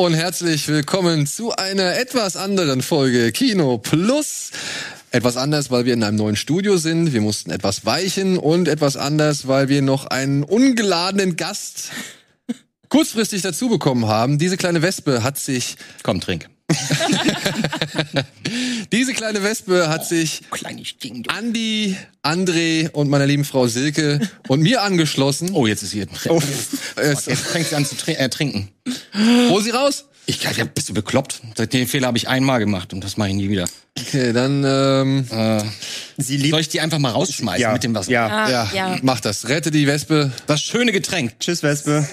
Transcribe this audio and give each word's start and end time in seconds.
Und 0.00 0.14
herzlich 0.14 0.66
willkommen 0.66 1.26
zu 1.26 1.54
einer 1.54 1.98
etwas 1.98 2.34
anderen 2.34 2.80
Folge 2.80 3.32
Kino 3.32 3.76
Plus. 3.76 4.50
Etwas 5.10 5.36
anders, 5.36 5.70
weil 5.70 5.84
wir 5.84 5.92
in 5.92 6.02
einem 6.02 6.16
neuen 6.16 6.36
Studio 6.36 6.78
sind. 6.78 7.12
Wir 7.12 7.20
mussten 7.20 7.50
etwas 7.50 7.84
weichen 7.84 8.38
und 8.38 8.66
etwas 8.66 8.96
anders, 8.96 9.46
weil 9.46 9.68
wir 9.68 9.82
noch 9.82 10.06
einen 10.06 10.42
ungeladenen 10.42 11.36
Gast 11.36 11.90
kurzfristig 12.88 13.42
dazu 13.42 13.68
bekommen 13.68 14.06
haben. 14.06 14.38
Diese 14.38 14.56
kleine 14.56 14.80
Wespe 14.80 15.22
hat 15.22 15.36
sich. 15.36 15.76
Komm, 16.02 16.22
trink. 16.22 16.48
Diese 18.92 19.12
kleine 19.12 19.42
Wespe 19.42 19.88
hat 19.88 20.06
sich 20.06 20.42
Kleines 20.50 20.96
Ding. 21.02 21.24
Andi, 21.28 21.96
André 22.22 22.90
und 22.90 23.08
meiner 23.08 23.26
lieben 23.26 23.44
Frau 23.44 23.66
Silke 23.66 24.20
und 24.48 24.60
mir 24.60 24.82
angeschlossen. 24.82 25.50
Oh, 25.52 25.66
jetzt 25.66 25.82
ist 25.82 25.90
sie. 25.90 26.06
Oh, 26.28 26.40
es- 26.96 27.26
Jetzt 27.26 27.42
fängt 27.46 27.66
sie 27.68 27.74
an 27.76 27.84
zu 27.86 27.96
trin 27.96 28.16
äh, 28.16 28.28
trinken. 28.28 28.68
hol 29.48 29.62
sie 29.62 29.70
raus. 29.70 30.06
Ich 30.26 30.42
ja, 30.44 30.50
bist 30.64 30.88
du 30.88 30.94
bekloppt? 30.94 31.40
Den 31.72 31.88
Fehler 31.88 32.06
habe 32.08 32.18
ich 32.18 32.28
einmal 32.28 32.60
gemacht 32.60 32.92
und 32.92 33.02
das 33.02 33.16
mache 33.16 33.30
ich 33.30 33.34
nie 33.34 33.48
wieder. 33.48 33.66
Okay, 33.98 34.32
dann 34.32 34.62
ähm, 34.64 35.26
Äh, 35.30 35.64
Sie 36.18 36.36
liebt. 36.36 36.50
soll 36.50 36.60
ich 36.60 36.68
die 36.68 36.80
einfach 36.80 36.98
mal 36.98 37.10
rausschmeißen 37.10 37.60
Ja, 37.60 37.72
mit 37.72 37.82
dem 37.82 37.94
Wasser? 37.94 38.10
ja. 38.12 38.26
Ah, 38.28 38.50
ja, 38.50 38.70
ja. 38.72 38.98
mach 39.02 39.18
das. 39.20 39.48
Rette 39.48 39.70
die 39.72 39.86
Wespe. 39.88 40.30
Das 40.46 40.60
schöne 40.62 40.92
Getränk. 40.92 41.40
Tschüss, 41.40 41.62
Wespe. 41.64 42.06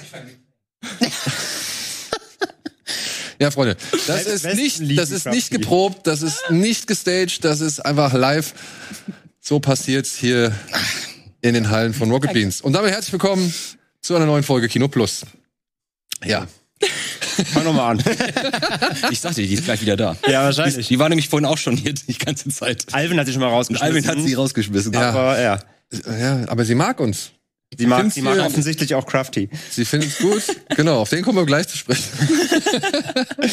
Ja, 3.40 3.52
Freunde, 3.52 3.78
das 4.08 4.26
ist 4.26 4.46
nicht, 4.56 4.98
das 4.98 5.12
ist 5.12 5.28
nicht 5.28 5.52
geprobt, 5.52 6.08
das 6.08 6.22
ist 6.24 6.50
nicht 6.50 6.88
gestaged, 6.88 7.44
das 7.44 7.62
ist 7.62 7.80
einfach 7.80 8.14
live. 8.14 8.54
So 9.40 9.60
passiert's 9.60 10.16
hier 10.16 10.54
in 11.42 11.54
den 11.54 11.70
Hallen 11.70 11.94
von 11.94 12.10
Rocket 12.10 12.34
Beans. 12.34 12.62
Und 12.62 12.74
damit 12.74 12.92
herzlich 12.92 13.14
willkommen 13.14 13.54
zu 14.02 14.16
einer 14.16 14.26
neuen 14.26 14.44
Folge 14.44 14.68
Kino 14.68 14.88
Plus. 14.88 15.22
Ja, 16.26 16.48
Fang 17.54 17.64
nochmal 17.64 17.92
an. 17.92 18.04
Ich 19.12 19.20
sagte, 19.20 19.42
die 19.44 19.54
ist 19.54 19.66
gleich 19.66 19.82
wieder 19.82 19.96
da. 19.96 20.18
ja, 20.24 20.28
Die, 20.28 20.34
wahrscheinlich. 20.34 20.88
die 20.88 20.98
war 21.00 21.08
nämlich 21.10 21.30
vorhin 21.30 21.46
auch 21.46 21.58
schon 21.58 21.78
hier 21.78 21.94
die 21.94 22.18
ganze 22.18 22.50
Zeit. 22.50 22.86
Alvin 22.92 23.20
hat 23.20 23.28
sie 23.28 23.34
schon 23.34 23.42
mal 23.42 23.50
rausgeschmissen. 23.50 23.88
Alvin 23.96 24.08
hat 24.08 24.20
sie 24.20 24.34
rausgeschmissen. 24.34 24.94
Ja. 24.94 25.10
Aber 25.12 25.40
ja. 25.40 25.60
ja, 26.20 26.44
aber 26.48 26.66
sie 26.66 26.74
mag 26.76 27.00
uns. 27.00 27.32
Sie 27.76 27.86
mag, 27.86 28.00
find's 28.00 28.16
sie 28.16 28.22
mag 28.22 28.40
offensichtlich 28.40 28.96
auch 28.96 29.06
Crafty. 29.06 29.50
Sie 29.70 29.84
finden's 29.84 30.20
gut. 30.20 30.44
genau, 30.76 31.02
auf 31.02 31.10
den 31.10 31.24
kommen 31.24 31.38
wir 31.38 31.46
gleich 31.46 31.68
zu 31.68 31.78
sprechen. 31.78 32.04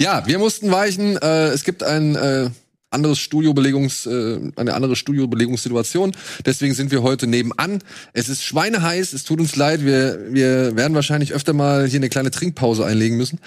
ja, 0.00 0.26
wir 0.26 0.38
mussten 0.38 0.70
weichen. 0.70 1.16
Äh, 1.16 1.48
es 1.48 1.64
gibt 1.64 1.82
ein 1.82 2.14
äh, 2.14 2.50
anderes 2.92 3.18
Studiobelegungs, 3.18 4.06
äh, 4.06 4.38
eine 4.54 4.74
andere 4.74 4.94
Studiobelegungssituation. 4.94 6.12
Deswegen 6.46 6.74
sind 6.74 6.92
wir 6.92 7.02
heute 7.02 7.26
nebenan. 7.26 7.82
Es 8.12 8.28
ist 8.28 8.44
schweineheiß. 8.44 9.12
Es 9.12 9.24
tut 9.24 9.40
uns 9.40 9.56
leid. 9.56 9.84
Wir, 9.84 10.20
wir 10.30 10.76
werden 10.76 10.94
wahrscheinlich 10.94 11.32
öfter 11.32 11.52
mal 11.52 11.88
hier 11.88 11.98
eine 11.98 12.08
kleine 12.08 12.30
Trinkpause 12.30 12.86
einlegen 12.86 13.16
müssen. 13.16 13.40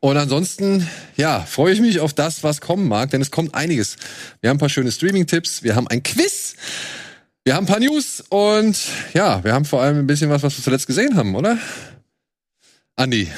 Und 0.00 0.16
ansonsten, 0.16 0.88
ja, 1.16 1.40
freue 1.40 1.72
ich 1.72 1.80
mich 1.80 2.00
auf 2.00 2.12
das, 2.12 2.42
was 2.42 2.60
kommen 2.60 2.88
mag, 2.88 3.10
denn 3.10 3.22
es 3.22 3.30
kommt 3.30 3.54
einiges. 3.54 3.96
Wir 4.40 4.50
haben 4.50 4.56
ein 4.56 4.60
paar 4.60 4.68
schöne 4.68 4.90
Streaming-Tipps. 4.92 5.62
Wir 5.62 5.76
haben 5.76 5.88
ein 5.88 6.02
Quiz. 6.02 6.54
Wir 7.46 7.54
haben 7.54 7.62
ein 7.62 7.68
paar 7.68 7.78
News 7.78 8.24
und 8.28 8.76
ja, 9.14 9.44
wir 9.44 9.54
haben 9.54 9.64
vor 9.64 9.80
allem 9.80 10.00
ein 10.00 10.06
bisschen 10.08 10.28
was, 10.30 10.42
was 10.42 10.58
wir 10.58 10.64
zuletzt 10.64 10.88
gesehen 10.88 11.16
haben, 11.16 11.36
oder? 11.36 11.56
Andi, 12.96 13.30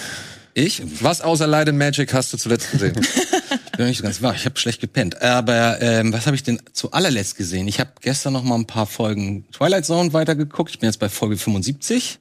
Ich? 0.55 0.81
was 1.03 1.21
außer 1.21 1.47
Light 1.47 1.69
and 1.69 1.77
Magic 1.77 2.15
hast 2.15 2.33
du 2.33 2.39
zuletzt 2.39 2.71
gesehen? 2.71 2.95
Bin 3.77 3.87
nicht 3.87 3.99
so 3.99 4.05
ganz 4.05 4.23
wahr. 4.23 4.35
Ich 4.35 4.47
habe 4.47 4.59
schlecht 4.59 4.81
gepennt. 4.81 5.21
Aber 5.21 5.83
ähm, 5.83 6.11
was 6.11 6.25
habe 6.25 6.37
ich 6.37 6.43
denn 6.43 6.59
zu 6.73 6.93
allerletzt 6.93 7.37
gesehen? 7.37 7.69
Ich 7.69 7.81
habe 7.81 7.91
gestern 8.01 8.33
noch 8.33 8.45
mal 8.45 8.55
ein 8.55 8.67
paar 8.67 8.87
Folgen 8.87 9.45
Twilight 9.53 9.85
Zone 9.85 10.15
weitergeguckt. 10.15 10.71
Ich 10.71 10.79
bin 10.79 10.89
jetzt 10.89 11.01
bei 11.01 11.11
Folge 11.11 11.37
75. 11.37 12.19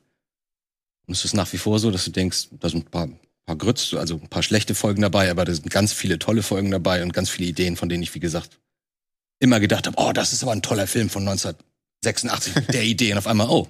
Und 1.08 1.14
es 1.16 1.24
ist 1.24 1.36
nach 1.36 1.54
wie 1.54 1.58
vor 1.58 1.80
so, 1.80 1.90
dass 1.90 2.04
du 2.04 2.12
denkst, 2.12 2.50
da 2.60 2.68
sind 2.68 2.88
ein 2.88 2.92
paar, 2.92 3.08
paar 3.46 3.56
Grütz, 3.56 3.94
also 3.94 4.16
ein 4.16 4.28
paar 4.28 4.44
schlechte 4.44 4.76
Folgen 4.76 5.04
dabei, 5.04 5.32
aber 5.32 5.46
da 5.46 5.54
sind 5.54 5.70
ganz 5.70 5.94
viele 5.94 6.20
tolle 6.20 6.44
Folgen 6.44 6.70
dabei 6.70 7.02
und 7.02 7.14
ganz 7.14 7.30
viele 7.30 7.48
Ideen, 7.48 7.78
von 7.78 7.88
denen 7.88 8.04
ich, 8.04 8.14
wie 8.14 8.20
gesagt, 8.20 8.60
immer 9.40 9.62
gedacht 9.62 9.88
habe, 9.88 9.96
oh, 9.98 10.12
das 10.12 10.34
ist 10.34 10.44
aber 10.44 10.52
ein 10.52 10.62
toller 10.62 10.86
Film 10.86 11.10
von 11.10 11.24
1986 12.10 12.56
mit 12.56 12.74
der 12.74 12.84
Idee. 12.84 13.12
Und 13.12 13.18
auf 13.20 13.28
einmal, 13.28 13.50
oh, 13.50 13.68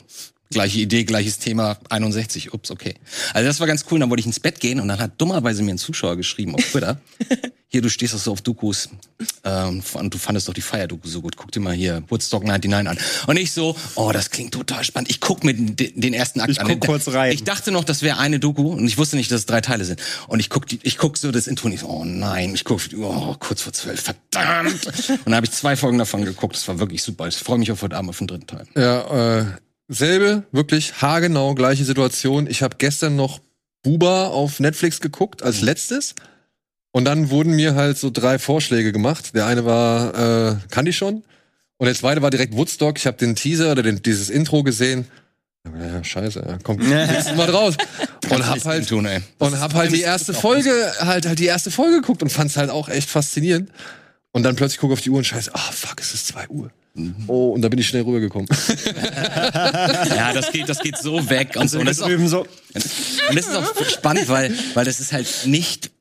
gleiche 0.51 0.79
Idee, 0.79 1.03
gleiches 1.03 1.39
Thema, 1.39 1.77
61, 1.89 2.53
ups, 2.53 2.71
okay. 2.71 2.95
Also 3.33 3.47
das 3.47 3.59
war 3.59 3.67
ganz 3.67 3.85
cool. 3.91 3.99
Dann 3.99 4.09
wollte 4.09 4.21
ich 4.21 4.27
ins 4.27 4.39
Bett 4.39 4.59
gehen 4.59 4.79
und 4.79 4.87
dann 4.87 4.99
hat 4.99 5.19
dummerweise 5.19 5.63
mir 5.63 5.71
ein 5.71 5.77
Zuschauer 5.77 6.15
geschrieben 6.15 6.55
auf 6.55 6.63
Twitter, 6.63 7.01
hier, 7.69 7.81
du 7.81 7.89
stehst 7.89 8.13
doch 8.13 8.19
so 8.19 8.31
auf 8.31 8.41
Dokus 8.41 8.87
ähm, 9.43 9.83
und 9.93 10.13
du 10.13 10.17
fandest 10.17 10.47
doch 10.47 10.53
die 10.53 10.61
Fire-Doku 10.61 11.07
so 11.09 11.21
gut. 11.21 11.35
Guck 11.35 11.51
dir 11.51 11.59
mal 11.59 11.73
hier 11.73 12.01
Woodstock 12.07 12.45
99 12.45 12.89
an. 12.89 12.97
Und 13.27 13.37
ich 13.37 13.51
so, 13.51 13.75
oh, 13.95 14.11
das 14.13 14.29
klingt 14.29 14.53
total 14.53 14.85
spannend. 14.85 15.09
Ich 15.09 15.19
guck 15.19 15.43
mir 15.43 15.53
den, 15.53 16.13
ersten 16.13 16.39
Akt 16.39 16.49
Ich 16.49 16.61
an. 16.61 16.67
guck 16.67 16.79
kurz 16.85 17.09
rein. 17.09 17.33
Ich 17.33 17.43
dachte 17.43 17.71
noch, 17.71 17.83
das 17.83 18.03
wäre 18.03 18.19
eine 18.19 18.39
Doku 18.39 18.69
und 18.71 18.87
ich 18.87 18.97
wusste 18.97 19.17
nicht, 19.17 19.29
dass 19.31 19.41
es 19.41 19.45
drei 19.47 19.59
Teile 19.59 19.83
sind. 19.83 19.99
Und 20.29 20.39
ich 20.39 20.49
guck, 20.49 20.65
die, 20.65 20.79
ich 20.83 20.97
guck 20.97 21.17
so 21.17 21.29
das 21.31 21.45
Intro 21.47 21.67
und 21.67 21.73
ich 21.73 21.81
so, 21.81 21.87
oh 21.87 22.05
nein, 22.05 22.53
ich 22.55 22.63
guck, 22.63 22.79
oh, 22.97 23.35
kurz 23.37 23.61
vor 23.63 23.73
zwölf, 23.73 24.01
verdammt. 24.01 24.85
Und 25.09 25.25
dann 25.25 25.35
habe 25.35 25.45
ich 25.45 25.51
zwei 25.51 25.75
Folgen 25.75 25.97
davon 25.97 26.23
geguckt. 26.23 26.55
Das 26.55 26.67
war 26.69 26.79
wirklich 26.79 27.03
super. 27.03 27.27
Ich 27.27 27.35
freue 27.35 27.57
mich 27.57 27.71
auf 27.71 27.81
heute 27.81 27.97
Abend 27.97 28.09
auf 28.09 28.17
den 28.17 28.27
dritten 28.27 28.47
Teil. 28.47 28.65
ja, 28.77 29.39
äh, 29.39 29.45
selbe, 29.89 30.43
wirklich 30.51 31.01
haargenau 31.01 31.53
gleiche 31.53 31.83
Situation. 31.83 32.47
Ich 32.47 32.61
habe 32.61 32.75
gestern 32.77 33.15
noch 33.17 33.39
Buba 33.83 34.27
auf 34.27 34.59
Netflix 34.61 35.01
geguckt 35.01 35.43
als 35.43 35.61
letztes. 35.61 36.15
Und 36.97 37.05
dann 37.05 37.29
wurden 37.29 37.55
mir 37.55 37.75
halt 37.75 37.99
so 37.99 38.09
drei 38.09 38.39
Vorschläge 38.39 38.91
gemacht. 38.91 39.35
Der 39.35 39.45
eine 39.45 39.65
war, 39.65 40.53
äh, 40.53 40.55
kannte 40.71 40.89
ich 40.89 40.97
schon. 40.97 41.21
Und 41.77 41.85
der 41.85 41.93
zweite 41.93 42.23
war 42.23 42.31
direkt 42.31 42.57
Woodstock. 42.57 42.97
Ich 42.97 43.05
habe 43.05 43.17
den 43.17 43.35
Teaser 43.35 43.71
oder 43.71 43.83
den, 43.83 44.01
dieses 44.01 44.31
Intro 44.31 44.63
gesehen. 44.63 45.05
Ja, 45.63 46.03
scheiße, 46.03 46.39
ja, 46.39 46.57
kommt 46.63 46.79
nächstes 46.89 47.35
Mal 47.35 47.51
raus. 47.51 47.75
Und 48.31 48.47
hab 48.47 48.65
halt, 48.65 48.89
tun, 48.89 49.05
ey. 49.05 49.19
und 49.37 49.59
hab 49.59 49.75
halt 49.75 49.91
die 49.91 50.01
erste 50.01 50.33
Folge, 50.33 50.71
halt, 50.99 51.27
halt 51.27 51.37
die 51.37 51.45
erste 51.45 51.69
Folge 51.69 52.01
geguckt 52.01 52.23
und 52.23 52.31
fand's 52.31 52.57
halt 52.57 52.71
auch 52.71 52.89
echt 52.89 53.11
faszinierend. 53.11 53.69
Und 54.31 54.41
dann 54.41 54.55
plötzlich 54.55 54.79
gucke 54.79 54.93
auf 54.93 55.01
die 55.01 55.11
Uhr 55.11 55.19
und 55.19 55.23
scheiße, 55.23 55.53
ah 55.53 55.71
fuck, 55.71 56.01
es 56.01 56.15
ist 56.15 56.25
zwei 56.25 56.47
Uhr. 56.47 56.71
Oh, 57.27 57.51
und 57.51 57.61
da 57.61 57.69
bin 57.69 57.77
ich 57.77 57.87
schnell 57.87 58.01
rübergekommen. 58.01 58.47
Ja, 60.15 60.33
das 60.33 60.51
geht, 60.51 60.67
das 60.67 60.79
geht 60.79 60.97
so 60.97 61.29
weg 61.29 61.55
und 61.57 61.69
so. 61.69 61.79
Und 61.79 61.85
das 61.85 61.97
ist 61.97 62.03
auch, 62.03 62.09
und 62.09 63.35
das 63.35 63.47
ist 63.47 63.55
auch 63.55 63.85
spannend, 63.85 64.27
weil, 64.29 64.51
weil 64.73 64.85
das 64.85 64.99
ist 64.99 65.13
halt 65.13 65.27
nicht, 65.45 65.91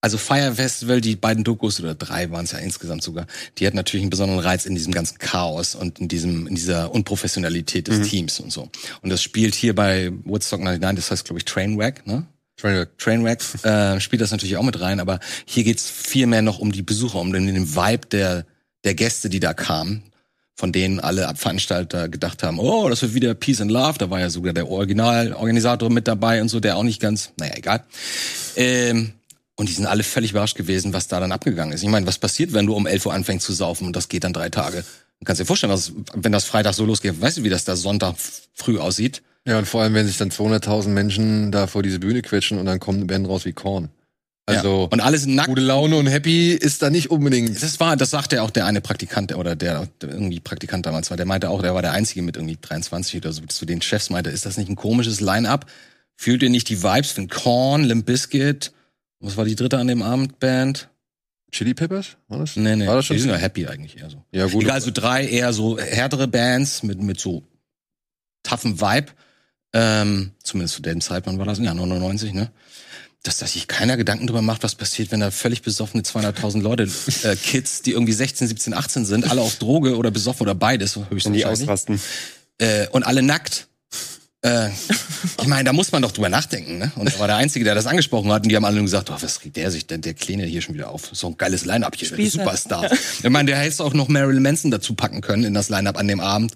also 0.00 0.18
Fire 0.18 0.54
Festival, 0.54 1.00
die 1.00 1.16
beiden 1.16 1.42
Dokus 1.42 1.80
oder 1.80 1.94
drei 1.94 2.30
waren 2.30 2.44
es 2.44 2.52
ja 2.52 2.58
insgesamt 2.58 3.02
sogar, 3.02 3.26
die 3.58 3.66
hat 3.66 3.74
natürlich 3.74 4.02
einen 4.02 4.10
besonderen 4.10 4.40
Reiz 4.40 4.66
in 4.66 4.74
diesem 4.74 4.92
ganzen 4.92 5.18
Chaos 5.18 5.74
und 5.74 5.98
in 5.98 6.08
diesem, 6.08 6.46
in 6.46 6.54
dieser 6.54 6.92
Unprofessionalität 6.92 7.88
des 7.88 8.08
Teams 8.08 8.38
und 8.40 8.52
so. 8.52 8.68
Und 9.02 9.10
das 9.10 9.22
spielt 9.22 9.54
hier 9.54 9.74
bei 9.74 10.12
Woodstock 10.24 10.60
99, 10.60 11.04
das 11.04 11.10
heißt 11.10 11.24
glaube 11.24 11.38
ich 11.38 11.44
Trainwreck, 11.44 12.06
ne? 12.06 12.26
Trainwreck. 12.56 12.98
Trainwreck 12.98 13.64
äh, 13.64 14.00
spielt 14.00 14.22
das 14.22 14.30
natürlich 14.30 14.56
auch 14.56 14.62
mit 14.62 14.80
rein, 14.80 15.00
aber 15.00 15.20
hier 15.44 15.64
geht's 15.64 15.90
viel 15.90 16.26
mehr 16.26 16.42
noch 16.42 16.58
um 16.58 16.72
die 16.72 16.82
Besucher, 16.82 17.18
um 17.18 17.32
den, 17.32 17.46
den 17.46 17.74
Vibe 17.74 18.06
der, 18.06 18.46
der 18.84 18.94
Gäste, 18.94 19.28
die 19.28 19.40
da 19.40 19.52
kamen, 19.52 20.04
von 20.54 20.72
denen 20.72 21.00
alle 21.00 21.30
Veranstalter 21.36 22.08
gedacht 22.08 22.42
haben, 22.42 22.58
oh, 22.58 22.88
das 22.88 23.02
wird 23.02 23.14
wieder 23.14 23.34
Peace 23.34 23.60
and 23.60 23.70
Love, 23.70 23.98
da 23.98 24.08
war 24.08 24.20
ja 24.20 24.30
sogar 24.30 24.54
der 24.54 24.70
Originalorganisator 24.70 25.90
mit 25.90 26.08
dabei 26.08 26.40
und 26.40 26.48
so, 26.48 26.60
der 26.60 26.76
auch 26.76 26.82
nicht 26.82 27.00
ganz, 27.00 27.32
naja, 27.36 27.54
egal. 27.56 27.84
Ähm, 28.56 29.12
und 29.56 29.68
die 29.68 29.72
sind 29.72 29.86
alle 29.86 30.02
völlig 30.02 30.30
überrascht 30.30 30.56
gewesen, 30.56 30.92
was 30.92 31.08
da 31.08 31.18
dann 31.18 31.32
abgegangen 31.32 31.72
ist. 31.74 31.82
Ich 31.82 31.88
meine, 31.88 32.06
was 32.06 32.18
passiert, 32.18 32.52
wenn 32.52 32.66
du 32.66 32.74
um 32.74 32.86
11 32.86 33.06
Uhr 33.06 33.14
anfängst 33.14 33.46
zu 33.46 33.52
saufen 33.52 33.86
und 33.86 33.96
das 33.96 34.08
geht 34.08 34.24
dann 34.24 34.32
drei 34.32 34.50
Tage? 34.50 34.84
Du 35.18 35.24
kannst 35.24 35.40
dir 35.40 35.46
vorstellen, 35.46 35.72
was, 35.72 35.92
wenn 36.14 36.32
das 36.32 36.44
Freitag 36.44 36.74
so 36.74 36.84
losgeht, 36.84 37.20
weißt 37.20 37.38
du, 37.38 37.42
wie 37.42 37.48
das 37.48 37.64
da 37.64 37.74
Sonntag 37.74 38.16
früh 38.54 38.78
aussieht? 38.78 39.22
Ja, 39.46 39.58
und 39.58 39.66
vor 39.66 39.82
allem, 39.82 39.94
wenn 39.94 40.06
sich 40.06 40.18
dann 40.18 40.30
200.000 40.30 40.88
Menschen 40.88 41.52
da 41.52 41.66
vor 41.66 41.82
diese 41.82 42.00
Bühne 42.00 42.20
quetschen 42.20 42.58
und 42.58 42.66
dann 42.66 42.80
kommen 42.80 42.98
eine 42.98 43.06
Band 43.06 43.28
raus 43.28 43.44
wie 43.44 43.52
Korn. 43.52 43.88
Also, 44.44 44.82
ja. 44.82 44.88
Und 44.90 45.00
alle 45.00 45.18
sind 45.18 45.34
nackt. 45.34 45.48
gute 45.48 45.60
Laune 45.60 45.96
und 45.96 46.06
happy 46.06 46.52
ist 46.52 46.82
da 46.82 46.90
nicht 46.90 47.10
unbedingt. 47.10 47.60
Das 47.60 47.80
war, 47.80 47.96
das 47.96 48.10
sagte 48.10 48.42
auch 48.42 48.50
der 48.50 48.66
eine 48.66 48.80
Praktikant 48.80 49.34
oder 49.34 49.56
der, 49.56 49.88
der 50.00 50.10
irgendwie 50.10 50.38
Praktikant 50.38 50.86
damals 50.86 51.10
war. 51.10 51.16
Der 51.16 51.26
meinte 51.26 51.50
auch, 51.50 51.62
der 51.62 51.74
war 51.74 51.82
der 51.82 51.92
einzige 51.92 52.22
mit 52.22 52.36
irgendwie 52.36 52.56
23 52.60 53.16
oder 53.16 53.32
so 53.32 53.42
zu 53.46 53.66
den 53.66 53.82
Chefs 53.82 54.10
meinte, 54.10 54.30
ist 54.30 54.46
das 54.46 54.56
nicht 54.56 54.68
ein 54.68 54.76
komisches 54.76 55.20
Line-up? 55.20 55.66
Fühlt 56.14 56.42
ihr 56.42 56.50
nicht 56.50 56.68
die 56.68 56.82
Vibes 56.82 57.10
von 57.10 57.28
Korn, 57.28 57.82
Limp 57.84 58.06
Bizkit? 58.06 58.72
Was 59.20 59.36
war 59.36 59.44
die 59.44 59.56
dritte 59.56 59.78
an 59.78 59.86
dem 59.88 60.02
Abend 60.02 60.38
Band? 60.38 60.88
Chili 61.52 61.74
Peppers? 61.74 62.16
War 62.28 62.38
das? 62.40 62.56
Nee, 62.56 62.76
nee. 62.76 62.86
War 62.86 62.96
das 62.96 63.06
schon? 63.06 63.16
Die 63.16 63.22
sind 63.22 63.30
ja 63.30 63.36
happy 63.36 63.66
eigentlich 63.66 63.98
eher 63.98 64.10
so. 64.10 64.22
Ja, 64.32 64.46
gut. 64.46 64.62
Egal, 64.64 64.80
so 64.80 64.90
drei 64.92 65.26
eher 65.26 65.52
so 65.52 65.78
härtere 65.78 66.28
Bands 66.28 66.82
mit, 66.82 67.00
mit 67.00 67.18
so 67.20 67.42
toughen 68.42 68.80
Vibe. 68.80 69.12
Ähm, 69.72 70.32
zumindest 70.42 70.74
zu 70.76 70.82
dem 70.82 71.00
Zeitpunkt 71.00 71.38
war 71.38 71.46
das, 71.46 71.58
ja, 71.58 71.72
99, 71.74 72.32
ne? 72.32 72.50
Dass, 73.22 73.38
dass 73.38 73.54
sich 73.54 73.66
keiner 73.66 73.96
Gedanken 73.96 74.26
drüber 74.26 74.42
macht, 74.42 74.62
was 74.62 74.74
passiert, 74.74 75.10
wenn 75.10 75.20
da 75.20 75.30
völlig 75.30 75.62
besoffene 75.62 76.02
200.000 76.02 76.60
Leute, 76.60 76.88
äh, 77.24 77.34
Kids, 77.42 77.82
die 77.82 77.92
irgendwie 77.92 78.12
16, 78.12 78.46
17, 78.46 78.74
18 78.74 79.04
sind, 79.04 79.28
alle 79.30 79.40
auf 79.40 79.56
Droge 79.56 79.96
oder 79.96 80.10
besoffen 80.10 80.42
oder 80.42 80.54
beides, 80.54 80.96
Wenn 80.96 81.04
die 81.04 81.14
höchstwahrscheinlich, 81.14 81.46
ausrasten. 81.46 82.00
äh, 82.58 82.86
und 82.88 83.02
alle 83.02 83.22
nackt, 83.22 83.68
äh, 84.46 84.70
Ich 85.38 85.48
meine, 85.48 85.64
da 85.64 85.72
muss 85.72 85.92
man 85.92 86.02
doch 86.02 86.12
drüber 86.12 86.28
nachdenken, 86.28 86.78
ne? 86.78 86.92
Und 86.96 87.12
er 87.12 87.18
war 87.18 87.26
der 87.26 87.36
Einzige, 87.36 87.64
der 87.64 87.74
das 87.74 87.86
angesprochen 87.86 88.32
hat. 88.32 88.42
Und 88.42 88.48
die 88.48 88.56
haben 88.56 88.64
alle 88.64 88.76
nur 88.76 88.84
gesagt, 88.84 89.10
oh, 89.10 89.16
was 89.18 89.44
regt 89.44 89.56
der 89.56 89.70
sich 89.70 89.86
denn? 89.86 90.00
Der 90.00 90.14
Kleine 90.14 90.44
hier 90.44 90.60
schon 90.60 90.74
wieder 90.74 90.90
auf. 90.90 91.10
So 91.12 91.28
ein 91.28 91.36
geiles 91.36 91.64
Line-Up 91.64 91.94
hier, 91.96 92.10
der. 92.10 92.30
Superstar. 92.30 92.90
Ich 93.22 93.30
meine, 93.30 93.50
der 93.50 93.58
hätte 93.58 93.84
auch 93.84 93.94
noch 93.94 94.08
Marilyn 94.08 94.42
Manson 94.42 94.70
dazu 94.70 94.94
packen 94.94 95.20
können 95.20 95.44
in 95.44 95.54
das 95.54 95.68
Line-Up 95.68 95.98
an 95.98 96.08
dem 96.08 96.20
Abend. 96.20 96.52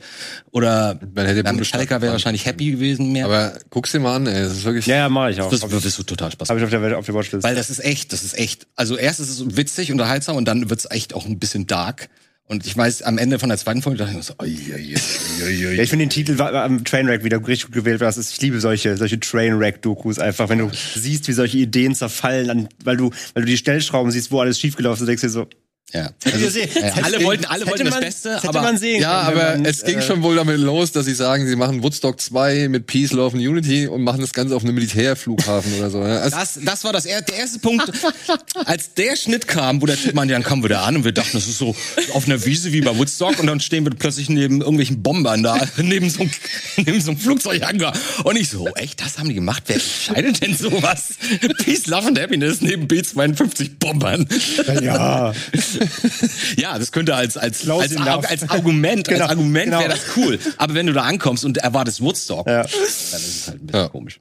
Oder 0.50 0.98
ja, 1.16 1.52
Metallica 1.52 2.00
wäre 2.00 2.12
wahrscheinlich 2.12 2.46
happy 2.46 2.72
gewesen 2.72 3.12
mehr. 3.12 3.26
Aber 3.26 3.52
guck's 3.70 3.92
dir 3.92 4.00
mal 4.00 4.16
an, 4.16 4.26
ey. 4.26 4.42
Das 4.42 4.52
ist 4.52 4.64
wirklich. 4.64 4.86
Ja, 4.86 4.96
ja, 4.96 5.08
mach 5.08 5.28
ich 5.28 5.40
auch. 5.40 5.50
das 5.50 5.62
Habe 5.62 5.82
wirst 5.82 5.98
du 5.98 6.02
total 6.02 6.32
Spaß 6.32 6.48
hab 6.48 6.56
ich 6.56 6.64
auf 6.64 6.70
der, 6.70 6.98
auf 6.98 7.06
der 7.06 7.14
Watchlist. 7.14 7.44
Weil 7.44 7.54
das 7.54 7.70
ist 7.70 7.84
echt, 7.84 8.12
das 8.12 8.24
ist 8.24 8.36
echt. 8.36 8.66
Also 8.76 8.96
erst 8.96 9.20
ist 9.20 9.28
es 9.28 9.56
witzig, 9.56 9.92
unterhaltsam 9.92 10.36
und 10.36 10.46
dann 10.46 10.70
wird's 10.70 10.86
echt 10.90 11.14
auch 11.14 11.26
ein 11.26 11.38
bisschen 11.38 11.66
dark. 11.66 12.08
Und 12.50 12.66
ich 12.66 12.76
weiß, 12.76 13.02
am 13.02 13.16
Ende 13.16 13.38
von 13.38 13.48
der 13.48 13.58
zweiten 13.58 13.80
Folge 13.80 13.98
dachte 13.98 14.10
ich 14.10 14.16
mir 14.16 14.22
so, 14.24 14.34
oi, 14.40 14.48
oi, 14.74 14.74
oi, 14.74 15.44
oi, 15.44 15.66
oi. 15.68 15.74
Ja, 15.76 15.82
ich 15.84 15.88
finde 15.88 16.04
den 16.04 16.10
Titel 16.10 16.42
am 16.42 16.84
Trainwreck 16.84 17.22
wieder 17.22 17.38
richtig 17.46 17.66
gut 17.66 17.76
gewählt. 17.76 18.00
Das 18.00 18.16
ist, 18.16 18.32
ich 18.32 18.40
liebe 18.40 18.58
solche, 18.58 18.96
solche 18.96 19.20
Trainwreck-Dokus 19.20 20.18
einfach, 20.18 20.48
wenn 20.48 20.58
du 20.58 20.68
siehst, 20.72 21.28
wie 21.28 21.32
solche 21.32 21.58
Ideen 21.58 21.94
zerfallen, 21.94 22.68
weil 22.82 22.96
du, 22.96 23.10
weil 23.34 23.44
du 23.44 23.46
die 23.46 23.56
Stellschrauben 23.56 24.10
siehst, 24.10 24.32
wo 24.32 24.40
alles 24.40 24.58
schiefgelaufen 24.58 25.04
ist, 25.04 25.06
denkst 25.06 25.20
du 25.20 25.26
dir 25.28 25.32
so, 25.32 25.46
ja. 25.92 26.10
sehen. 26.50 26.68
ja. 26.74 26.92
Alle 27.02 27.22
wollten, 27.24 27.44
alle 27.46 27.66
wollten 27.66 27.84
das 27.84 27.94
man- 27.94 28.02
Beste, 28.02 28.28
das 28.30 28.42
hätte 28.42 28.48
aber 28.50 28.62
man 28.62 28.78
sehen 28.78 29.00
Ja, 29.02 29.26
können, 29.26 29.38
aber 29.40 29.50
man, 29.56 29.64
es 29.64 29.84
ging 29.84 29.98
äh, 29.98 30.02
schon 30.02 30.22
wohl 30.22 30.36
damit 30.36 30.58
los, 30.58 30.92
dass 30.92 31.06
sie 31.06 31.14
sagen, 31.14 31.46
sie 31.46 31.56
machen 31.56 31.82
Woodstock 31.82 32.20
2 32.20 32.68
mit 32.68 32.86
Peace, 32.86 33.12
Love 33.12 33.36
and 33.36 33.46
Unity 33.46 33.86
und 33.86 34.02
machen 34.02 34.20
das 34.20 34.32
Ganze 34.32 34.54
auf 34.56 34.62
einem 34.64 34.74
Militärflughafen 34.74 35.74
oder 35.78 35.90
so. 35.90 35.98
Ja, 36.00 36.20
Also, 36.20 36.36
Das, 36.36 36.58
das 36.64 36.84
war 36.84 36.92
das 36.92 37.06
er 37.06 37.22
der 37.22 37.36
erste 37.36 37.58
Punkt, 37.58 37.90
als 38.64 38.94
der 38.94 39.16
Schnitt 39.16 39.48
kam, 39.48 39.80
wo 39.82 39.86
der 39.86 39.96
Typ 39.96 40.14
meinte, 40.14 40.32
dann 40.34 40.42
kommen 40.42 40.62
wir 40.62 40.68
da 40.70 40.82
an 40.84 40.96
und 40.96 41.04
wir 41.04 41.12
dachten, 41.12 41.30
das 41.34 41.46
ist 41.46 41.58
so 41.58 41.74
auf 42.12 42.26
einer 42.26 42.44
Wiese 42.44 42.72
wie 42.72 42.80
bei 42.80 42.96
Woodstock 42.96 43.38
und 43.38 43.46
dann 43.46 43.60
stehen 43.60 43.84
wir 43.84 43.90
plötzlich 43.92 44.28
neben 44.28 44.60
irgendwelchen 44.60 45.02
Bombern 45.02 45.42
da, 45.42 45.58
neben 45.76 46.08
so 46.10 46.20
einem, 46.22 46.30
neben 46.76 47.00
so 47.00 47.10
einem 47.10 47.20
Flugzeughangar. 47.20 47.92
Und 48.24 48.36
ich 48.36 48.48
so, 48.50 48.66
echt, 48.76 49.00
das 49.00 49.18
haben 49.18 49.28
die 49.28 49.34
gemacht? 49.34 49.64
Wer 49.66 49.76
entscheidet 49.76 50.42
denn 50.42 50.56
sowas? 50.56 51.14
Peace, 51.64 51.86
Love 51.86 52.08
and 52.08 52.18
Happiness 52.20 52.60
neben 52.60 52.86
B-52 52.88 53.70
Bombern. 53.78 54.26
Ja, 54.82 55.32
Ja, 56.56 56.78
das 56.78 56.92
könnte 56.92 57.14
als, 57.14 57.36
als, 57.36 57.68
als, 57.68 57.96
als 57.96 58.48
Argument, 58.50 59.06
Genau, 59.08 59.22
als 59.22 59.30
Argument 59.30 59.64
genau. 59.66 59.80
wäre 59.80 59.90
das 59.90 60.00
cool. 60.16 60.38
Aber 60.58 60.74
wenn 60.74 60.86
du 60.86 60.92
da 60.92 61.02
ankommst 61.02 61.44
und 61.44 61.58
erwartest 61.58 62.00
Woodstock, 62.00 62.46
Ja. 62.46 62.62
dann 62.62 62.66
ist 62.66 63.12
es 63.12 63.46
halt 63.48 63.62
ein 63.62 63.66
bisschen 63.66 63.80
Ja. 63.82 63.88
komisch. 63.88 64.20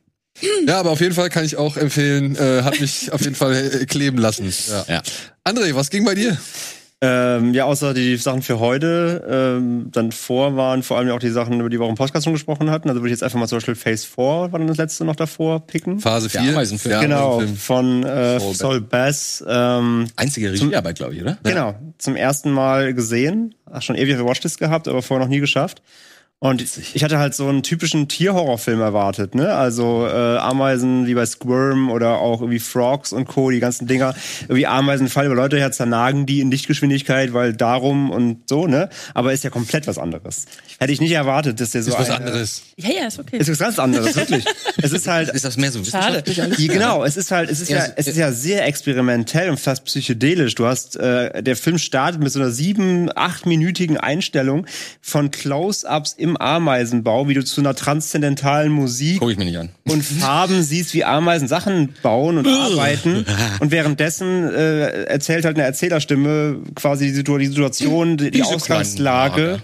ja, 0.67 0.79
aber 0.79 0.91
auf 0.91 1.01
jeden 1.01 1.13
Fall 1.15 1.29
kann 1.29 1.43
ich 1.43 1.57
auch 1.57 1.75
empfehlen, 1.77 2.35
äh, 2.37 2.61
hat 2.63 2.79
mich 2.79 3.11
auf 3.11 3.21
jeden 3.21 3.35
Fall 3.35 3.55
äh, 3.81 3.85
kleben 3.85 4.17
lassen. 4.17 4.51
Ja. 4.69 4.85
Ja. 4.87 5.01
André, 5.43 5.75
was 5.75 5.89
ging 5.89 6.05
bei 6.05 6.15
dir? 6.15 6.37
Ähm, 7.01 7.53
ja, 7.53 7.63
außer 7.63 7.93
die 7.93 8.17
Sachen 8.17 8.41
für 8.41 8.59
heute, 8.59 9.25
ähm, 9.29 9.89
dann 9.91 10.11
vor 10.11 10.57
waren 10.57 10.83
vor 10.83 10.97
allem 10.97 11.07
ja 11.07 11.13
auch 11.13 11.19
die 11.19 11.29
Sachen, 11.29 11.57
über 11.59 11.69
die 11.69 11.79
wir 11.79 11.85
auch 11.85 11.89
im 11.89 11.95
Podcast 11.95 12.25
schon 12.25 12.33
gesprochen 12.33 12.69
hatten. 12.69 12.89
Also 12.89 12.99
würde 13.01 13.07
ich 13.07 13.13
jetzt 13.13 13.23
einfach 13.23 13.39
mal 13.39 13.47
zum 13.47 13.57
Beispiel 13.57 13.75
Phase 13.75 14.05
4, 14.05 14.17
war 14.17 14.49
dann 14.49 14.67
das 14.67 14.75
letzte 14.75 15.05
noch 15.05 15.15
davor, 15.15 15.65
picken. 15.65 15.99
Phase 15.99 16.27
Der 16.27 16.41
4? 16.41 16.51
Ameisenfilm. 16.51 16.99
genau, 16.99 17.35
Ameisenfilm. 17.35 17.57
von 17.57 18.03
äh, 18.03 18.39
Saul 18.53 18.81
Bass. 18.81 19.43
Ähm, 19.47 20.07
Einzige 20.17 20.51
Regiearbeit, 20.51 20.97
glaube 20.97 21.15
ich, 21.15 21.21
oder? 21.21 21.37
Genau, 21.43 21.75
zum 21.97 22.17
ersten 22.17 22.51
Mal 22.51 22.93
gesehen. 22.93 23.55
Ach, 23.71 23.81
schon 23.81 23.95
ewig 23.95 24.15
auf 24.15 24.19
der 24.19 24.27
Watchlist 24.27 24.59
gehabt, 24.59 24.89
aber 24.89 25.01
vorher 25.01 25.25
noch 25.25 25.31
nie 25.31 25.39
geschafft. 25.39 25.81
Und 26.41 26.61
ich 26.93 27.03
hatte 27.03 27.19
halt 27.19 27.35
so 27.35 27.49
einen 27.49 27.63
typischen 27.63 28.07
Tierhorrorfilm 28.07 28.79
erwartet, 28.79 29.35
ne? 29.35 29.53
Also 29.55 30.07
äh, 30.07 30.37
Ameisen 30.37 31.05
wie 31.05 31.13
bei 31.13 31.25
Squirm 31.25 31.91
oder 31.91 32.19
auch 32.19 32.39
irgendwie 32.39 32.59
Frogs 32.59 33.11
und 33.11 33.25
Co., 33.27 33.49
die 33.51 33.59
ganzen 33.59 33.87
Dinger. 33.87 34.15
Irgendwie 34.43 34.65
Ameisen 34.65 35.09
fallen 35.09 35.25
über 35.25 35.35
Leute 35.35 35.57
her, 35.57 35.73
zernagen 35.73 36.25
die 36.25 36.39
in 36.39 36.49
Lichtgeschwindigkeit, 36.49 37.33
weil 37.33 37.51
darum 37.51 38.09
und 38.09 38.47
so, 38.47 38.67
ne? 38.67 38.87
Aber 39.13 39.33
ist 39.33 39.43
ja 39.43 39.49
komplett 39.49 39.85
was 39.85 39.97
anderes. 39.97 40.45
Hätte 40.79 40.93
ich 40.93 41.01
nicht 41.01 41.11
erwartet, 41.11 41.59
dass 41.59 41.71
der 41.71 41.83
so 41.83 41.91
Ist 41.91 41.99
was 41.99 42.09
eine- 42.09 42.25
anderes. 42.27 42.61
Ja, 42.77 42.89
ja, 42.89 43.07
ist 43.07 43.19
okay. 43.19 43.35
Ist 43.37 43.51
was 43.51 43.59
ganz 43.59 43.77
anderes, 43.77 44.15
wirklich. 44.15 44.45
es 44.81 44.93
ist 44.93 45.07
halt 45.09 45.27
Ist 45.33 45.43
das 45.43 45.57
mehr 45.57 45.73
so 45.73 45.83
Schade. 45.83 46.23
wissenschaftlich 46.25 46.41
alles? 46.41 46.57
ja, 46.63 46.71
genau, 46.73 47.03
es 47.03 47.17
ist 47.17 47.31
halt, 47.31 47.49
es 47.51 47.59
ist 47.59 47.67
ja, 47.69 47.79
Ja, 47.79 47.93
es 47.97 48.07
ist 48.07 48.15
ja 48.15 48.31
sehr 48.31 48.65
experimentell 48.65 49.49
und 49.49 49.59
fast 49.59 49.83
psychedelisch. 49.83 50.55
Du 50.55 50.65
hast, 50.67 50.95
äh, 50.95 51.43
der 51.43 51.57
Film 51.57 51.77
startet 51.77 52.21
mit 52.23 52.31
so 52.31 52.39
einer 52.39 52.51
sieben, 52.51 53.09
achtminütigen 53.13 53.97
Einstellung 53.97 54.65
von 55.01 55.31
Close-ups 55.31 56.13
im 56.13 56.28
Ameisenbau, 56.37 57.27
wie 57.27 57.33
du 57.33 57.43
zu 57.43 57.61
einer 57.61 57.75
transzendentalen 57.75 58.71
Musik 58.71 59.19
Guck 59.19 59.31
ich 59.31 59.37
mir 59.37 59.45
nicht 59.45 59.57
an. 59.57 59.69
und 59.87 60.03
Farben 60.03 60.63
siehst, 60.63 60.93
wie 60.93 61.03
Ameisen 61.03 61.47
Sachen 61.47 61.93
bauen 62.01 62.37
und 62.37 62.47
arbeiten. 62.47 63.25
Und 63.59 63.71
währenddessen 63.71 64.49
äh, 64.49 65.05
erzählt 65.05 65.45
halt 65.45 65.57
eine 65.57 65.65
Erzählerstimme 65.65 66.61
quasi 66.75 67.05
die, 67.07 67.13
Situ 67.13 67.37
die 67.37 67.47
Situation, 67.47 68.17
die, 68.17 68.31
die 68.31 68.43
Ausgangslage. 68.43 69.59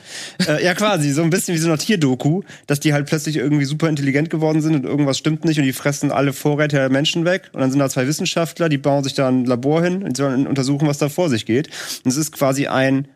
Äh, 0.48 0.64
ja, 0.64 0.74
quasi, 0.74 1.12
so 1.12 1.22
ein 1.22 1.30
bisschen 1.30 1.56
wie 1.56 1.60
so 1.60 1.68
eine 1.68 1.78
Tierdoku, 1.78 2.44
dass 2.68 2.80
die 2.80 2.94
halt 2.94 3.08
plötzlich 3.08 3.36
irgendwie 3.38 3.66
super 3.66 3.90
intelligent 3.90 4.30
geworden 4.30 4.62
sind 4.62 4.76
und 4.76 4.86
irgendwas 4.86 5.18
stimmt 5.18 5.46
nicht 5.46 5.58
und 5.58 5.66
die 5.66 5.74
fressen 5.74 6.12
alle 6.12 6.34
Vorräte 6.34 6.78
der 6.78 6.90
Menschen 6.90 7.26
weg. 7.26 7.50
Und 7.54 7.62
dann 7.62 7.72
sind 7.72 7.80
da 7.80 7.90
zwei 7.90 8.08
Wissenschaftler, 8.08 8.70
die 8.70 8.78
bauen 8.78 9.04
sich 9.04 9.14
da 9.14 9.28
ein 9.28 9.46
Labor 9.46 9.84
hin 9.84 10.04
und 10.04 10.18
sollen 10.18 10.48
untersuchen, 10.48 10.88
was 10.88 10.98
da 10.98 11.10
vor 11.10 11.30
sich 11.30 11.46
geht. 11.46 11.70
Und 12.04 12.12
es 12.12 12.18
ist 12.18 12.32
quasi 12.32 12.68
ein, 12.68 13.08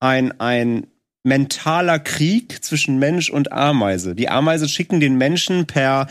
ein, 0.00 0.38
ein 0.40 0.86
mentaler 1.26 1.98
Krieg 1.98 2.64
zwischen 2.64 2.98
Mensch 2.98 3.30
und 3.30 3.52
Ameise. 3.52 4.14
Die 4.14 4.28
Ameise 4.28 4.68
schicken 4.68 5.00
den 5.00 5.16
Menschen 5.16 5.66
per 5.66 6.06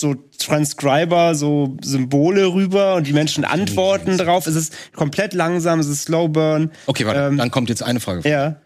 so 0.00 0.14
Transcriber 0.38 1.34
so 1.34 1.76
Symbole 1.82 2.52
rüber 2.52 2.94
und 2.94 3.06
die 3.06 3.12
Menschen 3.12 3.44
antworten 3.44 4.16
drauf. 4.16 4.46
Es 4.46 4.56
ist 4.56 4.74
komplett 4.94 5.34
langsam, 5.34 5.78
es 5.80 5.88
ist 5.88 6.02
Slow 6.04 6.28
Burn. 6.28 6.70
Okay, 6.86 7.04
warte, 7.06 7.20
Ähm, 7.20 7.36
dann 7.36 7.50
kommt 7.50 7.68
jetzt 7.68 7.82
eine 7.82 8.00
Frage. 8.00 8.28
Ja. 8.28 8.56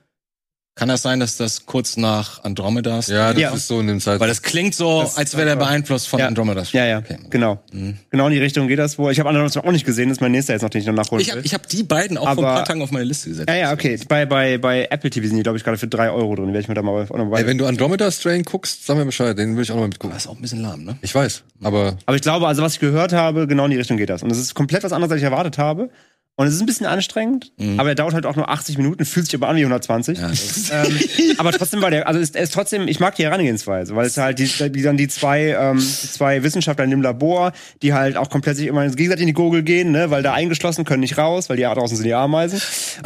Kann 0.76 0.88
das 0.88 1.02
sein, 1.02 1.20
dass 1.20 1.36
das 1.36 1.66
kurz 1.66 1.96
nach 1.96 2.42
Andromedas? 2.42 3.06
Ja, 3.06 3.32
das 3.32 3.40
Ja. 3.40 3.50
ist 3.54 3.68
so 3.68 3.78
in 3.78 3.86
dem 3.86 4.00
Zeit. 4.00 4.18
Weil 4.18 4.26
das 4.26 4.42
klingt 4.42 4.74
so, 4.74 5.02
Das- 5.02 5.16
als 5.16 5.36
wäre 5.36 5.46
der 5.46 5.54
beeinflusst 5.54 6.08
von 6.08 6.18
Ja. 6.18 6.26
Andromedas. 6.26 6.72
Ja, 6.72 6.84
ja, 6.84 6.98
Okay. 6.98 7.16
genau. 7.30 7.62
Genau 8.10 8.26
in 8.26 8.32
die 8.32 8.40
Richtung 8.40 8.66
geht 8.66 8.80
das 8.80 8.98
wohl. 8.98 9.12
Ich 9.12 9.20
habe 9.20 9.28
andere 9.28 9.44
auch 9.46 9.70
nicht 9.70 9.86
gesehen, 9.86 10.08
das 10.08 10.18
ist 10.18 10.20
mein 10.20 10.32
nächster 10.32 10.52
jetzt 10.52 10.62
noch, 10.62 10.70
den 10.70 10.80
ich 10.80 10.86
noch 10.88 10.94
nachholen 10.94 11.20
Ich 11.24 11.30
habe 11.30 11.42
hab 11.44 11.68
die 11.68 11.84
beiden 11.84 12.18
auch 12.18 12.24
vor 12.24 12.32
ein 12.32 12.38
Aber- 12.38 12.54
paar 12.54 12.64
Tagen 12.64 12.82
auf 12.82 12.90
meine 12.90 13.04
Liste 13.04 13.28
gesetzt. 13.28 13.48
ja, 13.48 13.54
ja, 13.54 13.72
okay. 13.72 14.00
Bei, 14.08 14.26
bei, 14.26 14.58
bei 14.58 14.88
Apple 14.90 15.10
TV 15.10 15.28
sind 15.28 15.36
die, 15.36 15.44
glaube 15.44 15.58
ich, 15.58 15.62
gerade 15.62 15.78
für 15.78 15.86
drei 15.86 16.10
Euro 16.10 16.34
drin. 16.34 16.46
Werde 16.46 16.58
ich 16.60 16.68
mir 16.68 16.74
da 16.74 16.82
mal 16.82 17.04
auch 17.08 17.16
noch 17.16 17.36
Ey, 17.38 17.46
wenn 17.46 17.56
du 17.58 17.66
Andromeda 17.66 18.10
Strain 18.10 18.42
guckst, 18.42 18.84
sag 18.84 18.96
mir 18.96 19.04
Bescheid, 19.06 19.38
den 19.38 19.54
will 19.54 19.62
ich 19.62 19.70
auch 19.70 19.76
noch 19.76 19.82
mal 19.82 19.88
mitgucken. 19.88 20.12
Das 20.16 20.24
ist 20.24 20.28
auch 20.28 20.34
ein 20.34 20.42
bisschen 20.42 20.60
lahm, 20.60 20.82
ne? 20.82 20.96
Ich 21.02 21.14
weiß, 21.14 21.44
aber 21.62 21.98
Aber 22.06 22.16
ich 22.16 22.22
glaube, 22.22 22.48
also 22.48 22.62
was 22.62 22.72
ich 22.74 22.80
gehört 22.80 23.12
habe, 23.12 23.46
genau 23.46 23.66
in 23.66 23.70
die 23.70 23.76
Richtung 23.78 23.96
geht 23.96 24.10
das. 24.10 24.24
Und 24.24 24.32
es 24.32 24.38
ist 24.38 24.54
komplett 24.54 24.82
was 24.82 24.92
anderes, 24.92 25.12
als 25.12 25.18
ich 25.20 25.24
erwartet 25.24 25.56
habe. 25.56 25.88
Und 26.36 26.48
es 26.48 26.54
ist 26.54 26.60
ein 26.60 26.66
bisschen 26.66 26.86
anstrengend, 26.86 27.52
aber 27.76 27.90
er 27.90 27.94
dauert 27.94 28.12
halt 28.12 28.26
auch 28.26 28.34
nur 28.34 28.48
80 28.48 28.76
Minuten, 28.76 29.04
fühlt 29.04 29.26
sich 29.26 29.36
aber 29.36 29.46
an 29.48 29.54
wie 29.54 29.60
120. 29.60 30.18
Ja, 30.18 30.28
das 30.28 30.70
ähm, 30.72 30.98
aber 31.38 31.52
trotzdem 31.52 31.80
war 31.80 31.90
der, 31.92 32.08
also 32.08 32.18
es, 32.18 32.30
es 32.30 32.42
ist 32.44 32.54
trotzdem, 32.54 32.88
ich 32.88 32.98
mag 32.98 33.14
die 33.14 33.22
Herangehensweise, 33.22 33.94
weil 33.94 34.06
es 34.06 34.16
halt 34.16 34.40
die, 34.40 34.46
die 34.70 34.82
dann 34.82 34.96
die 34.96 35.06
zwei, 35.06 35.50
ähm, 35.58 35.78
die 35.78 36.08
zwei 36.10 36.42
Wissenschaftler 36.42 36.84
in 36.84 36.90
dem 36.90 37.02
Labor, 37.02 37.52
die 37.82 37.92
halt 37.94 38.16
auch 38.16 38.30
komplett 38.30 38.56
sich 38.56 38.66
immer 38.66 38.84
gegenseitig 38.88 39.22
in 39.22 39.26
die 39.28 39.32
Gurgel 39.32 39.62
gehen, 39.62 39.92
ne, 39.92 40.10
weil 40.10 40.24
da 40.24 40.32
eingeschlossen 40.32 40.84
können 40.84 41.00
nicht 41.00 41.18
raus, 41.18 41.48
weil 41.48 41.56
die 41.56 41.62
draußen 41.62 41.96
sind 41.96 42.04
die 42.04 42.14
Ameisen. 42.14 42.60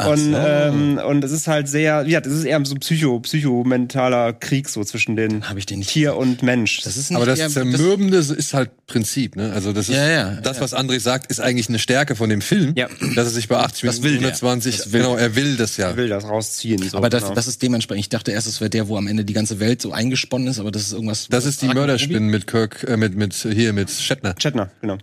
und 0.07 0.17
so. 0.17 0.35
ähm, 0.37 0.99
und 1.07 1.23
es 1.23 1.31
ist 1.31 1.47
halt 1.47 1.67
sehr, 1.67 2.05
ja, 2.07 2.21
das 2.21 2.33
ist 2.33 2.45
eher 2.45 2.59
so 2.65 2.73
ein 2.73 2.79
psycho, 2.79 3.19
psychomentaler 3.19 4.33
Krieg 4.33 4.69
so 4.69 4.83
zwischen 4.83 5.15
den 5.15 5.43
den 5.69 5.79
nicht 5.79 5.89
Tier 5.91 6.15
und 6.15 6.41
Mensch. 6.43 6.81
Das 6.81 6.97
ist 6.97 7.09
nicht 7.11 7.17
aber 7.17 7.25
das 7.25 7.39
eher- 7.39 7.49
Zermürbende 7.49 8.17
ist 8.17 8.53
halt 8.53 8.71
Prinzip, 8.87 9.35
ne? 9.35 9.51
Also 9.53 9.71
das 9.73 9.89
ist 9.89 9.95
Ja, 9.95 10.09
ja, 10.09 10.31
das, 10.41 10.61
was 10.61 10.73
André 10.75 10.99
sagt, 10.99 11.29
ist 11.29 11.39
eigentlich 11.39 11.69
eine 11.69 11.77
Stärke 11.79 12.15
von 12.15 12.29
dem 12.29 12.41
Film, 12.41 12.73
Ja. 12.75 12.87
Dass 13.19 13.27
er 13.27 13.33
sich 13.33 13.47
bei 13.47 13.57
80 13.57 13.81
Das 13.87 14.01
Minuten 14.01 14.03
will 14.03 14.11
der. 14.19 14.27
120, 14.29 14.77
Das 14.77 14.91
will 14.91 15.01
genau, 15.01 15.15
er 15.15 15.35
will 15.35 15.57
das 15.57 15.77
ja. 15.77 15.95
will 15.95 16.09
das 16.09 16.23
rausziehen. 16.25 16.81
So, 16.89 16.97
aber 16.97 17.09
das, 17.09 17.23
genau. 17.23 17.35
das 17.35 17.47
ist 17.47 17.61
dementsprechend, 17.61 18.01
ich 18.01 18.09
dachte 18.09 18.31
erst, 18.31 18.47
es 18.47 18.61
wäre 18.61 18.69
der, 18.69 18.87
wo 18.87 18.97
am 18.97 19.07
Ende 19.07 19.25
die 19.25 19.33
ganze 19.33 19.59
Welt 19.59 19.81
so 19.81 19.91
eingesponnen 19.91 20.47
ist, 20.47 20.59
aber 20.59 20.71
das 20.71 20.83
ist 20.83 20.93
irgendwas. 20.93 21.27
Das 21.29 21.45
ist 21.45 21.61
die 21.61 21.67
Mörderspinnen 21.67 22.29
mit 22.29 22.47
Kirk, 22.47 22.83
äh, 22.87 22.97
mit 22.97 23.15
mit 23.15 23.33
hier 23.33 23.73
mit 23.73 23.89
Shatner. 23.91 24.35
Chetner, 24.35 24.71
genau. 24.81 24.97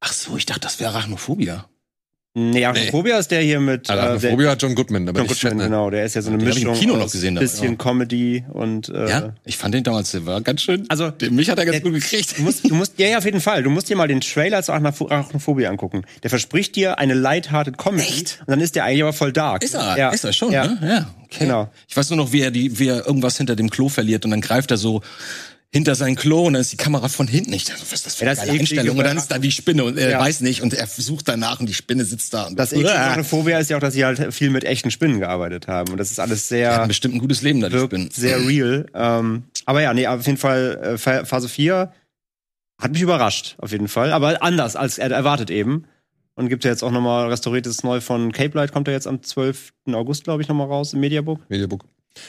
Ach 0.00 0.12
so, 0.12 0.36
ich 0.36 0.46
dachte, 0.46 0.60
das 0.60 0.80
wäre 0.80 0.90
Arachnophobia. 0.90 1.66
Nee, 2.34 2.64
Arachnophobia 2.64 3.18
ist 3.18 3.30
der 3.30 3.42
hier 3.42 3.60
mit 3.60 3.90
äh, 3.90 3.92
der, 3.92 4.02
Arachnophobia 4.04 4.50
hat 4.52 4.62
John 4.62 4.74
Goodman, 4.74 5.06
aber 5.06 5.18
John 5.18 5.26
Goodman, 5.28 5.50
Shatner. 5.50 5.64
genau, 5.64 5.90
der 5.90 6.06
ist 6.06 6.14
ja 6.14 6.22
so 6.22 6.30
eine 6.30 6.38
Den 6.38 6.48
hab 6.48 6.56
ich 6.56 6.62
im 6.62 6.68
Mischung 6.70 6.80
Kino 6.80 6.96
noch 6.96 7.04
aus 7.04 7.12
gesehen, 7.12 7.36
aber 7.36 7.44
bisschen 7.44 7.70
ja. 7.72 7.76
Comedy 7.76 8.44
und 8.50 8.88
äh, 8.88 9.08
Ja? 9.10 9.34
Ich 9.44 9.58
fand 9.58 9.74
den 9.74 9.84
damals, 9.84 10.12
der 10.12 10.24
war 10.24 10.40
ganz 10.40 10.62
schön. 10.62 10.86
Also, 10.88 11.10
Den- 11.10 11.34
mich 11.34 11.50
hat 11.50 11.58
er 11.58 11.66
ganz 11.66 11.74
der- 11.82 11.82
gut 11.82 11.92
gekriegt. 11.92 12.38
Du 12.38 12.42
musst, 12.42 12.64
du 12.68 12.74
musst, 12.74 12.98
ja, 12.98 13.06
ja, 13.08 13.18
auf 13.18 13.26
jeden 13.26 13.42
Fall. 13.42 13.62
Du 13.62 13.68
musst 13.68 13.90
dir 13.90 13.96
mal 13.96 14.08
den 14.08 14.22
Trailer 14.22 14.62
zu 14.62 14.72
Arachnopho- 14.72 15.10
Arachnophobie 15.10 15.66
angucken. 15.66 16.04
Der 16.22 16.30
verspricht 16.30 16.74
dir 16.74 16.98
eine 16.98 17.12
lighthearted 17.12 17.76
Comedy. 17.76 18.02
Echt? 18.04 18.38
Und 18.40 18.48
dann 18.50 18.60
ist 18.60 18.76
der 18.76 18.84
eigentlich 18.84 19.02
aber 19.02 19.12
voll 19.12 19.32
dark. 19.34 19.62
Ist 19.62 19.74
er, 19.74 19.98
ja. 19.98 20.08
ist 20.08 20.24
er 20.24 20.32
schon, 20.32 20.52
ja. 20.52 20.66
ne? 20.66 20.78
Ja, 20.82 21.14
okay. 21.24 21.38
Genau. 21.40 21.70
Ich 21.86 21.94
weiß 21.94 22.08
nur 22.08 22.16
noch, 22.16 22.32
wie 22.32 22.40
er 22.40 22.50
die, 22.50 22.78
wie 22.78 22.88
er 22.88 23.06
irgendwas 23.06 23.36
hinter 23.36 23.56
dem 23.56 23.68
Klo 23.68 23.90
verliert 23.90 24.24
und 24.24 24.30
dann 24.30 24.40
greift 24.40 24.70
er 24.70 24.78
so 24.78 25.02
hinter 25.74 25.94
sein 25.94 26.16
Klo 26.16 26.46
und 26.46 26.52
dann 26.52 26.60
ist 26.60 26.70
die 26.72 26.76
Kamera 26.76 27.08
von 27.08 27.26
hinten. 27.26 27.52
Ich 27.54 27.64
dachte, 27.64 27.80
was 27.82 27.92
ist 27.92 28.06
das 28.06 28.14
für 28.16 28.24
Ja, 28.26 28.30
eine 28.32 28.36
das 28.36 28.46
geile 28.46 28.58
eklige 28.58 28.80
Einstellung? 28.80 28.98
Und 28.98 29.04
dann 29.04 29.16
ist 29.16 29.28
da 29.28 29.38
die 29.38 29.50
Spinne 29.52 29.84
und 29.84 29.96
er 29.98 30.10
Ja. 30.10 30.20
weiß 30.20 30.42
nicht 30.42 30.60
und 30.62 30.74
er 30.74 30.86
sucht 30.86 31.28
danach 31.28 31.60
und 31.60 31.66
die 31.68 31.72
Spinne 31.74 32.04
sitzt 32.04 32.34
da. 32.34 32.44
Und 32.48 32.58
Das 32.58 32.74
Arachnophobia 32.74 33.58
ist 33.58 33.70
ja 33.70 33.76
auch, 33.78 33.80
dass 33.80 33.94
sie 33.94 34.04
halt 34.04 34.34
viel 34.34 34.50
mit 34.50 34.64
echten 34.64 34.90
Spinnen 34.90 35.18
gearbeitet 35.20 35.68
haben. 35.68 35.90
Und 35.92 35.98
das 35.98 36.10
ist 36.10 36.20
alles 36.20 36.48
sehr, 36.48 36.82
ein 36.82 36.88
bestimmt 36.88 37.14
ein 37.14 37.20
gutes 37.20 37.40
Leben 37.40 37.60
da, 37.62 37.70
die 37.70 37.78
Spinnen. 37.78 38.10
sehr 38.12 38.36
real. 38.46 38.86
Ähm, 38.94 39.44
aber 39.64 39.80
ja, 39.80 39.94
nee, 39.94 40.06
auf 40.06 40.26
jeden 40.26 40.38
Fall, 40.38 40.78
äh, 40.82 40.98
Pha- 40.98 41.24
Phase 41.24 41.48
4 41.48 41.90
hat 42.80 42.92
mich 42.92 43.00
überrascht, 43.00 43.54
auf 43.58 43.72
jeden 43.72 43.88
Fall. 43.88 44.12
Aber 44.12 44.42
anders 44.42 44.76
als 44.76 44.98
er 44.98 45.10
erwartet 45.10 45.50
eben. 45.50 45.84
Und 46.34 46.48
gibt 46.48 46.64
ja 46.64 46.70
jetzt 46.70 46.82
auch 46.82 46.90
nochmal 46.90 47.28
restauriertes 47.28 47.82
Neu 47.82 48.00
von 48.00 48.32
Cape 48.32 48.56
Light, 48.56 48.72
kommt 48.72 48.88
ja 48.88 48.94
jetzt 48.94 49.06
am 49.06 49.22
12. 49.22 49.72
August, 49.92 50.24
glaube 50.24 50.40
ich, 50.42 50.48
nochmal 50.48 50.66
raus 50.66 50.94
im 50.94 51.00
Mediabook. 51.00 51.40
Mediabook. 51.50 51.84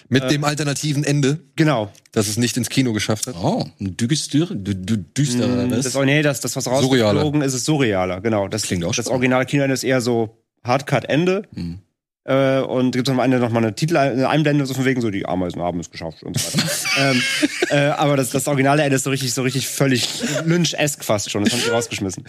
Mit 0.09 0.29
dem 0.31 0.43
alternativen 0.43 1.03
Ende, 1.03 1.39
Genau. 1.55 1.91
dass 2.13 2.27
es 2.27 2.37
nicht 2.37 2.55
ins 2.57 2.69
Kino 2.69 2.93
geschafft 2.93 3.27
hat. 3.27 3.35
Oh, 3.41 3.65
ein 3.81 3.97
düster, 3.97 4.37
dü- 4.39 4.85
dü- 4.85 5.03
düstereres. 5.17 5.83
Das, 5.85 5.95
oh, 5.95 6.03
nee, 6.05 6.21
das, 6.21 6.39
das 6.41 6.55
was 6.55 6.67
rausgeflogen 6.67 7.41
ist, 7.41 7.53
ist 7.53 7.65
surrealer. 7.65 8.21
Genau. 8.21 8.47
Das 8.47 8.63
Klingt 8.63 8.83
auch 8.85 8.89
Das 8.95 9.05
spannend. 9.05 9.15
originale 9.15 9.45
Kinoende 9.45 9.73
ist 9.73 9.83
eher 9.83 9.99
so 10.01 10.37
Hardcut-Ende. 10.63 11.43
Mhm. 11.53 11.79
Äh, 12.25 12.61
und 12.61 12.91
gibt 12.91 13.09
es 13.09 13.11
am 13.11 13.19
Ende 13.19 13.37
nochmal 13.39 13.63
eine 13.63 13.75
Titel, 13.75 13.97
eine 13.97 14.29
Einblende, 14.29 14.65
so 14.65 14.73
von 14.73 14.85
wegen 14.85 15.01
so, 15.01 15.09
die 15.09 15.25
Ameisen 15.25 15.61
haben 15.61 15.81
es 15.81 15.91
geschafft 15.91 16.23
und 16.23 16.39
so 16.39 16.57
weiter. 16.57 16.69
ähm, 17.11 17.21
äh, 17.69 17.75
aber 17.89 18.15
das, 18.15 18.29
das 18.29 18.47
originale 18.47 18.81
Ende 18.83 18.95
ist 18.95 19.03
so 19.03 19.09
richtig, 19.09 19.33
so 19.33 19.41
richtig 19.41 19.67
völlig 19.67 20.07
Lynch-esk 20.45 21.03
fast 21.03 21.29
schon. 21.31 21.43
Das 21.43 21.53
haben 21.53 21.61
sie 21.61 21.69
rausgeschmissen. 21.69 22.23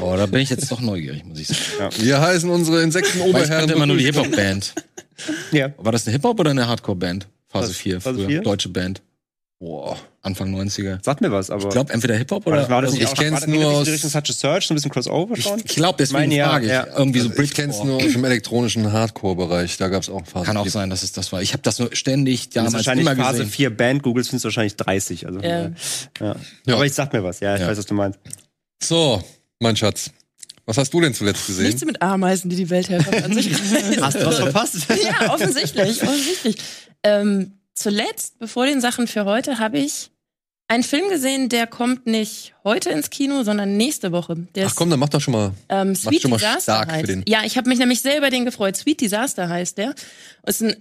Boah, 0.00 0.18
da 0.18 0.26
bin 0.26 0.40
ich 0.42 0.50
jetzt 0.50 0.70
doch 0.70 0.80
neugierig, 0.80 1.24
muss 1.24 1.38
ich 1.38 1.48
sagen. 1.48 1.94
Wir 1.98 2.20
heißen 2.20 2.50
unsere 2.50 2.76
Weil 2.76 2.80
ich 2.80 2.86
Insektenoberherren. 2.86 3.58
kannte 3.60 3.74
immer 3.74 3.86
nur 3.86 3.96
die 3.96 4.04
Hip-Hop-Band. 4.04 4.74
Ja. 5.50 5.72
War 5.78 5.92
das 5.92 6.06
eine 6.06 6.12
Hip-Hop 6.12 6.38
oder 6.38 6.50
eine 6.50 6.68
Hardcore-Band? 6.68 7.26
Phase 7.48 7.70
Was? 7.70 7.76
4, 7.76 8.00
Phase 8.02 8.18
früher. 8.18 8.28
4? 8.28 8.40
Deutsche 8.42 8.68
Band. 8.68 9.00
Boah. 9.58 9.96
Anfang 10.20 10.54
90er. 10.54 11.02
Sagt 11.02 11.22
mir 11.22 11.32
was, 11.32 11.48
aber. 11.50 11.62
Ich 11.64 11.70
glaube, 11.70 11.90
entweder 11.92 12.14
Hip-Hop 12.14 12.46
oder. 12.46 12.68
war 12.68 12.82
das 12.82 12.92
nicht 12.92 13.04
ich 13.04 13.18
war 13.18 13.30
das 13.30 13.46
nur 13.46 13.64
aus- 13.66 13.86
Richtung 13.88 14.10
Such 14.10 14.20
a 14.28 14.32
Search, 14.32 14.66
so 14.66 14.74
ein 14.74 14.76
bisschen 14.76 14.90
Crossover 14.90 15.34
schon? 15.36 15.60
ich 15.64 15.76
glaube, 15.76 15.96
deswegen 15.98 16.20
meine, 16.20 16.34
ja, 16.36 16.48
frage 16.50 16.66
ich. 16.66 16.72
ja. 16.72 16.86
Irgendwie 16.94 17.20
so 17.20 17.30
Also 17.30 17.42
ich 17.42 17.54
kenn's 17.54 17.82
nur 17.82 17.96
aus 17.96 18.12
dem 18.12 18.24
elektronischen 18.24 18.92
Hardcore-Bereich. 18.92 19.78
Da 19.78 19.88
gab's 19.88 20.10
auch 20.10 20.26
Phasen. 20.26 20.44
Kann 20.46 20.56
auch 20.58 20.66
sein, 20.66 20.90
dass 20.90 21.02
es 21.02 21.12
das 21.12 21.32
war. 21.32 21.40
Ich 21.40 21.52
habe 21.54 21.62
das 21.62 21.78
nur 21.78 21.88
ständig 21.96 22.50
damals 22.50 22.74
wahrscheinlich 22.74 23.06
immer 23.06 23.16
Phase 23.16 23.38
gesehen. 23.38 23.50
4 23.52 23.76
Band 23.76 24.02
googelst, 24.02 24.28
findest 24.28 24.44
du 24.44 24.48
wahrscheinlich 24.48 24.76
30. 24.76 25.26
Also, 25.26 25.40
Ja. 25.40 25.70
ja. 26.20 26.36
Ja. 26.66 26.74
Aber 26.74 26.84
ich 26.84 26.92
sag 26.92 27.12
mir 27.14 27.24
was, 27.24 27.40
ja, 27.40 27.54
ich 27.54 27.62
Ja. 27.62 27.68
weiß, 27.68 27.78
was 27.78 27.86
du 27.86 27.94
meinst. 27.94 28.18
So, 28.82 29.22
mein 29.60 29.74
Schatz. 29.76 30.10
Was 30.66 30.76
hast 30.76 30.92
du 30.92 31.00
denn 31.00 31.14
zuletzt 31.14 31.46
gesehen? 31.46 31.64
Nichts 31.66 31.82
mit 31.84 32.02
Ameisen, 32.02 32.50
die 32.50 32.56
die 32.56 32.68
Weltherrschaft 32.68 33.22
an 33.24 33.32
sich 33.32 33.52
reißen. 33.54 34.02
Hast 34.04 34.16
du 34.20 34.26
was 34.26 34.36
verpasst? 34.38 34.76
ja, 35.02 35.32
offensichtlich, 35.32 36.02
offensichtlich. 36.02 36.56
Ähm, 37.04 37.52
zuletzt, 37.76 38.38
bevor 38.40 38.66
den 38.66 38.80
Sachen 38.80 39.06
für 39.06 39.24
heute, 39.24 39.58
habe 39.60 39.78
ich 39.78 40.10
einen 40.68 40.82
Film 40.82 41.08
gesehen, 41.08 41.48
der 41.48 41.68
kommt 41.68 42.06
nicht 42.08 42.54
heute 42.64 42.90
ins 42.90 43.10
Kino, 43.10 43.44
sondern 43.44 43.76
nächste 43.76 44.10
Woche. 44.10 44.34
Der 44.56 44.66
Ach 44.66 44.74
komm, 44.74 44.90
dann 44.90 44.98
mach 44.98 45.08
doch 45.10 45.20
schon 45.20 45.32
mal. 45.32 45.52
ähm, 45.68 45.94
Sweet 45.94 46.22
schon 46.22 46.30
mal 46.32 46.38
Disaster 46.38 46.60
stark 46.60 46.90
für 46.90 46.96
heißt. 46.96 47.08
den. 47.08 47.24
Ja, 47.28 47.44
ich 47.44 47.56
habe 47.56 47.68
mich 47.68 47.78
nämlich 47.78 48.02
sehr 48.02 48.18
über 48.18 48.30
den 48.30 48.44
gefreut. 48.44 48.76
Sweet 48.76 49.00
Disaster 49.00 49.48
heißt 49.48 49.78
der. 49.78 49.94
Es 50.42 50.60
ist 50.60 50.68
ein 50.72 50.76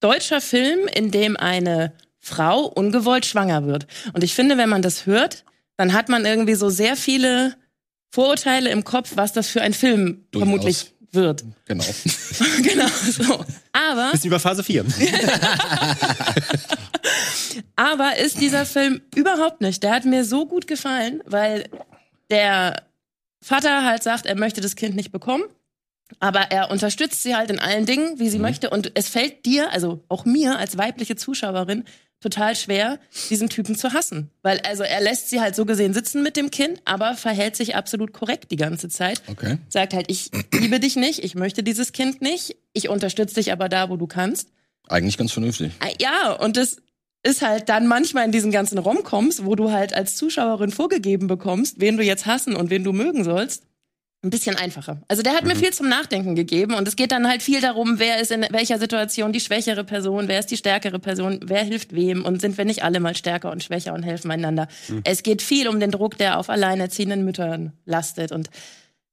deutscher 0.00 0.40
Film, 0.40 0.88
in 0.92 1.12
dem 1.12 1.36
eine 1.36 1.92
Frau 2.18 2.64
ungewollt 2.64 3.26
schwanger 3.26 3.64
wird. 3.66 3.86
Und 4.12 4.24
ich 4.24 4.34
finde, 4.34 4.56
wenn 4.58 4.68
man 4.68 4.82
das 4.82 5.06
hört, 5.06 5.44
dann 5.76 5.92
hat 5.92 6.08
man 6.08 6.24
irgendwie 6.24 6.54
so 6.56 6.68
sehr 6.68 6.96
viele 6.96 7.54
Vorurteile 8.10 8.70
im 8.70 8.82
Kopf, 8.82 9.12
was 9.14 9.32
das 9.32 9.48
für 9.48 9.62
ein 9.62 9.72
Film 9.74 10.24
Durchaus. 10.32 10.48
vermutlich 10.48 10.94
wird. 11.12 11.44
Genau. 11.66 11.84
genau 12.62 12.88
so. 12.88 13.44
Aber 13.72 14.10
Bisschen 14.12 14.28
über 14.28 14.40
Phase 14.40 14.62
4. 14.62 14.84
Aber 17.76 18.16
ist 18.16 18.40
dieser 18.40 18.66
Film 18.66 19.00
überhaupt 19.14 19.60
nicht. 19.60 19.82
Der 19.82 19.92
hat 19.92 20.04
mir 20.04 20.24
so 20.24 20.46
gut 20.46 20.66
gefallen, 20.66 21.22
weil 21.26 21.68
der 22.30 22.82
Vater 23.40 23.84
halt 23.84 24.02
sagt, 24.02 24.26
er 24.26 24.36
möchte 24.36 24.60
das 24.60 24.76
Kind 24.76 24.96
nicht 24.96 25.12
bekommen. 25.12 25.44
Aber 26.20 26.50
er 26.50 26.70
unterstützt 26.70 27.22
sie 27.22 27.36
halt 27.36 27.50
in 27.50 27.58
allen 27.58 27.86
Dingen, 27.86 28.18
wie 28.18 28.30
sie 28.30 28.38
möchte. 28.38 28.70
Und 28.70 28.92
es 28.94 29.08
fällt 29.08 29.44
dir, 29.44 29.70
also 29.72 30.02
auch 30.08 30.24
mir 30.24 30.58
als 30.58 30.78
weibliche 30.78 31.16
Zuschauerin, 31.16 31.84
total 32.20 32.56
schwer, 32.56 32.98
diesen 33.30 33.48
Typen 33.48 33.76
zu 33.76 33.92
hassen. 33.92 34.30
Weil 34.42 34.60
also 34.60 34.82
er 34.82 35.00
lässt 35.00 35.30
sie 35.30 35.40
halt 35.40 35.54
so 35.54 35.64
gesehen 35.64 35.94
sitzen 35.94 36.22
mit 36.22 36.36
dem 36.36 36.50
Kind, 36.50 36.80
aber 36.84 37.14
verhält 37.14 37.56
sich 37.56 37.76
absolut 37.76 38.12
korrekt 38.12 38.50
die 38.50 38.56
ganze 38.56 38.88
Zeit. 38.88 39.22
Okay. 39.28 39.58
Sagt 39.68 39.94
halt, 39.94 40.10
ich 40.10 40.30
liebe 40.52 40.80
dich 40.80 40.96
nicht, 40.96 41.22
ich 41.22 41.34
möchte 41.34 41.62
dieses 41.62 41.92
Kind 41.92 42.20
nicht, 42.20 42.56
ich 42.72 42.88
unterstütze 42.88 43.36
dich 43.36 43.52
aber 43.52 43.68
da, 43.68 43.88
wo 43.90 43.96
du 43.96 44.06
kannst. 44.06 44.48
Eigentlich 44.88 45.18
ganz 45.18 45.32
vernünftig. 45.32 45.72
Ah, 45.80 45.88
Ja, 46.00 46.32
und 46.32 46.56
das 46.56 46.78
ist 47.22 47.42
halt 47.42 47.68
dann 47.68 47.86
manchmal 47.86 48.24
in 48.24 48.32
diesen 48.32 48.50
ganzen 48.50 48.78
Romcoms, 48.78 49.44
wo 49.44 49.54
du 49.54 49.70
halt 49.70 49.92
als 49.92 50.16
Zuschauerin 50.16 50.70
vorgegeben 50.70 51.26
bekommst, 51.26 51.80
wen 51.80 51.96
du 51.96 52.02
jetzt 52.04 52.26
hassen 52.26 52.54
und 52.54 52.70
wen 52.70 52.84
du 52.84 52.92
mögen 52.92 53.24
sollst, 53.24 53.64
ein 54.22 54.30
bisschen 54.30 54.56
einfacher. 54.56 55.00
Also 55.06 55.22
der 55.22 55.34
hat 55.34 55.44
mir 55.44 55.54
viel 55.54 55.72
zum 55.72 55.88
Nachdenken 55.88 56.34
gegeben 56.34 56.74
und 56.74 56.88
es 56.88 56.96
geht 56.96 57.12
dann 57.12 57.28
halt 57.28 57.40
viel 57.40 57.60
darum, 57.60 58.00
wer 58.00 58.20
ist 58.20 58.32
in 58.32 58.44
welcher 58.50 58.78
Situation 58.78 59.32
die 59.32 59.38
schwächere 59.38 59.84
Person, 59.84 60.26
wer 60.26 60.40
ist 60.40 60.50
die 60.50 60.56
stärkere 60.56 60.98
Person, 60.98 61.38
wer 61.44 61.62
hilft 61.62 61.94
wem 61.94 62.24
und 62.24 62.40
sind 62.40 62.58
wir 62.58 62.64
nicht 62.64 62.82
alle 62.82 62.98
mal 62.98 63.14
stärker 63.14 63.52
und 63.52 63.62
schwächer 63.62 63.94
und 63.94 64.02
helfen 64.02 64.32
einander. 64.32 64.66
Es 65.04 65.22
geht 65.22 65.40
viel 65.40 65.68
um 65.68 65.78
den 65.78 65.92
Druck, 65.92 66.18
der 66.18 66.38
auf 66.38 66.50
alleinerziehenden 66.50 67.24
Müttern 67.24 67.72
lastet 67.84 68.32
und 68.32 68.50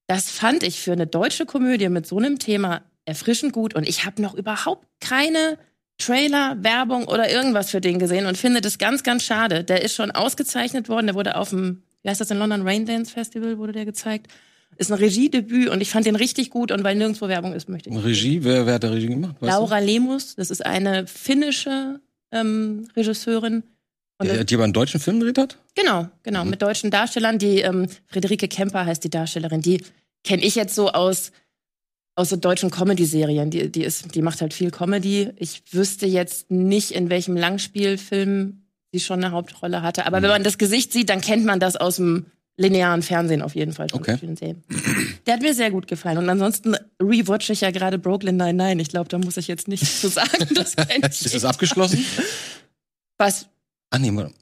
das 0.07 0.29
fand 0.29 0.63
ich 0.63 0.79
für 0.79 0.93
eine 0.93 1.07
deutsche 1.07 1.45
Komödie 1.45 1.89
mit 1.89 2.07
so 2.07 2.17
einem 2.17 2.39
Thema 2.39 2.81
erfrischend 3.05 3.53
gut 3.53 3.75
und 3.75 3.87
ich 3.87 4.05
habe 4.05 4.21
noch 4.23 4.33
überhaupt 4.33 4.87
keine 4.99 5.59
Trailer, 5.99 6.57
Werbung 6.61 7.07
oder 7.07 7.31
irgendwas 7.31 7.69
für 7.69 7.79
den 7.79 7.99
gesehen 7.99 8.25
und 8.25 8.37
finde 8.37 8.61
das 8.61 8.79
ganz, 8.79 9.03
ganz 9.03 9.23
schade. 9.23 9.63
Der 9.63 9.83
ist 9.83 9.95
schon 9.95 10.11
ausgezeichnet 10.11 10.89
worden, 10.89 11.07
der 11.07 11.15
wurde 11.15 11.37
auf 11.37 11.49
dem, 11.49 11.83
wie 12.01 12.09
heißt 12.09 12.21
das 12.21 12.31
in 12.31 12.39
London, 12.39 12.67
Raindance 12.67 13.13
Festival 13.13 13.57
wurde 13.59 13.71
der 13.71 13.85
gezeigt. 13.85 14.27
Ist 14.77 14.91
ein 14.91 14.97
Regiedebüt 14.97 15.69
und 15.69 15.81
ich 15.81 15.89
fand 15.89 16.05
den 16.05 16.15
richtig 16.15 16.49
gut 16.49 16.71
und 16.71 16.83
weil 16.83 16.95
nirgendwo 16.95 17.27
Werbung 17.27 17.53
ist, 17.53 17.69
möchte 17.69 17.89
ich. 17.89 18.03
Regie, 18.03 18.43
wer, 18.43 18.65
wer 18.65 18.75
hat 18.75 18.83
da 18.83 18.89
Regie 18.89 19.07
gemacht? 19.07 19.35
Weißt 19.39 19.51
Laura 19.53 19.79
Lemus, 19.79 20.35
das 20.35 20.49
ist 20.49 20.65
eine 20.65 21.07
finnische 21.07 21.99
ähm, 22.31 22.87
Regisseurin. 22.95 23.63
du? 24.19 24.25
Und 24.29 24.39
Die, 24.39 24.45
die 24.45 24.55
aber 24.55 24.65
einen 24.65 24.73
deutschen 24.73 24.99
Film 24.99 25.19
gedreht 25.19 25.37
hat? 25.37 25.57
Genau, 25.75 26.09
genau, 26.23 26.45
mit 26.45 26.61
deutschen 26.61 26.91
Darstellern. 26.91 27.37
Die 27.37 27.59
ähm, 27.59 27.87
Friederike 28.07 28.47
Kemper 28.47 28.85
heißt 28.85 29.03
die 29.03 29.09
Darstellerin. 29.09 29.61
Die 29.61 29.81
kenne 30.23 30.43
ich 30.43 30.55
jetzt 30.55 30.75
so 30.75 30.91
aus 30.91 31.31
aus 32.15 32.29
so 32.29 32.37
deutschen 32.37 32.71
Comedy-Serien. 32.71 33.49
Die, 33.49 33.69
die 33.69 33.83
ist, 33.83 34.15
die 34.15 34.21
macht 34.21 34.41
halt 34.41 34.53
viel 34.53 34.71
Comedy. 34.71 35.31
Ich 35.35 35.63
wüsste 35.71 36.05
jetzt 36.05 36.49
nicht, 36.49 36.91
in 36.91 37.09
welchem 37.09 37.35
Langspielfilm 37.35 38.63
sie 38.93 39.01
schon 39.01 39.23
eine 39.23 39.33
Hauptrolle 39.33 39.81
hatte. 39.81 40.05
Aber 40.05 40.21
wenn 40.21 40.29
man 40.29 40.43
das 40.43 40.57
Gesicht 40.57 40.93
sieht, 40.93 41.09
dann 41.09 41.19
kennt 41.19 41.45
man 41.45 41.59
das 41.59 41.75
aus 41.75 41.97
dem 41.97 42.27
linearen 42.57 43.01
Fernsehen 43.01 43.41
auf 43.41 43.55
jeden 43.55 43.73
Fall. 43.73 43.89
von 43.89 43.99
Okay. 43.99 44.17
Serien. 44.35 44.63
Der 45.25 45.33
hat 45.35 45.41
mir 45.41 45.53
sehr 45.53 45.71
gut 45.71 45.87
gefallen. 45.87 46.17
Und 46.17 46.29
ansonsten 46.29 46.75
rewatche 47.01 47.53
ich 47.53 47.61
ja 47.61 47.71
gerade 47.71 47.97
Brooklyn 47.99 48.37
Nine-Nine. 48.37 48.81
Ich 48.81 48.89
glaube, 48.89 49.09
da 49.09 49.17
muss 49.17 49.37
ich 49.37 49.47
jetzt 49.47 49.67
nichts 49.67 49.99
zu 50.01 50.07
sagen. 50.07 50.47
Das 50.55 50.73
Ist 51.25 51.33
das 51.35 51.45
abgeschlossen? 51.45 52.03
Was? 53.17 53.47
ah, 53.91 53.99
nee, 53.99 54.11
warte. 54.13 54.33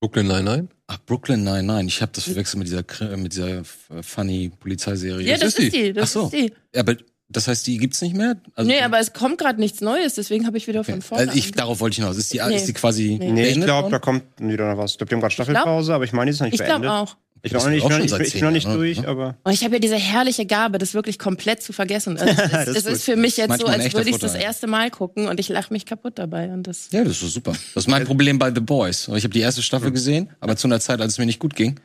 Brooklyn 0.00 0.26
Nine-Nine? 0.28 0.68
Ach, 0.86 0.98
Brooklyn 1.04 1.44
nein, 1.44 1.66
nein. 1.66 1.86
Ich 1.88 2.00
habe 2.00 2.12
das 2.14 2.24
verwechselt 2.24 2.58
mit 2.60 2.66
dieser, 2.68 3.16
mit 3.16 3.32
dieser 3.32 3.62
funny 4.00 4.50
Polizeiserie. 4.58 5.26
Ja, 5.26 5.36
das 5.36 5.48
ist 5.48 5.58
ist 5.58 5.72
die. 5.74 5.82
die. 5.82 5.92
Das 5.92 6.04
Ach 6.10 6.12
so. 6.12 6.24
ist 6.26 6.32
die. 6.32 6.52
Ja, 6.74 6.80
aber 6.80 6.96
das 7.28 7.46
heißt, 7.46 7.66
die 7.66 7.76
gibt's 7.76 8.00
nicht 8.00 8.16
mehr? 8.16 8.40
Also, 8.54 8.70
Nee, 8.70 8.80
aber 8.80 8.98
es 8.98 9.12
kommt 9.12 9.36
gerade 9.36 9.60
nichts 9.60 9.82
Neues, 9.82 10.14
deswegen 10.14 10.46
habe 10.46 10.56
ich 10.56 10.66
wieder 10.66 10.82
von 10.84 11.02
vorne. 11.02 11.26
also 11.28 11.38
ich, 11.38 11.52
darauf 11.52 11.80
wollte 11.80 11.92
ich 11.92 11.96
hinaus. 11.98 12.16
Ist 12.16 12.32
die, 12.32 12.40
Nee. 12.46 12.56
ist 12.56 12.66
die 12.68 12.72
quasi 12.72 13.18
Nee. 13.20 13.32
Nee, 13.32 13.48
ich 13.48 13.60
glaube, 13.60 13.90
da 13.90 13.98
kommt 13.98 14.22
wieder 14.38 14.70
noch 14.70 14.78
was. 14.78 14.92
Ich 14.92 14.98
glaube, 14.98 15.08
die 15.10 15.14
haben 15.16 15.20
gerade 15.20 15.34
Staffelpause, 15.34 15.92
aber 15.94 16.04
ich 16.04 16.12
meine, 16.14 16.30
die 16.30 16.34
ist 16.34 16.40
noch 16.40 16.46
nicht 16.46 16.58
ich 16.58 16.64
glaube 16.64 16.86
beendet. 16.86 17.02
Ich 17.02 17.04
Das 17.04 17.10
ist 17.10 17.16
auch 17.16 17.27
ich 17.42 17.52
bin 17.52 17.60
noch 17.60 17.68
nicht, 17.98 18.12
ich 18.20 18.32
bin 18.32 18.44
noch 18.44 18.50
nicht 18.50 18.66
durch, 18.66 19.00
ne? 19.00 19.08
aber 19.08 19.36
Und 19.44 19.52
ich 19.52 19.64
habe 19.64 19.74
ja 19.74 19.78
diese 19.80 19.96
herrliche 19.96 20.46
Gabe, 20.46 20.78
das 20.78 20.94
wirklich 20.94 21.18
komplett 21.18 21.62
zu 21.62 21.72
vergessen. 21.72 22.18
Also 22.28 22.32
es 22.32 22.50
Das 22.50 22.68
ist, 22.68 22.68
ist 22.68 22.76
es 22.76 22.84
gut. 22.84 22.92
ist 22.94 23.04
für 23.04 23.16
mich 23.16 23.36
jetzt 23.36 23.46
so, 23.46 23.66
Manchmal 23.66 23.74
ein 23.74 23.80
als 23.82 23.94
würde 23.94 24.10
ich 24.10 24.18
das 24.18 24.34
erste 24.34 24.66
Mal 24.66 24.90
gucken 24.90 25.28
und 25.28 25.38
ich 25.40 25.48
lache 25.48 25.72
mich 25.72 25.86
kaputt 25.86 26.18
dabei. 26.18 26.48
Und 26.48 26.64
das 26.66 26.88
Ja, 26.90 27.04
das 27.04 27.22
ist 27.22 27.32
super. 27.34 27.52
Das 27.74 27.84
ist 27.84 27.88
mein 27.88 28.04
Problem 28.04 28.38
bei 28.38 28.52
The 28.54 28.60
Boys. 28.60 29.08
Ich 29.08 29.24
habe 29.24 29.28
die 29.28 29.40
erste 29.40 29.62
Staffel 29.62 29.90
gesehen, 29.92 30.30
aber 30.40 30.56
zu 30.56 30.68
einer 30.68 30.80
Zeit, 30.80 31.00
als 31.00 31.12
es 31.12 31.18
mir 31.18 31.26
nicht 31.26 31.38
gut 31.38 31.54
ging. 31.54 31.78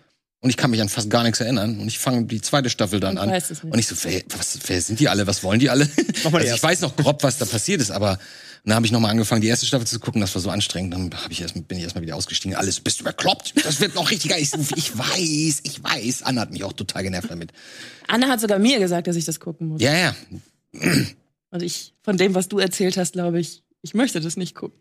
Und 0.43 0.49
ich 0.49 0.57
kann 0.57 0.71
mich 0.71 0.81
an 0.81 0.89
fast 0.89 1.09
gar 1.09 1.23
nichts 1.23 1.39
erinnern. 1.39 1.79
Und 1.79 1.87
ich 1.87 1.99
fange 1.99 2.25
die 2.25 2.41
zweite 2.41 2.69
Staffel 2.69 2.99
dann 2.99 3.17
an. 3.17 3.29
Und 3.29 3.79
ich 3.79 3.87
so, 3.87 3.95
wer, 4.03 4.21
was, 4.37 4.59
wer 4.67 4.81
sind 4.81 4.99
die 4.99 5.07
alle? 5.07 5.25
Was 5.25 5.41
wollen 5.41 5.59
die 5.59 5.69
alle? 5.69 5.87
Also 6.25 6.39
ich 6.39 6.61
weiß 6.63 6.81
noch 6.81 6.97
grob, 6.97 7.23
was 7.23 7.37
da 7.37 7.45
passiert 7.45 7.79
ist, 7.79 7.91
aber 7.91 8.19
dann 8.65 8.75
habe 8.75 8.85
ich 8.85 8.93
nochmal 8.93 9.11
angefangen, 9.11 9.41
die 9.41 9.49
erste 9.49 9.65
Staffel 9.65 9.85
zu 9.85 9.99
gucken. 9.99 10.21
Das 10.21 10.33
war 10.35 10.41
so 10.41 10.49
anstrengend. 10.49 10.93
Dann 10.93 11.09
ich 11.29 11.41
erst, 11.41 11.53
bin 11.67 11.77
ich 11.77 11.83
erstmal 11.83 12.01
wieder 12.01 12.15
ausgestiegen. 12.15 12.55
Alles, 12.55 12.79
bist 12.79 13.01
du 13.01 13.03
bekloppt? 13.03 13.53
Das 13.65 13.81
wird 13.81 13.93
noch 13.95 14.09
richtig 14.09 14.31
geil. 14.31 14.41
Ich, 14.41 14.53
ich 14.77 14.97
weiß, 14.97 15.61
ich 15.63 15.83
weiß. 15.83 16.23
Anna 16.23 16.41
hat 16.41 16.51
mich 16.51 16.63
auch 16.63 16.71
total 16.71 17.03
genervt 17.03 17.29
damit. 17.29 17.51
Anna 18.07 18.27
hat 18.29 18.39
sogar 18.39 18.59
mir 18.59 18.79
gesagt, 18.79 19.07
dass 19.07 19.17
ich 19.17 19.25
das 19.25 19.41
gucken 19.41 19.67
muss. 19.67 19.81
Ja, 19.81 19.93
ja. 19.93 20.15
Und 21.51 21.61
ich, 21.61 21.93
von 22.03 22.15
dem, 22.15 22.35
was 22.35 22.47
du 22.47 22.57
erzählt 22.59 22.95
hast, 22.95 23.13
glaube 23.13 23.39
ich, 23.39 23.63
ich 23.81 23.93
möchte 23.93 24.21
das 24.21 24.37
nicht 24.37 24.55
gucken. 24.55 24.79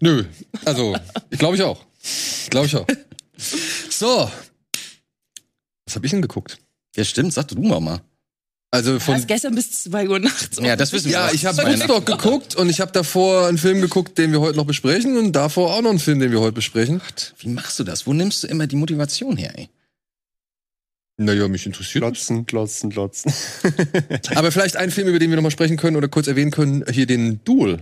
Nö. 0.00 0.24
Also, 0.64 0.96
ich 1.30 1.38
glaube 1.38 1.56
ich 1.56 1.62
auch. 1.62 1.84
Glaube 2.48 2.66
ich 2.66 2.76
auch. 2.76 2.86
So. 3.90 4.30
Was 5.84 5.96
habe 5.96 6.06
ich 6.06 6.12
denn 6.12 6.22
geguckt? 6.22 6.58
Ja, 6.94 7.04
stimmt. 7.04 7.32
Sag 7.32 7.48
du 7.48 7.60
mal 7.60 7.80
mal. 7.80 8.00
Also 8.70 8.94
Du 8.94 9.00
von 9.00 9.14
hast 9.14 9.28
gestern 9.28 9.54
bis 9.54 9.84
zwei 9.84 10.08
Uhr 10.08 10.18
nachts. 10.18 10.58
Ja, 10.60 10.76
das 10.76 10.92
wissen 10.92 11.06
wir. 11.06 11.12
Ja, 11.12 11.30
ich 11.32 11.46
habe 11.46 11.56
Woodstock 11.58 12.04
geguckt 12.04 12.56
und 12.56 12.68
ich 12.68 12.80
habe 12.80 12.92
davor 12.92 13.46
einen 13.46 13.58
Film 13.58 13.80
geguckt, 13.80 14.18
den 14.18 14.32
wir 14.32 14.40
heute 14.40 14.56
noch 14.56 14.66
besprechen 14.66 15.16
und 15.16 15.32
davor 15.32 15.74
auch 15.74 15.82
noch 15.82 15.90
einen 15.90 15.98
Film, 15.98 16.18
den 16.20 16.32
wir 16.32 16.40
heute 16.40 16.52
besprechen. 16.52 17.00
Wie 17.38 17.48
machst 17.48 17.78
du 17.78 17.84
das? 17.84 18.06
Wo 18.06 18.12
nimmst 18.12 18.42
du 18.42 18.48
immer 18.48 18.66
die 18.66 18.76
Motivation 18.76 19.36
her, 19.36 19.52
ey? 19.56 19.68
Naja, 21.18 21.48
mich 21.48 21.64
interessiert. 21.64 22.04
das. 22.04 22.26
klotzen, 22.26 22.44
klotzen, 22.44 22.90
klotzen. 22.90 23.32
Aber 24.34 24.52
vielleicht 24.52 24.76
ein 24.76 24.90
Film, 24.90 25.08
über 25.08 25.18
den 25.18 25.30
wir 25.30 25.36
noch 25.36 25.42
mal 25.42 25.50
sprechen 25.50 25.78
können 25.78 25.96
oder 25.96 26.08
kurz 26.08 26.26
erwähnen 26.26 26.50
können, 26.50 26.84
hier 26.90 27.06
den 27.06 27.42
Duel. 27.44 27.78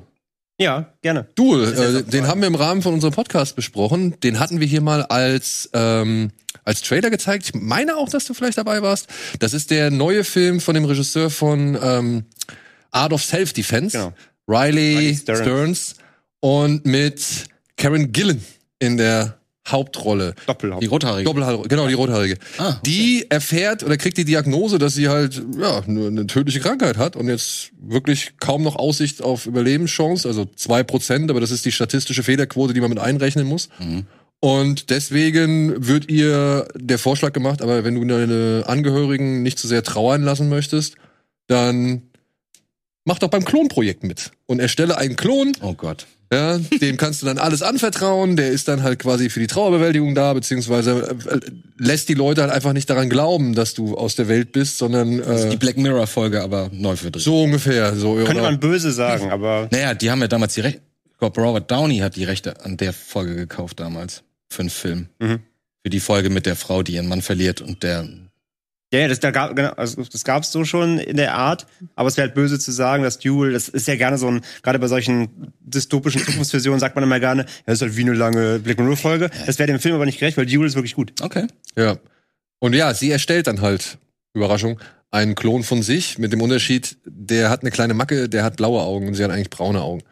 ja, 0.60 0.92
gerne. 1.02 1.26
Duel, 1.34 1.72
äh, 1.72 2.02
den 2.04 2.28
haben 2.28 2.40
wir 2.40 2.46
im 2.46 2.54
Rahmen 2.54 2.82
von 2.82 2.94
unserem 2.94 3.12
Podcast 3.12 3.56
besprochen. 3.56 4.20
Den 4.20 4.38
hatten 4.38 4.60
wir 4.60 4.68
hier 4.68 4.82
mal 4.82 5.02
als 5.02 5.68
ähm, 5.72 6.30
als 6.64 6.82
Trailer 6.82 7.10
gezeigt. 7.10 7.46
Ich 7.46 7.54
meine 7.60 7.96
auch, 7.96 8.08
dass 8.08 8.24
du 8.24 8.34
vielleicht 8.34 8.58
dabei 8.58 8.82
warst. 8.82 9.06
Das 9.38 9.52
ist 9.54 9.70
der 9.70 9.90
neue 9.90 10.24
Film 10.24 10.60
von 10.60 10.74
dem 10.74 10.84
Regisseur 10.84 11.30
von 11.30 11.78
ähm, 11.82 12.24
Art 12.90 13.12
of 13.12 13.22
Self-Defense, 13.22 13.96
Genau. 13.96 14.12
Riley 14.46 14.96
Riley 14.96 15.16
Stearns. 15.16 15.40
Stearns. 15.42 15.94
und 16.40 16.86
mit 16.86 17.22
Karen 17.76 18.12
Gillen 18.12 18.44
in 18.78 18.96
der 18.96 19.38
Hauptrolle. 19.66 20.34
Doppelhaupt. 20.46 20.82
Die 20.82 20.86
rothaarige. 20.86 21.24
Doppelhaarige, 21.24 21.68
genau, 21.68 21.88
die 21.88 21.94
rothaarige. 21.94 22.36
Ah, 22.58 22.68
okay. 22.68 22.78
Die 22.84 23.30
erfährt 23.30 23.82
oder 23.82 23.96
kriegt 23.96 24.18
die 24.18 24.26
Diagnose, 24.26 24.78
dass 24.78 24.92
sie 24.94 25.08
halt 25.08 25.42
ja 25.58 25.78
eine 25.88 26.26
tödliche 26.26 26.60
Krankheit 26.60 26.98
hat 26.98 27.16
und 27.16 27.28
jetzt 27.28 27.70
wirklich 27.80 28.34
kaum 28.38 28.62
noch 28.62 28.76
Aussicht 28.76 29.22
auf 29.22 29.46
Überlebenschance, 29.46 30.28
also 30.28 30.44
zwei 30.56 30.82
Prozent, 30.82 31.30
aber 31.30 31.40
das 31.40 31.50
ist 31.50 31.64
die 31.64 31.72
statistische 31.72 32.22
Fehlerquote, 32.22 32.74
die 32.74 32.80
man 32.82 32.90
mit 32.90 32.98
einrechnen 32.98 33.46
muss. 33.46 33.70
Mhm. 33.78 34.04
Und 34.40 34.90
deswegen 34.90 35.86
wird 35.86 36.10
ihr 36.10 36.68
der 36.74 36.98
Vorschlag 36.98 37.32
gemacht, 37.32 37.62
aber 37.62 37.82
wenn 37.84 37.94
du 37.94 38.04
deine 38.04 38.64
Angehörigen 38.66 39.42
nicht 39.42 39.58
zu 39.58 39.66
sehr 39.68 39.82
trauern 39.82 40.22
lassen 40.22 40.48
möchtest, 40.50 40.96
dann 41.46 42.02
mach 43.06 43.18
doch 43.18 43.28
beim 43.28 43.44
Klonprojekt 43.44 44.02
mit 44.04 44.32
und 44.46 44.60
erstelle 44.60 44.98
einen 44.98 45.16
Klon, 45.16 45.52
Oh 45.62 45.72
Gott. 45.74 46.06
ja, 46.32 46.58
dem 46.58 46.96
kannst 46.98 47.22
du 47.22 47.26
dann 47.26 47.38
alles 47.38 47.62
anvertrauen, 47.62 48.36
der 48.36 48.50
ist 48.50 48.68
dann 48.68 48.82
halt 48.82 48.98
quasi 48.98 49.30
für 49.30 49.40
die 49.40 49.46
Trauerbewältigung 49.46 50.14
da, 50.14 50.32
beziehungsweise 50.34 51.16
äh, 51.30 51.40
lässt 51.78 52.08
die 52.10 52.14
Leute 52.14 52.42
halt 52.42 52.52
einfach 52.52 52.74
nicht 52.74 52.88
daran 52.90 53.08
glauben, 53.08 53.54
dass 53.54 53.72
du 53.72 53.96
aus 53.96 54.14
der 54.14 54.28
Welt 54.28 54.52
bist, 54.52 54.76
sondern 54.78 55.18
Das 55.18 55.40
ist 55.44 55.48
die 55.50 55.54
äh, 55.54 55.58
Black 55.58 55.78
Mirror 55.78 56.06
Folge, 56.06 56.42
aber 56.42 56.68
neu 56.72 56.96
verdreht. 56.96 57.22
so 57.22 57.42
ungefähr. 57.44 57.94
So, 57.96 58.14
Könnte 58.16 58.32
oder- 58.32 58.42
man 58.42 58.60
böse 58.60 58.90
sagen, 58.92 59.30
aber 59.30 59.68
Naja, 59.70 59.94
die 59.94 60.10
haben 60.10 60.20
ja 60.20 60.28
damals 60.28 60.52
die 60.54 60.60
Rechte. 60.60 60.80
Glaube, 61.24 61.40
Robert 61.40 61.70
Downey 61.70 62.00
hat 62.00 62.16
die 62.16 62.24
Rechte 62.24 62.62
an 62.66 62.76
der 62.76 62.92
Folge 62.92 63.34
gekauft 63.34 63.80
damals. 63.80 64.24
Für 64.50 64.60
einen 64.60 64.68
Film. 64.68 65.08
Mhm. 65.18 65.40
Für 65.82 65.88
die 65.88 66.00
Folge 66.00 66.28
mit 66.28 66.44
der 66.44 66.54
Frau, 66.54 66.82
die 66.82 66.92
ihren 66.92 67.08
Mann 67.08 67.22
verliert 67.22 67.62
und 67.62 67.82
der. 67.82 68.06
ja, 68.92 68.98
ja, 69.00 69.08
das, 69.08 69.20
da 69.20 69.30
gab, 69.30 69.56
genau, 69.56 69.70
also 69.70 70.02
das 70.04 70.22
gab's 70.24 70.52
so 70.52 70.66
schon 70.66 70.98
in 70.98 71.16
der 71.16 71.34
Art, 71.34 71.66
aber 71.94 72.08
es 72.08 72.18
wäre 72.18 72.26
halt 72.26 72.34
böse 72.34 72.58
zu 72.58 72.72
sagen, 72.72 73.04
dass 73.04 73.20
Duel, 73.20 73.54
das 73.54 73.70
ist 73.70 73.88
ja 73.88 73.96
gerne 73.96 74.18
so 74.18 74.28
ein, 74.28 74.42
gerade 74.62 74.78
bei 74.78 74.86
solchen 74.86 75.54
dystopischen 75.60 76.20
Zukunftsvisionen 76.26 76.78
sagt 76.78 76.94
man 76.94 77.04
immer 77.04 77.20
gerne, 77.20 77.44
ja, 77.44 77.48
das 77.64 77.76
ist 77.76 77.82
halt 77.82 77.96
wie 77.96 78.02
eine 78.02 78.12
lange 78.12 78.58
Black 78.58 78.78
Mirror 78.78 78.98
Folge. 78.98 79.30
Das 79.46 79.58
wäre 79.58 79.66
dem 79.66 79.80
Film 79.80 79.94
aber 79.94 80.04
nicht 80.04 80.18
gerecht, 80.18 80.36
weil 80.36 80.44
Duel 80.44 80.66
ist 80.66 80.74
wirklich 80.74 80.94
gut. 80.94 81.14
Okay. 81.22 81.46
Ja. 81.74 81.96
Und 82.58 82.74
ja, 82.74 82.92
sie 82.92 83.10
erstellt 83.10 83.46
dann 83.46 83.62
halt, 83.62 83.96
Überraschung, 84.34 84.78
einen 85.10 85.36
Klon 85.36 85.62
von 85.62 85.82
sich 85.82 86.18
mit 86.18 86.34
dem 86.34 86.42
Unterschied, 86.42 86.98
der 87.06 87.48
hat 87.48 87.62
eine 87.62 87.70
kleine 87.70 87.94
Macke, 87.94 88.28
der 88.28 88.44
hat 88.44 88.56
blaue 88.56 88.82
Augen 88.82 89.08
und 89.08 89.14
sie 89.14 89.24
hat 89.24 89.30
eigentlich 89.30 89.48
braune 89.48 89.80
Augen. 89.80 90.02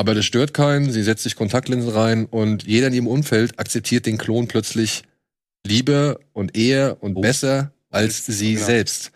Aber 0.00 0.14
das 0.14 0.24
stört 0.24 0.54
keinen, 0.54 0.90
sie 0.90 1.02
setzt 1.02 1.24
sich 1.24 1.36
Kontaktlinsen 1.36 1.90
rein 1.90 2.24
und 2.24 2.62
jeder 2.62 2.86
in 2.86 2.94
ihrem 2.94 3.06
Umfeld 3.06 3.58
akzeptiert 3.58 4.06
den 4.06 4.16
Klon 4.16 4.48
plötzlich 4.48 5.02
lieber 5.66 6.18
und 6.32 6.56
eher 6.56 7.02
und 7.02 7.16
Oh. 7.16 7.20
besser 7.20 7.72
als 7.90 8.24
sie 8.24 8.54
Genau. 8.54 8.64
selbst. 8.64 9.10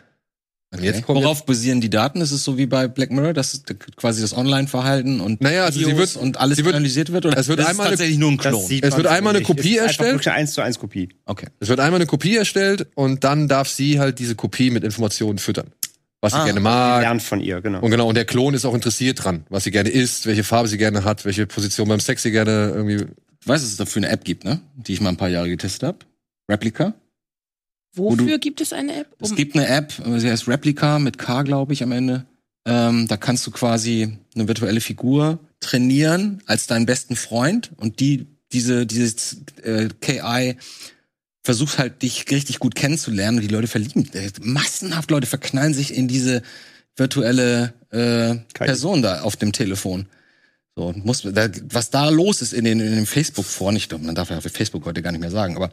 Und 0.73 0.81
okay. 0.81 1.03
Worauf 1.07 1.47
basieren 1.47 1.81
die 1.81 1.89
Daten? 1.89 2.21
Ist 2.21 2.33
es 2.33 2.45
so 2.45 2.59
wie 2.59 2.67
bei 2.67 2.87
Black 2.87 3.11
Mirror, 3.13 3.33
dass 3.33 3.63
quasi 3.97 4.21
das 4.21 4.37
Online-Verhalten 4.37 5.21
und 5.21 5.41
Naja, 5.41 5.65
also 5.65 5.79
sie 5.79 5.87
Videos 5.87 6.17
wird- 6.17 6.23
und 6.23 6.37
alles 6.39 6.59
sie 6.59 6.65
wird- 6.67 6.75
analysiert 6.75 7.13
wird? 7.13 7.25
Oder 7.25 7.39
es 7.39 7.49
wird 7.49 7.61
einmal 7.61 7.87
eine- 7.87 7.93
tatsächlich 7.93 8.19
nur 8.19 8.33
ein 8.33 8.37
Klon? 8.37 8.63
Es 8.83 8.97
wird 8.99 9.07
einmal 9.07 9.35
eine. 9.35 9.43
Kopie 9.43 9.77
es 9.77 9.83
ist 9.85 9.87
erstellt. 10.01 10.27
Eine 10.27 10.37
1 10.37 10.53
zu 10.53 10.61
1 10.61 10.79
Kopie. 10.79 11.09
okay. 11.25 11.47
Es 11.61 11.69
wird 11.69 11.81
einmal 11.81 11.99
eine 12.01 12.07
Kopie 12.07 12.37
erstellt 12.37 12.89
und 12.95 13.25
dann 13.25 13.49
darf 13.49 13.69
sie 13.71 14.01
halt 14.01 14.19
diese 14.19 14.35
Kopie 14.35 14.69
mit 14.71 14.85
Informationen 14.85 15.39
füttern. 15.39 15.69
Was 16.25 16.33
sie 16.33 16.39
Ah, 16.39 16.45
gerne 16.47 16.61
mag. 16.61 17.03
Lernt 17.03 17.23
von 17.23 17.41
ihr, 17.41 17.61
genau. 17.61 17.81
Und 17.81 17.91
genau, 17.91 18.09
und 18.09 18.15
der 18.15 18.25
Klon 18.25 18.55
ist 18.55 18.65
auch 18.65 18.75
interessiert 18.75 19.23
dran, 19.23 19.45
was 19.51 19.65
sie 19.65 19.71
gerne 19.71 19.91
isst, 19.91 20.25
welche 20.25 20.43
Farbe 20.43 20.69
sie 20.69 20.79
gerne 20.79 21.05
hat, 21.05 21.25
welche 21.27 21.47
Position 21.47 21.87
beim 21.89 22.01
Sex 22.01 22.23
sie 22.23 22.31
gerne 22.31 22.73
irgendwie. 22.75 23.05
Ich 23.41 23.47
weiß, 23.49 23.61
dass 23.61 23.71
es 23.71 23.77
dafür 23.77 24.01
eine 24.01 24.09
App 24.09 24.25
gibt, 24.25 24.45
ne? 24.45 24.61
Die 24.75 24.95
ich 24.95 25.01
mal 25.03 25.11
ein 25.11 25.19
paar 25.19 25.29
Jahre 25.29 25.51
getestet 25.51 25.83
habe. 25.87 25.99
Replica. 26.51 26.95
Wofür 27.95 28.39
gibt 28.39 28.61
es 28.61 28.73
eine 28.73 29.01
App? 29.01 29.09
Es 29.21 29.31
Um- 29.31 29.37
gibt 29.37 29.55
eine 29.55 29.69
App, 29.69 29.93
äh, 30.05 30.19
sie 30.19 30.31
heißt 30.31 30.49
Replica 30.49 30.99
mit 30.99 31.19
K, 31.19 31.43
glaube 31.43 31.73
ich, 31.75 31.83
am 31.83 31.93
Ende. 31.93 32.25
Ähm, 32.67 33.07
da 33.07 33.17
kannst 33.19 33.47
du 33.47 33.51
quasi 33.51 34.17
eine 34.35 34.49
virtuelle 34.49 34.81
Figur 34.81 35.39
trainieren 35.61 36.43
als 36.47 36.67
deinen 36.67 36.87
besten 36.87 37.17
Freund 37.17 37.71
und 37.77 38.01
die 38.01 38.27
diese 38.53 38.87
dieses 38.87 39.43
äh, 39.63 39.89
KI 40.01 40.57
versucht 41.45 41.79
halt 41.79 42.03
dich 42.03 42.25
richtig 42.31 42.59
gut 42.59 42.75
kennenzulernen 42.75 43.39
und 43.39 43.43
die 43.43 43.55
Leute 43.55 43.69
verlieben. 43.69 44.11
äh, 44.15 44.31
Massenhaft 44.41 45.11
Leute 45.11 45.27
verknallen 45.27 45.75
sich 45.75 45.95
in 45.95 46.09
diese 46.09 46.43
virtuelle 46.97 47.75
äh, 47.91 48.37
Person 48.55 49.03
da 49.03 49.21
auf 49.21 49.37
dem 49.37 49.53
Telefon. 49.53 50.07
So, 50.77 50.93
muss, 50.97 51.23
da, 51.23 51.49
was 51.71 51.91
da 51.91 52.09
los 52.09 52.43
ist 52.43 52.53
in 52.53 52.65
den, 52.65 52.81
in 52.81 52.93
den 52.93 53.07
Facebook-Foren, 53.07 53.77
ich 53.77 53.89
glaube, 53.89 54.05
man 54.05 54.17
darf 54.17 54.31
ja 54.31 54.39
auf 54.39 54.45
Facebook 54.45 54.85
heute 54.87 55.03
gar 55.03 55.13
nicht 55.13 55.21
mehr 55.21 55.31
sagen, 55.31 55.55
aber 55.55 55.71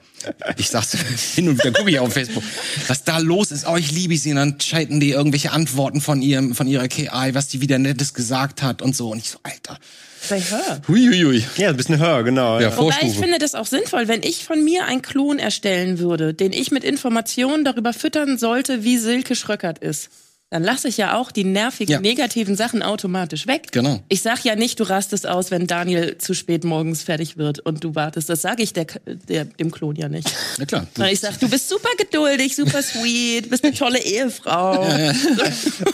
ich 0.57 0.69
sag's 0.69 0.93
hin 1.33 1.49
und 1.49 1.57
wieder 1.57 1.71
gucke 1.71 1.89
ich 1.89 1.97
auf 1.97 2.13
Facebook, 2.13 2.43
was 2.85 3.03
da 3.03 3.17
los 3.17 3.51
ist, 3.51 3.65
oh, 3.65 3.77
ich 3.77 3.91
liebe 3.91 4.15
sie, 4.15 4.29
und 4.29 4.35
dann 4.35 4.61
schalten 4.61 4.99
die 4.99 5.09
irgendwelche 5.09 5.53
Antworten 5.53 6.01
von 6.01 6.21
ihrem, 6.21 6.53
von 6.53 6.67
ihrer 6.67 6.87
KI, 6.87 7.33
was 7.33 7.47
die 7.47 7.61
wieder 7.61 7.79
Nettes 7.79 8.13
gesagt 8.13 8.61
hat 8.61 8.83
und 8.83 8.95
so, 8.95 9.09
und 9.09 9.17
ich 9.17 9.31
so, 9.31 9.39
Alter, 9.41 9.79
Sei 10.23 10.39
hör. 10.39 10.81
huiuiui. 10.87 11.43
Ja, 11.57 11.69
ein 11.69 11.77
bisschen 11.77 11.99
höher, 11.99 12.23
genau. 12.23 12.59
Ja, 12.59 12.69
Ja. 12.69 12.77
Wobei 12.77 12.95
ich 13.01 13.17
finde 13.17 13.39
das 13.39 13.55
auch 13.55 13.65
sinnvoll, 13.65 14.07
wenn 14.07 14.21
ich 14.23 14.45
von 14.45 14.63
mir 14.63 14.85
einen 14.85 15.01
Klon 15.01 15.39
erstellen 15.39 15.97
würde, 15.99 16.33
den 16.33 16.53
ich 16.53 16.71
mit 16.71 16.83
Informationen 16.83 17.65
darüber 17.65 17.91
füttern 17.91 18.37
sollte, 18.37 18.83
wie 18.83 18.97
Silke 18.97 19.35
Schröckert 19.35 19.79
ist. 19.79 20.09
Dann 20.51 20.63
lasse 20.63 20.89
ich 20.89 20.97
ja 20.97 21.17
auch 21.17 21.31
die 21.31 21.45
nervigen, 21.45 21.93
Ja. 21.93 21.99
negativen 22.01 22.57
Sachen 22.57 22.83
automatisch 22.83 23.47
weg. 23.47 23.69
Genau. 23.71 24.01
Ich 24.09 24.21
sag 24.21 24.43
ja 24.43 24.57
nicht, 24.57 24.81
du 24.81 24.83
rastest 24.83 25.25
aus, 25.25 25.49
wenn 25.49 25.65
Daniel 25.65 26.17
zu 26.17 26.33
spät 26.33 26.65
morgens 26.65 27.03
fertig 27.03 27.37
wird 27.37 27.59
und 27.59 27.85
du 27.85 27.95
wartest. 27.95 28.29
Das 28.29 28.41
sage 28.41 28.61
ich 28.61 28.73
der, 28.73 28.85
der, 29.29 29.45
dem 29.45 29.71
Klon 29.71 29.95
ja 29.95 30.09
nicht. 30.09 30.29
Ja 30.59 30.65
klar. 30.65 30.85
Sondern 30.93 31.13
ich 31.13 31.21
sag, 31.21 31.39
du 31.39 31.47
bist 31.49 31.69
super 31.69 31.87
geduldig, 31.97 32.55
super 32.55 32.81
sweet, 32.83 33.49
bist 33.49 33.63
eine 33.63 33.73
tolle 33.73 33.99
Ehefrau. 34.03 34.83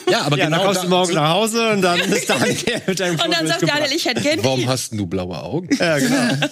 Ja, 0.10 0.22
aber 0.26 0.38
Ja, 0.38 0.46
genau 0.46 0.58
dann 0.58 0.66
kommst 0.66 0.84
du 0.84 0.90
morgen 0.90 1.14
nach 1.14 1.30
Hause 1.30 1.70
und 1.74 1.82
dann 1.84 2.00
ist 2.00 2.28
Daniel 2.30 2.56
mit 2.88 3.00
deinem 3.00 3.12
Und 3.12 3.20
Klon 3.22 3.32
dann 3.32 3.48
sagt. 3.48 3.62
Daniel, 3.62 3.92
ich 3.96 4.06
hätte 4.06 4.22
gern 4.22 4.44
Warum 4.44 4.68
hast 4.68 4.92
du 4.94 5.06
blaue 5.06 5.38
Augen? 5.42 5.70
Ja, 5.80 6.00
genau. 6.00 6.48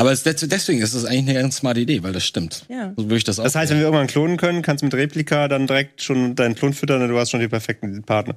aber 0.00 0.10
es, 0.10 0.24
deswegen 0.24 0.80
ist 0.82 0.94
das 0.96 1.04
eigentlich 1.04 1.28
eine 1.30 1.34
ganz 1.34 1.58
smarte 1.58 1.80
Idee, 1.80 2.02
weil 2.02 2.12
das 2.12 2.24
stimmt. 2.26 2.64
Ja. 2.68 2.92
So 2.96 3.04
würde 3.04 3.18
ich 3.18 3.24
das 3.24 3.38
auch. 3.38 3.44
Das 3.44 3.54
heißt, 3.54 3.70
wenn 3.70 3.78
wir 3.78 3.84
irgendwann 3.84 4.08
klonen 4.08 4.36
können, 4.36 4.62
kannst 4.62 4.82
du 4.82 4.86
mit 4.86 4.94
Replika 4.94 5.46
dann 5.46 5.68
direkt 5.68 6.02
schon 6.02 6.34
deinen 6.34 6.56
Klon 6.56 6.72
füttern 6.74 7.02
und 7.02 7.08
du 7.08 7.16
hast 7.18 7.30
schon 7.30 7.35
den 7.38 7.50
perfekten 7.50 8.02
Partner. 8.02 8.36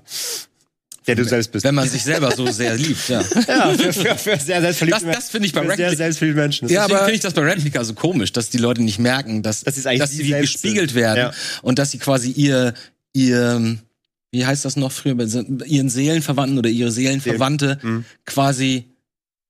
Der 1.08 1.16
du 1.16 1.24
selbst 1.24 1.52
bist. 1.52 1.66
wenn 1.66 1.74
man 1.74 1.90
sich 1.90 2.04
selber 2.04 2.32
so 2.36 2.46
sehr 2.52 2.76
liebt, 2.76 3.10
ja. 3.10 3.22
Ja, 3.48 3.74
für, 3.74 3.94
für, 3.94 4.16
für 4.16 4.38
sehr 4.40 4.62
selbstverliebte 4.62 5.06
Das- 5.06 5.16
das 5.16 5.30
finde 5.30 5.48
ich 5.48 5.54
bei 5.54 5.62
für 5.66 5.76
sehr 5.76 5.92
Replika- 5.92 5.96
selbstverliebte 5.96 6.42
Menschen. 6.42 6.68
Das 6.68 6.72
Ja, 6.74 6.84
aber- 6.86 7.00
finde 7.00 7.14
ich 7.14 7.22
das 7.22 7.34
bei 7.34 7.42
Replika 7.42 7.84
so 7.84 7.94
komisch, 7.96 8.32
dass 8.32 8.50
die 8.52 8.58
Leute 8.60 8.84
nicht 8.84 9.00
merken, 9.00 9.42
dass, 9.42 9.62
Dass 9.64 9.74
sie 9.76 9.80
es 9.82 9.88
eigentlich 9.88 10.00
dass 10.02 10.12
sie 10.12 10.18
sie 10.18 10.36
wie 10.36 10.42
gespiegelt 10.42 10.92
sind. 10.92 11.00
werden 11.00 11.18
Ja. 11.18 11.32
und 11.64 11.80
dass 11.80 11.92
sie 11.92 11.98
quasi 11.98 12.30
ihr, 12.32 12.76
ihr, 13.14 13.78
wie 14.32 14.46
heißt 14.46 14.66
das 14.66 14.76
noch 14.76 14.92
früher, 14.92 15.16
ihren 15.66 15.90
Seelenverwandten 15.90 16.60
oder 16.60 16.70
ihre 16.70 16.92
Seelenverwandte 16.92 17.80
Mhm. 17.82 18.06
quasi 18.26 18.86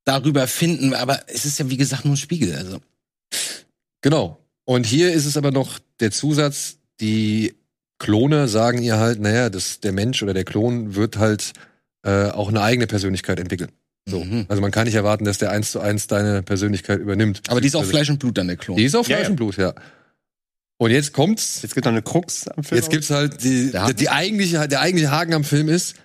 darüber 0.06 0.48
finden. 0.48 0.94
Aber 0.94 1.20
es 1.28 1.44
ist 1.46 1.60
ja, 1.60 1.70
wie 1.70 1.78
gesagt, 1.78 2.06
nur 2.06 2.14
ein 2.14 2.18
Spiegel. 2.18 2.56
Also. 2.56 2.80
Genau. 4.02 4.40
Und 4.66 4.86
hier 4.86 5.12
ist 5.12 5.26
es 5.26 5.36
aber 5.36 5.52
noch 5.52 5.80
der 6.00 6.12
Zusatz, 6.12 6.78
die 7.02 7.56
Klone 8.00 8.48
sagen 8.48 8.82
ihr 8.82 8.98
halt, 8.98 9.20
naja, 9.20 9.50
das, 9.50 9.80
der 9.82 9.92
Mensch 9.92 10.24
oder 10.24 10.34
der 10.34 10.46
Klon 10.46 10.96
wird 10.96 11.18
halt 11.18 11.54
äh, 12.04 12.30
auch 12.30 12.50
eine 12.50 12.62
eigene 12.62 12.88
Persönlichkeit 12.88 13.40
entwickeln. 13.40 13.72
So. 14.08 14.24
Mhm. 14.24 14.46
Also 14.48 14.62
man 14.62 14.72
kann 14.72 14.86
nicht 14.86 14.96
erwarten, 14.96 15.26
dass 15.26 15.38
der 15.38 15.52
eins 15.52 15.72
zu 15.72 15.80
eins 15.80 16.08
deine 16.08 16.42
Persönlichkeit 16.42 17.00
übernimmt. 17.00 17.42
Aber 17.48 17.62
die 17.62 17.68
ist 17.68 17.76
auch 17.76 17.82
Also, 17.82 17.92
Fleisch 17.92 18.10
und 18.10 18.20
Blut 18.20 18.38
dann, 18.38 18.48
der 18.48 18.58
Klon. 18.58 18.78
Die 18.78 18.86
ist 18.86 18.94
Ja, 18.94 19.04
Fleisch 19.04 19.24
ja. 19.24 19.30
und 19.30 19.36
Blut, 19.36 19.58
ja. 19.58 19.74
Und 20.78 20.92
jetzt 20.92 21.12
kommt's. 21.14 21.62
Jetzt 21.62 21.76
gibt 21.76 21.86
noch 21.86 21.92
eine 21.92 22.02
Krux 22.02 22.48
am 22.48 22.64
Film. 22.64 22.78
Jetzt 22.80 22.90
gibt's 22.90 23.10
halt 23.10 23.44
die, 23.44 23.72
Der 23.72 23.84
Haken? 23.84 23.96
die 23.98 24.10
eigentliche, 24.10 24.68
der 24.68 24.80
eigentliche 24.80 25.12
Haken 25.12 25.34
am 25.34 25.44
Film 25.44 25.68
ist, 25.68 25.96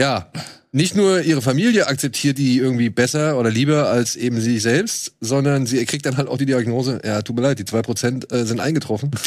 ja, 0.00 0.30
nicht 0.72 0.96
nur 0.96 1.20
ihre 1.20 1.42
Familie 1.42 1.86
akzeptiert 1.86 2.38
die 2.38 2.56
irgendwie 2.58 2.88
besser 2.90 3.38
oder 3.38 3.50
lieber 3.50 3.90
als 3.90 4.16
eben 4.16 4.40
sie 4.40 4.58
selbst, 4.58 5.12
sondern 5.20 5.66
sie 5.66 5.84
kriegt 5.84 6.06
dann 6.06 6.16
halt 6.16 6.26
auch 6.26 6.38
die 6.38 6.46
Diagnose, 6.46 7.00
ja, 7.04 7.22
tut 7.22 7.36
mir 7.36 7.42
leid, 7.42 7.58
die 7.58 7.64
zwei 7.64 7.82
Prozent 7.82 8.32
äh, 8.32 8.44
sind 8.46 8.60
eingetroffen. 8.60 9.10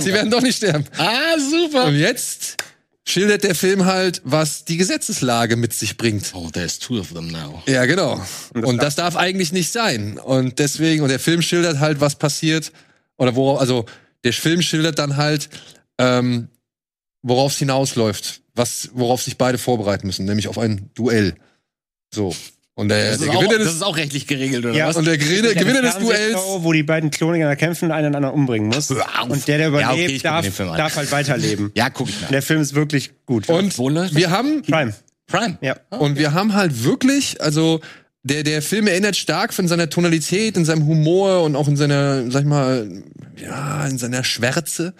sie 0.00 0.12
werden 0.12 0.30
doch 0.30 0.40
nicht 0.40 0.56
sterben. 0.56 0.84
Ah, 0.96 1.38
super. 1.38 1.86
Und 1.86 1.96
jetzt 1.96 2.56
schildert 3.06 3.44
der 3.44 3.54
Film 3.54 3.84
halt, 3.84 4.22
was 4.24 4.64
die 4.64 4.76
Gesetzeslage 4.76 5.56
mit 5.56 5.72
sich 5.74 5.96
bringt. 5.96 6.32
Oh, 6.34 6.48
there's 6.50 6.78
two 6.78 6.98
of 6.98 7.12
them 7.12 7.28
now. 7.28 7.62
Ja, 7.66 7.84
genau. 7.84 8.22
Und 8.54 8.64
Und 8.64 8.76
das 8.78 8.96
das, 8.96 8.96
darf 8.96 9.16
eigentlich 9.16 9.52
nicht 9.52 9.70
sein. 9.70 10.18
Und 10.18 10.58
deswegen, 10.58 11.02
und 11.02 11.08
der 11.10 11.20
Film 11.20 11.42
schildert 11.42 11.80
halt, 11.80 12.00
was 12.00 12.16
passiert, 12.16 12.72
oder 13.16 13.36
worauf, 13.36 13.60
also 13.60 13.84
der 14.24 14.32
Film 14.32 14.62
schildert 14.62 14.98
dann 14.98 15.16
halt, 15.16 15.50
ähm, 15.98 16.48
worauf 17.22 17.52
es 17.52 17.58
hinausläuft, 17.58 18.40
was, 18.54 18.90
worauf 18.94 19.22
sich 19.22 19.36
beide 19.36 19.58
vorbereiten 19.58 20.06
müssen, 20.06 20.24
nämlich 20.24 20.48
auf 20.48 20.58
ein 20.58 20.90
Duell. 20.94 21.34
So. 22.12 22.34
Und 22.76 22.88
der, 22.88 23.10
Das 23.12 23.18
der 23.20 23.28
ist, 23.28 23.34
auch, 23.36 23.40
Gewinner 23.40 23.58
das 23.58 23.66
des, 23.68 23.76
ist 23.76 23.82
auch 23.82 23.96
rechtlich 23.96 24.26
geregelt, 24.26 24.64
oder 24.64 24.74
Ja, 24.74 24.88
was? 24.88 24.96
und 24.96 25.06
der 25.06 25.16
Gewinner, 25.16 25.54
Gewinner 25.54 25.82
des 25.82 25.98
Duells, 25.98 26.36
wo 26.58 26.72
die 26.72 26.82
beiden 26.82 27.10
gegeneinander 27.10 27.54
kämpfen, 27.54 27.92
einen 27.92 28.06
den 28.06 28.16
anderen 28.16 28.34
umbringen 28.34 28.68
muss. 28.68 28.90
Und 28.90 29.46
der, 29.46 29.58
der 29.58 29.68
überlebt, 29.68 30.22
Ja, 30.24 30.38
okay, 30.38 30.48
darf, 30.58 30.76
darf 30.76 30.96
halt 30.96 31.12
weiterleben. 31.12 31.70
Ja, 31.76 31.88
guck 31.90 32.08
ich 32.08 32.16
Und 32.16 32.22
mal. 32.22 32.28
der 32.32 32.42
Film 32.42 32.60
ist 32.60 32.74
wirklich 32.74 33.12
gut. 33.26 33.48
und 33.48 33.78
Wo 33.78 33.88
läuft 33.88 34.16
wir 34.16 34.30
haben, 34.30 34.62
Prime. 34.62 34.92
Prime. 35.28 35.56
Ja. 35.60 35.76
Und 35.90 36.18
wir 36.18 36.32
haben 36.32 36.54
halt 36.54 36.82
wirklich, 36.84 37.40
also 37.40 37.80
der, 38.24 38.42
der 38.42 38.60
Film 38.60 38.88
erinnert 38.88 39.14
stark 39.16 39.54
von 39.54 39.68
seiner 39.68 39.88
Tonalität, 39.88 40.56
in 40.56 40.64
seinem 40.64 40.86
Humor 40.86 41.42
und 41.44 41.54
auch 41.56 41.68
in 41.68 41.76
seiner, 41.76 42.28
sag 42.30 42.42
ich 42.42 42.48
mal, 42.48 42.90
ja, 43.40 43.86
in 43.86 43.98
seiner 43.98 44.24
Schwärze. 44.24 44.94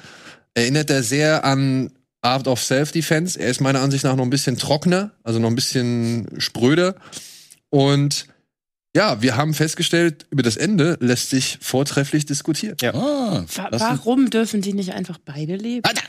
Erinnert 0.55 0.91
er 0.91 1.03
sehr 1.03 1.45
an 1.45 1.91
Art 2.23 2.47
of 2.47 2.63
Self-Defense. 2.63 3.39
Er 3.41 3.49
ist 3.51 3.61
meiner 3.61 3.81
Ansicht 3.81 4.05
nach 4.05 4.15
noch 4.15 4.23
ein 4.25 4.31
bisschen 4.31 4.57
trockener, 4.57 5.11
also 5.25 5.41
noch 5.41 5.49
ein 5.49 5.57
bisschen 5.57 6.29
spröder. 6.39 6.95
Und 7.75 8.27
ja, 8.95 9.21
wir 9.21 9.37
haben 9.37 9.53
festgestellt, 9.55 10.27
über 10.31 10.45
das 10.45 10.57
Ende 10.57 10.97
lässt 11.01 11.31
sich 11.31 11.59
vortrefflich 11.61 12.25
diskutieren. 12.27 12.77
Ja. 12.81 12.95
Ah, 12.95 13.45
warum 13.73 14.31
dürfen 14.31 14.61
die 14.61 14.73
nicht 14.73 14.93
einfach 14.93 15.19
beide 15.19 15.57
leben? 15.57 15.85
Alter! 15.85 16.03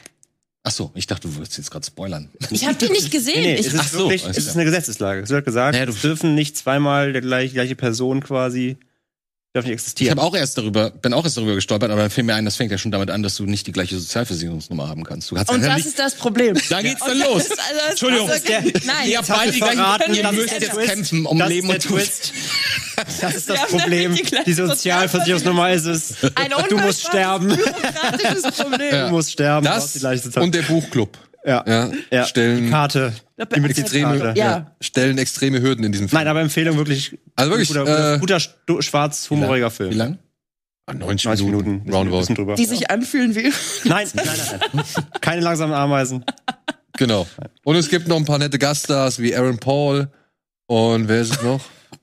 Ach 0.67 0.71
so, 0.71 0.91
ich 0.93 1.07
dachte, 1.07 1.27
du 1.27 1.35
würdest 1.35 1.57
jetzt 1.57 1.71
gerade 1.71 1.85
spoilern. 1.85 2.29
Ich 2.51 2.65
habe 2.67 2.75
die 2.75 2.89
nicht 2.89 3.09
gesehen. 3.11 3.41
Nee, 3.41 3.53
nee, 3.53 3.59
ich, 3.59 3.67
es 3.67 3.73
ist 3.73 3.79
Ach 3.79 3.87
so, 3.87 3.97
wirklich, 4.09 4.25
es 4.25 4.37
ist 4.37 4.55
eine 4.55 4.65
Gesetzeslage. 4.65 5.21
Es 5.21 5.29
wird 5.29 5.45
gesagt, 5.45 5.75
Ja, 5.75 5.85
du- 5.85 5.91
es 5.91 6.01
dürfen 6.01 6.35
nicht 6.35 6.55
zweimal 6.57 7.13
der 7.13 7.21
gleich, 7.21 7.53
gleiche 7.53 7.75
Person 7.75 8.21
quasi, 8.21 8.77
darf 9.55 9.63
nicht 9.65 9.71
Ich 9.71 9.73
existieren. 9.73 10.11
habe 10.11 10.21
auch 10.21 10.35
erst 10.35 10.57
darüber, 10.57 10.89
bin 10.91 11.13
auch 11.13 11.23
erst 11.23 11.37
darüber 11.37 11.55
gestolpert, 11.55 11.89
aber 11.91 12.01
dann 12.01 12.09
fiel 12.11 12.23
mir 12.23 12.35
ein, 12.35 12.45
das 12.45 12.55
fängt 12.55 12.71
ja 12.71 12.77
schon 12.77 12.91
damit 12.91 13.09
an, 13.09 13.23
dass 13.23 13.35
du 13.37 13.45
nicht 13.45 13.65
die 13.67 13.71
gleiche 13.71 13.97
Sozialversicherungsnummer 13.97 14.87
haben 14.87 15.03
kannst. 15.03 15.31
Du 15.31 15.35
kannst 15.35 15.51
und 15.51 15.61
ja 15.61 15.67
das 15.67 15.77
nicht, 15.77 15.87
ist 15.87 15.99
das 15.99 16.15
Problem. 16.15 16.55
da 16.69 16.81
geht's 16.81 17.03
dann 17.03 17.17
los. 17.19 17.43
ist- 17.43 17.51
also 17.59 17.61
das- 17.79 17.89
Entschuldigung, 17.91 18.29
also- 18.29 18.45
der- 18.45 18.61
nein, 18.61 19.09
Ihr 19.09 19.17
habt 19.17 19.27
beide 19.27 19.51
die 19.51 19.57
gleichen, 19.59 19.77
verraten, 19.77 20.13
ihr 20.13 20.23
das 20.23 20.31
ist 20.33 20.37
müsst 20.37 20.51
der 20.53 20.59
jetzt 20.61 20.71
Twist. 20.73 20.87
kämpfen 20.89 21.25
um 21.25 21.39
das 21.39 21.49
Leben 21.49 21.69
ist 21.71 21.83
der 21.83 21.91
und 21.91 21.97
Tod. 21.99 22.07
Twist. 22.07 22.33
Das 23.21 23.35
ist 23.35 23.47
Wir 23.47 23.55
das 23.55 23.63
haben 23.63 23.79
Problem. 23.79 24.15
die 24.15 24.23
Die 24.45 24.53
Sozialversicherungsnummer 24.53 25.71
ist 25.73 25.85
es. 25.85 26.13
ein 26.35 26.51
Du 26.69 26.77
musst 26.77 27.07
sterben. 27.07 27.49
Problem. 28.57 28.91
Du 29.07 29.09
musst 29.09 29.31
sterben. 29.31 29.67
hast 29.67 30.01
Das 30.03 30.25
und 30.37 30.55
der 30.55 30.61
Buchclub 30.63 31.17
ja. 31.45 31.63
ja, 31.67 31.89
Ja. 32.11 32.23
Die 32.23 32.29
stellen, 32.29 32.69
Karte. 32.69 33.13
Die 33.37 33.41
extreme, 33.41 33.67
Mitgliedskarte. 33.67 34.33
Ja. 34.39 34.71
stellen 34.81 35.17
extreme 35.17 35.61
Hürden 35.61 35.83
in 35.85 35.91
diesem 35.91 36.09
Film. 36.09 36.17
Nein, 36.19 36.27
aber 36.27 36.41
Empfehlung 36.41 36.77
wirklich. 36.77 37.17
Also 37.35 37.51
wirklich, 37.51 37.67
Guter, 37.69 37.81
guter, 37.85 38.13
äh, 38.15 38.19
guter 38.19 38.39
stu- 38.39 38.81
schwarz-humoriger 38.81 39.69
Film. 39.71 39.91
Wie 39.91 39.95
lang? 39.95 40.17
90 40.87 41.25
90 41.25 41.45
Minuten, 41.47 41.69
Minuten. 41.71 41.93
roundabout. 41.93 42.33
Drüber. 42.35 42.55
Die 42.55 42.65
sich 42.65 42.91
anfühlen 42.91 43.33
wie. 43.35 43.51
Nein, 43.85 44.07
nein, 44.13 44.25
nein, 44.25 44.59
nein. 44.73 44.85
Keine 45.21 45.41
langsamen 45.41 45.73
Ameisen. 45.73 46.23
Genau. 46.97 47.25
Und 47.63 47.75
es 47.75 47.89
gibt 47.89 48.07
noch 48.07 48.17
ein 48.17 48.25
paar 48.25 48.37
nette 48.37 48.59
Gaststars 48.59 49.19
wie 49.19 49.35
Aaron 49.35 49.57
Paul 49.57 50.09
und 50.67 51.07
wer 51.07 51.21
ist 51.21 51.31
es 51.35 51.41
noch? 51.41 51.59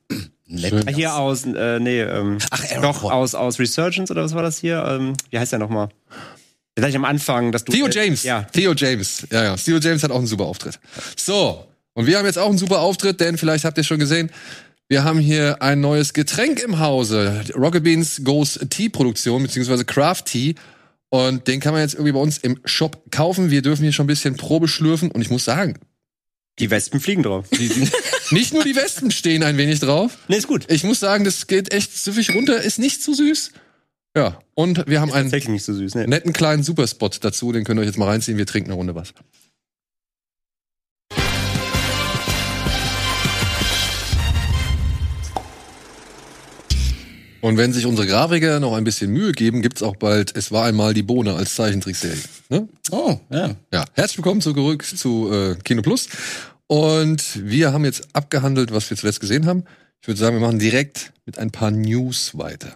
Nett. 0.46 0.74
Ah, 0.87 0.90
Hier 0.90 1.14
aus, 1.14 1.46
äh, 1.46 1.78
nee, 1.81 2.00
ähm, 2.02 2.38
Ach, 2.50 2.62
Aaron 2.72 2.83
doch, 2.83 3.00
Paul. 3.02 3.12
aus, 3.12 3.35
aus 3.35 3.59
Resurgence 3.59 4.11
oder 4.11 4.22
was 4.24 4.35
war 4.35 4.42
das 4.42 4.59
hier? 4.59 4.85
Ähm, 4.87 5.14
wie 5.31 5.38
heißt 5.38 5.52
der 5.52 5.59
nochmal? 5.61 5.88
Gleich 6.74 6.96
am 6.96 7.04
Anfang, 7.04 7.52
dass 7.52 7.64
du. 7.64 7.72
Theo 7.72 7.87
äh, 7.87 7.90
James. 7.94 8.22
Ja. 8.22 8.42
Theo 8.44 8.72
James. 8.74 9.26
Ja, 9.30 9.44
ja. 9.44 9.56
Theo 9.56 9.78
James 9.78 10.02
hat 10.02 10.11
auch 10.11 10.18
einen 10.18 10.26
super 10.26 10.44
Auftritt. 10.44 10.78
So. 11.16 11.66
Und 11.94 12.06
wir 12.06 12.16
haben 12.18 12.24
jetzt 12.24 12.38
auch 12.38 12.48
einen 12.48 12.56
super 12.58 12.80
Auftritt, 12.80 13.20
denn 13.20 13.37
vielleicht 13.37 13.64
habt 13.66 13.76
ihr 13.76 13.85
schon 13.85 13.98
gesehen, 13.98 14.30
wir 14.88 15.04
haben 15.04 15.18
hier 15.18 15.61
ein 15.62 15.80
neues 15.80 16.14
Getränk 16.14 16.61
im 16.61 16.78
Hause. 16.78 17.42
Rocket 17.54 17.85
Beans 17.85 18.22
Goes 18.24 18.58
Tea 18.70 18.88
Produktion, 18.88 19.42
beziehungsweise 19.42 19.85
Craft 19.85 20.22
Tea. 20.24 20.54
Und 21.11 21.46
den 21.46 21.61
kann 21.61 21.74
man 21.74 21.82
jetzt 21.82 21.92
irgendwie 21.94 22.12
bei 22.12 22.18
uns 22.20 22.38
im 22.38 22.58
Shop 22.64 23.02
kaufen. 23.11 23.50
Wir 23.50 23.61
dürfen 23.61 23.82
hier 23.82 23.92
schon 23.92 24.04
ein 24.04 24.06
bisschen 24.06 24.37
Probe 24.38 24.68
schlürfen. 24.68 25.11
Und 25.11 25.20
ich 25.20 25.28
muss 25.28 25.44
sagen, 25.44 25.78
Die 26.58 26.70
Wespen 26.70 27.00
fliegen 27.00 27.22
drauf. 27.22 27.46
die, 27.50 27.68
die, 27.68 27.88
nicht 28.35 28.54
nur 28.54 28.64
die 28.64 28.74
Westen 28.76 29.11
stehen 29.11 29.42
ein 29.42 29.58
wenig 29.58 29.80
drauf. 29.80 30.16
Nee, 30.28 30.37
ist 30.38 30.48
gut. 30.48 30.64
Ich 30.70 30.85
muss 30.85 31.00
sagen, 31.00 31.24
das 31.24 31.46
geht 31.46 31.72
echt 31.72 31.94
süffig 31.94 32.35
runter, 32.35 32.62
ist 32.62 32.78
nicht 32.78 33.02
zu 33.02 33.12
süß. 33.12 33.52
Ja, 34.14 34.38
und 34.55 34.87
wir 34.88 35.01
haben 35.01 35.09
Ist 35.09 35.14
einen 35.14 35.25
tatsächlich 35.25 35.53
nicht 35.53 35.64
so 35.64 35.72
süß. 35.72 35.94
Nee. 35.94 36.07
netten 36.07 36.35
kleinen 36.35 36.62
Superspot 36.62 37.25
dazu, 37.25 37.51
den 37.51 37.64
könnt 37.64 37.79
ihr 37.79 37.83
euch 37.83 37.87
jetzt 37.87 37.98
mal 37.98 38.09
reinziehen. 38.09 38.37
Wir 38.37 38.44
trinken 38.44 38.70
eine 38.70 38.77
Runde 38.77 38.94
was. 38.94 39.14
Und 47.40 47.57
wenn 47.57 47.72
sich 47.72 47.87
unsere 47.87 48.07
Grafiker 48.07 48.61
noch 48.61 48.75
ein 48.75 48.85
bisschen 48.85 49.11
Mühe 49.11 49.33
geben, 49.33 49.62
gibt's 49.62 49.83
auch 49.83 49.96
bald 49.96 50.37
Es 50.37 50.53
war 50.53 50.66
einmal 50.66 50.92
die 50.92 51.03
Bohne 51.03 51.35
als 51.35 51.55
Zeichentrickserie. 51.55 52.22
Ne? 52.51 52.68
Oh, 52.90 53.18
ja. 53.31 53.57
Ja, 53.72 53.85
herzlich 53.94 54.18
willkommen 54.18 54.42
zurück 54.42 54.85
zu 54.85 55.33
äh, 55.33 55.57
Kino 55.64 55.81
Plus. 55.81 56.09
Und 56.66 57.48
wir 57.48 57.72
haben 57.72 57.87
jetzt 57.87 58.09
abgehandelt, 58.12 58.72
was 58.72 58.90
wir 58.90 58.96
zuletzt 58.96 59.20
gesehen 59.20 59.46
haben. 59.46 59.64
Ich 60.03 60.07
würde 60.07 60.20
sagen, 60.20 60.37
wir 60.37 60.46
machen 60.46 60.59
direkt 60.59 61.12
mit 61.25 61.38
ein 61.38 61.51
paar 61.51 61.70
News 61.70 62.37
weiter. 62.37 62.75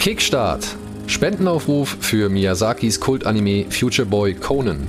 Kickstart. 0.00 0.66
Spendenaufruf 1.08 1.98
für 2.00 2.30
Miyazakis 2.30 3.00
Kultanime 3.00 3.66
Future 3.68 4.08
Boy 4.08 4.32
Conan. 4.32 4.88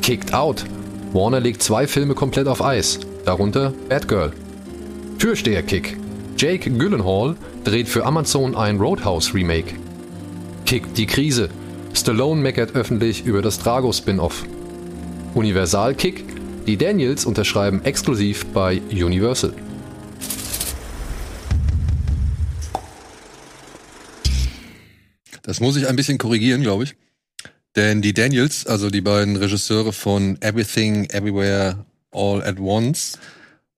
Kicked 0.00 0.32
Out. 0.32 0.64
Warner 1.12 1.38
legt 1.38 1.62
zwei 1.62 1.86
Filme 1.86 2.14
komplett 2.14 2.48
auf 2.48 2.64
Eis, 2.64 2.98
darunter 3.26 3.74
Batgirl. 3.90 4.32
Türsteher-Kick. 5.18 5.98
Jake 6.38 6.70
Gyllenhaal 6.70 7.36
dreht 7.64 7.90
für 7.90 8.06
Amazon 8.06 8.56
ein 8.56 8.78
Roadhouse-Remake. 8.80 9.74
Kickt 10.64 10.96
die 10.96 11.06
Krise. 11.06 11.50
Stallone 11.92 12.40
meckert 12.40 12.74
öffentlich 12.74 13.26
über 13.26 13.42
das 13.42 13.58
Drago-Spin-Off. 13.58 14.46
Universal-Kick. 15.34 16.24
Die 16.66 16.78
Daniels 16.78 17.26
unterschreiben 17.26 17.82
exklusiv 17.84 18.46
bei 18.46 18.80
Universal. 18.90 19.52
Das 25.42 25.60
muss 25.60 25.76
ich 25.76 25.86
ein 25.86 25.96
bisschen 25.96 26.18
korrigieren, 26.18 26.62
glaube 26.62 26.84
ich. 26.84 26.96
Denn 27.74 28.02
die 28.02 28.12
Daniels, 28.12 28.66
also 28.66 28.90
die 28.90 29.00
beiden 29.00 29.36
Regisseure 29.36 29.92
von 29.92 30.40
Everything, 30.42 31.06
Everywhere, 31.10 31.84
All 32.10 32.42
at 32.42 32.58
Once 32.58 33.18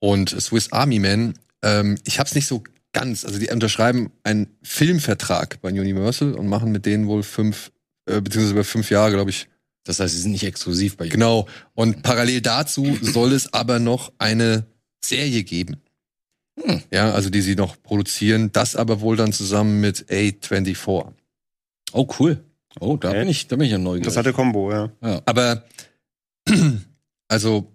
und 0.00 0.30
Swiss 0.30 0.72
Army 0.72 0.98
Man, 0.98 1.34
ähm, 1.62 1.96
ich 2.04 2.18
hab's 2.18 2.34
nicht 2.34 2.46
so 2.46 2.64
ganz. 2.92 3.24
Also 3.24 3.38
die 3.38 3.50
unterschreiben 3.50 4.10
einen 4.22 4.48
Filmvertrag 4.62 5.60
bei 5.60 5.70
Universal 5.70 6.34
und 6.34 6.48
machen 6.48 6.72
mit 6.72 6.86
denen 6.86 7.06
wohl 7.06 7.22
fünf, 7.22 7.70
äh, 8.06 8.20
beziehungsweise 8.20 8.54
über 8.54 8.64
fünf 8.64 8.90
Jahre, 8.90 9.12
glaube 9.12 9.30
ich, 9.30 9.48
Das 9.84 10.00
heißt, 10.00 10.14
sie 10.14 10.20
sind 10.20 10.32
nicht 10.32 10.44
exklusiv 10.44 10.96
bei 10.96 11.08
Genau. 11.08 11.46
Und 11.74 12.02
parallel 12.02 12.40
dazu 12.40 12.98
soll 13.00 13.32
es 13.32 13.52
aber 13.52 13.78
noch 13.78 14.12
eine 14.18 14.66
Serie 15.04 15.44
geben. 15.44 15.76
Hm. 16.60 16.82
Ja, 16.90 17.12
also 17.12 17.30
die 17.30 17.42
sie 17.42 17.54
noch 17.54 17.80
produzieren. 17.82 18.50
Das 18.52 18.76
aber 18.76 19.00
wohl 19.00 19.16
dann 19.16 19.32
zusammen 19.32 19.80
mit 19.80 20.06
A24. 20.10 21.12
Oh, 21.94 22.06
cool. 22.18 22.42
Oh, 22.80 22.96
da 22.96 23.08
Okay. 23.10 23.20
bin 23.20 23.28
ich, 23.28 23.46
da 23.46 23.56
bin 23.56 23.66
ich 23.66 23.72
ja 23.72 23.78
neugierig. 23.78 24.04
Das 24.04 24.16
hatte 24.16 24.32
Combo, 24.32 24.72
ja. 24.72 24.90
Aber, 25.26 25.62
also, 27.28 27.72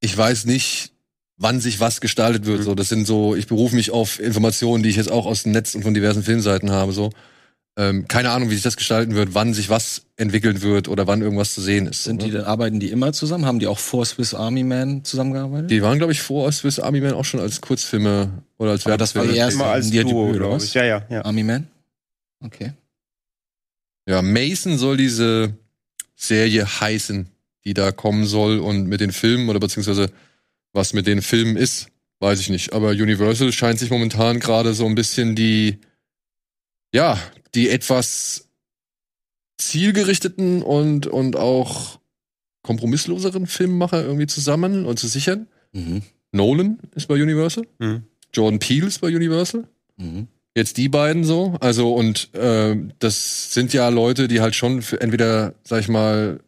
ich 0.00 0.16
weiß 0.16 0.44
nicht, 0.46 0.92
wann 1.36 1.60
sich 1.60 1.80
was 1.80 2.00
gestaltet 2.00 2.46
wird. 2.46 2.60
Mhm. 2.60 2.64
So, 2.64 2.74
das 2.74 2.88
sind 2.88 3.06
so, 3.06 3.34
ich 3.34 3.46
berufe 3.48 3.74
mich 3.74 3.90
auf 3.90 4.20
Informationen, 4.20 4.82
die 4.82 4.88
ich 4.90 4.96
jetzt 4.96 5.10
auch 5.10 5.26
aus 5.26 5.42
dem 5.42 5.52
Netz 5.52 5.74
und 5.74 5.82
von 5.82 5.92
diversen 5.92 6.22
Filmseiten 6.22 6.70
habe. 6.70 6.92
So, 6.92 7.10
ähm, 7.76 8.06
keine 8.08 8.30
Ahnung, 8.30 8.48
wie 8.48 8.54
sich 8.54 8.62
das 8.62 8.76
gestalten 8.76 9.14
wird, 9.16 9.34
wann 9.34 9.52
sich 9.52 9.68
was 9.68 10.02
entwickeln 10.16 10.62
wird 10.62 10.88
oder 10.88 11.06
wann 11.06 11.20
irgendwas 11.20 11.52
zu 11.52 11.60
sehen 11.60 11.86
ist. 11.86 12.04
Sind 12.04 12.22
so, 12.22 12.28
die, 12.28 12.32
ne? 12.34 12.46
arbeiten 12.46 12.80
die 12.80 12.90
immer 12.90 13.12
zusammen? 13.12 13.44
Haben 13.44 13.58
die 13.58 13.66
auch 13.66 13.78
vor 13.78 14.06
Swiss 14.06 14.32
Army 14.34 14.62
Man 14.64 15.04
zusammengearbeitet? 15.04 15.70
Die 15.70 15.82
waren, 15.82 15.98
glaube 15.98 16.12
ich, 16.12 16.22
vor 16.22 16.50
Swiss 16.52 16.78
Army 16.78 17.00
Man 17.00 17.12
auch 17.12 17.24
schon 17.24 17.40
als 17.40 17.60
Kurzfilme 17.60 18.44
oder 18.56 18.70
als 18.70 18.86
Aber 18.86 18.96
das 18.96 19.14
war 19.14 19.26
die 19.26 19.36
erste. 19.36 19.54
Immer 19.54 19.66
als 19.72 19.90
die 19.90 20.00
Duo, 20.00 20.26
Debüt, 20.26 20.30
oder 20.30 20.38
glaube 20.38 20.54
was? 20.56 20.64
ich. 20.64 20.74
Ja, 20.74 20.84
ja, 20.84 21.02
ja. 21.10 21.22
Army 21.24 21.42
Man? 21.42 21.66
Okay. 22.42 22.72
Ja, 24.08 24.22
Mason 24.22 24.78
soll 24.78 24.96
diese 24.96 25.56
Serie 26.14 26.64
heißen, 26.80 27.28
die 27.64 27.74
da 27.74 27.92
kommen 27.92 28.24
soll 28.26 28.58
und 28.58 28.86
mit 28.86 29.00
den 29.00 29.12
Filmen 29.12 29.48
oder 29.48 29.60
beziehungsweise 29.60 30.10
was 30.72 30.92
mit 30.92 31.06
den 31.06 31.22
Filmen 31.22 31.56
ist, 31.56 31.88
weiß 32.20 32.40
ich 32.40 32.48
nicht. 32.48 32.72
Aber 32.72 32.90
Universal 32.90 33.52
scheint 33.52 33.78
sich 33.78 33.90
momentan 33.90 34.40
gerade 34.40 34.74
so 34.74 34.86
ein 34.86 34.94
bisschen 34.94 35.34
die, 35.34 35.78
ja, 36.94 37.20
die 37.54 37.68
etwas 37.68 38.48
zielgerichteten 39.58 40.62
und, 40.62 41.06
und 41.06 41.36
auch 41.36 41.98
kompromissloseren 42.62 43.46
Filmemacher 43.46 44.02
irgendwie 44.04 44.26
zusammen 44.26 44.86
und 44.86 44.98
zu 44.98 45.08
sichern. 45.08 45.48
Mhm. 45.72 46.02
Nolan 46.32 46.78
ist 46.94 47.08
bei 47.08 47.14
Universal, 47.14 47.66
Mhm. 47.78 48.04
Jordan 48.32 48.58
Peele 48.58 48.86
ist 48.86 49.00
bei 49.00 49.08
Universal. 49.08 49.66
Mhm. 49.96 50.28
Jetzt 50.56 50.78
die 50.78 50.88
beiden 50.88 51.22
so, 51.22 51.54
also 51.60 51.92
und 51.94 52.32
äh, 52.34 52.74
das 52.98 53.52
sind 53.52 53.74
ja 53.74 53.90
Leute, 53.90 54.26
die 54.26 54.40
halt 54.40 54.54
schon 54.54 54.80
für 54.80 55.00
entweder, 55.02 55.52
sag 55.64 55.80
ich 55.80 55.88
mal, 55.88 56.40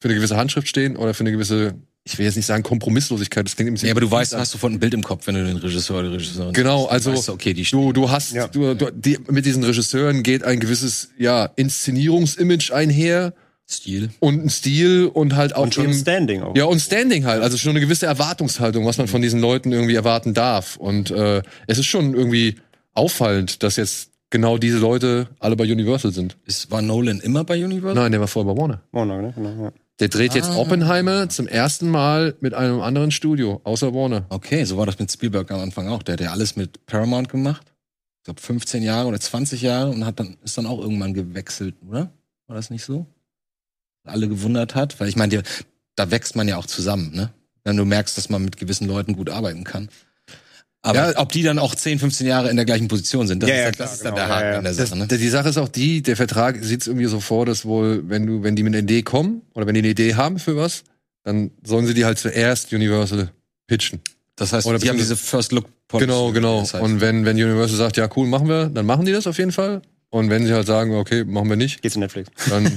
für 0.00 0.08
eine 0.08 0.14
gewisse 0.14 0.36
Handschrift 0.36 0.68
stehen 0.68 0.96
oder 0.96 1.14
für 1.14 1.20
eine 1.24 1.32
gewisse, 1.32 1.74
ich 2.04 2.16
will 2.16 2.26
jetzt 2.26 2.36
nicht 2.36 2.46
sagen 2.46 2.62
Kompromisslosigkeit, 2.62 3.44
das 3.44 3.56
klingt 3.56 3.68
ein 3.70 3.74
bisschen. 3.74 3.88
Ja, 3.88 3.92
aber 3.94 4.02
du 4.02 4.10
weißt, 4.10 4.36
hast 4.36 4.54
du 4.54 4.58
von 4.58 4.74
ein 4.74 4.78
Bild 4.78 4.94
im 4.94 5.02
Kopf, 5.02 5.26
wenn 5.26 5.34
du 5.34 5.44
den 5.44 5.56
Regisseur 5.56 5.98
oder 5.98 6.12
Regisseurin 6.12 6.52
Genau, 6.52 6.82
siehst. 6.82 6.92
also- 6.92 7.12
Weißt 7.12 7.26
du, 7.28 7.32
okay, 7.32 7.54
die 7.54 7.64
Du, 7.64 7.92
du 7.92 8.08
hast, 8.08 8.32
Ja. 8.34 8.46
du, 8.46 8.74
du, 8.74 8.92
die, 8.92 9.18
mit 9.28 9.44
diesen 9.44 9.64
Regisseuren 9.64 10.22
geht 10.22 10.44
ein 10.44 10.60
gewisses, 10.60 11.08
ja, 11.18 11.46
Inszenierungsimage 11.56 12.72
einher 12.72 13.34
Stil. 13.68 14.10
und 14.20 14.44
ein 14.44 14.48
Stil 14.48 15.06
und 15.12 15.34
halt 15.34 15.56
auch 15.56 15.64
Und 15.64 15.74
schon 15.74 15.86
eben, 15.86 15.94
Standing 15.94 16.42
auch. 16.42 16.54
ja 16.56 16.66
und 16.66 16.78
Standing 16.78 17.24
halt, 17.24 17.42
also 17.42 17.56
schon 17.56 17.70
eine 17.70 17.80
gewisse 17.80 18.06
Erwartungshaltung, 18.06 18.86
was 18.86 18.96
man 18.98 19.08
von 19.08 19.22
diesen 19.22 19.40
Leuten 19.40 19.72
irgendwie 19.72 19.96
erwarten 19.96 20.34
darf. 20.34 20.76
Und 20.76 21.10
äh, 21.10 21.42
es 21.66 21.78
ist 21.78 21.86
schon 21.86 22.14
irgendwie 22.14 22.54
auffallend, 22.96 23.62
dass 23.62 23.76
jetzt 23.76 24.10
genau 24.30 24.58
diese 24.58 24.78
Leute 24.78 25.28
alle 25.38 25.56
bei 25.56 25.64
Universal 25.64 26.12
sind. 26.12 26.36
Ist, 26.44 26.70
war 26.70 26.82
Nolan 26.82 27.20
immer 27.20 27.44
bei 27.44 27.62
Universal? 27.64 27.94
Nein, 27.94 28.12
der 28.12 28.20
war 28.20 28.28
vorher 28.28 28.52
bei 28.54 28.60
Warner. 28.60 28.82
Warner, 28.92 29.22
ne? 29.22 29.32
Genau, 29.34 29.64
ja. 29.64 29.72
Der 29.98 30.08
dreht 30.08 30.34
jetzt 30.34 30.50
Ah. 30.50 30.56
Oppenheimer 30.56 31.28
zum 31.30 31.46
ersten 31.46 31.88
Mal 31.88 32.34
mit 32.40 32.52
einem 32.52 32.80
anderen 32.82 33.10
Studio, 33.10 33.60
außer 33.64 33.94
Warner. 33.94 34.26
Okay, 34.28 34.64
so 34.64 34.76
war 34.76 34.84
das 34.86 34.98
mit 34.98 35.10
Spielberg 35.10 35.50
am 35.50 35.60
Anfang 35.60 35.88
auch. 35.88 36.02
Der 36.02 36.14
hat 36.14 36.20
ja 36.20 36.32
alles 36.32 36.56
mit 36.56 36.84
Paramount 36.86 37.28
gemacht. 37.30 37.72
Ich 38.18 38.24
glaube 38.24 38.40
15 38.40 38.82
Jahre 38.82 39.08
oder 39.08 39.20
20 39.20 39.62
Jahre 39.62 39.90
und 39.90 40.04
hat 40.04 40.20
dann, 40.20 40.36
ist 40.44 40.58
dann 40.58 40.66
auch 40.66 40.80
irgendwann 40.80 41.14
gewechselt, 41.14 41.76
oder? 41.88 42.10
War 42.46 42.56
das 42.56 42.70
nicht 42.70 42.84
so? 42.84 43.06
alle 44.04 44.28
gewundert 44.28 44.74
hat, 44.76 45.00
weil 45.00 45.08
ich 45.08 45.16
meine, 45.16 45.42
da 45.96 46.10
wächst 46.12 46.36
man 46.36 46.46
ja 46.46 46.56
auch 46.58 46.66
zusammen, 46.66 47.12
ne? 47.12 47.30
Wenn 47.64 47.76
du 47.76 47.84
merkst, 47.84 48.16
dass 48.16 48.28
man 48.28 48.44
mit 48.44 48.56
gewissen 48.56 48.86
Leuten 48.86 49.16
gut 49.16 49.28
arbeiten 49.30 49.64
kann. 49.64 49.88
Aber 50.86 51.12
Ja. 51.12 51.18
ob 51.18 51.32
die 51.32 51.42
dann 51.42 51.58
auch 51.58 51.74
10, 51.74 51.98
15 51.98 52.26
Jahre 52.26 52.48
in 52.48 52.56
der 52.56 52.64
gleichen 52.64 52.86
Position 52.88 53.26
sind, 53.26 53.42
das 53.42 53.50
Ja, 53.50 53.54
ist, 53.56 53.58
ja, 53.58 53.64
halt- 53.66 53.76
klar, 53.76 53.86
das 53.88 53.96
ist 53.96 54.04
dann 54.04 54.14
genau, 54.14 54.26
der 54.26 54.36
Haken 54.36 54.46
an 54.58 54.64
der 54.64 54.72
Das, 54.74 54.88
Sache, 54.90 54.98
ne? 54.98 55.06
die 55.08 55.28
Sache 55.28 55.48
ist 55.48 55.58
auch 55.58 55.68
die, 55.68 56.02
der 56.02 56.16
Vertrag 56.16 56.62
sieht 56.62 56.82
es 56.82 56.86
irgendwie 56.86 57.06
so 57.06 57.20
vor, 57.20 57.44
dass 57.44 57.64
wohl, 57.64 58.08
wenn 58.08 58.26
du, 58.26 58.42
wenn 58.42 58.54
die 58.56 58.62
mit 58.62 58.72
einer 58.74 58.82
Idee 58.82 59.02
kommen 59.02 59.42
oder 59.54 59.66
wenn 59.66 59.74
die 59.74 59.80
eine 59.80 59.88
Idee 59.88 60.14
haben 60.14 60.38
für 60.38 60.56
was, 60.56 60.84
dann 61.24 61.50
sollen 61.64 61.86
sie 61.86 61.94
die 61.94 62.04
halt 62.04 62.18
zuerst 62.18 62.72
Universal 62.72 63.30
pitchen. 63.66 64.00
Das 64.36 64.52
heißt, 64.52 64.66
Oder 64.66 64.78
die 64.78 64.88
haben 64.88 64.98
diese 64.98 65.16
First 65.16 65.50
Look 65.52 65.66
Policy, 65.88 66.06
Genau, 66.06 66.30
genau. 66.32 66.60
das 66.60 66.74
heißt. 66.74 66.84
Und 66.84 67.00
wenn, 67.00 67.24
wenn 67.24 67.36
Universal 67.36 67.76
sagt, 67.78 67.96
ja 67.96 68.08
cool, 68.16 68.26
machen 68.28 68.48
wir, 68.48 68.66
dann 68.66 68.86
machen 68.86 69.06
die 69.06 69.12
das 69.12 69.26
auf 69.26 69.38
jeden 69.38 69.52
Fall. 69.52 69.82
Und 70.10 70.30
wenn 70.30 70.46
sie 70.46 70.52
halt 70.54 70.66
sagen, 70.66 70.94
okay, 70.94 71.24
machen 71.24 71.48
wir 71.50 71.56
nicht, 71.56 71.82
Geht 71.82 71.92
zu 71.92 71.98
Netflix. 71.98 72.30
dann 72.48 72.70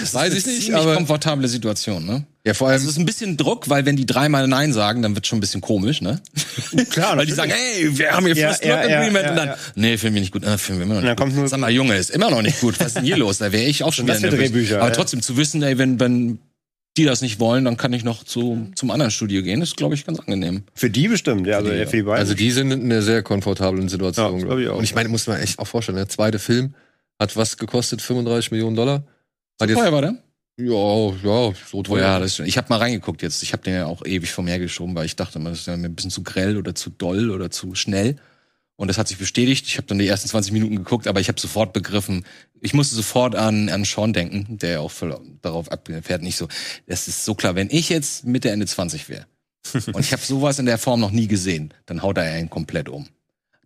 Das 0.00 0.14
weiß 0.14 0.32
ist 0.34 0.38
ich 0.40 0.44
eine 0.46 0.54
nicht, 0.54 0.64
ziemlich 0.66 0.74
aber 0.74 0.94
komfortable 0.96 1.48
Situation, 1.48 2.04
ne? 2.04 2.26
ja, 2.44 2.54
vor 2.54 2.68
Also 2.68 2.80
allem, 2.82 2.88
es 2.88 2.92
ist 2.96 2.98
ein 2.98 3.06
bisschen 3.06 3.36
Druck, 3.36 3.68
weil 3.68 3.86
wenn 3.86 3.96
die 3.96 4.04
dreimal 4.04 4.48
Nein 4.48 4.72
sagen, 4.72 5.00
dann 5.02 5.14
wird 5.14 5.26
schon 5.26 5.38
ein 5.38 5.40
bisschen 5.40 5.60
komisch, 5.60 6.00
ne? 6.02 6.20
Klar, 6.90 7.16
weil 7.16 7.24
die 7.26 7.32
sagen, 7.32 7.52
hey, 7.54 7.96
wir 7.96 8.10
haben 8.12 8.26
hier 8.26 8.34
Ja, 8.36 8.48
First 8.48 8.64
ja, 8.64 8.80
Look 8.82 8.90
ja, 8.90 8.98
Agreement 8.98 9.24
ja, 9.24 9.30
und 9.30 9.36
dann, 9.36 9.48
ja. 9.48 9.56
nee, 9.76 9.96
finden 9.96 10.14
wir 10.16 10.20
nicht 10.22 10.32
gut, 10.32 10.44
äh, 10.44 10.58
finden 10.58 10.80
wir 10.80 10.86
immer 10.86 10.94
noch 10.96 11.00
dann 11.02 11.10
nicht 11.10 11.18
kommt 11.18 11.32
gut. 11.32 11.38
nur- 11.40 11.48
Sag 11.48 11.60
mal, 11.60 11.70
Junge, 11.70 11.96
ist 11.96 12.10
immer 12.10 12.30
noch 12.30 12.42
nicht 12.42 12.60
gut. 12.60 12.78
Was 12.80 12.88
ist 12.88 12.96
denn 12.96 13.04
hier 13.04 13.16
los? 13.16 13.38
Da 13.38 13.52
wäre 13.52 13.64
ich 13.64 13.84
auch 13.84 13.92
schon 13.94 14.06
wieder 14.06 14.16
für 14.16 14.22
nervös. 14.22 14.38
Drehbücher, 14.40 14.78
Aber 14.80 14.88
ja. 14.88 14.94
trotzdem 14.94 15.22
zu 15.22 15.36
wissen, 15.36 15.62
ey, 15.62 15.78
wenn, 15.78 16.00
wenn 16.00 16.38
die 16.98 17.04
das 17.04 17.22
nicht 17.22 17.40
wollen, 17.40 17.64
dann 17.64 17.76
kann 17.76 17.92
ich 17.92 18.04
noch 18.04 18.24
zu, 18.24 18.68
zum 18.74 18.90
anderen 18.90 19.10
Studio 19.10 19.42
gehen. 19.42 19.62
ist, 19.62 19.76
glaube 19.76 19.94
ich, 19.94 20.04
ganz 20.04 20.18
angenehm. 20.20 20.64
Für 20.74 20.90
die 20.90 21.08
bestimmt, 21.08 21.46
ja, 21.46 21.56
also 21.56 21.68
Für 21.68 21.74
die, 21.74 21.80
ja, 21.80 21.86
für 21.86 21.96
die 21.96 22.02
beiden. 22.02 22.18
also 22.20 22.34
die 22.34 22.50
sind 22.50 22.70
in 22.70 22.82
einer 22.84 23.02
sehr 23.02 23.22
komfortablen 23.22 23.88
Situation. 23.88 24.40
Ja, 24.40 24.46
das 24.46 24.58
ich 24.58 24.68
auch. 24.68 24.76
Und 24.78 24.84
ich 24.84 24.94
meine, 24.94 25.08
muss 25.08 25.26
man 25.26 25.40
echt 25.40 25.58
auch 25.58 25.66
vorstellen, 25.66 25.96
der 25.96 26.08
zweite 26.08 26.38
Film 26.38 26.74
hat 27.18 27.36
was 27.36 27.56
gekostet? 27.56 28.02
35 28.02 28.50
Millionen 28.50 28.76
Dollar? 28.76 29.04
Hat 29.60 29.68
jetzt, 29.68 29.78
Teuer 29.78 29.92
war 29.92 30.02
der? 30.02 30.14
ja, 30.60 30.66
ja, 30.68 31.52
so 31.70 31.78
Oh 31.78 31.82
teuer. 31.82 32.00
ja, 32.02 32.18
das, 32.18 32.38
ich 32.40 32.56
habe 32.58 32.66
mal 32.68 32.78
reingeguckt 32.78 33.22
jetzt. 33.22 33.42
Ich 33.42 33.52
habe 33.52 33.62
den 33.62 33.74
ja 33.74 33.86
auch 33.86 34.04
ewig 34.04 34.32
vor 34.32 34.44
mir 34.44 34.50
hergeschoben, 34.50 34.94
weil 34.94 35.06
ich 35.06 35.16
dachte, 35.16 35.38
das 35.40 35.60
ist 35.60 35.66
ja 35.66 35.76
mir 35.76 35.86
ein 35.86 35.94
bisschen 35.94 36.10
zu 36.10 36.22
grell 36.24 36.56
oder 36.56 36.74
zu 36.74 36.90
doll 36.90 37.30
oder 37.30 37.50
zu 37.50 37.74
schnell. 37.74 38.16
Und 38.78 38.86
das 38.86 38.96
hat 38.96 39.08
sich 39.08 39.18
bestätigt. 39.18 39.66
Ich 39.66 39.76
habe 39.76 39.88
dann 39.88 39.98
die 39.98 40.06
ersten 40.06 40.28
20 40.28 40.52
Minuten 40.52 40.76
geguckt, 40.76 41.08
aber 41.08 41.18
ich 41.18 41.26
habe 41.26 41.40
sofort 41.40 41.72
begriffen, 41.72 42.24
ich 42.60 42.74
musste 42.74 42.94
sofort 42.94 43.34
an, 43.34 43.68
an 43.68 43.84
Sean 43.84 44.12
denken, 44.12 44.56
der 44.58 44.70
ja 44.70 44.80
auch 44.80 44.92
voll 44.92 45.18
darauf 45.42 45.72
abfährt. 45.72 46.22
Nicht 46.22 46.36
so, 46.36 46.46
das 46.86 47.08
ist 47.08 47.24
so 47.24 47.34
klar, 47.34 47.56
wenn 47.56 47.70
ich 47.70 47.88
jetzt 47.88 48.24
Mitte, 48.24 48.50
Ende 48.50 48.66
20 48.66 49.08
wäre 49.08 49.26
und 49.74 49.98
ich 49.98 50.12
habe 50.12 50.22
sowas 50.22 50.60
in 50.60 50.66
der 50.66 50.78
Form 50.78 51.00
noch 51.00 51.10
nie 51.10 51.26
gesehen, 51.26 51.74
dann 51.86 52.02
haut 52.02 52.18
er 52.18 52.24
einen 52.24 52.50
komplett 52.50 52.88
um. 52.88 53.08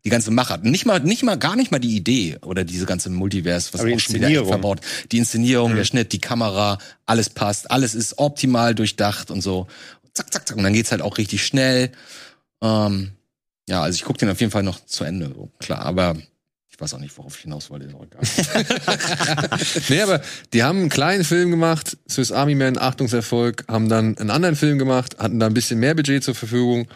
Die 0.02 0.08
ganze 0.08 0.30
Machart. 0.30 0.64
Nicht 0.64 0.86
mal, 0.86 0.98
nicht 1.00 1.22
mal, 1.22 1.36
gar 1.36 1.56
nicht 1.56 1.70
mal 1.70 1.78
die 1.78 1.94
Idee 1.94 2.38
oder 2.40 2.64
diese 2.64 2.86
ganze 2.86 3.10
Multiverse, 3.10 3.74
was 3.74 3.82
Aber 3.82 3.92
auch 3.92 4.00
schon 4.00 4.14
wieder 4.14 4.46
verbaut. 4.46 4.80
Die 5.12 5.18
Inszenierung, 5.18 5.76
der 5.76 5.84
Schnitt, 5.84 6.14
die 6.14 6.20
Kamera, 6.20 6.78
alles 7.04 7.28
passt, 7.28 7.70
alles 7.70 7.94
ist 7.94 8.18
optimal 8.18 8.74
durchdacht 8.74 9.30
und 9.30 9.42
so. 9.42 9.66
Zack, 10.14 10.32
zack, 10.32 10.48
zack. 10.48 10.56
Und 10.56 10.64
dann 10.64 10.72
geht's 10.72 10.90
halt 10.90 11.02
auch 11.02 11.18
richtig 11.18 11.44
schnell. 11.44 11.92
Ähm, 12.62 13.12
ja, 13.68 13.82
also 13.82 13.94
ich 13.94 14.04
gucke 14.04 14.18
den 14.18 14.30
auf 14.30 14.40
jeden 14.40 14.52
Fall 14.52 14.62
noch 14.62 14.84
zu 14.84 15.04
Ende, 15.04 15.26
so, 15.34 15.50
klar. 15.58 15.80
Aber 15.82 16.16
ich 16.68 16.80
weiß 16.80 16.94
auch 16.94 16.98
nicht, 16.98 17.16
worauf 17.18 17.36
ich 17.36 17.42
hinaus 17.42 17.70
wollte. 17.70 17.88
Nee, 19.88 20.00
aber 20.00 20.20
die 20.52 20.62
haben 20.62 20.78
einen 20.80 20.88
kleinen 20.88 21.24
Film 21.24 21.50
gemacht, 21.50 21.96
Swiss 22.08 22.32
Army 22.32 22.54
Man, 22.54 22.78
Achtungserfolg, 22.78 23.64
haben 23.68 23.88
dann 23.88 24.16
einen 24.18 24.30
anderen 24.30 24.56
Film 24.56 24.78
gemacht, 24.78 25.18
hatten 25.18 25.38
da 25.38 25.46
ein 25.46 25.54
bisschen 25.54 25.78
mehr 25.78 25.94
Budget 25.94 26.24
zur 26.24 26.34
Verfügung 26.34 26.88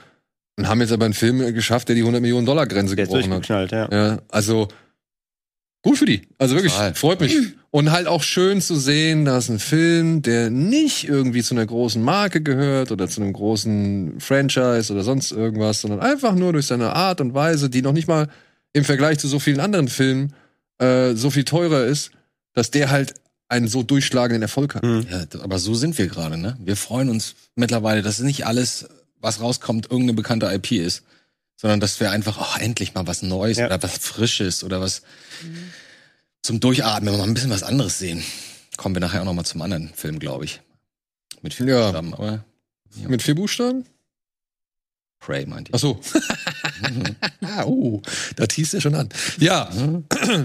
und 0.57 0.69
haben 0.69 0.81
jetzt 0.81 0.93
aber 0.93 1.05
einen 1.05 1.15
Film 1.15 1.55
geschafft, 1.55 1.89
der 1.89 1.95
die 1.95 2.01
100 2.03 2.23
Millionen 2.23 2.47
Dollar 2.47 2.67
Grenze 2.67 2.97
der 2.97 3.07
gebrochen 3.07 3.33
hat. 3.33 3.49
ja. 3.71 3.89
Ja, 3.93 4.23
also 4.29 4.69
gut 5.87 5.99
für 5.99 6.05
die. 6.05 6.23
Also 6.39 6.55
wirklich, 6.55 6.73
Total. 6.73 6.95
freut 6.95 7.21
mich. 7.21 7.35
Und 7.71 7.93
halt 7.93 8.07
auch 8.07 8.23
schön 8.23 8.61
zu 8.61 8.75
sehen, 8.77 9.25
dass 9.25 9.49
ein 9.49 9.59
Film, 9.59 10.23
der 10.23 10.51
nicht 10.51 11.09
irgendwie 11.09 11.43
zu 11.43 11.55
einer 11.55 11.67
großen 11.67 12.03
Marke 12.03 12.43
gehört 12.43 12.91
oder 12.91 13.09
zu 13.09 13.21
einem 13.21 13.33
großen 13.33 14.19
Franchise 14.19 14.93
oder 14.93 15.03
sonst 15.03 15.31
irgendwas, 15.31 15.83
sondern 15.83 16.01
einfach 16.01 16.35
nur 16.35 16.53
durch 16.53 16.67
seine 16.67 16.95
Art 16.95 17.21
und 17.21 17.35
Weise, 17.35 17.71
die 17.71 17.83
noch 17.83 17.93
nicht 17.93 18.09
mal 18.09 18.29
im 18.73 18.85
Vergleich 18.85 19.19
zu 19.19 19.29
so 19.29 19.39
vielen 19.39 19.61
anderen 19.61 19.89
Filmen 19.89 20.33
äh, 20.79 21.15
so 21.15 21.31
viel 21.31 21.45
teurer 21.45 21.85
ist, 21.85 22.11
dass 22.53 22.71
der 22.71 22.91
halt 22.91 23.15
einen 23.49 23.69
so 23.69 23.83
durchschlagenden 23.83 24.43
Erfolg 24.43 24.75
hat. 24.75 24.83
Mhm. 24.83 25.07
ja, 25.11 25.25
aber 25.41 25.59
so 25.59 25.75
sind 25.75 25.97
wir 25.99 26.09
gerade, 26.09 26.37
ne? 26.37 26.57
Wir 26.59 26.77
freuen 26.77 27.09
uns 27.11 27.37
mittlerweile, 27.55 28.03
dass 28.03 28.19
nicht 28.19 28.47
alles, 28.47 28.89
was 29.21 29.41
rauskommt, 29.41 29.87
irgendeine 29.87 30.15
bekannte 30.15 30.47
IP 30.53 30.73
ist. 30.73 31.05
Sondern 31.57 31.81
dass 31.81 31.99
wir 32.01 32.11
einfach, 32.11 32.39
oh, 32.41 32.59
endlich 32.61 32.95
mal 32.95 33.07
was 33.07 33.23
Neues 33.23 33.57
Ja. 33.59 33.67
oder 33.67 33.83
was 33.83 33.97
Frisches 33.99 34.63
oder 34.63 34.81
was 34.81 35.03
zum 36.43 36.61
Durchatmen, 36.61 37.17
mal 37.17 37.25
ein 37.25 37.35
bisschen 37.35 37.51
was 37.51 37.63
anderes 37.63 37.99
sehen. 37.99 38.23
Kommen 38.77 38.95
wir 38.95 39.01
nachher 39.01 39.23
auch 39.23 39.25
noch 39.25 39.33
mal 39.33 39.45
zum 39.45 39.63
anderen 39.63 39.91
Film, 39.95 40.19
glaube 40.19 40.45
ich. 40.45 40.61
Mit 41.43 41.55
viel 41.55 41.69
Ja. 41.69 41.83
Buchstaben, 41.87 42.15
aber 42.15 42.45
Mit 43.09 43.23
vier 43.23 43.35
Buchstaben? 43.35 43.85
Prey 45.19 45.47
meinte 45.47 45.73
Ach 45.73 45.77
ich. 45.77 45.81
so. 45.81 45.99
ah, 47.47 47.65
uh, 47.65 48.01
da 48.37 48.47
teast 48.47 48.75
er 48.75 48.81
schon 48.83 48.95
an. 48.95 49.09
Ja, 49.39 49.71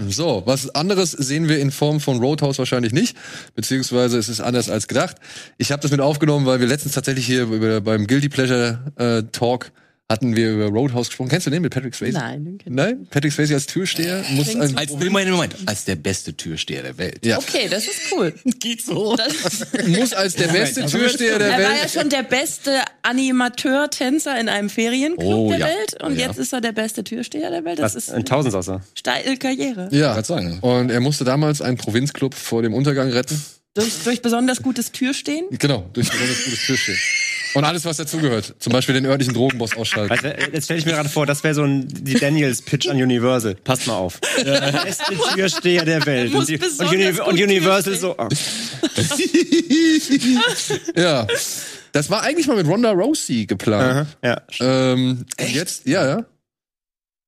so, 0.08 0.42
was 0.46 0.74
anderes 0.74 1.12
sehen 1.12 1.48
wir 1.48 1.58
in 1.60 1.70
Form 1.70 2.00
von 2.00 2.18
Roadhouse 2.18 2.58
wahrscheinlich 2.58 2.92
nicht, 2.92 3.16
beziehungsweise 3.54 4.18
es 4.18 4.28
ist 4.28 4.40
anders 4.40 4.70
als 4.70 4.88
gedacht. 4.88 5.16
Ich 5.58 5.70
habe 5.72 5.82
das 5.82 5.90
mit 5.90 6.00
aufgenommen, 6.00 6.46
weil 6.46 6.58
wir 6.60 6.66
letztens 6.66 6.94
tatsächlich 6.94 7.26
hier 7.26 7.80
beim 7.82 8.06
Guilty 8.06 8.28
Pleasure 8.30 8.92
äh, 8.96 9.30
Talk 9.30 9.72
hatten 10.12 10.36
wir 10.36 10.52
über 10.52 10.66
Roadhouse 10.66 11.08
gesprochen. 11.08 11.28
Kennst 11.30 11.46
du 11.46 11.50
den 11.50 11.62
mit 11.62 11.74
Patrick 11.74 11.94
Swayze? 11.94 12.18
Nein, 12.18 12.44
den 12.44 12.58
kenn 12.58 12.72
ich 12.72 12.76
Nein? 12.76 13.06
Patrick 13.10 13.32
Swayze 13.32 13.54
als 13.54 13.66
Türsteher 13.66 14.24
muss 14.30 14.46
Klingt 14.48 14.62
ein, 14.62 14.76
Als, 14.78 14.90
Moment, 14.92 15.30
Moment, 15.30 15.54
als 15.66 15.84
der 15.84 15.96
beste 15.96 16.34
Türsteher 16.36 16.82
der 16.82 16.96
Welt. 16.98 17.24
ja, 17.26 17.38
Okay, 17.38 17.66
das 17.70 17.84
ist 17.86 18.12
cool. 18.12 18.32
Geht 18.60 18.84
so. 18.84 19.16
Das, 19.16 19.66
muss 19.88 20.12
als 20.12 20.34
der 20.34 20.48
beste 20.48 20.86
Türsteher 20.86 21.38
der 21.38 21.48
er 21.48 21.64
war 21.64 21.74
ja 21.74 21.82
Welt. 21.82 21.90
schon 21.90 22.08
der 22.08 22.22
beste 22.22 22.80
Animateur-Tänzer 23.02 24.38
in 24.38 24.48
einem 24.48 24.68
Ferienclub 24.70 25.24
Oh, 25.32 25.48
der 25.50 25.58
ja. 25.58 25.66
Welt 25.66 26.02
und 26.02 26.18
ja. 26.18 26.26
jetzt 26.28 26.38
ist 26.38 26.52
er 26.52 26.60
der 26.60 26.72
beste 26.72 27.02
Türsteher 27.04 27.50
der 27.50 27.64
Welt. 27.64 27.78
Das 27.78 27.94
Das 27.94 28.04
ist 28.04 28.10
ein 28.10 28.16
eine 28.16 28.24
Tausendsasser. 28.24 28.82
steile 28.94 29.36
Karriere. 29.36 29.88
Ja, 29.90 30.14
Wollte 30.14 30.28
sagen. 30.28 30.58
und 30.60 30.90
er 30.90 31.00
musste 31.00 31.24
damals 31.24 31.60
einen 31.62 31.76
Provinzclub 31.76 32.34
vor 32.34 32.62
dem 32.62 32.74
Untergang 32.74 33.10
retten. 33.10 33.40
Durch, 33.74 34.02
durch 34.04 34.20
besonders 34.20 34.62
gutes 34.62 34.92
Türstehen. 34.92 35.46
Genau, 35.50 35.88
durch 35.94 36.10
besonders 36.10 36.44
gutes 36.44 36.66
Türstehen. 36.66 36.98
Und 37.54 37.64
alles, 37.64 37.84
was 37.84 37.96
dazugehört. 37.98 38.54
Zum 38.58 38.72
Beispiel 38.72 38.94
den 38.94 39.06
örtlichen 39.06 39.34
Drogenboss 39.34 39.76
ausschalten. 39.76 40.10
Weißt 40.10 40.24
du, 40.24 40.52
jetzt 40.52 40.64
stelle 40.64 40.80
ich 40.80 40.86
mir 40.86 40.92
gerade 40.92 41.08
vor, 41.08 41.26
das 41.26 41.44
wäre 41.44 41.54
so 41.54 41.62
ein 41.62 41.86
die 41.88 42.14
Daniels-Pitch 42.14 42.88
an 42.88 42.96
Universal. 42.96 43.54
Passt 43.56 43.86
mal 43.86 43.94
auf. 43.94 44.20
Der 44.44 44.72
beste 44.84 45.14
Türsteher 45.34 45.84
der 45.84 46.04
Welt. 46.06 46.34
Und, 46.34 46.48
die, 46.48 46.58
und, 46.58 46.80
Uni 46.80 47.08
und 47.08 47.40
Universal 47.40 47.94
so. 47.94 48.16
Oh. 48.16 48.28
Ja. 50.96 51.26
Das 51.92 52.08
war 52.08 52.22
eigentlich 52.22 52.46
mal 52.46 52.56
mit 52.56 52.66
Ronda 52.66 52.90
Rousey 52.90 53.46
geplant. 53.46 54.08
Ja. 54.22 54.40
Ähm, 54.60 55.26
jetzt, 55.38 55.86
ja, 55.86 56.06
ja. 56.06 56.24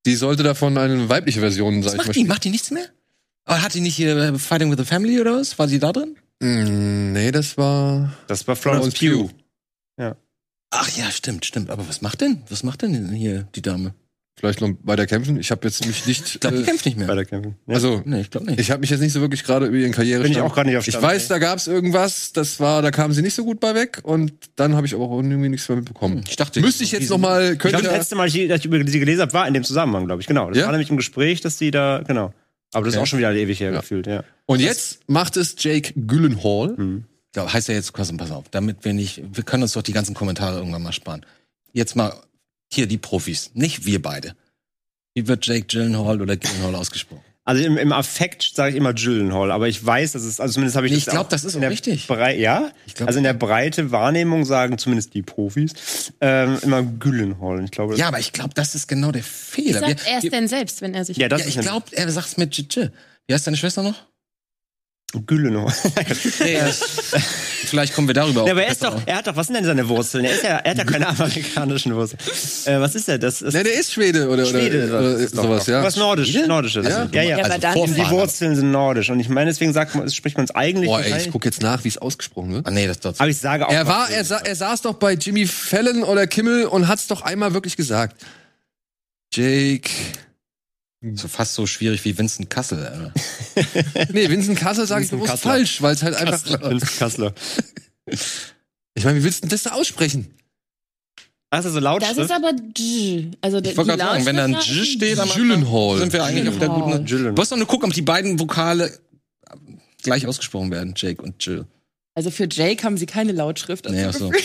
Die 0.07 0.17
sollte 0.17 0.43
davon 0.43 0.77
eine 0.77 1.09
weibliche 1.09 1.41
Version, 1.41 1.81
ich 1.81 1.85
macht 1.97 2.07
mal. 2.07 2.13
die? 2.13 2.25
Macht 2.25 2.45
die 2.45 2.51
nichts 2.51 2.71
mehr? 2.71 2.87
Aber 3.45 3.63
hat 3.63 3.75
die 3.75 3.81
nicht 3.81 3.97
hier 3.97 4.17
äh, 4.17 4.39
Fighting 4.39 4.71
with 4.71 4.79
the 4.79 4.85
Family 4.85 5.21
oder 5.21 5.37
was? 5.37 5.59
War 5.59 5.69
sie 5.69 5.79
da 5.79 5.93
drin? 5.93 6.17
Mm, 6.41 7.13
nee, 7.13 7.31
das 7.31 7.57
war 7.57 8.13
Das 8.27 8.47
war 8.49 8.57
Florence 8.57 8.95
Pugh. 8.95 9.31
Ach 10.77 10.89
ja, 10.97 11.09
stimmt, 11.13 11.45
stimmt. 11.45 11.71
Aber 11.71 11.89
was 11.89 12.03
macht 12.03 12.21
denn? 12.21 12.43
Was 12.49 12.65
macht 12.65 12.83
denn 12.83 13.11
hier 13.13 13.47
die 13.55 13.63
Dame? 13.63 13.95
vielleicht 14.37 14.61
noch 14.61 14.71
weiter 14.83 15.07
kämpfen. 15.07 15.39
Ich 15.39 15.53
habe 15.53 15.65
jetzt 15.69 15.87
mich 15.87 16.07
nicht. 16.07 16.27
Ich 16.35 16.41
glaube, 16.41 16.57
die 16.57 16.63
Äh, 16.65 16.67
kämpft 16.67 16.85
nicht 16.87 16.99
mehr. 16.99 17.07
Bei 17.07 17.15
der 17.15 17.25
Camping. 17.25 17.55
Ja. 17.69 17.75
also, 17.75 18.03
nee, 18.05 18.21
ich 18.23 18.31
glaube 18.33 18.47
nicht. 18.47 18.59
ich 18.59 18.73
habe 18.73 18.81
mich 18.81 18.91
jetzt 18.91 18.99
nicht 19.01 19.13
so 19.13 19.21
wirklich 19.21 19.45
gerade 19.45 19.67
über 19.67 19.77
ihren 19.77 19.93
Karriere. 19.93 20.25
Bin 20.25 20.33
ich 20.33 20.41
auch 20.41 20.53
gerade 20.53 20.69
nicht 20.69 20.77
auf 20.77 20.87
Ich 20.89 20.93
Stand, 20.93 21.05
weiß, 21.07 21.23
ey. 21.23 21.29
da 21.29 21.39
gab's 21.39 21.69
irgendwas, 21.69 22.33
das 22.33 22.59
war, 22.59 22.83
da 22.83 22.91
kam 22.91 23.13
sie 23.13 23.23
nicht 23.23 23.35
so 23.35 23.45
gut 23.45 23.61
bei 23.61 23.77
weg 23.77 24.01
und 24.03 24.33
dann 24.57 24.75
habe 24.75 24.89
ich 24.89 24.95
aber 24.95 25.05
auch 25.05 25.17
irgendwie 25.17 25.49
nichts 25.49 25.69
mehr 25.69 25.77
mitbekommen. 25.77 26.25
Ich 26.29 26.35
dachte, 26.35 26.61
Müsste 26.61 26.83
ich 26.83 26.91
jetzt 26.91 27.09
noch 27.11 27.19
mal, 27.19 27.53
ich 27.53 27.59
könnte 27.61 27.79
glaube, 27.79 27.85
das 27.85 27.97
letzte 27.97 28.17
Mal, 28.17 28.27
dass 28.27 28.35
ich 28.35 28.49
dass 28.49 28.59
ich 28.59 28.65
über 28.67 28.85
sie 28.85 28.99
gelesen 28.99 29.21
habe, 29.21 29.33
war 29.33 29.47
in 29.47 29.55
dem 29.55 29.63
Zusammenhang, 29.63 30.07
glaube 30.07 30.21
ich. 30.21 30.27
Genau. 30.27 30.49
Das 30.49 30.59
Ja? 30.59 30.65
war 30.65 30.73
nämlich 30.73 30.91
im 30.91 30.97
Gespräch, 30.97 31.41
dass 31.41 31.57
die 31.57 31.71
da, 31.71 32.03
genau. 32.05 32.35
Aber 32.73 32.85
das 32.87 32.95
ist 32.95 32.99
Okay. 32.99 33.03
auch 33.05 33.07
schon 33.07 33.19
wieder 33.21 33.33
ewig 33.33 33.61
her 33.61 33.71
Ja. 33.73 33.81
gefühlt, 33.83 34.09
ja. 34.09 34.25
und 34.47 34.61
jetzt 34.61 35.09
macht 35.09 35.37
es 35.37 35.55
Jake 35.61 35.93
Gyllenhaal. 35.95 36.73
Ich 36.73 37.14
glaube, 37.35 37.53
heißt 37.53 37.69
ja 37.69 37.75
jetzt, 37.75 37.93
pass 37.93 38.11
pass 38.17 38.31
auf, 38.31 38.49
damit 38.51 38.85
wir 38.85 38.95
nicht, 38.95 39.23
wir 39.33 39.45
können 39.45 39.63
uns 39.63 39.73
doch 39.73 39.83
die 39.83 39.93
ganzen 39.93 40.15
Kommentare 40.15 40.57
irgendwann 40.59 40.83
mal 40.83 40.93
sparen. 40.93 41.25
Jetzt 41.73 41.95
mal 41.97 42.15
hier 42.73 42.87
die 42.87 42.99
Profis, 42.99 43.51
nicht 43.55 43.85
wir 43.85 44.01
beide. 44.01 44.35
Wie 45.15 45.29
wird 45.29 45.47
Jake 45.47 45.67
Gyllenhaal 45.67 46.21
oder 46.23 46.37
Gyllenhaal 46.37 46.75
ausgesprochen? 46.75 47.23
Also 47.47 47.63
im, 47.63 47.77
im 47.77 47.93
Affekt 47.93 48.53
sage 48.55 48.71
ich 48.71 48.77
immer 48.77 48.95
Gyllenhaal, 48.95 49.51
aber 49.53 49.69
ich 49.69 49.85
weiß, 49.85 50.13
dass 50.13 50.23
es, 50.23 50.41
also 50.41 50.55
zumindest 50.55 50.77
habe 50.77 50.87
ich 50.87 50.93
Nee, 50.93 50.97
das 50.99 51.07
ich 51.09 51.11
glaub, 51.13 51.27
auch 51.27 51.29
das 51.29 51.45
ist 51.45 51.53
in 51.55 51.59
auch 51.59 51.61
der 51.61 51.71
richtig. 51.71 52.07
Brei 52.07 52.37
ja, 52.39 52.71
Ich 52.87 52.95
glaub- 52.95 53.07
also 53.07 53.19
in 53.19 53.23
der 53.25 53.35
breite 53.35 53.91
Wahrnehmung 53.91 54.47
sagen 54.47 54.79
zumindest 54.79 55.13
die 55.13 55.21
Profis 55.23 55.75
ähm, 56.23 56.59
immer 56.63 56.83
Gyllenhaal. 56.83 57.63
Ich 57.63 57.71
glaube, 57.71 57.97
Ja, 57.97 58.09
aber 58.09 58.19
ich 58.19 58.33
glaube, 58.33 58.55
das 58.55 58.75
ist 58.75 58.89
genau 58.89 59.13
der 59.13 59.23
Wie 59.23 59.27
Fehler. 59.29 59.81
sagt 59.81 60.07
Wir- 60.07 60.13
er 60.13 60.25
es 60.25 60.31
denn 60.31 60.49
selbst, 60.49 60.81
wenn 60.81 60.95
er 60.95 61.05
sich. 61.05 61.19
ja, 61.19 61.29
das 61.29 61.43
ja, 61.43 61.49
ich 61.49 61.59
glaube, 61.61 61.85
er 61.93 62.11
sagt's 62.11 62.39
mit 62.39 62.57
J. 62.57 62.91
Wie 63.27 63.35
heißt 63.35 63.47
deine 63.47 63.59
Schwester 63.59 63.83
noch? 63.83 64.07
Güllenhorn. 65.23 65.73
Nee, 66.41 66.59
vielleicht 67.67 67.95
kommen 67.95 68.09
wir 68.09 68.15
darüber 68.15 68.43
auch 68.43 68.47
Ja, 68.47 68.53
aber 68.53 68.65
er 68.65 68.73
ist 68.73 68.83
doch, 68.83 69.01
er 69.07 69.17
hat 69.17 69.27
doch, 69.27 69.37
was 69.37 69.47
sind 69.47 69.55
denn 69.57 69.65
seine 69.65 69.89
Wurzeln? 69.89 70.25
Er 70.25 70.33
ist 70.35 70.43
ja, 70.43 70.57
er 70.59 70.71
hat 70.73 70.79
ja 70.79 70.85
keine 70.85 71.09
amerikanischen 71.09 71.95
Wurzeln. 71.95 72.19
Äh, 72.67 72.81
was 72.81 72.95
ist 72.95 73.09
er? 73.09 73.19
Das 73.19 73.43
ist 73.43 73.55
Ne, 73.55 73.63
der 73.65 73.75
ist 73.75 73.93
Schwede 73.93 74.29
oder, 74.29 74.45
Schwede, 74.47 74.87
oder, 74.89 74.99
oder 75.01 75.13
das 75.13 75.21
ist 75.23 75.37
doch 75.39 75.43
sowas, 75.45 75.67
ja. 75.67 75.83
Was 75.83 75.97
Nordisch, 75.97 76.35
Nordisches. 76.47 76.87
Ja? 76.89 77.09
ja, 77.13 77.23
ja. 77.23 77.39
Ja, 77.39 77.45
aber 77.45 77.45
Also 77.47 77.61
dann 77.61 77.73
Vorfahren. 77.75 78.05
Die 78.05 78.11
Wurzeln 78.11 78.57
sind 78.57 78.71
nordisch. 78.71 79.11
Und 79.11 79.21
ich 79.21 79.29
meine, 79.29 79.51
deswegen 79.51 79.73
sagt 79.73 79.95
man, 79.95 80.11
spricht 80.11 80.37
man 80.37 80.45
es 80.45 80.55
eigentlich 80.55 80.89
Boah, 80.89 80.99
ey, 80.99 81.05
ich 81.07 81.11
wahrscheinlich- 81.13 81.33
guck 81.33 81.45
jetzt 81.45 81.63
nach, 81.63 81.85
wie 81.85 81.89
es 81.89 81.99
ausgesprochen 81.99 82.53
wird. 82.53 82.67
Ah, 82.67 82.71
nee, 82.71 82.87
das 82.87 83.01
dort. 83.01 83.21
Aber 83.21 83.29
ich 83.29 83.39
sage 83.39 83.67
auch. 83.69 83.73
Er 83.73 83.87
war, 83.87 84.11
er, 84.11 84.25
sa 84.25 84.39
er 84.39 84.55
saß 84.57 84.83
doch 84.83 84.95
bei 84.95 85.15
Jimmy 85.15 85.47
Fallon 85.47 86.03
oder 86.03 86.27
Kimmel 86.27 86.67
und 86.67 86.89
hat's 86.89 87.07
doch 87.07 87.23
einmal 87.23 87.55
wirklich 87.55 87.77
gesagt. 87.77 88.21
Jake. 89.33 89.91
So 91.15 91.29
fast 91.29 91.55
so 91.55 91.67
schwierig 91.67 92.05
wie 92.05 92.17
Vincent 92.17 92.51
Kassel. 92.51 92.85
Alter. 92.87 93.13
Nee, 94.13 94.29
Vincent 94.29 94.59
Kassel 94.59 94.87
sage 94.87 95.05
ich 95.05 95.11
bewusst 95.11 95.31
Kassler. 95.31 95.51
falsch, 95.53 95.83
weil 95.83 95.95
es 95.95 96.03
halt 96.03 96.15
einfach. 96.15 96.71
Vincent 96.71 96.99
Kassler. 96.99 97.35
Ich 98.97 99.05
meine, 99.05 99.19
wie 99.19 99.25
willst 99.25 99.39
du 99.39 99.41
denn 99.43 99.51
das 99.51 99.65
da 99.65 99.71
aussprechen? 99.73 100.31
Das 101.51 101.65
ist 101.65 101.73
so 101.73 101.79
Das 101.81 101.85
Lautschrift. 101.85 102.19
ist 102.21 102.31
aber 102.31 102.53
Dj. 102.53 103.37
Also 103.41 103.59
Ich 103.59 103.77
wollte 103.77 103.97
gerade 103.97 104.03
sagen, 104.03 104.27
wenn 104.27 104.37
da 104.37 104.45
ein 104.45 104.53
J 104.53 104.63
steht, 104.63 105.19
Gyllenhaal. 105.35 105.99
sind 105.99 106.13
wir 106.13 106.23
eigentlich 106.25 106.49
auf 106.49 106.59
der 106.59 106.69
guten. 106.69 107.05
Du 107.05 107.33
musst 107.33 107.51
doch 107.51 107.57
nur 107.57 107.67
gucken, 107.67 107.89
ob 107.89 107.95
die 107.95 108.03
beiden 108.03 108.39
Vokale 108.39 108.97
gleich 110.03 110.27
ausgesprochen 110.29 110.71
werden, 110.71 110.95
Jake 110.97 111.21
und 111.23 111.45
Jill. 111.45 111.67
Also 112.15 112.31
für 112.31 112.47
Jake 112.49 112.85
haben 112.85 112.97
sie 112.97 113.07
keine 113.07 113.33
Lautschrift. 113.33 113.89
Nee, 113.89 114.05
ach 114.05 114.15
so. 114.15 114.31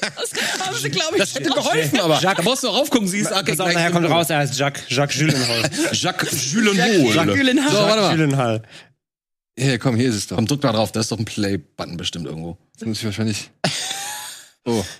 Das 0.00 0.66
haben 0.66 0.76
sie, 0.76 0.90
glaube 0.90 1.16
ich, 1.16 1.20
Das 1.20 1.34
hätte 1.34 1.50
geholfen, 1.50 2.00
aber. 2.00 2.20
Da 2.20 2.42
musst 2.42 2.62
du 2.62 2.68
raufgucken, 2.68 3.08
siehst, 3.08 3.32
okay, 3.32 3.50
Pass 3.56 3.60
auf, 3.60 3.72
nachher 3.72 3.90
kommt 3.90 4.08
raus, 4.08 4.30
er 4.30 4.38
heißt 4.38 4.56
Jacques, 4.58 4.84
Jacques 4.88 5.18
Gyllenhaal. 5.18 5.70
Jacques 5.92 6.52
Gyllenhaal. 6.52 7.14
Jacques 7.14 7.34
Gyllenhaal. 7.34 7.70
So, 7.72 7.78
warte 7.78 8.02
mal. 8.02 8.16
Gyllenhaal. 8.16 8.62
Hier, 9.58 9.78
komm, 9.78 9.96
hier 9.96 10.08
ist 10.08 10.14
es 10.14 10.26
doch. 10.28 10.36
Komm, 10.36 10.46
drück 10.46 10.62
mal 10.62 10.72
drauf, 10.72 10.92
da 10.92 11.00
ist 11.00 11.10
doch 11.10 11.18
ein 11.18 11.24
Play-Button 11.24 11.96
bestimmt 11.96 12.26
irgendwo. 12.26 12.58
Das 12.78 12.86
muss 12.86 12.98
ich 12.98 13.04
wahrscheinlich. 13.04 13.50
Oh. 14.64 14.84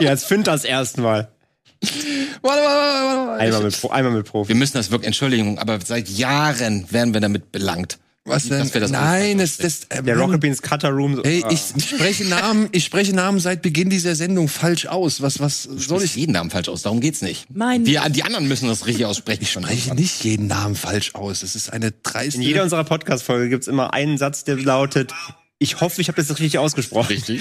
Ja, 0.00 0.10
jetzt 0.10 0.26
find 0.26 0.46
das 0.46 0.64
erstmal. 0.64 1.32
Warte 2.42 2.62
warte 2.62 2.64
warte 2.64 3.26
mal. 3.26 3.38
Einmal 3.38 3.62
mit, 3.62 3.90
einmal 3.90 4.12
mit 4.12 4.26
Profi. 4.26 4.48
Wir 4.48 4.56
müssen 4.56 4.76
das 4.76 4.90
wirklich, 4.90 5.06
Entschuldigung, 5.08 5.58
aber 5.58 5.78
seit 5.84 6.08
Jahren 6.08 6.90
werden 6.92 7.12
wir 7.14 7.20
damit 7.20 7.52
belangt. 7.52 7.98
Was 8.24 8.46
denn? 8.48 8.58
Dass 8.58 8.74
wir 8.74 8.80
das 8.82 8.90
Nein, 8.90 9.38
das, 9.38 9.56
das, 9.56 9.84
äh, 9.88 10.02
Der. 10.02 10.18
Rocket 10.18 10.40
Beans 10.40 10.60
Cutter 10.60 10.90
Room. 10.90 11.16
so- 11.16 11.22
Ey, 11.22 11.42
Ah. 11.44 11.50
ich 11.50 11.60
spreche 11.82 12.26
Namen, 12.26 12.68
ich 12.72 12.84
spreche 12.84 13.14
Namen 13.14 13.40
seit 13.40 13.62
Beginn 13.62 13.88
dieser 13.88 14.14
Sendung 14.14 14.48
falsch 14.48 14.84
aus. 14.86 15.22
Was, 15.22 15.40
was 15.40 15.62
soll 15.62 15.78
Soll 15.80 16.02
ich? 16.04 16.14
jeden 16.16 16.32
Namen 16.32 16.50
falsch 16.50 16.68
aus? 16.68 16.82
Darum 16.82 17.00
geht's 17.00 17.22
nicht. 17.22 17.46
Mein- 17.54 17.86
Wir, 17.86 18.06
die 18.10 18.22
anderen 18.24 18.46
müssen 18.46 18.68
das 18.68 18.86
richtig 18.86 19.06
aussprechen. 19.06 19.42
Ich 19.42 19.52
spreche 19.52 19.94
nicht 19.94 20.22
jeden 20.24 20.46
Namen 20.46 20.74
falsch 20.74 21.14
aus. 21.14 21.40
Das 21.40 21.54
ist 21.56 21.72
eine 21.72 21.90
dreiste. 21.92 22.36
In 22.36 22.42
jeder 22.42 22.62
unserer 22.64 22.84
Podcast-Folge 22.84 23.48
gibt's 23.48 23.66
immer 23.66 23.94
einen 23.94 24.18
Satz, 24.18 24.44
der 24.44 24.56
lautet, 24.56 25.14
ich 25.58 25.80
hoffe, 25.80 26.00
ich 26.02 26.08
habe 26.08 26.20
das 26.20 26.28
richtig 26.30 26.58
ausgesprochen. 26.58 27.08
Richtig. 27.08 27.40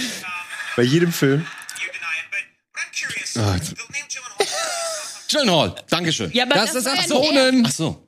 Bei 0.77 0.83
jedem 0.83 1.11
Film. 1.11 1.45
Ah, 3.35 3.55
Gyllenhaal, 5.27 5.75
Dankeschön. 5.89 6.31
Ja, 6.31 6.43
aber 6.45 6.55
das 6.55 6.73
ist 6.75 6.85
war 6.85 6.95
ja 6.95 6.99
Aktionen. 7.01 7.65
Ach 7.65 7.71
so. 7.71 8.07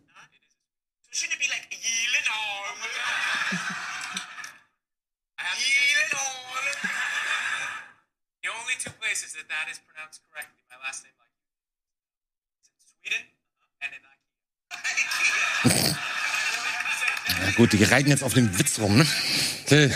Na 17.42 17.52
gut, 17.56 17.74
die 17.74 17.84
reiten 17.84 18.10
jetzt 18.10 18.24
auf 18.24 18.34
dem 18.34 18.58
Witz 18.58 18.80
rum, 18.80 18.98
ne? 18.98 19.06
Okay. 19.66 19.94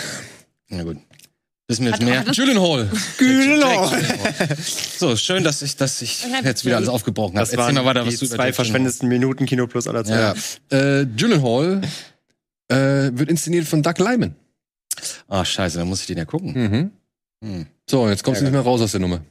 Na 0.68 0.82
gut. 0.82 0.98
Wissen 1.66 1.84
wir 1.86 1.92
jetzt 1.92 2.02
mehr? 2.02 2.24
Gyllenhaal. 2.24 2.90
So, 4.98 5.16
schön, 5.16 5.44
dass 5.44 5.62
ich, 5.62 5.76
dass 5.76 6.02
ich 6.02 6.22
Ja, 6.22 6.40
jetzt 6.44 6.64
wieder 6.66 6.76
alles 6.76 6.90
aufgebrochen 6.90 7.38
habe. 7.38 7.48
Das 7.48 7.56
waren 7.56 7.74
mal 7.74 7.84
weiter, 7.86 8.02
die 8.04 8.08
was 8.12 8.18
du 8.18 8.26
über 8.26 8.34
zwei 8.36 8.44
Jake 8.46 8.54
verschwendesten 8.56 9.08
Minuten 9.08 9.46
Kino 9.46 9.66
Plus 9.66 9.88
aller 9.88 10.04
Ja. 10.06 10.34
Zeiten. 10.34 10.74
Äh, 10.74 11.06
Gyllenhaal 11.16 11.80
äh, 12.68 12.76
wird 13.14 13.30
inszeniert 13.30 13.66
von 13.66 13.82
Doug 13.82 13.94
Lyman. 13.98 14.34
Gyllenhaal- 14.34 14.34
Ah, 15.28 15.44
scheiße, 15.44 15.78
dann 15.78 15.88
muss 15.88 16.00
ich 16.00 16.06
den 16.06 16.18
ja 16.18 16.24
gucken. 16.26 16.52
Mhm. 16.52 16.90
Hm. 17.42 17.66
So, 17.88 18.08
jetzt 18.08 18.22
kommst 18.24 18.40
du 18.40 18.44
nicht 18.44 18.52
mehr 18.52 18.60
raus 18.62 18.80
aus 18.80 18.92
der 18.92 19.00
Nummer. 19.00 19.22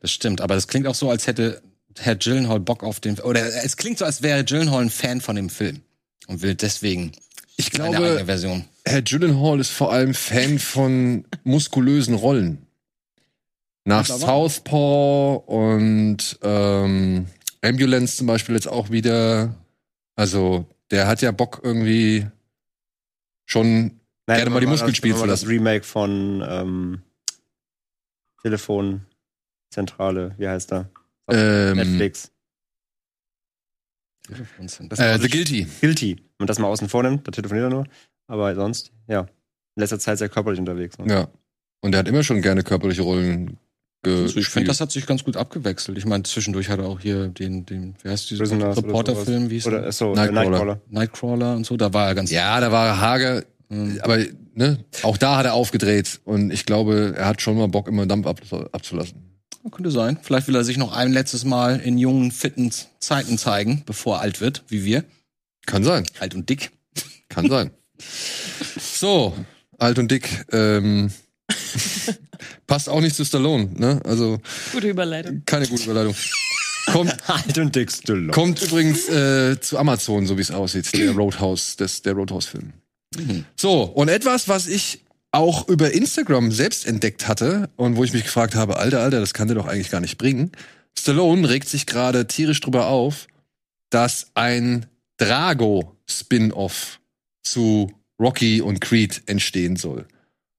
Das 0.00 0.10
stimmt, 0.12 0.40
aber 0.40 0.54
das 0.54 0.68
klingt 0.68 0.86
auch 0.86 0.94
so, 0.94 1.10
als 1.10 1.26
hätte 1.26 1.62
Herr 1.98 2.14
Gyllenhaal 2.16 2.60
Bock 2.60 2.82
auf 2.84 3.00
den, 3.00 3.18
oder 3.20 3.44
es 3.64 3.76
klingt 3.76 3.98
so, 3.98 4.04
als 4.04 4.22
wäre 4.22 4.44
Gyllenhaal 4.44 4.82
ein 4.82 4.90
Fan 4.90 5.20
von 5.20 5.36
dem 5.36 5.50
Film 5.50 5.80
und 6.28 6.42
will 6.42 6.54
deswegen 6.54 7.12
Ich 7.68 7.74
eine 7.80 7.84
eigene 7.96 8.08
glaube, 8.14 8.24
Version. 8.26 8.64
Herr 8.84 9.02
Gyllenhaal 9.02 9.60
ist 9.60 9.70
vor 9.70 9.92
allem 9.92 10.14
Fan 10.14 10.58
von 10.58 11.24
muskulösen 11.44 12.14
Rollen. 12.14 12.66
Nach. 13.84 14.06
Southpaw 14.06 15.42
und 15.46 16.38
ähm, 16.42 17.26
Ambulance 17.62 18.16
zum 18.16 18.26
Beispiel 18.28 18.54
jetzt 18.54 18.68
auch 18.68 18.90
wieder. 18.90 19.54
Also, 20.14 20.66
der 20.90 21.06
hat 21.08 21.20
ja 21.22 21.32
Bock 21.32 21.60
irgendwie 21.62 22.26
schon 23.46 23.98
Nein, 24.26 24.36
Gerne 24.36 24.50
mal 24.50 24.60
die 24.60 24.66
Muskeln 24.66 24.90
das- 24.90 24.96
spielen 24.98 25.14
aber 25.14 25.22
zu 25.22 25.26
Das 25.28 25.42
lassen. 25.42 25.52
Remake 25.52 25.84
von 25.84 26.44
ähm, 26.48 27.02
Telefonzentrale, 28.42 30.34
wie 30.38 30.48
heißt 30.48 30.72
er? 30.72 30.88
ähm, 31.28 31.76
Netflix. 31.76 32.30
Das 34.28 34.98
äh, 34.98 35.18
The 35.18 35.28
Guilty. 35.28 35.66
Guilty. 35.80 36.16
Wenn 36.16 36.24
man 36.40 36.46
das 36.46 36.58
mal 36.58 36.68
außen 36.68 36.88
vornimmt, 36.88 37.26
da 37.26 37.32
telefoniert 37.32 37.66
er 37.66 37.70
nur. 37.70 37.86
Aber 38.28 38.54
sonst, 38.54 38.92
ja. 39.08 39.22
In 39.74 39.80
letzter 39.80 39.98
Zeit 39.98 40.18
sehr 40.18 40.28
körperlich 40.28 40.60
unterwegs. 40.60 40.98
Ne? 40.98 41.12
Ja. 41.12 41.28
Und 41.80 41.94
er 41.94 42.00
hat 42.00 42.08
immer 42.08 42.22
schon 42.22 42.40
gerne 42.42 42.62
körperliche 42.62 43.02
Rollen 43.02 43.58
Also 44.04 44.22
gespielt. 44.24 44.46
ich 44.46 44.48
finde, 44.52 44.68
das 44.68 44.80
hat 44.80 44.92
sich 44.92 45.06
ganz 45.06 45.24
gut 45.24 45.36
abgewechselt. 45.36 45.98
Ich 45.98 46.06
meine, 46.06 46.22
zwischendurch 46.24 46.68
hat 46.68 46.78
er 46.78 46.86
auch 46.86 47.00
hier 47.00 47.28
den, 47.28 47.66
den, 47.66 47.94
wie 48.02 48.08
heißt 48.10 48.30
dieser 48.30 48.76
Reporterfilm, 48.76 49.50
wie 49.50 49.54
hieß 49.54 49.66
Oder, 49.66 49.80
der? 49.80 49.88
achso, 49.88 50.12
Nightcrawler. 50.14 50.50
Nightcrawler. 50.50 50.80
Nightcrawler 50.90 51.56
und 51.56 51.66
so, 51.66 51.76
da 51.76 51.92
war 51.92 52.08
er 52.08 52.14
ganz 52.14 52.30
ja, 52.30 52.60
da 52.60 52.70
war 52.70 52.86
er 52.86 53.00
hager, 53.00 53.44
Mhm. 53.68 54.00
aber 54.02 54.18
ne, 54.54 54.84
auch 55.02 55.16
da 55.16 55.38
hat 55.38 55.46
er 55.46 55.54
aufgedreht. 55.54 56.20
Und 56.24 56.50
ich 56.52 56.66
glaube, 56.66 57.14
er 57.16 57.24
hat 57.26 57.40
schon 57.40 57.56
mal 57.56 57.68
Bock, 57.68 57.88
immer 57.88 58.04
Dampf 58.04 58.26
ab, 58.26 58.38
abzulassen. 58.70 59.31
Könnte 59.70 59.90
sein. 59.90 60.18
Vielleicht 60.22 60.48
will 60.48 60.56
er 60.56 60.64
sich 60.64 60.76
noch 60.76 60.92
ein 60.92 61.12
letztes 61.12 61.44
Mal 61.44 61.80
in 61.80 61.96
jungen, 61.98 62.30
fitten 62.32 62.70
Zeiten 62.98 63.38
zeigen, 63.38 63.82
bevor 63.86 64.16
er 64.16 64.20
alt 64.22 64.40
wird, 64.40 64.64
wie 64.68 64.84
wir. 64.84 65.04
Kann 65.66 65.84
sein. 65.84 66.04
Alt 66.18 66.34
und 66.34 66.48
dick. 66.50 66.70
Kann 67.28 67.48
sein. 67.48 67.70
So, 68.80 69.36
alt 69.78 69.98
und 69.98 70.10
dick. 70.10 70.44
Ähm, 70.52 71.10
passt 72.66 72.88
auch 72.88 73.00
nicht 73.00 73.14
zu 73.14 73.24
Stallone, 73.24 73.68
ne? 73.74 74.00
Also 74.04 74.40
Gute 74.72 74.88
Überleitung. 74.88 75.42
keine 75.46 75.66
gute 75.68 75.84
Überleitung. 75.84 76.14
Kommt, 76.86 77.16
Alt 77.30 77.58
und 77.58 77.74
dick 77.76 77.92
Stille. 77.92 78.32
kommt 78.32 78.60
übrigens 78.62 79.08
äh, 79.08 79.60
zu 79.60 79.78
Amazon, 79.78 80.26
so 80.26 80.36
wie 80.36 80.40
es 80.42 80.50
aussieht, 80.50 80.92
der 80.94 81.12
Roadhouse, 81.12 81.76
das, 81.76 82.02
der 82.02 82.14
Roadhouse-Film. 82.14 82.72
So, 83.56 83.82
und 83.82 84.08
etwas, 84.08 84.48
was 84.48 84.66
ich 84.66 85.04
auch 85.32 85.68
über 85.68 85.92
Instagram 85.92 86.52
selbst 86.52 86.86
entdeckt 86.86 87.26
hatte 87.26 87.70
und 87.76 87.96
wo 87.96 88.04
ich 88.04 88.12
mich 88.12 88.24
gefragt 88.24 88.54
habe, 88.54 88.76
Alter, 88.76 89.00
Alter, 89.00 89.18
das 89.18 89.34
kann 89.34 89.48
der 89.48 89.56
doch 89.56 89.66
eigentlich 89.66 89.90
gar 89.90 90.00
nicht 90.00 90.18
bringen. 90.18 90.52
Stallone 90.96 91.48
regt 91.48 91.68
sich 91.68 91.86
gerade 91.86 92.26
tierisch 92.26 92.60
drüber 92.60 92.86
auf, 92.86 93.26
dass 93.90 94.30
ein 94.34 94.86
Drago-Spin-Off 95.16 97.00
zu 97.42 97.92
Rocky 98.20 98.60
und 98.60 98.80
Creed 98.80 99.22
entstehen 99.26 99.76
soll. 99.76 100.06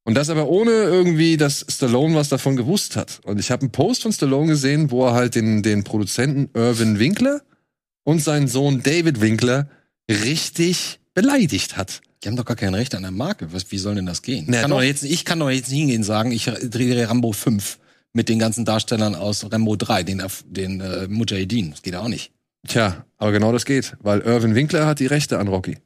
Und 0.06 0.16
das 0.16 0.30
aber 0.30 0.50
ohne 0.50 0.72
irgendwie, 0.72 1.38
dass 1.38 1.66
Stallone 1.70 2.16
was 2.16 2.30
davon 2.30 2.58
gewusst 2.58 2.96
hat. 2.96 3.22
Und 3.24 3.40
ich 3.40 3.52
habe 3.52 3.62
einen 3.62 3.72
Post 3.72 4.04
von 4.04 4.12
Stallone 4.12 4.48
gesehen, 4.48 4.92
wo 4.92 5.06
er 5.06 5.14
halt 5.14 5.36
den, 5.36 5.64
den 5.64 5.84
Produzenten 5.84 6.50
Irvin 6.60 7.00
Winkler 7.00 7.42
und 8.04 8.22
seinen 8.22 8.48
Sohn 8.48 8.84
David 8.84 9.22
Winkler 9.22 9.70
richtig 10.10 11.00
beleidigt 11.14 11.78
hat. 11.78 12.02
Die 12.24 12.30
haben 12.30 12.36
doch 12.38 12.46
gar 12.46 12.56
kein 12.56 12.74
Recht 12.74 12.96
an 12.96 13.02
der 13.02 13.12
Marke. 13.12 13.52
Was, 13.52 13.72
wie 13.72 13.78
soll 13.78 13.96
denn 13.96 14.06
das 14.06 14.22
gehen? 14.22 14.46
Na, 14.48 14.56
ich, 14.56 14.62
kann 14.62 14.72
doch. 14.72 14.78
doch 14.78 14.84
jetzt, 14.84 15.04
ich 15.04 15.26
kann 15.26 15.40
doch 15.40 15.50
jetzt 15.50 15.70
nicht 15.70 15.80
hingehen 15.80 16.02
und 16.02 16.04
sagen, 16.06 16.32
ich 16.32 16.46
drehe 16.46 17.10
Rambo 17.10 17.34
5 17.34 17.80
mit 18.14 18.30
den 18.30 18.40
ganzen 18.40 18.64
Darstellern 18.64 19.16
aus 19.16 19.52
Rambo 19.52 19.76
3, 19.76 20.04
den, 20.04 20.24
den 20.46 20.80
äh, 20.80 21.08
Mujahideen. 21.08 21.72
Das 21.72 21.82
geht 21.82 21.94
ja 21.94 22.02
auch 22.02 22.08
nicht. 22.08 22.32
Tja, 22.68 23.06
aber 23.18 23.34
genau 23.34 23.52
das 23.52 23.66
geht, 23.66 23.98
weil 24.00 24.22
Irvin 24.22 24.56
Winkler 24.56 24.86
hat 24.86 25.00
die 25.00 25.08
Rechte 25.08 25.38
an 25.38 25.50
Rocky. 25.50 25.80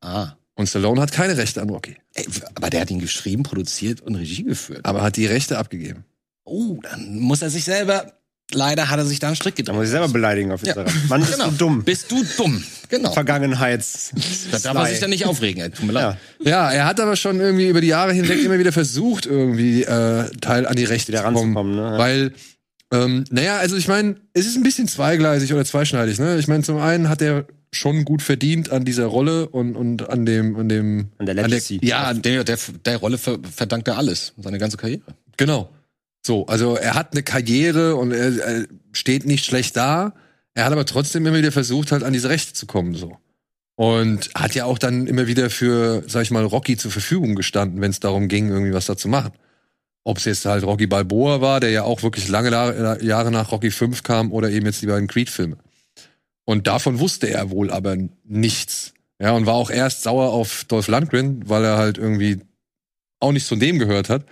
Ah. 0.00 0.32
Und 0.54 0.68
Stallone 0.68 1.00
hat 1.00 1.12
keine 1.12 1.36
Rechte 1.36 1.62
an 1.62 1.70
Rocky, 1.70 1.96
Ey, 2.14 2.26
aber 2.54 2.70
der 2.70 2.82
hat 2.82 2.90
ihn 2.90 3.00
geschrieben, 3.00 3.42
produziert 3.42 4.02
und 4.02 4.14
Regie 4.14 4.44
geführt. 4.44 4.84
aber 4.84 5.02
hat 5.02 5.16
die 5.16 5.26
Rechte 5.26 5.58
abgegeben. 5.58 6.04
Oh, 6.44 6.78
dann 6.82 7.18
muss 7.18 7.40
er 7.40 7.48
sich 7.48 7.64
selber. 7.64 8.12
Leider 8.54 8.88
hat 8.90 8.98
er 8.98 9.04
sich 9.06 9.18
da 9.18 9.26
einen 9.28 9.36
Strick 9.36 9.54
Da 9.56 9.60
gedreht. 9.62 9.74
muss 9.76 9.84
ich 9.84 9.90
selber 9.90 10.08
beleidigen 10.08 10.52
auf 10.52 10.62
Ja. 10.62 10.68
Instagram. 10.74 10.94
Mann, 11.08 11.20
bist 11.20 11.32
Genau. 11.34 11.50
du 11.50 11.56
dumm. 11.56 11.82
Bist 11.84 12.10
du 12.10 12.24
dumm? 12.36 12.62
Genau. 12.88 13.12
Vergangenheits. 13.12 14.10
Da 14.50 14.58
darf 14.58 14.76
er 14.76 14.86
sich 14.86 15.00
dann 15.00 15.10
nicht 15.10 15.26
aufregen. 15.26 15.62
Ey. 15.62 15.70
Tut 15.70 15.86
mir 15.86 15.92
leid. 15.92 16.16
Ja. 16.40 16.50
Ja, 16.50 16.70
er 16.72 16.84
hat 16.86 17.00
aber 17.00 17.16
schon 17.16 17.40
irgendwie 17.40 17.68
über 17.68 17.80
die 17.80 17.88
Jahre 17.88 18.12
hinweg 18.12 18.42
immer 18.44 18.58
wieder 18.58 18.72
versucht, 18.72 19.26
irgendwie 19.26 19.82
äh, 19.82 20.30
Teil 20.40 20.66
an 20.66 20.76
die 20.76 20.84
Rechte 20.84 21.08
Wieder 21.12 21.18
zu 21.18 21.32
kommen. 21.32 21.56
ranzukommen, 21.56 21.76
ne? 21.76 21.82
Ja. 21.92 21.98
Weil 21.98 22.32
Ähm, 22.92 23.24
naja, 23.30 23.56
also 23.56 23.76
ich 23.76 23.88
meine, 23.88 24.16
es 24.34 24.46
ist 24.46 24.56
ein 24.56 24.62
bisschen 24.62 24.86
zweigleisig 24.86 25.52
oder 25.52 25.64
zweischneidig. 25.64 26.18
Ne? 26.20 26.36
Ich 26.38 26.46
meine, 26.46 26.62
zum 26.62 26.76
einen 26.78 27.08
hat 27.08 27.22
er 27.22 27.46
schon 27.72 28.04
gut 28.04 28.22
verdient 28.22 28.70
an 28.70 28.84
dieser 28.84 29.06
Rolle 29.06 29.48
und, 29.48 29.74
und 29.74 30.08
an 30.08 30.24
dem, 30.26 30.54
an 30.54 30.68
dem, 30.68 31.08
An 31.18 31.26
der 31.26 31.34
Legacy. 31.34 31.80
ja, 31.82 32.12
Ja, 32.12 32.14
der, 32.14 32.44
der, 32.44 32.56
der 32.84 32.96
Rolle 32.98 33.18
ver 33.18 33.38
verdankt 33.52 33.88
er 33.88 33.96
alles, 33.98 34.32
seine 34.40 34.58
ganze 34.58 34.76
Karriere. 34.76 35.02
Genau. 35.36 35.70
So, 36.26 36.46
also 36.46 36.76
er 36.76 36.94
hat 36.94 37.12
eine 37.12 37.22
Karriere 37.22 37.96
und 37.96 38.12
er, 38.12 38.36
er 38.38 38.64
steht 38.92 39.26
nicht 39.26 39.44
schlecht 39.44 39.76
da. 39.76 40.14
Er 40.54 40.64
hat 40.64 40.72
aber 40.72 40.86
trotzdem 40.86 41.26
immer 41.26 41.36
wieder 41.36 41.52
versucht, 41.52 41.92
halt 41.92 42.02
an 42.02 42.12
diese 42.12 42.28
Rechte 42.28 42.52
zu 42.54 42.66
kommen, 42.66 42.94
so. 42.94 43.18
Und 43.76 44.30
hat 44.34 44.54
ja 44.54 44.66
auch 44.66 44.78
dann 44.78 45.06
immer 45.06 45.26
wieder 45.26 45.50
für, 45.50 46.04
sag 46.06 46.22
ich 46.22 46.30
mal, 46.30 46.44
Rocky 46.44 46.76
zur 46.76 46.92
Verfügung 46.92 47.34
gestanden, 47.34 47.80
wenn 47.80 47.90
es 47.90 47.98
darum 48.00 48.28
ging, 48.28 48.48
irgendwie 48.48 48.72
was 48.72 48.86
da 48.86 48.96
zu 48.96 49.08
machen. 49.08 49.32
Ob 50.04 50.18
es 50.18 50.24
jetzt 50.26 50.44
halt 50.44 50.64
Rocky 50.64 50.86
Balboa 50.86 51.40
war, 51.40 51.60
der 51.60 51.70
ja 51.70 51.82
auch 51.82 52.02
wirklich 52.02 52.28
lange 52.28 52.50
La- 52.50 53.00
Jahre 53.02 53.30
nach 53.32 53.50
Rocky 53.50 53.70
5 53.70 54.02
kam, 54.02 54.32
oder 54.32 54.50
eben 54.50 54.66
jetzt 54.66 54.80
die 54.80 54.86
beiden 54.86 55.08
Creed-Filme. 55.08 55.56
Und 56.44 56.66
davon 56.66 57.00
wusste 57.00 57.28
er 57.28 57.50
wohl 57.50 57.70
aber 57.70 57.96
nichts. 58.22 58.92
Ja, 59.18 59.32
und 59.32 59.46
war 59.46 59.54
auch 59.54 59.70
erst 59.70 60.02
sauer 60.02 60.30
auf 60.30 60.64
Dolph 60.64 60.88
Lundgren, 60.88 61.48
weil 61.48 61.64
er 61.64 61.78
halt 61.78 61.98
irgendwie 61.98 62.40
auch 63.18 63.32
nicht 63.32 63.46
zu 63.46 63.56
dem 63.56 63.78
gehört 63.78 64.08
hat. 64.08 64.24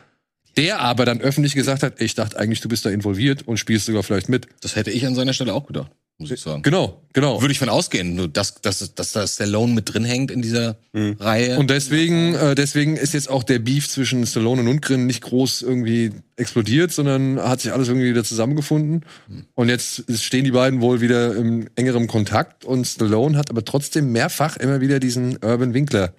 Der 0.57 0.81
aber 0.81 1.05
dann 1.05 1.21
öffentlich 1.21 1.55
gesagt 1.55 1.83
hat, 1.83 2.01
ich 2.01 2.15
dachte 2.15 2.39
eigentlich, 2.39 2.61
du 2.61 2.69
bist 2.69 2.85
da 2.85 2.91
involviert 2.91 3.47
und 3.49 3.57
spielst 3.57 3.87
sogar 3.87 4.03
vielleicht 4.03 4.29
mit. 4.29 4.49
Das 4.61 4.77
hätte 4.77 4.91
ich 4.91 5.07
an 5.07 5.15
seiner 5.15 5.33
Stelle 5.33 5.55
auch 5.55 5.67
gedacht, 5.67 5.91
muss 6.19 6.31
ich 6.31 6.41
sagen. 6.41 6.63
Genau, 6.63 7.01
genau. 7.15 7.41
Würde 7.41 7.53
ich 7.53 7.59
von 7.59 7.71
ausgehen, 7.71 8.15
nur 8.15 8.29
dass, 8.29 8.61
dass, 8.61 8.95
dass 8.95 9.13
da 9.13 9.27
Stallone 9.27 9.73
mit 9.73 9.93
drin 9.93 10.05
hängt 10.05 10.31
in 10.31 10.43
dieser 10.43 10.77
Reihe. 10.95 11.59
Und 11.59 11.71
deswegen, 11.71 12.35
äh, 12.35 12.55
deswegen 12.55 12.97
ist 12.97 13.15
jetzt 13.15 13.31
auch 13.31 13.45
der 13.45 13.61
Beef 13.61 13.89
zwischen 13.89 14.27
Stallone 14.27 14.61
und 14.61 14.67
Lundgren 14.67 15.07
nicht 15.07 15.23
groß 15.23 15.63
irgendwie 15.63 16.13
explodiert, 16.37 16.93
sondern 16.93 17.41
hat 17.41 17.61
sich 17.61 17.73
alles 17.73 17.89
irgendwie 17.89 18.11
wieder 18.11 18.25
zusammengefunden. 18.25 19.07
Und 19.55 19.69
jetzt 19.71 20.05
stehen 20.21 20.45
die 20.45 20.51
beiden 20.51 20.83
wohl 20.83 21.01
wieder 21.01 21.35
im 21.35 21.69
engeren 21.77 22.09
Kontakt 22.09 22.65
und 22.65 22.87
Stallone 22.87 23.39
hat 23.39 23.49
aber 23.51 23.65
trotzdem 23.65 24.13
mehrfach 24.13 24.59
immer 24.59 24.81
wieder 24.81 25.01
diesen 25.01 25.39
Urban 25.43 25.73
Winkler 25.73 26.13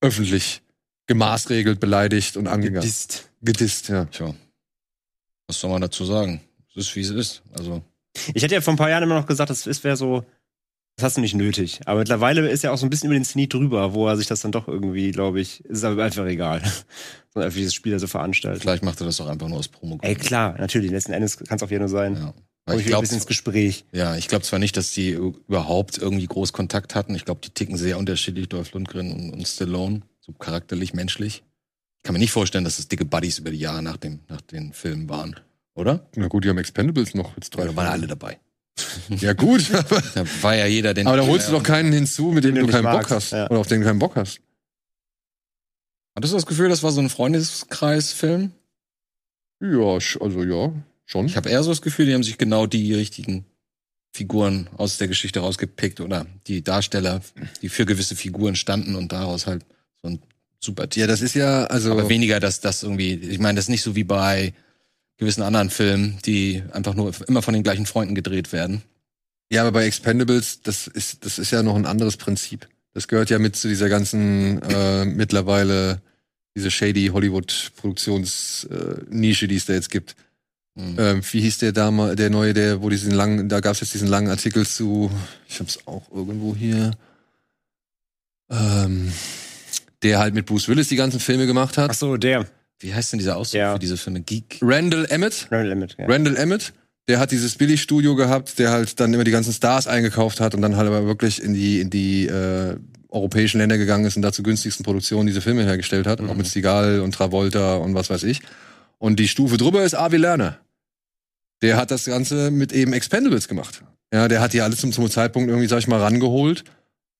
öffentlich 0.00 0.62
gemaßregelt, 1.06 1.80
beleidigt 1.80 2.36
und 2.36 2.46
angegangen. 2.46 2.82
Gedisst. 2.82 3.27
Gedisst, 3.42 3.88
ja. 3.88 4.04
Tja, 4.06 4.34
was 5.46 5.60
soll 5.60 5.70
man 5.70 5.80
dazu 5.80 6.04
sagen? 6.04 6.40
Es 6.70 6.76
ist, 6.76 6.96
wie 6.96 7.00
es 7.00 7.10
ist. 7.10 7.42
Also, 7.56 7.82
Ich 8.34 8.42
hätte 8.42 8.54
ja 8.54 8.60
vor 8.60 8.74
ein 8.74 8.78
paar 8.78 8.90
Jahren 8.90 9.02
immer 9.02 9.18
noch 9.18 9.26
gesagt, 9.26 9.50
das 9.50 9.84
wäre 9.84 9.96
so, 9.96 10.24
das 10.96 11.04
hast 11.04 11.16
du 11.16 11.20
nicht 11.20 11.34
nötig. 11.34 11.80
Aber 11.86 12.00
mittlerweile 12.00 12.48
ist 12.48 12.64
er 12.64 12.72
auch 12.72 12.78
so 12.78 12.86
ein 12.86 12.90
bisschen 12.90 13.06
über 13.06 13.14
den 13.18 13.24
Zenit 13.24 13.54
drüber, 13.54 13.94
wo 13.94 14.08
er 14.08 14.16
sich 14.16 14.26
das 14.26 14.40
dann 14.40 14.52
doch 14.52 14.66
irgendwie, 14.68 15.12
glaube 15.12 15.40
ich, 15.40 15.64
ist 15.66 15.84
aber 15.84 16.04
einfach 16.04 16.26
egal. 16.26 16.60
so 17.34 17.40
einfach 17.40 17.56
dieses 17.56 17.74
Spiel 17.74 17.98
so 17.98 18.06
veranstaltet. 18.06 18.62
vielleicht 18.62 18.82
macht 18.82 19.00
er 19.00 19.06
das 19.06 19.20
auch 19.20 19.28
einfach 19.28 19.48
nur 19.48 19.58
aus 19.58 19.68
promo 19.68 19.98
Ey, 20.02 20.14
klar, 20.16 20.56
natürlich, 20.58 20.90
letzten 20.90 21.12
Endes 21.12 21.38
kann 21.38 21.56
es 21.56 21.62
auch 21.62 21.70
wieder 21.70 21.80
nur 21.80 21.88
sein. 21.88 22.14
Ja. 22.14 22.20
Ja. 22.20 22.34
Weil 22.66 22.76
Ich 22.76 22.82
ich 22.82 22.88
glaube, 22.88 23.06
ins 23.06 23.26
Gespräch. 23.26 23.86
ja, 23.92 24.16
ich 24.16 24.28
glaube 24.28 24.44
zwar 24.44 24.58
nicht, 24.58 24.76
dass 24.76 24.90
die 24.92 25.12
überhaupt 25.12 25.96
irgendwie 25.96 26.26
groß 26.26 26.52
Kontakt 26.52 26.94
hatten. 26.94 27.14
Ich 27.14 27.24
glaube, 27.24 27.40
die 27.42 27.48
ticken 27.48 27.78
sehr 27.78 27.96
unterschiedlich, 27.96 28.50
Dolph 28.50 28.72
Lundgren 28.72 29.10
und, 29.10 29.30
und 29.30 29.48
Stallone, 29.48 30.02
so 30.20 30.32
charakterlich, 30.32 30.92
menschlich. 30.92 31.44
Ich 31.98 32.02
kann 32.04 32.12
mir 32.14 32.18
nicht 32.20 32.32
vorstellen, 32.32 32.64
dass 32.64 32.78
es 32.78 32.88
dicke 32.88 33.04
Buddies 33.04 33.38
über 33.38 33.50
die 33.50 33.58
Jahre 33.58 33.82
nach, 33.82 33.96
dem, 33.96 34.20
nach 34.28 34.40
den 34.40 34.72
Filmen 34.72 35.08
waren. 35.08 35.36
Oder? 35.74 36.08
Na 36.16 36.28
gut, 36.28 36.44
die 36.44 36.48
haben 36.48 36.58
Expendables 36.58 37.14
noch 37.14 37.34
jetzt 37.36 37.50
drei. 37.50 37.64
Da 37.64 37.76
waren 37.76 37.86
alle 37.88 38.06
dabei. 38.06 38.38
Ja 39.08 39.32
gut, 39.32 39.68
Da 40.14 40.24
war 40.42 40.54
ja 40.54 40.66
jeder, 40.66 40.94
den 40.94 41.06
aber 41.08 41.16
da 41.16 41.26
holst 41.26 41.48
du 41.48 41.52
doch 41.52 41.62
keinen 41.64 41.92
hinzu, 41.92 42.30
mit 42.30 42.44
dem 42.44 42.54
du 42.54 42.60
du 42.62 42.66
keinen 42.68 42.84
nicht 42.84 42.92
Bock 42.92 43.00
magst, 43.00 43.10
hast. 43.10 43.30
ja. 43.32 43.50
Oder 43.50 43.58
auf 43.60 43.66
den 43.66 43.80
du 43.80 43.86
keinen 43.86 43.98
Bock 43.98 44.14
hast. 44.16 44.40
Hattest 46.14 46.32
du 46.32 46.36
das 46.36 46.46
Gefühl, 46.46 46.68
das 46.68 46.82
war 46.82 46.92
so 46.92 47.00
ein 47.00 47.08
Freundeskreis-Film? 47.10 48.52
Ja, 49.60 49.98
also 50.20 50.42
ja, 50.44 50.72
schon. 51.06 51.26
Ich 51.26 51.36
habe 51.36 51.48
eher 51.50 51.62
so 51.64 51.70
das 51.70 51.82
Gefühl, 51.82 52.06
die 52.06 52.14
haben 52.14 52.22
sich 52.22 52.38
genau 52.38 52.66
die 52.66 52.94
richtigen 52.94 53.44
Figuren 54.12 54.68
aus 54.76 54.98
der 54.98 55.08
Geschichte 55.08 55.40
rausgepickt 55.40 56.00
oder 56.00 56.26
die 56.46 56.62
Darsteller, 56.62 57.20
die 57.62 57.68
für 57.68 57.84
gewisse 57.86 58.16
Figuren 58.16 58.56
standen 58.56 58.94
und 58.94 59.12
daraus 59.12 59.46
halt 59.46 59.64
so 60.02 60.08
ein 60.08 60.22
super 60.60 60.88
ja, 60.94 61.06
das 61.06 61.22
ist 61.22 61.34
ja, 61.34 61.64
also. 61.66 61.92
Aber 61.92 62.08
weniger, 62.08 62.40
dass 62.40 62.60
das 62.60 62.82
irgendwie, 62.82 63.14
ich 63.14 63.38
meine, 63.38 63.56
das 63.56 63.66
ist 63.66 63.70
nicht 63.70 63.82
so 63.82 63.94
wie 63.94 64.04
bei 64.04 64.52
gewissen 65.16 65.42
anderen 65.42 65.70
Filmen, 65.70 66.18
die 66.24 66.62
einfach 66.72 66.94
nur 66.94 67.12
immer 67.26 67.42
von 67.42 67.54
den 67.54 67.62
gleichen 67.62 67.86
Freunden 67.86 68.14
gedreht 68.14 68.52
werden. 68.52 68.82
Ja, 69.50 69.62
aber 69.62 69.72
bei 69.72 69.86
Expendables, 69.86 70.62
das 70.62 70.86
ist, 70.86 71.24
das 71.24 71.38
ist 71.38 71.50
ja 71.50 71.62
noch 71.62 71.76
ein 71.76 71.86
anderes 71.86 72.16
Prinzip. 72.16 72.68
Das 72.94 73.08
gehört 73.08 73.30
ja 73.30 73.38
mit 73.38 73.56
zu 73.56 73.68
dieser 73.68 73.88
ganzen 73.88 74.62
äh, 74.62 75.04
mittlerweile 75.04 76.00
diese 76.54 76.70
shady 76.70 77.08
Hollywood-Produktionsnische, 77.08 79.48
die 79.48 79.56
es 79.56 79.66
da 79.66 79.72
jetzt 79.72 79.90
gibt. 79.90 80.16
Mhm. 80.74 80.96
Ähm, 80.98 81.22
wie 81.30 81.40
hieß 81.40 81.58
der 81.58 81.72
damals, 81.72 82.16
der 82.16 82.30
neue, 82.30 82.54
der, 82.54 82.82
wo 82.82 82.88
diesen 82.88 83.12
langen, 83.12 83.48
da 83.48 83.60
gab 83.60 83.74
es 83.74 83.80
jetzt 83.80 83.94
diesen 83.94 84.08
langen 84.08 84.28
Artikel 84.28 84.66
zu, 84.66 85.10
ich 85.48 85.60
hab's 85.60 85.78
auch 85.86 86.10
irgendwo 86.12 86.54
hier, 86.54 86.92
ähm, 88.50 89.12
der 90.02 90.18
halt 90.18 90.34
mit 90.34 90.46
Bruce 90.46 90.68
Willis 90.68 90.88
die 90.88 90.96
ganzen 90.96 91.20
Filme 91.20 91.46
gemacht 91.46 91.76
hat. 91.78 91.90
Ach 91.90 91.94
so, 91.94 92.16
der. 92.16 92.46
Wie 92.80 92.94
heißt 92.94 93.12
denn 93.12 93.18
dieser 93.18 93.36
Ausdruck 93.36 93.58
Ja. 93.58 93.72
für 93.72 93.78
diese 93.80 93.96
Filme? 93.96 94.20
Geek? 94.20 94.58
Randall 94.62 95.06
Emmett, 95.10 95.48
Randall 95.50 95.72
Emmett, 95.72 95.96
ja. 95.98 96.06
Randall 96.06 96.36
Emmett, 96.36 96.72
der 97.08 97.18
hat 97.18 97.32
dieses 97.32 97.56
Billigstudio 97.56 98.14
gehabt, 98.14 98.58
der 98.58 98.70
halt 98.70 99.00
dann 99.00 99.12
immer 99.12 99.24
die 99.24 99.30
ganzen 99.32 99.52
Stars 99.52 99.86
eingekauft 99.88 100.40
hat 100.40 100.54
und 100.54 100.62
dann 100.62 100.76
halt 100.76 100.86
aber 100.86 101.04
wirklich 101.06 101.42
in 101.42 101.54
die, 101.54 101.80
in 101.80 101.90
die 101.90 102.26
äh, 102.26 102.76
europäischen 103.08 103.58
Länder 103.58 103.78
gegangen 103.78 104.04
ist 104.04 104.14
und 104.16 104.22
da 104.22 104.30
zu 104.32 104.42
günstigsten 104.42 104.84
Produktionen 104.84 105.26
diese 105.26 105.40
Filme 105.40 105.64
hergestellt 105.64 106.06
hat, 106.06 106.20
auch 106.20 106.34
mit 106.34 106.46
Seagal 106.46 107.00
und 107.00 107.12
Travolta 107.12 107.76
und 107.76 107.94
was 107.94 108.10
weiß 108.10 108.22
ich. 108.24 108.42
Und 108.98 109.18
die 109.18 109.26
Stufe 109.28 109.56
drüber 109.56 109.82
ist 109.82 109.94
Avi 109.94 110.18
Lerner. 110.18 110.58
Der 111.62 111.76
hat 111.76 111.90
das 111.90 112.04
Ganze 112.04 112.50
mit 112.52 112.72
eben 112.72 112.92
Expendables 112.92 113.48
gemacht. 113.48 113.82
Ja, 114.12 114.28
der 114.28 114.40
hat 114.40 114.52
die 114.52 114.60
alle 114.60 114.76
zum, 114.76 114.92
zum 114.92 115.10
Zeitpunkt 115.10 115.48
irgendwie, 115.48 115.66
sag 115.68 115.78
ich 115.78 115.88
mal, 115.88 116.00
rangeholt. 116.00 116.64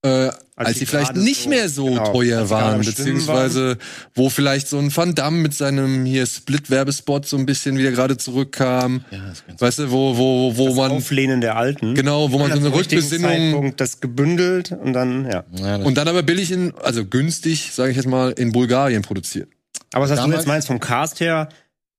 Äh, 0.03 0.31
als, 0.55 0.75
die 0.75 0.79
die 0.81 0.87
vielleicht 0.87 1.17
nicht 1.17 1.43
so- 1.45 1.49
mehr 1.49 1.69
so 1.69 1.87
genau, 1.87 2.13
teuer 2.13 2.39
als 2.41 2.49
sie 2.49 2.55
waren, 2.55 2.81
beziehungsweise 2.83 3.79
wo 4.15 4.29
vielleicht 4.31 4.69
so 4.69 4.79
ein 4.79 4.97
Van 4.97 5.15
Damme 5.15 5.39
mit 5.39 5.55
seinem 5.55 6.05
hier 6.05 6.25
Split-Werbespot 6.25 7.27
so 7.27 7.37
ein 7.37 7.47
bisschen 7.47 7.77
wieder 7.79 7.91
gerade 7.91 8.17
zurückkam. 8.17 9.05
Ja, 9.11 9.33
Weißt 9.59 9.81
du, 9.81 9.91
wo, 9.91 10.17
wo, 10.17 10.57
wo 10.57 10.67
das 10.69 10.77
man, 10.77 10.91
Auflehnen 10.93 11.41
der 11.41 11.57
Alten. 11.57 11.95
genau, 11.97 12.31
wo 12.31 12.39
man 12.39 12.53
so 12.53 12.59
eine 12.59 12.73
Rückbesinnung 12.73 13.31
Zeitpunkt 13.31 13.81
das 13.81 14.01
gebündelt 14.01 14.71
und 14.73 14.93
dann, 14.93 15.25
ja. 15.29 15.45
ja, 15.57 15.77
und 15.77 15.97
dann 15.97 16.07
aber 16.07 16.23
billig 16.23 16.53
in, 16.53 16.73
also 16.83 17.05
günstig, 17.05 17.71
sage 17.73 17.91
ich 17.91 17.97
jetzt 17.97 18.07
mal, 18.09 18.31
in 18.33 18.53
Bulgarien 18.53 19.03
produziert. 19.03 19.49
Aber 19.93 20.05
was 20.05 20.11
du 20.11 20.17
Damals- 20.17 20.41
jetzt 20.43 20.47
meinst 20.47 20.67
vom 20.69 20.79
Cast 20.81 21.19
her, 21.21 21.49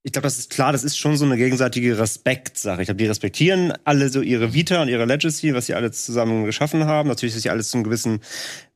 ich 0.04 0.14
glaube, 0.14 0.28
das 0.28 0.40
ist 0.40 0.50
klar, 0.50 0.72
das 0.72 0.84
ist 0.84 0.98
schon 0.98 1.18
so 1.18 1.26
eine 1.26 1.36
gegenseitige 1.36 1.98
Respektsache. 1.98 2.82
Ich 2.82 2.88
glaube, 2.88 3.00
die 3.00 3.08
respektieren 3.08 3.74
alle 3.84 4.10
so 4.10 4.22
ihre 4.22 4.54
Vita 4.54 4.82
und 4.82 4.88
ihre 4.88 5.06
Legacy, 5.06 5.54
was 5.54 5.66
sie 5.66 5.74
alle 5.74 5.92
zusammen 5.92 6.46
geschaffen 6.46 6.86
haben. 6.86 7.10
Natürlich, 7.10 7.34
dass 7.34 7.44
sie 7.44 7.50
alles 7.50 7.70
zum 7.70 7.84
gewissen 7.84 8.22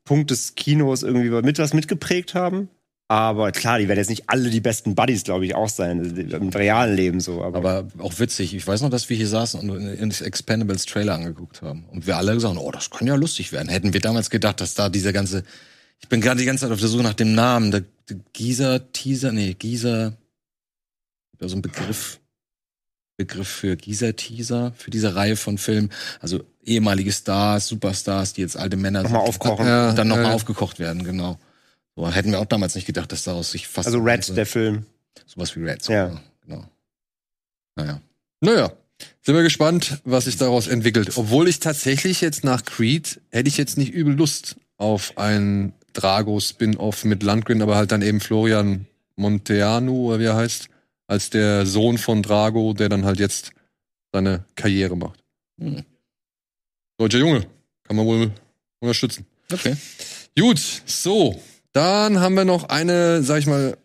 Punkt 0.04 0.30
des 0.30 0.54
Kinos 0.54 1.02
irgendwie 1.02 1.30
mit 1.30 1.58
was 1.58 1.72
mitgeprägt 1.72 2.34
haben. 2.34 2.68
Aber 3.08 3.52
klar, 3.52 3.78
die 3.78 3.88
werden 3.88 3.98
jetzt 3.98 4.10
nicht 4.10 4.28
alle 4.28 4.50
die 4.50 4.60
besten 4.60 4.94
Buddies, 4.94 5.24
glaube 5.24 5.44
ich, 5.46 5.54
auch 5.54 5.68
sein. 5.68 6.00
Im 6.30 6.48
realen 6.50 6.96
Leben 6.96 7.20
so. 7.20 7.42
Aber, 7.42 7.58
Aber 7.58 7.88
auch 7.98 8.18
witzig. 8.18 8.54
Ich 8.54 8.66
weiß 8.66 8.82
noch, 8.82 8.90
dass 8.90 9.08
wir 9.08 9.16
hier 9.16 9.28
saßen 9.28 9.68
und 9.68 10.08
das 10.08 10.20
Expendables 10.20 10.86
Trailer 10.86 11.14
angeguckt 11.14 11.62
haben. 11.62 11.84
Und 11.90 12.06
wir 12.06 12.16
alle 12.16 12.34
gesagt 12.34 12.54
haben, 12.54 12.62
oh, 12.62 12.70
das 12.70 12.90
kann 12.90 13.06
ja 13.06 13.14
lustig 13.14 13.52
werden. 13.52 13.68
Hätten 13.68 13.92
wir 13.92 14.00
damals 14.00 14.30
gedacht, 14.30 14.60
dass 14.60 14.74
da 14.74 14.88
dieser 14.88 15.12
ganze, 15.12 15.42
ich 16.00 16.08
bin 16.08 16.20
gerade 16.20 16.40
die 16.40 16.46
ganze 16.46 16.62
Zeit 16.62 16.72
auf 16.72 16.80
der 16.80 16.88
Suche 16.88 17.02
nach 17.02 17.14
dem 17.14 17.34
Namen, 17.34 17.70
der 17.70 17.84
Gieser 18.32 18.92
Teaser, 18.92 19.32
nee, 19.32 19.54
Gieser, 19.54 20.16
so 21.48 21.56
ein 21.56 21.62
Begriff, 21.62 22.20
Begriff 23.16 23.48
für 23.48 23.76
Gieser 23.76 24.16
Teaser, 24.16 24.72
für 24.76 24.90
diese 24.90 25.14
Reihe 25.14 25.36
von 25.36 25.58
Filmen. 25.58 25.90
Also 26.20 26.42
ehemalige 26.64 27.12
Stars, 27.12 27.68
Superstars, 27.68 28.32
die 28.32 28.40
jetzt 28.40 28.56
alte 28.56 28.76
Männer 28.76 29.02
Nochmal 29.02 29.20
sind. 29.22 29.28
aufkochen. 29.28 29.66
Ja, 29.66 29.90
Und 29.90 29.96
dann 29.98 30.08
nochmal 30.08 30.26
ja. 30.26 30.32
aufgekocht 30.32 30.78
werden, 30.78 31.04
genau. 31.04 31.38
So, 31.96 32.10
hätten 32.10 32.32
wir 32.32 32.40
auch 32.40 32.46
damals 32.46 32.74
nicht 32.74 32.86
gedacht, 32.86 33.12
dass 33.12 33.22
daraus 33.22 33.52
sich 33.52 33.68
fast 33.68 33.86
also 33.86 33.98
Red, 34.00 34.36
der 34.36 34.46
Film. 34.46 34.84
sowas 35.26 35.54
wie 35.54 35.62
Red, 35.62 35.82
so, 35.84 35.92
Ja. 35.92 36.20
genau. 36.44 36.64
Naja. 37.76 38.00
Naja, 38.40 38.72
sind 39.22 39.34
wir 39.36 39.42
gespannt, 39.44 40.00
was 40.04 40.24
sich 40.24 40.36
daraus 40.36 40.66
entwickelt. 40.66 41.16
Obwohl 41.16 41.48
ich 41.48 41.60
tatsächlich 41.60 42.20
jetzt 42.20 42.42
nach 42.44 42.64
Creed 42.64 43.20
hätte 43.30 43.48
ich 43.48 43.56
jetzt 43.56 43.78
nicht 43.78 43.92
übel 43.92 44.14
Lust 44.14 44.56
auf 44.76 45.16
ein 45.16 45.72
Drago-Spin-Off 45.92 47.04
mit 47.04 47.22
Landgren, 47.22 47.62
aber 47.62 47.76
halt 47.76 47.92
dann 47.92 48.02
eben 48.02 48.18
Florian 48.20 48.86
Monteanu, 49.16 50.08
oder 50.08 50.18
wie 50.18 50.24
er 50.24 50.34
heißt, 50.36 50.68
als 51.06 51.30
der 51.30 51.66
Sohn 51.66 51.98
von 51.98 52.22
Drago, 52.22 52.72
der 52.72 52.88
dann 52.88 53.04
halt 53.04 53.18
jetzt 53.18 53.52
seine 54.12 54.44
Karriere 54.54 54.96
macht. 54.96 55.22
Hm. 55.60 55.84
Deutscher 56.98 57.18
Junge, 57.18 57.46
kann 57.84 57.96
man 57.96 58.06
wohl 58.06 58.32
unterstützen. 58.80 59.26
Okay. 59.52 59.76
Gut, 60.38 60.60
so, 60.86 61.40
dann 61.72 62.20
haben 62.20 62.34
wir 62.34 62.44
noch 62.44 62.68
eine, 62.68 63.22
sag 63.22 63.40
ich 63.40 63.46
mal, 63.46 63.76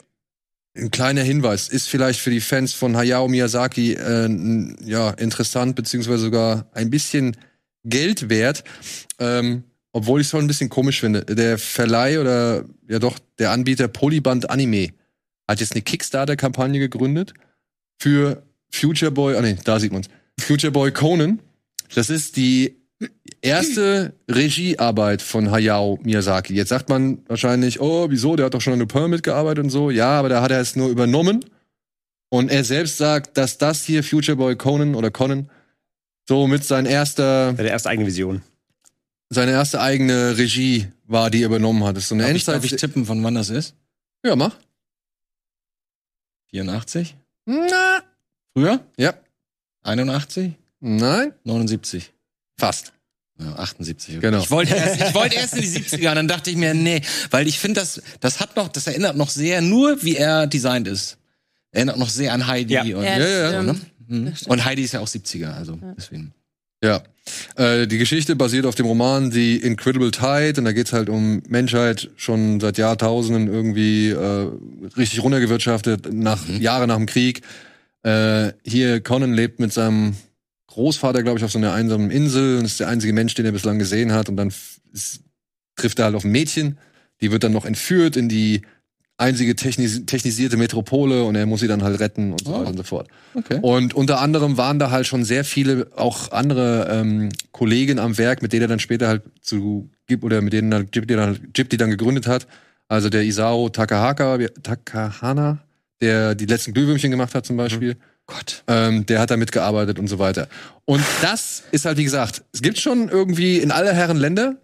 ein 0.76 0.92
kleiner 0.92 1.24
Hinweis. 1.24 1.68
Ist 1.68 1.90
vielleicht 1.90 2.20
für 2.20 2.30
die 2.30 2.42
Fans 2.42 2.74
von 2.74 2.96
Hayao 2.96 3.28
Miyazaki 3.28 3.94
äh, 3.94 4.76
ja 4.86 5.10
interessant 5.12 5.76
beziehungsweise 5.76 6.24
sogar 6.24 6.68
ein 6.74 6.90
bisschen 6.90 7.36
Geld 7.84 8.30
wert. 8.30 8.64
Ähm, 9.20 9.64
obwohl 9.92 10.22
ich 10.22 10.28
es 10.28 10.32
schon 10.32 10.42
ein 10.42 10.48
bisschen 10.48 10.70
komisch 10.70 11.00
finde. 11.00 11.26
Der 11.26 11.58
Verleih 11.58 12.20
oder 12.20 12.66
ja 12.88 13.00
doch 13.00 13.18
der 13.40 13.52
Anbieter 13.52 13.88
Polyband 13.88 14.50
Anime 14.50 14.90
hat 15.50 15.60
jetzt 15.60 15.74
eine 15.74 15.82
Kickstarter-Kampagne 15.82 16.80
gegründet 16.80 17.34
für 17.98 18.44
Future 18.72 19.12
Boy, 19.12 19.36
ah 19.36 19.42
nee, 19.42 19.58
da 19.64 19.80
sieht 19.80 19.92
man's. 19.92 20.08
Future 20.40 20.72
Boy 20.72 20.92
Conan. 20.92 21.40
Das 21.96 22.10
ist 22.10 22.36
die 22.38 22.76
erste 23.42 24.14
Regiearbeit 24.30 25.22
von 25.22 25.52
Hayao 25.52 26.00
Miyazaki. 26.04 26.54
Jetzt 26.54 26.70
sagt 26.70 26.90
man 26.90 27.20
wahrscheinlich, 27.28 27.80
oh, 27.82 28.08
wieso, 28.10 28.36
der 28.36 28.46
hat 28.48 28.54
doch 28.54 28.62
schon 28.62 28.74
an 28.74 28.80
The 28.80 28.86
Pearl 28.86 29.08
mitgearbeitet 29.08 29.64
und 29.64 29.70
so. 29.70 29.90
Ja, 29.90 30.20
aber 30.20 30.30
da 30.30 30.42
hat 30.42 30.52
er 30.52 30.60
es 30.60 30.76
nur 30.76 30.90
übernommen. 30.90 31.44
Und 32.30 32.52
er 32.52 32.64
selbst 32.64 32.98
sagt, 32.98 33.38
dass 33.38 33.58
das 33.58 33.84
hier 33.86 34.04
Future 34.04 34.36
Boy 34.38 34.56
Conan 34.56 34.94
oder 34.96 35.10
Conan 35.12 35.50
so 36.28 36.46
mit 36.48 36.64
sein 36.64 36.86
erster, 36.86 37.54
Der 37.54 37.66
erste 37.72 37.90
eigene 37.90 38.08
Vision. 38.08 38.44
seine 39.30 39.52
erste 39.52 39.82
eigene 39.82 40.38
Regie 40.38 40.88
war, 41.08 41.32
die 41.32 41.42
er 41.42 41.48
übernommen 41.48 41.84
hat. 41.86 41.96
Das 41.96 42.04
ist 42.04 42.10
so 42.10 42.16
eine 42.16 42.26
Darf 42.26 42.36
ich, 42.36 42.44
darf 42.46 42.64
ich 42.64 42.76
tippen, 42.76 43.06
von 43.06 43.24
wann 43.24 43.34
das 43.36 43.50
ist? 43.50 43.74
ja, 44.24 44.36
mach. 44.36 44.56
84? 46.52 47.16
Na, 47.46 48.02
Früher? 48.54 48.80
ja. 48.98 49.14
81? 49.84 50.54
Nein, 50.82 51.34
79? 51.44 52.12
fast. 52.58 52.94
Ja, 53.40 53.56
78. 53.56 54.18
Okay. 54.18 54.20
Genau. 54.28 54.40
Ich 54.42 54.52
wollte 54.52 54.76
erst, 54.76 55.00
ich 55.02 55.14
wollte 55.14 55.36
erst 55.38 55.56
in 55.56 55.62
die 55.62 55.68
70er 55.70 56.10
und 56.10 56.16
dann 56.16 56.28
dachte 56.28 56.50
ich 56.50 56.58
mir, 56.58 56.74
nee, 56.74 57.02
weil 57.32 57.48
ich 57.48 57.58
finde, 57.58 57.80
das, 57.80 58.02
das 58.20 58.42
hat 58.42 58.58
noch, 58.58 58.68
das 58.68 58.86
erinnert 58.88 59.16
noch 59.16 59.30
sehr 59.30 59.62
nur, 59.62 60.04
wie 60.04 60.18
er 60.18 60.46
designt 60.46 60.88
ist. 60.90 61.18
Erinnert 61.72 61.98
noch 61.98 62.10
sehr 62.10 62.34
an 62.34 62.48
Heidi 62.48 62.74
Ja. 62.74 62.82
und, 62.82 63.04
Ja, 63.04 63.18
ja, 63.18 63.28
ja, 63.28 63.62
stimmt. 63.64 63.66
ne? 64.10 64.18
Mhm. 64.20 64.34
Und 64.48 64.66
Heidi 64.66 64.82
ist 64.84 64.92
ja 64.94 65.00
auch 65.00 65.08
70er, 65.08 65.54
also 65.54 65.80
deswegen. 65.98 66.34
Ja. 66.84 67.04
Äh, 67.56 67.88
die 67.88 67.98
Geschichte 67.98 68.36
basiert 68.36 68.66
auf 68.66 68.76
dem 68.76 68.86
Roman 68.86 69.32
The 69.32 69.58
Incredible 69.58 70.12
Tide 70.12 70.56
und 70.58 70.66
da 70.66 70.72
geht's 70.72 70.94
halt 70.94 71.10
um 71.10 71.44
Menschheit 71.48 72.10
schon 72.16 72.60
seit 72.60 72.78
Jahrtausenden 72.78 73.48
irgendwie 73.48 74.10
äh, 74.10 74.50
richtig 74.98 75.22
runtergewirtschaftet, 75.22 76.12
nach 76.12 76.48
Jahre 76.48 76.88
nach 76.88 76.98
dem 76.98 77.06
Krieg. 77.06 77.42
Äh, 78.04 78.54
hier 78.64 79.02
Conan 79.02 79.34
lebt 79.34 79.60
mit 79.60 79.74
seinem 79.74 80.16
Großvater, 80.68 81.24
glaube 81.24 81.40
ich, 81.40 81.46
auf 81.46 81.52
so 81.52 81.60
einer 81.60 81.74
einsamen 81.74 82.12
Insel 82.12 82.58
und 82.58 82.66
ist 82.66 82.80
der 82.80 82.88
einzige 82.88 83.14
Mensch, 83.14 83.34
den 83.34 83.46
er 83.46 83.52
bislang 83.52 83.80
gesehen 83.80 84.14
hat. 84.14 84.30
Und 84.30 84.38
dann 84.38 84.54
ist, 84.94 85.22
trifft 85.76 86.00
er 86.00 86.06
halt 86.06 86.16
auf 86.16 86.24
ein 86.24 86.32
Mädchen, 86.32 86.78
die 87.22 87.32
wird 87.32 87.44
dann 87.44 87.52
noch 87.52 87.66
entführt 87.66 88.16
in 88.16 88.30
die 88.30 88.62
einzige 89.20 89.56
technis 89.56 90.06
technisierte 90.06 90.58
Metropole 90.58 91.24
und 91.24 91.36
er 91.36 91.46
muss 91.46 91.60
sie 91.60 91.68
dann 91.68 91.84
halt 91.84 92.00
retten 92.00 92.32
und 92.32 92.44
so 92.46 92.52
Oh. 92.54 92.60
weiter 92.60 92.70
und 92.70 92.78
so 92.78 92.84
fort. 92.84 93.08
Okay. 93.36 93.60
Und 93.62 93.94
unter 93.94 94.20
anderem 94.22 94.58
waren 94.58 94.80
da 94.80 94.90
halt 94.92 95.06
schon 95.08 95.24
sehr 95.26 95.44
viele 95.44 95.88
auch 95.96 96.32
andere 96.32 96.88
ähm, 96.90 97.30
Kollegen 97.52 98.00
am 98.00 98.18
Werk, 98.18 98.42
mit 98.42 98.54
denen 98.54 98.64
er 98.64 98.68
dann 98.70 98.80
später 98.80 99.08
halt 99.08 99.24
zu 99.42 99.90
Gib 100.08 100.24
oder 100.24 100.42
mit 100.42 100.54
denen 100.54 100.72
dann 100.72 100.90
Ghibli 100.90 101.16
dann, 101.16 101.38
Ghibli 101.54 101.78
dann 101.78 101.92
gegründet 101.92 102.26
hat. 102.28 102.48
Also 102.88 103.10
der 103.10 103.24
Isao 103.24 103.70
Takahaka, 103.70 104.40
Takahana, 104.64 105.60
der 106.02 106.34
die 106.34 106.46
letzten 106.46 106.74
Glühwürmchen 106.74 107.12
gemacht 107.12 107.36
hat 107.36 107.46
zum 107.46 107.58
Beispiel. 107.58 107.98
Gott. 108.26 108.64
Ähm, 108.68 109.06
der 109.06 109.20
hat 109.20 109.32
da 109.32 109.38
mitgearbeitet 109.38 110.00
und 110.00 110.08
so 110.08 110.18
weiter. 110.20 110.48
Und 110.86 111.04
das 111.22 111.64
ist 111.72 111.86
halt, 111.86 111.98
wie 111.98 112.04
gesagt, 112.04 112.44
es 112.54 112.62
gibt 112.62 112.78
schon 112.80 113.10
irgendwie 113.10 113.58
in 113.58 113.72
aller 113.72 113.94
Herren 113.94 114.18
Länder, 114.18 114.56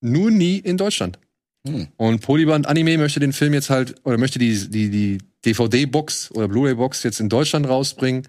nur 0.00 0.30
nie 0.30 0.56
in 0.56 0.76
Deutschland. 0.78 1.18
Hm. 1.66 1.88
Und 1.96 2.20
Polyband 2.20 2.66
Anime 2.66 2.96
möchte 2.98 3.20
den 3.20 3.32
Film 3.32 3.52
jetzt 3.54 3.70
halt, 3.70 3.96
oder 4.04 4.16
möchte 4.18 4.38
die, 4.38 4.68
die, 4.70 4.90
die 4.90 5.18
DVD-Box 5.44 6.30
oder 6.32 6.48
Blu-ray-Box 6.48 7.02
jetzt 7.02 7.20
in 7.20 7.28
Deutschland 7.28 7.68
rausbringen 7.68 8.26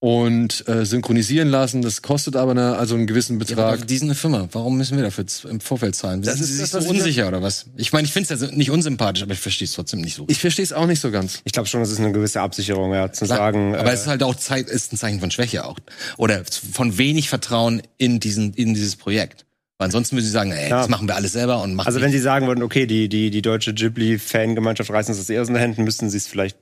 und 0.00 0.66
äh, 0.68 0.84
synchronisieren 0.84 1.48
lassen. 1.48 1.80
Das 1.80 2.02
kostet 2.02 2.34
aber 2.34 2.50
eine, 2.50 2.76
also 2.76 2.96
einen 2.96 3.06
gewissen 3.06 3.34
Ja, 3.34 3.38
Betrag. 3.38 3.74
aber 3.78 3.86
die 3.86 3.96
sind 3.98 4.08
eine 4.08 4.16
Firma. 4.16 4.48
Warum 4.50 4.76
müssen 4.76 4.96
wir 4.96 5.04
dafür 5.04 5.24
im 5.48 5.60
Vorfeld 5.60 5.94
zahlen? 5.94 6.22
Das 6.22 6.34
sind 6.34 6.42
ist 6.42 6.52
Sie 6.54 6.58
das, 6.60 6.70
sich 6.72 6.80
so 6.82 6.92
ich- 6.92 6.98
unsicher 7.00 7.28
oder 7.28 7.40
was? 7.40 7.66
Ich 7.76 7.92
meine, 7.92 8.06
ich 8.06 8.12
finde 8.12 8.24
es 8.34 8.42
also 8.42 8.52
nicht 8.54 8.70
unsympathisch, 8.72 9.22
aber 9.22 9.32
ich 9.32 9.38
verstehe 9.38 9.66
es 9.66 9.72
trotzdem 9.74 10.00
nicht 10.00 10.16
so. 10.16 10.24
ich 10.28 10.38
verstehe 10.40 10.64
es 10.64 10.72
auch 10.72 10.86
nicht 10.88 11.00
so 11.00 11.10
ganz. 11.12 11.40
Ich 11.44 11.52
glaube 11.52 11.68
schon, 11.68 11.80
das 11.80 11.90
ist 11.92 12.00
eine 12.00 12.10
gewisse 12.10 12.40
Absicherung, 12.40 12.92
ja, 12.92 13.12
zu 13.12 13.26
Klar, 13.26 13.38
sagen. 13.38 13.76
aber 13.76 13.90
äh, 13.90 13.94
es 13.94 14.00
ist 14.02 14.06
halt 14.08 14.24
auch 14.24 14.34
Zeit, 14.34 14.68
ist 14.68 14.92
ein 14.92 14.96
Zeichen 14.96 15.20
von 15.20 15.30
Schwäche 15.30 15.64
auch. 15.64 15.78
Oder 16.16 16.42
von 16.72 16.98
wenig 16.98 17.28
Vertrauen 17.28 17.80
in 17.96 18.18
diesen, 18.18 18.54
in 18.54 18.74
dieses 18.74 18.96
Projekt. 18.96 19.46
Weil 19.82 19.86
ansonsten 19.86 20.14
müssen 20.14 20.26
sie 20.26 20.32
sagen, 20.32 20.52
ey, 20.52 20.70
Ja. 20.70 20.78
das 20.78 20.88
machen 20.88 21.08
wir 21.08 21.16
alles 21.16 21.32
selber 21.32 21.60
und 21.60 21.74
machen 21.74 21.88
also 21.88 22.00
wenn 22.00 22.12
sie 22.12 22.20
sagen 22.20 22.46
würden, 22.46 22.62
okay, 22.62 22.86
die, 22.86 23.08
die, 23.08 23.30
die 23.30 23.42
deutsche 23.42 23.74
Ghibli-Fangemeinschaft 23.74 24.90
reißen 24.90 25.12
uns 25.12 25.18
das 25.20 25.28
eher 25.28 25.40
aus 25.42 25.48
den 25.48 25.56
Händen, 25.56 25.82
müssten 25.82 26.08
sie 26.08 26.18
es 26.18 26.28
vielleicht, 26.28 26.56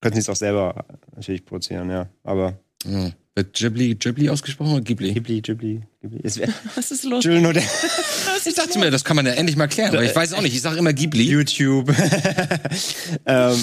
könnten 0.00 0.16
sie 0.16 0.22
es 0.22 0.28
auch 0.28 0.34
selber 0.36 0.84
natürlich 1.14 1.44
produzieren, 1.44 1.88
ja. 1.90 2.08
Aber 2.24 2.58
Hm. 2.84 3.12
Wird 3.36 3.52
Ghibli, 3.54 3.94
Ghibli 3.94 4.30
ausgesprochen 4.30 4.72
oder 4.72 4.80
Ghibli? 4.80 5.12
Ghibli, 5.12 5.40
Ghibli, 5.42 5.80
Ghibli. 6.00 6.20
Es 6.24 6.38
wär, 6.38 6.48
Was 6.74 6.90
ist 6.90 7.04
los? 7.04 7.24
Nur 7.24 7.52
der 7.52 7.62
Ich 8.44 8.54
dachte 8.54 8.78
mir, 8.78 8.90
das 8.90 9.04
kann 9.04 9.14
man 9.16 9.26
ja 9.26 9.32
endlich 9.32 9.56
mal 9.56 9.66
klären. 9.68 9.90
Aber 9.94 10.02
ich 10.04 10.14
weiß 10.16 10.32
auch 10.34 10.40
nicht. 10.42 10.54
Ich 10.54 10.62
sage 10.62 10.78
immer 10.78 10.92
Ghibli. 10.92 11.22
YouTube. 11.24 11.88
ähm, 13.26 13.56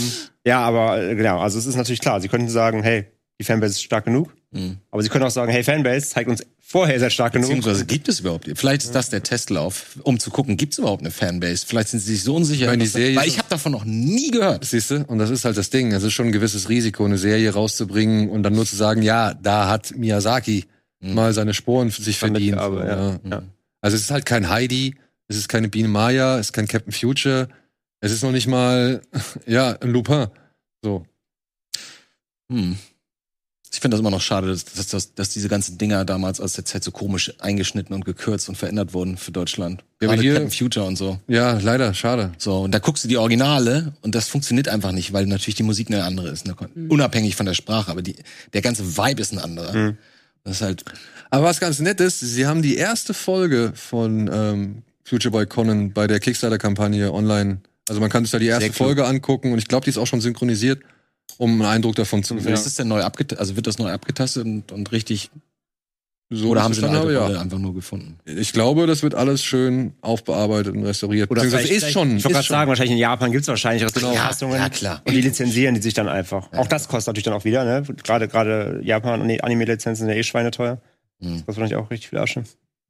ja, 0.45 0.59
aber 0.59 1.01
äh, 1.01 1.15
genau, 1.15 1.39
also 1.39 1.57
es 1.57 1.65
ist 1.65 1.75
natürlich 1.75 2.01
klar, 2.01 2.21
sie 2.21 2.27
könnten 2.27 2.49
sagen, 2.49 2.83
hey, 2.83 3.05
die 3.39 3.43
Fanbase 3.45 3.71
ist 3.73 3.83
stark 3.83 4.05
genug. 4.05 4.33
Mhm. 4.53 4.77
Aber 4.91 5.01
sie 5.03 5.09
können 5.09 5.23
auch 5.25 5.31
sagen, 5.31 5.51
hey, 5.51 5.63
Fanbase, 5.63 6.07
zeigt 6.09 6.29
uns 6.29 6.43
vorher, 6.59 6.99
seid 6.99 7.11
stark 7.13 7.33
genug. 7.33 7.47
Beziehungsweise 7.49 7.85
gibt 7.85 8.07
es 8.07 8.19
überhaupt? 8.19 8.49
Vielleicht 8.55 8.83
ist 8.83 8.93
das 8.95 9.09
der 9.09 9.23
Testlauf, 9.23 9.97
um 10.03 10.19
zu 10.19 10.29
gucken, 10.31 10.57
gibt 10.57 10.73
es 10.73 10.79
überhaupt 10.79 11.01
eine 11.01 11.11
Fanbase? 11.11 11.65
Vielleicht 11.65 11.89
sind 11.89 11.99
sie 11.99 12.13
sich 12.13 12.23
so 12.23 12.35
unsicher. 12.35 12.63
Ich 12.63 12.67
meine, 12.69 12.83
die 12.83 12.89
Serie- 12.89 13.15
weil 13.17 13.27
ich 13.27 13.37
habe 13.37 13.49
davon 13.49 13.71
noch 13.71 13.85
nie 13.85 14.31
gehört. 14.31 14.63
Siehst 14.65 14.91
du? 14.91 15.03
Und 15.05 15.17
das 15.19 15.29
ist 15.29 15.43
halt 15.45 15.57
das 15.57 15.69
Ding. 15.69 15.91
Es 15.91 16.03
ist 16.03 16.13
schon 16.13 16.27
ein 16.27 16.31
gewisses 16.31 16.69
Risiko, 16.69 17.03
eine 17.05 17.17
Serie 17.17 17.51
rauszubringen 17.53 18.29
und 18.29 18.43
dann 18.43 18.53
nur 18.53 18.65
zu 18.65 18.75
sagen, 18.75 19.01
ja, 19.01 19.33
da 19.33 19.67
hat 19.69 19.95
Miyazaki 19.97 20.65
mal 20.99 21.33
seine 21.33 21.53
Sporen 21.53 21.91
für 21.91 22.01
sich 22.01 22.19
Damit 22.19 22.43
verdient. 22.43 22.57
ja. 22.57 22.85
ja. 22.85 23.19
Ja. 23.29 23.43
Also 23.81 23.95
es 23.97 24.03
ist 24.03 24.11
halt 24.11 24.25
kein 24.25 24.47
Heidi, 24.49 24.95
es 25.27 25.35
ist 25.35 25.49
keine 25.49 25.67
Biene 25.67 25.89
Maya, 25.89 26.35
es 26.39 26.47
ist 26.47 26.53
kein 26.53 26.67
Captain 26.67 26.93
Future, 26.93 27.49
es 27.99 28.11
ist 28.13 28.23
noch 28.23 28.31
nicht 28.31 28.47
mal, 28.47 29.01
ja, 29.45 29.71
ein 29.81 29.89
Lupin. 29.89 30.27
So. 30.81 31.05
Hm. 32.49 32.77
Ich 33.74 33.80
finde 33.80 33.95
das 33.95 34.01
immer 34.01 34.11
noch 34.11 34.21
schade, 34.21 34.47
dass, 34.47 34.65
dass, 34.65 34.88
dass, 34.88 35.15
dass 35.15 35.30
diese 35.30 35.49
ganzen 35.49 35.80
Dinger 35.80 36.05
damals 36.05 36.39
aus 36.39 36.53
der 36.53 36.63
Zeit 36.63 36.84
so 36.84 36.91
komisch 36.91 37.34
eingeschnitten 37.39 37.95
und 37.95 38.05
gekürzt 38.05 38.47
und 38.47 38.55
verändert 38.55 38.93
wurden 38.93 39.17
für 39.17 39.32
Deutschland. 39.32 39.84
Ja, 39.99 40.09
aber 40.09 40.21
hier- 40.21 40.47
Future 40.51 40.86
und 40.86 40.95
so. 40.95 41.19
Ja, 41.28 41.57
leider, 41.59 41.93
schade. 41.95 42.34
So, 42.38 42.59
und 42.61 42.71
da 42.71 42.78
guckst 42.78 43.03
du 43.03 43.07
die 43.07 43.17
Originale 43.17 43.93
und 44.01 44.13
das 44.13 44.28
funktioniert 44.28 44.67
einfach 44.69 44.91
nicht, 44.91 45.11
weil 45.11 45.26
natürlich 45.26 45.55
die 45.55 45.63
Musik 45.63 45.88
eine 45.89 46.03
andere 46.03 46.30
ist. 46.30 46.45
Ne? 46.45 46.55
Unabhängig 46.88 47.36
von 47.36 47.47
der 47.47 47.55
Sprache, 47.55 47.89
aber 47.89 48.03
die, 48.03 48.15
der 48.53 48.61
ganze 48.61 48.95
Vibe 48.95 49.21
ist 49.21 49.34
ein 49.34 49.39
anderer. 49.39 49.74
Mhm. 49.74 49.97
Das 50.43 50.57
ist 50.57 50.61
halt, 50.61 50.84
Aber 51.32 51.45
was 51.45 51.59
ganz 51.59 51.80
nett 51.80 51.99
ist, 51.99 52.19
sie 52.19 52.45
haben 52.45 52.61
die 52.61 52.76
erste 52.76 53.13
Folge 53.15 53.71
von 53.76 54.30
ähm, 54.32 54.84
Future 55.03 55.32
Boy 55.32 55.47
Conan 55.47 55.93
bei 55.93 56.05
der 56.05 56.19
Kickstarter-Kampagne 56.19 57.11
online. 57.11 57.61
Also 57.89 57.99
man 57.99 58.09
kann 58.09 58.24
sich 58.24 58.32
da 58.32 58.39
die 58.39 58.47
erste. 58.47 58.71
Folge 58.71 59.05
angucken 59.05 59.51
und 59.51 59.57
ich 59.57 59.67
glaube, 59.67 59.84
die 59.86 59.89
ist 59.89 59.97
auch 59.97 60.07
schon 60.07 60.21
synchronisiert, 60.21 60.82
um 61.38 61.51
einen 61.51 61.69
Eindruck 61.69 61.95
davon 61.95 62.23
zu 62.23 62.36
gewinnen. 62.36 62.53
ist 62.53 62.65
das 62.65 62.75
denn 62.75 62.88
neu 62.88 63.01
abgetastet, 63.01 63.39
also 63.39 63.55
wird 63.55 63.67
das 63.67 63.77
neu 63.79 63.91
abgetastet 63.91 64.45
und, 64.45 64.71
und 64.71 64.91
richtig, 64.91 65.29
So 66.31 66.49
oder 66.49 66.63
haben 66.63 66.73
sie 66.73 66.81
habe, 66.81 66.97
Rolle 67.17 67.39
einfach 67.39 67.59
nur 67.59 67.73
gefunden? 67.73 68.19
Ich 68.25 68.53
glaube, 68.53 68.88
das 68.88 69.03
wird 69.03 69.13
alles 69.15 69.43
schön 69.43 69.93
aufbearbeitet 70.01 70.75
und 70.75 70.84
restauriert. 70.84 71.29
Oder 71.29 71.41
Beziehungsweise 71.43 71.67
vielleicht- 71.67 71.88
ist 71.88 71.91
schon. 71.93 72.17
Ich 72.17 72.23
wollte 72.23 72.36
gerade 72.36 72.47
sagen, 72.47 72.69
wahrscheinlich 72.69 72.93
in 72.93 72.97
Japan 72.97 73.31
gibt 73.31 73.43
es 73.43 73.47
wahrscheinlich 73.47 73.81
Ja, 73.81 73.88
Restaurierungsfassungen. 73.88 74.57
ja, 74.57 74.69
klar. 74.69 75.01
Und 75.05 75.13
die 75.13 75.21
lizenzieren 75.21 75.75
die 75.75 75.81
sich 75.81 75.93
dann 75.93 76.07
einfach. 76.07 76.51
Auch 76.53 76.67
das 76.67 76.88
kostet 76.88 77.07
natürlich 77.07 77.25
dann 77.25 77.34
auch 77.34 77.45
wieder, 77.45 77.63
ne? 77.65 77.84
Gerade 78.03 78.27
gerade 78.27 78.81
Japan 78.84 79.21
und 79.21 79.27
die 79.27 79.43
Anime-Lizenzen 79.43 80.05
sind 80.05 80.09
ja 80.09 80.15
eh 80.15 80.23
schweineteuer. 80.23 80.81
Mhm. 81.19 81.34
Das 81.38 81.45
kostet 81.45 81.47
wahrscheinlich 81.61 81.75
auch 81.75 81.91
richtig 81.91 82.09
viel 82.09 82.19
Asche. 82.19 82.43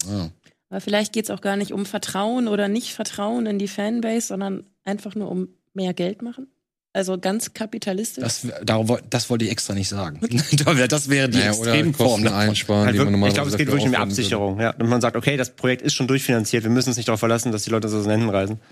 Ah. 0.07 0.29
Aber 0.69 0.81
vielleicht 0.81 1.13
geht 1.13 1.25
es 1.25 1.29
auch 1.31 1.41
gar 1.41 1.55
nicht 1.57 1.71
um 1.71 1.85
Vertrauen 1.85 2.47
oder 2.47 2.67
nicht 2.67 2.93
Vertrauen 2.93 3.45
in 3.45 3.59
die 3.59 3.67
Fanbase, 3.67 4.27
sondern 4.27 4.63
einfach 4.85 5.15
nur 5.15 5.29
um 5.29 5.49
mehr 5.73 5.93
Geld 5.93 6.21
machen. 6.21 6.47
Also 6.95 7.17
ganz 7.17 7.53
kapitalistisch. 7.53 8.23
Das, 8.23 8.87
woll- 8.87 9.01
das 9.09 9.29
wollte 9.29 9.45
ich 9.45 9.51
extra 9.51 9.73
nicht 9.73 9.89
sagen. 9.89 10.19
das 10.87 11.09
wäre 11.09 11.27
die 11.27 11.39
Naja, 11.39 11.49
Extremform. 11.51 12.27
Einsparen, 12.27 12.85
Halt 12.85 12.95
die 12.95 13.03
man 13.03 13.27
ich 13.27 13.33
glaube, 13.33 13.49
es 13.49 13.57
geht 13.57 13.67
wirklich 13.67 13.85
um 13.85 13.91
die 13.91 13.97
Absicherung. 13.97 14.59
Ja. 14.59 14.71
Und 14.75 14.87
man 14.89 15.01
sagt, 15.01 15.15
okay, 15.15 15.35
das 15.35 15.49
Projekt 15.55 15.81
ist 15.81 15.95
schon 15.95 16.07
durchfinanziert, 16.07 16.63
wir 16.63 16.69
müssen 16.69 16.89
uns 16.89 16.97
nicht 16.97 17.07
darauf 17.09 17.19
verlassen, 17.19 17.51
dass 17.51 17.63
die 17.63 17.71
Leute 17.71 17.87
das 17.87 17.95
aus 17.95 18.03
den 18.03 18.11
Händen 18.11 18.29
reißen. 18.29 18.57
würde. 18.57 18.67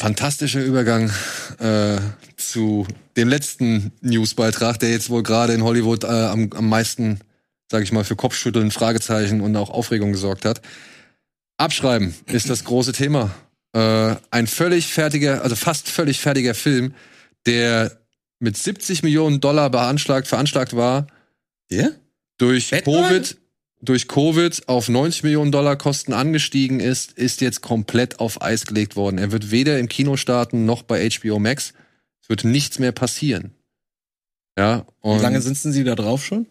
Fantastischer 0.00 0.64
Übergang 0.64 1.10
äh, 1.58 1.98
zu 2.38 2.86
dem 3.18 3.28
letzten 3.28 3.92
Newsbeitrag, 4.00 4.78
der 4.78 4.90
jetzt 4.90 5.10
wohl 5.10 5.22
gerade 5.22 5.52
in 5.52 5.62
Hollywood 5.62 6.04
äh, 6.04 6.06
am, 6.06 6.50
am 6.54 6.70
meisten, 6.70 7.20
sage 7.70 7.84
ich 7.84 7.92
mal, 7.92 8.02
für 8.04 8.16
Kopfschütteln, 8.16 8.70
Fragezeichen 8.70 9.42
und 9.42 9.54
auch 9.56 9.68
Aufregung 9.68 10.12
gesorgt 10.12 10.46
hat. 10.46 10.62
Abschreiben 11.58 12.14
ist 12.28 12.48
das 12.48 12.64
große 12.64 12.92
Thema. 12.92 13.30
Äh, 13.74 14.16
ein 14.30 14.46
völlig 14.46 14.86
fertiger, 14.86 15.42
also 15.42 15.54
fast 15.54 15.86
völlig 15.90 16.18
fertiger 16.18 16.54
Film, 16.54 16.94
der 17.46 17.98
mit 18.38 18.56
70 18.56 19.02
Millionen 19.02 19.40
Dollar 19.40 19.70
beanschlagt, 19.70 20.26
veranschlagt 20.26 20.74
war, 20.76 21.06
Ja? 21.70 21.90
durch 22.38 22.70
Batman? 22.70 23.04
Covid, 23.04 23.36
durch 23.82 24.08
Covid 24.08 24.68
auf 24.68 24.88
90 24.88 25.22
Millionen 25.24 25.52
Dollar 25.52 25.76
Kosten 25.76 26.12
angestiegen 26.12 26.80
ist, 26.80 27.12
ist 27.12 27.40
jetzt 27.40 27.60
komplett 27.60 28.18
auf 28.20 28.40
Eis 28.42 28.66
gelegt 28.66 28.96
worden. 28.96 29.18
Er 29.18 29.32
wird 29.32 29.50
weder 29.50 29.78
im 29.78 29.88
Kino 29.88 30.16
starten 30.16 30.64
noch 30.64 30.82
bei 30.82 31.08
HBO 31.08 31.38
Max. 31.38 31.72
Es 32.22 32.28
wird 32.28 32.44
nichts 32.44 32.78
mehr 32.78 32.92
passieren. 32.92 33.54
Ja, 34.58 34.86
und 35.00 35.18
Wie 35.18 35.22
lange 35.22 35.40
sitzen 35.40 35.72
Sie 35.72 35.84
da 35.84 35.94
drauf 35.94 36.24
schon? 36.24 36.46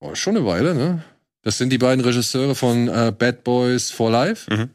oh, 0.00 0.14
schon 0.14 0.36
eine 0.36 0.46
Weile, 0.46 0.74
ne? 0.74 1.04
Das 1.42 1.58
sind 1.58 1.70
die 1.70 1.78
beiden 1.78 2.04
Regisseure 2.04 2.54
von 2.54 2.88
äh, 2.88 3.12
Bad 3.16 3.44
Boys 3.44 3.90
for 3.90 4.10
Life. 4.10 4.52
Mhm. 4.54 4.70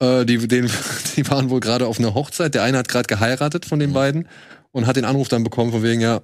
Äh, 0.00 0.24
die, 0.24 0.38
den, 0.48 0.70
die 1.16 1.28
waren 1.28 1.50
wohl 1.50 1.60
gerade 1.60 1.86
auf 1.86 1.98
einer 1.98 2.14
Hochzeit. 2.14 2.54
Der 2.54 2.62
eine 2.62 2.78
hat 2.78 2.88
gerade 2.88 3.06
geheiratet 3.06 3.64
von 3.66 3.78
den 3.78 3.90
Mhm. 3.90 3.94
beiden 3.94 4.28
und 4.74 4.86
hat 4.86 4.96
den 4.96 5.04
Anruf 5.04 5.28
dann 5.28 5.44
bekommen 5.44 5.70
von 5.70 5.82
wegen, 5.82 6.00
ja, 6.00 6.20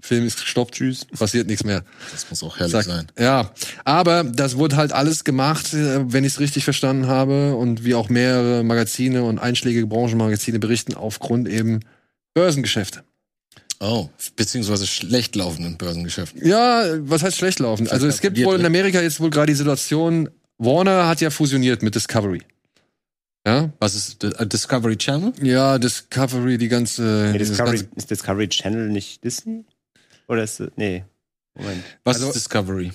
Film 0.00 0.26
ist 0.26 0.40
gestoppt. 0.40 0.74
Tschüss. 0.74 1.04
Passiert 1.04 1.46
nichts 1.46 1.62
mehr. 1.62 1.84
Das 2.10 2.28
muss 2.30 2.42
auch 2.42 2.58
herrlich 2.58 2.72
Sag- 2.72 2.86
sein. 2.86 3.06
Ja, 3.18 3.52
aber 3.84 4.24
das 4.24 4.56
wurde 4.56 4.76
halt 4.76 4.92
alles 4.92 5.24
gemacht, 5.24 5.74
äh, 5.74 6.10
wenn 6.10 6.24
ich 6.24 6.32
es 6.32 6.40
richtig 6.40 6.64
verstanden 6.64 7.06
habe 7.06 7.54
und 7.54 7.84
wie 7.84 7.94
auch 7.94 8.08
mehrere 8.08 8.64
Magazine 8.64 9.22
und 9.22 9.38
einschlägige 9.38 9.86
Branchenmagazine 9.86 10.58
berichten, 10.58 10.94
aufgrund 10.94 11.48
eben 11.48 11.80
Börsengeschäfte. 12.32 13.04
Oh, 13.78 14.08
beziehungsweise 14.36 14.86
schlecht 14.86 15.36
laufenden 15.36 15.76
Börsengeschäften. 15.76 16.46
Ja, 16.46 16.84
was 17.00 17.22
heißt 17.22 17.36
schlecht 17.36 17.58
laufen? 17.58 17.88
Also 17.88 18.06
es 18.06 18.22
gibt 18.22 18.42
wohl 18.42 18.54
in 18.54 18.62
ne? 18.62 18.68
Amerika 18.68 19.02
jetzt 19.02 19.20
wohl 19.20 19.30
gerade 19.30 19.52
die 19.52 19.56
Situation, 19.56 20.30
Warner 20.56 21.08
hat 21.08 21.20
ja 21.20 21.28
fusioniert 21.30 21.82
mit 21.82 21.94
Discovery. 21.94 22.42
Ja, 23.46 23.70
Was 23.80 23.94
ist 23.94 24.18
Discovery 24.22 24.96
Channel? 24.96 25.32
ja, 25.42 25.78
Discovery, 25.78 26.58
die 26.58 26.68
ganze, 26.68 27.30
Nee, 27.32 27.38
Discovery, 27.38 27.78
ganze 27.78 27.96
ist 27.96 28.10
Discovery 28.10 28.48
Channel 28.48 28.88
nicht 28.90 29.24
Disney? 29.24 29.64
Oder 30.28 30.44
ist 30.44 30.62
nee. 30.76 31.04
Moment. 31.56 31.82
Was 32.04 32.16
Also- 32.16 32.28
ist 32.28 32.34
Discovery? 32.36 32.92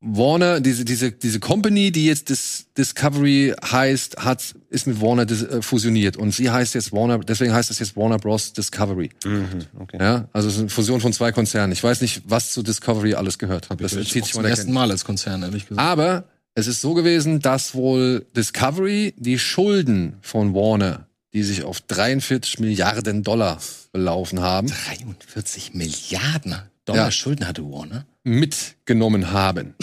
Warner, 0.00 0.60
diese, 0.60 0.84
diese, 0.84 1.10
diese 1.10 1.40
Company, 1.40 1.90
die 1.90 2.04
jetzt 2.04 2.28
Dis 2.28 2.66
Discovery 2.76 3.54
heißt, 3.64 4.18
hat, 4.18 4.54
ist 4.68 4.86
mit 4.86 5.00
Warner 5.00 5.24
dis 5.24 5.42
äh, 5.42 5.62
fusioniert. 5.62 6.18
Und 6.18 6.32
sie 6.32 6.50
heißt 6.50 6.74
jetzt 6.74 6.92
Warner, 6.92 7.18
deswegen 7.18 7.54
heißt 7.54 7.70
es 7.70 7.78
jetzt 7.78 7.96
Warner 7.96 8.18
Bros. 8.18 8.52
Discovery. 8.52 9.10
Mhm, 9.24 9.64
okay. 9.80 9.96
Ja, 9.98 10.28
also 10.34 10.48
es 10.48 10.54
ist 10.56 10.60
eine 10.60 10.68
Fusion 10.68 11.00
von 11.00 11.14
zwei 11.14 11.32
Konzernen. 11.32 11.72
Ich 11.72 11.82
weiß 11.82 12.02
nicht, 12.02 12.22
was 12.26 12.52
zu 12.52 12.62
Discovery 12.62 13.14
alles 13.14 13.38
gehört. 13.38 13.68
Das 13.70 13.78
Das 13.78 13.90
zieht 13.92 14.00
ist 14.02 14.12
sich 14.12 14.32
zum 14.34 14.44
ersten 14.44 14.70
Mal 14.72 14.90
als 14.90 15.04
Konzern, 15.04 15.42
ehrlich 15.42 15.66
gesagt. 15.66 15.84
Aber 15.84 16.24
es 16.58 16.66
ist 16.66 16.80
so 16.80 16.94
gewesen, 16.94 17.40
dass 17.40 17.74
wohl 17.74 18.26
Discovery 18.34 19.14
die 19.16 19.38
Schulden 19.38 20.16
von 20.22 20.54
Warner, 20.54 21.06
die 21.32 21.42
sich 21.42 21.62
auf 21.62 21.80
43 21.82 22.58
Milliarden 22.58 23.22
Dollar 23.22 23.60
belaufen 23.92 24.40
haben, 24.40 24.68
43 24.68 25.74
Milliarden 25.74 26.56
Dollar 26.84 27.04
Ja. 27.06 27.10
Schulden 27.10 27.46
hatte 27.46 27.62
Warner. 27.62 28.06
mitgenommen 28.24 29.30
haben. 29.32 29.74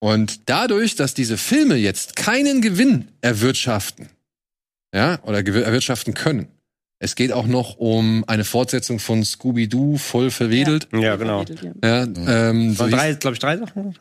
Und 0.00 0.48
dadurch, 0.48 0.94
dass 0.96 1.14
diese 1.14 1.36
Filme 1.36 1.74
jetzt 1.74 2.16
keinen 2.16 2.62
Gewinn 2.62 3.08
erwirtschaften, 3.20 4.08
ja, 4.94 5.18
oder 5.24 5.38
erwirtschaften 5.46 6.14
können, 6.14 6.48
es 7.00 7.14
geht 7.14 7.32
auch 7.32 7.46
noch 7.46 7.76
um 7.78 8.24
eine 8.26 8.44
Fortsetzung 8.44 8.98
von 9.00 9.24
Scooby-Doo, 9.24 9.98
voll 9.98 10.30
verwedelt. 10.30 10.88
Ja, 10.92 11.16
genau. 11.16 11.44
Ja, 11.84 12.02
ähm, 12.04 12.72
so 12.74 12.80
Waren 12.80 12.90
hieß- 12.90 12.96
drei, 12.96 13.12
glaube 13.14 13.34
ich, 13.34 13.38
drei 13.40 13.56
Sachen? 13.56 13.94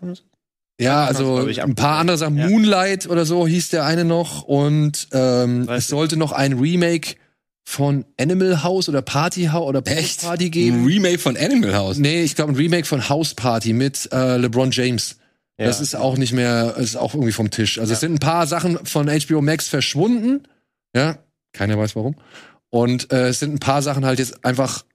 Ja, 0.80 1.06
also 1.06 1.48
ich, 1.48 1.64
ein 1.64 1.76
paar 1.76 1.98
andere 2.00 2.18
Sachen. 2.18 2.38
Ja. 2.38 2.48
Moonlight 2.50 3.10
oder 3.10 3.26
so 3.26 3.48
hieß 3.48 3.70
der 3.70 3.86
eine 3.86 4.06
noch. 4.06 4.44
Und 4.44 5.08
ähm, 5.12 5.68
es 5.70 5.88
sollte 5.88 6.18
noch 6.18 6.32
ein 6.32 6.54
Remake 6.60 7.16
von 7.68 8.06
Animal 8.20 8.64
House 8.64 8.88
oder 8.88 9.02
Party 9.02 9.46
House 9.46 9.68
oder 9.68 9.82
Echt? 9.86 10.22
Party 10.22 10.46
Ein 10.46 10.52
geben. 10.52 10.86
Remake 10.86 11.18
von 11.20 11.36
Animal 11.36 11.76
House. 11.76 11.98
Nee, 11.98 12.22
ich 12.24 12.36
glaube 12.36 12.54
ein 12.54 12.56
Remake 12.56 12.86
von 12.86 13.10
House 13.10 13.34
Party 13.34 13.74
mit 13.74 14.08
äh, 14.14 14.38
LeBron 14.38 14.72
James. 14.72 15.18
Das 15.58 15.78
Ja. 15.78 15.84
ist 15.84 15.96
auch 15.96 16.18
nicht 16.18 16.34
mehr, 16.34 16.76
ist 16.78 16.96
auch 16.96 17.14
irgendwie 17.16 17.34
vom 17.34 17.50
Tisch. 17.50 17.80
Also 17.80 17.92
es 17.94 18.00
sind 18.00 18.14
ein 18.14 18.20
paar 18.20 18.46
Sachen 18.46 18.86
von 18.86 19.08
HBO 19.10 19.42
Max 19.42 19.68
verschwunden. 19.68 20.44
Ja, 20.96 21.18
keiner 21.54 21.78
weiß 21.78 21.96
warum. 21.96 22.16
Und 22.70 23.12
äh, 23.12 23.30
es 23.30 23.40
sind 23.40 23.54
ein 23.56 23.60
paar 23.60 23.82
Sachen 23.82 24.06
halt 24.06 24.20
jetzt 24.20 24.46
einfach 24.46 24.86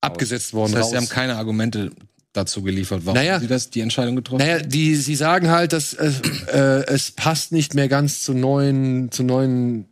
abgesetzt 0.00 0.54
worden. 0.54 0.72
Das 0.72 0.82
heißt, 0.82 0.90
sie 0.90 0.96
raus. 0.96 1.04
haben 1.06 1.12
keine 1.14 1.36
Argumente 1.36 1.90
dazu 2.32 2.62
geliefert, 2.62 3.02
warum 3.04 3.16
Naja. 3.18 3.40
sie 3.40 3.46
das, 3.46 3.70
die 3.70 3.80
Entscheidung 3.80 4.16
getroffen 4.16 4.38
Naja, 4.38 4.60
die, 4.60 4.94
sie 4.96 5.14
sagen 5.14 5.50
halt, 5.50 5.72
dass 5.72 5.94
äh, 5.94 6.12
äh, 6.52 6.84
es 6.86 7.10
passt 7.10 7.52
nicht 7.52 7.74
mehr 7.74 7.88
ganz 7.88 8.22
zu 8.22 8.34
neuen, 8.34 9.10
zu 9.10 9.22
neuen 9.22 9.86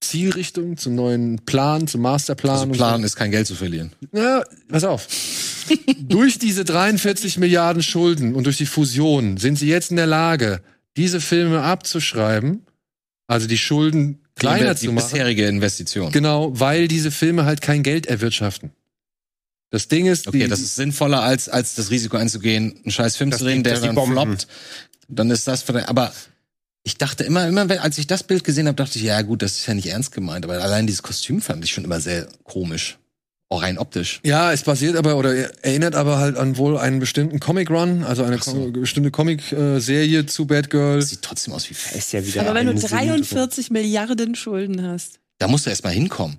Zielrichtungen, 0.00 0.76
zu 0.76 0.90
neuen 0.90 1.44
Plan, 1.46 1.88
zum 1.88 2.02
Masterplan. 2.02 2.58
Also 2.58 2.72
Plan 2.72 3.02
ist 3.02 3.16
kein 3.16 3.30
Geld 3.30 3.46
zu 3.46 3.54
verlieren. 3.54 3.92
So. 4.12 4.18
Ja, 4.20 4.44
pass 4.68 4.84
auf. 4.84 5.08
durch 6.08 6.38
diese 6.38 6.64
43 6.64 7.38
Milliarden 7.38 7.82
Schulden 7.82 8.34
und 8.34 8.44
durch 8.44 8.58
die 8.58 8.66
Fusion 8.66 9.36
sind 9.38 9.58
sie 9.58 9.68
jetzt 9.68 9.90
in 9.90 9.96
der 9.96 10.06
Lage, 10.06 10.60
diese 10.96 11.20
Filme 11.20 11.62
abzuschreiben, 11.62 12.66
also 13.26 13.48
die 13.48 13.58
Schulden 13.58 14.20
kleiner 14.36 14.74
die 14.74 14.86
zu 14.86 14.92
machen. 14.92 15.08
bisherige 15.08 15.46
Investition. 15.48 16.12
Genau, 16.12 16.52
weil 16.58 16.86
diese 16.88 17.10
Filme 17.10 17.44
halt 17.46 17.62
kein 17.62 17.82
Geld 17.82 18.06
erwirtschaften. 18.06 18.70
Das 19.70 19.88
Ding 19.88 20.06
ist, 20.06 20.28
Okay, 20.28 20.44
die, 20.44 20.48
das 20.48 20.60
ist 20.60 20.76
sinnvoller, 20.76 21.22
als, 21.22 21.48
als 21.48 21.74
das 21.74 21.90
Risiko 21.90 22.16
einzugehen, 22.16 22.78
einen 22.82 22.90
scheiß 22.90 23.16
Film 23.16 23.32
zu 23.32 23.42
drehen, 23.44 23.62
der 23.64 23.80
dann 23.80 23.94
Bomben- 23.94 24.12
floppt. 24.14 24.46
Dann 25.08 25.30
ist 25.30 25.46
das 25.46 25.62
vielleicht, 25.62 25.88
aber 25.88 26.12
ich 26.84 26.98
dachte 26.98 27.24
immer, 27.24 27.46
immer, 27.48 27.68
wenn- 27.68 27.78
als 27.80 27.98
ich 27.98 28.06
das 28.06 28.22
Bild 28.22 28.44
gesehen 28.44 28.66
habe, 28.68 28.76
dachte 28.76 28.98
ich, 28.98 29.04
ja 29.04 29.20
gut, 29.22 29.42
das 29.42 29.52
ist 29.58 29.66
ja 29.66 29.74
nicht 29.74 29.86
ernst 29.88 30.12
gemeint, 30.12 30.44
aber 30.44 30.60
allein 30.62 30.86
dieses 30.86 31.02
Kostüm 31.02 31.40
fand 31.40 31.64
ich 31.64 31.72
schon 31.72 31.84
immer 31.84 32.00
sehr 32.00 32.28
komisch. 32.44 32.98
Auch 33.48 33.62
rein 33.62 33.78
optisch. 33.78 34.20
Ja, 34.24 34.52
es 34.52 34.64
basiert 34.64 34.96
aber 34.96 35.16
oder 35.16 35.32
erinnert 35.64 35.94
aber 35.94 36.18
halt 36.18 36.36
an 36.36 36.56
wohl 36.56 36.76
einen 36.78 36.98
bestimmten 36.98 37.38
Comic 37.38 37.70
Run, 37.70 38.02
also 38.02 38.24
eine 38.24 38.38
so. 38.42 38.72
bestimmte 38.72 39.12
Comic-Serie 39.12 40.26
zu 40.26 40.46
Batgirl. 40.46 40.98
Das 40.98 41.10
sieht 41.10 41.22
trotzdem 41.22 41.54
aus 41.54 41.70
wie 41.70 41.74
fest. 41.74 42.12
ja 42.12 42.26
wieder 42.26 42.40
Aber 42.40 42.54
wenn 42.54 42.66
du 42.66 42.72
ein 42.72 42.78
Sünd- 42.78 42.90
43 42.92 43.70
Milliarden 43.70 44.34
Schulden 44.34 44.82
hast. 44.82 45.20
Da 45.38 45.46
musst 45.46 45.66
du 45.66 45.70
erst 45.70 45.84
mal 45.84 45.90
hinkommen. 45.92 46.38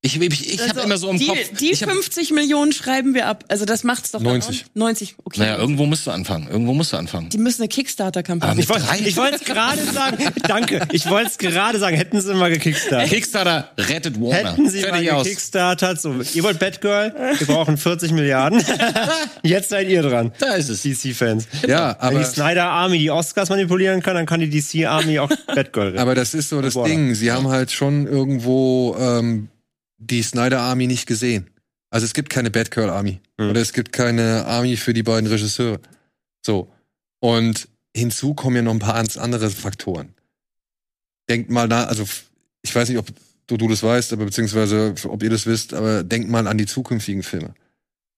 Ich, 0.00 0.20
ich, 0.20 0.54
ich 0.54 0.60
habe 0.60 0.70
Also, 0.70 0.80
immer 0.82 0.96
so 0.96 1.10
im 1.10 1.18
die, 1.18 1.26
Kopf. 1.26 1.38
Die 1.58 1.72
ich 1.72 1.82
hab, 1.82 1.90
50 1.90 2.30
Millionen 2.30 2.72
schreiben 2.72 3.14
wir 3.14 3.26
ab. 3.26 3.44
Also 3.48 3.64
das 3.64 3.82
macht's 3.82 4.12
doch 4.12 4.20
dann 4.22 4.34
90. 4.34 4.64
auch. 4.64 4.74
90, 4.76 5.14
okay. 5.24 5.40
naja, 5.40 5.56
irgendwo 5.58 5.86
musst 5.86 6.06
du 6.06 6.12
anfangen. 6.12 6.46
Irgendwo 6.48 6.72
musst 6.72 6.92
du 6.92 6.96
anfangen. 6.98 7.30
die 7.30 7.38
müssen 7.38 7.62
eine 7.62 7.68
Kickstarter-Kampagne. 7.68 8.62
Ich 8.62 8.68
wollte 8.68 8.84
Drei? 8.86 9.00
ich 9.00 9.16
wollte 9.16 9.34
es 9.36 9.40
gerade 9.44 9.82
sagen. 9.82 10.18
Danke. 10.46 10.86
Ich 10.92 11.10
wollte 11.10 11.30
es 11.30 11.38
gerade 11.38 11.80
sagen. 11.80 11.96
Hätten 11.96 12.20
sie 12.20 12.32
mal 12.34 12.48
gekickstartet. 12.48 13.10
Kickstarter 13.10 13.72
rettet 13.76 14.20
Warner. 14.20 14.52
Hätten 14.52 14.70
sie 14.70 14.82
Fertig 14.82 15.10
mal 15.10 15.24
gekickstartet. 15.24 16.00
So, 16.00 16.14
ihr 16.32 16.42
wollt 16.44 16.60
Batgirl? 16.60 17.12
Wir 17.38 17.46
brauchen 17.48 17.76
40 17.76 18.12
Milliarden. 18.12 18.62
Jetzt 19.42 19.70
seid 19.70 19.88
ihr 19.88 20.02
dran. 20.02 20.30
Da 20.38 20.54
ist 20.54 20.68
es. 20.68 20.82
DC-Fans. 20.82 21.48
Ja, 21.66 21.96
Wenn 21.98 22.08
aber, 22.10 22.18
die 22.20 22.24
Snyder 22.24 22.66
Army 22.66 22.98
die 23.00 23.10
Oscars 23.10 23.48
manipulieren 23.48 24.00
kann, 24.00 24.14
dann 24.14 24.26
kann 24.26 24.38
die 24.38 24.48
DC 24.48 24.86
Army 24.86 25.18
auch 25.18 25.28
Batgirl 25.52 25.86
retten. 25.88 25.98
aber 25.98 26.14
das 26.14 26.34
ist 26.34 26.50
so 26.50 26.62
das 26.62 26.76
Warner. 26.76 26.88
Ding. 26.88 27.14
Sie 27.16 27.32
haben 27.32 27.48
halt 27.48 27.72
schon 27.72 28.06
irgendwo 28.06 28.96
ähm, 28.96 29.48
die 29.98 30.22
Snyder 30.22 30.60
Army 30.60 30.86
nicht 30.86 31.06
gesehen. 31.06 31.50
Also 31.90 32.04
es 32.06 32.14
gibt 32.14 32.30
keine 32.30 32.50
Batgirl 32.50 32.90
Army. 32.90 33.20
Mhm. 33.38 33.50
Oder 33.50 33.60
es 33.60 33.72
gibt 33.72 33.92
keine 33.92 34.44
Army 34.46 34.76
für 34.76 34.94
die 34.94 35.02
beiden 35.02 35.28
Regisseure. 35.28 35.80
So. 36.44 36.72
Und 37.20 37.68
hinzu 37.96 38.34
kommen 38.34 38.56
ja 38.56 38.62
noch 38.62 38.72
ein 38.72 38.78
paar 38.78 38.94
andere 38.94 39.50
Faktoren. 39.50 40.14
Denkt 41.28 41.50
mal 41.50 41.68
da, 41.68 41.84
also 41.84 42.06
ich 42.62 42.74
weiß 42.74 42.88
nicht, 42.88 42.98
ob 42.98 43.06
du, 43.46 43.56
du 43.56 43.68
das 43.68 43.82
weißt, 43.82 44.12
aber 44.12 44.26
beziehungsweise 44.26 44.94
ob 45.08 45.22
ihr 45.22 45.30
das 45.30 45.46
wisst, 45.46 45.74
aber 45.74 46.04
denkt 46.04 46.30
mal 46.30 46.46
an 46.46 46.58
die 46.58 46.66
zukünftigen 46.66 47.22
Filme. 47.22 47.54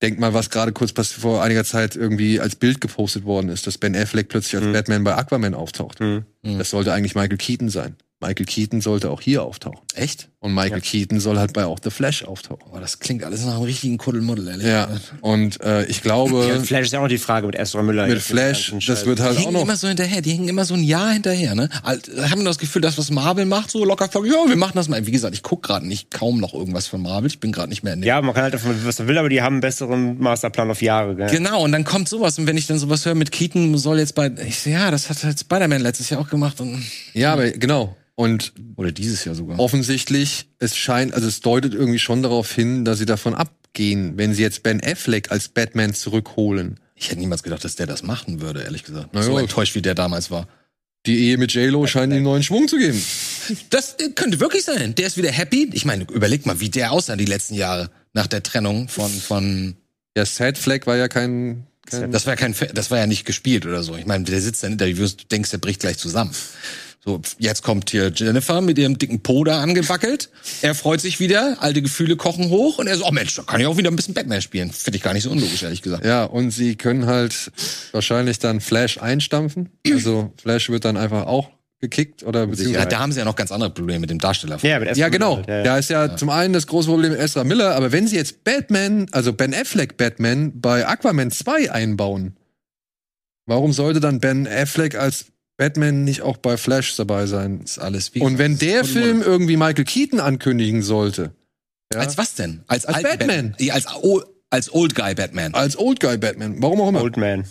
Denkt 0.03 0.19
mal, 0.19 0.33
was 0.33 0.51
gerade 0.51 0.73
kurz 0.73 0.93
vor 1.13 1.43
einiger 1.43 1.65
Zeit 1.65 1.95
irgendwie 1.95 2.41
als 2.41 2.57
Bild 2.57 2.81
gepostet 2.81 3.25
worden 3.25 3.51
ist, 3.51 3.67
dass 3.67 3.79
Ben 3.79 3.95
Affleck 3.95 4.29
plötzlich 4.29 4.57
als 4.57 4.67
Mhm. 4.67 4.73
Batman 4.73 5.05
bei 5.05 5.15
Aquaman 5.15 5.55
auftaucht. 5.55 6.01
Mhm. 6.01 6.25
Das 6.43 6.71
sollte 6.71 6.93
eigentlich 6.93 7.15
Michael 7.15 7.37
Keaton 7.37 7.69
sein. 7.69 7.97
Michael 8.21 8.47
Keaton 8.47 8.81
sollte 8.81 9.11
auch 9.11 9.21
hier 9.21 9.43
auftauchen. 9.43 9.81
Echt? 9.95 10.29
Und 10.43 10.55
Michael 10.55 10.81
Keaton 10.81 11.21
soll 11.21 11.39
halt 11.39 11.53
bei 11.53 11.67
auch 11.67 11.79
The 11.85 11.91
Flash 11.91 12.25
auftauchen. 12.25 12.63
Oh, 12.73 12.79
das 12.81 12.99
klingt 12.99 13.25
alles 13.25 13.45
nach 13.45 13.57
einem 13.57 13.65
richtigen 13.65 13.99
Kuddelmuddel, 13.99 14.49
ehrlich 14.49 14.67
Ja. 14.67 14.89
Und 15.21 15.61
äh, 15.61 15.85
ich 15.85 15.97
Ja, 15.97 16.03
glaube, 16.03 16.63
Flash 16.65 16.87
ist 16.87 16.93
ja 16.93 16.99
auch 16.99 17.03
noch 17.03 17.09
die 17.11 17.19
Frage 17.19 17.47
mit 17.47 17.57
Ezra 17.57 17.83
Miller. 17.83 18.07
mit 18.07 18.23
Flash, 18.23 18.71
das 18.75 18.83
Scheiß. 18.85 19.05
wird 19.05 19.19
Die 19.19 19.23
halt 19.23 19.37
auch 19.37 19.41
hängen 19.43 19.53
noch. 19.53 19.63
immer 19.65 19.77
so 19.77 19.87
hinterher, 19.89 20.23
die 20.23 20.31
hängen 20.31 20.49
immer 20.49 20.65
so 20.65 20.73
ein 20.73 20.83
Jahr 20.83 21.13
hinterher, 21.13 21.55
ne? 21.55 21.69
Alt- 21.83 22.09
Haben 22.31 22.43
das 22.47 22.57
Gefühl, 22.57 22.81
dass 22.81 22.97
was 22.97 23.11
Marvel 23.11 23.45
macht, 23.45 23.71
so 23.71 23.85
locker 23.85 24.09
ja, 24.15 24.49
wir 24.49 24.57
machen 24.57 24.73
das 24.77 24.89
mal. 24.89 25.07
Wie 25.07 25.11
gesagt, 25.11 25.35
ich 25.35 25.43
guck 25.43 25.63
gerade 25.63 25.87
nicht 25.87 26.11
kaum 26.11 26.41
noch 26.41 26.55
irgendwas 26.55 26.87
von 26.87 27.03
Marvel, 27.03 27.27
ich 27.27 27.39
bin 27.39 27.53
gerade 27.53 27.69
nicht 27.69 27.83
mehr 27.83 27.93
in 27.93 28.01
dem. 28.01 28.07
Ja, 28.07 28.23
man 28.23 28.33
kann 28.35 28.45
halt 28.45 28.55
davon, 28.55 28.75
was 28.87 28.99
man 28.99 29.09
will, 29.09 29.19
aber 29.19 29.29
die 29.29 29.43
haben 29.43 29.57
einen 29.57 29.61
besseren 29.61 30.19
Masterplan 30.21 30.71
auf 30.71 30.81
Jahre. 30.81 31.17
Gell? 31.17 31.29
Genau, 31.29 31.63
und 31.65 31.73
dann 31.73 31.85
kommt 31.85 32.09
sowas. 32.09 32.39
Und 32.39 32.47
wenn 32.47 32.57
ich 32.57 32.67
dann 32.67 32.79
sowas 32.79 33.05
höre 33.05 33.15
mit 33.15 33.31
Keaton, 33.31 33.77
soll 33.77 33.99
jetzt 33.99 34.15
bei, 34.15 34.31
ich 34.47 34.65
ja, 34.65 34.91
das 34.91 35.11
hat 35.11 35.23
halt 35.23 35.39
Spider-Man 35.39 35.83
letztes 35.83 36.09
Jahr 36.09 36.19
auch 36.23 36.31
gemacht 36.31 36.63
und, 36.63 36.83
Ja, 37.13 37.35
aber 37.35 37.51
genau. 37.51 37.95
Und 38.21 38.53
oder 38.77 38.93
dieses 38.93 39.25
Jahr 39.25 39.35
sogar. 39.35 39.59
offensichtlich, 39.59 40.51
es 40.59 40.77
scheint, 40.77 41.15
also 41.15 41.27
es 41.27 41.41
deutet 41.41 41.73
irgendwie 41.73 41.99
schon 41.99 42.23
darauf 42.23 42.53
hin, 42.53 42.85
dass 42.85 42.99
sie 42.99 43.07
davon 43.07 43.35
abgehen, 43.35 44.19
wenn 44.19 44.35
sie 44.35 44.43
jetzt 44.43 44.63
Ben 44.63 44.79
Affleck 44.85 45.31
als 45.31 45.49
Batman 45.49 45.95
zurückholen. 45.95 46.79
Ich 46.95 47.09
hätte 47.09 47.21
niemals 47.21 47.43
gedacht, 47.43 47.65
dass 47.65 47.77
der 47.77 47.87
das 47.87 48.03
machen 48.03 48.43
würde, 48.43 48.63
ehrlich 48.63 48.85
gesagt. 48.85 49.09
Na 49.13 49.23
so 49.23 49.39
enttäuscht, 49.39 49.75
wie 49.75 49.81
der 49.81 49.95
damals 49.95 50.31
war. 50.31 50.49
Die 51.07 51.17
Ehe 51.17 51.39
mit 51.39 51.55
J-Lo 51.55 51.87
scheint 51.87 52.13
ihm 52.13 52.23
neuen 52.23 52.43
Schwung 52.43 52.69
zu 52.69 52.77
geben. 52.77 53.03
Das 53.71 53.95
äh, 53.95 54.11
könnte 54.11 54.39
wirklich 54.39 54.65
sein. 54.65 54.95
Der 54.95 55.07
ist 55.07 55.17
wieder 55.17 55.31
happy. 55.31 55.71
Ich 55.73 55.87
meine, 55.87 56.05
überleg 56.13 56.45
mal, 56.45 56.61
wie 56.61 56.69
der 56.69 56.93
aussah 56.93 57.17
die 57.17 57.25
letzten 57.25 57.55
Jahre 57.55 57.91
nach 58.13 58.27
der 58.27 58.43
Trennung 58.43 58.89
von, 58.89 59.11
von, 59.11 59.77
Ja, 60.15 60.27
Sad 60.27 60.59
Fleck 60.59 60.87
war 60.87 60.99
ja 60.99 61.09
kein, 61.09 61.67
kein 61.87 62.13
das 62.13 62.27
war 62.27 62.35
ja 62.35 62.37
kein, 62.37 62.55
das 62.75 62.91
war 62.91 62.99
ja 62.99 63.07
nicht 63.07 63.25
gespielt 63.25 63.65
oder 63.65 63.83
so. 63.83 63.97
Ich 63.97 64.05
meine, 64.05 64.25
der 64.25 64.43
sitzt 64.43 64.63
dann 64.63 64.73
in 64.73 64.79
Interviews, 64.79 65.17
du 65.17 65.25
denkst, 65.25 65.49
der 65.49 65.57
bricht 65.59 65.81
gleich 65.81 65.97
zusammen. 65.97 66.33
So, 67.03 67.21
jetzt 67.39 67.63
kommt 67.63 67.89
hier 67.91 68.13
Jennifer 68.15 68.61
mit 68.61 68.77
ihrem 68.79 68.99
dicken 68.99 69.23
Po 69.23 69.43
da 69.43 69.63
angewackelt. 69.63 70.29
Er 70.61 70.75
freut 70.75 71.01
sich 71.01 71.19
wieder, 71.19 71.57
alte 71.61 71.81
Gefühle 71.81 72.17
kochen 72.17 72.51
hoch 72.51 72.79
und 72.79 72.89
er 72.89 72.97
so, 72.99 73.07
oh 73.07 73.11
Mensch, 73.11 73.35
da 73.37 73.43
kann 73.43 73.59
ich 73.59 73.67
auch 73.67 73.79
wieder 73.79 73.91
ein 73.91 73.97
bisschen 73.97 74.13
Batman 74.13 74.43
spielen. 74.43 74.71
Finde 74.71 74.99
ich 74.99 75.03
gar 75.03 75.15
nicht 75.15 75.23
so 75.23 75.31
unlogisch, 75.31 75.63
ehrlich 75.63 75.81
gesagt. 75.81 76.05
Ja, 76.05 76.25
und 76.25 76.51
sie 76.51 76.77
können 76.77 77.07
halt 77.07 77.53
wahrscheinlich 77.93 78.39
dann 78.39 78.61
Flash 78.61 78.99
einstampfen. 78.99 79.71
Also 79.91 80.31
Flash 80.37 80.69
wird 80.69 80.85
dann 80.85 80.99
einfach 80.99 81.27
auch 81.27 81.49
gekickt 81.81 82.23
oder 82.23 82.41
Ja, 82.41 82.47
beziehungsweise. 82.47 82.89
da 82.89 82.99
haben 82.99 83.13
sie 83.13 83.21
ja 83.21 83.25
noch 83.25 83.37
ganz 83.37 83.51
andere 83.51 83.71
Probleme 83.71 84.01
mit 84.01 84.11
dem 84.11 84.19
Darsteller. 84.19 84.59
Ja, 84.61 84.79
mit 84.79 84.95
Ja, 84.99 85.09
genau. 85.09 85.37
Miller, 85.37 85.49
ja, 85.57 85.63
Da 85.63 85.73
ja. 85.73 85.79
ist 85.79 85.89
ja, 85.89 86.17
zum 86.19 86.29
einen 86.29 86.53
das 86.53 86.67
große 86.67 86.87
Problem 86.91 87.15
Ezra 87.15 87.45
Miller, 87.45 87.75
aber 87.75 87.93
wenn 87.93 88.07
sie 88.07 88.17
jetzt 88.17 88.45
Batman, 88.45 89.07
also 89.13 89.33
Ben 89.33 89.55
Affleck 89.55 89.97
Batman 89.97 90.61
bei 90.61 90.87
Aquaman 90.87 91.31
2 91.31 91.73
einbauen, 91.73 92.37
warum 93.47 93.73
sollte 93.73 94.01
dann 94.01 94.21
Ben 94.21 94.47
Affleck 94.47 94.95
als 94.97 95.27
Batman 95.61 96.05
nicht 96.05 96.23
auch 96.23 96.39
bei 96.39 96.57
Flash 96.57 96.97
dabei 96.97 97.27
sein? 97.27 97.61
ist 97.63 97.79
alles 97.79 98.15
wie 98.15 98.21
Und 98.21 98.39
wenn 98.39 98.59
der 98.59 98.85
Film 98.85 99.21
irgendwie 99.23 99.57
Michael 99.59 99.85
Keaton 99.85 100.19
ankündigen 100.19 100.83
sollte, 100.83 101.33
ja, 101.93 102.01
Als 102.01 102.17
was 102.19 102.35
denn? 102.35 102.63
Als, 102.67 102.87
Als 102.87 103.03
Batman. 103.03 103.55
Ja, 103.59 103.75
als, 103.75 103.87
o- 104.03 104.23
als 104.49 104.73
Old 104.73 104.95
Guy 104.95 105.15
Batman. 105.15 105.53
als 105.55 105.77
Old 105.79 106.01
Guy 106.01 106.17
Batman, 106.19 106.57
warum 106.63 106.81
auch 106.81 106.89
immer. 106.89 107.03
Old 107.03 107.17
Man. 107.17 107.45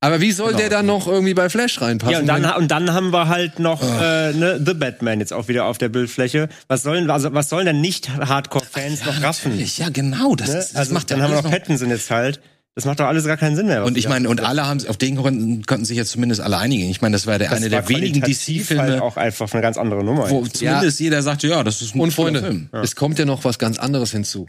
Aber 0.00 0.20
wie 0.20 0.30
soll 0.30 0.48
Genau. 0.48 0.58
der 0.60 0.68
dann 0.70 0.86
noch 0.86 1.08
irgendwie 1.08 1.32
bei 1.34 1.48
Flash 1.48 1.80
reinpassen? 1.80 2.12
Ja, 2.12 2.20
und 2.20 2.26
dann, 2.26 2.44
und 2.62 2.70
dann 2.70 2.92
haben 2.92 3.12
wir 3.12 3.28
halt 3.28 3.58
noch 3.58 3.82
Ah. 3.82 4.28
äh, 4.28 4.32
ne, 4.34 4.62
The 4.64 4.74
Batman 4.74 5.18
jetzt 5.20 5.32
auch 5.32 5.48
wieder 5.48 5.64
auf 5.64 5.78
der 5.78 5.88
Bildfläche. 5.88 6.48
Was 6.68 6.82
sollen, 6.82 7.10
also, 7.10 7.32
was 7.32 7.48
sollen 7.48 7.64
denn 7.66 7.80
nicht 7.80 8.10
Hardcore-Fans 8.10 9.04
noch 9.06 9.22
raffen? 9.22 9.52
Natürlich, 9.52 9.78
ja, 9.78 9.88
genau. 9.88 10.36
Das, 10.36 10.50
Ne? 10.50 10.58
ist, 10.58 10.68
das 10.72 10.76
Also, 10.76 10.94
macht 10.94 11.10
ja 11.10 11.16
dann 11.16 11.24
haben 11.24 11.34
wir 11.34 11.42
noch 11.42 11.50
Pattinson 11.50 11.88
jetzt 11.90 12.10
halt. 12.10 12.40
Das 12.76 12.84
macht 12.84 13.00
doch 13.00 13.06
alles 13.06 13.24
gar 13.24 13.38
keinen 13.38 13.56
Sinn 13.56 13.66
mehr. 13.68 13.84
Und 13.86 13.96
ich 13.96 14.06
meine, 14.06 14.28
und 14.28 14.42
alle 14.42 14.66
haben 14.66 14.86
auf 14.86 14.98
den 14.98 15.16
konnten, 15.16 15.64
konnten 15.64 15.86
sich 15.86 15.96
jetzt 15.96 16.10
zumindest 16.10 16.42
alle 16.42 16.58
einigen. 16.58 16.90
Ich 16.90 17.00
meine, 17.00 17.14
das 17.14 17.26
war 17.26 17.38
der 17.38 17.48
Das 17.48 17.56
eine 17.56 17.72
war 17.72 17.80
der 17.80 17.88
wenigen 17.88 18.20
DC-Filme, 18.20 18.82
Halt 18.82 19.00
auch 19.00 19.16
einfach 19.16 19.50
eine 19.50 19.62
ganz 19.62 19.78
andere 19.78 20.04
Nummer. 20.04 20.28
wo 20.28 20.46
zumindest 20.46 21.00
jeder 21.00 21.22
sagte, 21.22 21.48
ja, 21.48 21.64
das 21.64 21.80
ist 21.80 21.94
ein 21.94 22.00
Und 22.02 22.12
Freunde, 22.12 22.40
Film. 22.40 22.68
es 22.82 22.94
kommt 22.94 23.18
ja 23.18 23.24
noch 23.24 23.44
was 23.44 23.58
ganz 23.58 23.78
anderes 23.78 24.12
hinzu. 24.12 24.46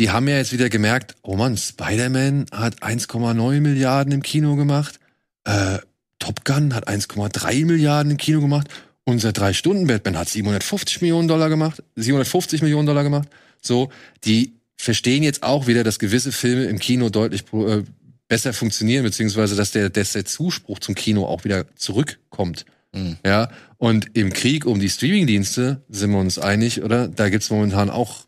Die 0.00 0.10
haben 0.10 0.26
ja 0.26 0.36
jetzt 0.38 0.52
wieder 0.52 0.68
gemerkt, 0.68 1.14
oh 1.22 1.36
Mann, 1.36 1.56
Spider-Man 1.56 2.46
hat 2.50 2.82
1,9 2.82 3.60
Milliarden 3.60 4.12
im 4.12 4.22
Kino 4.24 4.56
gemacht, 4.56 4.98
äh, 5.44 5.78
Top 6.18 6.44
Gun 6.44 6.74
hat 6.74 6.88
1,3 6.88 7.64
Milliarden 7.64 8.10
im 8.10 8.16
Kino 8.16 8.40
gemacht, 8.40 8.66
unser 9.04 9.32
Drei-Stunden-Batman 9.32 10.18
hat 10.18 10.28
750 10.28 11.00
Millionen 11.00 11.28
Dollar 11.28 11.48
gemacht, 11.48 11.80
750 11.94 12.60
Millionen 12.60 12.86
Dollar 12.86 13.04
gemacht. 13.04 13.28
So, 13.60 13.90
die 14.24 14.57
verstehen 14.78 15.22
jetzt 15.22 15.42
auch 15.42 15.66
wieder, 15.66 15.84
dass 15.84 15.98
gewisse 15.98 16.32
Filme 16.32 16.64
im 16.64 16.78
Kino 16.78 17.10
deutlich 17.10 17.44
äh, 17.52 17.82
besser 18.28 18.52
funktionieren, 18.52 19.02
beziehungsweise 19.04 19.56
dass 19.56 19.72
der, 19.72 19.90
dass 19.90 20.12
der 20.12 20.24
Zuspruch 20.24 20.78
zum 20.78 20.94
Kino 20.94 21.26
auch 21.26 21.44
wieder 21.44 21.66
zurückkommt. 21.76 22.64
Mhm. 22.94 23.16
Ja, 23.26 23.50
und 23.76 24.16
im 24.16 24.32
Krieg 24.32 24.64
um 24.64 24.80
die 24.80 24.88
Streamingdienste 24.88 25.82
sind 25.88 26.10
wir 26.12 26.18
uns 26.18 26.38
einig, 26.38 26.82
oder? 26.82 27.08
Da 27.08 27.28
gibt's 27.28 27.50
momentan 27.50 27.90
auch, 27.90 28.26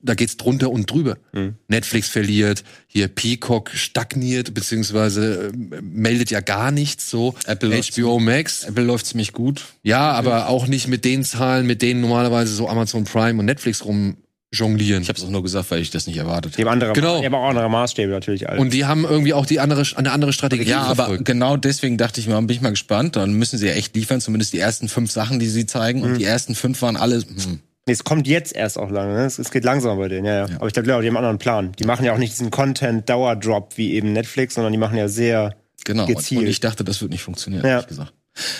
da 0.00 0.14
geht's 0.14 0.36
drunter 0.36 0.70
und 0.70 0.90
drüber. 0.90 1.16
Mhm. 1.32 1.56
Netflix 1.68 2.08
verliert, 2.08 2.62
hier 2.86 3.08
Peacock 3.08 3.70
stagniert, 3.70 4.54
beziehungsweise 4.54 5.48
äh, 5.48 5.80
meldet 5.80 6.30
ja 6.30 6.40
gar 6.40 6.70
nichts 6.70 7.10
so. 7.10 7.34
Apple 7.46 7.80
HBO 7.80 8.20
Max, 8.20 8.64
Apple 8.64 8.84
läuft 8.84 9.06
ziemlich 9.06 9.32
gut. 9.32 9.64
ja, 9.82 10.12
aber 10.12 10.48
auch 10.48 10.66
nicht 10.66 10.88
mit 10.88 11.04
den 11.04 11.24
Zahlen, 11.24 11.66
mit 11.66 11.82
denen 11.82 12.00
normalerweise 12.00 12.54
so 12.54 12.68
Amazon 12.68 13.04
Prime 13.04 13.38
und 13.38 13.46
Netflix 13.46 13.84
rum 13.84 14.18
jonglieren. 14.52 15.02
Ich 15.02 15.08
habe 15.08 15.18
es 15.18 15.24
auch 15.24 15.28
nur 15.30 15.42
gesagt, 15.42 15.70
weil 15.70 15.80
ich 15.80 15.90
das 15.90 16.06
nicht 16.06 16.16
erwartet 16.16 16.56
Die 16.56 16.62
haben 16.62 16.68
andere, 16.68 16.92
Genau. 16.92 17.20
die 17.20 17.26
haben 17.26 17.34
auch 17.34 17.48
andere 17.48 17.68
Maßstäbe 17.68 18.10
natürlich. 18.12 18.48
Alle. 18.48 18.60
und 18.60 18.72
die 18.72 18.84
haben 18.84 19.04
irgendwie 19.04 19.34
auch 19.34 19.44
die 19.46 19.60
andere, 19.60 19.82
eine 19.96 20.12
andere 20.12 20.32
Strategie 20.32 20.68
Ja, 20.70 20.82
aber 20.82 20.94
verfolgt. 20.96 21.24
genau 21.24 21.56
deswegen 21.56 21.98
dachte 21.98 22.20
ich 22.20 22.28
mir, 22.28 22.34
bin 22.42 22.50
ich 22.50 22.60
mal 22.60 22.70
gespannt. 22.70 23.16
Dann 23.16 23.32
müssen 23.34 23.58
sie 23.58 23.66
ja 23.66 23.72
echt 23.74 23.94
liefern, 23.96 24.20
zumindest 24.20 24.52
die 24.52 24.58
ersten 24.58 24.88
fünf 24.88 25.10
Sachen, 25.10 25.38
die 25.38 25.48
sie 25.48 25.66
zeigen. 25.66 26.02
Und 26.02 26.14
die 26.18 26.24
ersten 26.24 26.54
fünf 26.54 26.80
waren 26.82 26.96
alle. 26.96 27.16
Hm. 27.20 27.60
Nee, 27.88 27.92
es 27.92 28.02
kommt 28.02 28.26
jetzt 28.26 28.54
erst 28.56 28.78
auch 28.78 28.90
lange. 28.90 29.14
Ne? 29.14 29.24
Es, 29.26 29.38
es 29.38 29.50
geht 29.50 29.64
langsam 29.64 29.96
bei 29.98 30.08
denen, 30.08 30.26
ja, 30.26 30.46
ja. 30.46 30.56
Aber 30.56 30.66
ich 30.66 30.72
glaube, 30.72 30.86
die 30.88 30.92
haben 30.94 31.04
einen 31.06 31.16
anderen 31.16 31.38
Plan. 31.38 31.72
Die 31.78 31.84
machen 31.84 32.04
ja 32.04 32.12
auch 32.14 32.18
nicht 32.18 32.32
diesen 32.32 32.50
Content-Dauerdrop 32.50 33.76
wie 33.76 33.92
eben 33.94 34.12
Netflix, 34.12 34.54
sondern 34.54 34.72
die 34.72 34.78
machen 34.78 34.96
ja 34.98 35.08
sehr. 35.08 35.54
Genau. 35.84 36.04
Und, 36.06 36.14
Gezielt. 36.16 36.40
und 36.42 36.46
ich 36.48 36.58
dachte, 36.60 36.82
das 36.82 37.00
wird 37.00 37.12
nicht 37.12 37.22
funktionieren, 37.22 37.62
Ja. 37.64 37.70
ehrlich 37.72 37.86
gesagt. 37.86 38.12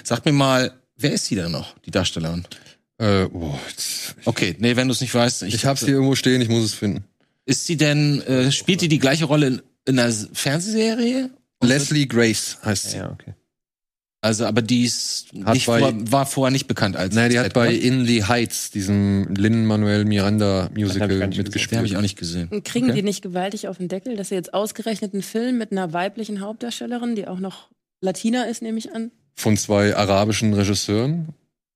Sag 0.04 0.24
mir 0.24 0.32
mal, 0.32 0.72
wer 0.96 1.12
ist 1.12 1.26
sie 1.26 1.34
denn 1.34 1.50
noch, 1.50 1.74
die 1.84 1.90
Darstellerin? 1.90 2.44
Äh, 2.98 3.24
oh, 3.32 3.54
jetzt- 3.68 4.14
Okay, 4.24 4.56
nee, 4.58 4.74
wenn 4.76 4.88
du 4.88 4.92
es 4.92 5.00
nicht 5.00 5.14
weißt. 5.14 5.42
ich 5.42 5.66
hab's 5.66 5.80
hier 5.84 5.94
irgendwo 5.94 6.14
stehen, 6.14 6.40
ich 6.40 6.48
muss 6.48 6.64
es 6.64 6.74
finden. 6.74 7.04
Ist 7.44 7.66
sie 7.66 7.76
denn, 7.76 8.22
äh, 8.22 8.50
spielt 8.50 8.80
die 8.80 8.88
die 8.88 8.98
gleiche 8.98 9.26
Rolle 9.26 9.46
in, 9.46 9.62
in 9.86 9.98
einer 9.98 10.12
Fernsehserie? 10.32 11.30
Leslie 11.62 12.06
Grace 12.06 12.58
heißt 12.64 12.90
sie. 12.90 12.96
Ja, 12.98 13.10
okay. 13.10 13.34
Also, 14.22 14.46
aber 14.46 14.60
die 14.62 14.84
ist 14.84 15.32
nicht 15.34 15.66
bei- 15.66 15.78
vor, 15.78 15.92
war 16.10 16.26
vorher 16.26 16.50
nicht 16.50 16.66
bekannt 16.66 16.96
als. 16.96 17.14
Nein, 17.14 17.30
die 17.30 17.38
hat 17.38 17.52
bei. 17.52 17.72
In 17.72 18.06
the 18.06 18.24
Heights, 18.24 18.70
diesem 18.72 19.32
Lin-Manuel 19.34 20.04
Miranda 20.04 20.70
ich 20.74 20.78
Musical 20.82 21.08
nicht 21.08 21.18
Die 21.18 21.22
habe 21.22 21.36
mitgespielt. 21.44 21.84
ich 21.84 21.96
auch 21.96 22.00
nicht 22.00 22.18
gesehen. 22.18 22.48
Und 22.48 22.64
kriegen 22.64 22.86
Okay. 22.86 22.96
die 22.96 23.02
nicht 23.02 23.22
gewaltig 23.22 23.68
auf 23.68 23.76
den 23.78 23.88
Deckel, 23.88 24.16
dass 24.16 24.30
sie 24.30 24.34
jetzt 24.34 24.52
ausgerechnet 24.54 25.12
einen 25.12 25.22
Film 25.22 25.58
mit 25.58 25.70
einer 25.70 25.92
weiblichen 25.92 26.40
Hauptdarstellerin, 26.40 27.14
die 27.14 27.28
auch 27.28 27.38
noch 27.38 27.68
Latina 28.00 28.44
ist, 28.44 28.62
nehme 28.62 28.78
ich 28.78 28.92
an. 28.92 29.12
Von 29.34 29.56
zwei 29.56 29.94
arabischen 29.94 30.52
Regisseuren. 30.54 31.28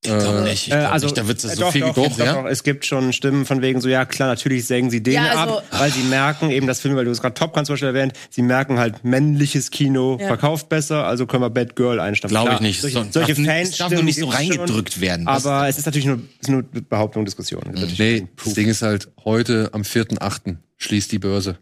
Ich 0.02 0.08
glaube 0.10 0.38
Äh, 0.38 0.42
nicht. 0.44 0.68
Ich 0.68 0.72
glaub 0.72 0.94
nicht. 1.02 1.16
Da 1.18 1.28
wird 1.28 1.44
äh, 1.44 1.48
so 1.48 1.60
doch, 1.60 1.72
viel 1.72 1.82
doch, 1.82 1.94
gekocht, 1.94 2.18
doch, 2.18 2.24
ja? 2.24 2.32
doch. 2.42 2.46
Es 2.48 2.62
gibt 2.62 2.86
schon 2.86 3.12
Stimmen 3.12 3.44
von 3.44 3.60
wegen 3.60 3.82
so, 3.82 3.88
ja 3.90 4.06
klar, 4.06 4.28
natürlich 4.30 4.66
sägen 4.66 4.90
sie 4.90 5.02
den 5.02 5.12
Ja, 5.14 5.24
also- 5.42 5.58
ab, 5.58 5.64
weil 5.72 5.90
sie 5.92 6.02
merken, 6.04 6.50
eben 6.50 6.66
das 6.66 6.80
Film, 6.80 6.96
weil 6.96 7.04
du 7.04 7.10
es 7.10 7.20
gerade 7.20 7.34
Top 7.34 7.52
Gun 7.52 7.66
zum 7.66 7.74
Beispiel 7.74 7.88
erwähnt, 7.88 8.14
sie 8.30 8.40
merken 8.40 8.78
halt, 8.78 9.04
männliches 9.04 9.70
Kino 9.70 10.16
Ja. 10.18 10.28
verkauft 10.28 10.70
besser, 10.70 11.04
also 11.04 11.26
können 11.26 11.42
wir 11.42 11.50
Bad 11.50 11.76
Girl 11.76 12.00
einstampfen. 12.00 12.34
Glaube 12.40 12.54
ich 12.54 12.60
nicht. 12.60 12.80
Solche, 12.80 12.96
So- 12.98 13.06
solche 13.10 13.28
darf 13.32 13.38
nicht- 13.38 13.46
Fans 13.50 13.68
es 13.70 13.76
darf 13.76 13.92
nur 13.92 14.02
nicht 14.02 14.18
so 14.18 14.28
reingedrückt 14.28 15.00
werden. 15.02 15.26
Das- 15.26 15.44
Aber 15.44 15.68
es 15.68 15.76
ist 15.76 15.84
natürlich 15.84 16.06
nur, 16.06 16.20
ist 16.40 16.48
nur 16.48 16.62
Behauptung, 16.62 17.26
Diskussion. 17.26 17.60
Das 17.66 17.74
natürlich 17.74 17.98
Nee, 17.98 18.28
das. 18.42 18.54
Ding 18.54 18.68
ist 18.68 18.80
halt, 18.80 19.08
heute 19.26 19.68
am 19.72 19.82
4.8. 19.84 20.56
schließt 20.78 21.12
die 21.12 21.18
Börse. 21.18 21.58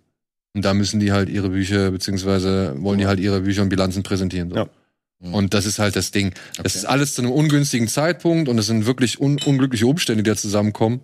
Und 0.54 0.64
da 0.64 0.74
müssen 0.74 1.00
die 1.00 1.10
halt 1.10 1.28
ihre 1.28 1.48
Bücher, 1.48 1.90
beziehungsweise 1.90 2.74
wollen 2.78 2.98
die 2.98 3.06
halt 3.06 3.18
ihre 3.18 3.40
Bücher 3.40 3.62
und 3.62 3.68
Bilanzen 3.68 4.04
präsentieren. 4.04 4.48
So. 4.50 4.56
Ja. 4.56 4.66
Und 5.20 5.52
das 5.54 5.66
ist 5.66 5.78
halt 5.78 5.96
das 5.96 6.10
Ding. 6.12 6.32
Das 6.56 6.58
Okay. 6.58 6.78
ist 6.78 6.84
alles 6.84 7.14
zu 7.14 7.22
einem 7.22 7.32
ungünstigen 7.32 7.88
Zeitpunkt 7.88 8.48
und 8.48 8.56
es 8.58 8.66
sind 8.66 8.86
wirklich 8.86 9.20
un 9.20 9.38
unglückliche 9.44 9.86
Umstände, 9.86 10.22
die 10.22 10.30
da 10.30 10.36
zusammenkommen. 10.36 11.00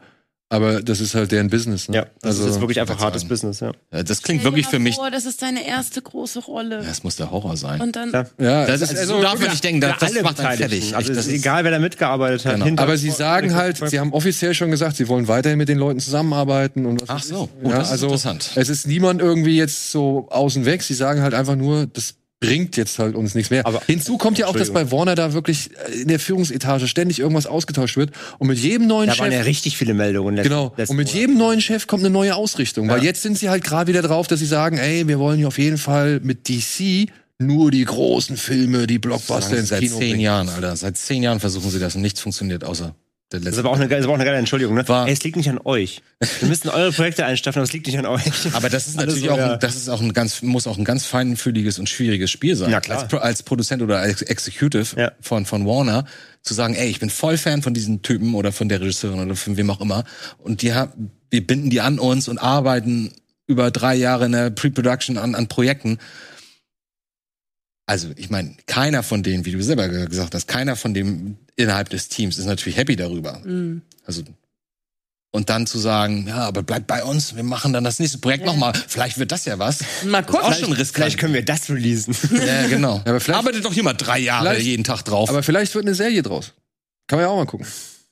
Aber 0.50 0.82
das 0.82 1.00
ist 1.00 1.14
halt 1.16 1.32
deren 1.32 1.48
Business. 1.48 1.88
Ne? 1.88 1.96
Ja, 1.96 2.06
das 2.20 2.38
also, 2.38 2.46
ist 2.48 2.60
wirklich 2.60 2.78
einfach 2.78 3.00
hartes 3.00 3.22
sagen. 3.22 3.28
Business, 3.30 3.60
ja. 3.60 3.72
Ja, 3.92 4.02
das 4.04 4.22
klingt 4.22 4.22
Stell 4.22 4.38
dir 4.38 4.44
wirklich 4.44 4.66
mal 4.66 4.70
für 4.70 4.78
mich. 4.78 4.94
Vor, 4.94 5.10
das 5.10 5.24
ist 5.24 5.40
seine 5.40 5.66
erste 5.66 6.00
große 6.00 6.38
Rolle. 6.40 6.82
Das 6.84 7.02
muss 7.02 7.16
der 7.16 7.30
Horror 7.32 7.56
sein. 7.56 7.80
Und 7.80 7.96
dann. 7.96 8.12
Ja. 8.12 8.26
ja, 8.38 8.66
Das 8.66 8.82
ist, 8.82 8.96
also 8.96 9.16
so 9.16 9.22
darf 9.22 9.40
man 9.40 9.50
nicht 9.50 9.64
denken, 9.64 9.80
das, 9.80 9.98
das 9.98 10.22
macht 10.22 10.38
einen 10.38 10.58
fertig. 10.58 10.94
Also 10.94 11.12
das 11.12 11.26
ist 11.26 11.32
egal, 11.32 11.64
wer 11.64 11.72
da 11.72 11.78
mitgearbeitet 11.80 12.44
hat. 12.44 12.62
Genau. 12.62 12.80
Aber 12.82 12.96
sie 12.98 13.10
sagen 13.10 13.54
halt, 13.54 13.78
sie 13.88 13.98
haben 13.98 14.12
offiziell 14.12 14.54
schon 14.54 14.70
gesagt, 14.70 14.96
sie 14.96 15.08
wollen 15.08 15.26
weiterhin 15.26 15.58
mit 15.58 15.68
den 15.68 15.78
Leuten 15.78 15.98
zusammenarbeiten 15.98 16.86
und 16.86 17.00
was 17.00 17.08
Ach 17.10 17.22
so, 17.22 17.48
oh, 17.62 17.68
ja, 17.68 17.78
das 17.78 17.86
ist 17.86 17.92
also 17.92 18.06
interessant. 18.06 18.50
es 18.54 18.68
ist 18.68 18.86
niemand 18.86 19.22
irgendwie 19.22 19.56
jetzt 19.56 19.90
so 19.90 20.28
außen 20.30 20.66
weg. 20.66 20.82
Sie 20.82 20.94
sagen 20.94 21.22
halt 21.22 21.34
einfach 21.34 21.56
nur, 21.56 21.86
das 21.86 22.14
bringt 22.46 22.76
jetzt 22.76 22.98
halt 22.98 23.14
uns 23.14 23.34
nichts 23.34 23.50
mehr. 23.50 23.66
Aber- 23.66 23.82
Hinzu 23.86 24.18
kommt 24.18 24.38
ja 24.38 24.46
auch, 24.46 24.56
dass 24.56 24.70
bei 24.72 24.90
Warner 24.90 25.14
da 25.14 25.32
wirklich 25.32 25.70
äh, 25.90 26.02
in 26.02 26.08
der 26.08 26.18
Führungsetage 26.18 26.86
ständig 26.88 27.18
irgendwas 27.20 27.46
ausgetauscht 27.46 27.96
wird 27.96 28.10
und 28.38 28.48
mit 28.48 28.58
jedem 28.58 28.86
neuen 28.86 29.08
da 29.08 29.14
Chef 29.14 29.22
waren 29.24 29.32
ja 29.32 29.40
richtig 29.42 29.76
viele 29.76 29.94
Meldungen. 29.94 30.36
letzten- 30.36 30.48
Genau. 30.48 30.72
letzten 30.76 30.92
Und 30.92 30.96
mit 30.98 31.06
Monat. 31.08 31.20
jedem 31.20 31.36
neuen 31.38 31.60
Chef 31.60 31.86
kommt 31.86 32.02
eine 32.02 32.10
neue 32.10 32.34
Ausrichtung. 32.34 32.88
Weil 32.88 33.02
jetzt 33.04 33.22
sind 33.22 33.38
sie 33.38 33.48
halt 33.50 33.64
gerade 33.64 33.88
wieder 33.92 34.02
drauf, 34.02 34.26
dass 34.26 34.40
sie 34.40 34.46
sagen, 34.46 34.78
ey, 34.78 35.06
wir 35.08 35.18
wollen 35.18 35.38
hier 35.38 35.48
auf 35.48 35.58
jeden 35.58 35.78
Fall 35.78 36.20
mit 36.22 36.48
DC 36.48 37.08
nur 37.38 37.70
die 37.70 37.84
großen 37.84 38.36
Filme, 38.36 38.86
die 38.86 38.98
Blockbuster 38.98 39.58
ins 39.58 39.70
seit 39.70 39.80
Kino 39.80 39.98
zehn 39.98 40.10
bringen. 40.10 40.20
Jahren, 40.20 40.48
Alter. 40.48 40.76
Seit 40.76 40.96
zehn 40.96 41.22
Jahren 41.22 41.40
versuchen 41.40 41.70
sie 41.70 41.80
das 41.80 41.96
und 41.96 42.02
nichts 42.02 42.20
funktioniert 42.20 42.62
außer 42.64 42.94
der 43.34 43.40
Das 43.40 43.50
ist 43.50 43.56
letzte. 43.56 43.60
aber 43.60 43.70
auch 43.70 43.80
eine, 43.80 43.94
ist 43.94 44.04
aber 44.04 44.12
auch 44.12 44.16
eine 44.16 44.24
geile 44.24 44.38
Entschuldigung, 44.38 44.74
ne? 44.74 44.86
War- 44.88 45.06
Ey, 45.06 45.12
es 45.12 45.22
liegt 45.24 45.36
nicht 45.36 45.48
an 45.50 45.58
euch. 45.64 46.02
Wir 46.40 46.48
müssen 46.48 46.68
eure 46.70 46.92
Projekte 46.92 47.24
einstaffen, 47.26 47.58
aber 47.60 47.64
es 47.64 47.72
liegt 47.72 47.86
nicht 47.86 47.98
an 47.98 48.06
euch. 48.06 48.22
Aber 48.54 48.70
das 48.70 48.86
ist 48.88 48.96
natürlich 48.96 49.28
auch, 49.30 49.38
ein, 49.38 49.58
das 49.60 49.76
ist 49.76 49.88
auch 49.88 50.00
ein 50.00 50.12
ganz, 50.12 50.40
muss 50.42 50.66
auch 50.66 50.78
ein 50.78 50.84
ganz 50.84 51.04
feinfühliges 51.04 51.78
und 51.78 51.88
schwieriges 51.88 52.30
Spiel 52.30 52.56
sein. 52.56 52.70
Ja, 52.70 52.80
klar. 52.80 53.02
Als, 53.02 53.12
als 53.14 53.42
Produzent 53.42 53.82
oder 53.82 53.98
als 53.98 54.22
Executive 54.22 54.98
Ja. 54.98 55.12
von, 55.20 55.44
von 55.46 55.66
Warner 55.66 56.04
zu 56.42 56.54
sagen, 56.54 56.74
ey, 56.74 56.88
ich 56.88 57.00
bin 57.00 57.10
voll 57.10 57.36
Fan 57.36 57.62
von 57.62 57.74
diesen 57.74 58.02
Typen 58.02 58.34
oder 58.34 58.52
von 58.52 58.68
der 58.68 58.80
Regisseurin 58.80 59.20
oder 59.20 59.36
von 59.36 59.56
wem 59.56 59.70
auch 59.70 59.80
immer. 59.80 60.04
Und 60.38 60.62
die 60.62 60.72
haben, 60.74 61.10
wir 61.30 61.46
binden 61.46 61.70
die 61.70 61.80
an 61.80 61.98
uns 61.98 62.28
und 62.28 62.38
arbeiten 62.38 63.12
über 63.46 63.70
drei 63.70 63.94
Jahre 63.94 64.24
in 64.26 64.32
der 64.32 64.50
Pre-Production 64.50 65.18
an, 65.18 65.34
an 65.34 65.48
Projekten. 65.48 65.98
Also, 67.86 68.08
ich 68.16 68.30
meine, 68.30 68.56
keiner 68.66 69.02
von 69.02 69.22
denen, 69.22 69.44
wie 69.44 69.52
du 69.52 69.62
selber 69.62 69.88
gesagt 69.88 70.34
hast, 70.34 70.48
keiner 70.48 70.74
von 70.76 70.94
dem 70.94 71.36
innerhalb 71.56 71.90
des 71.90 72.08
Teams 72.08 72.38
ist 72.38 72.46
natürlich 72.46 72.76
happy 72.78 72.96
darüber. 72.96 73.40
Mhm. 73.44 73.82
Also 74.04 74.22
und 75.32 75.50
dann 75.50 75.66
zu 75.66 75.78
sagen, 75.80 76.26
ja, 76.28 76.36
aber 76.46 76.62
bleibt 76.62 76.86
bei 76.86 77.02
uns, 77.02 77.34
wir 77.34 77.42
machen 77.42 77.72
dann 77.72 77.82
das 77.82 77.98
nächste 77.98 78.18
Projekt 78.18 78.44
Ja. 78.44 78.52
nochmal. 78.52 78.72
Vielleicht 78.86 79.18
wird 79.18 79.32
das 79.32 79.44
ja 79.46 79.58
was. 79.58 79.80
Mal 80.04 80.22
gucken. 80.22 80.42
Auch 80.44 80.54
schon 80.54 80.72
riskant. 80.72 80.94
Vielleicht 81.06 81.18
können 81.18 81.34
wir 81.34 81.44
das 81.44 81.68
releasen. 81.68 82.14
Ja, 82.46 82.68
genau. 82.68 83.02
aber 83.04 83.18
vielleicht- 83.18 83.40
Arbeitet 83.40 83.64
doch 83.64 83.72
hier 83.74 83.82
mal 83.82 83.94
drei 83.94 84.20
Jahre 84.20 84.56
jeden 84.60 84.84
Tag 84.84 85.02
drauf. 85.02 85.28
Aber 85.28 85.42
vielleicht 85.42 85.74
wird 85.74 85.86
eine 85.86 85.94
Serie 85.96 86.22
draus. 86.22 86.52
Kann 87.08 87.18
man 87.18 87.24
ja 87.26 87.30
auch 87.32 87.36
mal 87.36 87.46
gucken. 87.46 87.66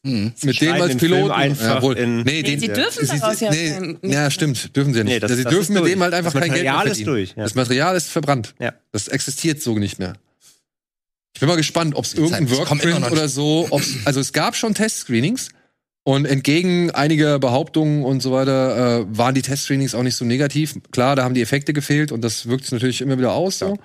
Hm. 0.04 0.32
Mit 0.42 0.60
dem 0.60 0.72
als 0.82 0.96
Piloten. 0.96 1.30
einfach 1.30 1.76
Jawohl. 1.76 1.96
in- 1.96 2.16
nee, 2.22 2.22
Nee, 2.24 2.42
den, 2.42 2.60
sie 2.60 2.68
dürfen 2.68 3.06
sie- 3.06 3.18
daraus 3.20 3.38
ja 3.40 3.50
nee, 3.50 3.96
ja, 4.02 4.30
stimmt, 4.30 4.74
dürfen 4.74 4.92
sie 4.92 4.98
ja 5.00 5.04
nicht. 5.04 5.14
Nee, 5.14 5.20
das- 5.20 5.36
sie 5.36 5.44
das 5.44 5.52
dürfen 5.52 5.74
mit 5.74 5.82
durch. 5.82 5.92
dem 5.92 6.02
halt 6.02 6.14
einfach 6.14 6.32
kein 6.32 6.50
Geld 6.50 6.62
mehr 6.64 6.72
Material 6.72 6.86
ist 6.86 6.90
verdienen. 6.98 7.06
durch, 7.14 7.28
ja. 7.36 7.42
Das 7.44 7.54
Material 7.54 7.96
ist 7.96 8.08
verbrannt. 8.08 8.54
Ja. 8.58 8.72
Das 8.90 9.08
existiert 9.08 9.62
so 9.62 9.78
nicht 9.78 9.98
mehr. 9.98 10.14
Ich 11.34 11.40
bin 11.40 11.48
mal 11.48 11.56
gespannt, 11.56 11.94
ob 11.94 12.04
es 12.04 12.14
irgendein 12.14 12.50
Workprint 12.50 13.10
oder 13.10 13.28
so, 13.28 13.66
ob's, 13.70 13.94
also 14.04 14.20
es 14.20 14.32
gab 14.32 14.54
schon 14.56 14.74
Testscreenings 14.74 15.50
und 16.04 16.24
entgegen 16.26 16.90
einiger 16.90 17.38
Behauptungen 17.38 18.04
und 18.04 18.20
so 18.22 18.32
weiter 18.32 19.00
äh, 19.02 19.06
waren 19.16 19.34
die 19.36 19.42
Testscreenings 19.42 19.94
auch 19.94 20.02
nicht 20.02 20.16
so 20.16 20.24
negativ. 20.24 20.74
Klar, 20.90 21.14
da 21.16 21.22
haben 21.24 21.34
die 21.34 21.42
Effekte 21.42 21.72
gefehlt 21.72 22.10
und 22.12 22.22
das 22.22 22.46
wirkt 22.48 22.64
sich 22.64 22.72
natürlich 22.72 23.00
immer 23.00 23.18
wieder 23.18 23.32
aus, 23.32 23.60
so, 23.60 23.78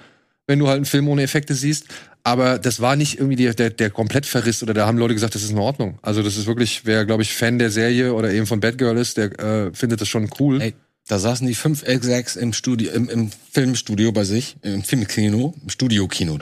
wenn 0.48 0.58
du 0.60 0.68
halt 0.68 0.78
einen 0.78 0.86
Film 0.86 1.08
ohne 1.10 1.22
Effekte 1.24 1.54
siehst. 1.54 1.86
Aber 2.28 2.60
das 2.60 2.82
war 2.82 2.98
nicht 2.98 3.20
irgendwie 3.20 3.38
der, 3.38 3.54
der, 3.54 3.70
der 3.70 3.90
Komplettverriss 3.90 4.62
oder 4.62 4.74
da 4.74 4.86
haben 4.86 4.98
Leute 4.98 5.14
gesagt, 5.14 5.34
das 5.34 5.44
ist 5.44 5.52
in 5.52 5.58
Ordnung. 5.60 5.98
Also 6.02 6.22
das 6.22 6.36
ist 6.36 6.46
wirklich, 6.46 6.82
wer, 6.84 7.06
glaube 7.06 7.24
ich, 7.24 7.34
Fan 7.34 7.58
der 7.58 7.72
Serie 7.72 8.14
oder 8.14 8.34
eben 8.34 8.46
von 8.46 8.60
Batgirl 8.60 8.98
ist, 8.98 9.16
der 9.16 9.40
äh, 9.40 9.74
findet 9.74 10.02
das 10.02 10.10
schon 10.10 10.30
cool. 10.38 10.62
Ey, 10.62 10.74
da 11.08 11.20
saßen 11.20 11.48
die 11.48 11.56
fünf 11.56 11.84
Execs 11.84 12.36
im 12.36 12.52
Studio, 12.52 12.92
im, 12.92 13.08
im 13.08 13.32
Filmstudio 13.54 14.12
bei 14.12 14.26
sich, 14.26 14.58
im 14.62 14.84
Filmkino, 14.84 15.54
im 15.64 15.70
Studiokino. 15.70 16.40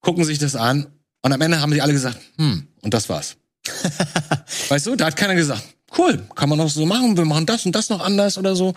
Gucken 0.00 0.24
sich 0.24 0.38
das 0.38 0.56
an 0.56 0.86
und 1.20 1.30
am 1.34 1.42
Ende 1.42 1.60
haben 1.60 1.70
die 1.70 1.82
alle 1.82 1.92
gesagt, 1.92 2.18
hm, 2.38 2.66
und 2.80 2.94
das 2.94 3.10
war's. 3.10 3.36
weißt 4.70 4.86
du, 4.86 4.96
da 4.96 5.08
hat 5.08 5.16
keiner 5.16 5.34
gesagt, 5.34 5.62
cool, 5.98 6.22
kann 6.34 6.48
man 6.48 6.58
auch 6.58 6.70
so 6.70 6.86
machen, 6.86 7.18
wir 7.18 7.26
machen 7.26 7.44
das 7.44 7.66
und 7.66 7.76
das 7.76 7.90
noch 7.90 8.00
anders 8.00 8.38
oder 8.38 8.56
so. 8.56 8.72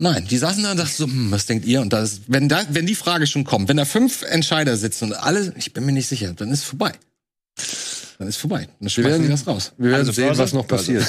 Nein, 0.00 0.26
die 0.30 0.38
saßen 0.38 0.62
da 0.62 0.70
und 0.70 0.76
dachten 0.76 0.92
so, 0.96 1.04
hm, 1.06 1.30
was 1.32 1.46
denkt 1.46 1.66
ihr? 1.66 1.80
Und 1.80 1.92
das, 1.92 2.20
wenn 2.28 2.48
da, 2.48 2.62
wenn 2.70 2.86
die 2.86 2.94
Frage 2.94 3.26
schon 3.26 3.42
kommt, 3.44 3.68
wenn 3.68 3.76
da 3.76 3.84
fünf 3.84 4.22
Entscheider 4.22 4.76
sitzen 4.76 5.06
und 5.06 5.12
alle, 5.14 5.52
ich 5.56 5.72
bin 5.72 5.84
mir 5.84 5.92
nicht 5.92 6.06
sicher, 6.08 6.32
dann 6.34 6.50
ist 6.52 6.62
vorbei. 6.64 6.92
Dann 8.20 8.28
ist 8.28 8.36
vorbei. 8.36 8.68
Dann 8.80 8.88
schmeißen 8.90 9.10
werden- 9.10 9.22
die 9.24 9.28
das 9.28 9.46
raus. 9.46 9.72
Wir 9.76 9.90
werden 9.90 10.00
Also 10.00 10.12
sehen, 10.12 10.26
Börse? 10.26 10.42
was 10.42 10.52
noch 10.52 10.66
passiert. 10.68 11.04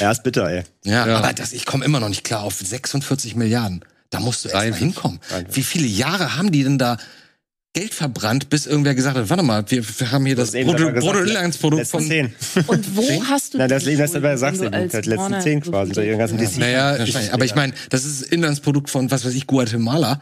Ja, 0.00 0.10
ist 0.12 0.22
bitter, 0.24 0.48
ey. 0.48 0.64
Ja, 0.84 1.06
Ja. 1.06 1.16
aber 1.18 1.32
das, 1.32 1.52
ich 1.52 1.64
komme 1.66 1.84
immer 1.84 2.00
noch 2.00 2.08
nicht 2.08 2.24
klar 2.24 2.42
auf 2.42 2.58
46 2.58 3.36
Milliarden. 3.36 3.84
Da 4.10 4.18
musst 4.18 4.44
du 4.44 4.48
erst 4.48 4.54
mal 4.56 4.60
43. 4.70 4.78
hinkommen. 4.94 5.20
43. 5.28 5.56
Wie 5.56 5.62
viele 5.62 5.86
Jahre 5.86 6.36
haben 6.36 6.50
die 6.50 6.64
denn 6.64 6.78
da 6.78 6.96
Geld 7.72 7.94
verbrannt, 7.94 8.50
bis 8.50 8.66
irgendwer 8.66 8.96
gesagt 8.96 9.16
hat, 9.16 9.30
warte 9.30 9.44
mal, 9.44 9.64
wir, 9.68 9.84
wir 9.86 10.10
haben 10.10 10.26
hier 10.26 10.34
das 10.34 10.52
gesagt, 10.52 10.66
Bruttoinlandsprodukt 11.00 11.86
von... 11.86 12.02
zehn. 12.02 12.34
Und 12.66 12.96
wo 12.96 13.24
hast 13.28 13.54
du 13.54 13.58
Nein, 13.58 13.68
das 13.68 13.84
die 13.84 13.90
Leben, 13.90 14.00
das 14.00 14.12
dabei 14.12 14.36
sagst 14.36 14.60
du 14.60 14.68
du, 14.68 14.88
seit 14.90 15.06
letzten 15.06 15.40
zehn 15.40 15.60
quasi, 15.60 15.92
ihren 16.04 16.18
ganzen 16.18 16.38
DC. 16.38 16.58
naja, 16.58 16.96
Ja, 16.96 17.04
ich, 17.04 17.32
aber 17.32 17.44
ich 17.44 17.54
meine, 17.54 17.72
das 17.90 18.04
ist 18.04 18.22
Inlandsprodukt 18.22 18.90
von, 18.90 19.10
was 19.12 19.24
weiß 19.24 19.34
ich, 19.34 19.46
Guatemala. 19.46 20.20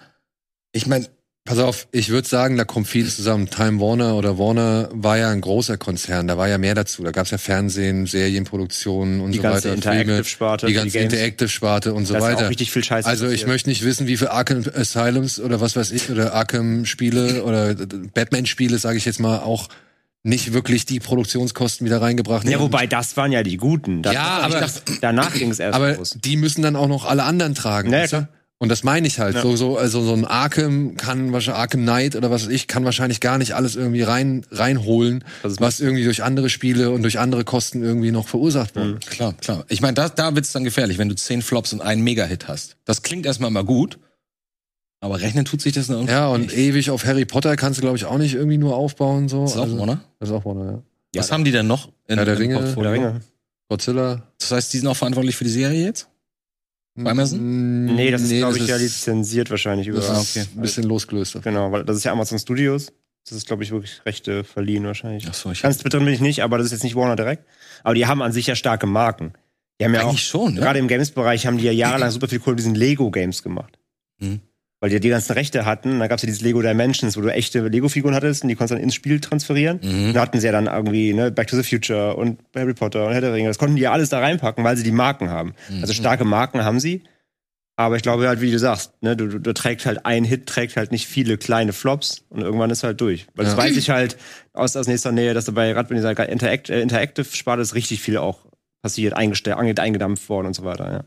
Ich 0.73 0.87
meine, 0.87 1.09
pass 1.49 1.59
auf, 1.59 1.89
ich 1.93 2.11
würde 2.11 2.29
sagen, 2.29 2.57
da 2.57 2.65
kommt 2.65 2.87
viel 2.89 3.09
zusammen. 3.09 3.49
Time 3.51 3.81
Warner 3.81 4.15
oder 4.17 4.39
Warner 4.39 4.89
war 4.93 5.17
ja 5.19 5.31
ein 5.31 5.41
großer 5.41 5.77
Konzern, 5.79 6.27
da 6.29 6.37
war 6.37 6.49
ja 6.49 6.59
mehr 6.59 6.75
dazu. 6.75 7.03
Da 7.03 7.11
gab's 7.11 7.31
ja 7.31 7.39
Fernsehen, 7.39 8.07
Serienproduktionen 8.07 9.21
und 9.21 9.33
Die 9.33 9.39
so 9.39 9.43
ganze 9.43 9.69
weiter. 9.71 9.75
Interactive-Sparte 9.75 10.67
die 10.67 10.73
ganze. 10.75 10.99
Interactive-Sparte 10.99 11.95
und 11.95 12.07
so 12.07 12.13
Da 12.15 12.19
ist 12.21 12.25
weiter. 12.27 12.45
auch 12.47 12.51
richtig 12.51 12.71
viel 12.71 12.85
Scheiße 12.85 13.09
Also 13.09 13.29
ich 13.29 13.47
möchte 13.47 13.69
nicht 13.69 13.85
wissen, 13.85 14.07
wie 14.07 14.17
viele 14.17 14.31
Arkham 14.31 14.63
Asylums 14.75 15.41
oder 15.41 15.61
was 15.61 15.75
weiß 15.77 15.91
ich, 15.93 16.11
oder 16.11 16.35
Arkham-Spiele 16.35 17.45
oder 17.45 17.75
Batman-Spiele, 17.75 18.79
sage 18.79 18.99
ich 18.99 19.05
jetzt 19.05 19.21
mal, 19.21 19.39
auch 19.39 19.69
nicht 20.25 20.53
wirklich 20.53 20.85
die 20.85 21.01
Produktionskosten 21.01 21.87
wieder 21.87 22.03
reingebracht 22.03 22.47
Ja, 22.47 22.55
haben. 22.55 22.63
wobei, 22.65 22.87
das 22.87 23.17
waren 23.17 23.33
ja 23.33 23.43
die 23.43 23.57
Guten. 23.57 24.03
Das, 24.03 24.13
Ja, 24.13 24.41
aber- 24.43 24.61
dachte, 24.61 24.83
danach 25.01 25.33
ging 25.33 25.51
es 25.51 25.59
erst 25.61 25.75
Aber 25.75 25.95
los. 25.95 26.17
die 26.23 26.37
müssen 26.37 26.61
dann 26.63 26.77
auch 26.77 26.89
noch 26.89 27.07
alle 27.07 27.23
anderen 27.23 27.55
tragen. 27.55 27.91
Ja, 27.93 28.07
klar. 28.07 28.29
Und 28.61 28.71
das 28.71 28.83
meine 28.83 29.07
ich 29.07 29.21
halt. 29.21 29.37
Ja. 29.37 29.43
So, 29.43 29.55
so, 29.55 29.79
also 29.79 30.03
so 30.03 30.13
ein 30.15 30.25
Arkham 30.25 30.97
kann 30.97 31.33
wahrscheinlich 31.33 31.61
Arkham 31.61 31.83
Knight 31.83 32.17
oder 32.17 32.29
was 32.33 32.47
weiß 32.47 32.53
ich, 32.53 32.67
kann 32.67 32.85
wahrscheinlich 32.85 33.21
gar 33.21 33.39
nicht 33.39 33.53
alles 33.55 33.77
irgendwie 33.77 34.03
rein, 34.03 34.45
reinholen, 34.51 35.23
was 35.43 35.79
irgendwie 35.79 36.03
durch 36.03 36.25
andere 36.25 36.51
Spiele 36.51 36.91
und 36.91 37.03
durch 37.03 37.21
andere 37.21 37.45
Kosten 37.45 37.85
irgendwie 37.85 38.11
noch 38.11 38.27
verursacht 38.27 38.75
Mhm. 38.75 38.81
wurde. 38.81 38.99
klar, 39.07 39.35
klar. 39.35 39.65
Ich 39.69 39.81
meine, 39.81 39.95
da, 39.95 40.09
da 40.09 40.35
wird's 40.35 40.51
dann 40.51 40.65
gefährlich, 40.65 40.99
wenn 40.99 41.09
du 41.09 41.15
zehn 41.15 41.41
Flops 41.41 41.73
und 41.73 41.83
einen 41.83 42.03
Mega-Hit 42.03 42.49
hast. 42.49 42.77
Das 42.85 43.03
klingt 43.03 43.27
erstmal 43.27 43.51
mal 43.53 43.65
gut, 43.65 44.01
aber 45.01 45.21
rechnen 45.21 45.45
tut 45.45 45.61
sich 45.61 45.73
das 45.75 45.89
irgendwie 45.89 46.11
Ja, 46.13 46.27
und 46.27 46.41
nicht. 46.47 46.57
ewig 46.57 46.91
auf 46.91 47.05
Harry 47.05 47.25
Potter 47.27 47.55
kannst 47.55 47.79
du, 47.79 47.83
glaube 47.83 47.97
ich, 47.97 48.07
auch 48.07 48.19
nicht 48.19 48.35
irgendwie 48.35 48.59
nur 48.59 48.75
aufbauen. 48.75 49.29
So. 49.29 49.43
Das 49.43 49.53
ist 49.53 49.57
auch, 49.59 49.63
Also? 49.63 49.99
Das 50.19 50.29
ist 50.31 50.35
auch 50.35 50.45
Warner, 50.45 50.83
ja. 51.15 51.21
Was 51.21 51.31
haben 51.31 51.45
die 51.45 51.53
denn 51.53 51.69
noch 51.69 51.93
in, 52.09 52.17
Herr 52.17 52.25
der 52.25 52.37
Ringe. 52.41 52.57
Portfolio? 52.57 53.21
Godzilla. 53.69 54.23
Das 54.41 54.51
heißt, 54.51 54.73
die 54.73 54.79
sind 54.79 54.89
auch 54.89 54.97
verantwortlich 54.97 55.37
für 55.37 55.45
die 55.45 55.51
Serie 55.51 55.85
jetzt? 55.85 56.09
Bei 57.05 57.11
Amazon? 57.13 57.85
Nee, 57.87 58.11
das 58.11 58.23
ist, 58.23 58.31
glaube 58.33 58.55
ich, 58.57 58.61
das 58.63 58.69
ja 58.71 58.77
ist- 58.77 58.83
lizenziert 58.83 59.51
wahrscheinlich 59.51 59.87
über. 59.89 59.99
Das 59.99 60.11
Ah, 60.11 60.21
ist 60.21 60.37
okay. 60.37 60.47
ein 60.57 60.63
bisschen 60.63 60.85
losgelöst. 60.85 61.39
Genau, 61.43 61.71
weil 61.73 61.85
das 61.85 61.97
ist 61.97 62.05
ja 62.05 62.13
Amazon 62.13 62.39
Studios. 62.39 62.93
Das 63.29 63.37
ist, 63.37 63.47
glaube 63.47 63.63
ich, 63.63 63.71
wirklich 63.71 64.01
Rechte 64.07 64.43
verliehen 64.43 64.85
wahrscheinlich. 64.85 65.27
Ach 65.29 65.35
so, 65.35 65.51
ich 65.53 65.61
Ganz 65.63 65.79
drin 65.79 66.05
bin 66.05 66.15
ich 66.15 66.21
nicht, 66.21 66.43
aber 66.43 66.57
das 66.57 66.67
ist 66.67 66.73
jetzt 66.73 66.83
nicht 66.85 66.97
Warner 66.97 67.15
direkt. 67.17 67.45
Aber 67.85 67.95
die 67.95 68.07
haben 68.07 68.23
an 68.23 68.33
sich 68.33 68.47
ja 68.47 68.55
starke 68.57 68.87
Marken. 68.87 69.33
Die 69.81 69.85
haben 69.85 69.95
ja 69.95 70.03
auch, 70.03 70.09
Eigentlich 70.09 70.25
schon, 70.25 70.55
ne? 70.55 70.61
gerade 70.61 70.79
im 70.79 70.89
Games-Bereich 70.89 71.47
haben 71.47 71.59
die 71.59 71.65
ja 71.65 71.73
jahrelang 71.73 72.11
super 72.11 72.27
viel 72.27 72.41
mit 72.47 72.59
diesen 72.59 72.75
Lego-Games 72.75 73.43
gemacht. 73.43 73.79
Mhm. 74.19 74.41
Weil 74.81 74.91
die 74.91 74.95
ja 74.95 75.01
die 75.01 75.09
ganzen 75.09 75.33
Rechte 75.33 75.64
hatten. 75.66 75.99
Da 75.99 76.07
gab 76.07 76.18
es 76.18 76.22
ja 76.22 76.26
dieses 76.26 76.41
Lego 76.41 76.62
Dimensions, 76.62 77.16
wo 77.16 77.20
du 77.20 77.33
echte 77.33 77.66
Lego-Figuren 77.66 78.14
hattest 78.14 78.43
und 78.45 78.49
die 78.49 78.55
konntest 78.55 78.70
du 78.72 78.74
dann 78.76 78.85
ins 78.85 78.95
Spiel 78.95 79.18
transferieren. 79.20 79.81
Mhm. 79.83 80.07
Und 80.09 80.14
da 80.14 80.20
hatten 80.20 80.39
sie 80.39 80.47
ja 80.47 80.53
dann 80.53 80.66
irgendwie 80.66 81.12
ne, 81.14 81.33
Back 81.33 81.49
to 81.49 81.57
the 81.61 81.64
Future 81.64 82.14
und 82.16 82.39
Harry 82.55 82.74
Potter 82.74 83.07
und 83.07 83.12
Herr 83.12 83.20
der 83.20 83.33
Ringe. 83.35 83.49
Das 83.49 83.59
konnten 83.59 83.74
die 83.74 83.83
ja 83.83 83.91
alles 83.93 84.09
da 84.09 84.20
reinpacken, 84.20 84.62
weil 84.62 84.76
sie 84.76 84.85
die 84.85 84.93
Marken 84.93 85.31
haben. 85.31 85.55
Mhm. 85.68 85.81
Also 85.81 85.95
starke 85.95 86.24
Marken 86.24 86.64
haben 86.64 86.79
sie. 86.79 87.03
Aber 87.74 87.95
ich 87.97 88.03
glaube 88.03 88.26
halt, 88.26 88.41
wie 88.41 88.51
du 88.51 88.59
sagst, 88.59 88.93
ne, 89.03 89.16
du, 89.16 89.29
du, 89.29 89.39
du 89.39 89.53
trägt 89.55 89.87
halt 89.87 90.05
ein 90.05 90.24
Hit, 90.24 90.47
trägt 90.47 90.76
halt 90.76 90.91
nicht 90.93 91.07
viele 91.07 91.39
kleine 91.39 91.72
Flops 91.72 92.24
und 92.29 92.41
irgendwann 92.43 92.70
ist 92.70 92.83
halt 92.83 93.01
durch. 93.01 93.26
Weil 93.35 93.45
das 93.47 93.55
Ja. 93.55 93.59
weiß 93.62 93.76
ich 93.76 93.91
halt 93.91 94.16
aus, 94.53 94.76
aus 94.76 94.89
nächster 94.89 95.12
Nähe, 95.12 95.33
dass 95.35 95.45
dabei 95.45 95.72
gerade 95.72 95.89
bei 95.89 95.95
dieser 95.95 96.29
Interact, 96.29 96.70
äh, 96.70 96.81
Interactive-Sparte 96.81 97.62
ist 97.62 97.74
richtig 97.76 98.01
viel 98.01 98.16
auch 98.16 98.47
passiert, 98.83 99.14
eingestellt, 99.14 99.57
eingedampft 99.59 100.29
worden 100.29 100.47
und 100.49 100.55
so 100.55 100.64
weiter. 100.64 100.93
Ja. 100.93 101.05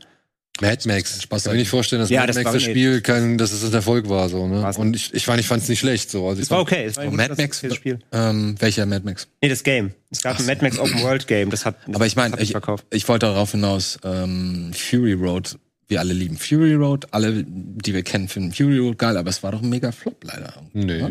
Mad 0.60 0.86
Max. 0.86 1.22
Spaß 1.22 1.40
Ich 1.40 1.44
kann 1.44 1.52
mir 1.54 1.58
nicht 1.60 1.68
vorstellen, 1.70 2.00
dass 2.02 2.10
Ja, 2.10 2.20
Mad 2.20 2.28
das 2.28 2.36
Max 2.36 2.52
das 2.52 2.62
nee. 2.62 2.70
Spiel 2.70 3.00
kein, 3.00 3.38
dass 3.38 3.52
es 3.52 3.64
ein 3.64 3.72
Erfolg 3.72 4.08
war. 4.08 4.28
So, 4.28 4.46
ne? 4.46 4.62
War's 4.62 4.76
Und 4.76 4.94
ich, 4.94 5.12
ich 5.14 5.24
fand, 5.24 5.40
ich 5.40 5.46
fand 5.46 5.62
es 5.62 5.68
nicht 5.68 5.78
schlecht. 5.80 6.10
So. 6.10 6.28
Also 6.28 6.40
ich 6.40 6.44
Es 6.46 6.50
war 6.50 6.60
okay. 6.60 6.84
Es 6.84 6.96
war 6.96 7.04
ein 7.04 7.16
Mad 7.16 7.34
Max, 7.36 7.64
Spiel. 7.74 7.98
ähm, 8.12 8.54
welcher 8.58 8.86
Mad 8.86 9.04
Max? 9.04 9.28
Nee, 9.40 9.48
das 9.48 9.62
Game. 9.62 9.92
Es 10.10 10.22
gab 10.22 10.38
ein 10.38 10.46
Mad 10.46 10.62
Max 10.62 10.78
Open 10.78 11.02
World 11.02 11.26
Game. 11.26 11.50
Das 11.50 11.64
hat, 11.64 11.76
Aber 11.92 12.06
ich 12.06 12.14
das 12.14 12.30
meine, 12.30 12.42
ich, 12.42 12.54
ich 12.90 13.08
wollte 13.08 13.26
darauf 13.26 13.52
hinaus, 13.52 13.98
ähm, 14.04 14.72
Fury 14.74 15.14
Road, 15.14 15.58
wir 15.88 16.00
alle 16.00 16.12
lieben 16.12 16.36
Fury 16.36 16.74
Road, 16.74 17.06
alle, 17.12 17.44
die 17.46 17.94
wir 17.94 18.02
kennen, 18.02 18.28
finden 18.28 18.52
Fury 18.52 18.78
Road 18.78 18.98
geil, 18.98 19.16
aber 19.16 19.30
es 19.30 19.42
war 19.42 19.52
doch 19.52 19.62
ein 19.62 19.68
mega 19.68 19.90
Flop 19.90 20.22
leider. 20.22 20.54
oder? 20.74 21.10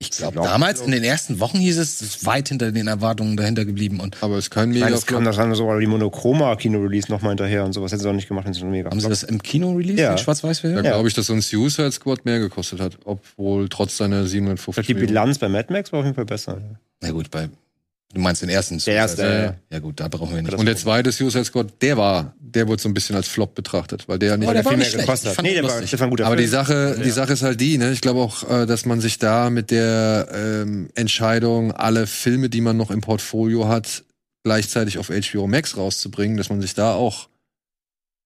Ich 0.00 0.12
glaube, 0.12 0.34
glaub, 0.34 0.44
damals 0.46 0.80
in 0.80 0.92
den 0.92 1.02
ersten 1.02 1.40
Wochen 1.40 1.58
hieß 1.58 1.76
es, 1.76 2.00
es 2.00 2.02
ist 2.02 2.26
weit 2.26 2.48
hinter 2.50 2.70
den 2.70 2.86
Erwartungen 2.86 3.36
dahinter 3.36 3.64
geblieben 3.64 3.98
und 3.98 4.22
Aber 4.22 4.34
es 4.36 4.44
ist 4.44 4.50
kein 4.50 4.68
Ich 4.68 4.74
mega 4.74 4.86
meine, 4.86 4.96
es 4.96 5.06
kam 5.06 5.22
Flop. 5.24 5.34
dann 5.34 5.54
so 5.56 5.76
die 5.80 5.86
Monochroma-Kino-Release 5.88 7.10
nochmal 7.10 7.30
hinterher 7.32 7.64
und 7.64 7.72
sowas. 7.72 7.90
Hätten 7.90 8.02
sie 8.02 8.08
auch 8.08 8.12
nicht 8.14 8.28
gemacht, 8.28 8.46
wenn 8.46 8.54
sie 8.54 8.60
schon 8.60 8.70
mega 8.70 8.90
haben 8.90 9.00
sie 9.00 9.08
das 9.08 9.24
im 9.24 9.42
Kino 9.42 9.72
released, 9.72 9.98
Ja. 9.98 10.12
in 10.12 10.18
schwarz-weiß 10.18 10.58
Da 10.58 10.68
version 10.68 10.82
glaube 10.84 11.08
ich, 11.08 11.14
dass 11.14 11.28
ein 11.30 11.40
Suicide 11.40 11.90
Squad 11.90 12.24
mehr 12.24 12.38
gekostet 12.38 12.78
hat, 12.80 12.96
obwohl 13.04 13.68
trotz 13.68 13.96
seiner 13.96 14.24
750 14.24 14.86
Die. 14.86 14.94
Bilanz 14.94 15.38
bei 15.38 15.48
Mad 15.48 15.72
Max 15.72 15.90
war 15.92 15.98
auf 16.00 16.04
jeden 16.04 16.14
Fall 16.14 16.26
besser. 16.26 16.60
Na 17.00 17.10
gut, 17.10 17.30
bei, 17.32 17.48
du 18.14 18.20
meinst 18.20 18.42
den 18.42 18.48
ersten. 18.48 18.78
Der 18.78 18.94
erste, 18.94 19.22
ja. 19.22 19.76
Ja 19.76 19.78
gut, 19.80 20.00
da 20.00 20.08
brauchen 20.08 20.34
wir 20.34 20.42
nicht. 20.42 20.54
Und 20.54 20.66
der 20.66 20.76
zweite 20.76 21.12
Suicide 21.12 21.44
Squad, 21.44 21.80
der 21.82 21.96
war, 21.96 22.34
der 22.40 22.66
wurde 22.68 22.82
so 22.82 22.88
ein 22.88 22.94
bisschen 22.94 23.16
als 23.16 23.28
Flop 23.28 23.54
betrachtet, 23.54 24.08
weil 24.08 24.18
der 24.18 24.36
nicht. 24.36 24.46
Aber 24.48 24.54
der 24.54 24.64
war 24.64 24.72
viel 24.72 24.78
nicht 24.78 24.86
mehr 24.86 24.90
schlecht. 24.92 25.06
gekostet 25.06 25.38
hat. 25.38 25.44
Nee, 25.44 25.54
der 25.54 25.64
war, 25.64 25.80
das 25.80 25.92
war 25.92 26.06
ein 26.06 26.10
guter 26.10 26.26
aber 26.26 26.36
die 26.36 26.42
Film. 26.46 26.52
Sache, 26.52 27.00
die 27.04 27.10
Sache 27.10 27.32
ist 27.32 27.42
halt 27.42 27.60
die, 27.60 27.78
ne? 27.78 27.92
Ich 27.92 28.00
glaube 28.00 28.20
auch, 28.20 28.48
äh, 28.50 28.66
dass 28.66 28.86
man 28.86 29.00
sich 29.00 29.18
da 29.18 29.50
mit 29.50 29.70
der 29.70 30.28
ähm, 30.32 30.88
Entscheidung, 30.94 31.72
alle 31.72 32.06
Filme, 32.06 32.48
die 32.48 32.60
man 32.60 32.76
noch 32.76 32.90
im 32.90 33.00
Portfolio 33.00 33.68
hat, 33.68 34.04
gleichzeitig 34.44 34.98
auf 34.98 35.08
HBO 35.08 35.46
Max 35.46 35.76
rauszubringen, 35.76 36.36
dass 36.36 36.48
man 36.48 36.60
sich 36.60 36.74
da 36.74 36.94
auch 36.94 37.28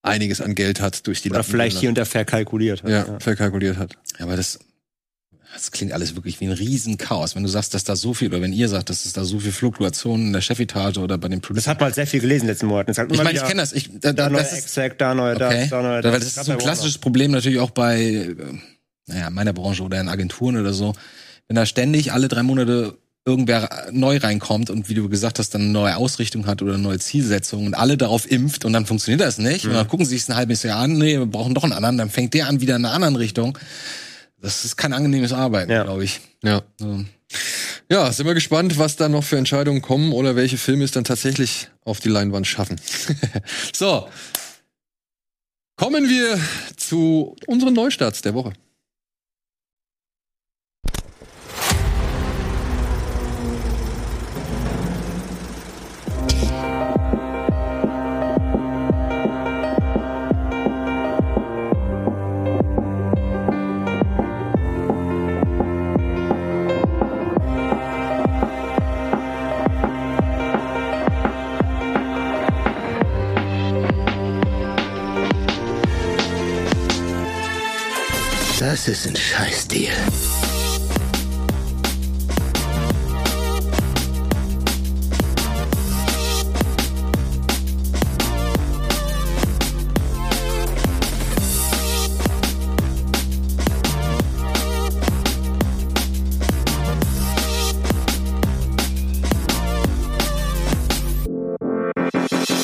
einiges 0.01 0.41
an 0.41 0.53
Geld 0.55 0.81
hat 0.81 1.07
durch 1.07 1.21
die 1.21 1.29
Oder 1.29 1.39
Lappen 1.39 1.51
vielleicht 1.51 1.77
hier 1.79 1.89
und 1.89 1.97
da 1.97 2.05
verkalkuliert 2.05 2.83
hat. 2.83 2.89
lassen. 2.89 3.11
ja, 3.13 3.19
verkalkuliert 3.19 3.77
hat. 3.77 3.95
Aber 4.19 4.35
das, 4.35 4.59
das 5.53 5.71
klingt 5.71 5.93
alles 5.93 6.15
wirklich 6.15 6.39
wie 6.39 6.45
ein 6.45 6.51
Riesenchaos. 6.51 7.35
Wenn 7.35 7.43
du 7.43 7.49
sagst, 7.49 7.73
dass 7.73 7.83
da 7.83 7.95
so 7.95 8.13
viel, 8.13 8.29
oder 8.29 8.41
wenn 8.41 8.53
ihr 8.53 8.67
sagt, 8.69 8.89
dass 8.89 9.05
es 9.05 9.13
da 9.13 9.23
so 9.23 9.39
viel 9.39 9.51
Fluktuationen 9.51 10.27
in 10.27 10.33
der 10.33 10.41
Chefetage 10.41 10.97
oder 10.97 11.17
bei 11.17 11.27
den 11.27 11.41
Das 11.41 11.47
Producern. 11.47 11.71
hat 11.71 11.79
man 11.79 11.85
halt 11.85 11.95
sehr 11.95 12.07
viel 12.07 12.21
gelesen 12.21 12.41
in 12.43 12.47
den 12.47 12.53
letzten 12.53 12.65
Monaten. 12.67 12.97
Hat 12.97 13.11
Ich 13.11 13.23
meine, 13.23 13.37
ich 13.37 13.45
kenne 13.45 13.61
das. 13.61 13.73
Ich, 13.73 13.89
da, 13.99 14.13
Da 14.13 14.29
da, 14.29 14.37
das 14.37 14.53
ist, 14.53 14.59
Exec, 14.59 14.97
da 14.97 15.13
neuer 15.13 15.35
okay. 15.35 15.61
das, 15.61 15.69
da 15.69 15.81
neuer 15.81 16.01
Da, 16.01 16.11
das. 16.11 16.19
das 16.21 16.37
ist 16.37 16.45
so 16.45 16.51
ein 16.53 16.57
klassisches 16.57 16.97
Problem 16.97 17.31
natürlich 17.31 17.59
auch 17.59 17.71
bei, 17.71 18.01
äh, 18.01 18.35
naja, 19.05 19.29
meiner 19.29 19.53
Branche 19.53 19.83
oder 19.83 20.01
in 20.01 20.09
Agenturen 20.09 20.57
oder 20.57 20.73
so. 20.73 20.93
Wenn 21.47 21.55
da 21.55 21.65
ständig 21.65 22.13
alle 22.13 22.27
drei 22.27 22.41
Monate 22.41 22.97
irgendwer 23.25 23.69
neu 23.91 24.17
reinkommt 24.17 24.69
und 24.69 24.89
wie 24.89 24.95
du 24.95 25.07
gesagt 25.07 25.39
hast, 25.39 25.53
dann 25.53 25.61
eine 25.61 25.71
neue 25.71 25.95
Ausrichtung 25.95 26.45
hat 26.45 26.61
oder 26.61 26.73
eine 26.73 26.83
neue 26.83 26.99
Zielsetzung 26.99 27.65
und 27.67 27.73
alle 27.73 27.95
darauf 27.95 28.29
impft 28.29 28.65
und 28.65 28.73
dann 28.73 28.85
funktioniert 28.85 29.21
das 29.21 29.37
nicht. 29.37 29.65
Und 29.65 29.73
dann 29.73 29.87
gucken 29.87 30.05
sie 30.05 30.17
sich 30.17 30.27
ein 30.27 30.35
halbes 30.35 30.63
Warner 30.65 30.77
an, 30.77 30.97
nee, 30.97 31.17
wir 31.17 31.25
brauchen 31.25 31.53
doch 31.53 31.63
einen 31.63 31.73
anderen, 31.73 31.97
dann 31.97 32.09
fängt 32.09 32.33
der 32.33 32.47
an 32.47 32.59
wieder 32.59 32.75
in 32.75 32.83
einer 32.83 32.93
anderen 32.93 33.15
Richtung. 33.15 33.57
Das 34.43 34.65
ist 34.65 34.75
kein 34.75 34.91
angenehmes 34.91 35.31
Arbeiten, 35.31 35.71
Ja. 35.71 35.83
glaube 35.83 36.03
ich. 36.03 36.19
Ja. 36.43 36.61
So. 36.77 37.05
Ja, 37.89 38.11
sind 38.11 38.25
wir 38.25 38.33
gespannt, 38.33 38.77
was 38.77 38.97
da 38.97 39.07
noch 39.07 39.23
für 39.23 39.37
Entscheidungen 39.37 39.81
kommen 39.81 40.11
oder 40.11 40.35
welche 40.35 40.57
Filme 40.57 40.83
es 40.83 40.91
dann 40.91 41.05
tatsächlich 41.05 41.69
auf 41.85 42.01
die 42.01 42.09
Leinwand 42.09 42.45
schaffen. 42.45 42.79
so. 43.73 44.09
Kommen 45.77 46.09
wir 46.09 46.37
zu 46.75 47.35
unseren 47.47 47.73
Neustarts 47.73 48.21
der 48.21 48.33
Woche. 48.33 48.51
Das 78.73 78.87
ist 78.87 79.05
ein 79.05 79.15
Scheißdeal. 79.15 79.93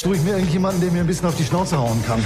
Suche 0.01 0.15
ich 0.15 0.23
mir 0.23 0.31
irgendjemanden, 0.31 0.81
der 0.81 0.89
mir 0.89 1.01
ein 1.01 1.05
bisschen 1.05 1.27
auf 1.27 1.35
die 1.35 1.43
Schnauze 1.43 1.77
hauen 1.77 2.03
kann. 2.07 2.25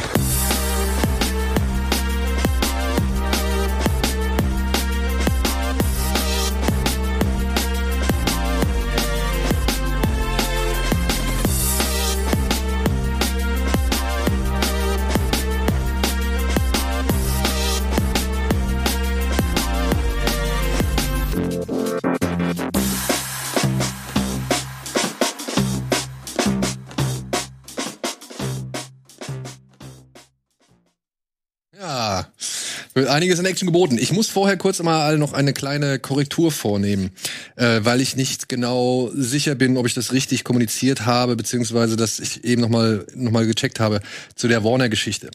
Einiges 33.14 33.39
in 33.39 33.45
Action 33.45 33.68
geboten. 33.68 33.97
Ich 33.97 34.11
muss 34.11 34.28
vorher 34.28 34.57
kurz 34.57 34.82
mal 34.82 35.18
noch 35.18 35.34
eine 35.34 35.53
kleine 35.53 35.99
Korrektur 35.99 36.51
vornehmen, 36.51 37.11
äh, 37.55 37.80
weil 37.84 38.01
ich 38.01 38.16
nicht 38.16 38.49
genau 38.49 39.09
sicher 39.14 39.55
bin, 39.55 39.78
ob 39.78 39.86
ich 39.86 39.93
das 39.93 40.11
richtig 40.11 40.43
kommuniziert 40.43 41.05
habe, 41.05 41.36
beziehungsweise 41.36 41.95
dass 41.95 42.20
ich 42.20 42.43
eben 42.43 42.61
noch 42.61 42.70
mal, 42.70 43.05
noch 43.16 43.32
mal 43.32 43.45
gecheckt 43.45 43.80
habe 43.80 44.01
zu 44.36 44.47
der 44.47 44.64
Warner-Geschichte. 44.64 45.32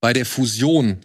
Bei 0.00 0.12
der 0.12 0.24
Fusion 0.24 0.98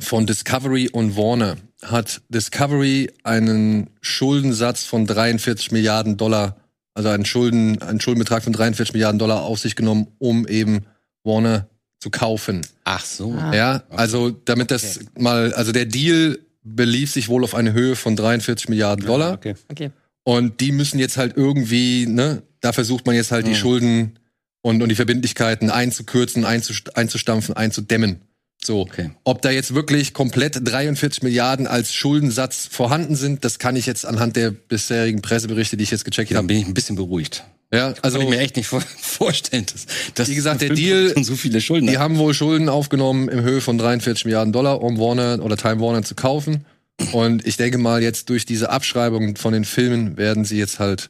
von 0.00 0.26
Discovery 0.26 0.88
und 0.88 1.16
Warner 1.16 1.56
hat 1.82 2.22
Discovery 2.28 3.10
einen 3.24 3.90
Schuldensatz 4.00 4.84
von 4.84 5.06
43 5.06 5.72
Milliarden 5.72 6.16
Dollar, 6.16 6.56
also 6.94 7.08
einen 7.08 7.24
Schulden, 7.24 7.80
einen 7.82 8.00
Schuldenbetrag 8.00 8.44
von 8.44 8.52
43 8.52 8.94
Milliarden 8.94 9.18
Dollar 9.18 9.42
auf 9.42 9.58
sich 9.58 9.76
genommen, 9.76 10.08
um 10.18 10.46
eben 10.46 10.86
Warner 11.24 11.68
zu 12.02 12.10
kaufen. 12.10 12.62
Ach 12.82 13.04
so. 13.04 13.32
Ja, 13.52 13.84
also 13.90 14.30
damit 14.30 14.72
das 14.72 14.98
mal, 15.16 15.52
also 15.54 15.70
der 15.70 15.84
Deal 15.86 16.38
belief 16.64 17.12
sich 17.12 17.28
wohl 17.28 17.44
auf 17.44 17.54
eine 17.54 17.72
Höhe 17.72 17.94
von 17.94 18.16
43 18.16 18.68
Milliarden 18.68 19.06
Dollar. 19.06 19.34
Okay. 19.34 19.54
Okay. 19.70 19.90
Und 20.24 20.60
die 20.60 20.72
müssen 20.72 20.98
jetzt 20.98 21.16
halt 21.16 21.36
irgendwie, 21.36 22.06
ne, 22.06 22.42
da 22.60 22.72
versucht 22.72 23.06
man 23.06 23.14
jetzt 23.14 23.30
halt 23.30 23.46
die 23.46 23.54
Schulden 23.54 24.18
und, 24.62 24.82
und 24.82 24.88
die 24.88 24.94
Verbindlichkeiten 24.96 25.70
einzukürzen, 25.70 26.44
einzust- 26.44 26.90
einzustampfen, 26.96 27.56
einzudämmen. 27.56 28.20
So. 28.64 28.80
Okay. 28.82 29.10
Ob 29.24 29.42
da 29.42 29.50
jetzt 29.50 29.74
wirklich 29.74 30.14
komplett 30.14 30.60
43 30.62 31.22
Milliarden 31.22 31.66
als 31.66 31.92
Schuldensatz 31.92 32.68
vorhanden 32.70 33.16
sind, 33.16 33.44
das 33.44 33.58
kann 33.58 33.74
ich 33.76 33.86
jetzt 33.86 34.06
anhand 34.06 34.36
der 34.36 34.50
bisherigen 34.52 35.20
Presseberichte, 35.20 35.76
die 35.76 35.82
ich 35.84 35.90
jetzt 35.90 36.04
gecheckt 36.04 36.30
Dann 36.30 36.38
habe. 36.38 36.46
bin 36.48 36.58
ich 36.58 36.66
ein 36.66 36.74
bisschen 36.74 36.94
beruhigt. 36.96 37.44
Ja, 37.74 37.94
Also 38.02 38.18
kann 38.18 38.28
ich 38.28 38.34
mir 38.34 38.40
echt 38.40 38.56
nicht 38.56 38.66
vor 38.68 38.80
vorstellen, 38.98 39.66
dass, 39.72 39.86
dass 40.14 40.28
Wie 40.28 40.34
gesagt, 40.34 40.60
der 40.60 40.70
Deal- 40.74 41.12
so 41.24 41.34
viele 41.34 41.60
Schulden 41.60 41.86
Die 41.88 41.94
hat. 41.94 42.00
haben 42.04 42.18
wohl 42.18 42.34
Schulden 42.34 42.68
aufgenommen 42.68 43.28
im 43.28 43.40
Höhe 43.42 43.60
von 43.60 43.78
43 43.78 44.26
Milliarden 44.26 44.52
Dollar, 44.52 44.82
um 44.82 44.98
Warner 44.98 45.42
oder 45.42 45.56
Time 45.56 45.80
Warner 45.80 46.02
zu 46.02 46.14
kaufen. 46.14 46.64
Und 47.12 47.46
ich 47.46 47.56
denke 47.56 47.78
mal, 47.78 48.02
jetzt 48.02 48.28
durch 48.28 48.44
diese 48.46 48.70
Abschreibung 48.70 49.36
von 49.36 49.52
den 49.54 49.64
Filmen 49.64 50.16
werden 50.18 50.44
sie 50.44 50.58
jetzt 50.58 50.78
halt 50.78 51.08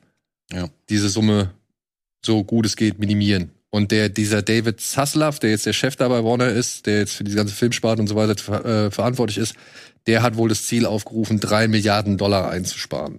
Ja. 0.53 0.69
diese 0.89 1.09
Summe 1.11 1.51
so 2.25 2.45
gut 2.45 2.65
es 2.65 2.77
geht 2.77 2.99
minimieren. 3.01 3.51
Und 3.75 3.91
der, 3.91 4.11
dieser 4.11 4.43
David 4.43 4.83
Zaslav, 4.83 5.39
der 5.39 5.51
jetzt 5.51 5.65
der 5.65 5.73
Chef 5.73 5.97
da 5.97 6.07
bei 6.09 6.23
Warner 6.23 6.49
ist, 6.51 6.85
der 6.85 6.99
jetzt 6.99 7.15
für 7.15 7.25
diese 7.25 7.37
ganze 7.39 7.55
Filmsparte 7.55 8.03
und 8.03 8.07
so 8.07 8.15
weiter 8.17 8.65
äh, 8.87 8.91
verantwortlich 8.91 9.39
ist, 9.39 9.55
der 10.07 10.23
hat 10.23 10.37
wohl 10.37 10.51
das 10.51 10.67
Ziel 10.67 10.85
aufgerufen, 10.85 11.41
drei 11.41 11.69
Milliarden 11.69 12.19
Dollar 12.19 12.51
einzusparen. 12.51 13.19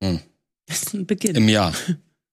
Das 0.00 0.82
ist 0.82 0.92
ein 0.94 1.06
Beginn. 1.06 1.34
Im 1.34 1.48
Jahr. 1.48 1.72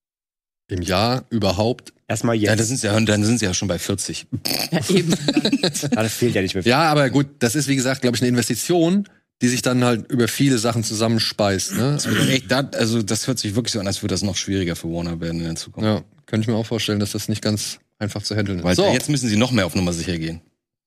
Im 0.68 0.82
Jahr 0.82 1.26
überhaupt. 1.30 1.94
Erstmal 2.08 2.36
Ja, 2.36 2.52
jetzt. 2.52 2.60
das 2.60 2.68
sind 2.68 2.84
ja, 2.84 3.00
dann 3.00 3.24
sind 3.24 3.40
sie 3.40 3.46
ja 3.46 3.54
schon 3.54 3.70
bei 3.70 3.80
40. 3.80 4.28
Ja, 4.72 4.90
eben. 4.90 5.16
Das 5.62 6.14
fehlt 6.14 6.36
ja 6.36 6.42
nicht 6.42 6.54
mehr. 6.54 6.64
viel. 6.64 6.70
Ja, 6.70 6.84
aber 6.92 7.10
gut, 7.10 7.28
das 7.40 7.56
ist 7.56 7.70
wie 7.70 7.76
gesagt, 7.78 8.02
glaube 8.02 8.18
ich, 8.18 8.22
eine 8.22 8.30
Investition, 8.30 9.08
die 9.42 9.48
sich 9.48 9.62
dann 9.62 9.84
halt 9.84 10.10
über 10.12 10.28
viele 10.28 10.58
Sachen 10.58 10.84
zusammenspeist. 10.84 11.74
Ne? 11.74 11.94
Das 11.94 12.06
wird 12.08 12.30
echt, 12.30 12.52
da- 12.52 12.70
also 12.74 13.02
das 13.02 13.28
hört 13.28 13.40
sich 13.40 13.56
wirklich 13.56 13.74
so 13.74 13.80
an, 13.80 13.88
als 13.88 14.02
würde 14.04 14.14
das 14.14 14.22
noch 14.22 14.36
schwieriger 14.38 14.76
für 14.76 14.88
Warner 14.92 15.20
werden 15.20 15.40
in 15.40 15.46
der 15.46 15.56
Zukunft. 15.56 15.88
Ja, 15.88 16.04
könnte 16.28 16.46
ich 16.46 16.48
mir 16.48 16.56
auch 16.56 16.66
vorstellen, 16.66 17.00
dass 17.00 17.12
das 17.12 17.28
nicht 17.28 17.42
ganz 17.42 17.80
einfach 18.00 18.22
zu 18.24 18.36
handeln 18.36 18.60
ist. 18.60 18.64
Weil 18.64 18.76
so, 18.76 18.86
jetzt 18.92 19.10
müssen 19.10 19.28
sie 19.30 19.38
noch 19.38 19.52
mehr 19.52 19.66
auf 19.66 19.76
Nummer 19.76 19.94
sicher 19.94 20.18
gehen. 20.18 20.42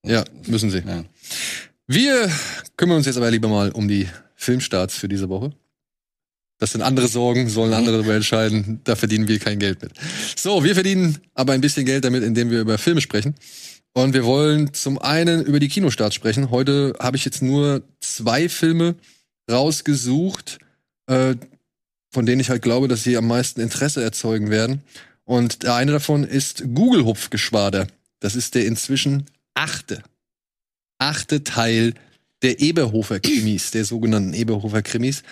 ja, 0.05 0.25
müssen 0.47 0.71
sie. 0.71 0.79
Ja. 0.87 1.05
Wir 1.87 2.31
kümmern 2.77 2.97
uns 2.99 3.07
jetzt 3.07 3.17
aber 3.17 3.31
lieber 3.31 3.49
mal 3.49 3.71
um 3.73 3.89
die 3.89 4.09
Filmstarts 4.37 4.95
für 4.97 5.09
diese 5.09 5.29
Woche. 5.29 5.53
Das 6.59 6.73
sind 6.73 6.83
andere 6.83 7.09
Sorgen, 7.09 7.49
sollen 7.51 7.73
andere 7.75 7.97
darüber 7.99 8.15
entscheiden. 8.15 8.81
Da 8.85 8.95
verdienen 8.97 9.27
wir 9.29 9.39
kein 9.39 9.59
Geld 9.59 9.83
mit. 9.83 9.93
So, 10.37 10.63
wir 10.65 10.75
verdienen 10.75 11.19
aber 11.35 11.53
ein 11.53 11.61
bisschen 11.61 11.85
Geld 11.85 12.05
damit, 12.05 12.23
indem 12.23 12.51
wir 12.51 12.61
über 12.61 12.79
Filme 12.79 13.01
sprechen. 13.01 13.35
Und 13.95 14.13
wir 14.13 14.25
wollen 14.25 14.75
zum 14.75 14.99
einen 14.99 15.45
über 15.45 15.61
die 15.61 15.69
Kinostarts 15.69 16.17
sprechen. 16.17 16.51
Heute 16.51 16.95
habe 16.99 17.17
ich 17.17 17.25
jetzt 17.25 17.43
nur 17.43 17.83
zwei 18.01 18.49
Filme 18.49 18.97
rausgesucht, 19.49 20.59
äh, 21.07 21.37
von 22.13 22.27
denen 22.27 22.41
ich 22.41 22.51
halt 22.51 22.63
glaube, 22.63 22.89
dass 22.89 23.05
sie 23.05 23.17
am 23.17 23.29
meisten 23.29 23.61
Interesse 23.61 24.03
erzeugen 24.03 24.51
werden. 24.51 24.83
Und 25.25 25.63
der 25.63 25.77
eine 25.77 25.93
davon 25.93 26.25
ist 26.25 26.65
Google 26.75 27.05
Hupfgeschwader. 27.05 27.87
Das 28.19 28.35
ist 28.35 28.57
der 28.57 28.67
inzwischen 28.67 29.27
achte, 29.55 30.03
achte 30.99 31.45
Teil 31.45 31.95
der 32.43 32.61
Eberhofer 32.61 33.21
Krimis, 33.21 33.71
der 33.71 33.85
sogenannten 33.85 34.35
Eberhofer 34.35 34.83
Krimis. 34.83 35.23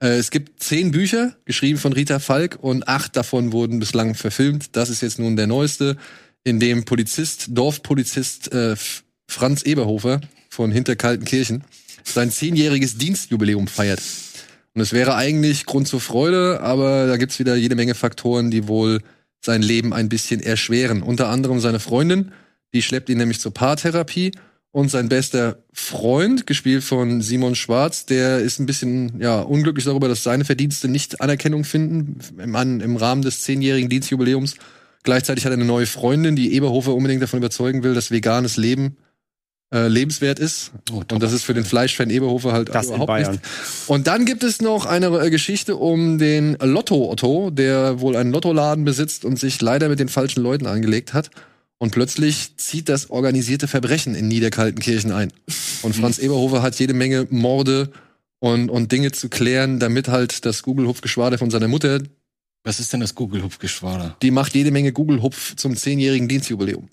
Äh, 0.00 0.16
es 0.18 0.30
gibt 0.30 0.62
zehn 0.62 0.92
Bücher, 0.92 1.36
geschrieben 1.44 1.78
von 1.78 1.92
Rita 1.92 2.20
Falk, 2.20 2.58
und 2.60 2.86
acht 2.86 3.16
davon 3.16 3.52
wurden 3.52 3.80
bislang 3.80 4.14
verfilmt. 4.14 4.76
Das 4.76 4.90
ist 4.90 5.00
jetzt 5.00 5.18
nun 5.18 5.34
der 5.34 5.48
neueste, 5.48 5.96
in 6.44 6.60
dem 6.60 6.84
Polizist, 6.84 7.46
Dorfpolizist 7.50 8.52
äh, 8.52 8.76
Franz 9.28 9.62
Eberhofer 9.62 10.20
von 10.48 10.70
Hinterkaltenkirchen 10.70 11.64
sein 12.04 12.30
zehnjähriges 12.30 12.98
Dienstjubiläum 12.98 13.68
feiert. 13.68 14.02
Und 14.74 14.80
es 14.80 14.92
wäre 14.92 15.14
eigentlich 15.14 15.66
Grund 15.66 15.86
zur 15.86 16.00
Freude, 16.00 16.60
aber 16.60 17.06
da 17.06 17.16
gibt's 17.16 17.38
wieder 17.38 17.54
jede 17.56 17.74
Menge 17.74 17.94
Faktoren, 17.94 18.50
die 18.50 18.68
wohl 18.68 19.00
sein 19.44 19.62
Leben 19.62 19.92
ein 19.92 20.08
bisschen 20.08 20.40
erschweren. 20.40 21.02
Unter 21.02 21.28
anderem 21.28 21.60
seine 21.60 21.80
Freundin, 21.80 22.32
die 22.72 22.82
schleppt 22.82 23.08
ihn 23.08 23.18
nämlich 23.18 23.40
zur 23.40 23.52
Paartherapie. 23.52 24.32
Und 24.74 24.90
sein 24.90 25.10
bester 25.10 25.58
Freund, 25.74 26.46
gespielt 26.46 26.82
von 26.82 27.20
Simon 27.20 27.54
Schwarz, 27.54 28.06
der 28.06 28.38
ist 28.38 28.58
ein 28.58 28.64
bisschen 28.64 29.20
ja, 29.20 29.42
unglücklich 29.42 29.84
darüber, 29.84 30.08
dass 30.08 30.22
seine 30.22 30.46
Verdienste 30.46 30.88
nicht 30.88 31.20
Anerkennung 31.20 31.64
finden 31.64 32.18
im, 32.38 32.80
im 32.80 32.96
Rahmen 32.96 33.20
des 33.20 33.42
zehnjährigen 33.42 33.90
Dienstjubiläums. 33.90 34.54
Gleichzeitig 35.02 35.44
hat 35.44 35.52
er 35.52 35.56
eine 35.56 35.64
neue 35.64 35.86
Freundin, 35.86 36.36
die 36.36 36.54
Eberhofer 36.54 36.94
unbedingt 36.94 37.22
davon 37.22 37.38
überzeugen 37.38 37.82
will, 37.82 37.94
dass 37.94 38.10
veganes 38.10 38.56
Leben 38.56 38.96
äh, 39.72 39.88
lebenswert 39.88 40.38
ist. 40.38 40.70
Oh, 40.92 41.02
Und 41.10 41.22
das 41.22 41.32
ist 41.32 41.44
für 41.44 41.54
den 41.54 41.64
Fleischfan 41.64 42.10
Eberhofer 42.10 42.52
halt 42.52 42.68
Das 42.74 42.86
überhaupt 42.86 43.18
nicht. 43.18 43.40
Und 43.86 44.06
dann 44.06 44.26
gibt 44.26 44.44
es 44.44 44.60
noch 44.60 44.86
eine 44.86 45.06
äh, 45.06 45.30
Geschichte 45.30 45.76
um 45.76 46.18
den 46.18 46.56
Lotto-Otto, 46.60 47.50
der 47.50 48.00
wohl 48.00 48.16
einen 48.16 48.32
Lottoladen 48.32 48.84
besitzt 48.84 49.24
und 49.24 49.40
sich 49.40 49.60
leider 49.60 49.88
mit 49.88 49.98
den 49.98 50.08
falschen 50.08 50.42
Leuten 50.42 50.66
angelegt 50.66 51.14
hat. 51.14 51.30
Und 51.78 51.90
plötzlich 51.90 52.56
zieht 52.58 52.88
das 52.88 53.10
organisierte 53.10 53.66
Verbrechen 53.66 54.14
in 54.14 54.28
Niederkaltenkirchen 54.28 55.10
ein. 55.10 55.32
Und 55.82 55.96
Franz 55.96 56.18
Eberhofer 56.18 56.62
hat 56.62 56.78
jede 56.78 56.94
Menge 56.94 57.26
Morde 57.30 57.90
und, 58.38 58.70
und 58.70 58.92
Dinge 58.92 59.10
zu 59.10 59.28
klären, 59.28 59.80
damit 59.80 60.06
halt 60.06 60.44
das 60.44 60.62
Google-Hupfgeschwader 60.62 61.38
von 61.38 61.50
seiner 61.50 61.68
Mutter, 61.68 62.00
Was 62.64 62.78
ist 62.80 62.92
denn 62.92 63.00
das 63.00 63.14
Google-Hupfgeschwader? 63.14 64.16
die 64.22 64.30
macht 64.30 64.54
jede 64.54 64.70
Menge 64.70 64.92
Google-Hupf 64.92 65.56
zum 65.56 65.76
zehnjährigen 65.76 66.28
Dienstjubiläum. 66.28 66.88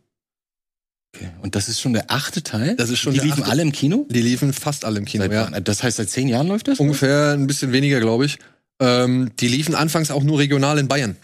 Okay. 1.15 1.29
Und 1.41 1.55
das 1.55 1.67
ist 1.67 1.81
schon 1.81 1.93
der 1.93 2.05
achte 2.11 2.43
Teil? 2.43 2.75
Das 2.75 2.89
ist 2.89 2.99
schon 2.99 3.13
Die 3.13 3.19
der 3.19 3.25
liefen 3.27 3.41
achte. 3.43 3.51
alle 3.51 3.61
im 3.63 3.71
Kino? 3.71 4.05
Die 4.09 4.21
liefen 4.21 4.53
fast 4.53 4.85
alle 4.85 4.99
im 4.99 5.05
Kino, 5.05 5.23
Seit 5.23 5.31
ja. 5.31 5.59
Das 5.59 5.81
heißt, 5.83 5.97
seit 5.97 6.09
zehn 6.09 6.27
Jahren 6.27 6.47
läuft 6.47 6.67
das? 6.67 6.79
Ungefähr 6.79 7.31
ein 7.33 7.47
bisschen 7.47 7.71
weniger, 7.71 7.99
glaube 7.99 8.25
ich. 8.25 8.37
Ähm, 8.79 9.31
die 9.39 9.47
liefen 9.47 9.75
anfangs 9.75 10.11
auch 10.11 10.23
nur 10.23 10.39
regional 10.39 10.77
in 10.77 10.87
Bayern. 10.87 11.15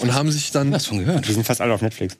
Und 0.00 0.12
haben 0.12 0.30
sich 0.30 0.50
dann. 0.50 0.70
was 0.72 0.86
von 0.86 0.98
gehört. 0.98 1.26
Die 1.26 1.32
sind 1.32 1.44
fast 1.46 1.60
alle 1.62 1.72
auf 1.72 1.80
Netflix. 1.80 2.18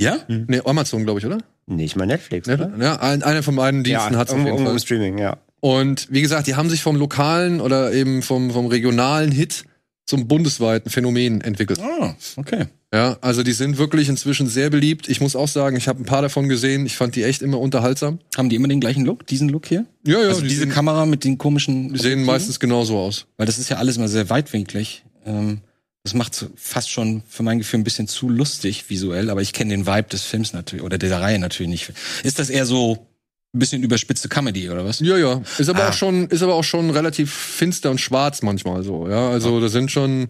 Ja? 0.00 0.18
Ne, 0.28 0.62
Amazon, 0.64 1.04
glaube 1.04 1.18
ich, 1.20 1.26
oder? 1.26 1.38
Nee, 1.66 1.84
ich 1.84 1.96
meine 1.96 2.12
Netflix, 2.14 2.48
oder? 2.48 2.72
Ja, 2.80 3.00
ein, 3.00 3.22
einer 3.22 3.42
von 3.42 3.56
beiden 3.56 3.82
Diensten 3.84 4.16
hat's 4.16 4.30
auf 4.30 4.38
irgendwo, 4.38 4.56
jeden 4.56 4.66
irgendwo 4.66 4.70
im 4.70 4.78
Fall. 4.78 4.86
Streaming, 4.86 5.18
ja. 5.18 5.36
Und 5.60 6.06
wie 6.10 6.22
gesagt, 6.22 6.46
die 6.46 6.54
haben 6.54 6.70
sich 6.70 6.80
vom 6.82 6.96
lokalen 6.96 7.60
oder 7.60 7.92
eben 7.92 8.22
vom, 8.22 8.50
vom 8.50 8.66
regionalen 8.66 9.30
Hit 9.30 9.64
zum 10.10 10.26
bundesweiten 10.26 10.90
Phänomen 10.90 11.40
entwickelt. 11.40 11.80
Ah, 11.80 12.16
okay. 12.36 12.66
Ja, 12.92 13.16
also 13.20 13.44
die 13.44 13.52
sind 13.52 13.78
wirklich 13.78 14.08
inzwischen 14.08 14.48
sehr 14.48 14.68
beliebt. 14.68 15.08
Ich 15.08 15.20
muss 15.20 15.36
auch 15.36 15.46
sagen, 15.46 15.76
ich 15.76 15.86
habe 15.86 16.02
ein 16.02 16.04
paar 16.04 16.20
davon 16.20 16.48
gesehen. 16.48 16.84
Ich 16.84 16.96
fand 16.96 17.14
die 17.14 17.22
echt 17.22 17.42
immer 17.42 17.60
unterhaltsam. 17.60 18.18
Haben 18.36 18.48
die 18.48 18.56
immer 18.56 18.66
den 18.66 18.80
gleichen 18.80 19.04
Look, 19.04 19.24
diesen 19.28 19.48
Look 19.48 19.66
hier? 19.66 19.86
Ja, 20.04 20.20
ja, 20.20 20.28
also 20.28 20.40
die, 20.40 20.48
diese 20.48 20.62
sehen, 20.62 20.70
Kamera 20.70 21.06
mit 21.06 21.22
den 21.22 21.38
komischen. 21.38 21.92
die 21.94 22.00
sehen 22.00 22.24
meistens 22.24 22.58
genauso 22.58 22.98
aus. 22.98 23.26
Weil 23.36 23.46
das 23.46 23.58
ist 23.58 23.70
ja 23.70 23.76
alles 23.76 23.98
mal 23.98 24.08
sehr 24.08 24.28
weitwinklig. 24.28 25.04
Ähm, 25.24 25.60
das 26.02 26.14
macht 26.14 26.46
fast 26.56 26.90
schon 26.90 27.22
für 27.28 27.44
mein 27.44 27.58
Gefühl 27.58 27.78
ein 27.78 27.84
bisschen 27.84 28.08
zu 28.08 28.28
lustig 28.28 28.90
visuell, 28.90 29.30
aber 29.30 29.42
ich 29.42 29.52
kenne 29.52 29.70
den 29.70 29.86
Vibe 29.86 30.08
des 30.08 30.22
Films 30.22 30.52
natürlich 30.52 30.84
oder 30.84 30.98
der 30.98 31.20
Reihe 31.20 31.38
natürlich 31.38 31.70
nicht. 31.70 31.92
Ist 32.24 32.40
das 32.40 32.50
eher 32.50 32.66
so 32.66 33.06
ein 33.52 33.58
bisschen 33.58 33.82
überspitzte 33.82 34.28
Comedy 34.28 34.70
oder 34.70 34.84
was? 34.84 35.00
Ja, 35.00 35.16
ja. 35.16 35.42
Ist 35.58 35.68
aber 35.68 35.84
Ah. 35.84 35.88
auch 35.88 35.92
schon, 35.92 36.28
ist 36.28 36.42
aber 36.42 36.54
auch 36.54 36.64
schon 36.64 36.90
relativ 36.90 37.32
finster 37.32 37.90
und 37.90 38.00
schwarz 38.00 38.42
manchmal 38.42 38.82
so. 38.82 39.08
Ja, 39.08 39.30
also 39.30 39.60
das 39.60 39.72
sind 39.72 39.90
schon, 39.90 40.28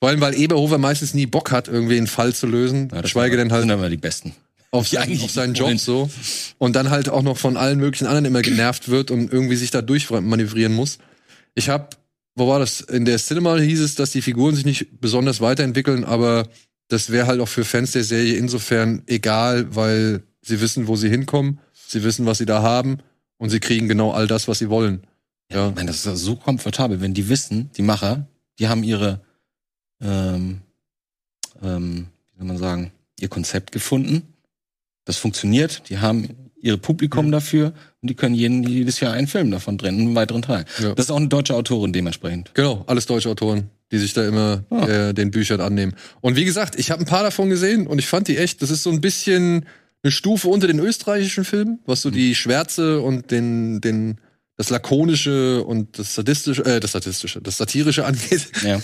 vor 0.00 0.10
allem 0.10 0.20
weil 0.20 0.34
Eberhofer 0.38 0.76
meistens 0.78 1.14
nie 1.14 1.26
Bock 1.26 1.50
hat, 1.50 1.68
irgendwie 1.68 1.96
einen 1.96 2.06
Fall 2.06 2.34
zu 2.34 2.46
lösen, 2.46 2.90
Ja, 2.94 3.06
schweige 3.06 3.36
denn 3.36 3.50
halt 3.52 3.62
sind 3.62 3.70
aber 3.70 3.88
die 3.88 3.96
besten. 3.96 4.34
auf, 4.70 4.86
die 4.90 4.96
seinen, 4.96 5.20
auf 5.22 5.30
seinen. 5.30 5.54
Job 5.54 5.78
so 5.78 6.10
und 6.58 6.76
dann 6.76 6.90
halt 6.90 7.08
auch 7.08 7.22
noch 7.22 7.38
von 7.38 7.56
allen 7.56 7.78
möglichen 7.78 8.06
anderen 8.06 8.26
immer 8.26 8.42
genervt 8.42 8.88
wird 8.90 9.10
und 9.10 9.32
irgendwie 9.32 9.56
sich 9.56 9.70
da 9.70 9.80
durchmanövrieren 9.80 10.74
muss. 10.74 10.98
Ich 11.54 11.70
habe, 11.70 11.88
wo 12.34 12.48
war 12.48 12.58
das? 12.58 12.82
In 12.82 13.06
der 13.06 13.16
Cinema 13.16 13.56
hieß 13.56 13.80
es, 13.80 13.94
dass 13.94 14.10
die 14.10 14.20
Figuren 14.22 14.54
sich 14.54 14.66
nicht 14.66 15.00
besonders 15.00 15.40
weiterentwickeln, 15.40 16.04
aber 16.04 16.46
das 16.88 17.10
wäre 17.10 17.26
halt 17.26 17.40
auch 17.40 17.48
für 17.48 17.64
Fans 17.64 17.92
der 17.92 18.04
Serie 18.04 18.34
insofern 18.36 19.02
egal, 19.06 19.74
weil 19.74 20.22
sie 20.42 20.60
wissen, 20.60 20.86
wo 20.86 20.96
sie 20.96 21.08
hinkommen, 21.08 21.58
sie 21.90 22.02
wissen, 22.04 22.26
was 22.26 22.38
sie 22.38 22.46
da 22.46 22.62
haben 22.62 22.98
und 23.38 23.50
sie 23.50 23.60
kriegen 23.60 23.88
genau 23.88 24.12
all 24.12 24.26
das, 24.26 24.48
was 24.48 24.58
sie 24.58 24.68
wollen. 24.70 25.02
Ja. 25.50 25.68
Ich 25.70 25.74
meine, 25.74 25.86
das 25.86 25.96
ist 25.98 26.06
ja 26.06 26.14
so 26.16 26.36
komfortabel, 26.36 27.00
wenn 27.00 27.14
die 27.14 27.28
wissen, 27.28 27.70
die 27.76 27.82
Macher, 27.82 28.26
die 28.58 28.68
haben 28.68 28.82
ihre, 28.82 29.20
ähm, 30.02 30.60
ähm, 31.62 32.06
wie 32.32 32.38
soll 32.38 32.46
man 32.46 32.58
sagen, 32.58 32.92
ihr 33.18 33.28
Konzept 33.28 33.72
gefunden. 33.72 34.22
Das 35.04 35.16
funktioniert. 35.16 35.88
Die 35.88 35.98
haben 35.98 36.28
ihre 36.60 36.76
Publikum 36.78 37.26
Mhm. 37.26 37.32
dafür 37.32 37.72
und 38.02 38.10
die 38.10 38.14
können 38.14 38.34
jeden, 38.34 38.62
jedes 38.64 39.00
Jahr 39.00 39.12
einen 39.12 39.26
Film 39.28 39.50
davon 39.50 39.78
drehen, 39.78 39.98
einen 39.98 40.14
weiteren 40.14 40.42
Teil. 40.42 40.64
Ja. 40.80 40.92
Das 40.94 41.06
ist 41.06 41.10
auch 41.10 41.16
eine 41.16 41.28
deutsche 41.28 41.54
Autorin 41.54 41.92
dementsprechend. 41.92 42.50
Genau, 42.54 42.84
alles 42.86 43.06
deutsche 43.06 43.28
Autoren, 43.30 43.70
die 43.92 43.98
sich 43.98 44.12
da 44.12 44.26
immer 44.26 44.64
Ah. 44.70 44.86
äh, 44.86 45.14
den 45.14 45.30
Büchern 45.30 45.60
annehmen. 45.60 45.94
Und 46.20 46.36
wie 46.36 46.44
gesagt, 46.44 46.76
ich 46.78 46.90
habe 46.90 47.02
ein 47.02 47.06
paar 47.06 47.22
davon 47.22 47.48
gesehen 47.48 47.86
und 47.86 47.98
ich 48.00 48.06
fand 48.06 48.26
die 48.28 48.36
echt, 48.36 48.60
das 48.60 48.70
ist 48.70 48.82
so 48.82 48.90
ein 48.90 49.00
bisschen 49.00 49.66
eine 50.02 50.12
Stufe 50.12 50.48
unter 50.48 50.66
den 50.66 50.78
österreichischen 50.78 51.44
Filmen, 51.44 51.80
was 51.86 52.02
so 52.02 52.10
die 52.10 52.34
Schwärze 52.34 53.00
und 53.00 53.30
den, 53.30 53.80
den, 53.80 54.20
das 54.56 54.70
Lakonische 54.70 55.64
und 55.64 55.98
das 55.98 56.14
Sadistische, 56.14 56.64
äh, 56.64 56.80
das 56.80 56.92
Sadistische, 56.92 57.40
das 57.40 57.56
Satirische 57.56 58.04
angeht. 58.06 58.50
Ja. 58.62 58.80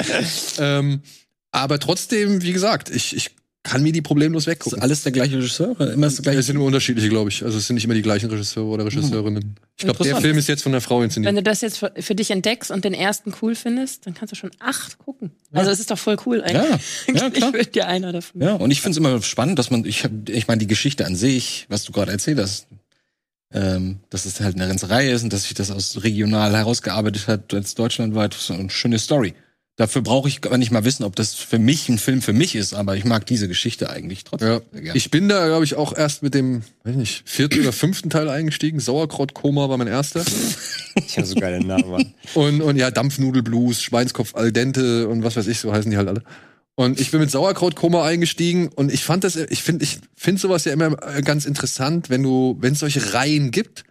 ähm, 0.58 1.02
aber 1.50 1.78
trotzdem, 1.78 2.42
wie 2.42 2.52
gesagt, 2.52 2.90
ich, 2.90 3.16
ich 3.16 3.30
kann 3.66 3.82
mir 3.82 3.92
die 3.92 4.00
problemlos 4.00 4.44
Ist 4.44 4.46
weggucken. 4.46 4.80
alles 4.80 5.02
der 5.02 5.10
gleiche 5.10 5.38
Regisseur? 5.38 5.78
Immer 5.80 6.06
das 6.06 6.22
gleiche? 6.22 6.38
Es 6.38 6.46
sind 6.46 6.54
immer 6.54 6.64
unterschiedliche, 6.64 7.08
glaube 7.08 7.30
ich. 7.30 7.44
Also 7.44 7.58
es 7.58 7.66
sind 7.66 7.74
nicht 7.74 7.84
immer 7.84 7.94
die 7.94 8.02
gleichen 8.02 8.30
Regisseure 8.30 8.68
oder 8.68 8.86
Regisseurinnen. 8.86 9.56
Ich 9.76 9.84
glaube, 9.84 10.04
der. 10.04 10.16
Film 10.20 10.38
ist 10.38 10.46
jetzt 10.48 10.62
von 10.62 10.70
der 10.70 10.80
Frau 10.80 11.02
inszeniert. 11.02 11.28
Wenn 11.28 11.36
du 11.36 11.42
das 11.42 11.60
jetzt 11.62 11.78
für, 11.78 12.14
dich 12.14 12.30
entdeckst 12.30 12.70
und 12.70 12.84
den 12.84 12.94
ersten 12.94 13.34
cool 13.42 13.56
findest, 13.56 14.06
dann 14.06 14.14
kannst 14.14 14.30
du 14.32 14.36
schon 14.36 14.52
acht 14.60 14.98
gucken. 14.98 15.32
Also 15.52 15.70
es 15.72 15.80
ist 15.80 15.90
doch 15.90 15.98
voll 15.98 16.16
cool 16.26 16.38
Ja, 16.38 16.44
eigentlich. 16.62 16.80
ja, 17.08 17.26
ich 17.26 17.34
klar. 17.34 17.52
würde 17.52 17.66
dir 17.66 17.88
einer 17.88 18.12
davon. 18.12 18.40
Ja, 18.40 18.54
und 18.54 18.70
ich 18.70 18.80
finde 18.80 18.92
es 18.92 18.96
immer 18.98 19.20
spannend, 19.22 19.58
dass 19.58 19.70
man, 19.70 19.84
ich, 19.84 20.04
hab, 20.04 20.12
ich 20.28 20.46
meine, 20.46 20.60
die 20.60 20.68
Geschichte 20.68 21.04
an 21.04 21.16
sich, 21.16 21.66
was 21.68 21.82
du 21.84 21.92
gerade 21.92 22.12
erzählt 22.12 22.38
hast, 22.38 22.68
ähm, 23.52 23.98
dass 24.10 24.26
es 24.26 24.40
halt 24.40 24.54
eine 24.54 24.68
ganze 24.68 24.90
Reihe 24.90 25.10
ist 25.10 25.24
und 25.24 25.32
dass 25.32 25.42
sich 25.42 25.54
das 25.54 25.70
aus 25.70 26.04
regional 26.04 26.56
herausgearbeitet 26.56 27.26
hat, 27.26 27.52
als 27.52 27.74
deutschlandweit, 27.74 28.34
so 28.34 28.54
eine 28.54 28.70
schöne 28.70 28.98
Story. 28.98 29.34
Dafür 29.76 30.00
brauche 30.00 30.26
ich 30.26 30.40
gar 30.40 30.56
nicht 30.56 30.70
mal 30.70 30.86
wissen, 30.86 31.04
ob 31.04 31.16
das 31.16 31.34
für 31.34 31.58
mich 31.58 31.90
ein 31.90 31.98
Film 31.98 32.22
für 32.22 32.32
mich 32.32 32.56
ist, 32.56 32.72
aber 32.72 32.96
ich 32.96 33.04
mag 33.04 33.26
diese 33.26 33.46
Geschichte 33.46 33.90
eigentlich 33.90 34.24
trotzdem. 34.24 34.48
Ja. 34.48 34.60
sehr 34.72 34.82
gerne. 34.82 34.96
Ich 34.96 35.10
bin 35.10 35.28
da, 35.28 35.46
glaube 35.46 35.66
ich, 35.66 35.74
auch 35.74 35.94
erst 35.94 36.22
mit 36.22 36.32
dem, 36.32 36.62
weiß 36.84 36.92
ich 36.92 36.96
nicht, 36.96 37.22
vierten 37.28 37.60
oder 37.60 37.74
fünften 37.74 38.08
Teil 38.08 38.30
eingestiegen. 38.30 38.80
Sauerkrautkoma 38.80 39.68
war 39.68 39.76
mein 39.76 39.86
erster. 39.86 40.24
Ich 41.06 41.18
habe 41.18 41.26
so 41.26 41.34
geile 41.34 41.62
Namen. 41.62 41.90
Mann. 41.90 42.14
Und, 42.32 42.62
und 42.62 42.76
ja, 42.76 42.90
Dampfnudelblues, 42.90 43.82
Schweinskopf 43.82 44.34
al 44.34 44.50
dente 44.50 45.08
und 45.08 45.22
was 45.22 45.36
weiß 45.36 45.46
ich, 45.46 45.60
so 45.60 45.70
heißen 45.70 45.90
die 45.90 45.98
halt 45.98 46.08
alle. 46.08 46.22
Und 46.74 46.98
ich 46.98 47.10
bin 47.10 47.20
mit 47.20 47.30
Sauerkrautkoma 47.30 48.02
eingestiegen 48.02 48.68
und 48.68 48.90
ich 48.90 49.04
fand 49.04 49.24
das, 49.24 49.36
ich 49.36 49.62
finde, 49.62 49.84
ich 49.84 49.98
finde 50.14 50.40
sowas 50.40 50.64
ja 50.64 50.72
immer 50.72 50.90
ganz 51.22 51.44
interessant, 51.44 52.08
wenn 52.08 52.22
du, 52.22 52.56
wenn 52.60 52.72
es 52.72 52.78
solche 52.78 53.12
Reihen 53.12 53.50
gibt 53.50 53.84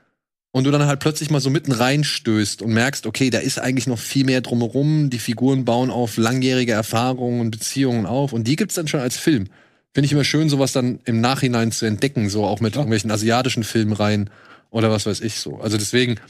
und 0.55 0.63
du 0.63 0.71
dann 0.71 0.85
halt 0.85 1.01
plötzlich 1.01 1.29
mal 1.29 1.41
so 1.41 1.49
mitten 1.49 1.73
reinstößt 1.73 2.61
und 2.61 2.71
merkst, 2.71 3.07
okay, 3.07 3.29
da 3.29 3.39
ist 3.39 3.59
eigentlich 3.59 3.87
noch 3.87 3.99
viel 3.99 4.23
mehr 4.23 4.39
drumherum. 4.39 5.09
Die 5.09 5.19
Figuren 5.19 5.65
bauen 5.65 5.91
auf 5.91 6.15
langjährige 6.15 6.71
Erfahrungen 6.71 7.41
und 7.41 7.51
Beziehungen 7.51 8.05
auf 8.05 8.31
und 8.31 8.47
die 8.47 8.55
gibt's 8.55 8.75
dann 8.75 8.87
schon 8.87 9.01
als 9.01 9.17
Film. 9.17 9.49
Finde 9.93 10.05
ich 10.05 10.13
immer 10.13 10.23
schön, 10.23 10.47
sowas 10.47 10.71
dann 10.71 11.01
im 11.03 11.19
Nachhinein 11.19 11.73
zu 11.73 11.85
entdecken, 11.85 12.29
so 12.29 12.45
auch 12.45 12.61
mit 12.61 12.75
irgendwelchen 12.75 13.11
asiatischen 13.11 13.65
Filmreihen 13.65 14.29
oder 14.69 14.89
was 14.89 15.05
weiß 15.05 15.19
ich 15.19 15.41
so. 15.41 15.57
Also 15.57 15.77
deswegen, 15.77 16.21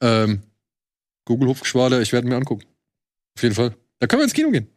ähm, 0.00 0.42
Google 1.24 1.48
Hofgeschwader, 1.48 2.00
ich 2.00 2.12
werde 2.12 2.28
mir 2.28 2.36
angucken. 2.36 2.62
Auf 3.36 3.42
jeden 3.42 3.56
Fall. 3.56 3.74
Da 3.98 4.06
können 4.06 4.20
wir 4.20 4.26
ins 4.26 4.32
Kino 4.32 4.52
gehen. 4.52 4.68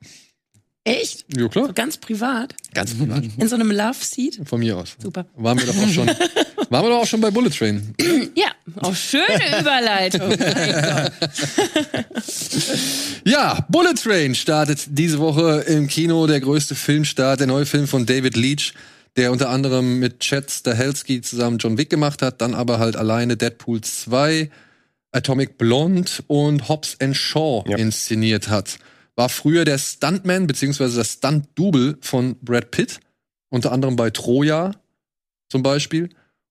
Echt? 0.87 1.25
Ja, 1.35 1.47
klar. 1.47 1.65
So 1.67 1.73
ganz 1.73 1.97
privat? 1.97 2.53
Ganz 2.73 2.93
privat. 2.93 3.23
In 3.37 3.47
so 3.49 3.55
einem 3.55 3.71
Love 3.71 3.97
Seat? 3.99 4.39
Von 4.45 4.59
mir 4.59 4.77
aus. 4.77 4.95
Super. 5.01 5.25
Waren 5.35 5.57
wir 5.59 5.65
doch 5.65 5.75
auch 5.75 5.89
schon, 5.89 6.07
waren 6.69 6.85
wir 6.85 6.89
doch 6.91 7.01
auch 7.01 7.07
schon 7.07 7.21
bei 7.21 7.31
Bullet 7.31 7.49
Train. 7.49 7.93
Ja, 8.35 8.49
auch 8.81 8.95
schöne 8.95 9.59
Überleitung. 9.59 10.31
Ja, 13.27 13.65
Bullet 13.69 13.95
Train 13.95 14.35
startet 14.35 14.85
diese 14.89 15.19
Woche 15.19 15.61
im 15.67 15.87
Kino, 15.87 16.27
der 16.27 16.39
größte 16.39 16.75
Filmstart, 16.75 17.39
der 17.39 17.47
neue 17.47 17.65
Film 17.65 17.87
von 17.87 18.05
David 18.05 18.35
Leach, 18.35 18.73
der 19.17 19.31
unter 19.31 19.49
anderem 19.49 19.99
mit 19.99 20.19
Chad 20.19 20.51
Stahelski 20.51 21.21
zusammen 21.21 21.57
John 21.57 21.77
Wick 21.77 21.89
gemacht 21.89 22.21
hat, 22.21 22.41
dann 22.41 22.53
aber 22.53 22.77
halt 22.79 22.95
alleine 22.95 23.35
Deadpool 23.37 23.81
2, 23.81 24.49
Atomic 25.11 25.57
Blonde 25.57 26.11
und 26.27 26.69
Hobbs 26.69 26.97
and 27.01 27.15
Shaw 27.17 27.63
Ja. 27.67 27.77
inszeniert 27.77 28.47
hat. 28.49 28.77
War 29.15 29.29
früher 29.29 29.65
der 29.65 29.77
Stuntman 29.77 30.47
beziehungsweise 30.47 30.97
das 30.97 31.13
Stunt-Double 31.13 31.97
von 32.01 32.35
Brad 32.41 32.71
Pitt, 32.71 32.99
unter 33.49 33.71
anderem 33.71 33.95
bei 33.95 34.09
Troja 34.09 34.71
zum 35.49 35.63
Beispiel. 35.63 36.09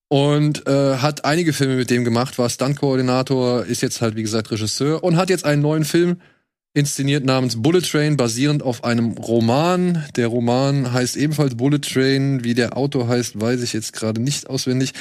Und 0.09 0.67
äh, 0.67 0.97
hat 0.99 1.25
einige 1.25 1.53
Filme 1.53 1.77
mit 1.77 1.91
dem 1.91 2.05
gemacht, 2.05 2.39
war 2.39 2.49
Stunt-Koordinator, 2.49 3.65
ist 3.65 3.83
jetzt 3.83 4.01
halt, 4.01 4.17
wie 4.17 4.23
gesagt, 4.23 4.51
Regisseur 4.51 5.03
und 5.03 5.17
hat 5.17 5.31
jetzt 5.31 5.45
einen 5.45 5.63
neuen 5.63 5.85
Film 5.85 6.19
inszeniert 6.75 7.25
namens 7.25 7.63
Bullet 7.63 7.81
Train, 7.81 8.17
basierend 8.17 8.63
auf 8.63 8.85
einem 8.85 9.13
Roman. 9.13 10.05
Der 10.17 10.27
Roman 10.27 10.93
heißt 10.93 11.17
ebenfalls 11.17 11.57
Bullet 11.57 11.79
Train. 11.79 12.45
Wie 12.45 12.55
der 12.55 12.77
Autor 12.77 13.09
heißt, 13.09 13.41
weiß 13.41 13.63
ich 13.63 13.73
jetzt 13.73 13.93
gerade 13.93 14.21
nicht 14.21 14.49
auswendig. 14.49 14.93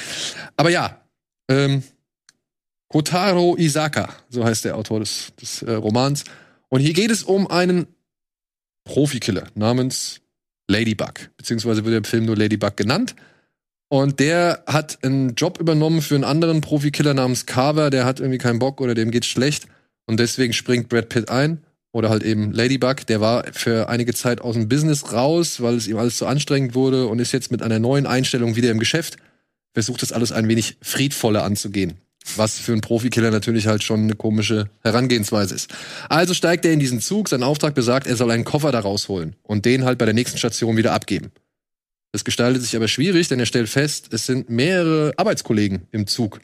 Aber 0.56 0.70
ja, 0.70 1.00
ähm, 1.48 1.82
Kotaro 2.88 3.56
Isaka, 3.56 4.08
so 4.30 4.44
heißt 4.44 4.64
der 4.64 4.76
Autor 4.76 5.00
des, 5.00 5.32
des 5.40 5.62
äh, 5.62 5.72
Romans. 5.72 6.24
Und 6.68 6.80
hier 6.80 6.92
geht 6.92 7.10
es 7.10 7.22
um 7.22 7.46
einen 7.46 7.86
Profikiller 8.84 9.48
namens 9.54 10.20
Ladybug, 10.68 11.30
beziehungsweise 11.36 11.84
wird 11.84 12.04
der 12.04 12.10
Film 12.10 12.24
nur 12.26 12.36
Ladybug 12.36 12.76
genannt. 12.76 13.14
Und 13.88 14.18
der 14.18 14.64
hat 14.66 15.04
einen 15.04 15.34
Job 15.34 15.60
übernommen 15.60 16.02
für 16.02 16.14
einen 16.14 16.24
anderen 16.24 16.60
Profikiller 16.60 17.14
namens 17.14 17.46
Carver, 17.46 17.90
der 17.90 18.04
hat 18.04 18.18
irgendwie 18.18 18.38
keinen 18.38 18.58
Bock 18.58 18.80
oder 18.80 18.94
dem 18.94 19.10
geht's 19.10 19.26
schlecht. 19.26 19.66
Und 20.06 20.20
deswegen 20.20 20.52
springt 20.52 20.88
Brad 20.88 21.08
Pitt 21.08 21.28
ein. 21.28 21.62
Oder 21.92 22.10
halt 22.10 22.24
eben 22.24 22.50
Ladybug, 22.50 23.06
der 23.06 23.20
war 23.20 23.44
für 23.52 23.88
einige 23.88 24.12
Zeit 24.12 24.40
aus 24.40 24.56
dem 24.56 24.68
Business 24.68 25.12
raus, 25.12 25.62
weil 25.62 25.76
es 25.76 25.86
ihm 25.86 25.96
alles 25.96 26.18
zu 26.18 26.26
anstrengend 26.26 26.74
wurde 26.74 27.06
und 27.06 27.20
ist 27.20 27.30
jetzt 27.30 27.52
mit 27.52 27.62
einer 27.62 27.78
neuen 27.78 28.04
Einstellung 28.04 28.56
wieder 28.56 28.72
im 28.72 28.80
Geschäft. 28.80 29.16
Versucht 29.74 30.02
das 30.02 30.12
alles 30.12 30.32
ein 30.32 30.48
wenig 30.48 30.76
friedvoller 30.82 31.44
anzugehen. 31.44 32.00
Was 32.36 32.58
für 32.58 32.72
einen 32.72 32.80
Profikiller 32.80 33.30
natürlich 33.30 33.66
halt 33.66 33.82
schon 33.82 34.04
eine 34.04 34.14
komische 34.14 34.70
Herangehensweise 34.82 35.54
ist. 35.54 35.70
Also 36.08 36.32
steigt 36.32 36.64
er 36.64 36.72
in 36.72 36.80
diesen 36.80 37.00
Zug, 37.00 37.28
sein 37.28 37.42
Auftrag 37.42 37.74
besagt, 37.74 38.06
er 38.06 38.16
soll 38.16 38.30
einen 38.30 38.44
Koffer 38.44 38.72
da 38.72 38.80
rausholen 38.80 39.36
und 39.42 39.64
den 39.66 39.84
halt 39.84 39.98
bei 39.98 40.06
der 40.06 40.14
nächsten 40.14 40.38
Station 40.38 40.76
wieder 40.76 40.92
abgeben. 40.92 41.32
Das 42.12 42.24
gestaltet 42.24 42.62
sich 42.62 42.76
aber 42.76 42.88
schwierig, 42.88 43.28
denn 43.28 43.40
er 43.40 43.46
stellt 43.46 43.68
fest, 43.68 44.08
es 44.12 44.24
sind 44.24 44.48
mehrere 44.48 45.12
Arbeitskollegen 45.16 45.88
im 45.90 46.06
Zug. 46.06 46.40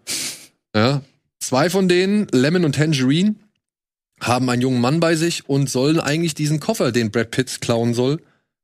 Ja. 0.74 1.02
Zwei 1.39 1.70
von 1.70 1.89
denen, 1.89 2.27
Lemon 2.32 2.65
und 2.65 2.74
Tangerine, 2.74 3.36
haben 4.20 4.51
einen 4.51 4.62
jungen 4.62 4.81
Mann 4.81 5.01
bei 5.01 5.16
sich 5.16 5.48
und 5.48 5.70
sollen 5.70 6.01
eigentlich 6.01 6.35
diesen 6.35 6.61
Koffer, 6.61 6.93
den 6.93 7.11
Brad 7.11 7.31
Pitt 7.31 7.61
klauen 7.61 7.94
soll, 7.94 8.20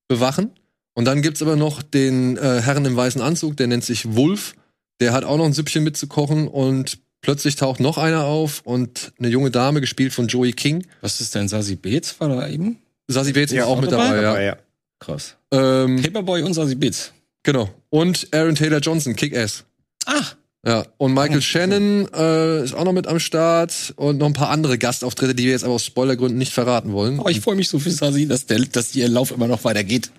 bewachen. 0.08 0.50
Und 0.94 1.04
dann 1.04 1.22
gibt's 1.22 1.42
aber 1.42 1.56
noch 1.56 1.82
den 1.82 2.36
äh, 2.36 2.60
Herrn 2.60 2.84
im 2.84 2.96
weißen 2.96 3.20
Anzug, 3.20 3.56
der 3.56 3.68
nennt 3.68 3.84
sich 3.84 4.16
Wolf. 4.16 4.54
Der 5.00 5.12
hat 5.12 5.24
auch 5.24 5.36
noch 5.36 5.44
ein 5.44 5.52
Süppchen 5.52 5.84
mitzukochen 5.84 6.48
und 6.48 6.98
plötzlich 7.26 7.56
taucht 7.56 7.80
noch 7.80 7.98
einer 7.98 8.24
auf 8.24 8.60
und 8.62 9.12
eine 9.18 9.26
junge 9.26 9.50
Dame, 9.50 9.80
gespielt 9.80 10.12
von 10.12 10.28
Joey 10.28 10.52
King. 10.52 10.86
Was 11.00 11.20
ist 11.20 11.34
denn 11.34 11.48
Sasi 11.48 11.74
Beetz? 11.74 12.14
War 12.20 12.28
da 12.28 12.48
eben? 12.48 12.78
Sassy 13.08 13.32
Bates 13.32 13.52
war 13.56 13.66
auch 13.66 13.80
mit 13.80 13.90
dabei? 13.90 14.04
dabei, 14.10 14.22
ja. 14.22 14.30
Aber 14.30 14.42
ja. 14.42 14.56
Krass. 15.00 15.34
Ähm, 15.50 16.00
Paperboy 16.00 16.42
und 16.42 16.54
Sasi 16.54 16.76
Beetz. 16.76 17.10
genau. 17.42 17.68
Und 17.90 18.28
Aaron 18.32 18.54
Taylor 18.54 18.78
Johnson, 18.78 19.16
Kick-Ass. 19.16 19.64
Ach, 20.06 20.36
Ja, 20.64 20.86
und 20.98 21.14
Michael 21.14 21.42
Shannon 21.42 22.06
äh, 22.14 22.62
ist 22.62 22.74
auch 22.74 22.84
noch 22.84 22.92
mit 22.92 23.08
am 23.08 23.18
Start 23.18 23.92
und 23.96 24.18
noch 24.18 24.26
ein 24.26 24.32
paar 24.32 24.50
andere 24.50 24.78
Gastauftritte, 24.78 25.34
die 25.34 25.46
wir 25.46 25.50
jetzt 25.50 25.64
aber 25.64 25.74
aus 25.74 25.84
Spoilergründen 25.84 26.38
nicht 26.38 26.52
verraten 26.52 26.92
wollen. 26.92 27.18
Oh, 27.18 27.28
ich 27.28 27.40
freue 27.40 27.56
mich 27.56 27.68
so 27.68 27.80
für 27.80 27.90
Sasi, 27.90 28.28
dass, 28.28 28.46
der, 28.46 28.60
dass 28.60 28.94
ihr 28.94 29.08
Lauf 29.08 29.32
immer 29.32 29.48
noch 29.48 29.64
weitergeht. 29.64 30.12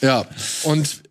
Ja, 0.00 0.24
und 0.62 1.02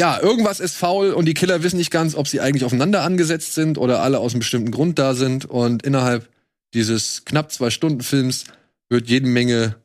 ja, 0.00 0.18
irgendwas 0.18 0.60
ist 0.60 0.78
faul 0.78 1.12
und 1.12 1.26
die 1.26 1.34
Killer 1.34 1.62
wissen 1.62 1.76
nicht 1.76 1.90
ganz, 1.90 2.14
ob 2.14 2.26
sie 2.26 2.40
eigentlich 2.40 2.64
aufeinander 2.64 3.02
angesetzt 3.02 3.52
sind 3.52 3.76
oder 3.76 4.00
alle 4.00 4.18
aus 4.18 4.32
einem 4.32 4.38
bestimmten 4.38 4.70
Grund 4.70 4.98
da 4.98 5.12
sind. 5.14 5.44
Und 5.44 5.82
innerhalb 5.82 6.26
dieses 6.72 7.26
knapp 7.26 7.52
zwei 7.52 7.68
Stunden 7.68 8.00
Films 8.00 8.44
wird 8.88 9.10
jede 9.10 9.26
Menge, 9.26 9.76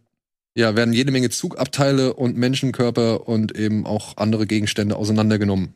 ja, 0.55 0.77
werden 0.77 0.93
jede 0.93 1.11
Menge 1.11 1.31
Zugabteile 1.31 2.13
und 2.13 2.37
Menschenkörper 2.37 3.27
und 3.27 3.57
eben 3.57 3.85
auch 3.85 4.15
andere 4.15 4.47
Gegenstände 4.47 4.95
auseinandergenommen. 4.95 5.73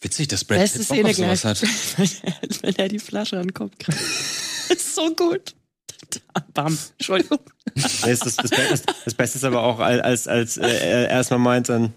Witzig, 0.00 0.26
dass 0.26 0.44
Brad 0.44 0.58
Beste 0.58 0.80
Pitt 0.80 0.88
Bock 0.88 1.10
auf 1.10 1.14
sowas 1.14 1.40
gleich, 1.42 2.22
hat. 2.24 2.62
wenn 2.62 2.74
er 2.74 2.88
die 2.88 2.98
Flasche 2.98 3.36
an 3.36 3.44
den 3.44 3.54
Kopf 3.54 3.78
kriegt. 3.78 3.96
ist 4.70 4.96
so 4.96 5.14
gut. 5.14 5.54
Bam. 6.52 6.76
Entschuldigung. 6.98 7.38
Das, 7.76 8.00
das, 8.00 8.34
Beste, 8.34 8.92
das 9.04 9.14
Beste 9.14 9.38
ist 9.38 9.44
aber 9.44 9.62
auch, 9.62 9.78
als, 9.78 10.26
als, 10.26 10.26
als 10.26 10.56
äh, 10.56 10.66
er 10.66 11.08
erstmal 11.10 11.38
meint 11.38 11.68
dann, 11.68 11.94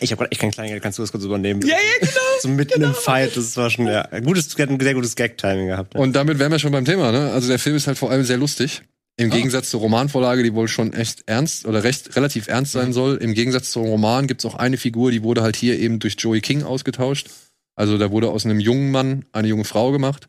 ich 0.00 0.12
habe 0.12 0.20
gerade 0.20 0.32
echt 0.32 0.40
kein 0.40 0.50
Kleingeld, 0.50 0.82
kannst 0.82 0.98
du 0.98 1.02
das 1.02 1.10
kurz 1.10 1.24
übernehmen? 1.24 1.60
Ja, 1.62 1.76
ja, 1.76 1.76
genau. 2.00 2.12
So 2.40 2.48
mitten 2.48 2.82
im 2.82 2.94
Fight, 2.94 3.36
das 3.36 3.56
war 3.56 3.70
schon, 3.70 3.86
ja, 3.86 4.06
gutes, 4.20 4.56
ein 4.58 4.80
sehr 4.80 4.94
gutes 4.94 5.16
Gag-Timing 5.16 5.68
gehabt. 5.68 5.94
Ja. 5.94 6.00
Und 6.00 6.14
damit 6.14 6.38
wären 6.38 6.52
wir 6.52 6.58
schon 6.58 6.72
beim 6.72 6.84
Thema, 6.84 7.10
ne? 7.12 7.30
Also 7.32 7.48
der 7.48 7.58
Film 7.58 7.76
ist 7.76 7.86
halt 7.86 7.96
vor 7.96 8.10
allem 8.10 8.24
sehr 8.24 8.36
lustig. 8.36 8.82
Im 9.16 9.30
Gegensatz 9.30 9.70
zur 9.70 9.80
Romanvorlage, 9.80 10.42
die 10.42 10.54
wohl 10.54 10.66
schon 10.66 10.92
echt 10.92 11.22
ernst 11.26 11.66
oder 11.66 11.84
recht 11.84 12.16
relativ 12.16 12.48
ernst 12.48 12.72
sein 12.72 12.92
soll. 12.92 13.16
Im 13.16 13.32
Gegensatz 13.32 13.70
zum 13.70 13.84
Roman 13.84 14.26
gibt's 14.26 14.44
auch 14.44 14.56
eine 14.56 14.76
Figur, 14.76 15.12
die 15.12 15.22
wurde 15.22 15.42
halt 15.42 15.54
hier 15.54 15.78
eben 15.78 16.00
durch 16.00 16.16
Joey 16.18 16.40
King 16.40 16.64
ausgetauscht. 16.64 17.30
Also 17.76 17.96
da 17.96 18.10
wurde 18.10 18.30
aus 18.30 18.44
einem 18.44 18.58
jungen 18.58 18.90
Mann 18.90 19.24
eine 19.32 19.46
junge 19.46 19.64
Frau 19.64 19.92
gemacht. 19.92 20.26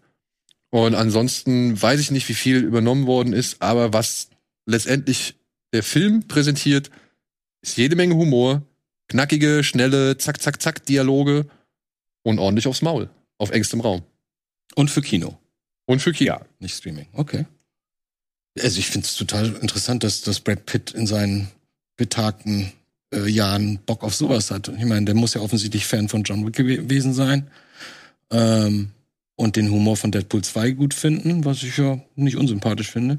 Und 0.69 0.93
ansonsten 0.93 1.81
weiß 1.81 1.99
ich 1.99 2.11
nicht, 2.11 2.29
wie 2.29 2.35
viel 2.35 2.57
übernommen 2.57 3.07
worden 3.07 3.33
ist, 3.33 3.61
aber 3.61 3.91
was 3.91 4.29
letztendlich 4.67 5.35
der 5.73 5.81
Film 5.81 6.27
präsentiert, 6.27 6.91
ist 7.61 7.77
jede 7.77 7.95
Menge 7.95 8.15
Humor, 8.15 8.61
knackige, 9.07 9.63
schnelle, 9.63 10.17
zack, 10.17 10.41
zack, 10.41 10.61
zack 10.61 10.85
Dialoge 10.85 11.45
und 12.23 12.39
ordentlich 12.39 12.67
aufs 12.67 12.81
Maul, 12.81 13.09
auf 13.37 13.51
engstem 13.51 13.81
Raum. 13.81 14.03
Und 14.75 14.89
für 14.91 15.01
Kino, 15.01 15.37
Und 15.85 16.01
für 16.01 16.11
Kino. 16.11 16.39
nicht 16.59 16.75
Streaming. 16.75 17.07
Okay. 17.13 17.45
Also 18.61 18.79
ich 18.79 18.87
finde 18.89 19.05
es 19.05 19.15
total 19.15 19.53
interessant, 19.61 20.03
dass, 20.03 20.21
dass 20.21 20.39
Brad 20.39 20.65
Pitt 20.65 20.91
in 20.91 21.07
seinen 21.07 21.49
betagten 21.97 22.71
äh, 23.13 23.27
Jahren 23.29 23.79
Bock 23.85 24.03
auf 24.03 24.15
sowas 24.15 24.49
hat. 24.51 24.69
Ich 24.69 24.85
meine, 24.85 25.05
der 25.05 25.15
muss 25.15 25.33
ja 25.33 25.41
offensichtlich 25.41 25.85
Fan 25.85 26.09
von 26.09 26.23
John 26.23 26.45
Wick 26.45 26.55
gew- 26.57 26.77
gewesen 26.77 27.13
sein. 27.13 27.49
Ähm, 28.31 28.91
und 29.37 29.57
den 29.57 29.69
Humor 29.69 29.97
von 29.97 30.11
Deadpool 30.11 30.43
2 30.43 30.71
gut 30.71 30.93
finden, 30.93 31.43
was 31.43 31.61
ich 31.63 31.75
ja 31.77 31.99
nicht 32.15 32.37
unsympathisch 32.37 32.89
finde. 32.89 33.17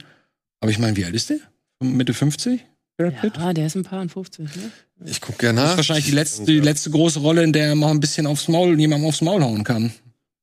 Aber 0.61 0.71
ich 0.71 0.79
meine, 0.79 0.97
wie 0.97 1.05
alt 1.05 1.15
ist 1.15 1.29
der? 1.31 1.39
Mitte 1.81 2.15
50? 2.15 2.65
Brad 2.97 3.20
Pitt? 3.20 3.36
Ja, 3.36 3.52
der 3.52 3.66
ist 3.66 3.74
ein 3.77 3.82
paar 3.82 4.01
und 4.01 4.10
50, 4.10 4.56
ne? 4.56 4.70
Ich 5.05 5.20
guck 5.20 5.39
gerne 5.39 5.60
Das 5.60 5.64
ist 5.64 5.70
nach. 5.73 5.77
wahrscheinlich 5.78 6.06
die 6.06 6.12
letzte, 6.12 6.44
die 6.44 6.60
letzte 6.60 6.90
große 6.90 7.18
Rolle, 7.20 7.43
in 7.44 7.52
der 7.52 7.66
er 7.68 7.74
mal 7.74 7.90
ein 7.90 8.01
bisschen 8.01 8.27
aufs 8.27 8.48
Maul, 8.48 8.78
jemandem 8.81 9.09
aufs 9.09 9.20
Maul 9.20 9.43
hauen 9.43 9.62
kann. 9.64 9.93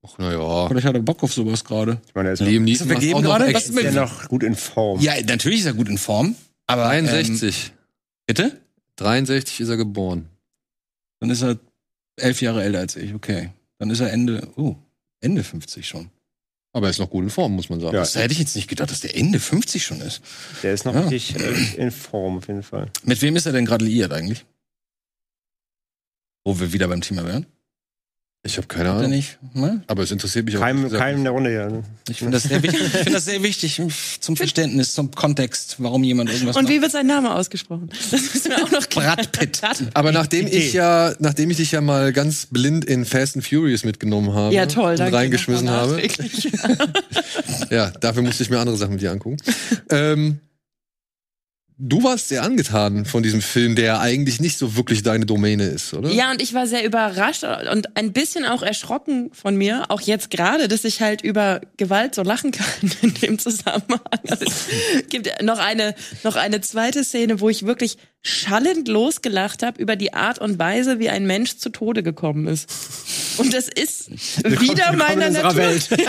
Ach, 0.06 0.18
naja. 0.18 0.68
Vielleicht 0.68 0.86
hat 0.86 0.94
er 0.94 1.00
Bock 1.02 1.22
auf 1.22 1.32
sowas 1.32 1.64
gerade. 1.64 2.00
Ich 2.06 2.14
meine, 2.14 2.28
er 2.28 2.32
ist, 2.34 2.40
noch, 2.40 2.46
Liam 2.46 2.64
Neeson 2.64 2.88
gerade? 2.88 3.46
echt- 3.46 3.54
Was 3.56 3.68
ist 3.68 3.82
ja 3.82 3.90
noch 3.92 4.28
gut 4.28 4.42
in 4.44 4.54
Form. 4.54 5.00
Ja, 5.00 5.14
natürlich 5.26 5.60
ist 5.60 5.66
er 5.66 5.74
gut 5.74 5.88
in 5.88 5.98
Form. 5.98 6.36
Aber 6.66 6.84
63. 6.84 7.66
Ähm, 7.72 7.78
bitte? 8.26 8.60
63 8.96 9.60
ist 9.60 9.68
er 9.70 9.76
geboren. 9.76 10.28
Dann 11.20 11.30
ist 11.30 11.42
er 11.42 11.58
elf 12.16 12.40
Jahre 12.42 12.62
älter 12.62 12.78
als 12.80 12.96
ich, 12.96 13.14
okay. 13.14 13.50
Dann 13.78 13.90
ist 13.90 14.00
er 14.00 14.12
Ende, 14.12 14.46
oh, 14.56 14.76
Ende 15.20 15.42
50 15.42 15.88
schon. 15.88 16.10
Aber 16.74 16.88
er 16.88 16.90
ist 16.90 16.98
noch 16.98 17.08
gut 17.08 17.22
in 17.22 17.30
Form, 17.30 17.52
muss 17.52 17.68
man 17.70 17.80
sagen. 17.80 17.94
Ja. 17.94 18.00
Das 18.00 18.16
hätte 18.16 18.32
ich 18.32 18.38
jetzt 18.40 18.56
nicht 18.56 18.68
gedacht, 18.68 18.90
dass 18.90 19.00
der 19.00 19.16
Ende 19.16 19.38
50 19.38 19.84
schon 19.84 20.00
ist. 20.00 20.20
Der 20.64 20.74
ist 20.74 20.84
noch 20.84 20.92
Ja. 20.94 21.02
richtig 21.08 21.36
äh, 21.40 21.76
in 21.76 21.90
Form, 21.92 22.36
auf 22.38 22.48
jeden 22.48 22.64
Fall. 22.64 22.90
Mit 23.04 23.22
wem 23.22 23.36
ist 23.36 23.46
er 23.46 23.52
denn 23.52 23.64
gerade 23.64 23.84
liiert 23.84 24.12
eigentlich? 24.12 24.44
Wo 26.44 26.58
wir 26.58 26.72
wieder 26.72 26.88
beim 26.88 27.00
Thema 27.00 27.24
wären. 27.24 27.46
Ich 28.46 28.58
habe 28.58 28.66
keine 28.66 28.90
Ahnung. 28.90 29.10
nicht? 29.10 29.38
Ne? 29.54 29.82
Aber 29.86 30.02
es 30.02 30.10
interessiert 30.10 30.44
mich 30.44 30.56
auch. 30.58 30.60
Keinem, 30.60 30.82
gesagt 30.84 31.00
keinem 31.02 31.16
in 31.18 31.24
der 31.24 31.32
Runde 31.32 31.48
hier. 31.50 31.66
ne? 31.70 31.82
Ich 32.10 32.18
finde 32.18 32.32
das, 32.32 32.42
sehr 32.42 32.62
wichtig- 32.62 32.80
ich 32.82 32.90
find 32.90 33.14
das 33.16 33.24
sehr 33.24 33.42
wichtig 33.42 33.80
zum 34.20 34.36
Verständnis, 34.36 34.92
zum 34.92 35.10
Kontext, 35.12 35.76
warum 35.78 36.04
jemand 36.04 36.28
irgendwas 36.30 36.54
Und 36.56 36.64
macht. 36.64 36.72
wie 36.74 36.82
wird 36.82 36.92
sein 36.92 37.06
Name 37.06 37.34
ausgesprochen? 37.34 37.88
Das 38.10 38.20
müssen 38.20 38.50
wir 38.50 38.62
auch 38.62 38.70
noch 38.70 38.86
klären. 38.86 39.16
Brad 39.16 39.32
Pitt. 39.32 39.60
Aber 39.94 40.12
nachdem 40.12 40.46
Idee. 40.46 40.58
ich 40.58 40.74
ja, 40.74 41.14
nachdem 41.20 41.50
ich 41.50 41.56
dich 41.56 41.72
ja 41.72 41.80
mal 41.80 42.12
ganz 42.12 42.44
blind 42.50 42.84
in 42.84 43.06
Fast 43.06 43.36
and 43.36 43.46
Furious 43.46 43.82
mitgenommen 43.82 44.34
habe 44.34 44.54
Ja, 44.54 44.66
toll. 44.66 44.92
und 44.92 44.98
danke. 44.98 45.16
reingeschmissen 45.16 45.70
habe, 45.70 46.02
ja, 47.70 47.90
dafür 48.00 48.22
musste 48.22 48.42
ich 48.42 48.50
mir 48.50 48.58
andere 48.58 48.76
Sachen 48.76 48.92
mit 48.92 49.00
dir 49.02 49.10
angucken. 49.10 49.38
ähm, 49.90 50.38
du 51.78 52.02
warst 52.02 52.28
sehr 52.28 52.42
angetan 52.42 53.04
von 53.04 53.22
diesem 53.22 53.42
Film, 53.42 53.74
der 53.74 54.00
eigentlich 54.00 54.40
nicht 54.40 54.58
so 54.58 54.76
wirklich 54.76 55.02
deine 55.02 55.26
Domäne 55.26 55.64
ist, 55.64 55.92
oder? 55.94 56.10
Ja, 56.10 56.30
und 56.30 56.40
ich 56.40 56.54
war 56.54 56.66
sehr 56.66 56.84
überrascht 56.84 57.44
und 57.44 57.96
ein 57.96 58.12
bisschen 58.12 58.44
auch 58.44 58.62
erschrocken 58.62 59.30
von 59.32 59.56
mir, 59.56 59.84
auch 59.88 60.00
jetzt 60.00 60.30
gerade, 60.30 60.68
dass 60.68 60.84
ich 60.84 61.00
halt 61.00 61.22
über 61.22 61.60
Gewalt 61.76 62.14
so 62.14 62.22
lachen 62.22 62.52
kann 62.52 62.92
in 63.02 63.14
dem 63.14 63.38
Zusammenhang. 63.38 64.00
Also, 64.28 64.44
es 64.44 65.08
gibt 65.08 65.42
noch 65.42 65.58
eine, 65.58 65.94
noch 66.22 66.36
eine 66.36 66.60
zweite 66.60 67.04
Szene, 67.04 67.40
wo 67.40 67.48
ich 67.48 67.66
wirklich 67.66 67.98
schallend 68.24 68.88
losgelacht 68.88 69.62
habe 69.62 69.80
über 69.80 69.96
die 69.96 70.14
Art 70.14 70.38
und 70.38 70.58
Weise, 70.58 70.98
wie 70.98 71.10
ein 71.10 71.26
Mensch 71.26 71.58
zu 71.58 71.68
Tode 71.68 72.02
gekommen 72.02 72.46
ist. 72.48 72.68
Und 73.36 73.52
das 73.52 73.68
ist 73.68 74.10
wieder 74.42 74.92
willkommen 74.92 74.98
meiner 74.98 75.30
Natur. 75.30 75.56
Welt. 75.56 75.90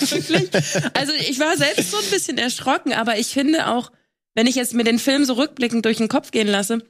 Wirklich. 0.00 0.50
Also 0.94 1.12
ich 1.28 1.38
war 1.38 1.56
selbst 1.56 1.90
so 1.90 1.98
ein 1.98 2.10
bisschen 2.10 2.38
erschrocken, 2.38 2.94
aber 2.94 3.18
ich 3.18 3.26
finde 3.28 3.66
auch, 3.66 3.92
wenn 4.34 4.46
ich 4.46 4.54
jetzt 4.54 4.72
mir 4.72 4.84
den 4.84 4.98
Film 4.98 5.26
so 5.26 5.34
rückblickend 5.34 5.84
durch 5.84 5.98
den 5.98 6.08
Kopf 6.08 6.30
gehen 6.30 6.48
lasse, 6.48 6.82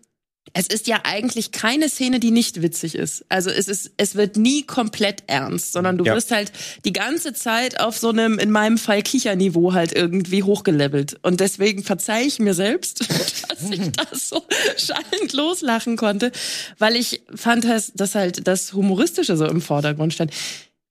es 0.53 0.67
ist 0.69 0.87
ja 0.87 1.01
eigentlich 1.05 1.51
keine 1.53 1.89
Szene, 1.89 2.21
die 2.21 2.31
nicht 2.31 2.63
witzig 2.63 2.95
ist. 2.95 3.25
Also 3.29 3.51
es 3.51 3.67
ist, 3.67 3.93
es 3.97 4.15
wird 4.15 4.37
nie 4.37 4.63
komplett 4.63 5.25
ernst, 5.27 5.73
sondern 5.73 5.99
du 5.99 6.05
Ja. 6.05 6.15
wirst 6.15 6.31
halt 6.31 6.53
die 6.85 6.93
ganze 6.93 7.33
Zeit 7.33 7.81
auf 7.81 7.97
so 7.99 8.11
einem, 8.11 8.39
in 8.39 8.51
meinem 8.51 8.79
Fall 8.79 9.03
Kicherniveau 9.03 9.73
halt 9.73 9.93
irgendwie 9.93 10.43
hochgelevelt. 10.43 11.19
Und 11.23 11.41
deswegen 11.41 11.83
verzeih 11.83 12.25
ich 12.25 12.39
mir 12.39 12.55
selbst, 12.55 13.01
dass 13.49 13.71
ich 13.71 13.91
das 13.93 14.29
so 14.29 14.43
schallend 14.77 15.33
loslachen 15.33 15.97
konnte, 15.97 16.31
weil 16.79 16.95
ich 16.97 17.23
fand, 17.35 17.65
dass 17.65 18.15
halt 18.15 18.47
das 18.47 18.75
Humoristische 18.75 19.37
so 19.37 19.47
im 19.47 19.61
Vordergrund 19.63 20.13
stand. 20.13 20.33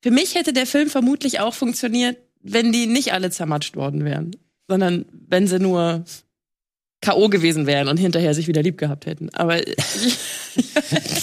Für 0.02 0.12
mich 0.12 0.36
hätte 0.36 0.52
der 0.52 0.66
Film 0.66 0.90
vermutlich 0.90 1.40
auch 1.40 1.54
funktioniert, 1.54 2.18
wenn 2.42 2.74
die 2.74 2.88
nicht 2.88 3.14
alle 3.14 3.30
zermatscht 3.32 3.78
worden 3.78 4.04
wären, 4.04 4.36
sondern 4.68 5.06
wenn 5.30 5.48
sie 5.48 5.60
nur 5.60 6.04
K.O. 7.04 7.30
gewesen 7.30 7.68
wären 7.68 7.88
und 7.88 7.98
hinterher 7.98 8.34
sich 8.34 8.48
wieder 8.48 8.62
lieb 8.64 8.78
gehabt 8.78 9.06
hätten. 9.06 9.30
Aber 9.34 9.56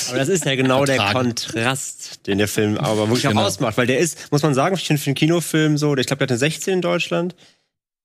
Aber 0.09 0.19
das 0.19 0.29
ist 0.29 0.45
ja 0.45 0.55
genau 0.55 0.85
der. 0.85 0.99
Kontrast, 0.99 2.27
den 2.27 2.39
der 2.39 2.49
Film 2.49 2.77
aber 2.79 3.09
wirklich 3.09 3.23
Genau. 3.23 3.41
auch 3.43 3.47
ausmacht. 3.47 3.77
Weil 3.79 3.87
der 3.87 3.99
ist, 3.99 4.31
muss 4.31 4.43
man 4.43 4.55
sagen, 4.55 4.75
ich 4.77 4.85
finde 4.87 5.01
für 5.03 5.09
einen 5.09 5.15
Kinofilm 5.15 5.79
so, 5.79 5.97
ich 5.97 6.07
glaube, 6.07 6.19
der 6.19 6.25
hat 6.27 6.31
eine 6.33 6.39
16 6.39 6.75
in 6.75 6.81
Deutschland. 6.83 7.35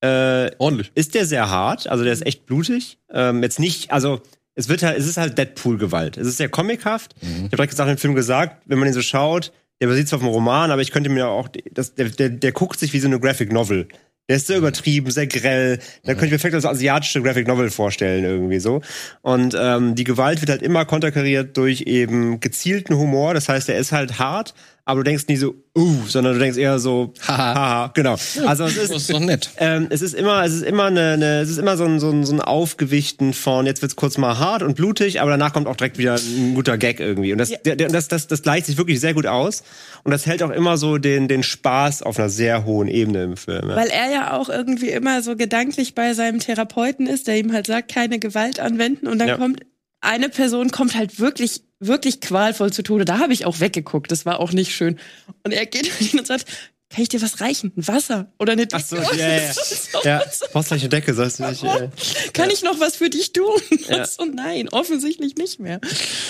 Äh, 0.01 0.51
Ordentlich. 0.57 0.91
ist 0.95 1.15
der 1.15 1.25
sehr 1.25 1.49
hart, 1.49 1.87
also 1.87 2.03
der 2.03 2.13
ist 2.13 2.25
echt 2.25 2.45
blutig. 2.45 2.97
Ähm, 3.11 3.41
jetzt 3.43 3.59
nicht, 3.59 3.91
also 3.91 4.21
es 4.53 4.69
wird 4.69 4.83
halt, 4.83 4.97
es 4.97 5.07
ist 5.07 5.17
halt 5.17 5.37
Deadpool-Gewalt. 5.37 6.17
Es 6.17 6.27
ist 6.27 6.37
sehr 6.37 6.49
comichaft. 6.49 7.15
Ich 7.21 7.27
habe 7.27 7.49
direkt 7.49 7.71
gesagt 7.71 7.89
im 7.89 7.97
Film 7.97 8.13
gesagt, 8.15 8.61
wenn 8.65 8.77
man 8.77 8.87
den 8.87 8.93
so 8.93 9.01
schaut, 9.01 9.51
der 9.81 9.87
basiert 9.87 10.07
zwar 10.07 10.17
auf 10.17 10.23
einem 10.23 10.33
Roman, 10.33 10.71
aber 10.71 10.81
ich 10.81 10.91
könnte 10.91 11.09
mir 11.09 11.27
auch, 11.27 11.49
das, 11.71 11.95
der, 11.95 12.09
der, 12.09 12.29
der 12.29 12.51
guckt 12.51 12.79
sich 12.79 12.93
wie 12.93 12.99
so 12.99 13.07
eine 13.07 13.19
Graphic 13.19 13.51
Novel. 13.51 13.87
Der 14.27 14.37
ist 14.37 14.47
sehr 14.47 14.57
übertrieben, 14.57 15.11
sehr 15.11 15.27
grell. 15.27 15.79
Da 16.03 16.13
könnte 16.13 16.27
ich 16.27 16.31
mir 16.31 16.39
vielleicht 16.39 16.55
als 16.55 16.65
asiatische 16.65 17.21
Graphic 17.21 17.47
Novel 17.47 17.69
vorstellen, 17.69 18.23
irgendwie 18.23 18.59
so. 18.59 18.81
Und 19.21 19.55
ähm, 19.59 19.93
die 19.93 20.03
Gewalt 20.03 20.41
wird 20.41 20.49
halt 20.49 20.63
immer 20.63 20.85
konterkariert 20.85 21.55
durch 21.57 21.81
eben 21.81 22.39
gezielten 22.39 22.97
Humor. 22.97 23.35
Das 23.35 23.49
heißt, 23.49 23.67
der 23.67 23.77
ist 23.77 23.91
halt 23.91 24.17
hart, 24.17 24.55
aber 24.87 24.99
du 24.99 25.03
denkst 25.09 25.25
nie 25.27 25.35
so, 25.35 25.55
uh, 25.75 26.03
sondern 26.07 26.33
du 26.33 26.39
denkst 26.39 26.57
eher 26.59 26.77
so, 26.77 27.11
haha, 27.27 27.87
genau. 27.95 28.15
Also 28.45 28.65
es 28.65 28.77
ist, 28.77 28.91
Das 28.93 29.01
ist 29.01 29.11
doch 29.13 29.19
nett. 29.19 29.49
ähm, 29.57 29.87
es 29.89 30.01
ist 30.03 30.13
immer, 30.13 30.43
es 30.45 30.53
ist 30.53 30.61
immer 30.61 30.85
eine, 30.85 31.13
eine 31.13 31.39
es 31.41 31.49
ist 31.49 31.57
immer 31.57 31.75
so 31.75 31.85
ein, 31.85 31.99
so 31.99 32.11
ein, 32.11 32.23
so 32.23 32.33
ein 32.33 32.39
Aufgewichten 32.41 33.33
von, 33.33 33.65
jetzt 33.65 33.81
wird's 33.81 33.95
kurz 33.95 34.17
mal 34.17 34.37
hart 34.37 34.61
und 34.63 34.75
blutig, 34.75 35.21
aber 35.21 35.31
danach 35.31 35.53
kommt 35.53 35.67
auch 35.67 35.75
direkt 35.75 35.97
wieder 35.97 36.15
ein 36.15 36.53
guter 36.53 36.77
Gag 36.77 36.99
irgendwie. 36.99 37.31
Und 37.31 37.39
das, 37.39 37.49
der, 37.63 37.75
der, 37.75 37.89
das, 37.89 38.07
das, 38.07 38.27
das 38.27 38.43
gleicht 38.43 38.67
sich 38.67 38.77
wirklich 38.77 38.99
sehr 38.99 39.13
gut 39.15 39.25
aus. 39.25 39.63
Und 40.03 40.11
das 40.11 40.25
hält 40.27 40.43
auch 40.43 40.51
immer 40.51 40.77
so 40.77 40.97
den, 40.99 41.27
den 41.27 41.41
Spaß 41.43 42.03
auf 42.03 42.19
einer 42.19 42.29
sehr 42.29 42.63
hohen 42.65 42.87
Ebene 42.87 43.23
im 43.23 43.37
Film. 43.37 43.69
Ja. 43.69 43.75
weil 43.75 43.87
er 43.89 44.11
ja 44.11 44.33
auch 44.33 44.49
irgendwie 44.49 44.89
immer 44.89 45.21
so 45.23 45.35
gedanklich 45.35 45.95
bei 45.95 46.13
seinem 46.13 46.39
Therapeuten 46.39 47.07
ist, 47.07 47.27
der 47.27 47.37
ihm 47.39 47.51
halt 47.53 47.65
sagt, 47.67 47.91
keine 47.91 48.19
Gewalt 48.19 48.59
anwenden. 48.59 49.07
Und 49.07 49.17
dann 49.19 49.27
Ja. 49.29 49.37
kommt 49.37 49.61
eine 50.01 50.29
Person 50.29 50.69
kommt 50.69 50.95
halt 50.95 51.19
wirklich, 51.19 51.61
wirklich 51.79 52.21
qualvoll 52.21 52.71
zu 52.71 52.83
Tode. 52.83 53.05
Da 53.05 53.19
habe 53.19 53.33
ich 53.33 53.45
auch 53.45 53.59
weggeguckt. 53.59 54.11
Das 54.11 54.25
war 54.25 54.39
auch 54.39 54.51
nicht 54.51 54.73
schön. 54.75 54.99
Und 55.43 55.51
er 55.51 55.65
geht 55.65 55.85
hin 55.99 56.19
und 56.19 56.27
sagt, 56.27 56.45
kann 56.89 57.01
ich 57.01 57.09
dir 57.09 57.21
was 57.21 57.41
reichen? 57.41 57.73
Ein 57.75 57.87
Wasser 57.87 58.31
oder 58.39 58.53
eine 58.53 58.67
Decke? 58.67 58.83
Ach 58.83 58.87
so, 58.87 58.95
ja, 59.17 59.27
ja. 59.37 59.53
So, 59.53 59.99
Ja, 60.03 60.21
so. 60.31 60.45
brauchst 60.53 60.69
gleich 60.69 60.81
eine 60.81 60.89
Decke, 60.89 61.13
sagst 61.13 61.39
du 61.39 61.45
nicht. 61.47 61.63
Äh. 61.63 61.89
Kann 62.33 62.49
ich 62.51 62.63
noch 62.63 62.79
was 62.79 62.95
für 62.95 63.09
dich 63.09 63.33
tun? 63.33 63.59
Ja. 63.89 64.05
So, 64.05 64.25
nein, 64.25 64.69
offensichtlich 64.69 65.35
nicht 65.35 65.59
mehr. 65.59 65.79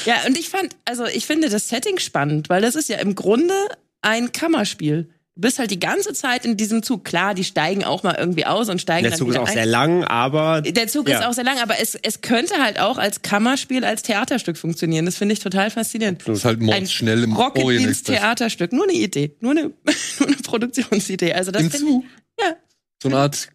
Ja, 0.05 0.15
und 0.25 0.37
ich 0.37 0.49
fand, 0.49 0.75
also 0.85 1.05
ich 1.05 1.25
finde 1.25 1.49
das 1.49 1.69
Setting 1.69 1.99
spannend, 1.99 2.49
weil 2.49 2.61
das 2.61 2.75
ist 2.75 2.89
ja 2.89 2.97
im 2.97 3.15
Grunde 3.15 3.53
ein 4.01 4.31
Kammerspiel. 4.31 5.09
Du 5.37 5.41
bist 5.41 5.59
halt 5.59 5.69
die 5.69 5.79
ganze 5.81 6.13
Zeit 6.13 6.45
in 6.45 6.55
diesem 6.55 6.81
Zug. 6.81 7.03
Klar, 7.03 7.33
die 7.33 7.43
steigen 7.43 7.83
auch 7.83 8.03
mal 8.03 8.15
irgendwie 8.17 8.45
aus 8.45 8.69
und 8.69 8.79
steigen 8.79 9.03
Der 9.03 9.11
dann 9.11 9.19
Zug 9.19 9.29
ist 9.31 9.37
auch 9.37 9.47
ein. 9.47 9.53
sehr 9.53 9.65
lang, 9.65 10.05
aber 10.05 10.61
Der 10.61 10.87
Zug 10.87 11.09
Ja. 11.09 11.19
ist 11.19 11.25
auch 11.25 11.33
sehr 11.33 11.43
lang, 11.43 11.59
aber 11.59 11.77
es, 11.81 11.95
es 11.95 12.21
könnte 12.21 12.55
halt 12.63 12.79
auch 12.79 12.97
als 12.97 13.21
Kammerspiel, 13.21 13.83
als 13.83 14.01
Theaterstück 14.03 14.55
funktionieren. 14.57 15.05
Das 15.05 15.17
finde 15.17 15.33
ich 15.33 15.39
total 15.39 15.69
faszinierend. 15.71 16.21
Das 16.25 16.37
ist 16.37 16.45
halt 16.45 16.61
mordsschnell 16.61 17.21
im 17.23 17.35
Orient 17.35 17.57
Rocket 17.57 17.67
Beans 17.67 17.99
Express. 17.99 18.17
Theaterstück. 18.17 18.71
Nur 18.71 18.85
eine 18.85 18.93
Idee. 18.93 19.35
Nur 19.41 19.51
eine, 19.51 19.61
nur 20.19 20.27
eine 20.27 20.37
Produktionsidee. 20.37 21.33
Also 21.33 21.51
das 21.51 21.63
Im 21.63 21.71
Zug. 21.71 22.03
Ja. 22.39 22.55
So 23.03 23.09
eine 23.09 23.17
Art 23.17 23.49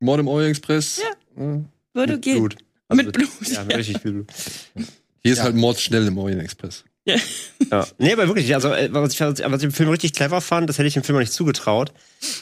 Mord 0.00 0.18
im 0.18 0.26
Orient 0.26 0.50
Express. 0.58 1.00
Ja. 1.00 1.60
würde 1.92 2.14
mit 2.14 2.22
gehen. 2.22 2.38
Blut. 2.38 2.56
Mit 2.92 3.12
Blut. 3.12 3.28
Ja, 3.52 3.62
mit 3.62 3.76
richtig 3.76 4.00
viel 4.02 4.12
Blut. 4.14 4.26
Hier 5.22 5.32
ist 5.32 5.42
halt 5.44 5.54
mordsschnell 5.54 6.08
im 6.08 6.18
Orient 6.18 6.42
Express. 6.42 6.84
Ja. 7.06 7.86
Nee, 7.98 8.12
aber 8.14 8.26
wirklich, 8.28 8.54
also 8.54 8.72
äh, 8.72 8.88
was 8.92 9.12
ich, 9.12 9.20
was 9.20 9.38
ich 9.38 9.64
im 9.64 9.72
Film 9.72 9.90
richtig 9.90 10.14
clever 10.14 10.40
fand, 10.40 10.68
das 10.68 10.78
hätte 10.78 10.88
ich 10.88 10.94
dem 10.94 11.02
Film 11.02 11.16
noch 11.16 11.20
nicht 11.20 11.32
zugetraut, 11.32 11.92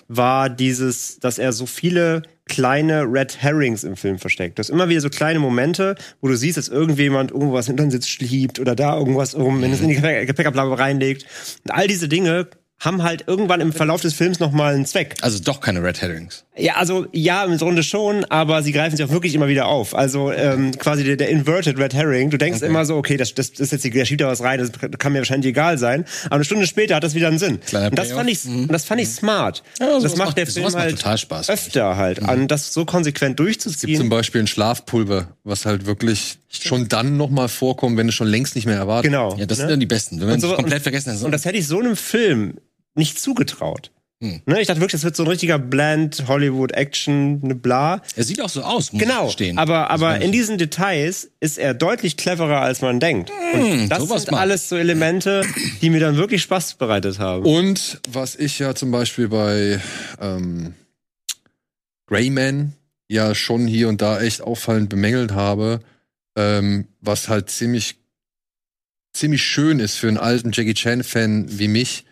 war 0.08 0.48
dieses, 0.48 1.18
dass 1.18 1.38
er 1.38 1.52
so 1.52 1.66
viele 1.66 2.22
kleine 2.46 3.02
Red 3.04 3.42
Herrings 3.42 3.82
im 3.82 3.96
Film 3.96 4.18
versteckt. 4.18 4.58
Du 4.58 4.60
hast 4.60 4.70
immer 4.70 4.88
wieder 4.88 5.00
so 5.00 5.10
kleine 5.10 5.38
Momente, 5.38 5.96
wo 6.20 6.28
du 6.28 6.36
siehst, 6.36 6.58
dass 6.58 6.68
irgendjemand 6.68 7.30
irgendwas 7.32 7.66
hinter 7.66 7.84
den 7.84 7.90
Sitz 7.90 8.06
schiebt 8.06 8.60
oder 8.60 8.76
da 8.76 8.96
irgendwas 8.96 9.34
um, 9.34 9.62
wenn 9.62 9.72
es 9.72 9.80
in 9.80 9.88
die 9.88 9.98
Gepäck- 9.98 10.26
Gepäckablage 10.26 10.78
reinlegt. 10.78 11.24
Und 11.64 11.70
all 11.72 11.88
diese 11.88 12.08
Dinge 12.08 12.48
haben 12.84 13.04
halt 13.04 13.24
irgendwann 13.28 13.60
im 13.60 13.72
Verlauf 13.72 14.00
des 14.00 14.12
Films 14.12 14.40
nochmal 14.40 14.74
einen 14.74 14.86
Zweck. 14.86 15.14
Also 15.22 15.38
doch 15.38 15.60
keine 15.60 15.82
Red 15.84 16.02
Herrings. 16.02 16.44
Ja, 16.56 16.74
also 16.74 17.06
ja, 17.12 17.44
im 17.44 17.56
Grunde 17.56 17.84
schon, 17.84 18.24
aber 18.24 18.62
sie 18.64 18.72
greifen 18.72 18.96
sich 18.96 19.06
auch 19.06 19.10
wirklich 19.10 19.34
immer 19.36 19.46
wieder 19.46 19.66
auf. 19.66 19.94
Also 19.94 20.32
ähm, 20.32 20.72
quasi 20.76 21.04
der, 21.04 21.16
der 21.16 21.28
Inverted 21.28 21.78
Red 21.78 21.94
Herring. 21.94 22.30
Du 22.30 22.38
denkst 22.38 22.60
immer 22.60 22.84
so, 22.84 22.96
okay, 22.96 23.16
das, 23.16 23.34
das, 23.34 23.52
das 23.52 23.60
ist 23.60 23.70
jetzt, 23.72 23.84
die- 23.84 23.90
der 23.90 24.04
schiebt 24.04 24.20
da 24.20 24.26
was 24.26 24.42
rein, 24.42 24.58
das 24.58 24.70
kann 24.98 25.12
mir 25.12 25.20
wahrscheinlich 25.20 25.50
egal 25.50 25.78
sein. 25.78 26.04
Aber 26.26 26.34
eine 26.34 26.44
Stunde 26.44 26.66
später 26.66 26.96
hat 26.96 27.04
das 27.04 27.14
wieder 27.14 27.28
einen 27.28 27.38
Sinn. 27.38 27.60
Kleiner 27.60 27.86
und 27.90 27.98
das 27.98 28.10
fand 28.10 28.28
ich, 28.28 28.44
und 28.44 28.72
das 28.72 28.84
fand 28.84 29.00
ich 29.00 29.08
smart. 29.10 29.62
Ja, 29.78 30.00
das 30.00 30.16
macht 30.16 30.36
der 30.36 30.48
Film 30.48 30.64
macht 30.64 30.74
halt 30.74 30.96
total 30.96 31.18
Spaß, 31.18 31.50
öfter 31.50 31.96
halt, 31.96 32.20
an 32.22 32.48
das 32.48 32.72
so 32.74 32.84
konsequent 32.84 33.36
Gibt 33.36 33.62
zum 33.62 33.70
durchzuziehen. 33.72 34.08
Beispiel 34.08 34.40
ein 34.42 34.46
Schlafpulver, 34.48 35.28
was 35.44 35.66
halt 35.66 35.86
wirklich 35.86 36.38
schon 36.50 36.88
dann 36.88 37.16
nochmal 37.16 37.48
vorkommt, 37.48 37.96
wenn 37.96 38.08
du 38.08 38.12
schon 38.12 38.26
längst 38.26 38.56
nicht 38.56 38.66
mehr 38.66 38.76
erwartet. 38.76 39.04
Genau. 39.10 39.36
Ja, 39.38 39.46
das 39.46 39.58
ne? 39.58 39.62
sind 39.62 39.70
dann 39.70 39.80
die 39.80 39.86
besten. 39.86 40.20
Wenn 40.20 40.28
man 40.28 40.40
so- 40.40 40.52
komplett 40.54 40.82
vergessen 40.82 41.12
hat. 41.12 41.22
Und 41.22 41.30
das 41.30 41.44
hätte 41.44 41.56
ich 41.58 41.66
so 41.68 41.78
einem 41.78 41.96
Film 41.96 42.54
nicht 42.94 43.20
zugetraut. 43.20 43.90
Hm. 44.22 44.40
Ne, 44.46 44.60
ich 44.60 44.68
dachte 44.68 44.80
wirklich, 44.80 44.92
das 44.92 45.02
wird 45.02 45.16
so 45.16 45.24
ein 45.24 45.28
richtiger 45.28 45.58
Blend, 45.58 46.28
Hollywood, 46.28 46.70
Action, 46.72 47.40
ne 47.40 47.56
bla. 47.56 48.00
er 48.14 48.22
sieht 48.22 48.40
auch 48.40 48.48
so 48.48 48.62
aus, 48.62 48.92
muss 48.92 49.02
Genau, 49.02 49.28
stehen. 49.30 49.58
aber, 49.58 49.90
aber 49.90 50.20
in 50.20 50.30
diesen 50.30 50.58
Details 50.58 51.28
ist 51.40 51.58
er 51.58 51.74
deutlich 51.74 52.16
cleverer, 52.16 52.60
als 52.60 52.82
man 52.82 53.00
denkt. 53.00 53.32
Und 53.52 53.88
das 53.88 54.06
sind 54.08 54.30
mag 54.30 54.40
alles 54.40 54.68
so 54.68 54.76
Elemente, 54.76 55.42
die 55.80 55.90
mir 55.90 55.98
dann 55.98 56.16
wirklich 56.16 56.42
Spaß 56.42 56.74
bereitet 56.74 57.18
haben. 57.18 57.44
Und 57.44 58.00
was 58.08 58.36
ich 58.36 58.60
ja 58.60 58.76
zum 58.76 58.92
Beispiel 58.92 59.26
bei 59.26 59.80
ähm, 60.20 60.74
Greyman 62.06 62.74
ja 63.08 63.34
schon 63.34 63.66
hier 63.66 63.88
und 63.88 64.02
da 64.02 64.20
echt 64.20 64.40
auffallend 64.40 64.88
bemängelt 64.88 65.32
habe, 65.32 65.80
ähm, 66.36 66.86
was 67.00 67.28
halt 67.28 67.50
ziemlich 67.50 67.96
ziemlich 69.12 69.42
schön 69.42 69.80
ist 69.80 69.96
für 69.96 70.08
einen 70.08 70.16
alten 70.16 70.52
Jackie 70.52 70.74
Chan-Fan 70.74 71.58
wie 71.58 71.68
mich. 71.68 72.04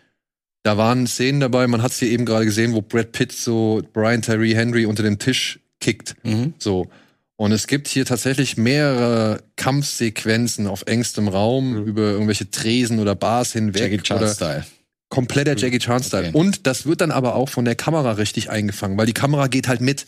Da 0.63 0.77
waren 0.77 1.07
Szenen 1.07 1.39
dabei, 1.39 1.65
man 1.67 1.81
hat 1.81 1.91
es 1.91 1.99
hier 1.99 2.09
eben 2.09 2.25
gerade 2.25 2.45
gesehen, 2.45 2.73
wo 2.73 2.81
Brad 2.81 3.11
Pitt 3.11 3.31
so 3.31 3.81
Brian 3.93 4.21
Tyree 4.21 4.53
Henry 4.55 4.85
unter 4.85 5.03
den 5.03 5.17
Tisch 5.17 5.59
kickt. 5.79 6.15
Mhm. 6.23 6.53
So. 6.59 6.87
Und 7.35 7.51
es 7.51 7.65
gibt 7.65 7.87
hier 7.87 8.05
tatsächlich 8.05 8.57
mehrere 8.57 9.41
Kampfsequenzen 9.55 10.67
auf 10.67 10.83
engstem 10.85 11.27
Raum 11.27 11.85
über 11.85 12.03
irgendwelche 12.03 12.51
Tresen 12.51 12.99
oder 12.99 13.15
Bars 13.15 13.53
hinweg. 13.53 13.81
Jackie 13.81 13.97
Chan 13.97 14.17
oder 14.17 14.33
Style. 14.33 14.65
kompletter 15.09 15.57
Jackie 15.57 15.79
Chan 15.79 16.03
Style. 16.03 16.29
Okay. 16.29 16.37
Und 16.37 16.67
das 16.67 16.85
wird 16.85 17.01
dann 17.01 17.09
aber 17.09 17.35
auch 17.35 17.49
von 17.49 17.65
der 17.65 17.75
Kamera 17.75 18.11
richtig 18.13 18.51
eingefangen, 18.51 18.95
weil 18.97 19.07
die 19.07 19.13
Kamera 19.13 19.47
geht 19.47 19.67
halt 19.67 19.81
mit. 19.81 20.05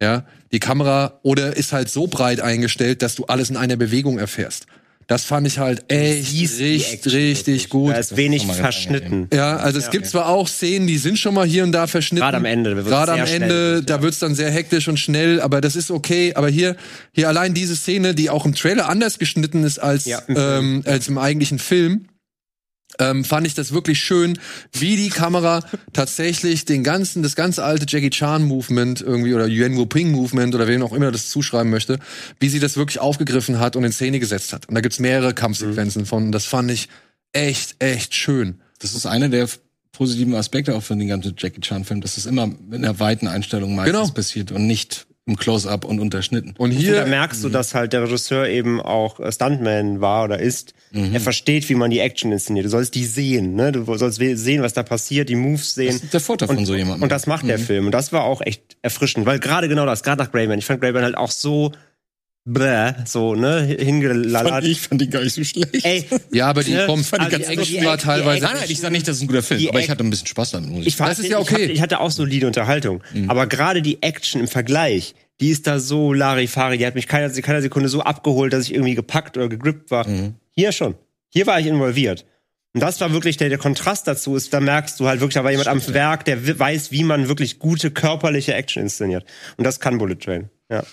Ja, 0.00 0.24
die 0.52 0.60
Kamera 0.60 1.20
oder 1.22 1.56
ist 1.56 1.72
halt 1.72 1.90
so 1.90 2.06
breit 2.06 2.40
eingestellt, 2.40 3.02
dass 3.02 3.16
du 3.16 3.26
alles 3.26 3.50
in 3.50 3.56
einer 3.56 3.76
Bewegung 3.76 4.18
erfährst. 4.18 4.66
Das 5.10 5.24
fand 5.24 5.44
ich 5.44 5.58
halt 5.58 5.90
echt 5.90 6.32
richtig, 6.60 7.12
richtig 7.12 7.68
gut. 7.68 7.92
Da 7.94 7.98
ist 7.98 8.16
wenig 8.16 8.46
verschnitten. 8.46 9.26
Ja, 9.34 9.56
also 9.56 9.80
es 9.80 9.90
gibt 9.90 10.06
zwar 10.06 10.28
auch 10.28 10.46
Szenen, 10.46 10.86
die 10.86 10.98
sind 10.98 11.18
schon 11.18 11.34
mal 11.34 11.44
hier 11.44 11.64
und 11.64 11.72
da 11.72 11.88
verschnitten. 11.88 12.22
Gerade 12.22 12.36
am 12.36 12.44
Ende, 12.44 12.76
Gerade 12.76 13.14
am 13.14 13.26
schnell, 13.26 13.42
Ende, 13.42 13.74
ja. 13.74 13.80
da 13.80 14.02
wird's 14.02 14.20
dann 14.20 14.36
sehr 14.36 14.52
hektisch 14.52 14.86
und 14.86 15.00
schnell, 15.00 15.40
aber 15.40 15.60
das 15.60 15.74
ist 15.74 15.90
okay. 15.90 16.34
Aber 16.36 16.48
hier, 16.48 16.76
hier 17.10 17.26
allein 17.26 17.54
diese 17.54 17.74
Szene, 17.74 18.14
die 18.14 18.30
auch 18.30 18.46
im 18.46 18.54
Trailer 18.54 18.88
anders 18.88 19.18
geschnitten 19.18 19.64
ist 19.64 19.80
als, 19.80 20.04
Ja, 20.04 20.20
im 20.28 20.36
ähm, 20.38 20.82
als 20.86 21.08
im 21.08 21.18
eigentlichen 21.18 21.58
Film, 21.58 22.06
ähm, 23.00 23.24
fand 23.24 23.46
ich 23.46 23.54
das 23.54 23.72
wirklich 23.72 23.98
schön, 24.00 24.38
wie 24.72 24.96
die 24.96 25.08
Kamera 25.08 25.64
tatsächlich 25.92 26.64
den 26.64 26.84
ganzen, 26.84 27.22
das 27.22 27.34
ganze 27.34 27.64
alte 27.64 27.86
Jackie 27.88 28.10
Chan 28.10 28.44
Movement 28.44 29.00
irgendwie 29.00 29.34
oder 29.34 29.46
Yuan 29.48 29.76
Wuping 29.76 30.12
Movement 30.12 30.54
oder 30.54 30.68
wem 30.68 30.82
auch 30.82 30.92
immer 30.92 31.10
das 31.10 31.30
zuschreiben 31.30 31.70
möchte, 31.70 31.98
wie 32.38 32.48
sie 32.48 32.60
das 32.60 32.76
wirklich 32.76 33.00
aufgegriffen 33.00 33.58
hat 33.58 33.74
und 33.76 33.84
in 33.84 33.92
Szene 33.92 34.20
gesetzt 34.20 34.52
hat. 34.52 34.68
Und 34.68 34.74
da 34.74 34.80
gibt's 34.80 34.98
mehrere 35.00 35.34
Kampfsequenzen 35.34 36.06
von. 36.06 36.30
Das 36.30 36.44
fand 36.46 36.70
ich 36.70 36.88
echt, 37.32 37.76
echt 37.82 38.14
schön. 38.14 38.60
Das 38.78 38.94
ist 38.94 39.06
einer 39.06 39.28
der 39.28 39.48
positiven 39.92 40.34
Aspekte 40.34 40.74
auch 40.74 40.82
von 40.82 40.98
den 40.98 41.08
ganzen 41.08 41.34
Jackie 41.36 41.60
Chan-Filmen, 41.60 42.00
dass 42.00 42.16
es 42.16 42.26
immer 42.26 42.46
mit 42.46 42.74
einer 42.78 42.98
weiten 43.00 43.26
Einstellung 43.28 43.74
meistens 43.74 43.98
Genau. 44.00 44.10
passiert 44.12 44.52
und 44.52 44.66
nicht 44.66 45.06
im 45.30 45.36
Close-Up 45.36 45.84
und 45.84 46.00
unterschnitten. 46.00 46.54
Und 46.58 46.70
Und 46.70 46.76
da 46.76 46.78
hier, 46.78 47.06
merkst 47.06 47.42
du, 47.42 47.48
dass 47.48 47.74
halt 47.74 47.92
der 47.92 48.02
Regisseur 48.02 48.46
eben 48.48 48.80
auch 48.80 49.20
äh, 49.20 49.32
Stuntman 49.32 50.00
war 50.00 50.24
oder 50.24 50.38
ist. 50.38 50.74
Er 50.92 51.20
versteht, 51.20 51.68
wie 51.68 51.76
man 51.76 51.92
die 51.92 52.00
Action 52.00 52.32
inszeniert. 52.32 52.66
Du 52.66 52.70
sollst 52.70 52.96
die 52.96 53.04
sehen, 53.04 53.54
ne? 53.54 53.70
Du 53.70 53.84
sollst 53.96 54.18
sehen, 54.18 54.62
was 54.62 54.72
da 54.72 54.82
passiert, 54.82 55.28
die 55.28 55.36
Moves 55.36 55.74
sehen. 55.74 55.92
Das 55.92 56.02
ist 56.02 56.12
der 56.12 56.20
Vorteil 56.20 56.48
von 56.48 56.66
so 56.66 56.74
jemandem. 56.74 57.04
Und 57.04 57.12
das 57.12 57.28
macht 57.28 57.46
der 57.46 57.60
Film. 57.60 57.86
Und 57.86 57.92
das 57.92 58.12
war 58.12 58.24
auch 58.24 58.40
echt 58.40 58.76
erfrischend, 58.82 59.24
weil 59.24 59.38
gerade 59.38 59.68
genau 59.68 59.86
das, 59.86 60.02
gerade 60.02 60.20
nach 60.20 60.32
Greyman. 60.32 60.58
Ich 60.58 60.64
fand 60.64 60.80
Greyman 60.80 61.04
halt 61.04 61.16
auch 61.16 61.30
so 61.30 61.70
bläh, 62.44 62.94
so, 63.04 63.34
ne, 63.34 63.62
hingelallert. 63.78 64.64
ich 64.64 64.80
fand 64.80 65.02
ihn 65.02 65.10
gar 65.10 65.22
nicht 65.22 65.34
so 65.34 65.44
schlecht. 65.44 65.84
Ey, 65.84 66.04
ja, 66.32 66.48
aber 66.48 66.62
die 66.64 66.72
Ne? 66.72 66.86
Bomben, 66.86 67.04
Also 67.10 67.24
die 67.24 67.30
ganz 67.30 67.46
die- 67.46 67.52
Action 67.58 67.80
die- 67.80 67.86
war 67.86 67.96
die- 67.96 68.02
teilweise. 68.04 68.44
Nein, 68.44 68.54
nein, 68.60 68.64
ich 68.68 68.80
sag 68.80 68.90
nicht, 68.92 69.06
das 69.06 69.16
ist 69.16 69.22
ein 69.22 69.26
guter 69.28 69.42
Film, 69.42 69.68
aber 69.68 69.80
ich 69.80 69.90
hatte 69.90 70.02
ein 70.04 70.10
bisschen 70.10 70.26
Spaß 70.26 70.52
damit. 70.52 70.70
Muss 70.70 70.80
ich 70.82 70.86
ich 70.88 70.96
fand, 70.96 71.10
Das 71.10 71.18
ist 71.18 71.28
ja 71.28 71.40
ich, 71.40 71.50
okay. 71.52 71.64
ich 71.66 71.80
hatte 71.80 72.00
auch 72.00 72.10
solide 72.10 72.46
Unterhaltung. 72.46 73.02
Aber 73.28 73.46
gerade 73.46 73.82
die 73.82 74.02
Action 74.02 74.40
im 74.40 74.48
Vergleich, 74.48 75.14
die 75.40 75.50
ist 75.50 75.66
da 75.66 75.78
so 75.78 76.12
Larifari, 76.12 76.76
die 76.78 76.86
hat 76.86 76.94
mich 76.94 77.06
keiner, 77.06 77.30
keiner 77.30 77.62
Sekunde 77.62 77.88
so 77.88 78.02
abgeholt, 78.02 78.52
dass 78.52 78.64
ich 78.64 78.74
irgendwie 78.74 78.94
gepackt 78.94 79.36
oder 79.36 79.48
gegrippt 79.48 79.90
war. 79.90 80.06
Hier 80.50 80.72
schon. 80.72 80.94
Hier 81.28 81.46
war 81.46 81.60
ich 81.60 81.66
involviert. 81.66 82.24
Und 82.72 82.82
das 82.82 83.00
war 83.00 83.12
wirklich 83.12 83.36
der, 83.36 83.48
der 83.48 83.58
Kontrast 83.58 84.06
dazu 84.06 84.36
ist, 84.36 84.52
da 84.52 84.60
merkst 84.60 85.00
du 85.00 85.06
halt 85.08 85.20
wirklich, 85.20 85.34
da 85.34 85.42
war 85.44 85.50
jemand 85.50 85.66
am 85.68 85.82
Werk, 85.92 86.24
der 86.24 86.58
weiß, 86.58 86.92
wie 86.92 87.02
man 87.04 87.26
wirklich 87.28 87.58
gute 87.58 87.90
körperliche 87.90 88.54
Action 88.54 88.82
inszeniert. 88.82 89.24
Und 89.56 89.64
das 89.64 89.80
kann 89.80 89.98
Bullet 89.98 90.14
Train. 90.16 90.50
Ja. 90.70 90.84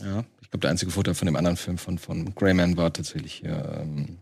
Ja, 0.00 0.20
ich 0.20 0.31
glaube, 0.52 0.60
der 0.62 0.70
einzige 0.70 0.90
Vorteil 0.92 1.14
von 1.14 1.26
dem 1.26 1.36
anderen 1.36 1.56
Film 1.56 1.78
von, 1.78 1.98
von 1.98 2.34
Greyman 2.34 2.76
war 2.76 2.92
tatsächlich 2.92 3.32
hier, 3.34 3.80
ähm, 3.82 4.18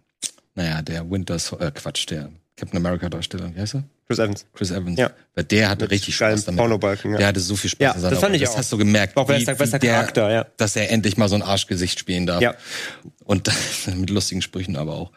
naja, 0.55 0.81
der 0.83 1.11
Winters, 1.11 1.53
äh, 1.53 1.71
Quatsch, 1.75 2.09
der 2.09 2.31
Captain 2.57 2.77
America 2.79 3.09
Darsteller, 3.09 3.55
wie 3.55 3.61
heißt 3.61 3.75
er? 3.75 3.85
Chris 4.07 4.19
Evans. 4.19 4.45
Chris 4.55 4.71
Evans. 4.73 4.99
Ja. 4.99 5.11
Weil 5.37 5.45
der 5.45 5.69
hatte 5.71 5.85
Mit 5.85 5.93
richtig 5.93 6.17
Spaß 6.17 6.45
damit. 6.45 6.59
Pornobalken, 6.59 7.13
ja. 7.13 7.19
Der 7.19 7.27
hatte 7.29 7.39
so 7.41 7.55
viel 7.55 7.71
Spaß 7.71 8.03
Ja, 8.03 8.11
das 8.11 8.19
fand 8.19 8.35
ich 8.35 8.43
Das 8.43 8.51
auch. 8.51 8.57
hast 8.59 8.73
du 8.73 8.77
gemerkt. 8.77 9.17
Auch 9.17 9.27
bester- 9.27 9.55
bester 9.55 9.79
der, 9.79 9.93
Charakter, 9.95 10.33
ja. 10.33 10.47
Dass 10.57 10.75
er 10.75 10.91
endlich 10.91 11.17
mal 11.17 11.29
so 11.29 11.37
ein 11.37 11.43
Arschgesicht 11.43 11.99
spielen 12.01 12.27
darf. 12.27 12.43
Ja. 12.43 12.55
Und 13.25 13.49
mit 13.97 14.11
lustigen 14.11 14.43
Sprüchen 14.43 14.77
aber 14.77 14.95
auch. 14.95 15.13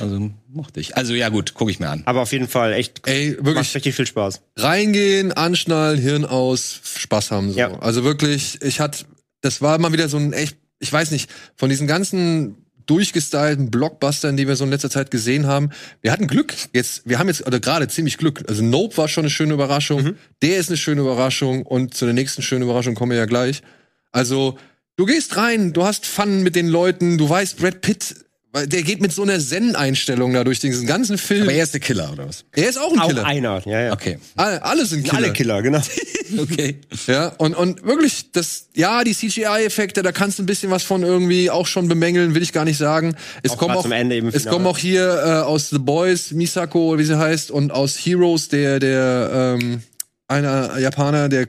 Also 0.00 0.30
mochte 0.48 0.80
ich. 0.80 0.96
Also 0.96 1.14
ja 1.14 1.28
gut, 1.28 1.54
gucke 1.54 1.70
ich 1.70 1.78
mir 1.78 1.88
an. 1.88 2.02
Aber 2.04 2.20
auf 2.22 2.32
jeden 2.32 2.48
Fall 2.48 2.72
echt, 2.72 3.06
Ey, 3.06 3.30
macht 3.36 3.44
wirklich 3.46 3.74
richtig 3.76 3.94
viel 3.94 4.06
Spaß. 4.08 4.40
reingehen, 4.56 5.32
anschnallen, 5.32 6.00
Hirn 6.00 6.24
aus, 6.24 6.80
Spaß 6.98 7.30
haben 7.30 7.52
so. 7.52 7.58
Ja. 7.60 7.78
Also 7.78 8.02
wirklich, 8.02 8.60
ich 8.60 8.80
hatte, 8.80 9.04
das 9.42 9.60
war 9.60 9.78
mal 9.78 9.92
wieder 9.92 10.08
so 10.08 10.16
ein 10.16 10.32
echt, 10.32 10.56
ich 10.78 10.92
weiß 10.92 11.10
nicht, 11.10 11.30
von 11.56 11.68
diesen 11.68 11.86
ganzen 11.86 12.56
durchgestylten 12.86 13.70
Blockbustern, 13.70 14.36
die 14.36 14.48
wir 14.48 14.56
so 14.56 14.64
in 14.64 14.70
letzter 14.70 14.90
Zeit 14.90 15.10
gesehen 15.10 15.46
haben. 15.46 15.70
Wir 16.00 16.12
hatten 16.12 16.26
Glück. 16.26 16.54
Jetzt, 16.72 17.02
wir 17.04 17.18
haben 17.18 17.28
jetzt 17.28 17.46
oder 17.46 17.60
gerade 17.60 17.88
ziemlich 17.88 18.18
Glück. 18.18 18.44
Also 18.48 18.62
Nope 18.62 18.96
war 18.96 19.08
schon 19.08 19.22
eine 19.22 19.30
schöne 19.30 19.54
Überraschung. 19.54 20.02
Mhm. 20.02 20.16
Der 20.42 20.56
ist 20.56 20.68
eine 20.68 20.76
schöne 20.76 21.02
Überraschung 21.02 21.64
und 21.64 21.94
zu 21.94 22.06
der 22.06 22.14
nächsten 22.14 22.42
schönen 22.42 22.62
Überraschung 22.62 22.94
kommen 22.94 23.12
wir 23.12 23.18
ja 23.18 23.26
gleich. 23.26 23.62
Also 24.10 24.58
du 24.96 25.06
gehst 25.06 25.36
rein, 25.36 25.72
du 25.72 25.84
hast 25.84 26.06
Fun 26.06 26.42
mit 26.42 26.56
den 26.56 26.68
Leuten, 26.68 27.18
du 27.18 27.28
weißt, 27.28 27.58
Brad 27.58 27.80
Pitt 27.82 28.16
Weil 28.54 28.66
der 28.66 28.82
geht 28.82 29.00
mit 29.00 29.12
so 29.12 29.22
einer 29.22 29.40
Zen-Einstellung 29.40 30.34
da 30.34 30.44
durch 30.44 30.60
diesen 30.60 30.86
ganzen 30.86 31.16
Film. 31.16 31.44
Aber 31.44 31.52
er 31.52 31.64
ist 31.64 31.72
der 31.72 31.80
Killer, 31.80 32.12
oder 32.12 32.28
was? 32.28 32.44
er 32.52 32.68
ist 32.68 32.78
auch 32.78 32.92
ein 32.92 32.98
Auch 32.98 33.08
Killer. 33.08 33.24
einer, 33.24 33.62
ja, 33.64 33.80
ja. 33.80 33.92
Okay. 33.94 34.18
Alle, 34.36 34.62
alle 34.62 34.84
sind 34.84 35.04
Killer. 35.04 35.16
Alle 35.16 35.32
Killer, 35.32 35.62
genau. 35.62 35.80
Okay. 36.38 36.76
Ja, 37.08 37.28
und, 37.36 37.54
und 37.54 37.84
wirklich, 37.84 38.32
das, 38.32 38.68
ja, 38.74 39.04
die 39.04 39.14
CGI-Effekte, 39.14 40.02
da 40.02 40.12
kannst 40.12 40.38
du 40.38 40.42
ein 40.42 40.46
bisschen 40.46 40.70
was 40.70 40.82
von 40.82 41.02
irgendwie 41.02 41.50
auch 41.50 41.66
schon 41.66 41.88
bemängeln, 41.88 42.34
will 42.34 42.42
ich 42.42 42.54
gar 42.54 42.64
nicht 42.64 42.78
sagen. 42.78 43.14
Es 43.42 43.52
Auch 43.52 43.58
kommen 43.58 43.76
auch, 43.76 43.82
zum 43.82 43.92
Ende 43.92 44.16
eben 44.16 44.28
im 44.28 44.34
es 44.34 44.46
kommen 44.46 44.66
auch 44.66 44.78
hier 44.78 45.12
äh, 45.22 45.30
aus 45.42 45.68
The 45.68 45.78
Boys, 45.78 46.30
Misako, 46.30 46.96
wie 46.98 47.04
sie 47.04 47.18
heißt, 47.18 47.50
und 47.50 47.70
aus 47.70 47.98
Heroes, 47.98 48.48
der, 48.48 48.80
der, 48.80 49.58
ähm, 49.60 49.82
einer 50.26 50.78
Japaner, 50.78 51.28
der 51.28 51.48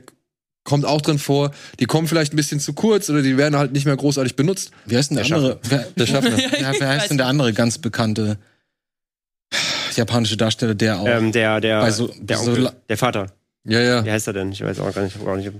kommt 0.64 0.84
auch 0.84 1.00
drin 1.02 1.18
vor. 1.18 1.50
Die 1.78 1.84
kommen 1.86 2.08
vielleicht 2.08 2.32
ein 2.32 2.36
bisschen 2.36 2.58
zu 2.60 2.72
kurz 2.72 3.08
oder 3.10 3.22
die 3.22 3.36
werden 3.36 3.56
halt 3.56 3.72
nicht 3.72 3.84
mehr 3.86 3.96
großartig 3.96 4.34
benutzt. 4.36 4.70
Wie 4.86 4.96
heißt 4.96 5.10
denn 5.10 5.16
der, 5.18 5.26
Der 5.26 5.36
andere? 5.36 5.60
Wer, 5.68 5.78
Der 5.96 6.06
Schaffner. 6.06 6.36
wer, 6.50 6.74
wer 6.80 6.88
heißt 6.88 7.10
denn 7.10 7.18
der 7.18 7.26
andere 7.26 7.52
ganz 7.52 7.78
bekannte 7.78 8.38
japanische 9.94 10.36
Darsteller, 10.36 10.74
der 10.74 10.98
auch 10.98 11.06
ähm, 11.06 11.30
der, 11.32 11.60
der, 11.60 11.80
Bei 11.80 11.90
so- 11.90 12.12
der, 12.18 12.38
so 12.38 12.50
Onkel, 12.50 12.64
la- 12.64 12.72
der 12.88 12.98
Vater. 12.98 13.26
Ja, 13.64 13.80
ja. 13.80 14.04
Wie 14.04 14.10
heißt 14.10 14.26
er 14.26 14.32
denn? 14.32 14.52
Ich 14.52 14.60
weiß 14.62 14.78
auch 14.80 14.92
gar 14.92 15.02
nicht. 15.04 15.16
Auch 15.24 15.36
nicht. 15.36 15.50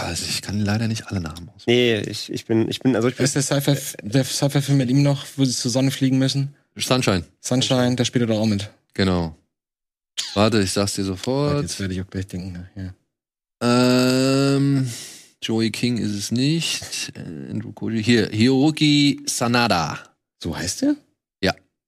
Also 0.00 0.24
ich 0.28 0.42
kann 0.42 0.60
leider 0.60 0.88
nicht 0.88 1.06
alle 1.08 1.20
Namen 1.20 1.48
aus. 1.54 1.62
Nee, 1.66 1.98
ich, 2.00 2.32
ich 2.32 2.44
bin, 2.46 2.68
ich 2.68 2.80
bin, 2.80 2.96
also 2.96 3.08
ich 3.08 3.16
bin, 3.16 3.24
ist 3.24 3.34
der 3.36 3.42
Sci-Fi 3.42 3.76
der 4.02 4.24
Sci-Fi-Film 4.24 4.78
mit 4.78 4.90
ihm 4.90 5.02
noch, 5.02 5.24
wo 5.36 5.44
sie 5.44 5.52
zur 5.54 5.70
Sonne 5.70 5.90
fliegen 5.90 6.18
müssen? 6.18 6.54
Sunshine, 6.76 7.24
Sunshine, 7.40 7.94
der 7.96 8.04
spielt 8.04 8.24
er 8.24 8.26
doch 8.28 8.38
auch 8.40 8.46
mit. 8.46 8.68
genau. 8.94 9.36
Warte, 10.34 10.60
ich 10.60 10.72
sag's 10.72 10.94
dir 10.94 11.04
sofort. 11.04 11.62
Jetzt 11.62 11.78
werde 11.80 11.94
ich 11.94 12.00
auch 12.00 12.08
gleich 12.10 12.26
denken. 12.26 12.66
Ja. 12.76 12.92
Ähm, 13.64 14.90
Joey 15.42 15.70
King 15.70 15.98
ist 15.98 16.12
es 16.12 16.30
nicht. 16.30 17.12
Äh, 17.14 17.50
Andrew 17.50 17.72
Koji. 17.72 18.02
Hier, 18.02 18.28
Hiroki 18.30 19.20
Sanada. 19.26 19.98
So 20.42 20.56
heißt 20.56 20.82
der? 20.82 20.96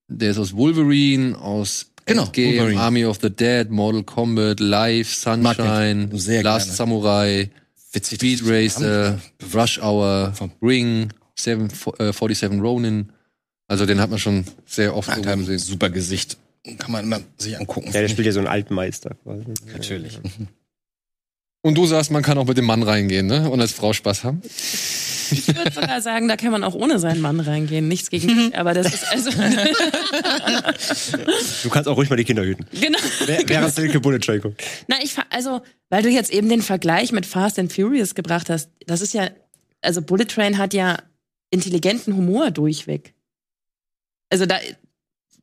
Der 0.09 0.31
ist 0.31 0.39
aus 0.39 0.55
Wolverine, 0.55 1.37
aus 1.37 1.91
Genau, 2.05 2.27
Endgame, 2.27 2.59
Wolverine. 2.59 2.81
Army 2.81 3.05
of 3.05 3.19
the 3.21 3.29
Dead, 3.31 3.69
Mortal 3.71 4.05
Kombat, 4.05 4.61
Mag 4.61 5.05
Sunshine, 5.05 6.09
Last 6.13 6.27
gerne. 6.29 6.61
Samurai, 6.61 7.51
Witzig. 7.91 8.21
Speed 8.21 8.43
Racer, 8.45 9.19
Rush 9.53 9.81
Hour, 9.81 10.33
Ring, 10.63 11.09
Seven, 11.35 11.69
äh, 11.99 12.13
47 12.13 12.61
Ronin. 12.63 13.11
Also 13.67 13.85
den 13.85 13.99
hat 14.01 14.11
man 14.11 14.21
schon 14.21 14.45
sehr 14.65 14.95
oft 14.95 15.09
ein 15.11 15.23
gesehen. 15.23 15.59
super 15.59 15.91
Gesicht. 15.91 16.39
Kann 16.79 16.93
man 16.93 17.05
immer 17.05 17.21
sich 17.37 17.59
angucken. 17.59 17.91
ja, 17.93 18.01
der 18.01 18.09
spielt 18.09 18.27
ja 18.27 18.33
so 18.33 18.39
einen 18.39 18.49
Altmeister 18.49 19.17
quasi. 19.25 19.43
Natürlich. 19.73 20.21
Und 21.67 21.75
du 21.75 21.85
sagst, 21.87 22.13
man 22.13 22.23
kann 22.23 22.39
auch 22.39 22.47
mit 22.47 22.57
dem 22.57 22.65
Mann 22.65 22.85
reingehen, 22.85 23.27
ne? 23.27 23.51
Und 23.51 23.61
als 23.61 23.73
Frau 23.73 23.93
Spaß 23.93 24.23
haben. 24.23 24.41
Ich 24.45 25.49
würde 25.49 25.73
sogar 25.73 26.01
sagen, 26.01 26.29
da 26.29 26.37
kann 26.37 26.53
man 26.53 26.63
auch 26.63 26.75
ohne 26.75 27.01
seinen 27.01 27.21
Mann 27.21 27.41
reingehen. 27.41 27.89
Nichts 27.89 28.09
gegen 28.11 28.29
dich, 28.29 28.57
aber 28.57 28.73
das 28.73 28.95
ist 28.95 29.05
also. 29.11 29.31
Du 31.65 31.71
kannst 31.71 31.89
auch 31.89 31.97
ruhig 31.97 32.09
mal 32.11 32.17
die 32.17 32.25
Kinder 32.25 32.45
hüten. 32.45 32.67
genau. 32.81 32.99
Wer, 33.27 33.41
wer 33.47 33.61
hat 33.63 33.75
Silke 33.75 33.99
Bullet 34.01 34.19
Train 34.21 34.41
guckt? 34.41 34.63
Na, 34.87 34.97
ich, 35.03 35.15
fa- 35.15 35.25
also, 35.31 35.61
weil 35.91 36.03
du 36.03 36.09
jetzt 36.09 36.33
eben 36.33 36.49
den 36.49 36.63
Vergleich 36.63 37.11
mit 37.13 37.27
Fast 37.27 37.59
and 37.59 37.73
Furious 37.73 38.15
gebracht 38.15 38.49
hast, 38.51 38.71
das 38.87 39.01
ist 39.01 39.15
ja, 39.15 39.31
also 39.83 40.01
Bullet 40.03 40.27
Train 40.27 40.59
hat 40.59 40.73
ja 40.75 40.99
intelligenten 41.51 42.15
Humor 42.17 42.51
durchweg. 42.53 43.15
Also 44.31 44.47
da, 44.47 44.57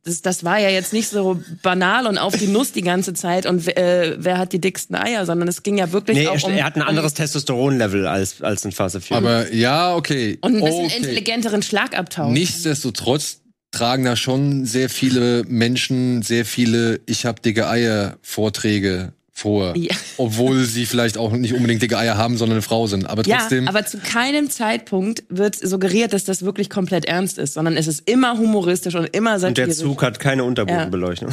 das, 0.04 0.20
das 0.22 0.44
war 0.44 0.58
ja 0.58 0.68
jetzt 0.68 0.92
nicht 0.92 1.08
so 1.08 1.40
banal 1.62 2.06
und 2.06 2.18
auf 2.18 2.36
die 2.36 2.46
Nuss 2.46 2.72
die 2.72 2.82
ganze 2.82 3.14
Zeit 3.14 3.46
und 3.46 3.66
äh, 3.76 4.16
wer 4.18 4.38
hat 4.38 4.52
die 4.52 4.60
dicksten 4.60 4.94
Eier, 4.94 5.24
sondern 5.26 5.48
es 5.48 5.62
ging 5.62 5.78
ja 5.78 5.92
wirklich 5.92 6.18
Nee, 6.18 6.28
auch 6.28 6.36
er, 6.36 6.44
um, 6.44 6.52
er 6.52 6.64
hat 6.64 6.76
ein 6.76 6.82
um 6.82 6.88
anderes 6.88 7.14
Testosteron-Level 7.14 8.06
als, 8.06 8.42
als 8.42 8.64
ein 8.64 8.72
Fast 8.72 8.96
and 8.96 9.04
Furious. 9.04 9.24
Aber 9.24 9.52
ja, 9.52 9.94
okay. 9.94 10.38
und 10.42 10.56
ein 10.56 10.64
bisschen 10.64 10.86
okay. 10.86 10.96
intelligenteren 10.98 11.62
Schlagabtausch. 11.62 12.32
Nichtsdestotrotz 12.32 13.40
tragen 13.70 14.04
da 14.04 14.14
schon 14.14 14.66
sehr 14.66 14.88
viele 14.88 15.42
Menschen 15.48 16.22
sehr 16.22 16.44
viele 16.44 17.00
Ich 17.06 17.26
hab 17.26 17.42
dicke 17.42 17.68
Eier 17.68 18.18
Vorträge 18.22 19.12
vor. 19.36 19.76
Ja. 19.76 19.94
Obwohl 20.16 20.64
sie 20.64 20.86
vielleicht 20.86 21.18
auch 21.18 21.32
nicht 21.32 21.54
unbedingt 21.54 21.82
dicke 21.82 21.98
Eier 21.98 22.16
haben, 22.16 22.36
sondern 22.38 22.54
eine 22.54 22.62
Frau 22.62 22.86
sind. 22.86 23.06
Aber 23.10 23.26
Ja, 23.26 23.38
trotzdem. 23.38 23.66
aber 23.66 23.84
zu 23.84 23.98
keinem 23.98 24.48
Zeitpunkt 24.48 25.24
wird 25.28 25.56
suggeriert, 25.56 26.12
dass 26.12 26.22
das 26.24 26.42
wirklich 26.42 26.70
komplett 26.70 27.04
ernst 27.06 27.38
ist, 27.38 27.54
sondern 27.54 27.76
es 27.76 27.88
ist 27.88 28.08
immer 28.08 28.38
humoristisch 28.38 28.94
und 28.94 29.06
immer 29.14 29.34
Und 29.34 29.42
der 29.42 29.66
satirisch. 29.66 29.76
Zug 29.78 30.02
hat 30.04 30.20
keine 30.20 30.44
Unterbodenbeleuchtung. 30.44 31.30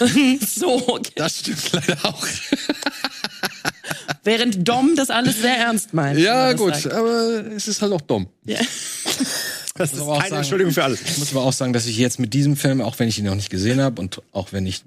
so, 0.40 0.98
das 1.14 1.40
stimmt 1.40 1.72
leider 1.72 1.98
auch. 2.06 2.26
während 4.24 4.66
Dom 4.66 4.94
das 4.96 5.10
alles 5.10 5.40
sehr 5.42 5.56
ernst 5.56 5.92
meint. 5.94 6.18
ja, 6.18 6.52
gut, 6.54 6.74
sagt. 6.76 6.94
aber 6.94 7.44
es 7.54 7.68
ist 7.68 7.82
halt 7.82 7.92
auch 7.92 8.00
dumm. 8.00 8.28
Ja. 8.44 8.58
Das 9.74 9.90
ist 9.94 10.00
keine 10.00 10.20
sagen- 10.20 10.34
Entschuldigung 10.36 10.72
für 10.74 10.84
alles. 10.84 11.00
Ich 11.02 11.16
muss 11.16 11.30
aber 11.32 11.44
auch 11.44 11.52
sagen, 11.54 11.72
dass 11.72 11.86
ich 11.86 11.96
jetzt 11.96 12.20
mit 12.20 12.34
diesem 12.34 12.56
Film, 12.56 12.82
auch 12.82 12.98
wenn 12.98 13.08
ich 13.08 13.18
ihn 13.18 13.24
noch 13.24 13.34
nicht 13.34 13.48
gesehen 13.48 13.80
habe 13.80 14.02
und 14.02 14.20
auch 14.30 14.48
wenn 14.52 14.66
ich 14.66 14.82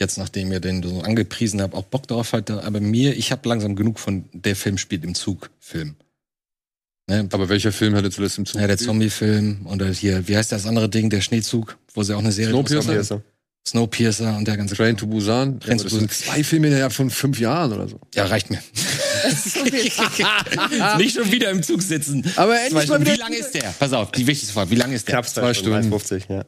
jetzt, 0.00 0.18
nachdem 0.18 0.50
ihr 0.50 0.60
den 0.60 0.82
so 0.82 1.00
angepriesen 1.02 1.60
habt, 1.62 1.74
auch 1.74 1.84
Bock 1.84 2.08
darauf 2.08 2.32
hatte, 2.32 2.64
aber 2.64 2.80
mir, 2.80 3.16
ich 3.16 3.30
habe 3.30 3.48
langsam 3.48 3.76
genug 3.76 4.00
von 4.00 4.24
der 4.32 4.56
Film 4.56 4.78
spielt 4.78 5.04
im 5.04 5.14
Zug 5.14 5.50
Film. 5.60 5.94
Ne? 7.06 7.28
Aber 7.32 7.48
welcher 7.48 7.72
Film 7.72 7.94
hatte 7.94 8.10
zuletzt 8.10 8.38
im 8.38 8.46
Zug? 8.46 8.60
Ja, 8.60 8.66
der 8.66 8.78
Zombie-Film 8.78 9.66
oder 9.66 9.88
hier, 9.88 10.26
wie 10.26 10.36
heißt 10.36 10.50
das 10.52 10.66
andere 10.66 10.88
Ding, 10.88 11.10
der 11.10 11.20
Schneezug, 11.20 11.76
wo 11.94 12.02
sie 12.02 12.14
auch 12.14 12.20
eine 12.20 12.32
Serie 12.32 12.52
Snowpiercer? 12.52 12.92
machen. 12.92 13.04
Snowpiercer. 13.04 13.22
Snowpiercer 13.68 14.36
und 14.38 14.48
der 14.48 14.56
ganze 14.56 14.74
Train 14.74 14.96
to 14.96 15.06
Busan. 15.06 15.60
Train 15.60 15.76
Ja, 15.76 15.84
to 15.84 15.90
das 15.90 15.98
sind 15.98 16.10
zwei 16.10 16.42
Filme 16.42 16.68
innerhalb 16.68 16.92
von 16.92 17.10
fünf 17.10 17.38
Jahren 17.38 17.72
oder 17.72 17.88
so. 17.88 18.00
Ja, 18.14 18.24
reicht 18.24 18.48
mir. 18.48 18.58
Nicht 20.98 21.14
schon 21.16 21.30
wieder 21.30 21.50
im 21.50 21.62
Zug 21.62 21.82
sitzen. 21.82 22.24
Aber 22.36 22.58
endlich 22.58 22.88
mal 22.88 23.00
wieder. 23.00 23.12
Wie 23.12 23.16
lange 23.18 23.36
ist 23.36 23.52
der? 23.52 23.74
Pass 23.78 23.92
auf, 23.92 24.12
die 24.12 24.26
wichtigste 24.26 24.54
Frage. 24.54 24.70
Wie 24.70 24.76
lange 24.76 24.94
ist 24.94 25.06
der? 25.08 25.12
Knapp 25.16 25.28
Zwei 25.28 25.40
zwei 25.42 25.54
Stunden. 25.54 25.82
Stunden. 25.84 25.90
50, 26.00 26.24
ja. 26.30 26.44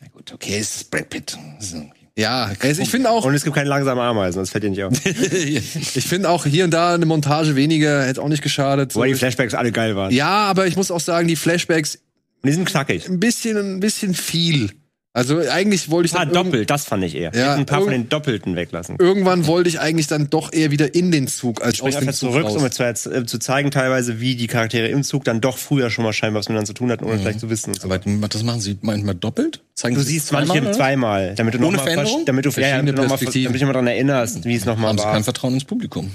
Na 0.00 0.06
gut, 0.08 0.32
okay, 0.32 0.58
es 0.58 0.76
ist 0.76 0.90
Brad 0.92 1.10
Pitt. 1.10 1.36
So. 1.58 1.90
Ja, 2.16 2.52
also 2.60 2.80
ich 2.80 2.90
finde 2.90 3.10
auch, 3.10 3.24
Und 3.24 3.34
es 3.34 3.42
gibt 3.42 3.56
keine 3.56 3.68
langsamen 3.68 4.00
Ameisen, 4.02 4.38
das 4.38 4.50
fällt 4.50 4.62
dir 4.62 4.70
nicht 4.70 4.84
auf. 4.84 4.92
ich 5.04 6.04
finde 6.06 6.28
auch 6.30 6.46
hier 6.46 6.64
und 6.64 6.70
da 6.70 6.94
eine 6.94 7.06
Montage 7.06 7.56
weniger 7.56 8.04
hätte 8.04 8.22
auch 8.22 8.28
nicht 8.28 8.42
geschadet. 8.42 8.94
Wobei 8.94 9.08
die 9.08 9.14
Flashbacks 9.14 9.54
alle 9.54 9.72
geil 9.72 9.96
waren. 9.96 10.12
ja, 10.12 10.28
aber 10.44 10.66
ich 10.66 10.76
muss 10.76 10.90
auch 10.92 11.00
sagen, 11.00 11.26
die 11.26 11.34
Flashbacks 11.34 11.96
Und 11.96 12.48
die 12.48 12.52
sind 12.52 12.66
knackig. 12.68 13.08
ein 13.08 13.18
bisschen, 13.18 13.56
ein 13.56 13.80
bisschen 13.80 14.14
viel. 14.14 14.70
Also 15.16 15.38
eigentlich 15.48 15.90
wollte 15.90 16.06
ich 16.08 16.12
Ah, 16.14 16.24
dann 16.24 16.34
irgend- 16.34 16.46
doppelt, 16.46 16.70
das 16.70 16.86
fand 16.86 17.04
ich 17.04 17.14
eher. 17.14 17.30
Ja, 17.36 17.54
ein 17.54 17.66
paar 17.66 17.82
von 17.82 17.90
den 17.92 18.08
Doppelten 18.08 18.56
weglassen. 18.56 18.96
irgendwann 18.98 19.46
wollte 19.46 19.68
ich 19.68 19.78
eigentlich 19.78 20.08
dann 20.08 20.28
doch 20.28 20.52
eher 20.52 20.72
wieder 20.72 20.92
in 20.96 21.12
den 21.12 21.28
Zug 21.28 21.62
als 21.64 21.80
aus 21.82 21.94
dem 21.96 22.06
Zug 22.12 22.32
zurück, 22.32 22.44
raus. 22.46 22.56
um 22.56 22.68
zu, 22.68 22.82
äh, 22.82 23.24
zu 23.24 23.38
zeigen 23.38 23.70
teilweise, 23.70 24.18
wie 24.18 24.34
die 24.34 24.48
Charaktere 24.48 24.88
im 24.88 25.04
Zug 25.04 25.22
dann 25.22 25.40
doch 25.40 25.56
früher 25.56 25.88
schon 25.90 26.04
mal 26.04 26.12
scheinbar 26.12 26.40
was 26.40 26.48
miteinander 26.48 26.66
zu 26.66 26.72
tun 26.74 26.90
hatten, 26.90 27.04
ohne 27.04 27.20
vielleicht 27.20 27.38
zu 27.38 27.48
wissen. 27.48 27.74
so. 27.74 27.84
Aber 27.88 27.98
das 28.00 28.42
machen 28.42 28.60
sie 28.60 28.76
manchmal 28.82 29.14
doppelt? 29.14 29.60
Zeigen 29.76 29.94
Du 29.94 30.02
sie 30.02 30.12
siehst 30.14 30.28
zweimal, 30.28 30.46
manche 30.48 30.62
oder? 30.64 30.72
zweimal, 30.72 31.34
damit 31.36 31.54
du 31.54 31.58
noch 31.58 31.68
Ohne 31.68 31.76
mal 31.78 31.82
Veränderung? 31.84 32.20
verst- 32.22 32.24
damit 32.26 32.44
du 32.44 32.50
ja, 32.60 32.76
damit 32.76 32.96
noch 32.96 33.08
mal, 33.08 33.16
damit 33.18 33.34
dich 33.34 33.62
mal 33.62 33.72
daran 33.72 33.86
erinnerst, 33.88 34.44
wie 34.44 34.54
es 34.54 34.64
nochmal 34.64 34.90
Haben 34.90 34.98
sie 34.98 35.04
war. 35.04 35.12
kein 35.12 35.24
Vertrauen 35.24 35.54
ins 35.54 35.64
Publikum. 35.64 36.10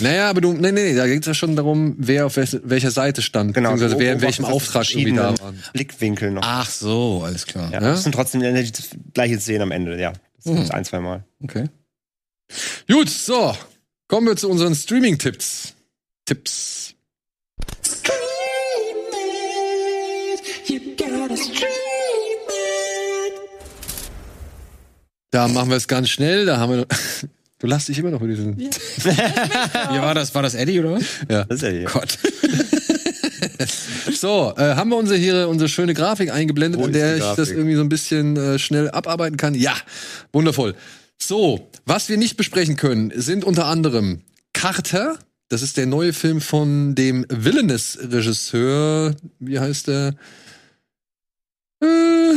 Naja, 0.00 0.30
aber 0.30 0.40
du, 0.40 0.52
nee, 0.52 0.72
nee, 0.72 0.94
da 0.94 1.06
geht 1.06 1.20
es 1.20 1.26
ja 1.26 1.34
schon 1.34 1.56
darum, 1.56 1.94
wer 1.98 2.26
auf 2.26 2.36
welche, 2.36 2.60
welcher 2.64 2.90
Seite 2.90 3.22
stand, 3.22 3.54
Genau, 3.54 3.70
beziehungsweise 3.72 4.00
wer 4.02 4.12
in 4.14 4.20
welchem 4.22 4.44
Auftrag 4.46 4.90
irgendwie 4.90 5.12
da 5.16 5.30
war. 5.40 5.54
Blickwinkel 5.72 6.30
noch. 6.30 6.42
Ach 6.44 6.68
so, 6.70 7.22
alles 7.24 7.46
klar. 7.46 7.70
ja, 7.72 7.96
sind 7.96 8.13
trotzdem 8.14 8.40
die 8.40 8.72
gleiche 9.12 9.38
Szene 9.40 9.64
am 9.64 9.70
Ende, 9.70 10.00
ja. 10.00 10.12
Das 10.36 10.46
Mhm. 10.46 10.56
gibt's 10.56 10.70
ein, 10.70 10.84
zwei 10.84 11.00
Mal. 11.00 11.24
Okay. 11.42 11.66
Gut, 12.90 13.08
so, 13.10 13.56
kommen 14.08 14.26
wir 14.26 14.36
zu 14.36 14.48
unseren 14.48 14.74
Streaming-Tipps. 14.74 15.74
Tipps. 16.24 16.94
Da 25.30 25.48
machen 25.48 25.70
wir 25.70 25.76
es 25.76 25.88
ganz 25.88 26.08
schnell. 26.08 26.46
Da 26.46 26.58
haben 26.58 26.72
wir. 26.72 26.86
Du 27.60 27.68
lachst 27.68 27.88
dich 27.88 27.98
immer 27.98 28.10
noch 28.10 28.20
über 28.20 28.28
diesen. 28.28 28.58
Wie 28.58 28.68
war 30.02 30.12
das? 30.14 30.34
War 30.34 30.42
das 30.42 30.54
Eddie 30.54 30.80
oder 30.80 30.94
was? 30.96 31.04
Das 31.26 31.46
ist 31.48 31.62
ja 31.62 31.68
hier. 31.70 31.84
Gott. 31.84 32.18
So, 34.12 34.54
äh, 34.56 34.74
haben 34.74 34.90
wir 34.90 34.96
unsere 34.96 35.18
hier 35.18 35.48
unsere 35.48 35.68
schöne 35.68 35.94
Grafik 35.94 36.30
eingeblendet, 36.32 36.80
Wo 36.80 36.86
ist 36.86 36.94
der 36.94 37.16
ich 37.16 37.22
das 37.22 37.50
irgendwie 37.50 37.74
so 37.74 37.80
ein 37.80 37.88
bisschen 37.88 38.36
äh, 38.36 38.58
schnell 38.58 38.90
abarbeiten 38.90 39.36
kann? 39.36 39.54
Ja, 39.54 39.74
wundervoll. 40.32 40.74
So, 41.18 41.68
was 41.86 42.08
wir 42.08 42.16
nicht 42.16 42.36
besprechen 42.36 42.76
können, 42.76 43.12
sind 43.14 43.44
unter 43.44 43.66
anderem 43.66 44.22
Carter. 44.52 45.18
Das 45.48 45.62
ist 45.62 45.76
der 45.76 45.86
neue 45.86 46.12
Film 46.12 46.40
von 46.40 46.94
dem 46.94 47.26
Villainous-Regisseur. 47.28 49.14
Wie 49.38 49.58
heißt 49.58 49.88
der? 49.88 50.14
Äh, 51.80 52.34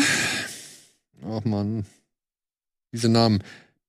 ach 1.26 1.44
man, 1.46 1.86
diese 2.94 3.10
Namen. 3.10 3.44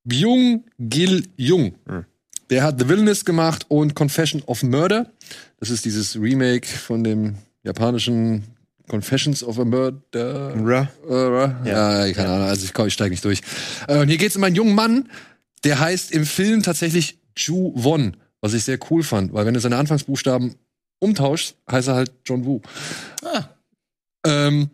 Byung 0.05 0.65
Gil 0.79 1.29
Jung. 1.37 1.75
Hm. 1.87 2.05
Der 2.51 2.63
hat 2.63 2.79
The 2.79 2.89
Villainous 2.89 3.25
gemacht 3.25 3.67
und 3.69 3.95
Confession 3.95 4.43
of 4.47 4.63
Murder. 4.63 5.11
Das 5.61 5.71
ist 5.71 5.85
dieses 5.85 6.17
Remake 6.17 6.67
von 6.67 7.05
dem 7.05 7.37
japanischen 7.63 8.45
Confessions 8.89 9.45
of 9.45 9.59
a 9.59 9.65
Murder. 9.65 10.55
Ra. 10.57 10.89
Äh, 11.09 11.69
ja, 11.69 12.07
ja, 12.07 12.13
keine 12.15 12.31
Ahnung, 12.31 12.49
also 12.49 12.65
ich, 12.65 12.87
ich 12.87 12.93
steige 12.95 13.11
nicht 13.11 13.25
durch. 13.25 13.43
Äh, 13.87 13.99
und 14.01 14.09
hier 14.09 14.17
geht 14.17 14.31
es 14.31 14.37
um 14.37 14.45
einen 14.45 14.57
jungen 14.57 14.75
Mann, 14.75 15.11
der 15.65 15.79
heißt 15.79 16.13
im 16.13 16.25
Film 16.25 16.63
tatsächlich 16.63 17.19
Ju 17.37 17.73
Won, 17.75 18.17
was 18.41 18.55
ich 18.55 18.65
sehr 18.65 18.79
cool 18.91 19.03
fand, 19.03 19.35
weil 19.35 19.45
wenn 19.45 19.55
du 19.55 19.61
seine 19.61 19.77
Anfangsbuchstaben 19.77 20.55
umtauschst, 21.01 21.57
heißt 21.71 21.89
er 21.89 21.95
halt 21.95 22.13
John 22.25 22.45
Woo. 22.47 22.61
Ah. 23.23 23.45
Ähm, 24.27 24.71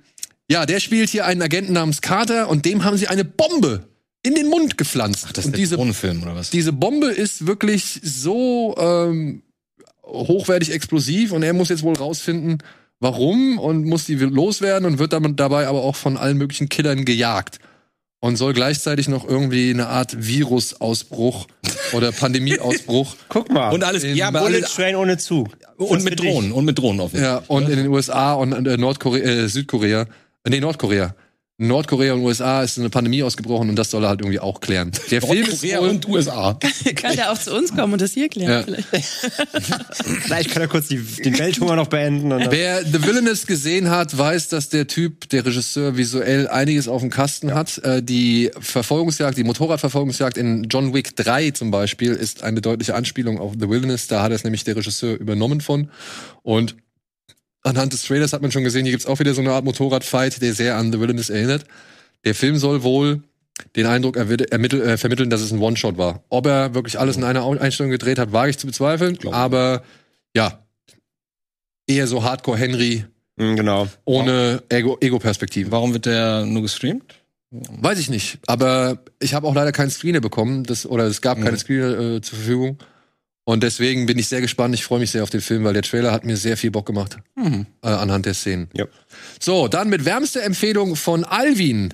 Ja, 0.51 0.67
der 0.67 0.79
spielt 0.79 1.09
hier 1.09 1.25
einen 1.25 1.43
Agenten 1.43 1.73
namens 1.73 2.03
Carter 2.03 2.49
und 2.49 2.67
dem 2.67 2.85
haben 2.85 2.99
sie 2.99 3.09
eine 3.09 3.25
Bombe 3.25 3.89
in 4.25 4.35
den 4.35 4.49
Mund 4.49 4.77
gepflanzt. 4.77 5.27
Ach, 5.29 5.33
das 5.33 5.47
ist 5.47 5.57
diese, 5.57 5.77
Drohnenfilm 5.77 6.23
oder 6.23 6.35
was? 6.35 6.51
diese 6.51 6.73
Bombe 6.73 7.09
ist 7.09 7.47
wirklich 7.47 8.01
so 8.03 8.75
ähm, 8.79 9.43
hochwertig 10.03 10.73
explosiv 10.73 11.33
und 11.33 11.43
er 11.43 11.53
muss 11.53 11.69
jetzt 11.69 11.83
wohl 11.83 11.95
rausfinden, 11.95 12.59
warum 13.01 13.59
und 13.59 13.85
muss 13.85 14.07
die 14.07 14.15
loswerden 14.15 14.87
und 14.87 14.99
wird 14.99 15.13
dann 15.13 15.37
dabei 15.37 15.69
aber 15.69 15.83
auch 15.83 15.95
von 15.97 16.17
allen 16.17 16.39
möglichen 16.39 16.69
Killern 16.69 17.05
gejagt. 17.05 17.59
Und 18.21 18.37
soll 18.37 18.55
gleichzeitig 18.55 19.07
noch 19.07 19.29
irgendwie 19.29 19.69
eine 19.69 19.89
Art 19.89 20.17
Virusausbruch 20.27 21.47
oder 21.93 22.11
Pandemieausbruch. 22.11 23.17
Guck 23.29 23.53
mal. 23.53 23.71
Und 23.71 23.85
alles, 23.85 24.03
In 24.03 24.17
ja, 24.17 24.31
Bullet 24.31 24.63
Train 24.63 24.97
ohne 24.97 25.19
Zug. 25.19 25.51
und 25.77 26.03
mit. 26.03 26.21
Drohnen, 26.21 26.51
und 26.53 26.65
mit 26.65 26.79
Drohnen 26.79 27.01
offensichtlich. 27.03 27.31
ja, 27.31 27.43
und 27.49 27.69
in 27.69 27.77
den 27.77 27.89
USA 27.89 28.33
und 28.33 28.67
äh, 28.67 28.79
Nordkorea, 28.79 29.23
äh, 29.23 29.49
Südkorea, 29.49 30.07
äh, 30.45 30.49
nee, 30.49 30.61
Nordkorea. 30.61 31.15
Nordkorea 31.57 32.15
und 32.15 32.23
USA 32.23 32.65
ist 32.65 32.79
eine 32.81 32.91
Pandemie 32.91 33.23
ausgebrochen 33.23 33.69
und 33.69 33.77
das 33.77 33.89
soll 33.91 34.03
er 34.05 34.09
halt 34.09 34.21
irgendwie 34.21 34.41
auch 34.41 34.61
klären. 34.61 34.91
Der 35.13 35.23
Film 35.23 35.43
ist 35.43 35.63
Nordkorea 35.63 35.81
wohl, 35.83 35.89
und 35.89 36.09
USA. 36.09 36.59
Kann 36.97 37.15
der 37.15 37.31
auch 37.31 37.39
zu 37.39 37.55
uns 37.55 37.73
kommen 37.73 37.93
und 37.93 38.03
das 38.03 38.13
hier 38.13 38.29
klären 38.29 38.51
Ja. 38.51 38.63
vielleicht. 38.63 38.89
Vielleicht 40.25 40.51
kann 40.51 40.63
er 40.63 40.69
kurz 40.69 40.89
die, 40.89 40.97
den 40.99 41.39
Welthunger 41.39 41.77
noch 41.77 41.87
beenden. 41.87 42.31
Wer 42.51 42.85
The 42.85 43.05
Villainous 43.05 43.47
gesehen 43.47 43.91
hat, 43.91 44.17
weiß, 44.17 44.49
dass 44.49 44.69
der 44.69 44.87
Typ, 44.87 45.29
der 45.29 45.45
Regisseur, 45.47 45.97
visuell 45.97 46.49
einiges 46.49 46.89
auf 46.89 47.01
dem 47.03 47.11
Kasten 47.11 47.55
hat. 47.55 47.79
Äh, 47.79 48.03
die 48.03 48.51
Verfolgungsjagd, 48.59 49.37
die 49.39 49.45
Motorradverfolgungsjagd 49.45 50.37
in 50.37 50.65
John 50.65 50.93
Wick 50.95 51.15
3 51.17 51.53
zum 51.53 51.71
Beispiel 51.71 52.13
ist 52.13 52.43
eine 52.43 52.61
deutliche 52.61 52.95
Anspielung 52.95 53.39
auf 53.39 53.53
The 53.59 53.69
Villainous. 53.69 54.07
Da 54.09 54.23
hat 54.23 54.33
es 54.33 54.45
nämlich 54.45 54.65
der 54.65 54.77
Regisseur 54.77 55.17
übernommen 55.19 55.61
von. 55.61 55.91
Und 56.43 56.77
anhand 57.65 57.93
des 57.93 58.03
Trailers 58.03 58.33
hat 58.33 58.43
man 58.43 58.53
schon 58.53 58.63
gesehen, 58.65 58.85
hier 58.85 58.93
gibt's 58.93 59.07
auch 59.07 59.19
wieder 59.19 59.35
so 59.35 59.41
eine 59.41 59.53
Art 59.53 59.65
Motorradfight, 59.65 60.41
der 60.41 60.55
sehr 60.55 60.77
an 60.77 60.93
The 60.93 61.01
Villainous 61.01 61.31
erinnert. 61.31 61.65
Der 62.25 62.35
Film 62.35 62.57
soll 62.57 62.83
wohl 62.85 63.23
den 63.77 63.87
Eindruck 63.87 64.17
ermittel, 64.17 64.81
äh, 64.83 64.97
vermitteln, 64.97 65.31
dass 65.31 65.41
es 65.41 65.53
ein 65.53 65.59
One-Shot 65.61 65.97
war. 65.99 66.23
Ob 66.29 66.47
er 66.47 66.75
wirklich 66.75 66.99
alles 66.99 67.17
in 67.17 67.25
einer 67.25 67.45
Einstellung 67.61 67.91
gedreht 67.91 68.19
hat, 68.19 68.33
wage 68.33 68.51
ich 68.51 68.59
zu 68.59 68.67
bezweifeln. 68.67 69.17
Glaub. 69.17 69.35
Aber 69.35 69.83
ja, 70.35 70.65
eher 71.87 72.07
so 72.07 72.23
Hardcore-Henry 72.23 73.05
Mhm, 73.37 73.57
genau. 73.57 73.89
ohne 74.05 74.63
Ego- 74.69 74.97
Ego-Perspektive. 75.01 75.71
Warum 75.73 75.93
wird 75.93 76.07
der 76.07 76.45
nur 76.47 76.63
gestreamt? 76.63 77.03
Weiß 77.51 77.99
ich 77.99 78.11
nicht. 78.11 78.39
Aber 78.47 78.99
ich 79.21 79.35
habe 79.35 79.47
auch 79.47 79.55
leider 79.55 79.71
keinen 79.73 79.91
Screener 79.91 80.21
bekommen, 80.21 80.65
das, 80.65 80.87
oder 80.87 81.05
es 81.05 81.21
gab 81.21 81.39
keine 81.39 81.53
Mhm. 81.53 81.57
Screener 81.59 81.99
äh, 82.17 82.21
zur 82.21 82.39
Verfügung. 82.39 82.79
Und 83.47 83.63
deswegen 83.63 84.07
bin 84.07 84.19
ich 84.19 84.29
sehr 84.29 84.41
gespannt. 84.41 84.75
Ich 84.75 84.85
freue 84.85 85.01
mich 85.01 85.11
sehr 85.11 85.23
auf 85.23 85.31
den 85.31 85.43
Film, 85.43 85.65
weil 85.65 85.75
der 85.75 85.83
Trailer 85.83 86.13
hat 86.13 86.25
mir 86.25 86.37
sehr 86.37 86.57
viel 86.57 86.71
Bock 86.71 86.87
gemacht 86.87 87.19
Mhm. 87.37 87.67
äh, 87.83 87.89
anhand 87.89 88.25
der 88.27 88.35
Szenen. 88.35 88.69
Ja. 88.73 88.87
So, 89.39 89.69
dann 89.69 89.91
mit 89.91 90.05
wärmster 90.07 90.43
Empfehlung 90.43 90.97
von 90.97 91.25
Alvin 91.25 91.93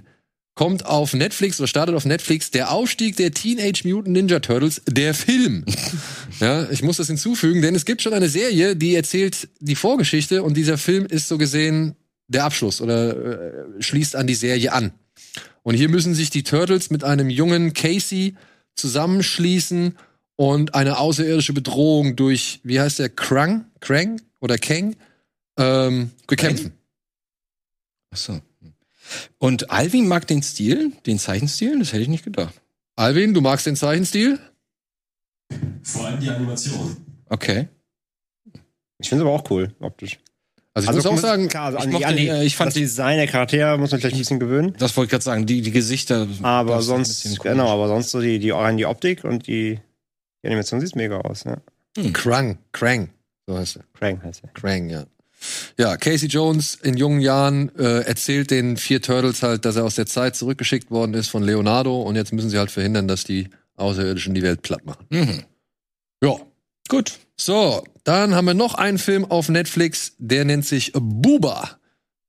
kommt 0.54 0.84
auf 0.84 1.14
Netflix 1.14 1.58
oder 1.58 1.66
startet 1.66 1.96
auf 1.96 2.04
Netflix 2.04 2.50
der 2.50 2.70
Aufstieg 2.70 3.16
der 3.16 3.32
Teenage 3.32 3.82
Mutant 3.88 4.08
Ninja 4.14 4.40
Turtles, 4.40 4.82
der 4.86 5.14
Film. 5.14 5.64
ja, 6.40 6.70
ich 6.70 6.82
muss 6.82 6.98
das 6.98 7.06
hinzufügen, 7.08 7.62
denn 7.62 7.74
es 7.74 7.84
gibt 7.84 8.02
schon 8.02 8.12
eine 8.12 8.28
Serie, 8.28 8.76
die 8.76 8.94
erzählt 8.94 9.48
die 9.58 9.74
Vorgeschichte 9.74 10.42
und 10.42 10.56
dieser 10.56 10.78
Film 10.78 11.06
ist 11.06 11.28
so 11.28 11.38
gesehen 11.38 11.96
der 12.28 12.44
Abschluss 12.44 12.80
oder 12.80 13.16
äh, 13.16 13.82
schließt 13.82 14.14
an 14.14 14.26
die 14.28 14.34
Serie 14.34 14.72
an. 14.72 14.92
Und 15.62 15.74
hier 15.74 15.88
müssen 15.88 16.14
sich 16.14 16.30
die 16.30 16.42
Turtles 16.44 16.90
mit 16.90 17.02
einem 17.04 17.28
jungen 17.28 17.72
Casey 17.72 18.34
zusammenschließen 18.76 19.96
und 20.40 20.74
eine 20.74 20.96
außerirdische 20.96 21.52
Bedrohung 21.52 22.16
durch, 22.16 22.60
wie 22.62 22.80
heißt 22.80 22.98
der, 22.98 23.10
Krang? 23.10 23.66
Krang 23.80 24.22
oder 24.40 24.56
Kang? 24.56 24.96
Ähm, 25.58 26.12
bekämpfen. 26.26 26.72
Achso. 28.10 28.40
Und 29.36 29.70
Alvin 29.70 30.08
mag 30.08 30.26
den 30.26 30.42
Stil, 30.42 30.92
den 31.04 31.18
Zeichenstil, 31.18 31.78
das 31.78 31.92
hätte 31.92 32.00
ich 32.00 32.08
nicht 32.08 32.24
gedacht. 32.24 32.54
Alvin, 32.96 33.34
du 33.34 33.42
magst 33.42 33.66
den 33.66 33.76
Zeichenstil? 33.76 34.38
Vor 35.82 36.06
allem 36.06 36.20
die 36.20 36.30
Animation. 36.30 36.96
Okay. 37.26 37.68
Ich 38.96 39.10
finde 39.10 39.24
es 39.24 39.28
aber 39.28 39.38
auch 39.38 39.50
cool, 39.50 39.74
optisch. 39.78 40.20
Also 40.72 40.88
ich 40.88 40.96
muss 40.96 41.04
auch 41.04 41.18
sagen, 41.18 41.48
klar, 41.48 41.66
also 41.66 41.78
ich 41.80 41.84
an, 41.84 41.90
mochte 41.90 42.06
die, 42.06 42.06
an 42.06 42.16
die, 42.16 42.28
äh, 42.28 42.44
ich 42.46 42.56
fand 42.56 42.68
das 42.68 42.76
Design 42.76 43.18
der 43.18 43.26
Charaktere 43.26 43.76
muss 43.76 43.90
man 43.90 44.00
vielleicht 44.00 44.16
ein 44.16 44.20
bisschen 44.20 44.40
gewöhnen. 44.40 44.74
Das 44.78 44.96
wollte 44.96 45.08
ich 45.08 45.10
gerade 45.10 45.24
sagen, 45.24 45.44
die, 45.44 45.60
die 45.60 45.70
Gesichter. 45.70 46.26
Aber 46.40 46.80
sonst, 46.80 47.42
genau, 47.42 47.68
aber 47.68 47.88
sonst 47.88 48.10
so 48.10 48.22
die, 48.22 48.38
die, 48.38 48.52
rein 48.52 48.78
die 48.78 48.86
Optik 48.86 49.24
und 49.24 49.46
die, 49.46 49.80
die 50.42 50.48
Animation 50.48 50.80
sieht 50.80 50.96
mega 50.96 51.18
aus, 51.18 51.44
ja. 51.44 51.58
Krang, 52.12 52.58
Krang, 52.72 53.10
so 53.46 53.56
heißt 53.56 53.76
er. 53.76 53.84
Krang 53.94 54.22
heißt 54.22 54.44
er. 54.44 54.50
Krang, 54.50 54.88
ja. 54.88 55.04
Ja, 55.78 55.96
Casey 55.96 56.28
Jones 56.28 56.74
in 56.82 56.96
jungen 56.96 57.20
Jahren 57.20 57.74
äh, 57.76 58.00
erzählt 58.00 58.50
den 58.50 58.76
vier 58.76 59.00
Turtles 59.00 59.42
halt, 59.42 59.64
dass 59.64 59.76
er 59.76 59.84
aus 59.84 59.94
der 59.94 60.06
Zeit 60.06 60.36
zurückgeschickt 60.36 60.90
worden 60.90 61.14
ist 61.14 61.28
von 61.28 61.42
Leonardo 61.42 62.02
und 62.02 62.16
jetzt 62.16 62.32
müssen 62.32 62.50
sie 62.50 62.58
halt 62.58 62.70
verhindern, 62.70 63.08
dass 63.08 63.24
die 63.24 63.48
Außerirdischen 63.76 64.34
die 64.34 64.42
Welt 64.42 64.62
platt 64.62 64.84
machen. 64.84 65.06
Mhm. 65.08 65.44
Ja. 66.22 66.36
Gut. 66.88 67.18
So, 67.36 67.84
dann 68.04 68.34
haben 68.34 68.44
wir 68.44 68.54
noch 68.54 68.74
einen 68.74 68.98
Film 68.98 69.24
auf 69.24 69.48
Netflix, 69.48 70.12
der 70.18 70.44
nennt 70.44 70.66
sich 70.66 70.92
Buba. 70.94 71.78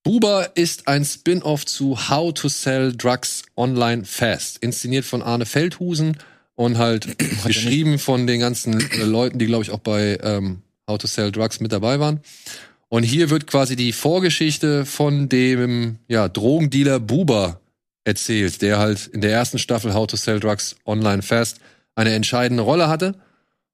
Buba 0.04 0.44
ist 0.56 0.88
ein 0.88 1.04
Spin-off 1.04 1.66
zu 1.66 2.10
How 2.10 2.34
to 2.34 2.48
Sell 2.48 2.96
Drugs 2.96 3.44
Online 3.58 4.06
Fast, 4.06 4.58
inszeniert 4.60 5.06
von 5.06 5.22
Arne 5.22 5.46
Feldhusen 5.46 6.18
und 6.62 6.78
halt 6.78 7.18
geschrieben 7.46 7.98
von 7.98 8.28
den 8.28 8.40
ganzen 8.40 8.80
äh, 8.92 9.04
Leuten, 9.04 9.40
die 9.40 9.48
glaube 9.48 9.64
ich 9.64 9.72
auch 9.72 9.80
bei 9.80 10.20
ähm, 10.22 10.62
How 10.88 10.98
to 11.00 11.08
Sell 11.08 11.32
Drugs 11.32 11.60
mit 11.60 11.72
dabei 11.72 12.00
waren. 12.00 12.20
Und 12.88 13.04
hier 13.04 13.30
wird 13.30 13.48
quasi 13.48 13.76
die 13.76 13.94
Vorgeschichte 13.94 14.86
von 14.86 15.28
dem 15.28 15.98
ja, 16.08 16.28
Drogendealer 16.28 17.00
Buba 17.00 17.60
erzählt, 18.04 18.62
der 18.62 18.78
halt 18.78 19.08
in 19.08 19.22
der 19.22 19.32
ersten 19.32 19.58
Staffel 19.58 19.94
How 19.94 20.06
to 20.06 20.18
Sell 20.18 20.40
Drugs 20.40 20.76
Online 20.86 21.22
Fast 21.22 21.62
eine 21.96 22.14
entscheidende 22.14 22.64
Rolle 22.64 22.88
hatte. 22.88 23.16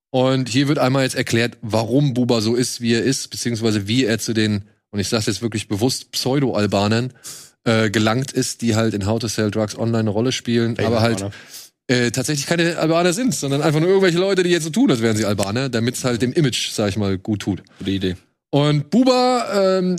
Und 0.09 0.47
hier 0.47 0.69
wird 0.69 0.79
einmal 0.79 1.03
jetzt 1.03 1.15
erklärt, 1.15 1.57
warum 1.61 2.13
Buba 2.13 2.39
so 2.39 2.55
ist, 2.55 2.79
wie 2.79 2.93
er 2.93 3.03
ist, 3.03 3.29
beziehungsweise 3.29 3.87
wie 3.87 4.05
er 4.05 4.19
zu 4.19 4.33
den, 4.33 4.63
und 4.91 4.99
ich 4.99 5.09
sage 5.09 5.25
jetzt 5.27 5.41
wirklich 5.41 5.67
bewusst, 5.67 6.11
Pseudo-Albanern 6.11 7.11
äh, 7.65 7.89
gelangt 7.89 8.31
ist, 8.31 8.61
die 8.61 8.75
halt 8.75 8.93
in 8.93 9.05
How 9.05 9.19
to 9.19 9.27
Sell 9.27 9.51
Drugs 9.51 9.77
Online 9.77 9.99
eine 9.99 10.09
Rolle 10.11 10.31
spielen, 10.31 10.79
aber 10.79 11.01
halt 11.01 11.25
äh, 11.87 12.11
tatsächlich 12.11 12.47
keine 12.47 12.77
Albaner 12.77 13.13
sind, 13.13 13.33
sondern 13.33 13.61
einfach 13.61 13.79
nur 13.79 13.89
irgendwelche 13.89 14.19
Leute, 14.19 14.43
die 14.43 14.49
jetzt 14.49 14.65
so 14.65 14.69
tun, 14.69 14.91
als 14.91 15.01
wären 15.01 15.15
sie 15.15 15.25
Albaner, 15.25 15.69
damit 15.69 15.95
es 15.95 16.03
halt 16.03 16.21
dem 16.21 16.33
Image, 16.33 16.71
sag 16.71 16.89
ich 16.89 16.97
mal, 16.97 17.17
gut 17.17 17.41
tut. 17.41 17.63
Gute 17.79 17.91
Idee. 17.91 18.15
Und 18.49 18.89
Buba, 18.89 19.77
ähm, 19.79 19.95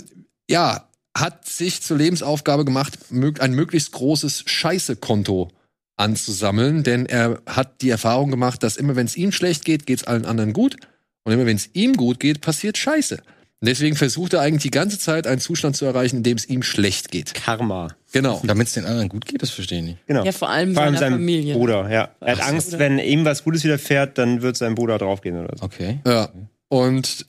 ja, 0.49 0.89
hat 1.17 1.47
sich 1.47 1.81
zur 1.81 1.97
Lebensaufgabe 1.97 2.65
gemacht, 2.65 2.97
ein 3.39 3.53
möglichst 3.53 3.91
großes 3.91 4.43
Scheiße-Konto 4.45 5.49
anzusammeln, 5.97 6.83
denn 6.83 7.05
er 7.05 7.41
hat 7.45 7.81
die 7.81 7.89
Erfahrung 7.89 8.31
gemacht, 8.31 8.63
dass 8.63 8.77
immer 8.77 8.95
wenn 8.95 9.05
es 9.05 9.17
ihm 9.17 9.31
schlecht 9.31 9.65
geht, 9.65 9.85
geht 9.85 9.99
es 9.99 10.05
allen 10.05 10.25
anderen 10.25 10.53
gut. 10.53 10.77
Und 11.23 11.33
immer 11.33 11.45
wenn 11.45 11.57
es 11.57 11.69
ihm 11.73 11.95
gut 11.95 12.19
geht, 12.19 12.41
passiert 12.41 12.77
Scheiße. 12.77 13.21
Und 13.61 13.67
deswegen 13.67 13.97
versucht 13.97 14.33
er 14.33 14.39
eigentlich 14.39 14.63
die 14.63 14.71
ganze 14.71 14.97
Zeit 14.97 15.27
einen 15.27 15.41
Zustand 15.41 15.75
zu 15.75 15.85
erreichen, 15.85 16.17
in 16.17 16.23
dem 16.23 16.37
es 16.37 16.47
ihm 16.47 16.63
schlecht 16.63 17.11
geht. 17.11 17.33
Karma. 17.33 17.89
Genau. 18.13 18.41
Damit 18.45 18.67
es 18.67 18.73
den 18.73 18.85
anderen 18.85 19.09
gut 19.09 19.25
geht, 19.25 19.41
das 19.41 19.49
verstehe 19.49 19.79
ich 19.79 19.85
nicht. 19.85 20.07
Genau. 20.07 20.23
Ja, 20.23 20.31
vor 20.31 20.49
allem 20.49 20.73
Vor 20.73 20.83
allem 20.83 20.93
seiner 20.95 21.07
seinem 21.07 21.19
Familie. 21.19 21.55
Bruder, 21.55 21.89
ja. 21.89 22.09
Er 22.21 22.37
hat 22.37 22.43
Ach. 22.43 22.47
Angst, 22.47 22.79
wenn 22.79 22.99
ihm 22.99 23.25
was 23.25 23.43
Gutes 23.43 23.65
widerfährt, 23.65 24.17
dann 24.17 24.41
wird 24.41 24.55
sein 24.55 24.75
Bruder 24.75 24.97
draufgehen 24.97 25.37
oder 25.37 25.57
so. 25.57 25.65
Okay. 25.65 25.99
Ja. 26.05 26.29
Und 26.69 27.25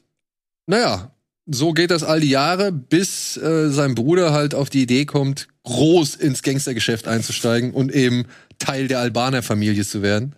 naja, 0.67 1.11
so 1.47 1.73
geht 1.73 1.91
das 1.91 2.05
all 2.05 2.21
die 2.21 2.31
Jahre, 2.31 2.71
bis 2.71 3.37
äh, 3.37 3.71
sein 3.71 3.97
Bruder 3.97 4.33
halt 4.33 4.55
auf 4.55 4.71
die 4.71 4.83
Idee 4.83 5.07
kommt, 5.07 5.49
groß 5.65 6.15
ins 6.15 6.43
Gangstergeschäft 6.43 7.09
einzusteigen 7.09 7.73
und 7.73 7.93
eben 7.93 8.27
Teil 8.61 8.87
der 8.87 9.01
Albaner-Familie 9.01 9.85
zu 9.85 10.03
werden. 10.03 10.35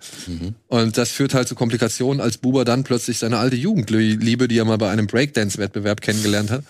Und 0.68 0.96
das 0.96 1.10
führt 1.10 1.34
halt 1.34 1.48
zu 1.48 1.54
Komplikationen, 1.54 2.22
als 2.22 2.38
Buber 2.38 2.64
dann 2.64 2.84
plötzlich 2.84 3.18
seine 3.18 3.36
alte 3.36 3.56
Jugendliebe, 3.56 4.48
die 4.48 4.58
er 4.58 4.64
mal 4.64 4.78
bei 4.78 4.88
einem 4.90 5.06
Breakdance-Wettbewerb 5.06 6.00
kennengelernt 6.00 6.50
hat. 6.50 6.64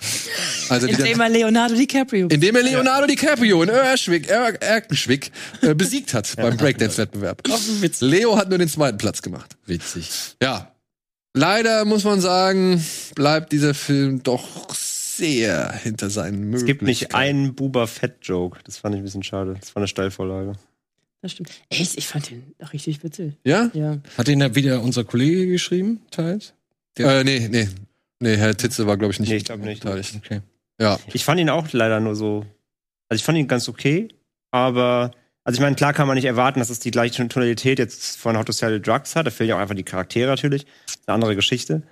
Also 0.68 0.88
Indem 0.88 1.18
dann, 1.18 1.32
er 1.32 1.38
Leonardo 1.38 1.74
DiCaprio. 1.74 2.28
indem 2.28 2.56
er 2.56 2.62
Leonardo 2.62 3.06
DiCaprio 3.06 3.62
in 3.62 3.68
Erschwick, 3.68 4.28
er 4.28 4.60
Erkenschwick 4.62 5.30
äh, 5.60 5.74
besiegt 5.74 6.14
hat 6.14 6.34
beim 6.36 6.56
Breakdance-Wettbewerb. 6.56 7.42
Leo 8.00 8.36
hat 8.36 8.48
nur 8.48 8.58
den 8.58 8.68
zweiten 8.68 8.98
Platz 8.98 9.22
gemacht. 9.22 9.56
Witzig. 9.66 10.08
Ja. 10.42 10.72
Leider 11.34 11.84
muss 11.84 12.04
man 12.04 12.20
sagen, 12.20 12.84
bleibt 13.14 13.52
dieser 13.52 13.74
Film 13.74 14.22
doch 14.22 14.74
sehr 14.74 15.72
hinter 15.72 16.10
seinen 16.10 16.40
Möglichkeiten. 16.40 16.60
Es 16.60 16.66
gibt 16.66 16.82
nicht 16.82 17.14
einen 17.14 17.54
Buba 17.54 17.86
Fett-Joke. 17.86 18.60
Das 18.64 18.78
fand 18.78 18.94
ich 18.94 19.00
ein 19.00 19.04
bisschen 19.04 19.22
schade. 19.22 19.56
Das 19.60 19.74
war 19.74 19.80
eine 19.80 19.88
Steilvorlage. 19.88 20.54
Das 21.22 21.32
stimmt. 21.32 21.50
Echt, 21.70 21.96
ich 21.96 22.08
fand 22.08 22.30
den 22.30 22.54
richtig 22.72 23.02
witzig. 23.04 23.34
Ja? 23.44 23.70
Ja. 23.74 23.98
Hat 24.18 24.26
den 24.26 24.40
da 24.40 24.54
wieder 24.56 24.82
unser 24.82 25.04
Kollege 25.04 25.46
geschrieben, 25.46 26.02
teils? 26.10 26.52
Ja. 26.98 27.20
Äh, 27.20 27.24
nee, 27.24 27.48
nee. 27.48 27.68
Nee, 28.18 28.36
Herr 28.36 28.56
Titze 28.56 28.86
war, 28.86 28.96
glaube 28.96 29.12
ich, 29.12 29.20
nicht. 29.20 29.30
Nee, 29.30 29.36
ich 29.36 29.44
glaub 29.44 29.60
nicht. 29.60 29.82
beteiligt. 29.82 30.14
Okay. 30.16 30.40
Ja. 30.80 30.98
Ich 31.12 31.24
fand 31.24 31.40
ihn 31.40 31.48
auch 31.48 31.72
leider 31.72 32.00
nur 32.00 32.16
so. 32.16 32.44
Also 33.08 33.20
ich 33.20 33.24
fand 33.24 33.38
ihn 33.38 33.48
ganz 33.48 33.68
okay, 33.68 34.08
aber. 34.50 35.12
Also 35.44 35.56
ich 35.56 35.60
meine, 35.60 35.74
klar 35.74 35.92
kann 35.92 36.06
man 36.06 36.14
nicht 36.14 36.24
erwarten, 36.24 36.60
dass 36.60 36.70
es 36.70 36.78
die 36.78 36.92
gleiche 36.92 37.26
Tonalität 37.26 37.80
jetzt 37.80 38.16
von 38.16 38.36
How 38.36 38.44
to 38.44 38.52
Sell 38.52 38.80
Drugs 38.80 39.16
hat. 39.16 39.26
Da 39.26 39.30
fehlen 39.32 39.48
ja 39.48 39.56
auch 39.56 39.60
einfach 39.60 39.74
die 39.74 39.82
Charaktere 39.82 40.30
natürlich. 40.30 40.66
Das 40.86 40.94
ist 40.96 41.08
eine 41.08 41.14
andere 41.16 41.34
Geschichte. 41.34 41.82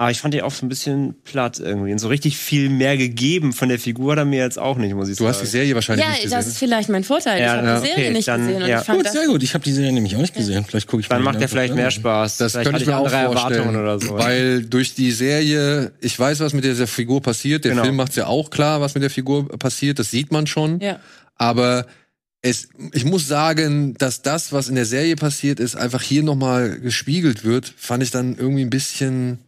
Aber 0.00 0.12
ich 0.12 0.20
fand 0.20 0.32
die 0.32 0.42
auch 0.42 0.52
so 0.52 0.64
ein 0.64 0.68
bisschen 0.68 1.16
platt 1.24 1.58
irgendwie. 1.58 1.90
Und 1.90 1.98
so 1.98 2.06
richtig 2.06 2.38
viel 2.38 2.68
mehr 2.68 2.96
gegeben 2.96 3.52
von 3.52 3.68
der 3.68 3.80
Figur 3.80 4.12
hat 4.12 4.18
er 4.20 4.24
mir 4.24 4.38
jetzt 4.38 4.56
auch 4.56 4.76
nicht, 4.76 4.94
muss 4.94 5.08
ich 5.08 5.16
Du 5.16 5.24
sagen. 5.24 5.34
hast 5.34 5.42
die 5.42 5.46
Serie 5.46 5.74
wahrscheinlich 5.74 6.06
Ja, 6.06 6.12
nicht 6.12 6.24
das 6.26 6.30
gesehen. 6.30 6.50
ist 6.52 6.58
vielleicht 6.58 6.88
mein 6.88 7.02
Vorteil. 7.02 7.40
Ja, 7.40 7.46
ich 7.46 7.50
habe 7.58 7.66
ja, 7.66 7.74
die 7.80 7.86
Serie 7.88 8.04
okay, 8.04 8.12
nicht 8.12 8.28
dann, 8.28 8.46
gesehen 8.46 8.62
und 8.62 8.68
ja. 8.68 8.78
ich 8.78 8.86
fand 8.86 8.98
Gut, 8.98 9.06
das 9.06 9.12
sehr 9.12 9.26
gut. 9.26 9.42
Ich 9.42 9.54
habe 9.54 9.64
die 9.64 9.72
Serie 9.72 9.92
nämlich 9.92 10.14
auch 10.14 10.20
nicht 10.20 10.34
gesehen. 10.34 10.64
Vielleicht 10.64 10.86
gucke 10.86 11.00
ich 11.00 11.08
Dann 11.08 11.22
macht 11.24 11.40
der 11.40 11.48
vielleicht 11.48 11.74
mehr 11.74 11.90
Spaß. 11.90 12.36
Das 12.36 12.52
vielleicht 12.52 12.66
könnte 12.70 12.82
ich 12.82 12.86
mir 12.86 12.96
auch 12.96 13.10
vorstellen. 13.10 13.32
Erwartungen 13.32 13.76
oder 13.76 13.98
so. 13.98 14.16
Weil 14.16 14.62
durch 14.66 14.94
die 14.94 15.10
Serie, 15.10 15.90
ich 16.00 16.16
weiß, 16.16 16.38
was 16.38 16.52
mit 16.52 16.62
dieser 16.62 16.86
Figur 16.86 17.20
passiert. 17.20 17.64
Der 17.64 17.72
Genau. 17.72 17.82
Film 17.82 17.96
macht's 17.96 18.14
ja 18.14 18.28
auch 18.28 18.50
klar, 18.50 18.80
was 18.80 18.94
mit 18.94 19.02
der 19.02 19.10
Figur 19.10 19.48
passiert. 19.58 19.98
Das 19.98 20.12
sieht 20.12 20.30
man 20.30 20.46
schon. 20.46 20.78
Ja. 20.78 21.00
Aber 21.34 21.86
es, 22.40 22.68
ich 22.92 23.04
muss 23.04 23.26
sagen, 23.26 23.94
dass 23.98 24.22
das, 24.22 24.52
was 24.52 24.68
in 24.68 24.76
der 24.76 24.86
Serie 24.86 25.16
passiert 25.16 25.58
ist, 25.58 25.74
einfach 25.74 26.02
hier 26.02 26.22
nochmal 26.22 26.78
gespiegelt 26.78 27.42
wird, 27.44 27.74
fand 27.76 28.04
ich 28.04 28.12
dann 28.12 28.36
irgendwie 28.38 28.62
ein 28.62 28.70
bisschen. 28.70 29.38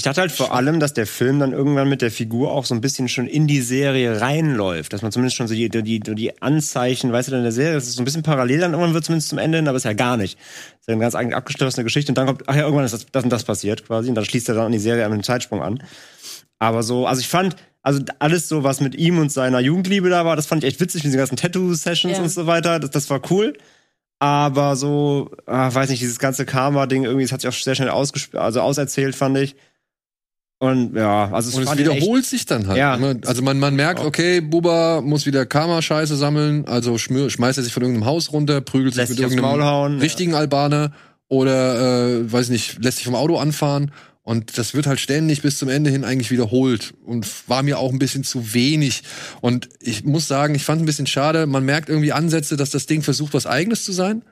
Ich 0.00 0.04
dachte 0.04 0.22
halt 0.22 0.32
vor 0.32 0.54
allem, 0.54 0.80
dass 0.80 0.94
der 0.94 1.06
Film 1.06 1.40
dann 1.40 1.52
irgendwann 1.52 1.86
mit 1.86 2.00
der 2.00 2.10
Figur 2.10 2.52
auch 2.52 2.64
so 2.64 2.74
ein 2.74 2.80
bisschen 2.80 3.06
schon 3.06 3.26
in 3.26 3.46
die 3.46 3.60
Serie 3.60 4.22
reinläuft. 4.22 4.94
Dass 4.94 5.02
man 5.02 5.12
zumindest 5.12 5.36
schon 5.36 5.46
so 5.46 5.52
die, 5.52 5.68
die, 5.68 6.00
die 6.00 6.40
Anzeichen, 6.40 7.12
weißt 7.12 7.28
du, 7.28 7.36
in 7.36 7.42
der 7.42 7.52
Serie, 7.52 7.74
das 7.74 7.86
ist 7.86 7.96
so 7.96 8.00
ein 8.00 8.06
bisschen 8.06 8.22
parallel 8.22 8.60
dann 8.60 8.72
irgendwann 8.72 8.94
wird 8.94 9.04
zumindest 9.04 9.28
zum 9.28 9.36
Ende 9.36 9.58
hin, 9.58 9.68
aber 9.68 9.76
ist 9.76 9.84
ja 9.84 9.92
gar 9.92 10.16
nicht. 10.16 10.38
ist 10.80 10.88
ja 10.88 10.94
eine 10.94 11.02
ganz 11.02 11.14
eigentlich 11.14 11.36
abgeschlossene 11.36 11.84
Geschichte 11.84 12.12
und 12.12 12.16
dann 12.16 12.28
kommt, 12.28 12.44
ach 12.46 12.54
ja, 12.54 12.62
irgendwann 12.62 12.86
ist 12.86 12.92
das, 12.92 13.04
das 13.12 13.24
und 13.24 13.28
das 13.28 13.44
passiert 13.44 13.86
quasi 13.86 14.08
und 14.08 14.14
dann 14.14 14.24
schließt 14.24 14.48
er 14.48 14.54
dann 14.54 14.64
an 14.64 14.72
die 14.72 14.78
Serie 14.78 15.04
mit 15.04 15.12
einem 15.12 15.22
Zeitsprung 15.22 15.60
an. 15.60 15.82
Aber 16.58 16.82
so, 16.82 17.06
also 17.06 17.20
ich 17.20 17.28
fand, 17.28 17.56
also 17.82 18.00
alles 18.20 18.48
so, 18.48 18.64
was 18.64 18.80
mit 18.80 18.94
ihm 18.94 19.18
und 19.18 19.30
seiner 19.30 19.60
Jugendliebe 19.60 20.08
da 20.08 20.24
war, 20.24 20.34
das 20.34 20.46
fand 20.46 20.64
ich 20.64 20.70
echt 20.70 20.80
witzig, 20.80 21.02
diese 21.02 21.18
ganzen 21.18 21.36
Tattoo-Sessions 21.36 22.16
Ja. 22.16 22.22
und 22.22 22.30
so 22.30 22.46
weiter, 22.46 22.80
das, 22.80 22.90
das 22.90 23.10
war 23.10 23.20
cool. 23.30 23.52
Aber 24.18 24.76
so, 24.76 25.30
ah, 25.44 25.74
weiß 25.74 25.90
nicht, 25.90 26.00
dieses 26.00 26.18
ganze 26.18 26.46
Karma-Ding 26.46 27.04
irgendwie, 27.04 27.24
das 27.24 27.32
hat 27.32 27.42
sich 27.42 27.48
auch 27.50 27.54
sehr 27.54 27.74
schnell 27.74 27.90
ausgesp 27.90 28.34
also 28.34 28.62
auserzählt, 28.62 29.14
fand 29.14 29.36
ich. 29.36 29.56
Und 30.62 30.94
ja, 30.94 31.30
also 31.32 31.48
es, 31.48 31.54
Und 31.54 31.62
es 31.62 31.72
ich 31.72 31.80
echt- 31.80 31.90
wiederholt 31.90 32.26
sich 32.26 32.44
dann 32.44 32.68
halt. 32.68 32.76
Ja. 32.76 32.94
immer. 32.94 33.14
Also 33.24 33.40
man, 33.40 33.58
man 33.58 33.74
merkt, 33.74 34.00
okay, 34.00 34.40
Buba 34.42 35.00
muss 35.00 35.24
wieder 35.24 35.46
Karma-Scheiße 35.46 36.16
sammeln, 36.16 36.66
also 36.66 36.98
schmür, 36.98 37.30
schmeißt 37.30 37.56
er 37.58 37.64
sich 37.64 37.72
von 37.72 37.82
irgendeinem 37.82 38.04
Haus 38.04 38.30
runter, 38.30 38.60
prügelt 38.60 38.92
sich 38.92 39.00
Lässt 39.00 39.10
mit 39.10 39.18
sich 39.30 39.36
irgendeinem 39.38 39.64
hauen, 39.64 39.94
ja. 39.94 39.98
richtigen 40.00 40.34
Albaner 40.34 40.92
oder, 41.28 42.10
äh, 42.20 42.30
weiß 42.30 42.50
nicht, 42.50 42.84
lässt 42.84 42.98
sich 42.98 43.06
vom 43.06 43.14
Auto 43.14 43.38
anfahren. 43.38 43.90
Und 44.22 44.58
das 44.58 44.74
wird 44.74 44.86
halt 44.86 45.00
ständig 45.00 45.40
bis 45.40 45.58
zum 45.58 45.70
Ende 45.70 45.88
hin 45.88 46.04
eigentlich 46.04 46.30
wiederholt 46.30 46.92
und 47.06 47.26
war 47.48 47.62
mir 47.62 47.78
auch 47.78 47.90
ein 47.90 47.98
bisschen 47.98 48.22
zu 48.22 48.52
wenig. 48.52 49.02
Und 49.40 49.70
ich 49.80 50.04
muss 50.04 50.28
sagen, 50.28 50.54
ich 50.54 50.62
fand 50.64 50.82
ein 50.82 50.86
bisschen 50.86 51.06
schade. 51.06 51.46
Man 51.46 51.64
merkt 51.64 51.88
irgendwie 51.88 52.12
Ansätze, 52.12 52.58
dass 52.58 52.68
das 52.68 52.84
Ding 52.84 53.00
versucht, 53.00 53.32
was 53.32 53.46
Eigenes 53.46 53.82
zu 53.82 53.92
sein. 53.92 54.22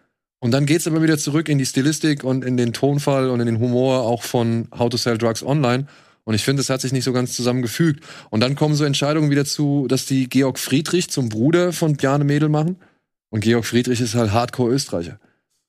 Und 0.40 0.50
dann 0.50 0.66
geht's 0.66 0.86
aber 0.86 1.02
wieder 1.02 1.16
zurück 1.16 1.48
in 1.48 1.56
die 1.56 1.64
Stilistik 1.66 2.22
und 2.22 2.44
in 2.44 2.58
den 2.58 2.74
Tonfall 2.74 3.30
und 3.30 3.40
in 3.40 3.46
den 3.46 3.58
Humor 3.60 4.02
auch 4.02 4.22
von 4.22 4.68
How 4.78 4.90
to 4.90 4.98
Sell 4.98 5.16
Drugs 5.16 5.42
Online. 5.42 5.86
Und 6.28 6.34
ich 6.34 6.44
finde, 6.44 6.60
es 6.60 6.68
hat 6.68 6.82
sich 6.82 6.92
nicht 6.92 7.04
so 7.04 7.14
ganz 7.14 7.32
zusammengefügt. 7.34 8.04
Und 8.28 8.40
dann 8.40 8.54
kommen 8.54 8.74
so 8.74 8.84
Entscheidungen 8.84 9.30
wieder 9.30 9.46
zu, 9.46 9.86
dass 9.88 10.04
die 10.04 10.28
Georg 10.28 10.58
Friedrich 10.58 11.08
zum 11.08 11.30
Bruder 11.30 11.72
von 11.72 11.96
Bjarne 11.96 12.24
Mädel 12.24 12.50
machen. 12.50 12.76
Und 13.30 13.40
Georg 13.40 13.64
Friedrich 13.64 13.98
ist 14.02 14.14
halt 14.14 14.30
Hardcore-Österreicher. 14.30 15.18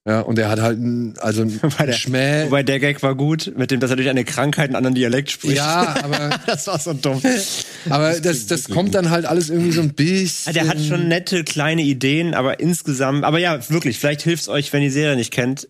Ja, 0.05 0.19
und 0.19 0.37
er 0.37 0.49
hat 0.49 0.59
halt 0.59 0.77
ein, 0.77 1.13
also 1.19 1.43
ein 1.43 1.59
Wobei 1.63 1.85
der- 1.85 1.93
Schmäh. 1.93 2.45
Wobei 2.47 2.63
der 2.63 2.81
Gag 2.81 3.01
war 3.03 3.15
gut, 3.15 3.53
mit 3.55 3.71
dem, 3.71 3.79
dass 3.79 3.89
er 3.89 3.95
durch 3.95 4.09
eine 4.09 4.25
Krankheit 4.25 4.65
einen 4.67 4.75
anderen 4.75 4.95
Dialekt 4.95 5.31
spricht. 5.31 5.55
Ja, 5.55 5.95
aber, 6.03 6.37
das 6.45 6.67
war 6.67 6.77
so 6.77 6.91
dumm. 6.91 7.21
aber 7.89 8.19
das, 8.19 8.47
das 8.47 8.67
kommt 8.67 8.95
dann 8.95 9.11
halt 9.11 9.25
alles 9.25 9.49
irgendwie 9.49 9.71
so 9.71 9.79
ein 9.81 9.93
bisschen. 9.93 10.53
Der 10.55 10.67
hat 10.67 10.81
schon 10.81 11.07
nette 11.07 11.45
kleine 11.45 11.83
Ideen, 11.83 12.33
aber 12.33 12.59
insgesamt, 12.59 13.23
aber 13.23 13.39
ja, 13.39 13.69
wirklich, 13.69 13.97
vielleicht 13.97 14.23
hilft's 14.23 14.49
euch, 14.49 14.73
wenn 14.73 14.81
ihr 14.81 14.89
die 14.89 14.93
Serie 14.93 15.15
nicht 15.15 15.31
kennt. 15.31 15.69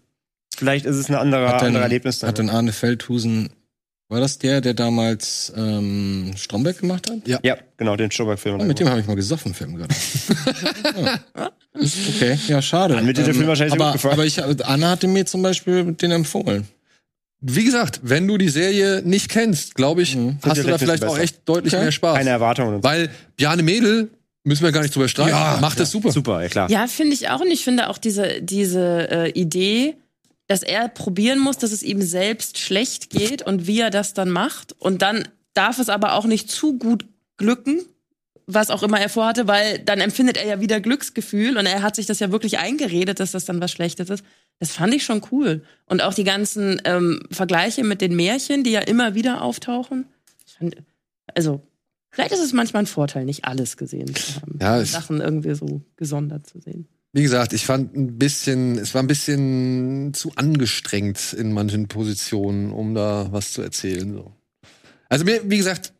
Vielleicht 0.57 0.88
ist 0.88 0.95
es 0.95 1.10
ein 1.10 1.16
anderer, 1.16 1.49
Hat 1.49 1.61
denn, 1.61 1.68
anderer 1.68 1.84
Erlebnis. 1.84 2.24
hat 2.24 2.40
denn 2.40 2.49
Arne 2.49 2.72
Feldhusen, 2.74 3.49
war 4.10 4.19
das 4.19 4.38
der, 4.40 4.60
der 4.61 4.73
damals 4.73 5.53
ähm, 5.56 6.34
Stromberg 6.36 6.80
gemacht 6.80 7.10
hat? 7.10 7.19
ja, 7.44 7.57
genau, 7.77 7.95
den 7.95 8.11
Schauberg-Film. 8.11 8.60
Oh, 8.60 8.64
mit 8.64 8.80
dem 8.80 8.90
habe 8.90 8.99
ich 8.99 9.07
mal 9.07 9.15
gesoffen, 9.15 9.53
Film 9.53 9.76
gerade. 9.76 9.94
ja. 11.38 11.52
Okay, 11.76 12.38
ja, 12.48 12.61
schade. 12.61 12.95
Dann 12.95 13.06
wird 13.07 13.18
dir 13.18 13.23
der 13.23 13.34
Film 13.34 13.48
wahrscheinlich 13.48 13.73
aber, 13.73 13.86
gut 13.91 13.94
gefallen. 13.94 14.14
aber 14.14 14.26
ich, 14.26 14.44
Anna 14.65 14.90
hatte 14.90 15.07
mir 15.07 15.26
zum 15.26 15.41
Beispiel 15.41 15.94
den 15.94 16.11
empfohlen. 16.11 16.68
Wie 17.41 17.64
gesagt, 17.64 18.02
wenn 18.03 18.27
du 18.27 18.38
die 18.38 18.49
Serie 18.49 19.02
nicht 19.06 19.30
kennst, 19.30 19.76
glaube 19.76 20.02
ich, 20.02 20.15
Mhm. 20.15 20.40
hast 20.44 20.57
du 20.57 20.64
da 20.68 20.77
Vielleicht 20.77 21.06
auch 21.06 21.18
echt 21.18 21.48
deutlich 21.48 21.73
Okay. 21.73 21.84
mehr 21.84 21.91
Spaß. 21.91 22.18
Keine 22.18 22.31
Erwartungen. 22.31 22.76
und 22.76 22.81
so. 22.81 22.84
Weil 22.84 23.10
Bjarne 23.38 23.64
Mädel, 23.64 24.10
müssen 24.44 24.64
wir 24.64 24.72
gar 24.73 24.81
nicht 24.81 24.94
drüber 24.94 25.07
streiten, 25.07 25.30
Ja, 25.30 25.57
macht 25.61 25.80
das 25.80 25.91
super. 25.91 26.11
Super, 26.11 26.41
ja 26.41 26.49
klar. 26.49 26.69
Ja, 26.69 26.88
finde 26.88 27.14
ich 27.14 27.30
auch. 27.30 27.40
Und 27.40 27.49
ich 27.52 27.64
finde 27.64 27.90
auch 27.90 27.98
diese, 27.98 28.41
diese 28.41 29.10
äh, 29.10 29.30
Idee, 29.40 29.95
dass 30.50 30.64
er 30.64 30.90
probieren 30.90 31.38
muss, 31.38 31.60
dass 31.60 31.72
es 31.72 31.84
ihm 31.84 32.02
selbst 32.02 32.58
schlecht 32.58 33.12
geht 33.12 33.44
und 33.44 33.68
wie 33.68 33.82
er 33.82 33.92
das 33.92 34.16
dann 34.16 34.32
macht. 34.32 34.74
Und 34.74 35.04
dann 35.04 35.28
darf 35.54 35.78
es 35.78 35.90
aber 35.90 36.14
auch 36.14 36.26
nicht 36.26 36.50
zu 36.50 36.78
gut 36.80 37.06
glücken, 37.38 37.86
was 38.48 38.72
auch 38.72 38.82
immer 38.82 39.00
er 39.00 39.10
vorhatte, 39.10 39.48
weil 39.48 39.78
dann 39.78 40.00
empfindet 40.00 40.38
er 40.38 40.48
ja 40.48 40.60
wieder 40.60 40.82
Glücksgefühl 40.82 41.56
und 41.56 41.68
er 41.68 41.84
hat 41.84 41.96
sich 41.96 42.08
das 42.08 42.20
ja 42.20 42.32
wirklich 42.32 42.58
eingeredet, 42.58 43.20
dass 43.20 43.32
das 43.32 43.46
dann 43.46 43.62
was 43.62 43.72
Schlechtes 43.72 44.10
ist. 44.10 44.26
Das 44.58 44.72
fand 44.72 44.92
ich 44.96 45.04
schon 45.04 45.22
cool. 45.32 45.64
Und 45.86 46.02
auch 46.02 46.16
die 46.16 46.24
ganzen 46.24 46.82
ähm, 46.84 47.22
Vergleiche 47.30 47.84
mit 47.84 48.02
den 48.02 48.16
Märchen, 48.16 48.64
die 48.64 48.72
ja 48.72 48.80
immer 48.80 49.14
wieder 49.14 49.44
auftauchen. 49.44 50.08
Fand, 50.58 50.78
also, 51.36 51.62
vielleicht 52.10 52.32
ist 52.32 52.44
es 52.44 52.54
manchmal 52.54 52.84
ein 52.84 52.88
Vorteil, 52.88 53.24
nicht 53.24 53.46
alles 53.46 53.78
gesehen 53.78 54.16
zu 54.16 54.42
haben. 54.42 54.58
Ja, 54.60 54.84
Sachen 54.84 55.22
irgendwie 55.22 55.54
so 55.54 55.82
gesondert 55.96 56.48
zu 56.48 56.60
sehen. 56.60 56.88
Wie 57.11 57.23
gesagt, 57.23 57.53
ich 57.53 57.65
fand 57.65 57.95
ein 57.95 58.18
bisschen, 58.19 58.77
es 58.77 58.94
war 58.94 59.02
ein 59.02 59.07
bisschen 59.07 60.14
zu 60.14 60.31
angestrengt 60.36 61.34
in 61.34 61.52
manchen 61.53 61.88
Positionen, 61.88 62.72
um 62.72 62.94
da 62.94 63.30
was 63.31 63.53
zu 63.53 63.61
erzählen. 63.64 64.14
So. 64.14 64.31
Also 65.10 65.26
mir, 65.26 65.41
wie 65.49 65.57
gesagt, 65.57 65.94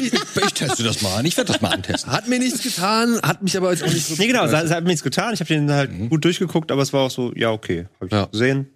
nicht, 0.00 0.14
Ich 0.46 0.52
teste 0.54 0.84
das 0.84 1.02
mal 1.02 1.16
an. 1.16 1.26
Ich 1.26 1.36
werde 1.36 1.52
das 1.52 1.60
mal 1.60 1.70
antesten. 1.70 2.12
hat 2.12 2.28
mir 2.28 2.38
nichts 2.38 2.62
getan, 2.62 3.20
hat 3.22 3.42
mich 3.42 3.56
aber 3.56 3.72
jetzt 3.72 3.82
auch 3.82 3.92
nicht 3.92 4.06
so. 4.06 4.14
Nee, 4.16 4.28
genau, 4.28 4.44
es 4.44 4.52
hat 4.52 4.64
es 4.64 4.70
hat 4.70 4.84
mir 4.84 4.90
nichts 4.90 5.02
getan. 5.02 5.34
Ich 5.34 5.40
habe 5.40 5.48
den 5.48 5.70
halt 5.72 5.90
gut 6.08 6.24
durchgeguckt, 6.24 6.70
aber 6.70 6.82
es 6.82 6.92
war 6.92 7.00
auch 7.02 7.10
so, 7.10 7.32
ja, 7.34 7.50
okay. 7.50 7.88
Hab 7.98 8.06
ich 8.06 8.12
Ja. 8.12 8.26
gesehen. 8.26 8.68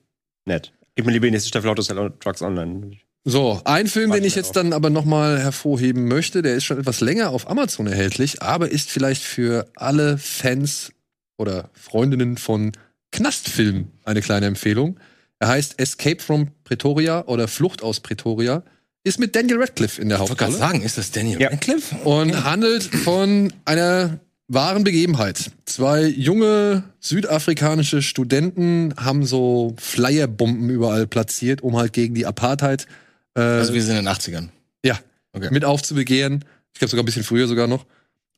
Nett. 0.44 0.72
Gib 0.96 1.06
mir 1.06 1.12
lieber 1.12 1.26
die 1.26 1.30
nächste 1.30 1.48
Staffel 1.48 1.70
Autos 1.70 1.86
Trucks 1.86 2.42
Online. 2.42 2.96
So, 3.26 3.60
ein 3.64 3.86
Film, 3.86 4.10
Warte 4.10 4.20
den 4.20 4.28
ich 4.28 4.34
jetzt 4.34 4.54
dann 4.54 4.74
aber 4.74 4.90
noch 4.90 5.06
mal 5.06 5.38
hervorheben 5.40 6.06
möchte, 6.08 6.42
der 6.42 6.56
ist 6.56 6.64
schon 6.64 6.78
etwas 6.78 7.00
länger 7.00 7.30
auf 7.30 7.48
Amazon 7.48 7.86
erhältlich, 7.86 8.42
aber 8.42 8.68
ist 8.70 8.90
vielleicht 8.90 9.22
für 9.22 9.66
alle 9.76 10.18
Fans 10.18 10.92
oder 11.38 11.70
Freundinnen 11.72 12.36
von 12.36 12.72
Knastfilmen 13.12 13.90
eine 14.04 14.20
kleine 14.20 14.44
Empfehlung. 14.46 14.98
Er 15.38 15.48
heißt 15.48 15.80
Escape 15.80 16.22
from 16.22 16.48
Pretoria 16.64 17.24
oder 17.26 17.48
Flucht 17.48 17.82
aus 17.82 18.00
Pretoria, 18.00 18.62
ist 19.04 19.18
mit 19.18 19.34
Daniel 19.34 19.58
Radcliffe 19.58 20.02
in 20.02 20.10
der 20.10 20.16
Ich 20.18 20.20
wollte 20.20 20.36
gerade 20.36 20.52
Hauptrolle 20.52 20.72
sagen, 20.72 20.84
ist 20.84 20.98
das 20.98 21.10
Daniel 21.10 21.40
Ja. 21.40 21.48
Radcliffe? 21.48 21.94
und 22.04 22.44
handelt 22.44 22.82
von 22.84 23.52
einer 23.64 24.18
wahren 24.48 24.84
Begebenheit. 24.84 25.50
Zwei 25.64 26.04
junge 26.04 26.84
südafrikanische 27.00 28.02
Studenten 28.02 28.94
haben 28.98 29.24
so 29.24 29.74
Flyerbomben 29.78 30.68
überall 30.68 31.06
platziert, 31.06 31.62
um 31.62 31.78
halt 31.78 31.94
gegen 31.94 32.14
die 32.14 32.26
Apartheid 32.26 32.82
äh, 32.82 32.86
Also 33.34 33.74
wir 33.74 33.82
sind 33.82 33.96
in 33.96 34.04
den 34.04 34.12
80ern. 34.14 34.48
ja, 34.84 34.98
Okay. 35.32 35.48
mit 35.50 35.64
aufzubegehren. 35.64 36.44
Ich 36.72 36.78
glaube 36.78 36.90
sogar 36.90 37.02
ein 37.02 37.06
bisschen 37.06 37.24
früher 37.24 37.48
sogar 37.48 37.66
noch. 37.66 37.84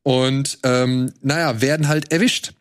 Und 0.03 0.59
ähm, 0.63 1.13
naja, 1.21 1.61
werden 1.61 1.89
halt 1.89 2.11
erwischt 2.13 2.53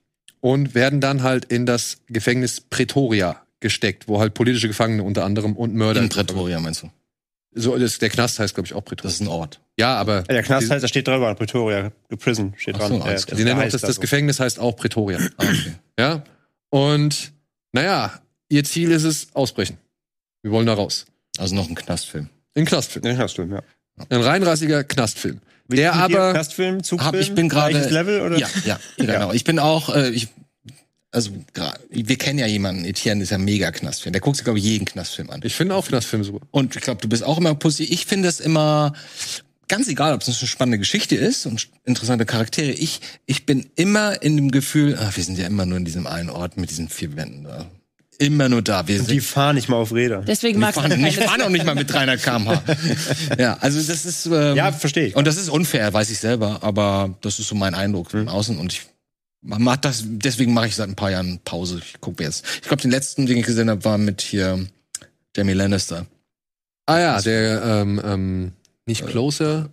und 0.42 0.76
werden 0.76 1.00
dann 1.00 1.24
halt 1.24 1.46
in 1.46 1.66
das 1.66 2.00
Gefängnis 2.08 2.60
Pretoria 2.62 3.42
gesteckt, 3.62 4.08
wo 4.08 4.20
halt 4.20 4.34
politische 4.34 4.68
Gefangene 4.68 5.04
unter 5.04 5.24
anderem 5.24 5.56
und 5.56 5.74
Mörder. 5.74 6.02
In 6.02 6.10
Pretoria, 6.10 6.60
meinst 6.60 6.84
du? 6.84 6.92
So, 7.58 7.78
das, 7.78 8.00
der 8.00 8.10
Knast 8.10 8.40
heißt, 8.40 8.54
glaube 8.56 8.68
ich, 8.68 8.74
auch 8.74 8.84
Pretoria. 8.84 9.08
Das 9.10 9.14
ist 9.16 9.22
ein 9.22 9.28
Ort. 9.30 9.62
ja, 9.78 9.96
aber 9.96 10.18
Ja, 10.28 10.34
der 10.34 10.44
Knast 10.44 10.70
heißt, 10.70 10.84
da 10.84 10.88
steht 10.90 11.08
drüber, 11.08 11.34
Pretoria, 11.36 11.92
the 12.10 12.18
Prison 12.18 12.54
steht 12.58 12.78
dran. 12.78 12.90
so, 12.92 13.00
klar. 13.00 13.18
sie 13.18 13.44
nennen 13.46 13.62
auch 13.62 13.70
das, 13.70 13.82
das. 13.82 14.02
Gefängnis 14.02 14.40
heißt 14.42 14.60
auch 14.60 14.76
Pretoria. 14.76 15.20
Ah, 15.38 15.44
okay. 15.46 15.74
Ja. 15.98 16.24
Und 16.70 17.32
naja, 17.72 18.20
ihr 18.50 18.64
Ziel 18.66 18.92
ist 18.92 19.04
es, 19.06 19.34
ausbrechen. 19.34 19.78
Wir 20.42 20.52
wollen 20.52 20.66
da 20.68 20.74
raus. 20.74 21.06
Also 21.40 21.56
noch 21.56 21.68
ein 21.70 21.76
Knastfilm. 21.76 22.30
In 22.54 22.66
Knastfilm. 22.66 23.06
Ja, 23.06 23.14
Knastfilm, 23.16 23.52
ja. 23.52 23.62
Ein 24.10 24.22
reinrassiger 24.22 24.84
Knastfilm. 24.84 25.40
Wie- 25.68 25.78
Der 25.78 25.94
aber. 25.94 26.32
Knastfilm, 26.32 26.84
Zugfilm, 26.84 27.14
Hab, 27.14 27.20
ich 27.20 27.34
bin 27.34 27.50
gerade. 27.50 27.78
Level 27.90 28.22
oder? 28.22 28.38
Ja, 28.38 28.48
ja, 28.66 28.80
genau. 28.98 29.32
Ich 29.34 29.44
bin 29.44 29.60
auch. 29.60 29.94
Äh, 29.94 30.10
ich, 30.10 30.28
also 31.12 31.32
wir 31.90 32.18
kennen 32.18 32.40
ja 32.40 32.46
jemanden. 32.46 32.84
Etienne 32.86 33.24
ist 33.24 33.30
ja 33.30 33.38
mega 33.38 33.72
Knastfilm. 33.72 34.12
Der 34.14 34.22
guckt 34.22 34.36
sich 34.38 34.44
glaube 34.44 34.60
ich 34.60 34.66
jeden 34.66 34.86
Knastfilm 34.86 35.30
an. 35.30 35.40
Ich 35.44 35.56
finde 35.56 35.76
auch 35.76 35.88
Knastfilm 35.88 36.24
super. 36.24 36.46
Und 36.52 36.76
ich 36.76 36.82
glaube, 36.82 37.02
du 37.02 37.08
bist 37.08 37.24
auch 37.24 37.38
immer 37.38 37.56
positiv. 37.56 37.90
Ich 37.94 38.06
finde 38.06 38.28
es 38.28 38.40
immer 38.42 38.94
ganz 39.68 39.88
egal, 39.88 40.14
ob 40.14 40.22
es 40.22 40.28
eine 40.28 40.36
spannende 40.48 40.78
Geschichte 40.78 41.16
ist 41.16 41.46
und 41.46 41.70
interessante 41.86 42.26
Charaktere. 42.26 42.72
Ich, 42.72 43.00
ich 43.26 43.46
bin 43.46 43.66
immer 43.76 44.22
in 44.22 44.36
dem 44.36 44.52
Gefühl, 44.52 44.98
ach, 45.00 45.16
wir 45.16 45.24
sind 45.24 45.38
ja 45.40 45.48
immer 45.48 45.66
nur 45.66 45.78
in 45.78 45.86
diesem 45.86 46.06
einen 46.06 46.30
Ort 46.30 46.58
mit 46.58 46.70
diesen 46.70 46.90
vier 46.90 47.16
Wänden 47.16 47.46
da. 47.46 47.66
Immer 48.18 48.50
nur 48.50 48.62
da. 48.62 48.88
Wir 48.88 49.00
Und 49.00 49.06
sind 49.08 49.16
die 49.16 49.22
fahren 49.22 49.56
nicht 49.56 49.68
mal 49.70 49.78
auf 49.78 49.94
Räder. 49.94 50.22
Deswegen 50.22 50.56
die 50.56 50.62
magst 50.62 50.80
fahren, 50.80 50.90
du 51.02 51.08
ich 51.08 51.18
fahre 51.18 51.46
auch 51.46 51.50
nicht 51.50 51.66
mal 51.66 51.76
mit 51.76 51.92
300 51.92 52.22
km/h. 52.22 52.64
ja, 53.38 53.58
also 53.60 53.82
das 53.82 54.06
ist 54.06 54.26
ähm, 54.28 54.56
Ja, 54.56 54.72
verstehe 54.72 55.08
ich. 55.08 55.16
und 55.16 55.28
das 55.28 55.38
ist 55.38 55.50
unfair, 55.50 55.92
weiß 55.94 56.10
ich 56.10 56.20
selber, 56.20 56.60
aber 56.62 57.16
das 57.22 57.40
ist 57.40 57.48
so 57.48 57.56
mein 57.56 57.76
Eindruck 57.76 58.12
von 58.12 58.28
außen 58.30 58.58
und 58.58 58.74
ich 58.74 58.82
man 59.42 59.62
macht 59.62 59.86
das 59.86 60.04
deswegen 60.06 60.54
mache 60.54 60.68
ich 60.68 60.76
seit 60.76 60.90
ein 60.90 60.96
paar 60.96 61.12
Jahren 61.12 61.40
Pause. 61.46 61.80
Ich 61.86 62.02
gucke 62.02 62.24
jetzt. 62.24 62.44
Ich 62.56 62.68
glaube, 62.68 62.82
den 62.82 62.90
letzten, 62.90 63.28
den 63.28 63.38
ich 63.38 63.46
gesehen 63.46 63.70
habe, 63.70 63.84
war 63.86 64.00
mit 64.00 64.22
hier 64.22 64.66
Jamie 65.36 65.54
Lannister. 65.54 66.08
Ah 66.88 67.00
ja, 67.00 67.22
der, 67.22 67.64
ähm, 67.64 68.02
ähm, 68.04 68.52
nicht 68.88 69.06
Closer. 69.06 69.70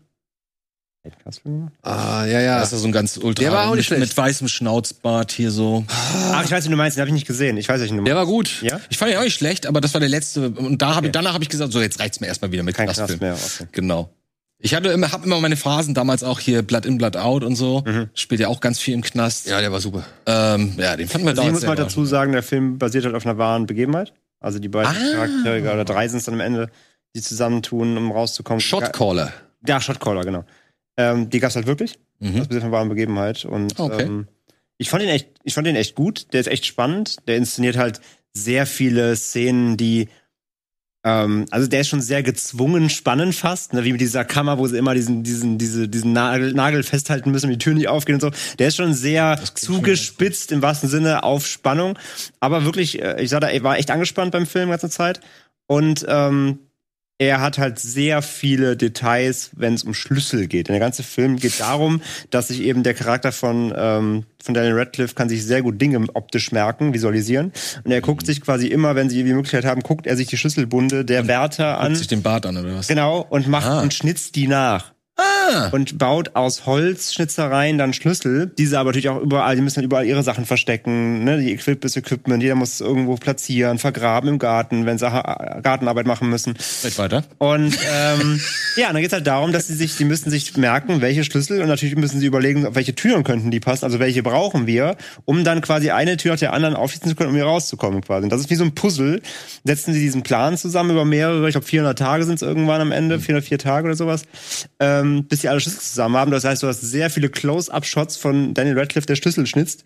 Kate 1.04 1.16
Castle? 1.24 1.72
Ah, 1.82 2.24
ja, 2.26 2.40
ja. 2.40 2.60
Das 2.60 2.72
ist 2.72 2.80
so 2.82 2.86
ein 2.86 2.92
ganz 2.92 3.16
ultra. 3.16 3.42
Der 3.42 3.52
war 3.52 3.64
auch 3.66 3.74
nicht 3.74 3.90
mit, 3.90 3.98
schlecht. 3.98 4.00
mit 4.02 4.16
weißem 4.16 4.46
Schnauzbart 4.46 5.32
hier 5.32 5.50
so. 5.50 5.84
Ach, 5.88 6.44
ich 6.44 6.50
weiß, 6.52 6.64
wie 6.64 6.68
du 6.70 6.76
meinst, 6.76 6.96
den 6.96 7.00
habe 7.00 7.08
ich 7.08 7.14
nicht 7.14 7.26
gesehen. 7.26 7.56
Ich 7.56 7.68
weiß, 7.68 7.80
welchen 7.80 7.96
du 7.96 8.04
Der 8.04 8.14
meinst. 8.14 8.28
war 8.28 8.32
gut. 8.32 8.62
Ja? 8.62 8.80
Ich 8.88 8.98
fand 8.98 9.10
ihn 9.10 9.16
auch 9.18 9.24
nicht 9.24 9.34
schlecht, 9.34 9.66
aber 9.66 9.80
das 9.80 9.94
war 9.94 10.00
der 10.00 10.08
letzte. 10.08 10.50
Und 10.50 10.80
da 10.80 10.90
hab 10.90 10.98
Okay. 10.98 11.06
ich, 11.06 11.12
danach 11.12 11.34
habe 11.34 11.42
ich 11.42 11.50
gesagt, 11.50 11.72
so 11.72 11.80
jetzt 11.80 11.98
reicht's 11.98 12.20
mir 12.20 12.28
erstmal 12.28 12.52
wieder 12.52 12.62
mit 12.62 12.76
Kein 12.76 12.86
Knastfilm. 12.86 13.18
Knast 13.18 13.60
mehr. 13.60 13.66
Okay. 13.66 13.68
Genau. 13.72 14.10
Ich 14.64 14.76
hatte 14.76 14.90
immer, 14.90 15.10
hab 15.10 15.24
immer 15.26 15.40
meine 15.40 15.56
Phasen 15.56 15.92
damals 15.92 16.22
auch 16.22 16.38
hier 16.38 16.62
Blood 16.62 16.86
in, 16.86 16.98
Blood 16.98 17.16
out 17.16 17.42
und 17.42 17.56
so. 17.56 17.82
Mhm. 17.84 18.10
Spielt 18.14 18.40
ja 18.40 18.46
auch 18.46 18.60
ganz 18.60 18.78
viel 18.78 18.94
im 18.94 19.02
Knast. 19.02 19.48
Ja, 19.48 19.60
der 19.60 19.72
war 19.72 19.80
super. 19.80 20.04
Ähm, 20.26 20.74
ja 20.76 20.96
den 20.96 21.08
fanden 21.08 21.26
wir 21.26 21.30
Also 21.30 21.42
ich 21.42 21.50
muss 21.50 21.66
mal 21.66 21.74
dazu 21.74 22.04
sagen, 22.04 22.30
der 22.30 22.44
Film 22.44 22.78
basiert 22.78 23.04
halt 23.06 23.16
auf 23.16 23.26
einer 23.26 23.38
wahren 23.38 23.66
Begebenheit. 23.66 24.12
Also 24.38 24.60
die 24.60 24.68
beiden 24.68 24.92
Ah. 24.96 25.14
Charaktere, 25.16 25.72
oder 25.74 25.84
drei 25.84 26.06
sind 26.06 26.18
es 26.18 26.26
dann 26.26 26.34
am 26.34 26.40
Ende, 26.40 26.70
die 27.16 27.20
zusammentun, 27.22 27.96
um 27.96 28.12
rauszukommen. 28.12 28.60
Shotcaller. 28.60 29.32
Ja, 29.66 29.80
Shotcaller, 29.80 30.22
genau. 30.24 30.44
Ähm, 30.96 31.30
die 31.30 31.40
gab's 31.40 31.56
halt 31.56 31.66
wirklich. 31.66 31.98
Mhm. 32.20 32.38
Das 32.38 32.48
basiert 32.48 32.64
einer 32.64 32.72
wahren 32.72 32.88
Begebenheit. 32.88 33.44
Und 33.44 33.78
Okay. 33.78 34.02
ähm, 34.02 34.28
ich 34.78 34.90
fand 34.90 35.02
ihn 35.02 35.08
echt, 35.08 35.28
ich 35.44 35.54
fand 35.54 35.66
ihn 35.66 35.76
echt 35.76 35.94
gut. 35.94 36.32
Der 36.32 36.40
ist 36.40 36.48
echt 36.48 36.66
spannend. 36.66 37.16
Der 37.26 37.36
inszeniert 37.36 37.76
halt 37.76 38.00
sehr 38.34 38.66
viele 38.66 39.16
Szenen, 39.16 39.76
die 39.76 40.08
ähm, 41.04 41.46
also 41.50 41.66
der 41.66 41.80
ist 41.80 41.88
schon 41.88 42.00
sehr 42.00 42.22
gezwungen 42.22 42.88
spannend 42.88 43.34
fast, 43.34 43.72
ne, 43.72 43.82
wie 43.82 43.90
mit 43.90 44.00
dieser 44.00 44.24
Kammer, 44.24 44.58
wo 44.58 44.68
sie 44.68 44.78
immer 44.78 44.94
diesen, 44.94 45.24
diesen, 45.24 45.58
diese, 45.58 45.88
diesen 45.88 46.12
Nagel, 46.12 46.52
Nagel 46.52 46.84
festhalten 46.84 47.32
müssen, 47.32 47.50
die 47.50 47.58
Tür 47.58 47.74
nicht 47.74 47.88
aufgeht 47.88 48.14
und 48.14 48.20
so. 48.20 48.30
Der 48.60 48.68
ist 48.68 48.76
schon 48.76 48.94
sehr 48.94 49.40
zugespitzt 49.54 50.52
im 50.52 50.62
wahrsten 50.62 50.88
Sinne 50.88 51.24
auf 51.24 51.46
Spannung. 51.46 51.98
Aber 52.38 52.64
wirklich, 52.64 53.02
äh, 53.02 53.20
ich 53.20 53.30
sag 53.30 53.40
da, 53.40 53.48
er 53.48 53.62
war 53.64 53.78
echt 53.78 53.90
angespannt 53.90 54.30
beim 54.30 54.46
Film 54.46 54.66
die 54.68 54.70
ganze 54.70 54.90
Zeit. 54.90 55.20
Und 55.66 56.06
ähm, 56.08 56.60
er 57.22 57.40
hat 57.40 57.58
halt 57.58 57.78
sehr 57.78 58.20
viele 58.22 58.76
Details, 58.76 59.50
wenn 59.54 59.74
es 59.74 59.84
um 59.84 59.94
Schlüssel 59.94 60.46
geht. 60.48 60.68
Denn 60.68 60.74
der 60.74 60.80
ganze 60.80 61.02
Film 61.02 61.36
geht 61.36 61.60
darum, 61.60 62.02
dass 62.30 62.48
sich 62.48 62.60
eben 62.62 62.82
der 62.82 62.94
Charakter 62.94 63.32
von, 63.32 63.72
ähm, 63.76 64.24
von 64.42 64.54
Daniel 64.54 64.74
Radcliffe 64.78 65.14
kann 65.14 65.28
sich 65.28 65.44
sehr 65.44 65.62
gut 65.62 65.80
Dinge 65.80 66.04
optisch 66.14 66.52
merken, 66.52 66.94
visualisieren. 66.94 67.52
Und 67.84 67.92
er 67.92 68.00
guckt 68.00 68.26
sich 68.26 68.40
quasi 68.40 68.66
immer, 68.66 68.94
wenn 68.94 69.08
sie 69.08 69.22
die 69.22 69.32
Möglichkeit 69.32 69.64
haben, 69.64 69.82
guckt 69.82 70.06
er 70.06 70.16
sich 70.16 70.26
die 70.28 70.36
Schlüsselbunde 70.36 71.04
der 71.04 71.28
Wärter 71.28 71.78
an. 71.78 71.88
Guckt 71.88 71.98
sich 71.98 72.08
den 72.08 72.22
Bart 72.22 72.44
an 72.46 72.56
oder 72.56 72.74
was? 72.76 72.88
Genau, 72.88 73.20
und 73.28 73.46
macht 73.48 73.66
Ah. 73.66 73.80
und 73.82 73.94
schnitzt 73.94 74.34
die 74.34 74.48
nach. 74.48 74.92
Ah. 75.22 75.68
Und 75.72 75.98
baut 75.98 76.34
aus 76.34 76.66
Holzschnitzereien 76.66 77.78
dann 77.78 77.92
Schlüssel. 77.92 78.52
Diese 78.58 78.78
aber 78.78 78.90
natürlich 78.90 79.08
auch 79.08 79.20
überall, 79.20 79.56
die 79.56 79.62
müssen 79.62 79.76
dann 79.76 79.84
überall 79.84 80.06
ihre 80.06 80.22
Sachen 80.22 80.46
verstecken, 80.46 81.24
ne? 81.24 81.38
Die 81.38 81.52
Equip 81.52 81.80
das 81.80 81.96
Equipment, 81.96 82.42
jeder 82.42 82.54
muss 82.54 82.74
es 82.74 82.80
irgendwo 82.80 83.16
platzieren, 83.16 83.78
vergraben 83.78 84.28
im 84.28 84.38
Garten, 84.38 84.86
wenn 84.86 84.98
sie 84.98 85.08
Gartenarbeit 85.62 86.06
machen 86.06 86.30
müssen. 86.30 86.54
Red 86.84 86.98
weiter. 86.98 87.24
Und 87.38 87.76
ähm, 87.92 88.40
ja, 88.76 88.92
dann 88.92 89.02
geht's 89.02 89.12
halt 89.12 89.26
darum, 89.26 89.52
dass 89.52 89.68
sie 89.68 89.74
sich, 89.74 89.96
die 89.96 90.04
müssen 90.04 90.30
sich 90.30 90.56
merken, 90.56 91.00
welche 91.00 91.24
Schlüssel 91.24 91.60
und 91.60 91.68
natürlich 91.68 91.96
müssen 91.96 92.20
sie 92.20 92.26
überlegen, 92.26 92.66
auf 92.66 92.74
welche 92.74 92.94
Türen 92.94 93.24
könnten 93.24 93.50
die 93.50 93.60
passen, 93.60 93.84
also 93.84 93.98
welche 93.98 94.22
brauchen 94.22 94.66
wir, 94.66 94.96
um 95.24 95.44
dann 95.44 95.60
quasi 95.60 95.90
eine 95.90 96.16
Tür 96.16 96.32
nach 96.32 96.38
der 96.38 96.52
anderen 96.52 96.74
aufschließen 96.74 97.10
zu 97.10 97.16
können, 97.16 97.30
um 97.30 97.36
hier 97.36 97.44
rauszukommen 97.44 98.00
quasi. 98.00 98.24
Und 98.24 98.30
das 98.30 98.40
ist 98.40 98.50
wie 98.50 98.54
so 98.54 98.64
ein 98.64 98.74
Puzzle. 98.74 99.20
Setzen 99.64 99.92
sie 99.92 100.00
diesen 100.00 100.22
Plan 100.22 100.56
zusammen 100.56 100.90
über 100.90 101.04
mehrere, 101.04 101.48
ich 101.48 101.52
glaube 101.52 101.66
400 101.66 101.98
Tage 101.98 102.24
sind 102.24 102.36
es 102.36 102.42
irgendwann 102.42 102.80
am 102.80 102.92
Ende, 102.92 103.20
404 103.20 103.58
Tage 103.58 103.86
oder 103.86 103.96
sowas, 103.96 104.22
ähm, 104.80 105.11
bis 105.28 105.42
sie 105.42 105.48
alle 105.48 105.60
Schlüssel 105.60 105.80
zusammen 105.80 106.16
haben. 106.16 106.30
Das 106.30 106.44
heißt, 106.44 106.62
du 106.62 106.66
hast 106.66 106.80
sehr 106.80 107.10
viele 107.10 107.28
Close-Up-Shots 107.28 108.16
von 108.16 108.54
Daniel 108.54 108.78
Radcliffe, 108.78 109.06
der 109.06 109.16
Schlüssel 109.16 109.46
schnitzt. 109.46 109.84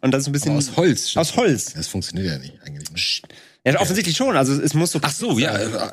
Und 0.00 0.12
das 0.12 0.22
ist 0.22 0.28
ein 0.28 0.32
bisschen 0.32 0.50
Aber 0.52 0.58
aus 0.58 0.76
Holz. 0.76 1.16
Aus 1.16 1.36
Holz. 1.36 1.74
Das 1.74 1.88
funktioniert 1.88 2.26
ja 2.26 2.38
nicht 2.38 2.54
eigentlich. 2.64 2.90
nicht. 2.90 3.22
Ja, 3.64 3.80
offensichtlich 3.80 4.16
schon. 4.16 4.36
Also 4.36 4.60
es 4.60 4.74
muss 4.74 4.92
so. 4.92 5.00
Ach 5.02 5.10
so, 5.10 5.38
ja. 5.38 5.92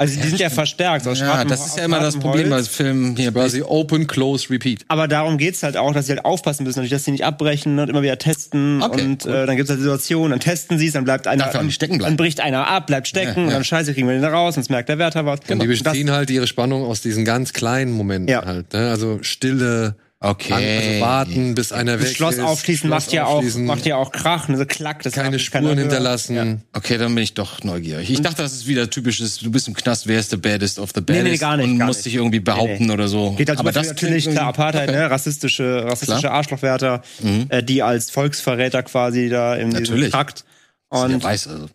Also 0.00 0.20
die 0.20 0.28
sind 0.28 0.38
ja 0.38 0.48
verstärkt. 0.48 1.08
Aus 1.08 1.18
Ja, 1.18 1.44
das 1.44 1.66
ist 1.66 1.76
ja 1.76 1.84
immer 1.84 1.98
das 1.98 2.16
Problem 2.16 2.50
bei. 2.50 2.62
Filmen 2.62 3.16
hier. 3.16 3.32
Quasi 3.32 3.62
Open, 3.62 4.06
Close, 4.06 4.48
Repeat. 4.48 4.84
Aber 4.86 5.08
darum 5.08 5.38
geht's 5.38 5.64
halt 5.64 5.76
auch, 5.76 5.92
dass 5.92 6.06
sie 6.06 6.12
halt 6.12 6.24
aufpassen 6.24 6.62
müssen, 6.62 6.78
natürlich, 6.78 6.92
dass 6.92 7.04
sie 7.04 7.10
nicht 7.10 7.24
abbrechen 7.24 7.76
und 7.80 7.88
immer 7.90 8.02
wieder 8.02 8.16
testen. 8.16 8.80
Okay, 8.80 9.02
und 9.02 9.24
gut. 9.24 9.32
äh, 9.32 9.44
dann 9.46 9.56
gibt's 9.56 9.70
halt 9.70 9.80
Situationen, 9.80 10.30
dann 10.30 10.38
testen 10.40 10.78
sie 10.78 10.86
es, 10.86 10.92
dann 10.92 11.02
bleibt 11.02 11.26
einer, 11.26 11.46
Darf 11.50 11.60
nicht 11.64 11.74
stecken 11.74 11.98
bleiben. 11.98 12.12
dann 12.12 12.16
bricht 12.16 12.40
einer 12.40 12.68
ab, 12.68 12.86
bleibt 12.86 13.08
stecken 13.08 13.32
Ja, 13.40 13.42
und 13.42 13.48
ja. 13.48 13.54
dann 13.54 13.64
scheiße, 13.64 13.92
kriegen 13.92 14.06
wir 14.06 14.14
den 14.14 14.22
da 14.22 14.28
raus, 14.28 14.54
sonst 14.54 14.70
merkt 14.70 14.88
der 14.88 14.98
Wärter 14.98 15.26
was. 15.26 15.40
Und 15.48 15.60
die 15.62 15.66
Das- 15.66 15.82
beziehen 15.82 16.12
halt 16.12 16.30
ihre 16.30 16.46
Spannung 16.46 16.84
aus 16.84 17.00
diesen 17.00 17.24
ganz 17.24 17.52
kleinen 17.52 17.90
Momenten 17.90 18.28
Ja. 18.28 18.44
halt. 18.44 18.72
Ne? 18.72 18.90
Also 18.90 19.18
Stille, 19.22 19.96
Okay. 20.20 20.52
an, 20.52 20.62
also 20.64 21.00
warten, 21.00 21.54
bis 21.54 21.70
einer 21.70 21.96
das 21.96 22.06
weg 22.08 22.16
Schloss 22.16 22.34
ist. 22.34 22.40
aufschließen 22.40 22.88
Schloss 22.88 23.04
macht 23.04 23.12
ja 23.12 23.24
auch 23.26 23.34
aufschließen, 23.36 23.64
macht 23.64 23.86
ja 23.86 23.96
auch 23.96 24.10
Krach, 24.10 24.48
ne, 24.48 24.58
so 24.58 24.64
klack, 24.66 25.04
das 25.04 25.12
keine 25.12 25.38
Spuren 25.38 25.78
hinterlassen. 25.78 26.64
Okay, 26.72 26.98
dann 26.98 27.14
bin 27.14 27.22
ich 27.22 27.34
doch 27.34 27.62
neugierig. 27.62 28.10
Ich 28.10 28.20
dachte, 28.20 28.42
das 28.42 28.52
ist 28.52 28.66
wieder 28.66 28.90
typisches, 28.90 29.38
du 29.38 29.48
bist 29.52 29.68
im 29.68 29.74
Knast, 29.74 30.08
wer 30.08 30.18
ist 30.18 30.30
the 30.30 30.36
baddest 30.36 30.80
of 30.80 30.90
the 30.92 31.00
baddest? 31.00 31.24
nee, 31.24 31.36
gar 31.36 31.56
nicht, 31.56 31.66
Und 31.70 31.78
gar 31.78 31.86
musst 31.86 32.00
nicht. 32.00 32.06
dich 32.06 32.14
irgendwie 32.16 32.40
behaupten 32.40 32.78
Nee, 32.80 32.86
nee. 32.86 32.92
oder 32.92 33.06
so. 33.06 33.30
Geht 33.32 33.48
halt 33.48 33.60
Aber 33.60 33.70
das 33.70 33.86
natürlich 33.86 34.28
klar 34.28 34.48
Apartheid, 34.48 34.88
okay. 34.88 34.98
ne? 34.98 35.08
rassistische, 35.08 35.84
rassistische 35.84 36.20
Klar. 36.22 36.32
Arschlochwärter, 36.32 37.02
äh, 37.50 37.62
die 37.62 37.84
als 37.84 38.10
Volksverräter 38.10 38.82
quasi 38.82 39.28
da 39.28 39.56
Natürlich. 39.56 40.10
Trakt. 40.10 40.44
Und 40.88 41.22
weiß 41.22 41.46
also. 41.46 41.68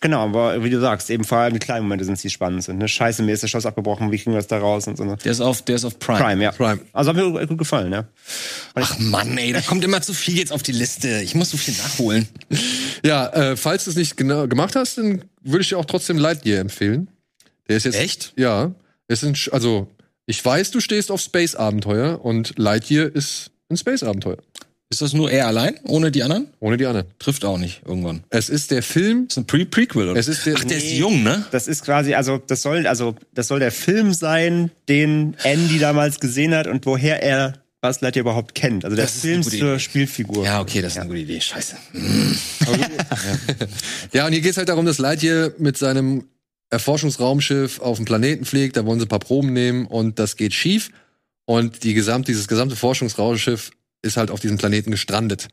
Genau, 0.00 0.24
aber 0.24 0.64
wie 0.64 0.70
du 0.70 0.80
sagst, 0.80 1.10
eben 1.10 1.24
vor 1.24 1.38
allem 1.38 1.52
die 1.52 1.58
kleinen 1.58 1.82
Momente 1.82 2.04
sind 2.04 2.14
es, 2.14 2.22
die 2.22 2.30
spannend 2.30 2.64
sind. 2.64 2.78
Ne? 2.78 2.88
Scheiße, 2.88 3.22
mir 3.22 3.32
ist 3.32 3.42
das 3.42 3.50
Schloss 3.50 3.66
abgebrochen, 3.66 4.10
wie 4.10 4.18
kriegen 4.18 4.32
wir 4.32 4.38
das 4.38 4.46
da 4.46 4.58
raus 4.58 4.86
und 4.86 4.96
so. 4.96 5.04
Ne? 5.04 5.16
Der 5.24 5.32
ist 5.32 5.40
auf, 5.40 5.62
der 5.62 5.76
ist 5.76 5.84
auf 5.84 5.98
Prime. 5.98 6.18
Prime, 6.18 6.42
ja. 6.42 6.52
Prime. 6.52 6.80
Also 6.92 7.10
hat 7.10 7.16
mir 7.16 7.46
gut 7.46 7.58
gefallen, 7.58 7.92
ja. 7.92 8.06
Ach 8.74 8.98
Mann, 8.98 9.36
ey, 9.38 9.52
da 9.52 9.60
kommt 9.60 9.84
immer 9.84 10.00
zu 10.02 10.14
viel 10.14 10.38
jetzt 10.38 10.52
auf 10.52 10.62
die 10.62 10.72
Liste. 10.72 11.20
Ich 11.22 11.34
muss 11.34 11.50
so 11.50 11.56
viel 11.56 11.74
nachholen. 11.74 12.28
Ja, 13.04 13.28
äh, 13.28 13.56
falls 13.56 13.84
du 13.84 13.90
es 13.90 13.96
nicht 13.96 14.16
genau 14.16 14.48
gemacht 14.48 14.74
hast, 14.74 14.98
dann 14.98 15.24
würde 15.42 15.62
ich 15.62 15.68
dir 15.68 15.78
auch 15.78 15.84
trotzdem 15.84 16.18
Lightyear 16.18 16.60
empfehlen. 16.60 17.08
Der 17.68 17.76
ist 17.76 17.84
jetzt 17.84 17.98
Echt? 17.98 18.32
Ja, 18.36 18.72
es 19.06 19.20
sind 19.20 19.50
also 19.52 19.88
ich 20.26 20.44
weiß, 20.44 20.72
du 20.72 20.80
stehst 20.80 21.10
auf 21.10 21.22
Space 21.22 21.54
Abenteuer 21.54 22.22
und 22.22 22.58
Lightyear 22.58 23.06
ist 23.14 23.50
ein 23.70 23.76
Space 23.78 24.02
Abenteuer, 24.02 24.36
Ist 24.90 25.02
das 25.02 25.12
nur 25.12 25.30
er 25.30 25.46
allein, 25.46 25.74
ohne 25.84 26.10
die 26.10 26.22
anderen? 26.22 26.48
ohne 26.60 26.78
die 26.78 26.86
anderen. 26.86 27.06
Trifft 27.18 27.44
auch 27.44 27.58
nicht 27.58 27.82
irgendwann. 27.86 28.24
Es 28.30 28.48
ist 28.48 28.70
der 28.70 28.82
Film, 28.82 29.26
ist 29.28 29.36
ein 29.36 29.46
Pre 29.46 29.66
Prequel, 29.66 30.08
oder? 30.08 30.18
es 30.18 30.28
ist 30.28 30.46
der 30.46 30.54
Ach, 30.56 30.64
der 30.64 30.78
ist 30.78 30.92
jung, 30.92 31.22
ne? 31.22 31.44
Das 31.50 31.68
ist 31.68 31.84
quasi, 31.84 32.14
also 32.14 32.38
das 32.46 32.62
soll, 32.62 32.86
also 32.86 33.14
das 33.34 33.48
soll 33.48 33.58
der 33.60 33.70
Film 33.70 34.14
sein, 34.14 34.70
den 34.88 35.36
Andy 35.42 35.78
damals 35.78 36.20
gesehen 36.20 36.54
hat 36.54 36.66
und 36.66 36.86
woher 36.86 37.22
er 37.22 37.54
Buzz 37.82 38.00
Lightyear 38.00 38.22
überhaupt 38.22 38.54
kennt. 38.54 38.84
Also 38.84 38.96
der 38.96 39.04
Das 39.04 39.20
Film 39.20 39.42
zur. 39.42 39.78
Spielfigur. 39.78 40.44
Ja, 40.44 40.60
okay, 40.60 40.80
das 40.80 40.92
ist 40.92 40.98
eine 40.98 41.08
gute 41.08 41.20
Idee. 41.20 41.40
Scheiße. 41.40 41.76
Ja, 44.12 44.26
und 44.26 44.32
hier 44.32 44.40
geht's 44.40 44.56
halt 44.56 44.68
darum, 44.68 44.86
dass 44.86 44.98
Lightyear 44.98 45.52
mit 45.58 45.76
seinem 45.76 46.24
Erforschungsraumschiff 46.70 47.80
auf 47.80 47.98
den 47.98 48.04
Planeten 48.06 48.44
fliegt, 48.44 48.76
da 48.76 48.84
wollen 48.86 48.98
sie 49.00 49.06
ein 49.06 49.08
paar 49.10 49.18
Proben 49.18 49.52
nehmen 49.52 49.86
und 49.86 50.18
das 50.18 50.36
geht 50.36 50.54
schief 50.54 50.90
und 51.44 51.82
die 51.84 51.94
gesamt, 51.94 52.28
dieses 52.28 52.48
gesamte 52.48 52.74
Forschungsraumschiff 52.76 53.70
ist 54.02 54.16
halt 54.16 54.30
auf 54.30 54.40
diesem 54.40 54.58
Planeten 54.58 54.90
gestrandet. 54.90 55.48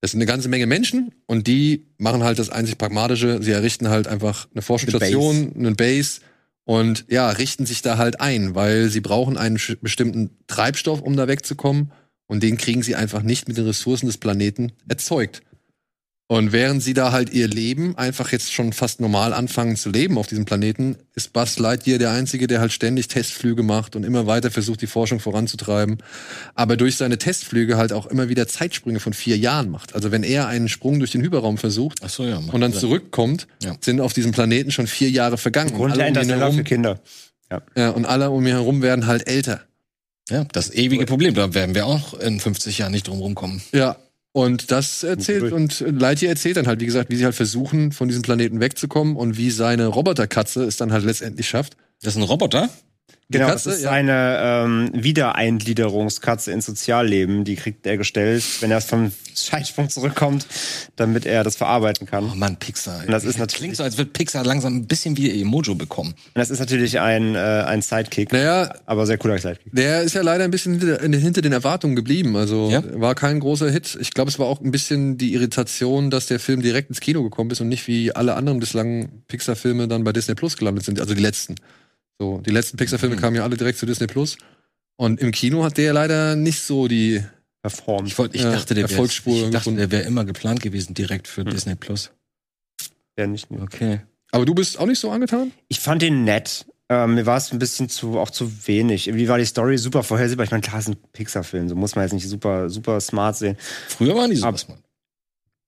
Das 0.00 0.10
sind 0.10 0.18
eine 0.18 0.26
ganze 0.26 0.48
Menge 0.48 0.66
Menschen 0.66 1.14
und 1.26 1.46
die 1.46 1.86
machen 1.96 2.24
halt 2.24 2.38
das 2.38 2.50
einzig 2.50 2.76
Pragmatische, 2.76 3.40
sie 3.42 3.52
errichten 3.52 3.88
halt 3.88 4.08
einfach 4.08 4.48
eine 4.52 4.62
Forschungsstation, 4.62 5.54
einen 5.54 5.76
Base 5.76 6.20
und 6.64 7.04
ja, 7.08 7.30
richten 7.30 7.66
sich 7.66 7.82
da 7.82 7.98
halt 7.98 8.20
ein, 8.20 8.54
weil 8.54 8.88
sie 8.88 9.00
brauchen 9.00 9.38
einen 9.38 9.60
bestimmten 9.80 10.30
Treibstoff, 10.48 11.00
um 11.00 11.16
da 11.16 11.28
wegzukommen 11.28 11.92
und 12.26 12.42
den 12.42 12.56
kriegen 12.56 12.82
sie 12.82 12.96
einfach 12.96 13.22
nicht 13.22 13.46
mit 13.46 13.56
den 13.56 13.66
Ressourcen 13.66 14.06
des 14.06 14.18
Planeten 14.18 14.72
erzeugt. 14.88 15.42
Und 16.28 16.52
während 16.52 16.82
sie 16.82 16.94
da 16.94 17.12
halt 17.12 17.30
ihr 17.30 17.46
Leben 17.46 17.98
einfach 17.98 18.32
jetzt 18.32 18.54
schon 18.54 18.72
fast 18.72 19.00
normal 19.00 19.34
anfangen 19.34 19.76
zu 19.76 19.90
leben 19.90 20.16
auf 20.16 20.26
diesem 20.28 20.46
Planeten, 20.46 20.96
ist 21.14 21.34
Buzz 21.34 21.58
Lightyear 21.58 21.98
der 21.98 22.10
Einzige, 22.12 22.46
der 22.46 22.60
halt 22.60 22.72
ständig 22.72 23.08
Testflüge 23.08 23.62
macht 23.62 23.96
und 23.96 24.04
immer 24.04 24.26
weiter 24.26 24.50
versucht, 24.50 24.80
die 24.80 24.86
Forschung 24.86 25.20
voranzutreiben. 25.20 25.98
Aber 26.54 26.78
durch 26.78 26.96
seine 26.96 27.18
Testflüge 27.18 27.76
halt 27.76 27.92
auch 27.92 28.06
immer 28.06 28.30
wieder 28.30 28.48
Zeitsprünge 28.48 28.98
von 28.98 29.12
vier 29.12 29.36
Jahren 29.36 29.68
macht. 29.70 29.94
Also 29.94 30.10
wenn 30.10 30.22
er 30.22 30.46
einen 30.46 30.70
Sprung 30.70 31.00
durch 31.00 31.10
den 31.10 31.20
Hyperraum 31.22 31.58
versucht 31.58 31.98
Ach 32.02 32.08
so, 32.08 32.24
ja. 32.24 32.38
und 32.38 32.60
dann 32.62 32.72
Sinn. 32.72 32.80
zurückkommt, 32.80 33.46
Ja. 33.62 33.76
sind 33.80 34.00
auf 34.00 34.14
diesem 34.14 34.32
Planeten 34.32 34.70
schon 34.70 34.86
vier 34.86 35.10
Jahre 35.10 35.36
vergangen. 35.36 35.74
Und 35.74 35.90
alle, 35.92 36.00
um 36.00 36.00
ihn 36.00 36.08
Interstellar 36.08 36.46
für 36.50 36.52
herum, 36.54 36.64
Kinder. 36.64 37.00
ja, 37.76 37.90
und 37.90 38.06
alle 38.06 38.30
um 38.30 38.40
ihn 38.46 38.52
herum 38.54 38.80
werden 38.80 39.06
halt 39.06 39.28
älter. 39.28 39.60
Ja, 40.30 40.44
das 40.44 40.70
ewige 40.72 41.04
Problem. 41.04 41.34
Da 41.34 41.52
werden 41.52 41.74
wir 41.74 41.84
auch 41.84 42.14
in 42.14 42.40
50 42.40 42.78
Jahren 42.78 42.92
nicht 42.92 43.06
drum 43.08 43.18
rumkommen. 43.18 43.60
Ja. 43.72 43.96
Und 44.32 44.70
das 44.70 45.02
erzählt, 45.02 45.52
und 45.52 45.80
Lightyear 45.80 46.30
erzählt 46.30 46.56
dann 46.56 46.66
halt, 46.66 46.80
wie 46.80 46.86
gesagt, 46.86 47.10
wie 47.10 47.16
sie 47.16 47.24
halt 47.24 47.34
versuchen, 47.34 47.92
von 47.92 48.08
diesem 48.08 48.22
Planeten 48.22 48.60
wegzukommen 48.60 49.14
und 49.14 49.36
wie 49.36 49.50
seine 49.50 49.86
Roboterkatze 49.86 50.64
es 50.64 50.78
dann 50.78 50.90
halt 50.90 51.04
letztendlich 51.04 51.48
schafft. 51.48 51.76
Das 52.00 52.14
ist 52.14 52.22
ein 52.22 52.26
Roboter? 52.26 52.70
Genau, 53.32 53.46
Katze, 53.48 53.70
das 53.70 53.78
ist 53.78 53.84
ja. 53.84 53.90
eine 53.90 54.38
ähm, 54.64 54.90
Wiedereingliederungskatze 54.94 56.52
ins 56.52 56.66
Sozialleben. 56.66 57.44
Die 57.44 57.56
kriegt 57.56 57.86
er 57.86 57.96
gestellt, 57.96 58.44
wenn 58.60 58.70
er 58.70 58.80
vom 58.80 59.12
Scheitsprung 59.34 59.88
zurückkommt, 59.88 60.46
damit 60.96 61.24
er 61.26 61.42
das 61.42 61.56
verarbeiten 61.56 62.06
kann. 62.06 62.30
Oh 62.30 62.34
Mann, 62.34 62.58
Pixar. 62.58 63.00
Und 63.00 63.10
das 63.10 63.24
ist 63.24 63.36
Klingt 63.36 63.38
natürlich- 63.40 63.76
so, 63.78 63.82
als 63.82 63.96
würde 63.96 64.10
Pixar 64.10 64.44
langsam 64.44 64.76
ein 64.76 64.86
bisschen 64.86 65.16
wie 65.16 65.30
ihr 65.30 65.44
Mojo 65.46 65.74
bekommen. 65.74 66.10
Und 66.10 66.16
das 66.34 66.50
ist 66.50 66.58
natürlich 66.58 67.00
ein, 67.00 67.34
äh, 67.34 67.38
ein 67.38 67.80
Sidekick, 67.82 68.32
Naja, 68.32 68.74
aber 68.86 69.06
sehr 69.06 69.16
cooler 69.18 69.38
Sidekick. 69.38 69.72
der 69.72 70.02
ist 70.02 70.14
ja 70.14 70.22
leider 70.22 70.44
ein 70.44 70.50
bisschen 70.50 70.78
hinter, 70.78 71.00
hinter 71.18 71.40
den 71.42 71.52
Erwartungen 71.52 71.96
geblieben. 71.96 72.36
Also 72.36 72.68
Ja? 72.70 72.82
war 73.00 73.14
kein 73.14 73.40
großer 73.40 73.70
Hit. 73.70 73.96
Ich 74.00 74.12
glaube, 74.12 74.30
es 74.30 74.38
war 74.38 74.46
auch 74.46 74.60
ein 74.60 74.70
bisschen 74.70 75.16
die 75.16 75.32
Irritation, 75.32 76.10
dass 76.10 76.26
der 76.26 76.38
Film 76.38 76.60
direkt 76.62 76.90
ins 76.90 77.00
Kino 77.00 77.22
gekommen 77.22 77.50
ist 77.50 77.60
und 77.60 77.68
nicht 77.68 77.86
wie 77.88 78.12
alle 78.14 78.34
anderen 78.34 78.60
bislang 78.60 79.08
Pixar-Filme 79.28 79.88
dann 79.88 80.04
bei 80.04 80.12
Disney 80.12 80.34
Plus 80.34 80.56
gelandet 80.58 80.84
sind. 80.84 81.00
Also 81.00 81.14
die 81.14 81.22
letzten. 81.22 81.54
So, 82.22 82.38
die 82.38 82.50
letzten 82.50 82.76
Pixar-Filme 82.76 83.16
kamen 83.16 83.34
ja 83.34 83.42
alle 83.42 83.56
direkt 83.56 83.78
zu 83.78 83.84
Disney 83.84 84.06
Plus. 84.06 84.38
Und 84.94 85.18
im 85.18 85.32
Kino 85.32 85.64
hat 85.64 85.76
der 85.76 85.92
leider 85.92 86.36
nicht 86.36 86.60
so 86.60 86.86
die. 86.86 87.20
Performt. 87.62 88.06
Ich, 88.06 88.16
wollte, 88.16 88.36
ich 88.36 88.44
Ja, 88.44 88.52
dachte, 88.52 88.74
der 88.74 88.88
wäre 88.88 89.90
wäre 89.90 90.02
immer 90.02 90.24
geplant 90.24 90.62
gewesen 90.62 90.94
direkt 90.94 91.26
für 91.26 91.44
Disney 91.44 91.74
Plus. 91.74 92.12
Ja, 93.18 93.26
nicht 93.26 93.50
nur. 93.50 93.62
Okay. 93.62 94.02
Aber 94.30 94.44
du 94.44 94.54
bist 94.54 94.78
auch 94.78 94.86
nicht 94.86 95.00
so 95.00 95.10
angetan? 95.10 95.50
Ich 95.66 95.80
fand 95.80 96.00
den 96.02 96.22
nett. 96.22 96.64
Ähm, 96.88 97.16
mir 97.16 97.26
war 97.26 97.38
es 97.38 97.50
ein 97.50 97.58
bisschen 97.58 97.88
zu, 97.88 98.20
auch 98.20 98.30
zu 98.30 98.68
wenig. 98.68 99.08
Irgendwie 99.08 99.26
war 99.26 99.38
die 99.38 99.44
Story 99.44 99.76
super 99.78 100.04
vorhersehbar. 100.04 100.44
Ich 100.44 100.52
meine, 100.52 100.60
klar, 100.60 100.78
es 100.78 100.86
ist 100.86 100.94
ein 100.94 101.02
Pixar-Film, 101.12 101.68
so 101.68 101.74
muss 101.74 101.96
man 101.96 102.04
jetzt 102.04 102.12
nicht 102.12 102.28
super, 102.28 102.70
super 102.70 103.00
smart 103.00 103.36
sehen. 103.36 103.56
Früher 103.88 104.14
waren 104.14 104.30
die 104.30 104.40
was, 104.40 104.68
Mann. 104.68 104.78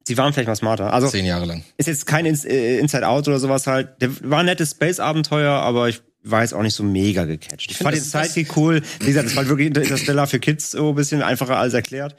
Sie 0.07 0.17
waren 0.17 0.33
vielleicht 0.33 0.49
mal 0.49 0.55
smarter. 0.55 0.93
Also, 0.93 1.09
Zehn 1.09 1.27
Jahre 1.27 1.47
lang. 1.47 1.65
ist 1.79 1.87
jetzt 1.87 2.07
kein 2.07 2.27
äh, 2.27 2.79
Inside 2.79 3.09
Out 3.09 3.27
oder 3.27 3.41
sowas 3.41 3.67
halt. 3.67 4.01
Der 4.01 4.11
war 4.31 4.41
ein 4.41 4.47
nettes 4.47 4.73
Space-Abenteuer, 4.73 5.51
aber 5.51 5.89
ich 5.89 6.03
war 6.25 6.43
jetzt 6.43 6.55
auch 6.55 6.63
nicht 6.63 6.75
so 6.75 6.83
mega 6.83 7.25
gecatcht. 7.25 7.71
Ich, 7.71 7.77
find, 7.77 7.91
fand 7.91 7.97
den 7.97 8.03
Sidekick 8.03 8.57
cool. 8.57 8.83
Wie 9.01 9.07
gesagt, 9.07 9.27
das 9.27 9.37
war 9.37 9.47
wirklich 9.49 9.67
Interstellar 9.77 10.27
für 10.27 10.41
Kids 10.41 10.73
so 10.73 10.91
ein 10.91 10.95
bisschen 10.95 11.23
einfacher 11.23 11.59
als 11.59 11.75
erklärt. 11.75 12.17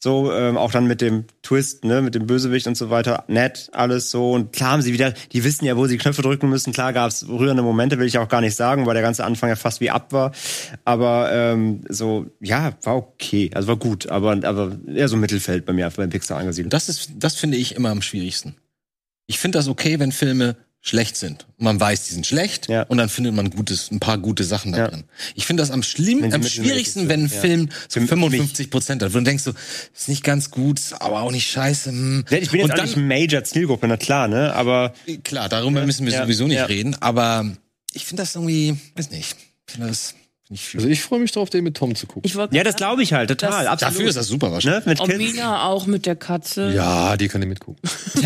So, 0.00 0.32
ähm, 0.32 0.56
auch 0.56 0.70
dann 0.70 0.86
mit 0.86 1.00
dem 1.00 1.24
Twist, 1.42 1.84
ne, 1.84 2.00
mit 2.02 2.14
dem 2.14 2.28
Bösewicht 2.28 2.68
und 2.68 2.76
so 2.76 2.88
weiter. 2.88 3.24
Nett, 3.26 3.68
alles 3.72 4.12
so. 4.12 4.30
Und 4.30 4.52
klar 4.52 4.70
haben 4.70 4.82
sie 4.82 4.92
wieder, 4.92 5.12
die 5.32 5.42
wissen 5.42 5.64
ja, 5.64 5.76
wo 5.76 5.88
sie 5.88 5.98
Knöpfe 5.98 6.22
drücken 6.22 6.48
müssen. 6.48 6.72
Klar 6.72 6.92
gab's 6.92 7.26
rührende 7.28 7.64
Momente, 7.64 7.98
will 7.98 8.06
ich 8.06 8.16
auch 8.16 8.28
gar 8.28 8.40
nicht 8.40 8.54
sagen, 8.54 8.86
weil 8.86 8.94
der 8.94 9.02
ganze 9.02 9.24
Anfang 9.24 9.48
ja 9.48 9.56
fast 9.56 9.80
wie 9.80 9.90
ab 9.90 10.12
war. 10.12 10.30
Aber 10.84 11.32
ähm, 11.32 11.80
so, 11.88 12.26
ja, 12.38 12.74
war 12.84 12.96
okay. 12.96 13.50
Also 13.52 13.66
war 13.66 13.76
gut, 13.76 14.08
aber, 14.08 14.38
aber 14.44 14.78
eher 14.86 15.08
so 15.08 15.16
Mittelfeld 15.16 15.66
bei 15.66 15.72
mir 15.72 15.90
beim 15.90 16.10
Pixar 16.10 16.38
angesiedelt. 16.38 16.72
Das 16.72 16.88
ist, 16.88 17.10
das 17.16 17.34
finde 17.34 17.56
ich 17.56 17.74
immer 17.74 17.90
am 17.90 18.00
schwierigsten. 18.00 18.54
Ich 19.26 19.40
finde 19.40 19.58
das 19.58 19.66
okay, 19.66 19.98
wenn 19.98 20.12
Filme 20.12 20.56
schlecht 20.88 21.16
sind. 21.16 21.46
Man 21.58 21.78
weiß, 21.78 22.04
die 22.06 22.14
sind 22.14 22.26
schlecht 22.26 22.68
Ja. 22.68 22.82
und 22.84 22.98
dann 22.98 23.08
findet 23.08 23.34
man 23.34 23.50
gutes, 23.50 23.90
ein 23.90 24.00
paar 24.00 24.18
gute 24.18 24.44
Sachen 24.44 24.72
da 24.72 24.78
Ja. 24.78 24.88
drin. 24.88 25.04
Ich 25.34 25.46
finde 25.46 25.62
das 25.62 25.70
am 25.70 25.82
schlimm, 25.82 26.24
am 26.32 26.42
schwierigsten, 26.42 27.08
wenn 27.08 27.24
ein. 27.24 27.28
Film 27.28 27.68
so 27.88 28.00
Für 28.00 28.06
55 28.06 28.70
Prozent 28.70 29.02
hat, 29.02 29.14
du 29.14 29.20
denkst 29.20 29.44
so, 29.44 29.52
ist 29.94 30.08
nicht 30.08 30.24
ganz 30.24 30.50
gut, 30.50 30.80
aber 30.98 31.20
auch 31.22 31.30
nicht 31.32 31.48
scheiße. 31.50 31.90
Hm. 31.90 32.24
Ich 32.30 32.50
bin 32.50 32.60
jetzt 32.60 32.72
und 32.72 32.80
auch 32.80 32.84
nicht 32.84 32.96
Major 32.96 33.44
Zielgruppe, 33.44 33.86
na 33.88 33.96
klar, 33.96 34.28
ne? 34.28 34.52
Aber 34.54 34.92
Klar, 35.24 35.48
darüber 35.48 35.84
müssen 35.84 36.06
wir 36.06 36.12
sowieso 36.12 36.46
nicht 36.46 36.68
reden, 36.68 36.96
aber 37.00 37.46
ich 37.92 38.04
finde 38.04 38.22
das 38.22 38.34
irgendwie, 38.34 38.76
weiß 38.96 39.10
nicht, 39.10 39.36
ich 39.66 39.72
finde 39.74 39.88
das 39.88 40.14
nicht 40.50 40.64
viel. 40.64 40.80
Also 40.80 40.88
ich 40.88 41.02
freue 41.02 41.20
mich 41.20 41.32
drauf, 41.32 41.50
den 41.50 41.64
mit 41.64 41.76
Tom 41.76 41.94
zu 41.94 42.06
gucken. 42.06 42.22
Ich 42.24 42.34
ja, 42.34 42.64
das 42.64 42.76
glaube 42.76 43.02
ich 43.02 43.12
halt, 43.12 43.28
total. 43.30 43.50
Das- 43.64 43.66
absolut. 43.72 43.94
Dafür 43.94 44.08
ist 44.08 44.14
das 44.16 44.26
super 44.26 44.50
wahrscheinlich. 44.52 44.84
ne? 44.84 44.90
Mit 44.90 45.00
Und 45.00 45.08
Kids. 45.10 45.18
Mina 45.34 45.64
auch 45.64 45.86
mit 45.86 46.06
der 46.06 46.16
Katze. 46.16 46.70
Ja, 46.74 47.16
die 47.16 47.28
kann 47.28 47.42
ich 47.42 47.48
mitgucken. 47.48 47.80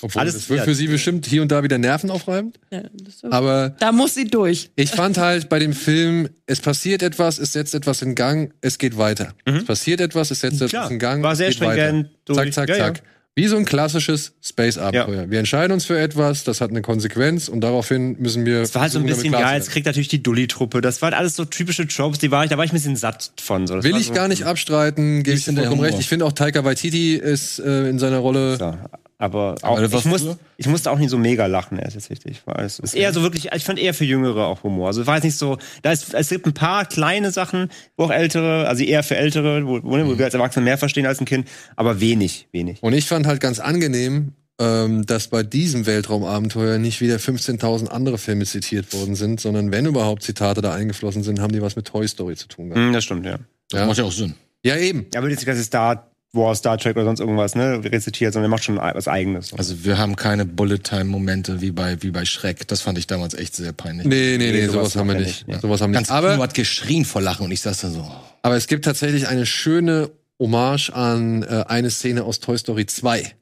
Obwohl, 0.00 0.20
Alles- 0.20 0.34
das 0.34 0.48
wird 0.48 0.58
ja. 0.60 0.64
für 0.64 0.74
sie 0.74 0.86
bestimmt 0.86 1.26
hier 1.26 1.42
und 1.42 1.50
da 1.50 1.62
wieder 1.62 1.78
nervenaufreibend. 1.78 2.58
Ja, 2.70 2.82
das 2.92 3.14
ist 3.14 3.20
so. 3.20 3.30
Aber 3.30 3.70
da 3.80 3.92
muss 3.92 4.14
sie 4.14 4.24
durch. 4.26 4.70
ich 4.76 4.90
fand 4.90 5.18
halt 5.18 5.48
bei 5.48 5.58
dem 5.58 5.72
Film, 5.72 6.28
es 6.46 6.60
passiert 6.60 7.02
etwas, 7.02 7.38
es 7.38 7.52
setzt 7.52 7.74
etwas 7.74 8.02
in 8.02 8.14
Gang, 8.14 8.52
es 8.60 8.78
geht 8.78 8.96
weiter. 8.96 9.34
Es 9.44 9.64
passiert 9.64 10.00
etwas, 10.00 10.30
es 10.30 10.40
setzt 10.40 10.60
Mhm. 10.60 10.66
Klar, 10.68 10.82
etwas 10.84 10.90
in 10.92 10.98
Gang, 10.98 11.22
war 11.22 11.36
sehr 11.36 11.48
geht 11.48 11.56
stringent 11.56 12.06
weiter. 12.06 12.10
durch. 12.26 12.38
Zack, 12.38 12.54
zack, 12.54 12.68
Ja, 12.68 12.76
ja. 12.76 12.84
zack. 12.94 13.02
Wie 13.38 13.46
so 13.46 13.56
ein 13.56 13.64
klassisches 13.64 14.32
Space-Abenteuer. 14.42 15.30
Wir 15.30 15.38
entscheiden 15.38 15.72
uns 15.72 15.84
für 15.84 15.96
etwas, 15.96 16.42
das 16.42 16.60
hat 16.60 16.70
eine 16.70 16.82
Konsequenz 16.82 17.46
und 17.46 17.60
daraufhin 17.60 18.16
müssen 18.18 18.44
wir. 18.44 18.62
Das 18.62 18.74
war 18.74 18.82
halt 18.82 18.90
so 18.90 18.98
ein 18.98 19.06
bisschen, 19.06 19.32
ja, 19.32 19.38
zu 19.38 19.44
werden. 19.44 19.64
kriegt 19.68 19.86
natürlich 19.86 20.08
die 20.08 20.20
Dulli-Truppe. 20.20 20.80
Das 20.80 21.02
waren 21.02 21.14
alles 21.14 21.36
so 21.36 21.44
typische 21.44 21.86
Tropes, 21.86 22.18
die 22.18 22.32
war 22.32 22.42
ich, 22.42 22.50
da 22.50 22.58
war 22.58 22.64
ich 22.64 22.72
ein 22.72 22.74
bisschen 22.74 22.96
satt 22.96 23.30
von. 23.40 23.68
So. 23.68 23.76
Das 23.76 23.84
Will 23.84 23.96
ich 23.96 24.08
so, 24.08 24.12
gar 24.12 24.26
nicht 24.26 24.42
abstreiten, 24.42 25.22
gebe 25.22 25.36
ich 25.36 25.44
dir 25.44 25.52
vollkommen 25.52 25.80
recht. 25.82 26.00
Ich 26.00 26.08
finde 26.08 26.24
auch 26.24 26.32
Taika 26.32 26.64
Waititi 26.64 27.14
ist 27.14 27.60
äh, 27.60 27.88
in 27.88 28.00
seiner 28.00 28.18
Rolle. 28.18 28.56
So. 28.56 28.76
Aber 29.20 29.56
auch, 29.62 29.78
war 29.78 29.92
ich, 29.98 30.04
muss, 30.04 30.24
ich 30.56 30.66
musste 30.68 30.90
auch 30.92 30.98
nicht 30.98 31.10
so 31.10 31.18
mega 31.18 31.46
lachen, 31.46 31.76
er 31.78 31.88
ist 31.88 31.94
jetzt 31.94 32.08
richtig. 32.08 32.42
Weil 32.44 32.64
es 32.64 32.78
ist 32.78 32.94
eher 32.94 33.12
so 33.12 33.22
wirklich, 33.22 33.50
ich 33.52 33.64
fand 33.64 33.80
eher 33.80 33.92
für 33.92 34.04
Jüngere 34.04 34.46
auch 34.46 34.62
Humor. 34.62 34.86
Also 34.86 35.06
war 35.08 35.16
jetzt 35.16 35.24
nicht 35.24 35.36
so, 35.36 35.58
da 35.82 35.90
ist, 35.90 36.14
es 36.14 36.28
gibt 36.28 36.46
ein 36.46 36.54
paar 36.54 36.84
kleine 36.86 37.32
Sachen, 37.32 37.68
wo 37.96 38.04
auch 38.04 38.12
Ältere, 38.12 38.68
also 38.68 38.84
eher 38.84 39.02
für 39.02 39.16
Ältere, 39.16 39.66
wo, 39.66 39.82
wo, 39.82 39.90
wo 40.06 40.16
wir 40.18 40.24
als 40.24 40.34
Erwachsene 40.34 40.64
mehr 40.64 40.78
verstehen 40.78 41.04
als 41.04 41.18
ein 41.20 41.24
Kind, 41.24 41.48
aber 41.74 42.00
wenig, 42.00 42.46
wenig. 42.52 42.80
Und 42.80 42.92
ich 42.92 43.06
fand 43.06 43.26
halt 43.26 43.40
ganz 43.40 43.58
angenehm, 43.58 44.34
ähm, 44.60 45.04
dass 45.04 45.26
bei 45.28 45.42
diesem 45.42 45.86
Weltraumabenteuer 45.86 46.78
nicht 46.78 47.00
wieder 47.00 47.16
15.000 47.16 47.88
andere 47.88 48.18
Filme 48.18 48.44
zitiert 48.44 48.92
worden 48.92 49.16
sind, 49.16 49.40
sondern 49.40 49.72
wenn 49.72 49.86
überhaupt 49.86 50.22
Zitate 50.22 50.60
da 50.62 50.72
eingeflossen 50.74 51.24
sind, 51.24 51.40
haben 51.40 51.52
die 51.52 51.62
was 51.62 51.74
mit 51.74 51.86
Toy 51.88 52.06
Story 52.06 52.36
zu 52.36 52.46
tun 52.46 52.68
gehabt. 52.70 52.84
Hm, 52.86 52.92
das 52.92 53.02
stimmt, 53.04 53.26
ja. 53.26 53.38
Das 53.70 53.80
Ja. 53.80 53.86
macht 53.86 53.98
ja 53.98 54.04
auch 54.04 54.12
Sinn. 54.12 54.34
Ja, 54.64 54.76
eben. 54.76 55.06
Er 55.12 55.22
wird 55.22 55.32
jetzt 55.32 55.44
ganze 55.46 55.62
Star 55.62 56.10
Wars, 56.32 56.58
Star 56.58 56.76
Trek 56.76 56.94
oder 56.96 57.06
sonst 57.06 57.20
irgendwas, 57.20 57.54
ne, 57.54 57.80
rezitiert, 57.84 58.34
sondern 58.34 58.50
er 58.50 58.54
macht 58.54 58.64
schon 58.64 58.76
was 58.76 59.08
Eigenes. 59.08 59.52
Also 59.54 59.84
wir 59.84 59.96
haben 59.96 60.14
keine 60.14 60.44
Bullet-Time-Momente 60.44 61.60
wie 61.62 61.70
bei, 61.70 62.02
wie 62.02 62.10
bei 62.10 62.24
Schreck. 62.26 62.68
Das 62.68 62.82
fand 62.82 62.98
ich 62.98 63.06
damals 63.06 63.32
echt 63.34 63.56
sehr 63.56 63.72
peinlich. 63.72 64.06
Nee, 64.06 64.36
nee, 64.36 64.50
nee, 64.50 64.52
Nee, 64.52 64.66
sowas, 64.66 64.92
sowas 64.92 64.96
haben 64.96 65.08
wir 65.08 65.14
nicht. 65.14 65.46
nicht, 65.46 65.48
ja. 65.48 65.60
Sowas 65.60 65.80
haben 65.80 65.90
wir 65.92 65.94
Ganz 65.96 66.08
nicht. 66.08 66.16
Aber, 66.16 66.36
hat 66.38 66.52
geschrien 66.54 67.04
vor 67.06 67.22
Lachen 67.22 67.44
und 67.46 67.52
ich 67.52 67.60
saß 67.62 67.80
da 67.80 67.88
so. 67.90 68.10
aber 68.42 68.56
es 68.56 68.66
gibt 68.66 68.84
tatsächlich 68.84 69.26
eine 69.28 69.46
schöne 69.46 70.10
Hommage 70.38 70.90
an 70.90 71.42
äh, 71.44 71.64
eine 71.66 71.90
Szene 71.90 72.24
aus 72.24 72.40
Toy 72.40 72.58
Story 72.58 72.84
2. 72.86 73.32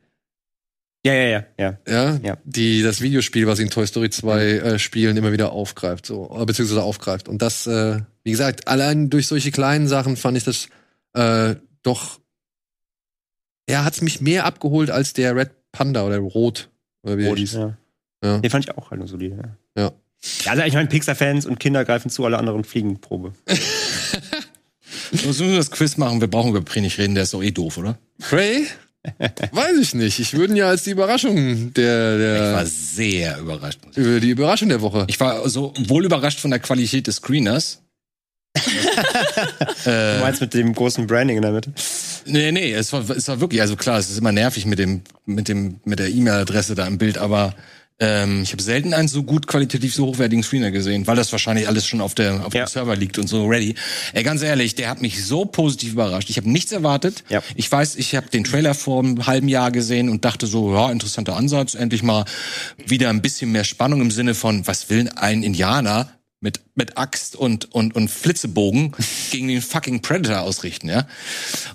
ja, 1.04 1.12
ja, 1.12 1.24
ja, 1.28 1.44
ja. 1.58 1.78
Ja, 1.88 2.18
Ja. 2.22 2.36
die 2.44 2.82
das 2.82 3.00
Videospiel, 3.00 3.46
was 3.46 3.58
in 3.58 3.68
Toy 3.68 3.86
Story 3.86 4.10
2 4.10 4.40
äh, 4.44 4.78
spielen, 4.78 5.16
immer 5.16 5.32
wieder 5.32 5.52
aufgreift, 5.52 6.06
so, 6.06 6.36
äh, 6.40 6.44
beziehungsweise 6.46 6.82
aufgreift. 6.82 7.28
Und 7.28 7.42
das, 7.42 7.66
äh, 7.66 8.00
wie 8.24 8.30
gesagt, 8.30 8.66
allein 8.68 9.10
durch 9.10 9.26
solche 9.26 9.50
kleinen 9.50 9.88
Sachen 9.88 10.16
fand 10.16 10.36
ich 10.38 10.44
das 10.44 10.68
äh, 11.14 11.56
doch, 11.82 12.18
ja, 13.68 13.84
hat's 13.84 14.00
mich 14.02 14.20
mehr 14.20 14.44
abgeholt 14.44 14.90
als 14.90 15.12
der 15.12 15.34
Red 15.36 15.50
Panda 15.72 16.04
oder 16.06 16.18
Rot, 16.18 16.68
oder 17.02 17.16
wie 17.18 17.22
der 17.22 17.30
Rot, 17.30 17.38
hieß. 17.38 17.52
ja. 17.54 17.76
Ja. 18.24 18.38
Den 18.38 18.50
fand 18.50 18.64
ich 18.64 18.76
auch 18.76 18.90
halt 18.90 18.98
nur 18.98 19.08
solide, 19.08 19.36
ja. 19.76 19.82
Ja. 19.82 19.92
Ja, 20.44 20.52
also 20.52 20.62
ich 20.64 20.72
meine, 20.74 20.88
Pixar-Fans 20.88 21.44
und 21.46 21.60
Kinder 21.60 21.84
greifen 21.84 22.10
zu, 22.10 22.24
alle 22.24 22.38
anderen 22.38 22.64
fliegen 22.64 23.00
Probe. 23.00 23.32
So 25.12 25.26
müssen 25.28 25.50
wir 25.50 25.56
das 25.56 25.70
Quiz 25.70 25.96
machen. 25.96 26.20
Wir 26.20 26.28
brauchen 26.28 26.50
über 26.50 26.62
Prey 26.62 26.80
nicht 26.80 26.98
reden, 26.98 27.14
der 27.14 27.24
ist 27.24 27.34
doch 27.34 27.42
eh 27.42 27.50
doof, 27.50 27.76
oder? 27.78 27.98
Prey? 28.18 28.66
Weiß 29.52 29.76
ich 29.80 29.94
nicht. 29.94 30.18
Ich 30.18 30.34
würde 30.34 30.54
ja 30.56 30.68
als 30.68 30.82
die 30.82 30.90
Überraschung 30.90 31.72
der, 31.74 32.16
Ich 32.36 32.40
war 32.42 32.58
der 32.62 32.66
sehr 32.66 33.38
überrascht. 33.38 33.78
über 33.94 34.18
die 34.18 34.30
Überraschung 34.30 34.68
der 34.68 34.80
Woche. 34.80 35.04
Ich 35.08 35.20
war 35.20 35.48
so 35.48 35.72
wohl 35.78 36.04
überrascht 36.04 36.40
von 36.40 36.50
der 36.50 36.58
Qualität 36.60 37.06
des 37.06 37.16
Screeners. 37.16 37.82
Du 39.84 40.20
meinst 40.20 40.40
mit 40.40 40.54
dem 40.54 40.72
großen 40.74 41.06
Branding 41.06 41.36
in 41.36 41.42
der 41.42 41.52
Mitte? 41.52 41.72
Nee, 42.26 42.52
nee, 42.52 42.72
es 42.72 42.92
war, 42.92 43.08
es 43.10 43.28
war 43.28 43.40
wirklich, 43.40 43.60
also 43.60 43.76
klar, 43.76 43.98
es 43.98 44.10
ist 44.10 44.18
immer 44.18 44.32
nervig 44.32 44.66
mit 44.66 44.78
dem, 44.78 45.02
mit 45.24 45.48
dem, 45.48 45.80
mit 45.84 45.98
der 45.98 46.08
E-Mail-Adresse 46.08 46.74
da 46.74 46.86
im 46.86 46.98
Bild, 46.98 47.18
aber 47.18 47.54
ähm, 47.98 48.42
ich 48.42 48.52
habe 48.52 48.62
selten 48.62 48.92
einen 48.92 49.08
so 49.08 49.22
gut 49.22 49.46
qualitativ 49.46 49.94
so 49.94 50.04
hochwertigen 50.06 50.42
Screener 50.42 50.70
gesehen, 50.70 51.06
weil 51.06 51.16
das 51.16 51.32
wahrscheinlich 51.32 51.66
alles 51.66 51.86
schon 51.86 52.02
auf 52.02 52.14
der 52.14 52.44
auf 52.44 52.52
Ja. 52.52 52.64
dem 52.64 52.68
Server 52.68 52.94
liegt 52.94 53.18
und 53.18 53.26
so 53.26 53.46
ready. 53.46 53.74
Ey, 54.12 54.22
ganz 54.22 54.42
ehrlich, 54.42 54.74
der 54.74 54.90
hat 54.90 55.00
mich 55.00 55.24
so 55.24 55.46
positiv 55.46 55.92
überrascht. 55.94 56.28
Ich 56.28 56.36
habe 56.36 56.50
nichts 56.50 56.72
erwartet. 56.72 57.24
Ja. 57.30 57.42
Ich 57.54 57.72
weiß, 57.72 57.96
ich 57.96 58.14
habe 58.14 58.28
den 58.28 58.44
Trailer 58.44 58.74
vor 58.74 59.02
einem 59.02 59.26
halben 59.26 59.48
Jahr 59.48 59.70
gesehen 59.70 60.10
und 60.10 60.26
dachte 60.26 60.46
so, 60.46 60.74
ja, 60.74 60.90
interessanter 60.92 61.36
Ansatz, 61.36 61.74
endlich 61.74 62.02
mal 62.02 62.26
wieder 62.86 63.08
ein 63.08 63.22
bisschen 63.22 63.50
mehr 63.52 63.64
Spannung 63.64 64.02
im 64.02 64.10
Sinne 64.10 64.34
von, 64.34 64.66
was 64.66 64.90
will 64.90 65.08
ein 65.16 65.42
Indianer 65.42 66.10
mit, 66.40 66.60
mit 66.74 66.98
Axt 66.98 67.34
und, 67.34 67.72
und, 67.72 67.94
und 67.94 68.10
Flitzebogen 68.10 68.92
gegen 69.30 69.48
den 69.48 69.62
fucking 69.62 70.02
Predator 70.02 70.40
ausrichten, 70.42 70.88
ja? 70.88 71.06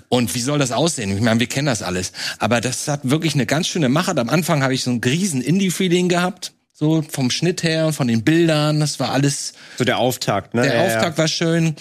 Und 0.08 0.34
wie 0.34 0.40
soll 0.40 0.58
das 0.58 0.72
aussehen? 0.72 1.14
Ich 1.16 1.22
meine, 1.22 1.40
wir 1.40 1.48
kennen 1.48 1.66
das 1.66 1.82
alles. 1.82 2.12
Aber 2.38 2.60
das 2.60 2.86
hat 2.88 3.00
wirklich 3.02 3.34
eine 3.34 3.46
ganz 3.46 3.66
schöne 3.66 3.88
Machart. 3.88 4.18
Am 4.18 4.28
Anfang 4.28 4.62
habe 4.62 4.74
ich 4.74 4.82
so 4.84 4.90
ein 4.90 5.00
riesen 5.04 5.42
Indie-Feeling 5.42 6.08
gehabt. 6.08 6.52
So 6.72 7.02
vom 7.02 7.30
Schnitt 7.30 7.62
her 7.62 7.86
und 7.86 7.92
von 7.92 8.08
den 8.08 8.24
Bildern. 8.24 8.80
Das 8.80 8.98
war 8.98 9.10
alles, 9.12 9.52
So 9.78 9.84
der 9.84 9.98
Auftakt, 9.98 10.54
ne? 10.54 10.62
der 10.62 10.74
Ja, 10.74 10.86
Auftakt 10.86 11.18
war 11.18 11.28
schön. 11.28 11.76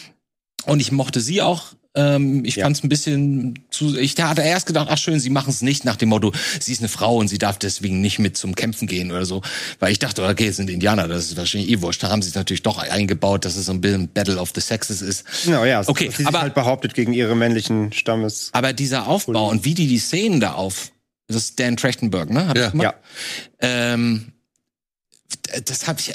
Und 0.66 0.80
ich 0.80 0.92
mochte 0.92 1.22
sie 1.22 1.42
auch. 1.42 1.74
Ähm, 1.94 2.46
ich 2.46 2.56
Ja. 2.56 2.64
fand 2.66 2.78
es 2.78 2.84
ein 2.84 2.90
bisschen 2.90 3.60
zu. 3.70 3.98
Ich 3.98 4.16
hatte 4.18 4.42
erst 4.42 4.66
gedacht, 4.66 4.88
ach 4.90 4.98
schön, 4.98 5.20
sie 5.20 5.30
machen 5.30 5.50
es 5.50 5.62
nicht 5.62 5.84
nach 5.84 5.98
dem 5.98 6.08
Motto, 6.10 6.32
sie 6.60 6.72
ist 6.72 6.80
eine 6.80 6.88
Frau 6.88 7.18
und 7.18 7.28
sie 7.28 7.38
darf 7.38 7.60
deswegen 7.60 8.00
nicht 8.00 8.18
mit 8.18 8.38
zum 8.38 8.56
Kämpfen 8.56 8.88
gehen 8.88 9.12
oder 9.12 9.26
so. 9.26 9.42
Weil 9.80 9.92
ich 9.92 10.00
dachte, 10.00 10.24
okay, 10.26 10.48
es 10.48 10.56
sind 10.56 10.70
Indianer, 10.70 11.10
das 11.10 11.26
ist 11.26 11.36
wahrscheinlich 11.38 11.70
eh 11.70 11.82
wurscht. 11.82 12.02
Da 12.02 12.10
haben 12.10 12.22
sie 12.22 12.30
es 12.30 12.36
natürlich 12.36 12.64
doch 12.64 12.78
eingebaut, 12.78 13.44
dass 13.44 13.58
es 13.58 13.66
so 13.66 13.74
ein 13.74 13.82
bisschen 13.82 14.08
Battle 14.08 14.38
of 14.38 14.52
the 14.56 14.62
Sexes 14.62 15.02
ist. 15.02 15.26
Genau, 15.44 15.66
ja. 15.66 15.84
Okay, 15.86 16.06
dass 16.08 16.16
sie 16.18 16.26
aber- 16.26 16.42
halt 16.42 16.54
behauptet 16.54 16.94
gegen 16.94 17.12
ihre 17.12 17.36
männlichen 17.36 17.92
Stammes. 17.92 18.50
Aber 18.54 18.72
dieser 18.72 19.08
Aufbau 19.08 19.50
und 19.50 19.66
wie 19.66 19.74
die 19.74 19.88
die 19.88 20.00
Szenen 20.00 20.40
da 20.40 20.54
auf, 20.54 20.92
das 21.28 21.36
ist 21.38 21.60
Dan 21.60 21.76
Trachtenberg, 21.76 22.30
ne? 22.30 22.48
Hat 22.48 22.58
Ja. 22.58 22.72
Ja. 22.74 22.94
Ähm, 23.60 24.32
äh, 25.50 25.62
das 25.62 25.88
habe 25.88 26.00
ich, 26.00 26.14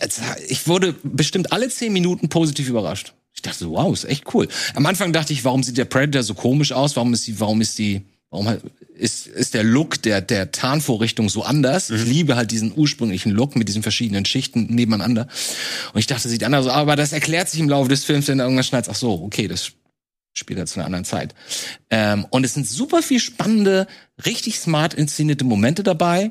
ich 0.49 0.67
wurde 0.69 0.95
bestimmt 1.03 1.53
alle 1.53 1.69
zehn 1.69 1.93
Minuten 1.93 2.31
positiv 2.31 2.69
überrascht. 2.71 3.13
Ich 3.37 3.43
dachte, 3.43 3.59
so, 3.59 3.73
wow, 3.73 3.93
ist 3.93 4.05
echt 4.05 4.35
cool. 4.35 4.49
Am 4.75 4.87
Anfang 4.87 5.13
dachte 5.13 5.33
ich, 5.33 5.45
warum 5.45 5.63
sieht 5.63 5.77
der 5.77 5.85
Predator 5.85 6.23
so 6.23 6.35
komisch 6.35 6.73
aus? 6.73 6.97
Warum 6.97 7.13
ist 7.13 7.27
die, 7.27 7.39
warum 7.39 7.61
ist 7.61 7.79
die, 7.79 8.03
warum 8.31 8.49
ist, 8.95 9.27
ist 9.27 9.55
der 9.55 9.63
Look 9.63 10.03
der, 10.03 10.23
der 10.23 10.51
Tarnvorrichtung 10.53 11.29
so 11.29 11.43
anders? 11.43 11.91
Ich 11.91 12.05
liebe 12.05 12.35
halt 12.35 12.51
diesen 12.51 12.73
ursprünglichen 12.75 13.31
Look 13.31 13.55
mit 13.55 13.69
diesen 13.69 13.83
verschiedenen 13.83 14.25
Schichten 14.25 14.75
nebeneinander. 14.75 15.29
Und 15.93 16.01
ich 16.01 16.07
dachte, 16.07 16.29
sieht 16.29 16.45
anders 16.45 16.67
aus, 16.67 16.73
aber 16.73 16.97
das 16.97 17.13
erklärt 17.13 17.51
sich 17.51 17.61
im 17.61 17.69
Laufe 17.69 17.91
des 17.91 18.05
Films, 18.05 18.27
wenn 18.27 18.41
er 18.41 18.47
irgendwann 18.47 18.65
schneidet, 18.65 18.89
ach 18.91 18.97
so, 18.97 19.23
okay, 19.23 19.49
das 19.49 19.73
spielt 20.33 20.59
er 20.59 20.67
zu 20.67 20.81
einer 20.81 20.87
anderen 20.87 21.05
Zeit. 21.05 21.35
Ähm, 21.91 22.27
und 22.31 22.45
es 22.45 22.55
sind 22.55 22.67
super 22.67 23.03
viel 23.03 23.21
spannende, 23.21 23.87
richtig 24.25 24.59
smart 24.59 24.95
inszenierte 24.95 25.45
Momente 25.45 25.83
dabei. 25.83 26.31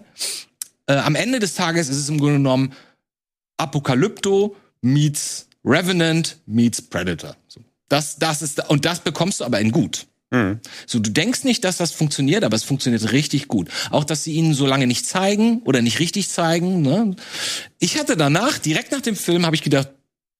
Äh, 0.87 0.93
am 0.93 1.15
Ende 1.15 1.39
des 1.39 1.53
Tages 1.53 1.87
ist 1.89 1.97
es 1.97 2.09
im 2.09 2.19
Grunde 2.19 2.37
genommen 2.37 2.73
Apokalypto 3.57 4.55
meets 4.81 5.47
Revenant 5.65 6.37
meets 6.45 6.81
Predator. 6.81 7.35
So. 7.47 7.61
Das, 7.89 8.17
das 8.17 8.41
ist, 8.41 8.69
und 8.69 8.85
das 8.85 8.99
bekommst 8.99 9.39
du 9.39 9.45
aber 9.45 9.59
in 9.59 9.71
gut. 9.71 10.07
So, 10.85 10.99
du 10.99 11.11
denkst 11.11 11.43
nicht, 11.43 11.63
dass 11.63 11.77
das 11.77 11.91
funktioniert, 11.91 12.43
aber 12.43 12.55
es 12.55 12.63
funktioniert 12.63 13.11
richtig 13.11 13.47
gut. 13.47 13.69
Auch, 13.91 14.03
dass 14.03 14.23
sie 14.23 14.33
ihnen 14.33 14.53
so 14.53 14.65
lange 14.65 14.87
nicht 14.87 15.05
zeigen 15.05 15.61
oder 15.63 15.81
nicht 15.81 15.99
richtig 15.99 16.29
zeigen. 16.29 16.81
Ne? 16.81 17.15
Ich 17.79 17.97
hatte 17.97 18.17
danach, 18.17 18.57
direkt 18.57 18.91
nach 18.91 19.01
dem 19.01 19.15
Film, 19.15 19.45
habe 19.45 19.55
ich 19.55 19.61
gedacht, 19.61 19.89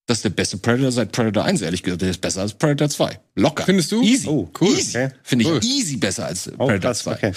das 0.08 0.20
ist 0.20 0.24
der 0.24 0.30
beste 0.30 0.58
Predator 0.58 0.92
seit 0.92 1.12
Predator 1.12 1.46
1, 1.46 1.62
ehrlich 1.62 1.82
gesagt. 1.82 2.04
Der 2.04 2.12
ist 2.12 2.22
besser 2.22 2.42
als 2.42 2.54
Predator 2.54 2.90
2. 2.90 3.20
Locker. 3.36 3.64
Findest 3.66 3.92
du? 3.92 4.04
Easy. 4.04 4.28
Oh, 4.28 4.48
cool. 4.62 4.70
Easy. 4.78 4.98
Okay. 4.98 5.10
Finde 5.24 5.46
ich 5.46 5.52
Cool. 5.52 5.60
easy 5.64 5.98
besser 5.98 6.28
als 6.28 6.48
Oh, 6.60 6.68
Predator 6.68 6.80
krass, 6.92 7.00
2. 7.00 7.12
okay. 7.14 7.32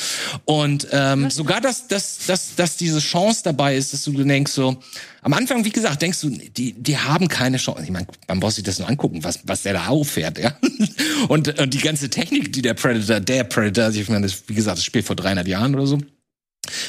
Und 0.44 0.86
ähm, 0.92 1.30
sogar, 1.30 1.62
dass, 1.62 1.88
dass, 1.88 2.26
dass, 2.26 2.54
dass 2.56 2.76
diese 2.76 2.98
Chance 3.00 3.40
dabei 3.44 3.74
ist, 3.76 3.94
dass 3.94 4.02
du 4.04 4.12
denkst 4.12 4.52
so, 4.52 4.76
am 5.22 5.32
Anfang, 5.32 5.64
wie 5.64 5.70
gesagt, 5.70 6.02
denkst 6.02 6.20
du, 6.20 6.28
die, 6.28 6.74
die 6.74 6.98
haben 6.98 7.28
keine 7.28 7.56
Chance. 7.56 7.82
Ich 7.84 7.90
meine, 7.90 8.06
man 8.28 8.38
muss 8.38 8.56
sich 8.56 8.64
das 8.64 8.78
nur 8.78 8.88
angucken, 8.88 9.24
was, 9.24 9.40
was 9.44 9.62
der 9.62 9.72
da 9.72 9.86
auffährt, 9.86 10.38
ja. 10.38 10.56
Und, 11.28 11.58
und 11.58 11.74
die 11.74 11.78
ganze 11.80 12.08
Technik, 12.10 12.52
die 12.52 12.62
der 12.62 12.74
Predator, 12.74 13.18
der 13.18 13.44
Predator, 13.44 13.84
also 13.86 13.98
ich 14.00 14.08
meine, 14.08 14.26
das, 14.26 14.44
wie 14.46 14.54
gesagt, 14.54 14.78
das 14.78 14.84
spielt 14.84 15.04
vor 15.04 15.16
300 15.16 15.48
Jahren 15.48 15.74
oder 15.74 15.86
so. 15.86 15.98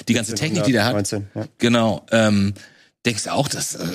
Die 0.08 0.14
ganze 0.14 0.36
Technik, 0.36 0.66
die 0.66 0.72
der 0.74 0.86
hat, 0.86 0.94
19, 0.94 1.28
ja. 1.34 1.46
Genau. 1.58 2.06
Ähm, 2.12 2.54
denkst 3.06 3.24
du 3.24 3.34
auch, 3.34 3.48
dass 3.48 3.76
äh, 3.76 3.88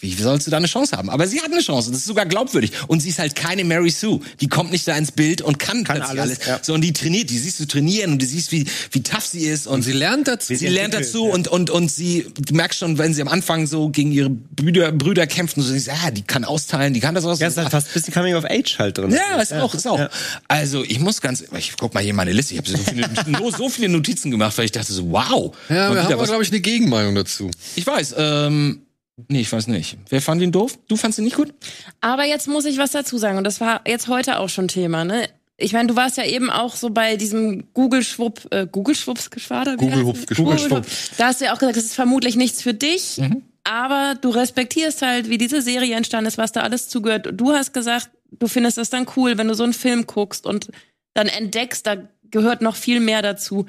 wie 0.00 0.14
sollst 0.14 0.46
du 0.46 0.50
da 0.50 0.56
eine 0.58 0.66
Chance 0.66 0.96
haben? 0.96 1.10
Aber 1.10 1.26
sie 1.26 1.40
hat 1.40 1.50
eine 1.52 1.60
Chance. 1.60 1.90
Das 1.90 2.00
ist 2.00 2.06
sogar 2.06 2.26
glaubwürdig. 2.26 2.72
Und 2.88 3.00
sie 3.00 3.08
ist 3.10 3.18
halt 3.18 3.34
keine 3.34 3.64
Mary 3.64 3.90
Sue. 3.90 4.20
Die 4.40 4.48
kommt 4.48 4.70
nicht 4.72 4.86
da 4.88 4.96
ins 4.96 5.12
Bild 5.12 5.42
und 5.42 5.58
kann, 5.58 5.84
Kann 5.84 5.96
plötzlich 5.98 6.20
alles, 6.20 6.38
alles. 6.40 6.46
ja. 6.46 6.58
Sondern 6.62 6.82
die 6.82 6.92
trainiert. 6.92 7.30
Die 7.30 7.38
siehst 7.38 7.60
du 7.60 7.66
trainieren 7.66 8.12
und 8.12 8.22
du 8.22 8.26
siehst, 8.26 8.52
wie 8.52 8.66
wie 8.92 9.02
tough 9.02 9.24
sie 9.26 9.44
ist 9.46 9.66
und, 9.66 9.74
Und 9.74 9.82
sie 9.82 9.92
lernt 9.92 10.28
dazu. 10.28 10.54
Sie 10.54 10.66
lernt 10.68 10.94
dazu 10.94 11.24
und, 11.24 11.48
und, 11.48 11.70
und 11.70 11.90
sie, 11.90 12.26
du 12.38 12.54
merkst 12.54 12.78
schon, 12.78 12.98
wenn 12.98 13.14
sie 13.14 13.22
am 13.22 13.28
Anfang 13.28 13.66
so 13.66 13.88
gegen 13.90 14.12
ihre 14.12 14.30
Brüder, 14.30 14.92
Brüder 14.92 15.26
kämpft 15.26 15.56
und 15.56 15.62
so, 15.62 15.72
sie 15.72 15.78
sagt, 15.78 15.98
ah, 16.04 16.10
die 16.10 16.22
kann 16.22 16.44
austeilen, 16.44 16.94
die 16.94 17.00
kann 17.00 17.14
das 17.14 17.24
aus. 17.24 17.38
Ja, 17.40 17.48
ist 17.48 17.56
halt 17.56 17.70
fast 17.70 17.88
ein 17.88 17.92
bisschen 17.94 18.14
Coming 18.14 18.34
of 18.34 18.44
Age 18.44 18.78
halt 18.78 18.98
drin. 18.98 19.10
Ja, 19.10 19.40
ist 19.40 19.52
auch, 19.52 19.74
ist 19.74 19.86
auch. 19.86 20.08
Also, 20.48 20.84
ich 20.84 20.98
muss 21.00 21.20
ganz, 21.20 21.44
ich 21.56 21.74
guck 21.78 21.94
mal 21.94 22.02
hier 22.02 22.14
meine 22.14 22.32
Liste. 22.32 22.54
Ich 22.54 22.58
habe 22.60 22.68
so 22.70 22.76
viele, 22.78 23.08
nur 23.38 23.52
so 23.52 23.68
viele 23.68 23.88
Notizen 23.88 24.30
gemacht, 24.30 24.56
weil 24.58 24.64
ich 24.66 24.72
dachte 24.72 24.92
so, 24.92 25.10
wow. 25.10 25.54
Ja, 25.68 25.92
wir 25.94 26.02
haben, 26.04 26.18
was- 26.18 26.28
glaube 26.28 26.42
ich, 26.42 26.50
eine 26.50 26.60
Gegenmeinung 26.60 27.14
dazu. 27.14 27.50
ich 27.76 27.86
weiß, 27.86 28.14
ähm, 28.18 28.82
nee, 29.28 29.40
ich 29.40 29.52
weiß 29.52 29.66
nicht. 29.68 29.96
Wer 30.08 30.20
fand 30.22 30.42
ihn 30.42 30.52
doof? 30.52 30.78
Du 30.88 30.96
fandst 30.96 31.18
ihn 31.18 31.24
nicht 31.24 31.36
gut? 31.36 31.52
Aber 32.00 32.24
jetzt 32.24 32.48
muss 32.48 32.64
ich 32.64 32.78
was 32.78 32.90
dazu 32.92 33.18
sagen 33.18 33.38
und 33.38 33.44
das 33.44 33.60
war 33.60 33.82
jetzt 33.86 34.08
heute 34.08 34.38
auch 34.38 34.48
schon 34.48 34.68
Thema, 34.68 35.04
ne? 35.04 35.28
Ich 35.62 35.74
meine, 35.74 35.88
du 35.88 35.96
warst 35.96 36.16
ja 36.16 36.24
eben 36.24 36.48
auch 36.50 36.74
so 36.74 36.88
bei 36.88 37.16
diesem 37.16 37.72
Google-Schwupp, 37.74 38.48
äh, 38.50 38.66
Google-Schwupps-Geschwader? 38.70 39.76
wie 39.78 39.84
heißt 39.90 39.94
Google-Hupf- 39.94 40.18
es? 40.20 40.26
Geschwader. 40.26 40.50
Google-Schwupp. 40.56 40.86
Da 41.18 41.26
hast 41.26 41.40
du 41.40 41.44
ja 41.44 41.52
auch 41.54 41.58
gesagt, 41.58 41.76
das 41.76 41.84
ist 41.84 41.94
vermutlich 41.94 42.36
nichts 42.36 42.62
für 42.62 42.72
dich, 42.72 43.20
aber 43.64 44.14
du 44.20 44.30
respektierst 44.30 45.02
halt, 45.02 45.28
wie 45.28 45.36
diese 45.36 45.60
Serie 45.60 45.94
entstanden 45.96 46.28
ist, 46.28 46.38
was 46.38 46.52
da 46.52 46.62
alles 46.62 46.88
zugehört. 46.88 47.28
Du 47.34 47.52
hast 47.52 47.74
gesagt, 47.74 48.08
du 48.32 48.46
findest 48.46 48.78
es 48.78 48.88
dann 48.88 49.06
cool, 49.16 49.36
wenn 49.36 49.48
du 49.48 49.54
so 49.54 49.64
einen 49.64 49.74
Film 49.74 50.06
guckst 50.06 50.46
und 50.46 50.70
dann 51.12 51.26
entdeckst, 51.28 51.86
da 51.86 51.96
gehört 52.30 52.62
noch 52.62 52.76
viel 52.76 53.00
mehr 53.00 53.20
dazu. 53.20 53.66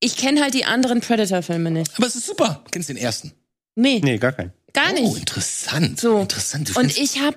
Ich 0.00 0.16
kenne 0.18 0.42
halt 0.42 0.52
die 0.52 0.66
anderen 0.66 1.00
Predator-Filme 1.00 1.70
nicht. 1.70 1.92
Aber 1.96 2.06
es 2.06 2.14
ist 2.16 2.26
super. 2.26 2.60
Du 2.64 2.70
kennst 2.72 2.90
den 2.90 2.98
ersten. 2.98 3.32
Nee, 3.76 4.00
Nee, 4.02 4.18
gar 4.18 4.32
kein. 4.32 4.52
gar 4.72 4.92
nicht. 4.92 5.04
Oh, 5.04 5.16
interessant. 5.16 6.00
So. 6.00 6.18
Interessant. 6.20 6.76
Und 6.76 6.96
ich 6.96 7.20
habe 7.20 7.36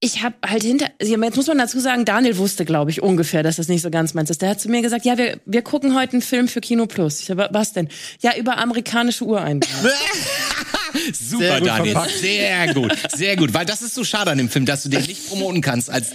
ich 0.00 0.22
hab 0.22 0.34
halt 0.46 0.62
hinter, 0.62 0.90
also 1.00 1.16
jetzt 1.16 1.36
muss 1.36 1.46
man 1.46 1.56
dazu 1.58 1.80
sagen, 1.80 2.04
Daniel 2.04 2.36
wusste, 2.36 2.66
glaube 2.66 2.90
ich, 2.90 3.02
ungefähr, 3.02 3.42
dass 3.42 3.56
das 3.56 3.68
nicht 3.68 3.80
so 3.82 3.90
ganz 3.90 4.12
meins 4.12 4.28
ist. 4.28 4.42
Der 4.42 4.50
hat 4.50 4.60
zu 4.60 4.68
mir 4.68 4.82
gesagt, 4.82 5.06
ja, 5.06 5.16
wir, 5.16 5.40
wir 5.46 5.62
gucken 5.62 5.98
heute 5.98 6.12
einen 6.12 6.22
Film 6.22 6.48
für 6.48 6.60
Kino 6.60 6.86
Plus. 6.86 7.20
Ich 7.20 7.26
sag, 7.26 7.38
was 7.52 7.72
denn? 7.72 7.88
Ja, 8.20 8.36
über 8.36 8.58
amerikanische 8.58 9.24
Ureinwohner. 9.24 9.90
Super, 11.12 11.44
Sehr 11.44 11.58
gut 11.60 11.68
Daniel. 11.68 11.92
verpackt. 11.92 12.18
Sehr 12.18 12.74
gut. 12.74 12.92
Sehr 13.14 13.36
gut. 13.36 13.54
Weil 13.54 13.66
das 13.66 13.82
ist 13.82 13.94
so 13.94 14.04
schade 14.04 14.30
an 14.30 14.38
dem 14.38 14.48
Film, 14.48 14.66
dass 14.66 14.82
du 14.82 14.88
den 14.88 15.02
nicht 15.02 15.28
promoten 15.28 15.60
kannst, 15.60 15.90
als, 15.90 16.10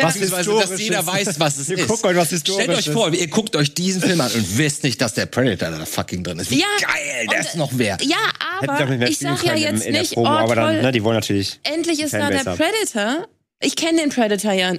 Was 0.00 0.14
beziehungsweise, 0.14 0.50
dass 0.52 0.80
jeder 0.80 1.06
weiß, 1.06 1.38
was 1.40 1.58
es 1.58 1.68
Wir 1.68 1.78
ist. 1.78 1.88
gucken 1.88 2.10
heute 2.10 2.18
was 2.18 2.28
Stellt 2.40 2.68
euch 2.70 2.90
vor, 2.90 3.12
ihr 3.12 3.26
guckt 3.28 3.56
euch 3.56 3.74
diesen 3.74 4.00
Film 4.02 4.20
an 4.20 4.30
und 4.32 4.58
wisst 4.58 4.82
nicht, 4.84 5.00
dass 5.00 5.14
der 5.14 5.26
Predator 5.26 5.70
da 5.70 5.84
fucking 5.84 6.24
drin 6.24 6.38
ist. 6.38 6.50
Wie 6.50 6.60
Ja, 6.60 6.66
geil, 6.80 7.26
der 7.30 7.40
ist 7.40 7.56
noch 7.56 7.70
wer. 7.74 7.98
ja, 8.02 8.16
aber 8.60 9.06
ich 9.08 9.18
sag 9.18 9.44
ja 9.44 9.52
in- 9.54 9.60
jetzt 9.62 9.84
in 9.86 9.92
der 9.92 10.02
nicht, 10.02 10.12
Promo, 10.14 10.28
oh 10.28 10.32
aber 10.32 10.54
dann, 10.54 10.82
ne, 10.82 10.92
die 10.92 11.02
wollen 11.04 11.16
natürlich. 11.16 11.60
endlich 11.62 12.00
ist 12.00 12.14
da 12.14 12.28
der. 12.30 12.38
Predator. 12.56 13.28
Ich 13.60 13.76
kenne 13.76 14.00
den 14.00 14.10
Predator 14.10 14.52
ja, 14.52 14.72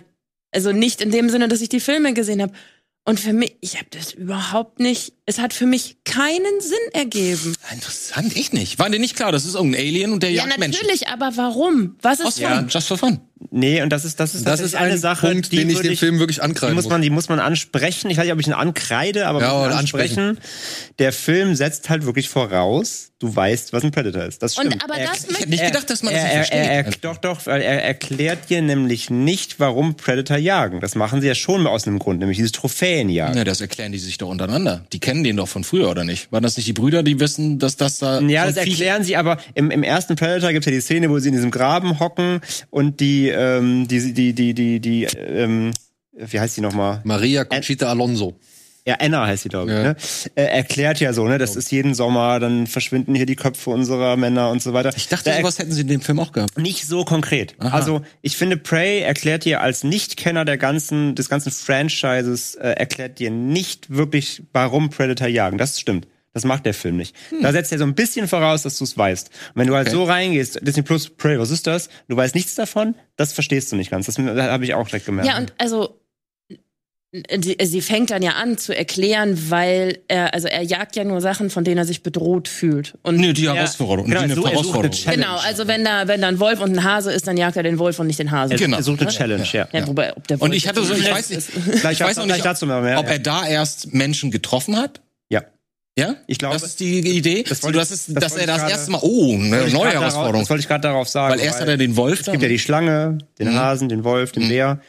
also 0.51 0.71
nicht 0.71 1.01
in 1.01 1.11
dem 1.11 1.29
Sinne, 1.29 1.47
dass 1.47 1.61
ich 1.61 1.69
die 1.69 1.79
Filme 1.79 2.13
gesehen 2.13 2.41
habe. 2.41 2.53
Und 3.05 3.19
für 3.19 3.33
mich, 3.33 3.55
ich 3.61 3.75
habe 3.75 3.87
das 3.91 4.13
überhaupt 4.13 4.79
nicht, 4.79 5.13
es 5.25 5.39
hat 5.39 5.53
für 5.53 5.65
mich 5.65 5.97
keinen 6.05 6.59
Sinn 6.61 6.77
ergeben. 6.93 7.55
Interessant, 7.71 8.35
ich 8.35 8.51
nicht. 8.53 8.77
War 8.79 8.89
dir 8.89 8.99
nicht 8.99 9.15
klar, 9.15 9.31
das 9.31 9.45
ist 9.45 9.55
irgendein 9.55 9.81
Alien 9.81 10.11
und 10.11 10.21
der 10.23 10.31
Ja, 10.31 10.45
jagt 10.45 10.59
Menschen. 10.59 10.81
natürlich, 10.81 11.07
aber 11.07 11.31
warum? 11.35 11.95
Was 12.01 12.19
ist 12.19 12.25
Aus 12.25 12.39
ja, 12.39 12.57
fun? 12.57 12.67
just 12.69 12.87
for 12.87 12.97
fun. 12.97 13.19
Nee, 13.51 13.81
und 13.81 13.89
das 13.89 14.05
ist, 14.05 14.19
das 14.21 14.35
ist, 14.35 14.47
Das 14.47 14.61
ist 14.61 14.73
ein 14.73 14.83
eine 14.85 14.97
Sache, 14.97 15.27
Punkt, 15.27 15.51
die 15.51 15.57
den 15.57 15.69
ich 15.69 15.81
dem 15.81 15.97
Film 15.97 16.17
wirklich 16.19 16.37
Die 16.37 16.41
ankreiden 16.43 16.75
muss 16.75 16.85
muss. 16.85 16.91
man, 16.91 17.01
die 17.01 17.09
muss 17.09 17.27
man 17.27 17.39
ansprechen. 17.41 18.09
Ich 18.09 18.17
weiß 18.17 18.23
nicht, 18.23 18.33
ob 18.33 18.39
ich 18.39 18.47
ihn 18.47 18.53
ankreide, 18.53 19.27
aber 19.27 19.41
Ja, 19.41 19.53
man 19.53 19.71
ihn 19.71 19.77
ansprechen. 19.77 20.39
Der 20.97 21.11
Film 21.11 21.53
setzt 21.53 21.89
halt 21.89 22.05
wirklich 22.05 22.29
voraus, 22.29 23.11
du 23.19 23.35
weißt, 23.35 23.73
was 23.73 23.83
ein 23.83 23.91
Predator 23.91 24.23
ist. 24.23 24.41
Das 24.43 24.53
stimmt. 24.53 24.75
Und 24.75 24.83
aber 24.83 24.95
Er- 24.95 25.07
das 25.07 25.17
Ich 25.19 25.27
möchte 25.27 25.39
hätte 25.41 25.49
nicht 25.49 25.65
gedacht, 25.65 25.89
dass 25.89 26.03
man 26.03 26.13
das 26.13 26.23
er, 26.23 26.39
nicht 26.39 26.51
er, 26.53 26.57
er, 26.71 26.83
versteht. 26.85 27.03
er, 27.03 27.09
doch, 27.13 27.17
doch, 27.17 27.45
weil 27.45 27.61
er 27.61 27.83
erklärt 27.83 28.49
dir 28.49 28.61
nämlich 28.61 29.09
nicht, 29.09 29.59
warum 29.59 29.95
Predator 29.97 30.37
jagen. 30.37 30.79
Das 30.79 30.95
machen 30.95 31.19
sie 31.19 31.27
ja 31.27 31.35
schon 31.35 31.67
aus 31.67 31.85
einem 31.85 31.99
Grund, 31.99 32.19
nämlich 32.21 32.37
dieses 32.37 32.53
Trophäenjagen. 32.53 33.35
Ja, 33.37 33.43
das 33.43 33.59
erklären 33.59 33.91
die 33.91 33.99
sich 33.99 34.17
doch 34.17 34.29
untereinander. 34.29 34.85
Die 34.93 34.99
kennen 35.01 35.12
den 35.21 35.35
doch 35.35 35.49
von 35.49 35.65
früher, 35.65 35.89
oder 35.89 36.05
nicht? 36.05 36.31
Waren 36.31 36.43
das 36.43 36.55
nicht 36.55 36.67
die 36.67 36.73
Brüder, 36.73 37.03
die 37.03 37.19
wissen, 37.19 37.59
dass 37.59 37.75
das 37.75 37.99
da. 37.99 38.21
Ja, 38.21 38.45
das 38.45 38.55
erklären 38.55 39.03
sie, 39.03 39.17
aber 39.17 39.37
im, 39.53 39.69
im 39.69 39.83
ersten 39.83 40.15
Predator 40.15 40.53
gibt's 40.53 40.65
ja 40.65 40.71
die 40.71 40.79
Szene, 40.79 41.09
wo 41.09 41.19
sie 41.19 41.27
in 41.27 41.35
diesem 41.35 41.51
Graben 41.51 41.99
hocken 41.99 42.39
und 42.69 43.01
die, 43.01 43.27
ähm, 43.27 43.85
die, 43.89 44.13
die, 44.13 44.33
die, 44.33 44.53
die, 44.53 44.79
die, 44.79 45.03
ähm, 45.03 45.71
wie 46.13 46.39
heißt 46.39 46.55
die 46.55 46.61
nochmal? 46.61 47.01
Maria 47.03 47.43
Conchita 47.43 47.89
Alonso. 47.89 48.39
Ja, 48.85 48.95
Anna 48.99 49.25
heißt 49.25 49.43
sie, 49.43 49.49
glaube 49.49 49.71
ich. 49.71 49.77
Ja. 49.77 49.83
Ne? 49.83 49.95
Äh, 50.35 50.43
erklärt 50.43 50.99
ja 50.99 51.13
so, 51.13 51.25
ne? 51.25 51.37
Das 51.37 51.55
ist 51.55 51.71
jeden 51.71 51.93
Sommer, 51.95 52.39
dann 52.41 52.67
verschwinden 52.67 53.15
hier 53.15 53.25
die 53.25 53.37
Köpfe 53.37 53.69
unserer 53.69 54.17
Männer 54.17 54.49
und 54.49 54.61
so 54.61 54.73
weiter. 54.73 54.91
Ich 54.95 55.07
dachte, 55.07 55.29
Da 55.29 55.37
sowas 55.37 55.57
hätten 55.57 55.71
sie 55.71 55.81
in 55.81 55.87
dem 55.87 56.01
Film 56.01 56.19
auch 56.19 56.33
gehabt. 56.33 56.57
nicht 56.57 56.85
so 56.85 57.05
konkret. 57.05 57.55
Aha. 57.59 57.75
Also 57.77 58.01
ich 58.21 58.35
finde, 58.35 58.57
Prey 58.57 58.99
erklärt 58.99 59.45
dir 59.45 59.61
als 59.61 59.85
Nichtkenner 59.85 60.43
der 60.43 60.57
ganzen, 60.57 61.15
des 61.15 61.29
ganzen 61.29 61.51
Franchises, 61.51 62.55
äh, 62.55 62.71
erklärt 62.71 63.19
dir 63.19 63.31
nicht 63.31 63.89
wirklich, 63.95 64.43
warum 64.53 64.89
Predator 64.89 65.27
jagen. 65.27 65.57
Das 65.57 65.79
stimmt. 65.79 66.07
Das 66.33 66.45
macht 66.45 66.65
der 66.65 66.73
Film 66.73 66.97
nicht. 66.97 67.15
Da 67.43 67.51
setzt 67.51 67.71
er 67.71 67.77
so 67.77 67.83
ein 67.83 67.93
bisschen 67.93 68.27
voraus, 68.27 68.63
dass 68.63 68.77
du 68.79 68.83
es 68.85 68.97
weißt. 68.97 69.27
Und 69.53 69.59
wenn 69.61 69.67
du 69.67 69.75
halt 69.75 69.87
Okay. 69.87 69.95
so 69.95 70.03
reingehst, 70.03 70.59
Disney 70.67 70.81
Plus, 70.81 71.09
Prey, 71.11 71.37
was 71.39 71.51
ist 71.51 71.67
das? 71.67 71.89
Du 72.07 72.17
weißt 72.17 72.33
nichts 72.33 72.55
davon, 72.55 72.95
das 73.17 73.33
verstehst 73.33 73.71
du 73.71 73.75
nicht 73.75 73.91
ganz. 73.91 74.07
Das 74.07 74.17
habe 74.17 74.65
ich 74.65 74.73
auch 74.73 74.87
direkt 74.87 75.05
gemerkt. 75.05 75.29
Ja, 75.29 75.37
und 75.37 75.53
also 75.59 75.99
die, 77.13 77.55
sie 77.63 77.81
fängt 77.81 78.09
dann 78.09 78.23
ja 78.23 78.31
an 78.31 78.57
zu 78.57 78.75
erklären, 78.75 79.49
weil 79.51 79.99
er, 80.07 80.33
also 80.33 80.47
er 80.47 80.63
jagt 80.63 80.95
ja 80.95 81.03
nur 81.03 81.21
Sachen, 81.21 81.51
von 81.51 81.63
denen 81.63 81.77
er 81.77 81.85
sich 81.85 82.01
bedroht 82.01 82.47
fühlt. 82.47 82.95
Und 83.03 83.17
Nee, 83.17 83.33
die 83.33 83.43
Ja, 83.43 83.53
Herausforderung. 83.53 84.09
genau, 84.09 84.21
die 84.21 84.23
eine 84.25 84.33
so- 84.35 84.41
er 84.41 84.47
eine 84.47 84.53
Herausforderung. 84.55 84.91
Challenge. 84.97 85.23
genau, 85.23 85.37
also 85.37 85.67
wenn 85.67 85.83
da, 85.85 86.07
wenn 86.07 86.21
da 86.21 86.27
ein 86.29 86.39
Wolf 86.39 86.59
und 86.59 86.71
ein 86.75 86.83
Hase 86.83 87.11
ist, 87.11 87.27
dann 87.27 87.37
jagt 87.37 87.55
er 87.55 87.61
den 87.63 87.77
Wolf 87.77 87.99
und 87.99 88.07
nicht 88.07 88.17
den 88.17 88.31
Hase. 88.31 88.53
er, 88.53 88.59
genau. 88.59 88.77
er 88.77 88.83
sucht 88.83 89.01
eine 89.01 89.11
Challenge, 89.11 89.45
ja. 89.51 89.67
Ja, 89.71 89.87
wobei, 89.87 90.15
ob 90.17 90.27
der 90.27 90.39
Wolf 90.39 90.49
Und 90.49 90.55
ich 90.55 90.67
hatte 90.67 90.83
so, 90.83 90.93
ich 90.95 91.09
weiß 91.11 91.29
nicht, 91.29 91.47
ich 91.75 91.83
weiß 92.01 92.17
noch 92.17 92.25
nicht, 92.25 92.43
dazu 92.43 92.65
mal 92.65 92.81
mehr, 92.81 92.97
ob 92.99 93.05
ja. 93.05 93.11
er 93.11 93.19
da 93.19 93.45
erst 93.47 93.93
Menschen 93.93 94.31
getroffen 94.31 94.75
hat. 94.75 94.99
Ja. 95.29 95.43
Ja? 95.95 96.15
Ich 96.25 96.39
glaube- 96.39 96.55
Das 96.55 96.63
ist 96.63 96.79
die 96.79 96.99
Idee. 97.15 97.43
Das 97.47 97.61
wollte 97.61 97.77
das 97.77 97.89
ich- 97.89 97.93
ist, 98.07 98.15
das 98.15 98.23
dass 98.23 98.35
er 98.37 98.47
das 98.47 98.63
erste 98.63 98.91
gerade- 98.91 98.91
Mal, 98.91 98.99
oh, 99.03 99.33
eine 99.35 99.49
neue 99.49 99.59
grad 99.59 99.73
darauf- 99.73 99.93
Herausforderung. 99.93 100.39
Das 100.41 100.49
wollte 100.49 100.61
ich 100.61 100.67
gerade 100.67 100.81
darauf 100.81 101.07
sagen. 101.07 101.35
Weil 101.35 101.45
erst 101.45 101.61
hat 101.61 101.67
er 101.67 101.77
den 101.77 101.95
Wolf 101.95 102.21
Es 102.21 102.25
gibt 102.31 102.41
ja 102.41 102.49
die 102.49 102.57
Schlange, 102.57 103.19
den 103.37 103.53
Hasen, 103.53 103.87
den 103.89 104.03
Wolf, 104.03 104.31
den 104.31 104.49
Bär. 104.49 104.79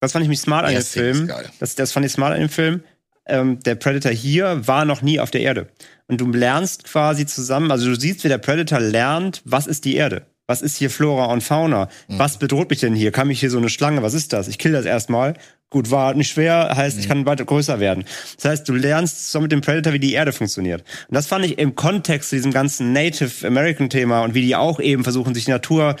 Das 0.00 0.12
fand 0.12 0.22
ich 0.22 0.28
mich 0.28 0.40
smart 0.40 0.66
an 0.66 0.74
dem 0.74 0.82
Film. 0.82 1.30
Das, 1.58 1.74
das 1.74 1.92
fand 1.92 2.06
ich 2.06 2.12
smart 2.12 2.34
an 2.34 2.40
dem 2.40 2.48
Film. 2.48 2.82
Ähm, 3.28 3.58
der 3.60 3.74
Predator 3.74 4.12
hier 4.12 4.66
war 4.66 4.84
noch 4.84 5.02
nie 5.02 5.18
auf 5.18 5.30
der 5.30 5.40
Erde. 5.40 5.68
Und 6.06 6.20
du 6.20 6.30
lernst 6.30 6.84
quasi 6.84 7.26
zusammen, 7.26 7.70
also 7.72 7.86
du 7.86 7.98
siehst, 7.98 8.22
wie 8.22 8.28
der 8.28 8.38
Predator 8.38 8.78
lernt, 8.78 9.42
was 9.44 9.66
ist 9.66 9.84
die 9.84 9.96
Erde? 9.96 10.26
Was 10.46 10.62
ist 10.62 10.76
hier 10.76 10.90
Flora 10.90 11.24
und 11.32 11.42
Fauna? 11.42 11.88
Mhm. 12.06 12.18
Was 12.20 12.38
bedroht 12.38 12.70
mich 12.70 12.78
denn 12.78 12.94
hier? 12.94 13.10
Kann 13.10 13.26
mich 13.26 13.40
hier 13.40 13.50
so 13.50 13.58
eine 13.58 13.68
Schlange? 13.68 14.02
Was 14.02 14.14
ist 14.14 14.32
das? 14.32 14.46
Ich 14.46 14.58
kill 14.58 14.72
das 14.72 14.84
erstmal. 14.84 15.34
Gut, 15.70 15.90
war 15.90 16.14
nicht 16.14 16.30
schwer, 16.30 16.72
heißt, 16.76 16.96
ich 17.00 17.08
kann 17.08 17.26
weiter 17.26 17.44
größer 17.44 17.80
werden. 17.80 18.04
Das 18.36 18.44
heißt, 18.44 18.68
du 18.68 18.74
lernst 18.74 19.32
so 19.32 19.40
mit 19.40 19.50
dem 19.50 19.62
Predator, 19.62 19.92
wie 19.92 19.98
die 19.98 20.12
Erde 20.12 20.30
funktioniert. 20.32 20.84
Und 21.08 21.14
das 21.16 21.26
fand 21.26 21.44
ich 21.44 21.58
im 21.58 21.74
Kontext 21.74 22.30
zu 22.30 22.36
diesem 22.36 22.52
ganzen 22.52 22.92
Native 22.92 23.44
American 23.44 23.90
Thema 23.90 24.22
und 24.22 24.34
wie 24.34 24.42
die 24.42 24.54
auch 24.54 24.78
eben 24.78 25.02
versuchen, 25.02 25.34
sich 25.34 25.46
die 25.46 25.50
Natur 25.50 25.96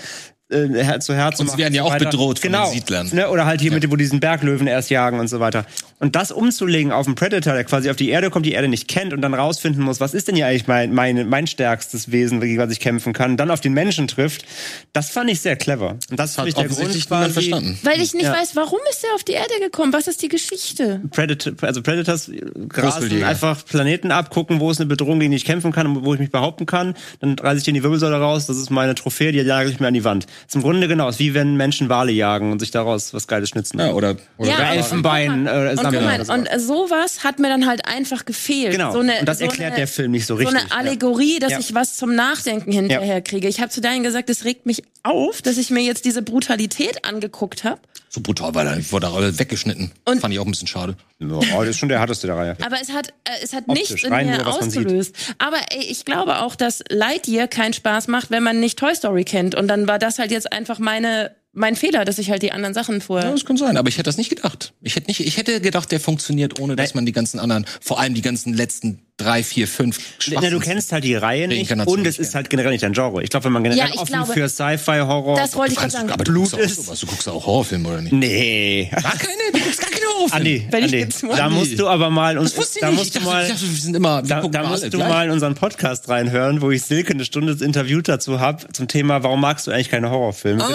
äh, 0.50 0.68
her- 0.68 1.00
zu 1.00 1.14
Herz 1.14 1.40
Und 1.40 1.50
sie 1.50 1.58
werden 1.58 1.74
ja 1.74 1.82
so 1.82 1.88
auch 1.88 1.92
weiter. 1.94 2.04
bedroht 2.10 2.38
von 2.38 2.50
genau. 2.52 2.66
den 2.66 2.74
Siedlern. 2.74 3.10
Ne? 3.12 3.28
Oder 3.30 3.46
halt 3.46 3.60
hier 3.60 3.72
mit 3.72 3.82
dem, 3.82 3.90
wo 3.90 3.96
diesen 3.96 4.20
Berglöwen 4.20 4.66
erst 4.66 4.90
jagen 4.90 5.18
und 5.18 5.28
so 5.28 5.40
weiter. 5.40 5.66
Und 5.98 6.14
das 6.14 6.30
umzulegen 6.30 6.92
auf 6.92 7.06
einen 7.06 7.14
Predator, 7.14 7.54
der 7.54 7.64
quasi 7.64 7.88
auf 7.90 7.96
die 7.96 8.10
Erde 8.10 8.28
kommt, 8.30 8.44
die 8.46 8.52
Erde 8.52 8.68
nicht 8.68 8.86
kennt 8.86 9.12
und 9.14 9.22
dann 9.22 9.32
rausfinden 9.34 9.82
muss, 9.82 9.98
was 9.98 10.12
ist 10.14 10.28
denn 10.28 10.36
hier 10.36 10.46
eigentlich 10.46 10.66
mein, 10.66 10.92
mein, 10.94 11.28
mein 11.28 11.46
stärkstes 11.46 12.12
Wesen, 12.12 12.40
gegen 12.40 12.58
was 12.58 12.70
ich 12.70 12.80
kämpfen 12.80 13.12
kann, 13.14 13.36
dann 13.38 13.50
auf 13.50 13.60
den 13.62 13.72
Menschen 13.72 14.06
trifft, 14.06 14.44
das 14.92 15.10
fand 15.10 15.30
ich 15.30 15.40
sehr 15.40 15.56
clever. 15.56 15.96
Und 16.10 16.18
das 16.18 16.32
Hat 16.32 16.36
fand 16.36 16.48
ich 16.48 16.54
der 16.54 16.64
Grund 16.64 16.78
offensichtlich 16.80 17.10
niemand 17.10 17.32
quasi, 17.32 17.50
verstanden. 17.50 17.78
Weil 17.82 18.00
ich 18.02 18.12
nicht 18.12 18.24
Ja. 18.24 18.32
weiß, 18.34 18.54
warum 18.56 18.78
ist 18.90 19.04
er 19.04 19.14
auf 19.14 19.24
die 19.24 19.32
Erde 19.32 19.54
gekommen? 19.60 19.92
Was 19.94 20.06
ist 20.06 20.22
die 20.22 20.28
Geschichte? 20.28 21.00
Predator, 21.12 21.54
also 21.62 21.82
Predators 21.82 22.30
grasen 22.68 23.24
einfach 23.24 23.64
Planeten 23.64 24.10
ab, 24.10 24.30
gucken, 24.30 24.60
wo 24.60 24.70
ist 24.70 24.78
eine 24.80 24.86
Bedrohung, 24.86 25.18
gegen 25.18 25.30
die 25.32 25.38
ich 25.38 25.44
kämpfen 25.46 25.72
kann 25.72 25.86
und 25.86 26.04
wo 26.04 26.12
ich 26.12 26.20
mich 26.20 26.30
behaupten 26.30 26.66
kann. 26.66 26.94
Dann 27.20 27.38
reiße 27.38 27.58
ich 27.58 27.64
dir 27.64 27.70
in 27.70 27.74
die 27.76 27.82
Wirbelsäule 27.82 28.16
raus, 28.16 28.46
das 28.46 28.58
ist 28.58 28.70
meine 28.70 28.94
Trophäe, 28.94 29.32
die 29.32 29.38
jage 29.38 29.70
ich 29.70 29.80
mir 29.80 29.86
an 29.88 29.94
die 29.94 30.04
Wand. 30.04 30.26
Ist 30.46 30.54
im 30.54 30.62
Grunde 30.62 30.88
genau, 30.88 31.08
ist 31.08 31.18
wie 31.18 31.34
wenn 31.34 31.56
Menschen 31.56 31.88
Wale 31.88 32.12
jagen 32.12 32.52
und 32.52 32.58
sich 32.60 32.70
daraus 32.70 33.14
was 33.14 33.26
Geiles 33.26 33.48
schnitzen. 33.50 33.78
Ja, 33.78 33.92
oder 33.92 34.16
Oder 34.38 34.50
und- 34.52 34.64
Elfenbein, 34.64 35.30
und, 35.40 35.46
äh, 35.46 35.70
und, 35.78 35.82
mal, 35.82 36.14
oder 36.16 36.24
so. 36.24 36.32
und 36.32 36.48
sowas 36.58 37.24
hat 37.24 37.38
mir 37.38 37.48
dann 37.48 37.66
halt 37.66 37.86
einfach 37.86 38.24
gefehlt. 38.24 38.72
Genau. 38.72 38.92
So 38.92 39.00
eine, 39.00 39.20
und 39.20 39.26
das 39.28 39.38
so 39.38 39.44
erklärt 39.44 39.72
eine, 39.72 39.76
der 39.80 39.88
Film 39.88 40.10
nicht 40.12 40.26
so 40.26 40.34
So 40.34 40.38
richtig. 40.46 40.58
eine 40.58 40.72
Allegorie, 40.72 41.38
dass 41.38 41.52
Ja. 41.52 41.58
ich 41.58 41.74
was 41.74 41.96
zum 41.96 42.14
Nachdenken 42.14 42.72
hinterher 42.72 43.20
kriege. 43.20 43.48
Ich 43.48 43.60
habe 43.60 43.70
zu 43.70 43.80
Daniel 43.80 44.02
gesagt, 44.02 44.30
es 44.30 44.44
regt 44.44 44.66
mich 44.66 44.82
auf, 45.02 45.42
dass 45.42 45.56
ich 45.58 45.70
mir 45.70 45.82
jetzt 45.82 46.04
diese 46.04 46.22
Brutalität 46.22 47.04
angeguckt 47.04 47.64
habe. 47.64 47.80
So 48.16 48.22
brutal, 48.22 48.54
weil 48.54 48.66
er 48.66 48.92
wurde 48.92 49.08
alle 49.08 49.38
weggeschnitten. 49.38 49.92
Und- 50.06 50.20
Fand 50.20 50.32
ich 50.32 50.40
auch 50.40 50.46
ein 50.46 50.50
bisschen 50.50 50.66
schade. 50.66 50.96
Ja. 51.18 51.28
Oh, 51.28 51.60
das 51.60 51.68
ist 51.70 51.78
schon 51.78 51.88
der 51.90 52.00
härteste 52.00 52.26
der 52.26 52.36
Reihe. 52.36 52.56
Aber 52.64 52.80
es 52.80 52.90
hat, 52.90 53.08
äh, 53.24 53.30
es 53.42 53.52
hat 53.52 53.64
Optisch, 53.68 53.90
nichts 53.90 54.04
in 54.04 54.10
mir 54.10 54.38
nur, 54.38 54.46
ausgelöst. 54.46 55.14
Aber 55.38 55.58
ey, 55.70 55.84
ich 55.84 56.04
glaube 56.04 56.40
auch, 56.40 56.56
dass 56.56 56.82
Lightyear 56.88 57.46
keinen 57.48 57.72
Spaß 57.74 58.08
macht, 58.08 58.30
wenn 58.30 58.42
man 58.42 58.58
nicht 58.58 58.78
Toy 58.78 58.94
Story 58.94 59.24
kennt. 59.24 59.54
Und 59.54 59.68
dann 59.68 59.86
war 59.86 59.98
das 59.98 60.18
halt 60.18 60.30
jetzt 60.30 60.50
einfach 60.52 60.78
meine, 60.78 61.36
mein 61.52 61.76
Fehler, 61.76 62.04
dass 62.04 62.18
ich 62.18 62.30
halt 62.30 62.42
die 62.42 62.52
anderen 62.52 62.74
Sachen 62.74 62.96
Ja, 62.96 63.00
vorher. 63.00 63.30
das 63.30 63.44
kann 63.44 63.56
sein, 63.56 63.76
aber 63.76 63.88
ich 63.88 63.94
hätte 63.96 64.04
das 64.08 64.16
nicht 64.18 64.30
gedacht. 64.30 64.72
Ich 64.82 64.96
hätte 64.96 65.06
nicht, 65.08 65.20
ich 65.20 65.36
hätte 65.36 65.60
gedacht, 65.60 65.90
der 65.92 66.00
funktioniert, 66.00 66.58
ohne 66.60 66.76
dass 66.76 66.94
man 66.94 67.06
die 67.06 67.12
ganzen 67.12 67.38
anderen, 67.38 67.66
vor 67.80 68.00
allem 68.00 68.14
die 68.14 68.22
ganzen 68.22 68.52
letzten 68.54 69.02
drei, 69.18 69.42
vier, 69.42 69.66
fünf 69.66 69.98
Ne, 70.28 70.50
du 70.50 70.58
kennst 70.60 70.92
halt 70.92 71.04
die 71.04 71.14
Reihe 71.14 71.48
nicht 71.48 71.70
und 71.72 72.06
es 72.06 72.18
ist 72.18 72.34
halt 72.34 72.50
generell 72.50 72.70
nicht 72.72 72.82
dein 72.82 72.92
Genre. 72.92 73.22
Ich 73.22 73.30
glaube, 73.30 73.44
wenn 73.46 73.52
man 73.52 73.62
generell 73.64 73.88
Ja, 73.88 73.94
offen 74.00 74.12
glaube, 74.12 74.32
für 74.32 74.48
Sci-Fi, 74.48 74.98
Horror, 75.00 75.38
Das 75.38 75.54
wollte 75.56 75.72
ich 75.72 75.78
gerade 75.78 75.90
sagen. 75.90 76.10
aber 76.10 76.24
du 76.24 76.32
Blut 76.32 76.50
guckst 76.50 76.54
auch 76.54 76.58
ist- 76.58 76.76
sowas. 76.76 77.00
Du 77.00 77.06
guckst 77.06 77.28
auch 77.28 77.46
Horrorfilme, 77.46 77.88
oder 77.88 78.02
nicht? 78.02 78.12
Nee. 78.12 78.90
Gar 78.92 79.02
keine? 79.16 79.32
Du 79.52 79.58
guckst 79.60 79.80
gar 79.80 79.90
keine 79.90 80.04
Horrorfilme? 80.06 80.36
Andi, 80.36 80.66
Wenn 80.70 80.84
ich 80.84 81.02
Andi, 81.04 81.26
mal- 81.26 81.36
da 81.36 81.48
musst 81.48 81.78
du 81.78 81.88
aber 81.88 82.10
mal 82.10 82.36
uns, 82.36 82.50
Das 82.50 82.58
wusste 82.60 82.78
ich 82.78 82.84
da 82.84 82.90
musst 82.90 83.14
du 83.14 83.20
mal, 83.20 83.44
ich 83.44 83.48
dachte, 83.52 83.62
wir 83.62 83.78
sind 83.80 83.96
immer, 83.96 84.22
wir 84.28 84.48
da, 84.50 84.62
musst 84.64 84.84
du 84.84 84.90
gleich. 84.90 85.08
mal 85.08 85.26
in 85.26 85.30
unseren 85.32 85.54
Podcast 85.54 86.08
reinhören, 86.08 86.60
wo 86.60 86.70
ich 86.70 86.82
Silke 86.82 87.12
eine 87.14 87.24
Stunde 87.24 87.56
interviewt 87.64 88.08
dazu 88.08 88.40
hab 88.40 88.74
zum 88.74 88.88
Thema, 88.88 89.22
warum 89.22 89.40
magst 89.40 89.66
du 89.66 89.70
eigentlich 89.70 89.88
keine 89.88 90.10
Horrorfilme? 90.10 90.62
Ah, 90.62 90.68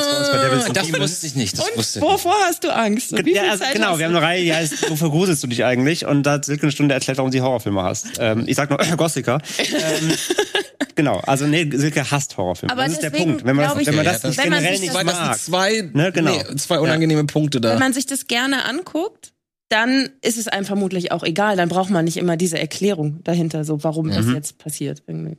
das 0.73 0.85
Demons. 0.87 0.99
wusste 1.11 1.27
ich 1.27 1.35
nicht. 1.35 1.57
Das 1.59 1.65
wusste 1.75 1.99
ich 1.99 2.05
nicht. 2.05 2.13
Wovor 2.13 2.35
hast 2.47 2.63
du 2.63 2.73
Angst? 2.73 3.13
Und 3.13 3.27
Ja, 3.27 3.51
also 3.51 3.65
genau, 3.73 3.89
hast 3.91 3.99
wir 3.99 4.05
haben 4.05 4.15
eine 4.15 4.25
Reihe, 4.25 4.43
die 4.43 4.53
heißt, 4.53 4.89
wofür 4.89 5.09
gruselst 5.11 5.43
du 5.43 5.47
dich 5.47 5.63
eigentlich? 5.63 6.05
Und 6.05 6.23
da 6.23 6.33
hat 6.33 6.45
Silke 6.45 6.63
eine 6.63 6.71
Stunde 6.71 6.93
erklärt, 6.95 7.17
warum 7.17 7.31
sie 7.31 7.41
Horrorfilme 7.41 7.83
hasst. 7.83 8.19
Ähm, 8.31 8.43
ich 8.47 8.55
sag 8.55 8.69
nur, 8.69 8.79
äh, 8.81 8.95
Gossiker. 8.97 9.41
ähm, 9.59 10.11
genau, 10.95 11.17
also 11.19 11.45
nee, 11.47 11.69
Silke 11.73 12.09
hasst 12.09 12.37
Horrorfilme. 12.37 12.71
Aber 12.73 12.83
das 12.83 12.93
ist 12.93 13.03
der 13.03 13.09
Punkt. 13.11 13.43
Wenn 13.45 13.55
man, 13.55 13.69
das, 13.69 13.79
ich, 13.79 13.87
wenn 13.87 13.95
man 13.95 14.05
Ja, 14.05 14.13
das 14.13 14.21
das- 14.21 14.31
nicht 14.31 14.43
wenn 14.43 14.49
man 14.49 14.59
generell 14.59 14.77
sich 14.77 14.89
nicht 14.89 14.95
das- 14.95 15.05
das 15.05 15.15
mag. 15.15 15.35
sind 15.35 15.45
zwei, 15.45 15.81
Ne, 15.93 16.11
genau. 16.11 16.31
nee, 16.35 16.55
zwei 16.57 16.79
unangenehme 16.79 17.23
Punkte 17.25 17.61
da. 17.61 17.71
Wenn 17.73 17.79
man 17.79 17.93
sich 17.93 18.05
das 18.05 18.27
gerne 18.27 18.65
anguckt, 18.65 19.33
dann 19.69 20.09
ist 20.21 20.37
es 20.37 20.47
einem 20.49 20.65
vermutlich 20.65 21.11
auch 21.13 21.23
egal. 21.23 21.55
Dann 21.55 21.69
braucht 21.69 21.89
man 21.89 22.03
nicht 22.05 22.17
immer 22.17 22.35
diese 22.37 22.59
Erklärung 22.59 23.23
dahinter, 23.23 23.63
so 23.63 23.83
warum 23.83 24.09
das 24.09 24.25
jetzt 24.27 24.57
passiert. 24.57 25.03
Irgendwie. 25.07 25.37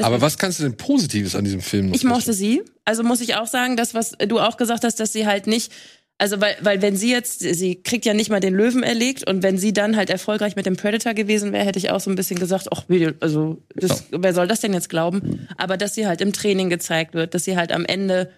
Aber 0.00 0.20
was 0.20 0.38
kannst 0.38 0.58
du 0.60 0.62
denn 0.64 0.76
Positives 0.76 1.34
an 1.34 1.44
diesem 1.44 1.60
Film 1.60 1.88
noch 1.88 1.94
Ich 1.96 2.04
mochte 2.04 2.32
sie. 2.32 2.62
Also 2.86 3.02
muss 3.02 3.20
ich 3.20 3.34
auch 3.36 3.46
sagen, 3.46 3.76
das, 3.76 3.92
was 3.94 4.12
du 4.28 4.38
auch 4.40 4.56
gesagt 4.56 4.84
hast, 4.84 4.98
dass 5.00 5.12
sie 5.12 5.26
halt 5.26 5.46
nicht, 5.46 5.72
also 6.18 6.40
weil, 6.40 6.56
weil 6.60 6.80
wenn 6.80 6.96
sie 6.96 7.10
jetzt, 7.10 7.40
sie 7.40 7.82
kriegt 7.82 8.06
ja 8.06 8.14
nicht 8.14 8.30
mal 8.30 8.40
den 8.40 8.54
Löwen 8.54 8.82
erlegt 8.82 9.28
und 9.28 9.42
wenn 9.42 9.58
sie 9.58 9.72
dann 9.72 9.96
halt 9.96 10.10
erfolgreich 10.10 10.54
mit 10.54 10.64
dem 10.64 10.76
Predator 10.76 11.12
gewesen 11.12 11.52
wäre, 11.52 11.64
hätte 11.64 11.78
ich 11.78 11.90
auch 11.90 12.00
so 12.00 12.10
ein 12.10 12.14
bisschen 12.14 12.38
gesagt, 12.38 12.68
ach, 12.72 12.84
also 13.20 13.62
das, 13.74 14.04
wer 14.10 14.32
soll 14.32 14.46
das 14.46 14.60
denn 14.60 14.72
jetzt 14.72 14.88
glauben? 14.88 15.48
Aber 15.56 15.76
dass 15.76 15.94
sie 15.94 16.06
halt 16.06 16.20
im 16.20 16.32
Training 16.32 16.70
gezeigt 16.70 17.14
wird, 17.14 17.34
dass 17.34 17.44
sie 17.44 17.56
halt 17.56 17.72
am 17.72 17.84
Ende, 17.84 18.30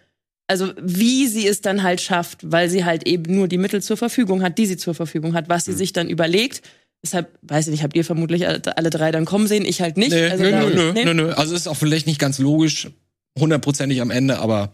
also 0.46 0.72
wie 0.80 1.26
sie 1.26 1.46
es 1.46 1.60
dann 1.60 1.82
halt 1.82 2.00
schafft, 2.00 2.50
weil 2.50 2.70
sie 2.70 2.86
halt 2.86 3.06
eben 3.06 3.34
nur 3.34 3.46
die 3.46 3.58
Mittel 3.58 3.82
zur 3.82 3.98
Verfügung 3.98 4.42
hat, 4.42 4.56
die 4.56 4.66
sie 4.66 4.78
zur 4.78 4.94
Verfügung 4.94 5.34
hat, 5.34 5.50
was 5.50 5.66
sie 5.66 5.74
sich 5.74 5.92
dann 5.92 6.08
überlegt. 6.08 6.62
Deshalb, 7.04 7.38
weiß 7.42 7.66
ich 7.66 7.72
nicht, 7.72 7.82
habt 7.82 7.94
ihr 7.94 8.04
vermutlich 8.06 8.48
alle, 8.48 8.90
drei 8.90 9.12
dann 9.12 9.26
kommen 9.26 9.46
sehen, 9.46 9.66
ich 9.66 9.82
halt 9.82 9.98
nicht. 9.98 10.12
Nö, 10.12 10.30
also 10.30 10.44
nö, 10.44 10.50
nö, 10.50 10.92
nee. 10.94 11.04
nö, 11.04 11.12
nö. 11.12 11.32
Also 11.32 11.54
ist 11.54 11.68
auch 11.68 11.76
vielleicht 11.76 12.06
nicht 12.06 12.18
ganz 12.18 12.38
logisch, 12.38 12.88
hundertprozentig 13.38 14.00
am 14.00 14.10
Ende, 14.10 14.38
aber 14.38 14.72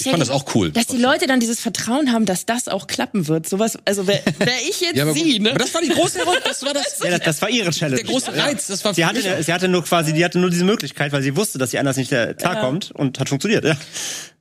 ich 0.00 0.10
fand 0.10 0.20
das 0.20 0.30
auch 0.30 0.54
cool. 0.54 0.70
Dass 0.72 0.86
die 0.86 0.96
Leute 0.96 1.26
dann 1.26 1.40
dieses 1.40 1.60
Vertrauen 1.60 2.12
haben, 2.12 2.26
dass 2.26 2.46
das 2.46 2.68
auch 2.68 2.86
klappen 2.86 3.28
wird. 3.28 3.48
Sowas, 3.48 3.78
also 3.84 4.06
wäre 4.06 4.22
wär 4.38 4.48
ich 4.68 4.80
jetzt 4.80 4.96
Ja, 4.96 5.04
aber 5.04 5.12
sie, 5.14 5.38
ne? 5.38 5.50
Aber 5.50 5.58
das 5.58 5.72
war 5.74 5.80
die 5.82 5.88
große 5.88 6.18
Herausforderung, 6.18 6.42
das 6.44 6.62
war 6.62 6.74
das, 6.74 6.98
Ja, 7.04 7.10
das, 7.10 7.20
das 7.20 7.42
war 7.42 7.50
ihre 7.50 7.70
Challenge. 7.70 8.02
der 8.02 8.10
große 8.10 8.34
Reiz, 8.36 8.66
das 8.66 8.84
war 8.84 8.94
Sie 8.94 9.04
hatte, 9.04 9.20
auch- 9.38 9.42
sie 9.42 9.52
hatte 9.52 9.68
nur 9.68 9.84
quasi, 9.84 10.12
die 10.12 10.24
hatte 10.24 10.38
nur 10.38 10.50
diese 10.50 10.64
Möglichkeit, 10.64 11.12
weil 11.12 11.22
sie 11.22 11.36
wusste, 11.36 11.58
dass 11.58 11.70
sie 11.70 11.78
anders 11.78 11.96
nicht 11.96 12.10
klarkommt 12.10 12.90
und 12.92 13.18
hat 13.18 13.28
funktioniert. 13.28 13.64
Ja. 13.64 13.76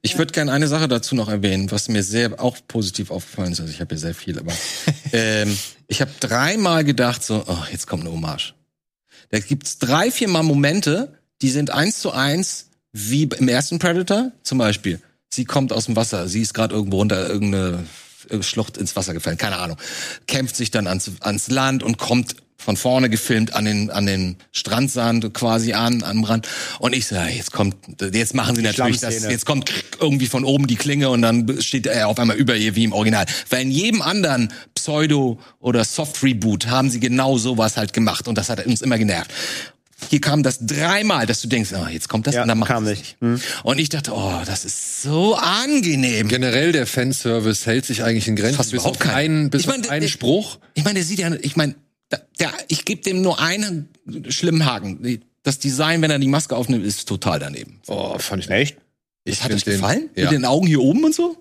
Ich 0.02 0.18
würde 0.18 0.32
gerne 0.34 0.52
eine 0.54 0.68
Sache 0.70 0.88
dazu 0.88 1.14
noch 1.16 1.28
erwähnen, 1.30 1.72
was 1.72 1.90
mir 1.90 2.04
sehr 2.04 2.40
auch 2.42 2.58
positiv 2.68 3.12
aufgefallen 3.12 3.52
ist. 3.52 3.60
Also 3.60 3.74
ich 3.74 3.82
habe 3.82 3.96
ja 3.96 4.00
sehr 4.00 4.16
viel, 4.16 4.40
aber 4.40 4.54
ähm, 5.12 5.58
ich 5.88 6.00
habe 6.02 6.12
dreimal 6.20 6.84
gedacht, 6.86 7.24
so, 7.24 7.44
oh, 7.48 7.58
jetzt 7.72 7.88
kommt 7.88 8.04
eine 8.04 8.12
Hommage. 8.14 8.54
Da 9.32 9.40
gibt's 9.40 9.78
drei, 9.78 10.10
vier 10.10 10.28
Mal 10.30 10.44
Momente, 10.44 11.14
die 11.42 11.50
sind 11.50 11.72
eins 11.72 12.00
zu 12.00 12.12
eins 12.12 12.68
wie 12.94 13.24
im 13.24 13.48
ersten 13.48 13.78
Predator 13.78 14.32
zum 14.42 14.58
Beispiel. 14.58 15.00
Sie 15.30 15.46
kommt 15.46 15.72
aus 15.72 15.86
dem 15.86 15.96
Wasser, 15.96 16.28
sie 16.28 16.42
ist 16.42 16.54
gerade 16.54 16.74
irgendwo 16.74 16.98
runter, 16.98 17.30
irgendeine 17.30 17.86
Schlucht 18.42 18.78
ins 18.78 18.96
Wasser 18.96 19.14
gefallen, 19.14 19.38
keine 19.38 19.58
Ahnung. 19.58 19.78
Kämpft 20.28 20.56
sich 20.56 20.72
dann 20.72 20.88
ans, 20.88 21.12
ans 21.22 21.50
Land 21.50 21.84
und 21.84 21.98
kommt 21.98 22.36
von 22.58 22.76
vorne 22.76 23.10
gefilmt 23.10 23.54
an 23.54 23.64
den, 23.64 23.90
an 23.90 24.06
den 24.06 24.36
Strandsand 24.52 25.34
quasi 25.34 25.74
an, 25.74 26.04
am 26.04 26.26
Rand. 26.26 26.48
Und 26.80 26.94
ich 26.94 27.08
sage, 27.08 27.32
jetzt 27.32 27.54
kommt, 27.54 27.76
jetzt 28.02 28.36
machen 28.36 28.56
sie 28.56 28.62
natürlich 28.62 29.00
das, 29.00 29.24
jetzt 29.24 29.46
kommt 29.46 29.72
irgendwie 30.00 30.28
von 30.28 30.44
oben 30.44 30.68
die 30.68 30.76
Klinge 30.76 31.10
und 31.10 31.22
dann 31.22 31.62
steht 31.62 31.88
er 31.88 32.10
auf 32.10 32.20
einmal 32.20 32.36
über 32.36 32.56
ihr 32.58 32.76
wie 32.76 32.84
im 32.84 32.92
Original. 32.92 33.26
Weil 33.50 33.62
in 33.62 33.72
jedem 33.72 34.02
anderen 34.02 34.52
Pseudo- 34.76 35.40
oder 35.60 35.86
Soft-Reboot 35.86 36.68
haben 36.68 36.90
sie 36.90 37.00
genau 37.00 37.38
sowas 37.38 37.78
halt 37.78 37.94
gemacht 37.94 38.28
und 38.28 38.38
das 38.38 38.50
hat 38.50 38.66
uns 38.66 38.82
immer 38.82 38.98
genervt. 38.98 39.32
Hier 40.10 40.22
kam 40.22 40.44
das 40.44 40.60
dreimal, 40.62 41.26
dass 41.26 41.42
du 41.42 41.48
denkst, 41.48 41.74
ah, 41.74 41.90
jetzt 41.90 42.08
kommt 42.10 42.26
das 42.28 42.36
Ja, 42.36 42.42
und 42.44 42.48
dann 42.48 42.58
macht 42.60 42.70
kam 42.70 42.86
es 42.88 42.98
nicht. 43.00 43.18
Hm. 43.22 43.40
Und 43.64 43.80
ich 43.80 43.90
dachte, 43.90 44.12
oh, 44.14 44.34
das 44.46 44.66
ist 44.66 45.02
so 45.02 45.36
angenehm. 45.36 46.28
Generell 46.28 46.72
der 46.72 46.88
Fanservice 46.88 47.66
hält 47.66 47.86
sich 47.86 48.04
eigentlich 48.04 48.28
in 48.28 48.36
Grenzen, 48.36 48.58
Fast 48.58 48.72
bis 48.72 48.82
überhaupt 48.82 48.98
auf 49.02 49.04
keinen. 49.08 49.16
einen, 49.42 49.50
bis 49.50 49.62
Ich 49.62 49.68
meine, 49.68 49.84
auf 49.84 49.90
einen 49.90 50.02
der- 50.02 50.08
Spruch. 50.10 50.60
Ich 50.74 50.84
meine, 50.84 50.96
der 50.96 51.04
sieht 51.04 51.20
ja, 51.20 51.32
ich 51.42 51.56
meine, 51.56 51.76
der, 52.40 52.52
ich 52.70 52.86
gebe 52.86 53.02
dem 53.02 53.22
nur 53.22 53.40
einen 53.40 53.90
schlimmen 54.30 54.66
Haken. 54.66 55.22
Das 55.44 55.60
Design, 55.60 56.02
wenn 56.02 56.12
er 56.12 56.20
die 56.20 56.28
Maske 56.28 56.56
aufnimmt, 56.56 56.86
ist 56.86 57.08
total 57.08 57.40
daneben. 57.40 57.80
Oh, 57.88 58.18
fand 58.20 58.44
ich 58.44 58.50
Echt? 58.50 58.78
Ich 59.26 59.44
Hat 59.44 59.52
euch 59.52 59.64
find 59.64 59.68
den- 59.68 59.74
gefallen? 59.82 60.10
Ja. 60.16 60.24
Mit 60.26 60.32
den 60.32 60.46
Augen 60.46 60.66
hier 60.66 60.82
oben 60.82 61.04
und 61.04 61.14
so? 61.14 61.38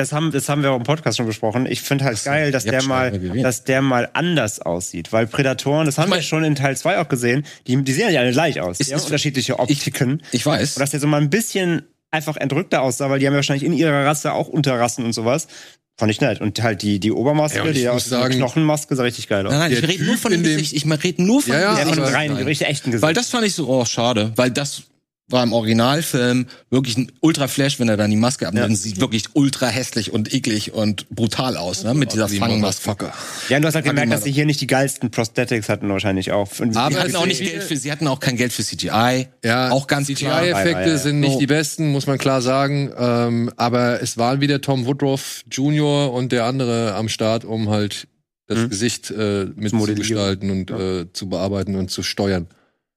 Das 0.00 0.12
haben, 0.12 0.30
das 0.32 0.48
haben 0.48 0.62
wir 0.62 0.72
auch 0.72 0.76
im 0.76 0.82
Podcast 0.82 1.16
schon 1.18 1.26
besprochen. 1.26 1.66
Ich 1.66 1.80
finde 1.82 2.04
halt 2.04 2.22
geil, 2.24 2.50
dass 2.52 2.64
der 2.64 2.82
mal, 2.82 3.10
dass 3.42 3.64
der 3.64 3.82
mal 3.82 4.08
anders 4.14 4.60
aussieht. 4.60 5.12
Weil 5.12 5.26
Prädatoren, 5.26 5.86
das 5.86 5.98
haben 5.98 6.10
mein- 6.10 6.20
wir 6.20 6.22
schon 6.24 6.42
in 6.44 6.54
Teil 6.54 6.76
2 6.76 6.98
auch 6.98 7.08
gesehen, 7.08 7.44
die, 7.66 7.76
die 7.82 7.92
sehen 7.92 8.12
ja 8.12 8.20
alle 8.20 8.32
gleich 8.32 8.60
aus. 8.60 8.80
Ist- 8.80 8.88
Die 8.88 8.94
haben 8.94 8.98
ist- 9.00 9.04
unterschiedliche 9.06 9.58
Optiken. 9.58 10.22
Ich 10.32 10.44
weiß. 10.46 10.76
Und 10.76 10.80
dass 10.80 10.90
der 10.90 11.00
so 11.00 11.06
mal 11.06 11.20
ein 11.20 11.30
bisschen 11.30 11.82
einfach 12.10 12.36
entrückter 12.36 12.82
aussah, 12.82 13.08
weil 13.10 13.18
die 13.20 13.26
haben 13.26 13.34
ja 13.34 13.38
wahrscheinlich 13.38 13.64
in 13.64 13.72
ihrer 13.72 14.04
Rasse 14.04 14.32
auch 14.32 14.48
Unterrassen 14.48 15.04
und 15.04 15.12
sowas. 15.12 15.46
Fand 15.98 16.10
ich 16.10 16.20
nett. 16.22 16.40
Und 16.40 16.62
halt 16.62 16.80
die, 16.80 16.98
die 16.98 17.12
Obermaske, 17.12 17.58
Ja, 17.58 17.64
ich 17.66 17.76
die 17.76 17.88
aus 17.88 18.08
der 18.08 18.20
sagen- 18.20 18.34
Knochenmaske 18.36 18.96
sah 18.96 19.02
richtig 19.02 19.28
geil 19.28 19.46
aus. 19.46 19.52
Nein, 19.52 19.60
nein, 19.70 19.72
ich 19.72 19.86
rede 19.86 20.04
nur 20.04 20.16
von 20.16 20.32
dem 20.32 20.42
Gesicht. 20.42 20.72
Ich 20.72 20.84
rede 21.04 21.22
nur 21.22 21.42
von 21.42 21.52
Ja, 21.52 21.60
ja, 21.60 21.70
dem 21.74 21.78
Ja, 21.78 21.84
von 21.84 21.88
Gesicht. 21.96 22.08
dem 22.08 22.14
reinen, 22.14 22.34
nein. 22.36 22.44
richtig 22.46 22.66
echten 22.68 22.90
Gesicht. 22.90 23.02
Weil 23.06 23.12
das 23.14 23.28
fand 23.28 23.46
ich 23.46 23.54
so, 23.54 23.68
oh, 23.68 23.84
schade. 23.84 24.32
Weil 24.36 24.50
das 24.50 24.82
war 25.30 25.42
im 25.42 25.52
Originalfilm 25.52 26.46
wirklich 26.70 26.96
ein 26.96 27.12
Ultra-Flash, 27.20 27.78
wenn 27.80 27.88
er 27.88 27.96
dann 27.96 28.10
die 28.10 28.16
Maske 28.16 28.46
abnimmt. 28.48 28.64
Ja. 28.64 28.70
Und 28.70 28.76
Sieht 28.76 29.00
wirklich 29.00 29.24
ultra 29.34 29.66
hässlich 29.68 30.12
und 30.12 30.32
eklig 30.34 30.72
und 30.72 31.08
brutal 31.10 31.56
aus, 31.56 31.84
ne? 31.84 31.94
Mit 31.94 32.12
dieser 32.12 32.26
Die 32.26 32.38
Fangmaske. 32.38 33.12
Ja, 33.48 33.56
und 33.56 33.62
du 33.62 33.68
hast 33.68 33.74
halt 33.74 33.84
gemerkt, 33.84 34.12
dass 34.12 34.24
sie 34.24 34.32
hier 34.32 34.46
nicht 34.46 34.60
die 34.60 34.66
geilsten 34.66 35.10
Prosthetics 35.10 35.68
hatten 35.68 35.88
wahrscheinlich 35.88 36.32
auch. 36.32 36.48
Und 36.60 36.76
Aber 36.76 36.98
hatten 37.00 37.16
auch 37.16 37.26
nicht 37.26 37.40
Geld 37.42 37.62
für, 37.62 37.76
sie 37.76 37.90
hatten 37.90 38.06
auch 38.06 38.20
kein 38.20 38.36
Geld 38.36 38.52
für 38.52 38.62
CGI. 38.64 39.28
Ja, 39.44 39.70
auch 39.70 39.86
ganz 39.86 40.08
klar. 40.08 40.40
CGI-Effekte 40.42 40.80
Ja, 40.80 40.86
ja, 40.86 40.92
ja. 40.92 40.98
sind 40.98 41.20
nicht 41.20 41.40
die 41.40 41.46
besten, 41.46 41.92
muss 41.92 42.06
man 42.06 42.18
klar 42.18 42.42
sagen. 42.42 42.92
Ähm, 42.96 43.50
aber 43.56 44.02
es 44.02 44.18
waren 44.18 44.40
wieder 44.40 44.60
Tom 44.60 44.86
Woodruff 44.86 45.44
Jr. 45.50 46.12
und 46.12 46.32
der 46.32 46.44
andere 46.44 46.94
am 46.94 47.08
Start, 47.08 47.44
um 47.44 47.68
halt 47.70 48.06
das 48.46 48.58
Mhm. 48.58 48.68
Gesicht 48.70 49.10
äh, 49.12 49.46
mit 49.54 49.70
zu 49.70 49.76
modellieren. 49.76 49.96
gestalten 49.96 50.50
und 50.50 50.70
äh, 50.72 51.06
zu 51.12 51.28
bearbeiten 51.28 51.76
und 51.76 51.90
zu 51.90 52.02
steuern. 52.02 52.48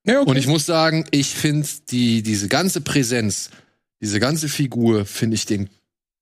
Ja, 0.06 0.22
okay. 0.22 0.30
Und 0.30 0.38
ich 0.38 0.48
muss 0.48 0.66
sagen, 0.66 1.06
ich 1.12 1.30
finde 1.30 1.68
die 1.90 2.24
diese 2.24 2.50
ganze 2.50 2.82
Präsenz, 2.82 3.50
diese 4.02 4.20
ganze 4.20 4.50
Figur, 4.50 5.06
finde 5.06 5.36
ich 5.36 5.46
den 5.46 5.70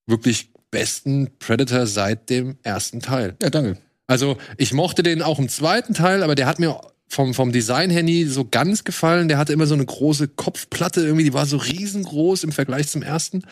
wirklich 0.06 0.50
besten 0.70 1.30
Predator 1.38 1.86
seit 1.86 2.30
dem 2.30 2.56
ersten 2.62 3.00
Teil. 3.00 3.36
Ja, 3.42 3.50
danke. 3.50 3.78
Also, 4.06 4.36
ich 4.56 4.72
mochte 4.72 5.02
den 5.02 5.22
auch 5.22 5.38
im 5.38 5.48
zweiten 5.48 5.94
Teil, 5.94 6.22
aber 6.22 6.34
der 6.34 6.46
hat 6.46 6.58
mir 6.58 6.80
vom, 7.08 7.34
vom 7.34 7.52
Design 7.52 7.90
her 7.90 8.02
nie 8.02 8.24
so 8.24 8.44
ganz 8.44 8.84
gefallen. 8.84 9.28
Der 9.28 9.38
hatte 9.38 9.52
immer 9.52 9.66
so 9.66 9.74
eine 9.74 9.84
große 9.84 10.28
Kopfplatte, 10.28 11.02
irgendwie, 11.02 11.24
die 11.24 11.34
war 11.34 11.46
so 11.46 11.58
riesengroß 11.58 12.44
im 12.44 12.52
Vergleich 12.52 12.88
zum 12.88 13.02
ersten. 13.02 13.42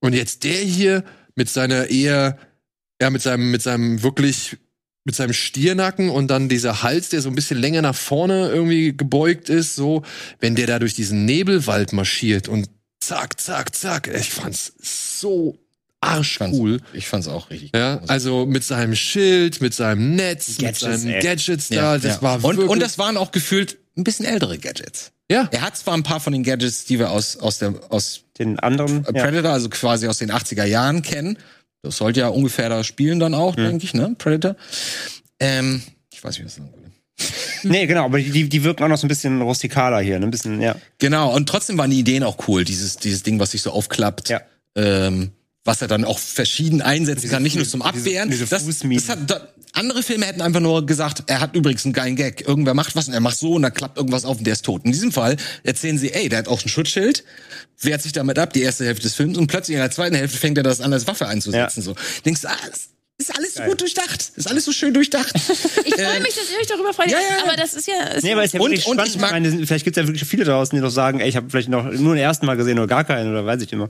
Und 0.00 0.14
jetzt 0.14 0.44
der 0.44 0.58
hier 0.58 1.04
mit 1.34 1.48
seiner 1.50 1.90
eher, 1.90 2.38
ja, 3.00 3.10
mit 3.10 3.22
seinem, 3.22 3.50
mit 3.50 3.62
seinem 3.62 4.02
wirklich, 4.02 4.56
mit 5.06 5.14
seinem 5.14 5.32
Stiernacken 5.32 6.10
und 6.10 6.26
dann 6.28 6.48
dieser 6.48 6.82
Hals, 6.82 7.08
der 7.10 7.22
so 7.22 7.28
ein 7.28 7.34
bisschen 7.36 7.58
länger 7.58 7.80
nach 7.80 7.94
vorne 7.94 8.48
irgendwie 8.50 8.94
gebeugt 8.94 9.48
ist, 9.48 9.76
so, 9.76 10.02
wenn 10.40 10.56
der 10.56 10.66
da 10.66 10.78
durch 10.80 10.94
diesen 10.94 11.24
Nebelwald 11.24 11.92
marschiert 11.92 12.48
und 12.48 12.68
zack, 13.00 13.40
zack, 13.40 13.74
zack. 13.74 14.08
Ich 14.08 14.30
fand's 14.30 14.72
so 14.82 15.56
arschcool. 16.00 16.80
Ich 16.92 17.06
fand's 17.06 17.28
auch 17.28 17.50
richtig. 17.50 17.70
Ja, 17.74 18.00
also 18.08 18.46
mit 18.46 18.64
seinem 18.64 18.96
Schild, 18.96 19.60
mit 19.60 19.74
seinem 19.74 20.16
Netz, 20.16 20.56
Gadgets, 20.58 20.82
mit 20.82 20.92
seinen 20.98 21.08
ey. 21.14 21.22
Gadgets 21.22 21.68
da, 21.68 21.74
Ja, 21.76 21.98
das 21.98 22.16
ja. 22.16 22.22
war 22.22 22.34
und, 22.36 22.42
wirklich, 22.56 22.68
und 22.68 22.80
das 22.82 22.98
waren 22.98 23.16
auch 23.16 23.30
gefühlt 23.30 23.78
ein 23.96 24.02
bisschen 24.02 24.26
ältere 24.26 24.58
Gadgets. 24.58 25.12
ja, 25.30 25.48
Er 25.52 25.60
hat 25.62 25.76
zwar 25.76 25.94
ein 25.94 26.02
paar 26.02 26.18
von 26.18 26.32
den 26.32 26.42
Gadgets, 26.42 26.84
die 26.84 26.98
wir 26.98 27.10
aus, 27.12 27.36
aus, 27.36 27.58
der, 27.58 27.74
aus 27.90 28.22
Den 28.38 28.58
anderen. 28.58 29.04
Ja. 29.04 29.24
Predator, 29.24 29.52
also 29.52 29.68
quasi 29.68 30.08
aus 30.08 30.18
den 30.18 30.32
80er 30.32 30.64
Jahren 30.64 31.02
kennen. 31.02 31.38
Das 31.86 31.96
sollte 31.96 32.20
ja 32.20 32.28
ungefähr 32.28 32.68
da 32.68 32.84
spielen 32.84 33.18
dann 33.18 33.34
auch, 33.34 33.56
denke 33.56 33.84
ich, 33.84 33.94
ne? 33.94 34.14
Predator. 34.18 34.56
Ähm, 35.40 35.82
ich 36.12 36.22
weiß 36.22 36.38
nicht, 36.38 36.46
was 36.46 36.52
ich 36.52 36.58
sagen 36.58 36.72
will. 36.74 36.90
Nee, 37.62 37.86
genau, 37.86 38.04
aber 38.04 38.18
die, 38.18 38.48
die 38.48 38.62
wirken 38.62 38.84
auch 38.84 38.88
noch 38.88 38.98
so 38.98 39.06
ein 39.06 39.08
bisschen 39.08 39.40
rustikaler 39.40 40.00
hier, 40.00 40.18
ne? 40.20 40.26
ein 40.26 40.30
bisschen, 40.30 40.60
ja. 40.60 40.76
Genau, 40.98 41.34
und 41.34 41.48
trotzdem 41.48 41.78
waren 41.78 41.90
die 41.90 41.98
Ideen 41.98 42.22
auch 42.22 42.46
cool. 42.46 42.64
Dieses, 42.64 42.96
dieses 42.98 43.22
Ding, 43.22 43.40
was 43.40 43.52
sich 43.52 43.62
so 43.62 43.70
aufklappt. 43.70 44.28
Ja. 44.28 44.42
Ähm, 44.74 45.30
was 45.64 45.82
er 45.82 45.88
dann 45.88 46.04
auch 46.04 46.18
verschieden 46.18 46.80
einsetzen 46.80 47.28
kann, 47.28 47.42
nicht 47.42 47.56
nur 47.56 47.64
zum 47.64 47.82
Abwehren. 47.82 48.30
diese 48.30 48.46
das, 48.46 48.62
Fußminen. 48.62 49.04
das 49.04 49.16
hat, 49.16 49.30
da, 49.30 49.48
andere 49.76 50.02
Filme 50.02 50.26
hätten 50.26 50.40
einfach 50.40 50.60
nur 50.60 50.84
gesagt, 50.86 51.24
er 51.26 51.40
hat 51.40 51.54
übrigens 51.54 51.84
einen 51.84 51.92
geilen 51.92 52.16
Gag. 52.16 52.46
Irgendwer 52.46 52.74
macht 52.74 52.96
was 52.96 53.08
und 53.08 53.14
er 53.14 53.20
macht 53.20 53.38
so 53.38 53.54
und 53.54 53.62
da 53.62 53.70
klappt 53.70 53.96
irgendwas 53.96 54.24
auf 54.24 54.38
und 54.38 54.46
der 54.46 54.54
ist 54.54 54.64
tot. 54.64 54.84
In 54.84 54.92
diesem 54.92 55.12
Fall 55.12 55.36
erzählen 55.62 55.98
sie, 55.98 56.12
ey, 56.12 56.28
der 56.28 56.40
hat 56.40 56.48
auch 56.48 56.62
ein 56.62 56.68
Schutzschild, 56.68 57.24
wehrt 57.80 58.02
sich 58.02 58.12
damit 58.12 58.38
ab, 58.38 58.52
die 58.52 58.62
erste 58.62 58.84
Hälfte 58.84 59.02
des 59.02 59.14
Films 59.14 59.38
und 59.38 59.46
plötzlich 59.46 59.76
in 59.76 59.80
der 59.80 59.90
zweiten 59.90 60.16
Hälfte 60.16 60.38
fängt 60.38 60.58
er 60.58 60.64
das 60.64 60.80
an, 60.80 60.92
als 60.92 61.06
Waffe 61.06 61.28
einzusetzen. 61.28 61.82
So. 61.82 61.94
Denkst 62.24 62.42
du, 62.42 62.48
ah, 62.48 62.56
das 62.68 62.88
ist 63.18 63.34
alles 63.36 63.54
so 63.54 63.62
gut 63.62 63.80
durchdacht. 63.80 64.32
Ist 64.36 64.48
alles 64.48 64.64
so 64.64 64.72
schön 64.72 64.92
durchdacht. 64.92 65.32
Ich 65.86 65.94
freue 65.94 66.20
mich, 66.20 66.34
dass 66.34 66.50
ihr 66.52 66.58
euch 66.60 66.66
darüber 66.66 66.92
freut. 66.92 67.10
ja, 67.10 67.18
ja, 67.18 67.36
ja. 67.38 67.44
Aber 67.44 67.56
das 67.56 67.72
ist 67.74 67.86
ja. 67.88 67.94
Ist 68.08 68.22
Nee, 68.24 68.32
aber 68.32 68.44
ist 68.44 68.52
ja 68.54 68.60
Und- 68.60 68.70
wirklich 68.70 68.86
und 68.86 68.94
spannend. 68.94 69.08
ich 69.08 69.14
Ich 69.54 69.54
meine, 69.56 69.66
vielleicht 69.66 69.84
gibt 69.84 69.96
es 69.96 70.02
ja 70.02 70.06
wirklich 70.06 70.24
viele 70.28 70.44
draußen, 70.44 70.76
die 70.76 70.82
doch 70.82 70.90
sagen, 70.90 71.20
ey, 71.20 71.28
ich 71.28 71.36
habe 71.36 71.48
vielleicht 71.48 71.68
noch 71.70 71.84
nur 71.90 72.14
den 72.14 72.22
ersten 72.22 72.44
Mal 72.44 72.56
gesehen 72.56 72.78
oder 72.78 72.86
gar 72.86 73.04
keinen 73.04 73.30
oder 73.30 73.46
weiß 73.46 73.62
ich 73.62 73.72
immer. 73.72 73.88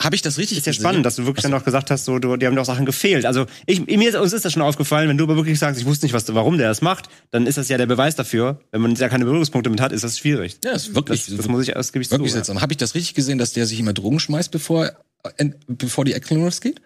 Habe 0.00 0.16
ich 0.16 0.22
das 0.22 0.38
richtig 0.38 0.58
Ist 0.58 0.66
ja 0.66 0.72
gesehen? 0.72 0.82
spannend, 0.82 1.06
dass 1.06 1.16
du 1.16 1.26
wirklich 1.26 1.42
dann 1.42 1.52
auch 1.54 1.64
gesagt 1.64 1.90
hast, 1.90 2.04
so, 2.06 2.18
du, 2.18 2.36
die 2.36 2.46
haben 2.46 2.56
doch 2.56 2.64
Sachen 2.64 2.86
gefehlt. 2.86 3.26
Also 3.26 3.46
ich, 3.66 3.86
mir 3.86 4.08
ist, 4.08 4.14
uns 4.16 4.32
ist 4.32 4.44
das 4.44 4.52
schon 4.54 4.62
aufgefallen, 4.62 5.08
wenn 5.08 5.18
du 5.18 5.24
aber 5.24 5.36
wirklich 5.36 5.58
sagst, 5.58 5.78
ich 5.80 5.86
wusste 5.86 6.06
nicht, 6.06 6.14
was, 6.14 6.32
warum 6.34 6.56
der 6.56 6.68
das 6.68 6.80
macht, 6.80 7.08
dann 7.30 7.46
ist 7.46 7.58
das 7.58 7.68
ja 7.68 7.76
der 7.76 7.86
Beweis 7.86 8.16
dafür. 8.16 8.60
Wenn 8.72 8.80
man 8.80 8.94
ja 8.94 9.08
keine 9.10 9.24
Berührungspunkte 9.24 9.68
mit 9.70 9.80
hat, 9.80 9.92
ist 9.92 10.04
das 10.04 10.18
schwierig. 10.18 10.56
Ja, 10.64 10.72
ist 10.72 10.94
wirklich, 10.94 11.26
Das, 11.26 11.36
das 11.36 11.48
muss 11.48 11.66
ich, 11.68 11.74
das 11.74 11.92
gebe 11.92 12.02
ich 12.02 12.10
wirklich 12.10 12.30
zu. 12.30 12.36
seltsam. 12.36 12.60
Habe 12.62 12.72
ich 12.72 12.76
das 12.78 12.94
richtig 12.94 13.14
gesehen, 13.14 13.38
dass 13.38 13.52
der 13.52 13.66
sich 13.66 13.78
immer 13.78 13.92
Drogen 13.92 14.18
schmeißt, 14.20 14.50
bevor, 14.50 14.90
äh, 15.36 15.50
bevor 15.68 16.04
die 16.04 16.14
Action 16.14 16.38
losgeht? 16.42 16.80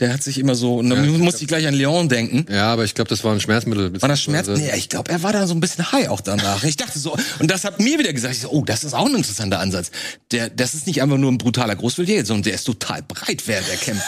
Der 0.00 0.12
hat 0.12 0.24
sich 0.24 0.38
immer 0.38 0.56
so, 0.56 0.78
und 0.78 0.90
dann 0.90 1.06
muss 1.20 1.40
ich 1.40 1.46
gleich 1.46 1.68
an 1.68 1.74
Leon 1.74 2.08
denken. 2.08 2.52
ja, 2.52 2.72
aber 2.72 2.82
ich 2.82 2.94
glaube, 2.96 3.08
das 3.08 3.22
war 3.22 3.32
ein 3.32 3.38
Schmerzmittel. 3.40 4.02
War 4.02 4.08
das 4.08 4.20
Schmerz? 4.20 4.48
beziehungsweise- 4.48 4.72
Nee, 4.72 4.78
ich 4.78 4.88
glaube, 4.88 5.12
er 5.12 5.22
war 5.22 5.32
da 5.32 5.46
so 5.46 5.54
ein 5.54 5.60
bisschen 5.60 5.92
high 5.92 6.08
auch 6.08 6.20
danach. 6.20 6.64
Ich 6.64 6.76
dachte 6.76 6.98
so, 6.98 7.16
und 7.38 7.48
das 7.48 7.62
hat 7.62 7.78
mir 7.78 7.96
wieder 7.96 8.12
gesagt, 8.12 8.34
ich 8.34 8.40
so, 8.40 8.48
oh, 8.50 8.64
das 8.64 8.82
ist 8.82 8.92
auch 8.92 9.06
ein 9.06 9.14
interessanter 9.14 9.60
Ansatz. 9.60 9.92
Der, 10.32 10.50
das 10.50 10.74
ist 10.74 10.88
nicht 10.88 11.00
einfach 11.00 11.16
nur 11.16 11.30
ein 11.30 11.38
brutaler 11.38 11.76
Großwildjäger, 11.76 12.26
sondern 12.26 12.42
der 12.42 12.54
ist 12.54 12.64
total 12.64 13.02
breit, 13.02 13.44
während 13.46 13.68
er 13.68 13.76
kämpft. 13.76 14.02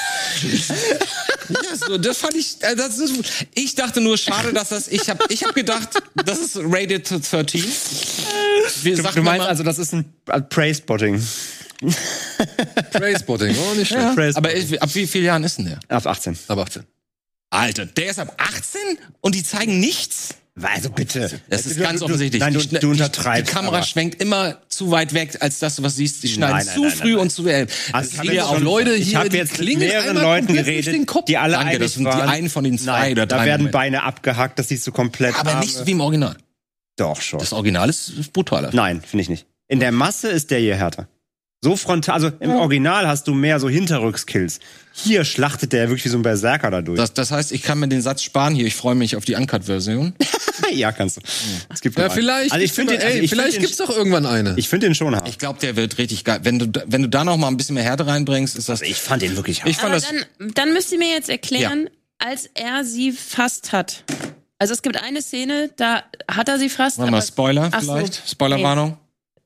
ja, 1.51 1.77
so, 1.77 1.99
das 1.99 2.19
fand 2.19 2.35
ich, 2.35 2.57
äh, 2.63 2.75
das 2.75 2.99
ist, 2.99 3.15
ich 3.55 3.77
dachte 3.77 4.01
nur, 4.01 4.19
schade, 4.19 4.53
dass 4.53 4.71
das, 4.71 4.89
ich 4.89 5.09
habe 5.09 5.23
ich 5.29 5.45
hab 5.45 5.55
gedacht, 5.55 5.91
das 6.25 6.41
ist 6.41 6.57
rated 6.61 7.09
13. 7.09 7.65
Wir 8.83 8.97
Du, 8.97 9.03
du 9.03 9.23
meinst 9.23 9.25
mal, 9.25 9.41
also, 9.47 9.63
das 9.63 9.79
ist 9.79 9.93
ein 9.95 10.05
äh, 10.27 10.41
Prey-Spotting. 10.41 11.23
Prey-Spotting, 12.93 13.57
oh, 13.57 13.75
nicht 13.75 13.89
schlecht. 13.89 14.15
Prey-Spotting. 14.15 14.37
aber 14.37 14.55
ich, 14.57 14.83
ab 14.83 14.95
wie 14.95 15.07
vielen 15.07 15.25
Jahren 15.25 15.45
ist 15.45 15.59
denn 15.59 15.67
der? 15.67 15.79
Ab 15.89 16.07
18. 16.07 16.37
Ab 16.49 16.59
18. 16.59 16.83
Alter, 17.51 17.87
der 17.87 18.11
ist 18.11 18.19
ab 18.19 18.35
18 18.39 18.81
und 19.21 19.35
die 19.35 19.43
zeigen 19.43 19.79
nichts? 19.81 20.35
Also 20.63 20.89
bitte. 20.89 21.39
Das 21.51 21.67
ist 21.67 21.77
Du- 21.79 21.83
ganz 21.83 22.01
du- 22.01 22.07
offensichtlich. 22.07 22.41
Nein, 22.41 22.55
du, 22.55 22.61
du 22.61 22.79
die- 22.79 22.87
untertreibst. 22.87 23.51
Die 23.51 23.55
Kamera 23.55 23.77
aber. 23.79 23.87
schwenkt 23.87 24.23
immer 24.23 24.57
zu 24.71 24.91
weit 24.91 25.13
weg, 25.13 25.37
als 25.41 25.59
dass 25.59 25.77
du 25.77 25.83
was 25.83 25.97
siehst. 25.97 26.23
Die 26.23 26.29
schneiden 26.29 26.57
Nein, 26.57 26.67
nein, 26.67 26.75
zu 26.75 26.83
nein, 26.83 26.91
früh 26.93 27.11
nein, 27.13 27.19
und 27.21 27.31
zu 27.31 27.47
elf. 27.47 27.91
Also 27.93 28.07
ich 28.07 28.11
Das 28.13 28.19
habe 28.21 28.29
jetzt 28.29 28.37
ja 28.37 28.45
auch 28.47 28.59
Leute 28.61 28.95
ich 28.95 29.09
hier, 29.11 29.19
habe 29.19 29.29
die 29.29 29.37
jetzt 29.37 29.59
mit 29.59 29.79
mehreren 29.79 30.17
Leuten 30.17 30.55
geredet, 30.55 30.95
den 30.95 31.05
Kopf. 31.05 31.27
die 31.27 31.37
alle 31.37 31.55
Danke, 31.57 31.79
das 31.79 31.93
sind 31.95 32.05
die 32.05 32.09
einen 32.11 32.49
von 32.49 32.65
den 32.65 32.79
zwei 32.79 33.01
Nein, 33.01 33.13
oder 33.13 33.27
da 33.27 33.37
drei 33.37 33.45
werden 33.47 33.63
Momente. 33.65 33.73
Beine 33.79 34.03
abgehackt, 34.05 34.59
das 34.59 34.69
siehst 34.69 34.87
du 34.87 34.93
komplett. 34.93 35.39
Aber 35.39 35.51
Arme. 35.51 35.61
nicht 35.61 35.75
so 35.77 35.87
wie 35.87 35.91
im 35.91 36.01
Original. 36.01 36.37
Doch 36.97 37.21
schon. 37.21 37.39
Das 37.39 37.53
Original 37.53 37.91
ist, 37.91 38.09
ist 38.09 38.33
brutaler. 38.33 38.71
Nein, 38.73 39.03
finde 39.03 39.23
ich 39.23 39.29
nicht. 39.29 39.47
In 39.69 39.79
der 39.81 39.93
Masse 39.93 40.29
ist 40.29 40.51
der 40.51 40.61
hier 40.61 40.77
härter. 40.77 41.07
So 41.63 41.75
frontal, 41.75 42.15
also 42.15 42.31
im 42.41 42.51
Original 42.51 43.09
hast 43.09 43.27
du 43.27 43.35
mehr 43.35 43.59
so 43.59 43.69
Hinterrückskills. 43.69 44.61
Hier 44.93 45.25
schlachtet 45.25 45.73
der 45.73 45.89
wirklich 45.89 46.05
wie 46.05 46.11
so 46.11 46.19
ein 46.19 46.23
Berserker 46.23 46.71
dadurch. 46.71 46.97
Das, 46.99 47.13
das 47.15 47.31
heißt, 47.31 47.51
ich 47.51 47.63
kann 47.63 47.79
mir 47.81 47.89
den 47.89 48.03
Satz 48.03 48.23
sparen 48.23 48.55
hier. 48.55 48.67
Ich 48.67 48.77
freue 48.77 48.95
mich 48.95 49.17
auf 49.17 49.25
die 49.25 49.35
Uncut-Version. 49.35 50.15
ja, 50.73 50.93
kannst 50.93 51.17
du. 51.17 51.23
Es 51.73 51.81
gibt 51.81 51.99
Ja, 51.99 52.11
vielleicht, 52.11 52.53
Also 52.53 52.65
ich 52.65 52.73
finde 52.73 52.93
den, 52.93 53.01
ey, 53.01 53.07
also 53.09 53.19
ich 53.21 53.31
vielleicht 53.31 53.53
find 53.53 53.61
gibt's 53.63 53.79
den, 53.79 53.87
doch 53.87 53.97
irgendwann 53.97 54.27
eine. 54.27 54.55
ich 54.57 54.69
finde 54.69 54.87
den 54.87 54.95
schon 54.95 55.15
hart. 55.17 55.29
Ich 55.29 55.39
glaube, 55.39 55.59
der 55.59 55.77
wird 55.77 55.99
richtig 55.99 56.25
geil. 56.25 56.41
Wenn 56.43 56.59
du, 56.59 56.69
da- 56.69 56.83
wenn 56.87 57.03
du 57.03 57.09
da 57.09 57.25
noch 57.25 57.37
mal 57.39 57.49
ein 57.49 57.57
bisschen 57.57 57.75
mehr 57.75 57.85
Härte 57.85 58.07
reinbringst, 58.07 58.55
ist 58.57 58.69
das. 58.69 58.81
Also 58.83 58.91
ich 58.91 58.99
fand 58.99 59.23
den 59.23 59.35
wirklich 59.37 59.63
hart. 59.63 59.71
Ich 59.71 59.77
fand 59.77 59.93
Aber 59.95 60.01
das. 60.01 60.09
dann, 60.39 60.53
dann 60.55 60.73
müsst 60.75 60.93
ihr 60.93 60.99
mir 60.99 61.11
jetzt 61.11 61.31
erklären, 61.31 61.89
als 62.19 62.49
er 62.55 62.85
sie 62.85 63.13
fast 63.13 63.73
hat. 63.73 64.05
Also 64.59 64.73
es 64.75 64.83
gibt 64.83 65.03
eine 65.03 65.21
Szene, 65.23 65.71
da 65.77 66.03
hat 66.31 66.49
er 66.49 66.59
sie 66.59 66.69
fast. 66.69 66.99
Warte 66.99 67.11
mal, 67.11 67.19
aber- 67.19 67.27
Spoiler 67.27 67.69
Ach 67.73 67.83
so. 67.83 67.93
vielleicht? 67.95 68.23
Spoilerwarnung? 68.31 68.99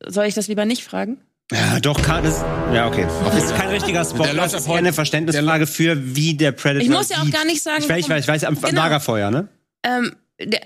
Soll 0.07 0.27
ich 0.27 0.35
das 0.35 0.49
lieber 0.49 0.65
nicht 0.65 0.83
fragen? 0.85 1.19
Ja, 1.53 1.81
doch, 1.81 2.01
kann 2.03 2.23
das. 2.25 2.41
Ja, 2.73 2.87
okay. 2.87 3.07
Das 3.25 3.45
ist 3.45 3.55
kein 3.57 3.69
richtiger 3.71 4.05
Spoiler. 4.05 4.35
Der 4.35 4.43
Das 4.43 4.55
ist 4.55 4.69
eine 4.69 4.93
Verständnisfrage 4.93 5.67
für, 5.67 6.15
wie 6.15 6.35
der 6.35 6.53
Predator. 6.53 6.83
Ich 6.83 6.89
muss 6.91 7.09
ja 7.09 7.19
auch 7.19 7.25
sieht. 7.25 7.35
gar 7.35 7.45
nicht 7.45 7.63
sagen, 7.63 7.83
Ich 7.83 7.89
weiß, 7.89 7.99
ich 8.05 8.09
weiß, 8.09 8.23
ich 8.25 8.29
weiß, 8.29 8.45
am 8.45 8.61
Genau. 8.61 8.83
Lagerfeuer, 8.83 9.31
ne? 9.31 9.49
Ähm, 9.83 10.15
der, 10.41 10.61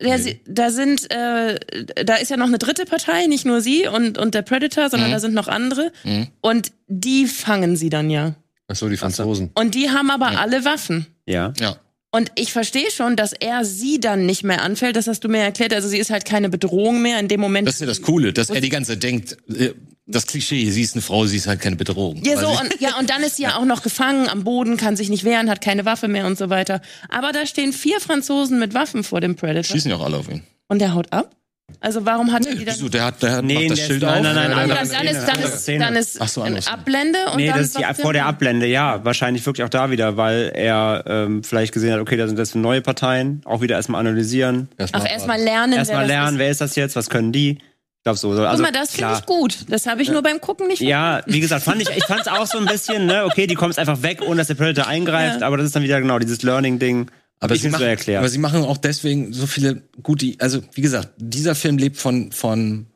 der, 0.00 0.18
sie- 0.18 0.40
Da 0.46 0.70
sind, 0.70 1.10
äh, 1.10 1.58
da 2.04 2.14
ist 2.16 2.30
ja 2.30 2.36
noch 2.36 2.46
eine 2.46 2.58
dritte 2.58 2.84
Partei, 2.84 3.26
nicht 3.26 3.44
nur 3.46 3.60
sie 3.60 3.88
und, 3.88 4.16
und 4.18 4.34
der 4.34 4.42
Predator, 4.42 4.88
sondern 4.90 5.08
Mhm. 5.08 5.12
da 5.14 5.20
sind 5.20 5.34
noch 5.34 5.48
andere. 5.48 5.90
Mhm. 6.04 6.28
Und 6.40 6.72
die 6.86 7.26
fangen 7.26 7.76
sie 7.76 7.90
dann 7.90 8.08
ja. 8.10 8.34
Ach 8.68 8.76
so, 8.76 8.88
die 8.88 8.96
Franzosen. 8.98 9.50
Und 9.54 9.74
die 9.74 9.90
haben 9.90 10.10
aber 10.10 10.38
alle 10.38 10.64
Waffen. 10.64 11.06
Ja. 11.26 11.52
Ja. 11.58 11.76
Und 12.10 12.32
ich 12.36 12.52
verstehe 12.52 12.90
schon, 12.90 13.16
dass 13.16 13.32
er 13.32 13.64
sie 13.64 14.00
dann 14.00 14.24
nicht 14.24 14.42
mehr 14.42 14.62
anfällt. 14.62 14.96
Das 14.96 15.06
hast 15.06 15.24
du 15.24 15.28
mir 15.28 15.40
erklärt. 15.40 15.74
Also 15.74 15.88
sie 15.88 15.98
ist 15.98 16.10
halt 16.10 16.24
keine 16.24 16.48
Bedrohung 16.48 17.02
mehr 17.02 17.20
in 17.20 17.28
dem 17.28 17.40
Moment. 17.40 17.68
Das 17.68 17.74
ist 17.74 17.80
ja 17.80 17.86
das 17.86 18.00
Coole, 18.00 18.32
dass 18.32 18.48
er 18.48 18.62
die 18.62 18.70
ganze 18.70 18.92
Zeit 18.92 19.02
denkt, 19.02 19.36
äh, 19.50 19.74
das 20.06 20.26
Klischee, 20.26 20.70
sie 20.70 20.80
ist 20.80 20.94
eine 20.94 21.02
Frau, 21.02 21.26
sie 21.26 21.36
ist 21.36 21.46
halt 21.46 21.60
keine 21.60 21.76
Bedrohung. 21.76 22.22
Ja, 22.24 22.40
so, 22.40 22.48
und, 22.48 22.80
ja, 22.80 22.98
und 22.98 23.10
dann 23.10 23.22
ist 23.22 23.36
sie 23.36 23.42
ja 23.44 23.56
auch 23.56 23.66
noch 23.66 23.82
gefangen 23.82 24.26
am 24.26 24.42
Boden, 24.42 24.78
kann 24.78 24.96
sich 24.96 25.10
nicht 25.10 25.24
wehren, 25.24 25.50
hat 25.50 25.60
keine 25.60 25.84
Waffe 25.84 26.08
mehr 26.08 26.26
und 26.26 26.38
so 26.38 26.48
weiter. 26.48 26.80
Aber 27.10 27.32
da 27.32 27.44
stehen 27.44 27.74
vier 27.74 28.00
Franzosen 28.00 28.58
mit 28.58 28.72
Waffen 28.72 29.04
vor 29.04 29.20
dem 29.20 29.36
Predator. 29.36 29.64
schießen 29.64 29.90
ja 29.90 29.98
auch 29.98 30.04
alle 30.04 30.16
auf 30.16 30.30
ihn. 30.30 30.42
Und 30.68 30.80
der 30.80 30.94
haut 30.94 31.12
ab? 31.12 31.36
Also 31.80 32.04
warum 32.04 32.32
hat 32.32 32.44
er 32.46 32.54
die 32.56 32.64
dann... 32.64 32.74
Wieso? 32.74 32.88
Der 32.88 33.04
hat, 33.04 33.22
der 33.22 33.36
hat 33.36 33.44
Nee, 33.44 33.54
macht 33.54 33.70
das 33.70 33.78
der- 33.78 33.86
Schild 33.86 34.02
nein, 34.02 34.10
auf. 34.18 34.22
nein, 34.22 34.34
nein, 34.34 34.50
nein, 34.50 34.50
dann, 34.50 34.68
nein, 34.68 34.88
dann, 34.88 35.04
nein, 35.04 35.06
ist, 35.14 35.28
dann, 35.28 35.42
ist, 35.42 35.68
dann 35.68 35.96
ist 35.96 36.20
Ach 36.20 36.28
so, 36.28 36.42
eine. 36.42 36.66
Ablende 36.66 37.18
und 37.30 37.36
Nee, 37.36 37.46
dann 37.48 37.58
das 37.58 37.66
ist 37.68 37.78
die, 37.78 38.02
vor 38.02 38.10
er- 38.10 38.12
der 38.14 38.26
Ablende, 38.26 38.66
ja. 38.66 39.04
Wahrscheinlich 39.04 39.46
wirklich 39.46 39.64
auch 39.64 39.68
da 39.68 39.90
wieder, 39.90 40.16
weil 40.16 40.50
er 40.54 41.04
ähm, 41.06 41.44
vielleicht 41.44 41.72
gesehen 41.72 41.92
hat, 41.92 42.00
okay, 42.00 42.16
da 42.16 42.26
sind 42.26 42.38
das 42.38 42.54
neue 42.56 42.80
Parteien. 42.80 43.42
Auch 43.44 43.60
wieder 43.60 43.76
erstmal 43.76 44.00
analysieren. 44.00 44.68
Ach, 44.92 45.06
erstmal 45.08 45.40
lernen. 45.40 45.74
Erstmal 45.74 46.06
lernen, 46.06 46.34
Ist. 46.34 46.38
wer 46.40 46.50
ist 46.50 46.60
das 46.60 46.74
jetzt, 46.74 46.96
was 46.96 47.10
können 47.10 47.30
die? 47.32 47.58
Ich 47.98 48.04
glaube 48.04 48.18
so. 48.18 48.34
so. 48.34 48.44
Also, 48.46 48.62
Guck 48.62 48.72
mal, 48.72 48.78
das 48.80 48.92
finde 48.92 49.12
ich 49.14 49.26
gut. 49.26 49.58
Das 49.68 49.86
habe 49.86 50.02
ich 50.02 50.08
nur 50.10 50.22
beim 50.22 50.40
Gucken 50.40 50.66
nicht 50.68 50.80
Ja, 50.80 51.20
wie 51.26 51.40
gesagt, 51.40 51.62
fand 51.64 51.82
ich, 51.82 51.90
ich 51.90 52.04
fand 52.04 52.22
es 52.22 52.28
auch 52.28 52.46
so 52.46 52.58
ein 52.58 52.66
bisschen, 52.66 53.06
ne, 53.06 53.24
okay, 53.24 53.46
die 53.46 53.54
kommt 53.54 53.78
einfach 53.78 54.02
weg, 54.02 54.20
ohne 54.26 54.36
dass 54.38 54.46
der 54.46 54.54
Predator 54.54 54.86
eingreift, 54.88 55.40
Ja. 55.42 55.46
aber 55.46 55.56
das 55.58 55.66
ist 55.66 55.76
dann 55.76 55.82
wieder 55.82 56.00
genau 56.00 56.18
dieses 56.18 56.42
Learning-Ding. 56.42 57.10
Aber 57.40 57.54
ich 57.54 57.62
sie, 57.62 57.68
machen, 57.68 57.86
erklärt. 57.86 58.18
aber 58.18 58.28
sie 58.28 58.38
machen 58.38 58.62
auch 58.62 58.78
deswegen 58.78 59.32
so 59.32 59.46
viele 59.46 59.82
gute, 60.02 60.34
also 60.38 60.60
wie 60.74 60.80
gesagt, 60.80 61.10
dieser 61.18 61.54
Film 61.54 61.78
lebt 61.78 61.96
von, 61.96 62.32
von, 62.32 62.86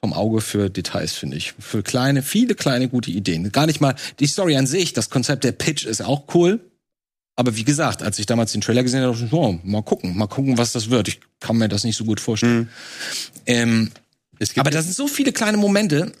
vom 0.00 0.12
Auge 0.12 0.40
für 0.40 0.70
Details, 0.70 1.12
finde 1.12 1.36
ich. 1.36 1.54
Für 1.58 1.82
kleine, 1.82 2.22
viele 2.22 2.54
kleine 2.54 2.88
gute 2.88 3.10
Ideen. 3.10 3.52
Gar 3.52 3.66
nicht 3.66 3.80
mal, 3.80 3.94
die 4.18 4.26
Story 4.26 4.56
an 4.56 4.66
sich, 4.66 4.92
das 4.92 5.08
Konzept 5.08 5.44
der 5.44 5.52
Pitch 5.52 5.84
ist 5.84 6.02
auch 6.02 6.34
cool. 6.34 6.60
Aber 7.36 7.56
wie 7.56 7.64
gesagt, 7.64 8.02
als 8.02 8.18
ich 8.18 8.26
damals 8.26 8.52
den 8.52 8.60
Trailer 8.60 8.82
gesehen 8.82 9.02
habe, 9.02 9.12
dachte 9.12 9.26
ich, 9.26 9.32
oh, 9.32 9.58
mal 9.62 9.82
gucken, 9.82 10.16
mal 10.16 10.26
gucken, 10.26 10.58
was 10.58 10.72
das 10.72 10.90
wird. 10.90 11.08
Ich 11.08 11.20
kann 11.40 11.56
mir 11.56 11.68
das 11.68 11.84
nicht 11.84 11.96
so 11.96 12.04
gut 12.04 12.20
vorstellen. 12.20 12.68
Ähm, 13.46 13.90
aber 14.56 14.70
da 14.70 14.82
sind 14.82 14.94
so 14.94 15.06
viele 15.06 15.32
kleine 15.32 15.56
Momente. 15.56 16.12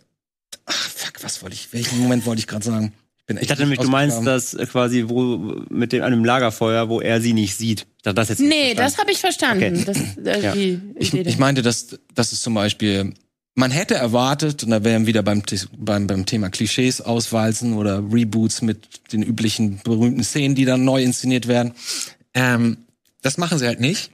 Ach, 0.64 0.88
fuck, 0.88 1.22
was 1.22 1.42
wollte 1.42 1.54
ich, 1.54 1.72
welchen 1.72 1.98
Moment 1.98 2.24
wollte 2.24 2.40
ich 2.40 2.46
gerade 2.46 2.64
sagen? 2.64 2.92
Bin 3.26 3.38
Ich 3.40 3.46
dachte 3.46 3.62
nämlich, 3.62 3.78
du 3.80 3.88
meinst 3.88 4.26
das 4.26 4.54
äh, 4.54 4.66
quasi 4.66 5.04
wo 5.08 5.36
mit 5.68 5.92
dem 5.92 6.02
einem 6.02 6.24
Lagerfeuer, 6.24 6.88
wo 6.88 7.00
er 7.00 7.20
sie 7.20 7.32
nicht 7.32 7.56
sieht. 7.56 7.86
Ich 7.96 8.02
dachte, 8.02 8.14
das 8.14 8.28
jetzt 8.28 8.40
Nee, 8.40 8.74
das 8.74 8.98
habe 8.98 9.12
ich 9.12 9.18
verstanden. 9.18 9.82
Okay. 9.82 9.84
Das, 10.16 10.26
äh, 10.26 10.42
Ja. 10.42 10.52
die 10.52 10.80
Ich, 10.96 11.14
Idee 11.14 11.28
ich 11.28 11.38
meinte, 11.38 11.62
dass, 11.62 11.98
dass 12.14 12.32
es 12.32 12.42
zum 12.42 12.54
Beispiel 12.54 13.14
man 13.54 13.70
hätte 13.70 13.94
erwartet, 13.94 14.64
und 14.64 14.70
da 14.70 14.82
wären 14.82 15.02
wir 15.02 15.08
wieder 15.08 15.22
beim, 15.22 15.42
beim, 15.76 16.06
beim 16.06 16.26
Thema 16.26 16.48
Klischees 16.48 17.00
auswalzen 17.02 17.74
oder 17.74 17.98
Reboots 17.98 18.62
mit 18.62 19.12
den 19.12 19.22
üblichen 19.22 19.80
berühmten 19.84 20.24
Szenen, 20.24 20.54
die 20.54 20.64
dann 20.64 20.84
neu 20.84 21.02
inszeniert 21.02 21.48
werden. 21.48 21.72
Ähm, 22.32 22.78
das 23.20 23.36
machen 23.36 23.58
sie 23.58 23.66
halt 23.66 23.78
nicht. 23.80 24.10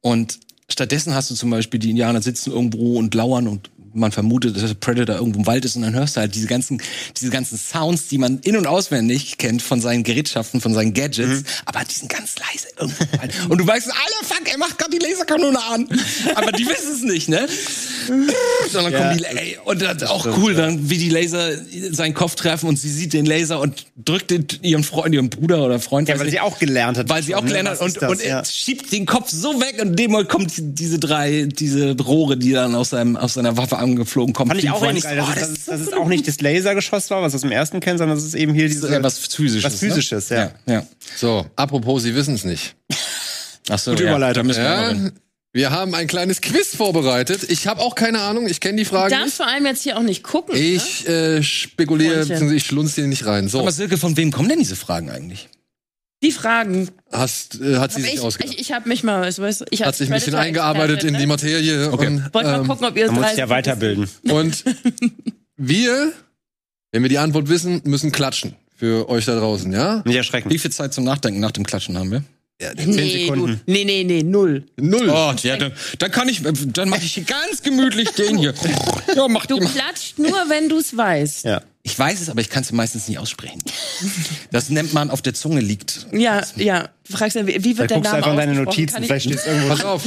Und 0.00 0.40
stattdessen 0.68 1.14
hast 1.14 1.30
du 1.30 1.34
zum 1.34 1.50
Beispiel, 1.50 1.78
die 1.80 1.90
Indianer 1.90 2.20
sitzen 2.20 2.50
irgendwo 2.52 2.98
und 2.98 3.14
lauern 3.14 3.46
und 3.46 3.70
man 3.94 4.12
vermutet, 4.12 4.56
dass 4.56 4.66
der 4.66 4.74
Predator 4.74 5.16
irgendwo 5.16 5.40
im 5.40 5.46
Wald 5.46 5.64
ist 5.64 5.76
und 5.76 5.82
dann 5.82 5.94
hörst 5.94 6.16
du 6.16 6.20
halt 6.20 6.34
diese 6.34 6.46
ganzen, 6.46 6.80
diese 7.16 7.30
ganzen 7.30 7.58
Sounds, 7.58 8.08
die 8.08 8.18
man 8.18 8.38
in- 8.40 8.56
und 8.56 8.66
auswendig 8.66 9.38
kennt 9.38 9.62
von 9.62 9.80
seinen 9.80 10.02
Gerätschaften, 10.04 10.60
von 10.60 10.74
seinen 10.74 10.94
Gadgets, 10.94 11.44
aber 11.64 11.80
die 11.88 11.94
sind 11.94 12.08
ganz 12.10 12.34
leise 12.38 12.68
irgendwo 12.78 13.04
im 13.12 13.20
Wald. 13.20 13.34
Und 13.48 13.58
du 13.58 13.66
weißt, 13.66 13.88
Alter, 13.88 14.34
fuck, 14.34 14.50
er 14.50 14.58
macht 14.58 14.78
gerade 14.78 14.96
die 14.98 15.04
Laserkanone 15.04 15.58
an. 15.70 15.88
Aber 16.34 16.52
die 16.52 16.66
wissen 16.66 16.92
es 16.94 17.02
nicht, 17.02 17.28
ne? 17.28 17.46
Dann 18.72 18.92
Ja. 18.92 18.98
kommen 18.98 19.18
die, 19.18 19.24
ey, 19.24 19.58
und 19.64 19.82
das 19.82 19.96
ist 20.02 20.08
auch 20.08 20.26
cool, 20.38 20.54
dann, 20.54 20.88
wie 20.90 20.98
die 20.98 21.08
Laser 21.10 21.50
seinen 21.90 22.14
Kopf 22.14 22.34
treffen 22.34 22.68
und 22.68 22.78
sie 22.78 22.90
sieht 22.90 23.12
den 23.12 23.26
Laser 23.26 23.60
und 23.60 23.86
drückt 23.96 24.30
den, 24.30 24.46
ihren 24.62 24.84
Freund, 24.84 25.14
ihren 25.14 25.30
Bruder 25.30 25.64
oder 25.64 25.78
Freund, 25.80 26.08
Ja, 26.08 26.16
weil 26.18 26.24
nicht, 26.26 26.32
sie 26.34 26.40
auch 26.40 26.58
gelernt 26.58 26.98
hat. 26.98 27.08
weil 27.08 27.22
sie 27.22 27.34
auch 27.34 27.42
ne? 27.42 27.48
gelernt 27.48 27.68
hat 27.68 27.80
und, 27.80 27.96
das? 28.00 28.10
und 28.10 28.20
er 28.20 28.28
ja. 28.38 28.44
schiebt 28.44 28.92
den 28.92 29.06
Kopf 29.06 29.30
so 29.30 29.60
weg 29.60 29.76
und 29.80 29.88
in 29.88 29.96
dem 29.96 30.28
kommt 30.28 30.52
diese 30.56 30.98
drei, 30.98 31.44
diese 31.50 31.96
Rohre, 31.98 32.36
die 32.36 32.52
dann 32.52 32.74
aus 32.74 32.90
seinem, 32.90 33.16
aus 33.16 33.34
seiner 33.34 33.56
Waffe 33.56 33.77
angeflogen 33.78 34.34
kommen. 34.34 34.50
Fand 34.50 34.62
ich 34.62 34.70
auch 34.70 34.78
vor. 34.78 34.92
geil, 34.92 35.20
Oh, 35.22 35.26
dass, 35.34 35.40
das 35.40 35.50
es- 35.50 35.64
dass, 35.66 35.80
es 35.80 35.92
auch 35.92 36.06
nicht 36.08 36.26
das 36.28 36.40
Lasergeschoss 36.40 37.10
war, 37.10 37.22
was 37.22 37.34
aus 37.34 37.40
dem 37.42 37.52
ersten 37.52 37.80
kennen, 37.80 37.98
sondern 37.98 38.16
dass 38.16 38.24
es 38.26 38.34
eben 38.34 38.54
hier 38.54 38.66
ist 38.66 38.74
dieses 38.74 38.90
äh, 38.90 39.02
was 39.02 39.18
physisches. 39.18 39.64
was 39.64 39.78
physisches, 39.80 40.30
ne? 40.30 40.36
ja. 40.66 40.72
ja. 40.74 40.80
ja. 40.80 40.86
So, 41.16 41.46
apropos, 41.56 42.02
Sie 42.02 42.14
wissen 42.14 42.34
es 42.34 42.44
nicht. 42.44 42.74
Ach 43.70 43.78
so, 43.78 43.90
Gute 43.92 44.04
ja, 44.04 44.10
Überleitung. 44.10 44.42
da 44.42 44.46
müssen 44.46 44.62
wir 44.62 44.68
Ja, 44.70 44.88
hin. 44.88 45.12
wir 45.52 45.70
haben 45.70 45.94
ein 45.94 46.06
kleines 46.06 46.40
Quiz 46.40 46.74
vorbereitet. 46.74 47.42
Ich 47.50 47.66
habe 47.66 47.80
auch 47.80 47.94
keine 47.94 48.20
Ahnung, 48.20 48.46
ich 48.48 48.60
kenne 48.60 48.78
die 48.78 48.84
Frage 48.84 49.10
Darfst 49.10 49.26
nicht. 49.26 49.36
vor 49.36 49.46
allem 49.46 49.66
jetzt 49.66 49.82
hier 49.82 49.98
auch 49.98 50.02
nicht 50.02 50.22
gucken. 50.22 50.54
ne? 50.54 50.60
Ich 50.60 51.06
äh, 51.08 51.42
spekuliere, 51.42 52.12
Freundchen. 52.14 52.28
beziehungsweise 52.34 52.56
ich 52.56 52.64
schlunze 52.66 52.94
hier 52.96 53.06
nicht 53.08 53.26
rein. 53.26 53.48
So, 53.48 53.60
Aber 53.60 53.72
Silke, 53.72 53.98
von 53.98 54.16
wem 54.16 54.30
kommen 54.32 54.48
denn 54.48 54.58
diese 54.58 54.76
Fragen 54.76 55.10
eigentlich? 55.10 55.48
Die 56.22 56.32
Fragen. 56.32 56.88
hast, 57.12 57.60
äh, 57.60 57.76
hat 57.76 57.92
sie 57.92 58.02
sich 58.02 58.14
ich 58.14 58.20
ausgedacht. 58.20 58.54
ich, 58.54 58.60
ich 58.60 58.72
habe 58.72 58.88
mich 58.88 59.04
mal, 59.04 59.22
weißt 59.22 59.38
du, 59.60 59.64
ich 59.70 59.82
hat 59.84 59.94
sich 59.94 60.10
ein 60.10 60.14
bisschen 60.14 60.34
eingearbeitet 60.34 61.04
in 61.04 61.14
die 61.14 61.22
Expertin, 61.22 61.28
Materie. 61.28 61.92
Okay. 61.92 62.06
Und, 62.08 62.14
ne? 62.16 62.30
Wollt 62.32 62.46
mal 62.46 62.60
ähm, 62.60 62.66
gucken, 62.66 62.86
ob 62.86 62.96
ihr 62.96 63.06
es 63.06 63.12
Man 63.12 63.22
muss 63.22 63.36
ja 63.36 63.48
weiterbilden. 63.48 64.08
Und 64.28 64.64
wir, 65.56 66.12
wenn 66.90 67.02
wir 67.02 67.08
die 67.08 67.18
Antwort 67.18 67.48
wissen, 67.48 67.82
müssen 67.84 68.10
klatschen. 68.10 68.56
Für 68.74 69.08
euch 69.08 69.24
da 69.24 69.36
draußen, 69.36 69.72
ja? 69.72 70.02
Nicht 70.04 70.16
erschrecken. 70.16 70.50
Wie 70.50 70.58
viel 70.58 70.70
Zeit 70.70 70.94
zum 70.94 71.02
Nachdenken 71.02 71.40
nach 71.40 71.50
dem 71.50 71.64
Klatschen 71.64 71.98
haben 71.98 72.12
wir? 72.12 72.22
Nee, 72.60 73.26
du, 73.28 73.46
nee, 73.66 73.84
nee, 73.84 74.04
nee, 74.04 74.22
null. 74.24 74.64
Null. 74.76 75.08
Oh, 75.08 75.32
ja, 75.42 75.56
dann, 75.56 75.72
dann 75.98 76.10
kann 76.10 76.28
ich, 76.28 76.42
dann 76.42 76.88
mache 76.88 77.04
ich 77.04 77.14
hier 77.14 77.22
ganz 77.22 77.62
gemütlich 77.62 78.10
den 78.10 78.36
hier. 78.36 78.52
Ja, 79.14 79.28
mach 79.28 79.46
Du 79.46 79.60
die 79.60 79.66
klatscht 79.66 80.18
nur, 80.18 80.32
wenn 80.48 80.68
du 80.68 80.78
es 80.78 80.96
weißt. 80.96 81.44
Ja. 81.44 81.62
Ich 81.88 81.98
weiß 81.98 82.20
es, 82.20 82.28
aber 82.28 82.42
ich 82.42 82.50
kann 82.50 82.62
es 82.62 82.70
meistens 82.70 83.08
nicht 83.08 83.18
aussprechen. 83.18 83.62
Das 84.50 84.68
nennt 84.68 84.92
man 84.92 85.08
auf 85.08 85.22
der 85.22 85.32
Zunge 85.32 85.60
liegt. 85.60 86.06
Ja, 86.12 86.42
ja. 86.56 86.90
Du 87.08 87.16
fragst 87.16 87.34
ja, 87.34 87.46
wie, 87.46 87.78
wird 87.78 87.88
der 87.90 87.96
guckst 87.96 88.12
du 88.12 88.16
Name 88.16 88.16
einfach 88.16 88.30
in 88.32 88.36
deine? 88.36 88.54
Notizen, 88.54 89.02
vielleicht 89.02 89.24
steht 89.24 89.38
es 89.38 89.46
irgendwo 89.46 89.68
Pass 89.68 89.84
auf, 89.86 90.02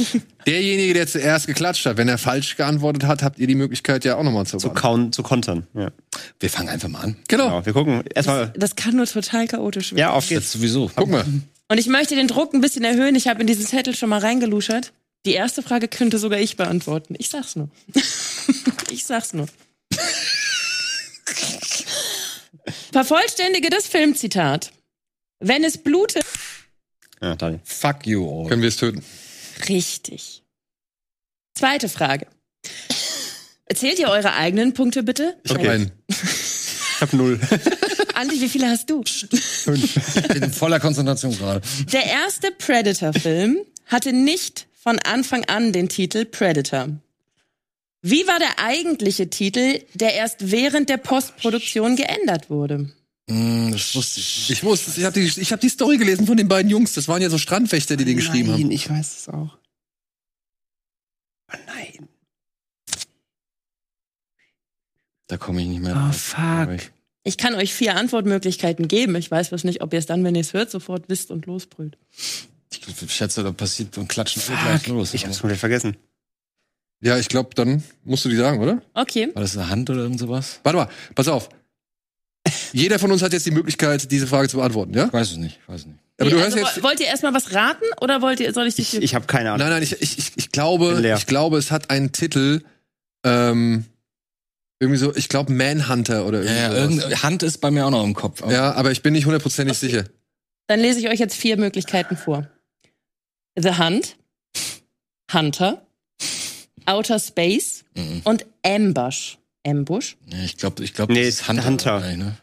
derjenige, 0.46 0.94
der 0.94 1.08
zuerst 1.08 1.48
geklatscht 1.48 1.84
hat, 1.86 1.96
wenn 1.96 2.06
er 2.08 2.18
falsch 2.18 2.56
geantwortet 2.56 3.04
hat, 3.04 3.24
habt 3.24 3.40
ihr 3.40 3.48
die 3.48 3.56
Möglichkeit 3.56 4.04
ja 4.04 4.14
auch 4.14 4.22
nochmal 4.22 4.46
zu 4.46 4.58
zu, 4.58 4.70
kaun 4.70 5.12
zu 5.12 5.24
kontern. 5.24 5.66
Ja. 5.74 5.90
Wir 6.38 6.50
fangen 6.50 6.68
einfach 6.68 6.88
mal 6.88 7.00
an. 7.00 7.16
Genau. 7.26 7.48
Genau. 7.48 7.66
Wir 7.66 7.72
gucken 7.72 8.04
erstmal. 8.14 8.52
Das 8.56 8.76
kann 8.76 8.94
nur 8.94 9.06
total 9.06 9.48
chaotisch 9.48 9.90
werden. 9.90 9.98
Ja, 9.98 10.12
auf 10.12 10.30
Jetzt 10.30 10.40
geht's. 10.40 10.52
sowieso. 10.52 10.88
Guck 10.94 11.10
mal. 11.10 11.24
Und 11.68 11.78
ich 11.78 11.88
möchte 11.88 12.14
den 12.14 12.28
Druck 12.28 12.54
ein 12.54 12.60
bisschen 12.60 12.84
erhöhen. 12.84 13.16
Ich 13.16 13.26
habe 13.26 13.40
in 13.40 13.48
diesen 13.48 13.66
Zettel 13.66 13.96
schon 13.96 14.08
mal 14.08 14.20
reingeluschert. 14.20 14.92
Die 15.26 15.32
erste 15.32 15.62
Frage 15.62 15.88
könnte 15.88 16.18
sogar 16.18 16.38
ich 16.38 16.56
beantworten. 16.56 17.16
Ich 17.18 17.28
sag's 17.28 17.56
nur. 17.56 17.70
ich 18.90 19.04
sag's 19.04 19.32
nur. 19.34 19.48
Vervollständige 22.92 23.70
das 23.70 23.86
Filmzitat. 23.86 24.72
Wenn 25.40 25.64
es 25.64 25.78
blutet. 25.78 26.24
Ja, 27.20 27.34
Daniel. 27.34 27.60
Fuck 27.64 28.06
you 28.06 28.28
all. 28.28 28.48
Können 28.48 28.62
wir 28.62 28.68
es 28.68 28.76
töten? 28.76 29.04
Richtig. 29.68 30.42
Zweite 31.54 31.88
Frage. 31.88 32.26
Erzählt 33.66 33.98
ihr 33.98 34.08
eure 34.08 34.34
eigenen 34.34 34.74
Punkte 34.74 35.02
bitte? 35.02 35.36
Ich 35.44 35.52
hab 35.52 35.60
einen. 35.60 35.92
Ich 36.08 37.00
hab 37.00 37.12
null. 37.12 37.40
Andi, 38.14 38.40
wie 38.40 38.48
viele 38.48 38.68
hast 38.68 38.90
du? 38.90 39.02
Ich 39.02 39.28
bin 40.28 40.42
in 40.42 40.52
voller 40.52 40.78
Konzentration 40.78 41.36
gerade. 41.36 41.60
Der 41.92 42.04
erste 42.04 42.50
Predator-Film 42.52 43.58
hatte 43.86 44.12
nicht 44.12 44.66
von 44.74 44.98
Anfang 45.00 45.44
an 45.46 45.72
den 45.72 45.88
Titel 45.88 46.24
Predator. 46.24 46.88
Wie 48.02 48.26
war 48.26 48.38
der 48.40 48.58
eigentliche 48.58 49.30
Titel, 49.30 49.80
der 49.94 50.14
erst 50.14 50.50
während 50.50 50.88
der 50.88 50.96
Postproduktion 50.96 51.94
geändert 51.96 52.50
wurde? 52.50 52.92
Hm, 53.30 53.70
das 53.70 53.94
wusste 53.94 54.18
ich. 54.20 54.50
Ich 54.50 54.64
wusste, 54.64 54.90
es. 54.90 54.98
ich 54.98 55.04
habe 55.04 55.20
die, 55.20 55.40
ich 55.40 55.52
hab 55.52 55.60
die 55.60 55.68
Story 55.68 55.96
gelesen 55.98 56.26
von 56.26 56.36
den 56.36 56.48
beiden 56.48 56.68
Jungs. 56.70 56.94
Das 56.94 57.06
waren 57.06 57.22
ja 57.22 57.30
so 57.30 57.38
Strandwächter, 57.38 57.96
die 57.96 58.04
den 58.04 58.16
geschrieben 58.16 58.50
haben. 58.52 58.70
ich 58.72 58.90
weiß 58.90 59.18
es 59.20 59.28
auch. 59.28 59.56
Oh 61.52 61.56
nein. 61.66 62.08
Da 65.28 65.36
komme 65.36 65.62
ich 65.62 65.68
nicht 65.68 65.80
mehr 65.82 65.92
Oh, 65.94 65.98
drauf. 66.06 66.16
fuck. 66.16 66.38
glaub 66.66 66.70
ich. 66.72 66.90
Ich 67.24 67.38
kann 67.38 67.54
euch 67.54 67.72
vier 67.72 67.94
Antwortmöglichkeiten 67.96 68.88
geben. 68.88 69.14
Ich 69.14 69.30
weiß 69.30 69.50
bloß 69.50 69.62
nicht, 69.62 69.80
ob 69.80 69.92
ihr 69.92 70.00
es 70.00 70.06
dann, 70.06 70.24
wenn 70.24 70.34
ihr 70.34 70.40
es 70.40 70.54
hört, 70.54 70.72
sofort 70.72 71.08
wisst 71.08 71.30
und 71.30 71.46
losbrüllt. 71.46 71.96
Ich 72.70 73.12
schätze, 73.14 73.44
da 73.44 73.52
passiert 73.52 73.96
und 73.96 74.08
klatschen 74.08 74.42
alle 74.48 74.58
gleich 74.58 74.86
los. 74.88 75.14
Ich 75.14 75.24
hab's 75.24 75.38
komplett 75.40 75.60
vergessen. 75.60 75.96
Ja, 77.02 77.18
ich 77.18 77.28
glaube, 77.28 77.50
dann 77.54 77.82
musst 78.04 78.24
du 78.24 78.28
die 78.28 78.36
sagen, 78.36 78.60
oder? 78.60 78.80
Okay. 78.94 79.28
War 79.34 79.42
das 79.42 79.56
eine 79.56 79.68
Hand 79.68 79.90
oder 79.90 80.02
irgend 80.02 80.20
sowas? 80.20 80.60
Warte 80.62 80.76
mal, 80.78 80.88
pass 81.14 81.28
auf. 81.28 81.48
Jeder 82.72 82.98
von 82.98 83.10
uns 83.12 83.22
hat 83.22 83.32
jetzt 83.32 83.44
die 83.46 83.50
Möglichkeit, 83.50 84.10
diese 84.10 84.26
Frage 84.26 84.48
zu 84.48 84.56
beantworten, 84.56 84.94
ja? 84.94 85.06
Ich 85.06 85.12
weiß 85.12 85.32
es 85.32 85.36
nicht. 85.36 85.58
Ich 85.62 85.68
weiß 85.68 85.80
es 85.80 85.86
nicht. 85.86 85.98
Aber 86.18 86.30
Nee, 86.30 86.36
du 86.36 86.42
also, 86.42 86.58
hörst 86.58 86.76
jetzt. 86.76 86.84
Wollt 86.84 87.00
ihr 87.00 87.06
erstmal 87.06 87.34
was 87.34 87.52
raten 87.54 87.84
oder 88.00 88.22
wollt 88.22 88.38
ihr, 88.40 88.52
soll 88.52 88.66
ich 88.66 88.76
dich 88.76 88.94
Ich, 88.94 89.02
ich 89.02 89.14
habe 89.14 89.26
keine 89.26 89.50
Ahnung. 89.50 89.66
Nein, 89.66 89.70
nein, 89.74 89.82
ich, 89.82 90.00
ich, 90.00 90.18
ich, 90.18 90.32
ich 90.36 90.52
glaube, 90.52 91.14
ich 91.16 91.26
glaube, 91.26 91.58
es 91.58 91.70
hat 91.70 91.90
einen 91.90 92.12
Titel, 92.12 92.62
ähm, 93.24 93.84
irgendwie 94.80 94.98
so, 94.98 95.14
ich 95.14 95.28
glaube 95.28 95.52
Manhunter 95.52 96.26
oder 96.26 96.42
Ja, 96.42 96.52
ja, 96.52 96.62
irgendwie 96.72 96.72
sowas. 96.72 97.04
irgendeine 97.04 97.22
Hand 97.22 97.42
ist 97.42 97.58
bei 97.58 97.70
mir 97.70 97.86
auch 97.86 97.90
noch 97.90 98.04
im 98.04 98.14
Kopf. 98.14 98.42
Aber 98.42 98.52
Ja, 98.52 98.72
aber 98.74 98.90
ich 98.92 99.02
bin 99.02 99.12
nicht 99.12 99.26
hundertprozentig 99.26 99.78
sicher. 99.78 100.04
Dann 100.68 100.80
lese 100.80 101.00
ich 101.00 101.08
euch 101.08 101.18
jetzt 101.20 101.34
vier 101.36 101.56
Möglichkeiten 101.56 102.16
vor. 102.16 102.48
The 103.56 103.78
Hunt, 103.78 104.16
Hunter, 105.32 105.86
Outer 106.86 107.18
Space 107.18 107.84
Mhm. 107.94 108.22
und 108.24 108.46
Ambush. 108.64 109.36
Ambush? 109.66 110.16
Ja, 110.26 110.38
ich 110.44 110.56
glaube, 110.56 110.82
ich 110.84 110.92
glaube, 110.94 111.12
Nee, 111.12 111.24
das 111.24 111.34
ist 111.34 111.48
Hunter. 111.48 111.64
Hunter. 111.64 111.90
dabei, 112.00 112.16
Ne? 112.16 112.36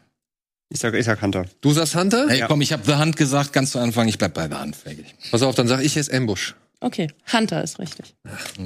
Ich 0.72 0.78
sag, 0.78 0.94
ich 0.94 1.04
sag 1.04 1.20
Hunter. 1.20 1.46
Du 1.60 1.72
sagst 1.72 1.96
Hunter? 1.96 2.26
Hey, 2.28 2.38
Ja. 2.40 2.46
komm, 2.46 2.60
ich 2.60 2.72
habe 2.72 2.82
The 2.86 2.94
Hand 2.94 3.16
gesagt, 3.16 3.52
ganz 3.52 3.72
zu 3.72 3.78
Anfang. 3.80 4.06
Ich 4.08 4.18
bleib 4.18 4.34
bei 4.34 4.46
The 4.48 4.54
Hand. 4.54 4.76
Fertig. 4.76 5.04
Pass 5.30 5.42
auf, 5.42 5.54
dann 5.56 5.66
sag 5.66 5.82
ich 5.82 5.94
jetzt 5.96 6.12
Ambush. 6.12 6.54
Okay, 6.82 7.08
Hunter 7.32 7.62
ist 7.62 7.78
richtig. 7.78 8.14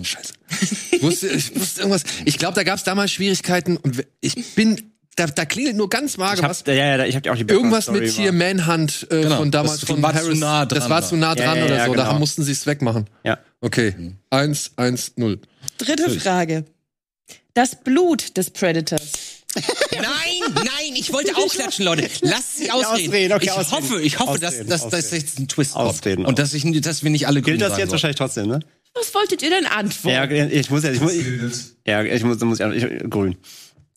Scheiße. 0.03 0.35
Ich 0.93 1.03
wusste, 1.03 1.29
ich 1.29 1.55
wusste 1.59 1.81
irgendwas. 1.81 2.05
Ich 2.25 2.39
glaube, 2.39 2.55
da 2.55 2.63
gab 2.63 2.77
es 2.79 2.85
damals 2.85 3.11
Schwierigkeiten 3.11 3.77
und 3.77 4.05
ich 4.21 4.55
bin, 4.55 4.93
da, 5.17 5.27
da 5.27 5.45
klingelt 5.45 5.77
nur 5.77 5.91
ganz 5.91 6.15
Ich 6.15 6.21
hab, 6.21 6.43
was. 6.43 6.63
ja, 6.67 6.73
ja, 6.75 7.05
ich 7.05 7.17
hab 7.17 7.27
auch 7.29 7.35
die 7.37 7.43
Irgendwas 7.53 7.91
mit 7.91 8.09
hier 8.09 8.27
war- 8.39 8.55
Manhunt 8.55 9.07
äh, 9.11 9.23
Genau, 9.23 9.37
von 9.39 9.51
damals 9.51 9.81
das 9.81 9.91
von 9.91 10.01
war 10.03 10.13
zu 10.13 10.19
Harris. 10.21 10.39
nah 10.39 10.65
das 10.67 10.79
dran 10.79 10.91
war 10.91 11.01
da. 11.01 11.07
zu 11.09 11.17
nah 11.17 11.29
Ja, 11.31 11.35
dran 11.35 11.59
ja, 11.59 11.65
oder 11.65 11.77
ja, 11.77 11.87
so. 11.87 11.95
Da 11.95 12.05
genau. 12.07 12.19
mussten 12.21 12.43
sie 12.45 12.53
es 12.53 12.67
wegmachen. 12.67 13.07
Ja. 13.25 13.39
Okay. 13.65 13.95
Eins, 14.29 14.73
eins, 14.77 15.13
null. 15.17 15.41
Dritte 15.79 16.11
Frage. 16.21 16.67
Das 17.55 17.83
Blut 17.83 18.37
des 18.37 18.51
Predators. 18.51 19.13
Nein, 19.93 20.53
nein, 20.53 20.97
ich 20.97 21.13
wollte 21.13 21.37
auch 21.37 21.49
klatschen, 21.49 21.85
Leute. 21.85 22.11
Lasst 22.23 22.57
sie 22.57 22.73
ausreden. 22.73 23.09
ausreden, 23.09 23.33
okay, 23.35 23.45
ich 23.45 23.53
ausreden. 23.53 23.71
hoffe, 23.71 24.03
ich 24.03 24.19
hoffe, 24.19 24.39
dass, 24.41 24.55
Ausreden, 24.55 24.69
dass, 24.69 24.83
dass 24.89 24.95
ausreden. 25.05 25.25
jetzt 25.25 25.39
ein 25.39 25.49
Twist 25.49 25.73
kommt. 25.75 25.91
Ausreden 25.91 26.27
Und 26.27 26.41
dass, 26.41 26.53
ich, 26.55 26.81
dass 26.81 27.05
wir 27.05 27.11
nicht 27.11 27.29
alle 27.29 27.41
Gilt 27.41 27.63
das 27.63 27.79
jetzt 27.79 27.93
wahrscheinlich 27.93 28.17
trotzdem, 28.17 28.49
ne? 28.49 28.59
Was 28.95 29.15
wolltet 29.15 29.43
ihr 29.43 29.51
denn 29.51 29.67
antworten? 29.67 30.37
Ja, 30.37 30.47
ich 30.47 30.71
muss 30.71 30.83
ja, 30.83 30.91
ich 30.91 31.01
muss, 31.01 31.15
ja, 31.87 32.03
ich 32.03 32.25
muss, 32.25 32.41
muss 32.41 32.59
ich, 32.59 32.83
ich, 32.83 33.09
grün. 33.09 33.37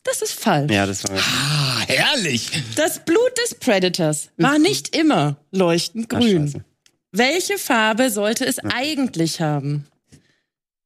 Das 0.04 0.22
ist 0.22 0.32
falsch. 0.32 0.72
Ja, 0.72 0.86
das 0.86 1.02
war. 1.02 1.18
Ah, 1.18 1.80
herrlich. 1.88 2.50
Das 2.76 3.04
Blut 3.04 3.32
des 3.44 3.56
Predators 3.56 4.28
war 4.36 4.60
nicht 4.60 4.96
immer 4.96 5.38
leuchtend 5.50 6.06
Ach, 6.12 6.20
grün. 6.20 6.64
Welche 7.12 7.58
Farbe 7.58 8.10
sollte 8.10 8.44
es 8.46 8.58
eigentlich 8.58 9.40
haben? 9.40 9.86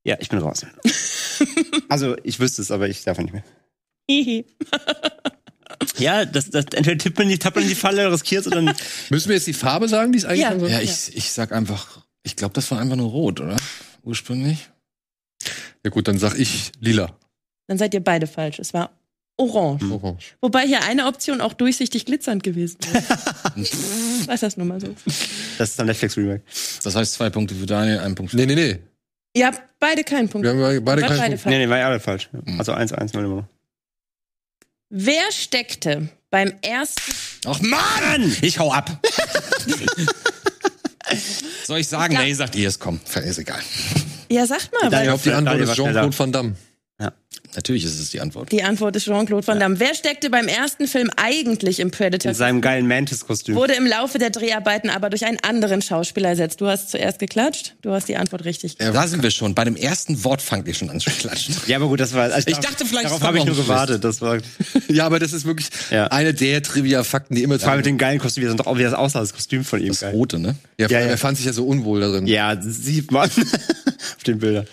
Ja, 0.04 0.16
ich 0.20 0.28
bin 0.28 0.38
raus. 0.38 0.66
also, 1.88 2.16
ich 2.22 2.40
wüsste 2.40 2.62
es, 2.62 2.70
aber 2.70 2.88
ich 2.88 3.04
darf 3.04 3.18
nicht 3.18 3.32
mehr. 3.32 3.44
Hihi. 4.08 4.44
Ja, 5.98 6.24
das, 6.24 6.50
das, 6.50 6.66
entweder 6.74 6.98
tippt 6.98 7.18
man 7.18 7.38
tappt 7.38 7.56
man 7.56 7.64
in 7.64 7.68
die 7.68 7.74
Falle, 7.74 8.10
riskiert 8.10 8.46
oder 8.46 8.62
dann. 8.62 8.74
Müssen 9.10 9.28
wir 9.28 9.36
jetzt 9.36 9.46
die 9.46 9.52
Farbe 9.52 9.88
sagen, 9.88 10.12
die 10.12 10.18
es 10.18 10.24
eigentlich 10.24 10.40
Ja. 10.40 10.50
haben? 10.50 10.66
Ja, 10.66 10.80
ich, 10.80 11.16
ich 11.16 11.32
sag 11.32 11.52
einfach, 11.52 12.04
ich 12.22 12.36
glaube, 12.36 12.54
das 12.54 12.70
war 12.70 12.80
einfach 12.80 12.96
nur 12.96 13.10
rot, 13.10 13.40
oder? 13.40 13.56
Ursprünglich. 14.02 14.70
Ja 15.84 15.90
gut, 15.90 16.08
dann 16.08 16.18
sag 16.18 16.38
ich 16.38 16.72
lila. 16.80 17.16
Dann 17.66 17.78
seid 17.78 17.94
ihr 17.94 18.00
beide 18.02 18.26
falsch. 18.26 18.58
Es 18.58 18.74
war 18.74 18.90
orange. 19.36 19.90
Orange. 19.90 20.36
Wobei 20.40 20.66
hier 20.66 20.82
eine 20.84 21.06
Option 21.06 21.40
auch 21.40 21.52
durchsichtig 21.52 22.06
glitzernd 22.06 22.42
gewesen 22.42 22.78
wäre. 22.90 23.04
Weiß 24.26 24.40
das 24.40 24.56
nur 24.56 24.66
mal 24.66 24.80
so. 24.80 24.94
Das 25.58 25.70
ist 25.70 25.78
dann 25.78 25.86
Netflix 25.86 26.16
Remake. 26.16 26.42
Das 26.82 26.94
heißt 26.94 27.14
zwei 27.14 27.30
Punkte 27.30 27.54
für 27.54 27.66
Daniel, 27.66 27.98
ein 28.00 28.14
Punkt 28.14 28.30
für 28.32 28.36
Nee, 28.36 28.46
nee, 28.46 28.54
nee. 28.54 28.78
Ihr 29.34 29.46
habt 29.46 29.62
beide 29.80 30.04
keinen 30.04 30.28
Punkt. 30.28 30.44
Wir 30.46 30.52
haben 30.52 30.84
beide 30.84 31.00
keinen 31.02 31.08
beide 31.08 31.26
Punkt. 31.30 31.42
falsch. 31.42 31.44
Nee, 31.46 31.64
nee, 31.64 31.68
war 31.70 31.78
ja 31.78 31.86
alle 31.86 32.00
falsch. 32.00 32.28
Also 32.58 32.72
1-1 32.72 33.14
0 33.14 33.24
immer 33.24 33.36
noch. 33.36 33.46
Wer 34.90 35.32
steckte 35.32 36.08
beim 36.28 36.52
ersten 36.60 37.12
Ach 37.46 37.58
Mann! 37.60 38.36
Ich 38.42 38.58
hau 38.58 38.70
ab. 38.72 38.98
Soll 41.64 41.78
ich 41.78 41.88
sagen? 41.88 42.14
Nee, 42.16 42.34
sagt 42.34 42.54
ihr 42.56 42.68
es, 42.68 42.78
komm. 42.78 43.00
Ist 43.24 43.38
egal. 43.38 43.60
Ja, 44.30 44.46
sagt 44.46 44.70
mal, 44.72 44.92
Ich 44.92 45.02
glaube, 45.02 45.22
die 45.22 45.32
Antwort 45.32 45.60
ist. 45.60 45.74
Jean-Claude 45.74 46.18
Van 46.18 46.32
Damme. 46.32 46.54
Natürlich 47.54 47.84
ist 47.84 47.98
es 48.00 48.10
die 48.10 48.20
Antwort. 48.20 48.50
die 48.50 48.62
Antwort 48.62 48.96
ist 48.96 49.04
Jean-Claude 49.04 49.46
Van 49.46 49.60
Damme. 49.60 49.78
Wer 49.78 49.94
steckte 49.94 50.30
beim 50.30 50.48
ersten 50.48 50.86
Film 50.88 51.10
eigentlich 51.16 51.80
im 51.80 51.90
Predator? 51.90 52.30
In 52.30 52.34
seinem 52.34 52.60
geilen 52.62 52.86
Mantis-Kostüm. 52.88 53.54
Wurde 53.56 53.74
im 53.74 53.84
Laufe 53.86 54.18
der 54.18 54.30
Dreharbeiten 54.30 54.88
aber 54.88 55.10
durch 55.10 55.26
einen 55.26 55.38
anderen 55.42 55.82
Schauspieler 55.82 56.30
ersetzt. 56.30 56.62
Du 56.62 56.66
hast 56.68 56.90
zuerst 56.90 57.18
geklatscht, 57.18 57.74
du 57.82 57.90
hast 57.90 58.08
die 58.08 58.16
Antwort 58.16 58.46
richtig. 58.46 58.76
Da 58.78 59.06
sind 59.06 59.22
wir 59.22 59.30
schon. 59.30 59.54
Bei 59.54 59.64
dem 59.64 59.76
ersten 59.76 60.24
Wort 60.24 60.40
fangt 60.40 60.66
ihr 60.66 60.72
schon 60.72 60.88
an 60.88 60.98
zu 61.00 61.10
klatschen. 61.10 61.54
Ja, 61.66 61.76
aber 61.76 61.88
gut, 61.88 62.00
das 62.00 62.14
war. 62.14 62.32
Also 62.32 62.48
Ich 62.48 62.56
dachte, 62.56 62.86
vielleicht 62.86 63.06
Darauf 63.06 63.20
habe 63.22 63.36
ich 63.36 63.44
nur 63.44 63.56
gewartet. 63.56 64.02
Das 64.02 64.20
war. 64.22 64.38
Ja, 64.88 65.04
aber 65.06 65.18
das 65.18 65.32
ist 65.34 65.44
wirklich 65.44 65.68
Ja. 65.90 66.06
eine 66.06 66.32
der 66.34 66.62
Trivia-Fakten, 66.62 67.34
die 67.34 67.42
immer 67.42 67.58
Vor 67.58 67.68
allem 67.70 67.78
mit 67.78 67.86
den 67.86 67.98
geilen 67.98 68.18
Kostümen, 68.18 68.50
wie 68.52 68.56
das, 68.56 68.64
doch, 68.64 68.78
wie 68.78 68.82
das 68.82 68.94
aussah, 68.94 69.20
das 69.20 69.32
Kostüm 69.34 69.64
von 69.64 69.80
ihm. 69.80 69.88
Das 69.88 70.00
Geil. 70.00 70.12
rote, 70.12 70.38
ne? 70.38 70.56
ja, 70.78 70.88
Ja, 70.88 71.00
ja. 71.00 71.06
Er 71.06 71.18
fand 71.18 71.36
sich 71.36 71.46
ja 71.46 71.52
so 71.52 71.66
unwohl 71.66 72.00
darin. 72.00 72.26
Ja, 72.26 72.56
sieht 72.60 73.10
man 73.10 73.28
auf 73.30 74.22
den 74.26 74.38
Bildern. 74.38 74.66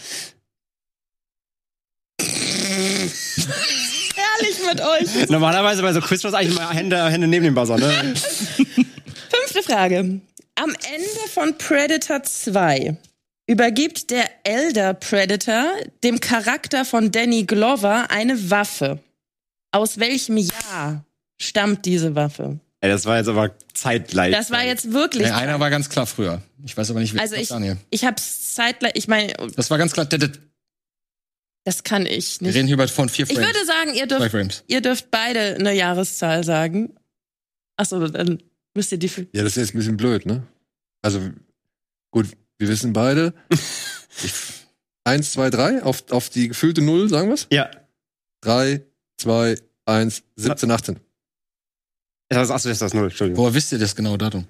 Herrlich 3.47 4.57
mit 4.67 4.81
euch. 4.81 5.29
Normalerweise 5.29 5.81
bei 5.81 5.93
so 5.93 6.01
Quizshows 6.01 6.33
eigentlich 6.33 6.55
immer 6.57 6.69
Hände, 6.71 7.09
Hände 7.09 7.27
neben 7.27 7.45
dem 7.45 7.55
Buzzer, 7.55 7.77
ne? 7.77 7.91
Fünfte 8.15 9.63
Frage. 9.63 10.19
Am 10.55 10.69
Ende 10.93 11.29
von 11.33 11.57
Predator 11.57 12.23
2 12.23 12.97
übergibt 13.47 14.11
der 14.11 14.29
Elder 14.43 14.93
Predator 14.93 15.65
dem 16.03 16.19
Charakter 16.19 16.85
von 16.85 17.11
Danny 17.11 17.43
Glover 17.45 18.11
eine 18.11 18.49
Waffe. 18.49 18.99
Aus 19.71 19.99
welchem 19.99 20.37
Jahr 20.37 21.05
stammt 21.39 21.85
diese 21.85 22.15
Waffe? 22.15 22.59
Ey, 22.81 22.89
das 22.89 23.05
war 23.05 23.17
jetzt 23.17 23.27
aber 23.27 23.51
zeitgleich. 23.73 24.33
Das 24.33 24.51
war 24.51 24.63
jetzt 24.63 24.93
wirklich. 24.93 25.27
Nee, 25.27 25.33
einer 25.33 25.59
war 25.59 25.69
ganz 25.69 25.89
klar 25.89 26.05
früher. 26.05 26.41
Ich 26.63 26.75
weiß 26.77 26.91
aber 26.91 26.99
nicht, 26.99 27.13
wie 27.13 27.19
also 27.19 27.35
ich, 27.35 27.49
Daniel. 27.49 27.77
ich 27.89 28.05
hab's 28.05 28.53
zeitgleich, 28.53 28.93
ich 28.95 29.07
meine, 29.07 29.33
Das 29.55 29.69
war 29.69 29.77
ganz 29.77 29.93
klar. 29.93 30.07
Wir 31.65 31.71
das 31.73 31.83
kann 31.83 32.05
ich 32.05 32.41
nicht. 32.41 32.55
reden 32.55 32.67
hier 32.67 32.75
über 32.75 32.87
von 32.87 33.09
vier 33.09 33.25
Ich 33.29 33.33
Frames. 33.37 33.47
würde 33.47 33.65
sagen, 33.65 33.93
ihr 33.93 34.07
dürft, 34.07 34.63
ihr 34.67 34.81
dürft 34.81 35.11
beide 35.11 35.55
eine 35.55 35.73
Jahreszahl 35.73 36.43
sagen. 36.43 36.95
Achso, 37.77 38.07
dann 38.07 38.41
müsst 38.75 38.91
ihr 38.91 38.97
die. 38.97 39.07
Ja, 39.33 39.43
das 39.43 39.55
ist 39.55 39.57
jetzt 39.57 39.73
ein 39.75 39.77
bisschen 39.77 39.97
blöd, 39.97 40.25
ne? 40.25 40.47
Also, 41.01 41.21
gut, 42.11 42.27
wir 42.57 42.67
wissen 42.67 42.93
beide. 42.93 43.33
Ich, 44.21 44.33
eins, 45.05 45.31
zwei, 45.31 45.49
drei, 45.49 45.81
auf, 45.81 46.11
auf 46.11 46.29
die 46.29 46.49
gefüllte 46.49 46.81
Null, 46.81 47.07
sagen 47.07 47.29
wir's? 47.29 47.47
ja. 47.51 47.71
Drei, 48.41 48.83
zwei, 49.17 49.55
eins, 49.85 50.23
17, 50.35 50.69
18. 50.69 50.99
Das 52.27 52.43
ist, 52.43 52.51
achso, 52.51 52.67
das 52.67 52.75
ist 52.75 52.81
das 52.81 52.93
Null, 52.93 53.05
Entschuldigung. 53.05 53.41
Woher 53.41 53.53
wisst 53.53 53.71
ihr 53.71 53.79
das 53.79 53.95
genaue 53.95 54.17
Datum? 54.17 54.45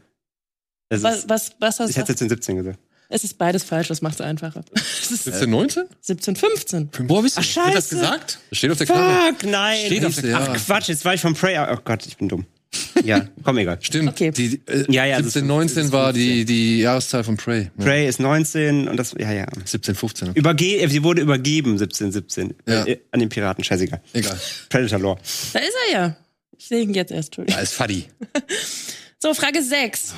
Was, 0.89 1.19
ist, 1.19 1.29
was, 1.29 1.51
was 1.59 1.79
hast 1.79 1.89
ich 1.91 1.97
hätte 1.97 2.13
jetzt 2.13 2.21
den 2.21 2.29
17 2.29 2.55
gesagt. 2.55 2.79
Es 3.11 3.23
ist 3.23 3.37
beides 3.39 3.63
falsch, 3.63 3.87
das 3.87 4.01
macht 4.01 4.15
es 4.15 4.21
einfacher. 4.21 4.63
Es 5.01 5.11
ist 5.11 5.23
17, 5.23 5.49
19? 5.49 5.83
17, 6.01 6.35
15. 6.35 6.89
Woher 7.07 7.23
wisst 7.23 7.37
ihr 7.37 7.41
Ach, 7.41 7.45
das? 7.45 7.65
Wird 7.65 7.75
das 7.75 7.83
scheiße. 7.89 7.95
gesagt? 7.95 8.39
Das 8.49 8.57
steht 8.59 8.71
auf 8.71 8.77
der 8.77 8.87
Karte. 8.87 9.35
Fuck, 9.39 9.49
nein. 9.51 9.77
Steht 9.87 10.05
auf 10.05 10.15
der 10.15 10.37
Ach 10.37 10.45
Karte. 10.45 10.59
Quatsch, 10.59 10.87
jetzt 10.89 11.05
war 11.05 11.13
ich 11.15 11.21
vom 11.21 11.33
Prey. 11.33 11.57
Oh 11.57 11.77
Gott, 11.83 12.05
ich 12.05 12.17
bin 12.17 12.29
dumm. 12.29 12.45
Ja, 13.03 13.25
komm, 13.43 13.57
egal. 13.57 13.79
Stimmt. 13.81 14.09
Okay. 14.09 14.29
Die, 14.29 14.61
äh, 14.67 14.85
Ja, 14.91 15.05
ja, 15.05 15.17
das 15.17 15.33
17, 15.33 15.41
ist- 15.43 15.47
19 15.47 15.75
das 15.77 15.85
ist 15.85 15.91
war 15.91 16.13
die, 16.13 16.45
die 16.45 16.79
Jahreszahl 16.81 17.23
von 17.23 17.37
Prey. 17.37 17.71
Ja. 17.79 17.83
Prey 17.85 18.07
ist 18.07 18.19
19 18.19 18.87
und 18.87 18.97
das, 18.97 19.15
ja, 19.17 19.31
ja. 19.31 19.47
17, 19.65 19.95
15. 19.95 20.33
Überge 20.35 20.77
äh, 20.79 20.87
sie 20.87 21.01
wurde 21.03 21.21
übergeben, 21.23 21.77
17, 21.79 22.11
17. 22.11 22.53
Ja. 22.67 22.85
Äh, 22.85 22.99
an 23.11 23.21
den 23.21 23.29
Piraten, 23.29 23.63
scheißegal. 23.63 24.01
Egal. 24.13 24.39
Predator 24.69 24.99
Lore. 24.99 25.19
Da 25.53 25.59
ist 25.59 25.73
er 25.87 25.93
ja. 25.93 26.17
Ich 26.57 26.67
sehe 26.67 26.81
ihn 26.83 26.93
jetzt 26.93 27.11
erst. 27.11 27.29
Entschuldigung. 27.29 27.57
Da 27.57 27.63
ist 27.63 27.73
Fadi. 27.73 28.05
So, 29.21 29.33
Frage 29.33 29.61
6. 29.61 30.13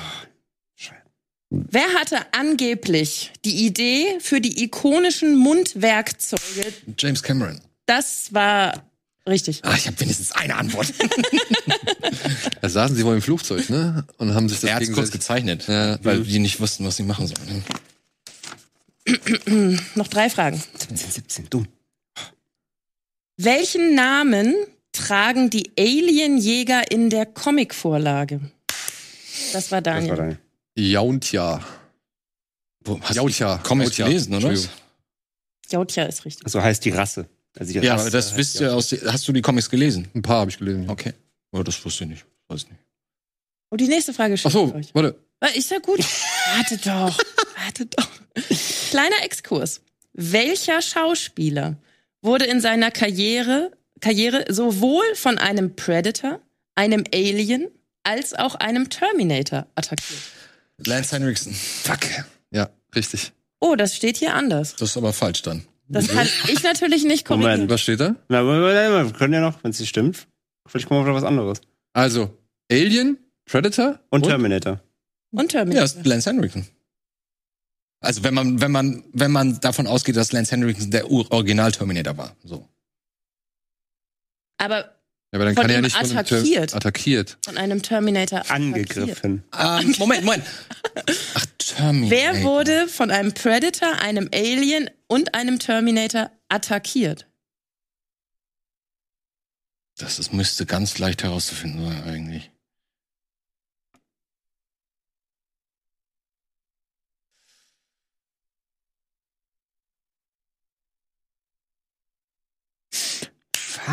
Wer 1.70 1.86
hatte 1.94 2.16
angeblich 2.32 3.30
die 3.44 3.66
Idee 3.66 4.18
für 4.20 4.40
die 4.40 4.62
ikonischen 4.64 5.36
Mundwerkzeuge? 5.36 6.72
James 6.98 7.22
Cameron. 7.22 7.60
Das 7.84 8.32
war 8.32 8.82
richtig. 9.28 9.60
Ah, 9.62 9.74
ich 9.76 9.86
habe 9.86 10.00
wenigstens 10.00 10.32
eine 10.32 10.56
Antwort. 10.56 10.92
Da 12.62 12.68
saßen 12.68 12.94
sie 12.94 13.04
wohl 13.04 13.16
im 13.16 13.22
Flugzeug, 13.22 13.68
ne? 13.70 14.06
Und 14.18 14.34
haben 14.34 14.48
sich 14.48 14.60
das 14.60 14.70
er 14.70 14.76
es 14.80 14.92
kurz 14.92 15.10
gegenseitig- 15.10 15.12
gezeichnet, 15.12 15.64
Ja. 15.68 15.98
weil 16.04 16.22
die 16.22 16.38
nicht 16.38 16.60
wussten, 16.60 16.84
was 16.84 16.96
sie 16.96 17.02
machen 17.02 17.26
sollen. 17.26 17.64
Noch 19.96 20.06
drei 20.06 20.30
Fragen. 20.30 20.62
17, 20.78 20.96
17, 20.96 21.50
dumm. 21.50 21.66
Welchen 23.36 23.96
Namen 23.96 24.54
tragen 24.92 25.50
die 25.50 25.72
Alienjäger 25.76 26.88
in 26.92 27.10
der 27.10 27.26
Comicvorlage? 27.26 28.40
Das 29.52 29.72
war 29.72 29.82
Das 29.82 29.94
Daniel. 29.94 30.10
war 30.10 30.16
dein. 30.18 30.38
Jauntja. 30.76 31.60
Jautja. 33.12 33.58
Comics 33.58 33.96
Jautja. 33.96 34.06
gelesen, 34.06 34.34
oder? 34.34 34.54
Jautja 35.70 36.04
ist 36.04 36.24
richtig. 36.24 36.48
So 36.50 36.60
heißt 36.62 36.84
die 36.84 36.90
Rasse. 36.90 37.26
Also 37.58 37.72
die 37.72 37.78
Ja, 37.80 37.92
Rasse 37.94 38.02
aber 38.04 38.10
das 38.10 38.36
wisst 38.36 38.56
ja. 38.60 38.68
ihr 38.68 38.74
aus. 38.74 38.92
Hast 39.06 39.28
du 39.28 39.32
die 39.32 39.42
Comics 39.42 39.70
gelesen? 39.70 40.08
Ein 40.14 40.22
paar 40.22 40.40
habe 40.40 40.50
ich 40.50 40.58
gelesen. 40.58 40.88
Okay. 40.88 41.12
Oh, 41.52 41.62
das 41.62 41.82
wusste 41.84 42.04
ich 42.04 42.10
nicht. 42.10 42.26
Weiß 42.48 42.64
nicht. 42.68 42.80
Und 43.70 43.80
die 43.80 43.88
nächste 43.88 44.12
Frage 44.12 44.34
Ach 44.34 44.38
stelle 44.38 44.52
so, 44.68 44.74
euch. 44.74 44.94
warte. 44.94 45.16
Äh, 45.40 45.58
Ist 45.58 45.70
ja 45.70 45.78
gut. 45.78 45.98
Warte 46.56 46.76
doch. 46.78 47.18
Warte 47.64 47.86
doch. 47.86 48.08
Kleiner 48.90 49.22
Exkurs. 49.24 49.80
Welcher 50.12 50.82
Schauspieler 50.82 51.76
wurde 52.20 52.44
in 52.44 52.60
seiner 52.60 52.90
Karriere, 52.90 53.72
Karriere 54.00 54.44
sowohl 54.52 55.04
von 55.14 55.38
einem 55.38 55.74
Predator, 55.74 56.40
einem 56.74 57.04
Alien 57.14 57.68
als 58.04 58.34
auch 58.34 58.54
einem 58.56 58.90
Terminator 58.90 59.66
attackiert? 59.74 60.20
Lance 60.86 61.14
Henriksen. 61.14 61.52
Fuck. 61.54 62.00
Ja, 62.50 62.70
richtig. 62.94 63.32
Oh, 63.60 63.74
das 63.76 63.94
steht 63.96 64.16
hier 64.16 64.34
anders. 64.34 64.76
Das 64.76 64.90
ist 64.90 64.96
aber 64.96 65.12
falsch 65.12 65.42
dann. 65.42 65.64
Das 65.88 66.08
kann 66.08 66.26
ich 66.48 66.62
natürlich 66.62 67.04
nicht 67.04 67.24
korrigieren. 67.26 67.52
Moment. 67.52 67.70
Was 67.70 67.80
steht 67.82 68.00
da? 68.00 68.16
Na, 68.28 68.42
wir 68.44 69.12
können 69.12 69.34
ja 69.34 69.40
noch, 69.40 69.62
wenn 69.62 69.70
es 69.70 69.80
nicht 69.80 69.88
stimmt. 69.90 70.26
Vielleicht 70.66 70.88
kommen 70.88 71.04
wir 71.04 71.10
auf 71.12 71.16
was 71.16 71.24
anderes. 71.28 71.60
Also, 71.92 72.36
Alien, 72.70 73.18
Predator 73.44 73.98
Und 74.10 74.22
Terminator. 74.24 74.80
Und 75.32 75.52
Ja, 75.52 75.60
Terminator. 75.60 75.84
ist 75.84 76.06
Lance 76.06 76.30
Henriksen. 76.30 76.66
Also 78.00 78.24
wenn 78.24 78.34
man, 78.34 78.60
wenn 78.60 78.72
man, 78.72 79.04
wenn 79.12 79.30
man 79.30 79.60
davon 79.60 79.86
ausgeht, 79.86 80.16
dass 80.16 80.32
Lance 80.32 80.50
Henriksen 80.52 80.90
der 80.90 81.10
Ur- 81.10 81.30
Original-Terminator 81.30 82.16
war. 82.16 82.36
So. 82.42 82.68
Aber 84.58 84.94
Ja, 85.32 85.38
aber 85.38 85.46
dann 85.46 85.54
Von 85.54 85.62
kann 85.62 85.70
er 85.70 85.76
ja 85.76 85.80
nicht 85.80 85.96
von 85.96 86.04
einem 86.04 86.12
Ter- 86.26 86.36
attackiert. 86.36 86.74
attackiert. 86.74 87.38
von 87.42 87.56
einem 87.56 87.82
Terminator 87.82 88.40
attackiert. 88.40 88.54
Angegriffen. 88.66 89.44
Ähm, 89.58 89.94
Moment, 89.98 90.24
Moment. 90.24 90.44
Ach, 91.34 91.46
Terminator. 91.58 92.10
Wer 92.10 92.42
wurde 92.42 92.86
von 92.88 93.10
einem 93.10 93.32
Predator, 93.32 93.98
einem 94.02 94.28
Alien 94.34 94.90
und 95.06 95.34
einem 95.34 95.58
Terminator 95.58 96.30
attackiert? 96.50 97.26
Das, 99.96 100.16
das 100.16 100.32
müsste 100.32 100.66
ganz 100.66 100.98
leicht 100.98 101.22
herauszufinden 101.22 101.82
sein, 101.82 102.02
eigentlich. 102.04 102.50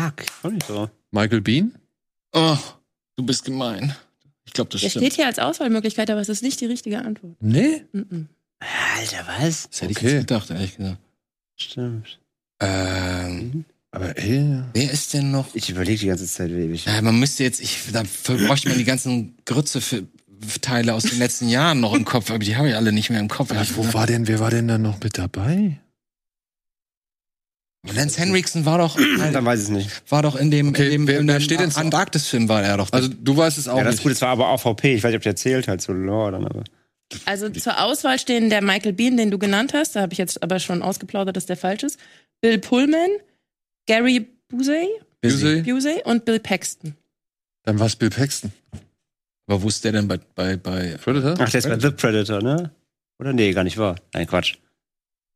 Fuck, 0.00 0.52
nicht. 0.52 0.66
Michael 1.10 1.40
Bean? 1.40 1.74
Oh, 2.32 2.56
du 3.16 3.24
bist 3.26 3.44
gemein. 3.44 3.94
Ich 4.44 4.52
glaube, 4.52 4.70
das 4.70 4.80
Der 4.80 4.90
stimmt. 4.90 5.04
steht 5.06 5.16
hier 5.16 5.26
als 5.26 5.38
Auswahlmöglichkeit, 5.38 6.10
aber 6.10 6.20
es 6.20 6.28
ist 6.28 6.42
nicht 6.42 6.60
die 6.60 6.66
richtige 6.66 6.98
Antwort. 7.00 7.36
Nee. 7.40 7.84
Mhm. 7.92 8.28
Alter, 8.96 9.26
was? 9.38 9.68
Das 9.70 9.82
hätte 9.82 9.92
ich 9.92 9.98
Okay. 9.98 10.10
jetzt 10.12 10.20
gedacht, 10.28 10.50
ehrlich 10.50 10.76
gesagt. 10.76 10.98
Stimmt. 11.56 12.18
Ähm, 12.60 13.64
Aber 13.90 14.16
ey, 14.18 14.62
wer 14.74 14.90
ist 14.90 15.14
denn 15.14 15.30
noch? 15.30 15.54
Ich 15.54 15.68
überlege 15.70 15.98
die 16.00 16.06
ganze 16.06 16.26
Zeit, 16.26 16.50
wie 16.50 16.62
ich. 16.72 16.84
Ja, 16.84 17.00
man 17.02 17.18
müsste 17.18 17.42
jetzt, 17.42 17.60
ich, 17.60 17.78
da 17.92 18.02
bräuchte 18.24 18.68
man 18.68 18.78
die 18.78 18.84
ganzen 18.84 19.34
Grütze 19.46 19.80
für 19.80 20.04
Teile 20.62 20.94
aus 20.94 21.02
den 21.04 21.18
letzten 21.18 21.48
Jahren 21.48 21.80
noch 21.80 21.94
im 21.94 22.04
Kopf, 22.04 22.30
aber 22.30 22.38
die 22.38 22.56
habe 22.56 22.68
ich 22.70 22.76
alle 22.76 22.92
nicht 22.92 23.10
mehr 23.10 23.20
im 23.20 23.28
Kopf. 23.28 23.52
ja, 23.52 23.62
wo 23.76 23.92
war 23.92 24.06
denn, 24.06 24.26
wer 24.28 24.40
war 24.40 24.50
denn 24.50 24.68
da 24.68 24.78
noch 24.78 25.00
mit 25.02 25.18
dabei? 25.18 25.80
Lance 27.86 28.20
Henriksen 28.20 28.66
war 28.66 28.78
doch, 28.78 28.96
Dann 29.32 29.44
weiß 29.44 29.58
ich 29.60 29.64
es 29.66 29.70
nicht. 29.70 30.02
war 30.10 30.22
doch 30.22 30.36
in 30.36 30.50
dem, 30.50 30.68
Okay, 30.68 30.86
in 30.86 30.90
dem, 30.90 31.06
wer- 31.08 31.18
in 31.20 31.28
wer 31.28 31.38
dem 31.38 31.42
steht 31.42 31.60
denn- 31.60 31.74
Antarktis-Film 31.74 32.48
war 32.48 32.62
er 32.62 32.76
doch. 32.76 32.92
Also, 32.92 33.08
du 33.08 33.36
weißt 33.36 33.56
es 33.58 33.68
auch 33.68 33.78
Ja, 33.78 33.84
das 33.84 33.94
ist 33.94 33.98
nicht. 34.00 34.04
gut, 34.04 34.12
es 34.12 34.20
war 34.22 34.28
aber 34.30 34.48
auch 34.48 34.60
VP. 34.60 34.94
Ich 34.94 35.02
weiß 35.02 35.10
nicht, 35.10 35.16
ob 35.16 35.22
der 35.22 35.36
zählt 35.36 35.66
halt 35.68 35.80
zu 35.80 35.92
Lore 35.92 36.32
dann, 36.32 36.44
aber. 36.46 36.64
Also 37.24 37.48
zur 37.48 37.80
Auswahl 37.82 38.18
stehen 38.20 38.50
der 38.50 38.62
Michael 38.62 38.92
Bean, 38.92 39.16
den 39.16 39.30
du 39.32 39.38
genannt 39.38 39.72
hast, 39.74 39.96
da 39.96 40.02
habe 40.02 40.12
ich 40.12 40.18
jetzt 40.18 40.42
aber 40.42 40.60
schon 40.60 40.80
ausgeplaudert, 40.82 41.36
dass 41.36 41.46
der 41.46 41.56
falsch 41.56 41.82
ist. 41.82 41.98
Bill 42.40 42.58
Pullman, 42.58 43.08
Gary 43.88 44.28
Busey, 44.48 44.88
Busey? 45.20 45.62
Busey 45.62 46.02
und 46.04 46.24
Bill 46.24 46.38
Paxton. 46.38 46.94
Dann 47.64 47.78
war 47.80 47.86
es 47.86 47.96
Bill 47.96 48.10
Paxton. 48.10 48.52
aber 49.48 49.62
wo 49.62 49.68
ist 49.68 49.84
der 49.84 49.92
denn 49.92 50.06
bei, 50.06 50.18
bei, 50.36 50.56
bei 50.56 50.96
Predator? 51.02 51.34
Ach, 51.44 51.50
der 51.50 51.58
ist 51.58 51.68
bei 51.68 51.78
The 51.80 51.90
Predator, 51.90 52.42
ne? 52.42 52.70
Oder? 53.18 53.32
Nee, 53.32 53.52
gar 53.52 53.64
nicht 53.64 53.76
wahr. 53.76 53.96
Nein, 54.14 54.26
Quatsch. 54.28 54.54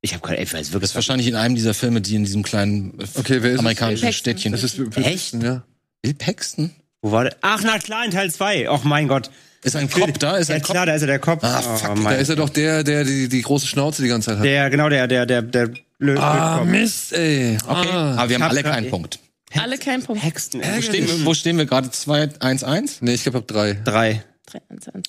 Ich 0.04 0.12
habe 0.12 0.20
keine, 0.20 0.42
ich 0.42 0.52
es 0.52 0.52
wirklich. 0.52 0.82
Das 0.82 0.90
ist 0.90 0.94
wahrscheinlich 0.96 1.28
in 1.28 1.34
einem 1.34 1.54
dieser 1.54 1.72
Filme, 1.72 2.02
die 2.02 2.14
in 2.14 2.24
diesem 2.24 2.42
kleinen 2.42 2.92
äh, 3.00 3.04
okay, 3.18 3.38
wer 3.40 3.52
ist 3.52 3.60
amerikanischen 3.60 4.08
es? 4.08 4.14
Städtchen. 4.14 4.52
Das 4.52 4.62
ist 4.62 4.76
Bill 4.76 4.90
Paxton, 4.90 5.40
ja. 5.40 5.62
Will 6.02 6.12
Paxton? 6.12 6.72
Wo 7.00 7.10
war 7.10 7.24
der? 7.24 7.36
Ach, 7.40 7.62
na 7.64 7.78
klar, 7.78 8.04
in 8.04 8.10
Teil 8.10 8.30
2. 8.30 8.68
Och 8.68 8.84
mein 8.84 9.08
Gott. 9.08 9.30
Ist 9.62 9.76
ein 9.76 9.88
Kopf 9.88 10.18
da? 10.18 10.36
Ist 10.36 10.50
ein 10.50 10.60
Kopf? 10.60 10.66
Cop? 10.66 10.74
klar, 10.74 10.84
da 10.84 10.94
ist 10.94 11.00
er 11.00 11.06
der 11.06 11.18
Kopf. 11.20 11.42
Ah, 11.42 11.58
oh 11.58 11.76
fuck. 11.78 11.98
Oh, 11.98 12.02
da 12.04 12.16
ist 12.16 12.28
er 12.28 12.36
doch 12.36 12.50
der, 12.50 12.84
der 12.84 13.04
die, 13.04 13.30
die 13.30 13.40
große 13.40 13.66
Schnauze 13.66 14.02
die 14.02 14.08
ganze 14.08 14.32
Zeit 14.32 14.38
hat. 14.40 14.44
Der, 14.44 14.68
genau, 14.68 14.90
der, 14.90 15.06
der, 15.06 15.24
der, 15.24 15.40
der 15.40 15.70
Blöd, 15.98 16.18
Ah, 16.18 16.62
Mist, 16.66 17.14
ey. 17.14 17.56
Okay, 17.66 17.88
ah. 17.90 18.16
aber 18.16 18.28
wir 18.28 18.36
haben 18.36 18.42
alle 18.42 18.62
keinen 18.62 18.90
Punkt. 18.90 19.20
Alle 19.54 19.78
keinen 19.78 20.02
Punkt. 20.02 20.22
Hexen. 20.22 20.60
Wo 20.60 20.82
stehen, 20.82 21.06
wir, 21.06 21.24
wo 21.24 21.32
stehen 21.32 21.56
wir 21.56 21.64
gerade? 21.64 21.90
2, 21.90 22.28
1, 22.40 22.62
1? 22.62 23.00
Nee, 23.00 23.14
ich 23.14 23.22
glaube, 23.22 23.38
ich 23.38 23.42
hab 23.42 23.48
3. 23.48 23.72
3. 23.84 24.24
3, 24.48 24.60
1, 24.68 24.88
1. 24.90 25.04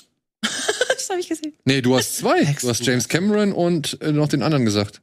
Hex 1.06 1.10
habe 1.10 1.20
ich 1.20 1.30
gesehen. 1.30 1.54
Nee, 1.66 1.82
du 1.82 1.96
hast 1.96 2.18
zwei. 2.18 2.44
Hex, 2.44 2.62
du 2.64 2.70
hast 2.70 2.86
James 2.86 3.08
Cameron 3.08 3.54
und 3.54 4.00
äh, 4.02 4.12
noch 4.12 4.28
den 4.28 4.44
anderen 4.44 4.66
gesagt. 4.66 5.02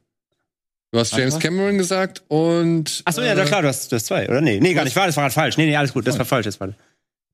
Du 0.91 0.99
hast 0.99 1.13
James 1.13 1.39
Cameron 1.39 1.77
gesagt 1.77 2.23
und. 2.27 3.01
Achso, 3.05 3.21
ja, 3.21 3.33
äh, 3.33 3.45
klar, 3.45 3.63
du 3.63 3.67
hast, 3.67 3.91
du 3.91 3.95
hast 3.95 4.05
zwei, 4.05 4.27
oder? 4.29 4.41
Nee, 4.41 4.59
nee, 4.59 4.73
gar 4.73 4.83
nicht 4.83 4.95
wahr, 4.95 5.07
das 5.07 5.15
war 5.15 5.23
gerade 5.23 5.33
falsch. 5.33 5.57
Nee, 5.57 5.65
nee, 5.65 5.75
alles 5.75 5.93
gut, 5.93 6.05
das 6.05 6.17
war 6.19 6.25
falsch, 6.25 6.45
das 6.45 6.59
war. 6.59 6.73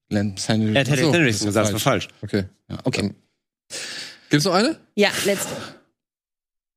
Len 0.09 0.35
Henry. 0.45 0.73
Er 0.75 0.81
hat 0.81 0.87
Len 0.87 1.11
Henderson 1.11 1.47
gesagt, 1.47 1.65
das 1.65 1.73
war 1.73 1.79
falsch. 1.79 2.07
Okay. 2.21 2.45
Ja, 2.69 2.77
okay. 2.83 3.01
Dann. 3.01 3.15
Gibt's 4.29 4.45
noch 4.45 4.53
eine? 4.53 4.79
Ja, 4.95 5.09
letzte. 5.25 5.51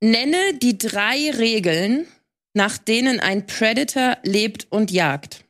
Nenne 0.00 0.58
die 0.60 0.76
drei 0.76 1.30
Regeln, 1.30 2.06
nach 2.54 2.78
denen 2.78 3.20
ein 3.20 3.46
Predator 3.46 4.18
lebt 4.24 4.66
und 4.70 4.90
jagt. 4.90 5.44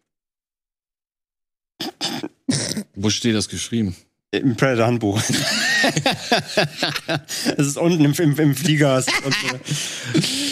Wo 2.94 3.08
steht 3.08 3.34
das 3.34 3.48
geschrieben? 3.48 3.96
Im 4.32 4.56
Predator-Handbuch. 4.56 5.22
Es 7.56 7.66
ist 7.66 7.76
unten 7.76 8.04
im, 8.04 8.12
im, 8.12 8.38
im 8.38 8.54
Flieger. 8.54 9.04
unten. 9.24 9.60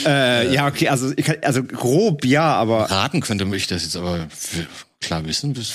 äh, 0.07 0.53
ja, 0.53 0.67
okay, 0.67 0.89
also, 0.89 1.13
ich 1.17 1.25
kann, 1.25 1.37
also 1.43 1.63
grob 1.63 2.25
ja, 2.25 2.53
aber 2.55 2.91
Raten 2.91 3.21
könnte 3.21 3.45
ich 3.57 3.69
das 3.69 3.85
jetzt 3.85 3.97
aber 3.97 4.29
klar 5.01 5.25
wissen. 5.25 5.55
Das 5.55 5.73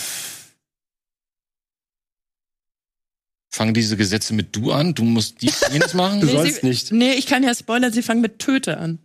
Fangen 3.56 3.74
diese 3.74 3.96
Gesetze 3.96 4.34
mit 4.34 4.54
du 4.54 4.74
an? 4.74 4.94
Du 4.94 5.06
musst 5.06 5.42
dies 5.42 5.62
jenes 5.72 5.94
machen? 5.94 6.20
Du 6.20 6.26
Nee, 6.28 6.34
sollst 6.34 6.60
sie, 6.62 6.68
nicht. 6.68 6.92
Nee, 6.92 7.14
ich 7.14 7.26
kann 7.26 7.42
ja 7.42 7.56
spoilern, 7.56 7.94
sie 7.94 8.02
fangen 8.04 8.20
mit 8.20 8.40
Töte 8.40 8.78
an. 8.78 9.00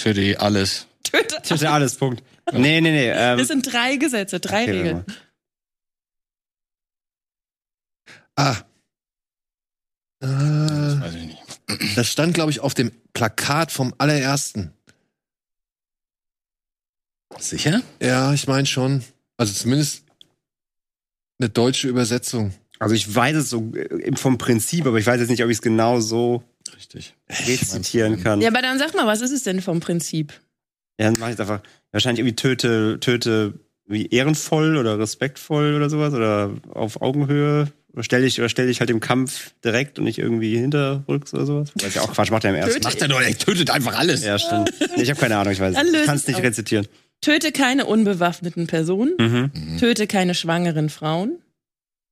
Für 0.00 0.14
die 0.14 0.38
alles. 0.38 0.86
Töte. 1.02 1.36
Hatte 1.48 1.70
alles, 1.70 1.96
Punkt. 1.96 2.22
Nee, 2.52 2.80
nee, 2.80 2.90
nee. 2.90 3.10
Ähm, 3.10 3.36
Das 3.38 3.48
sind 3.48 3.70
drei 3.70 3.96
Gesetze, 3.96 4.40
drei 4.40 4.62
okay, 4.62 4.70
Regeln. 4.72 5.04
Ah. 8.40 8.56
Das 10.20 10.30
Äh, 10.30 11.00
weiß 11.00 11.14
ich 11.14 11.22
nicht. 11.26 11.96
das 11.96 12.06
stand, 12.08 12.34
glaube 12.34 12.50
ich, 12.50 12.60
auf 12.60 12.74
dem 12.74 12.92
Plakat 13.12 13.72
vom 13.72 13.94
allerersten. 13.98 14.72
Sicher? 17.38 17.80
Ja, 18.02 18.32
ich 18.34 18.46
meine 18.48 18.66
schon. 18.66 19.02
Also 19.36 19.52
zumindest 19.54 20.04
eine 21.38 21.48
deutsche 21.48 21.88
Übersetzung. 21.88 22.52
Also 22.78 22.94
ich 22.94 23.14
weiß 23.14 23.36
es 23.36 23.50
so 23.50 23.72
äh, 23.74 24.14
vom 24.16 24.36
Prinzip, 24.38 24.86
aber 24.86 24.98
ich 24.98 25.06
weiß 25.06 25.20
jetzt 25.20 25.30
nicht, 25.30 25.42
ob 25.44 25.50
ich 25.50 25.58
es 25.58 25.62
genau 25.62 26.00
so 26.00 26.42
Richtig. 26.74 27.14
rezitieren 27.46 28.22
kann. 28.22 28.40
Ja, 28.40 28.48
aber 28.48 28.62
dann 28.62 28.78
sag 28.78 28.94
mal, 28.94 29.06
was 29.06 29.20
ist 29.20 29.30
es 29.32 29.42
denn 29.42 29.62
vom 29.62 29.80
Prinzip? 29.80 30.32
Ja, 30.98 31.10
dann 31.10 31.20
mache 31.20 31.32
ich 31.32 31.40
einfach 31.40 31.62
wahrscheinlich 31.92 32.20
irgendwie 32.20 32.36
töte, 32.36 32.98
töte 33.00 33.54
wie 33.86 34.06
ehrenvoll 34.06 34.76
oder 34.76 34.98
respektvoll 34.98 35.74
oder 35.74 35.88
sowas 35.90 36.12
oder 36.14 36.54
auf 36.70 37.00
Augenhöhe. 37.00 37.72
Oder 37.92 38.04
stell 38.04 38.22
dich, 38.22 38.38
oder 38.38 38.48
stell 38.48 38.68
dich 38.68 38.80
halt 38.80 38.90
im 38.90 39.00
Kampf 39.00 39.52
direkt 39.64 39.98
und 39.98 40.04
nicht 40.04 40.18
irgendwie 40.18 40.56
hinterrücks 40.56 41.34
oder 41.34 41.44
sowas. 41.44 41.72
Weiß 41.74 41.94
ja 41.94 42.02
auch 42.02 42.12
Quatsch, 42.12 42.30
macht 42.30 42.44
er 42.44 42.50
im 42.50 42.56
ersten. 42.56 42.82
Macht 42.82 43.02
er 43.02 43.08
doch, 43.08 43.20
er 43.20 43.36
tötet 43.36 43.70
einfach 43.70 43.98
alles. 43.98 44.24
Ja, 44.24 44.38
stimmt. 44.38 44.72
Nee, 44.96 45.02
ich 45.02 45.10
habe 45.10 45.18
keine 45.20 45.36
Ahnung, 45.36 45.52
ich 45.52 45.60
weiß. 45.60 45.74
Dann 45.74 45.86
Ich 45.88 46.04
kann 46.04 46.16
es 46.16 46.22
es 46.22 46.28
nicht 46.28 46.42
rezitieren. 46.42 46.86
Töte 47.20 47.52
keine 47.52 47.86
unbewaffneten 47.86 48.66
Personen. 48.66 49.14
Mhm. 49.18 49.78
Töte 49.78 50.06
keine 50.06 50.34
schwangeren 50.34 50.88
Frauen. 50.88 51.38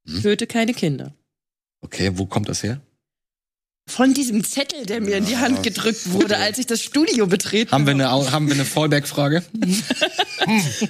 Mhm. 0.04 0.22
Töte 0.22 0.46
keine 0.46 0.74
Kinder. 0.74 1.14
Okay, 1.80 2.10
wo 2.14 2.26
kommt 2.26 2.48
das 2.48 2.62
her? 2.62 2.80
Von 3.88 4.14
diesem 4.14 4.44
Zettel, 4.44 4.86
der 4.86 5.00
mir 5.00 5.16
in 5.16 5.24
die 5.26 5.36
Hand 5.36 5.62
gedrückt 5.62 6.12
wurde, 6.12 6.36
als 6.36 6.58
ich 6.58 6.66
das 6.66 6.82
Studio 6.82 7.26
betreten 7.26 7.72
Haben 7.72 7.86
wir 7.86 7.92
eine, 7.92 8.12
Au- 8.12 8.30
haben 8.30 8.46
wir 8.46 8.54
eine 8.54 8.64
Fallback-Frage? 8.64 9.42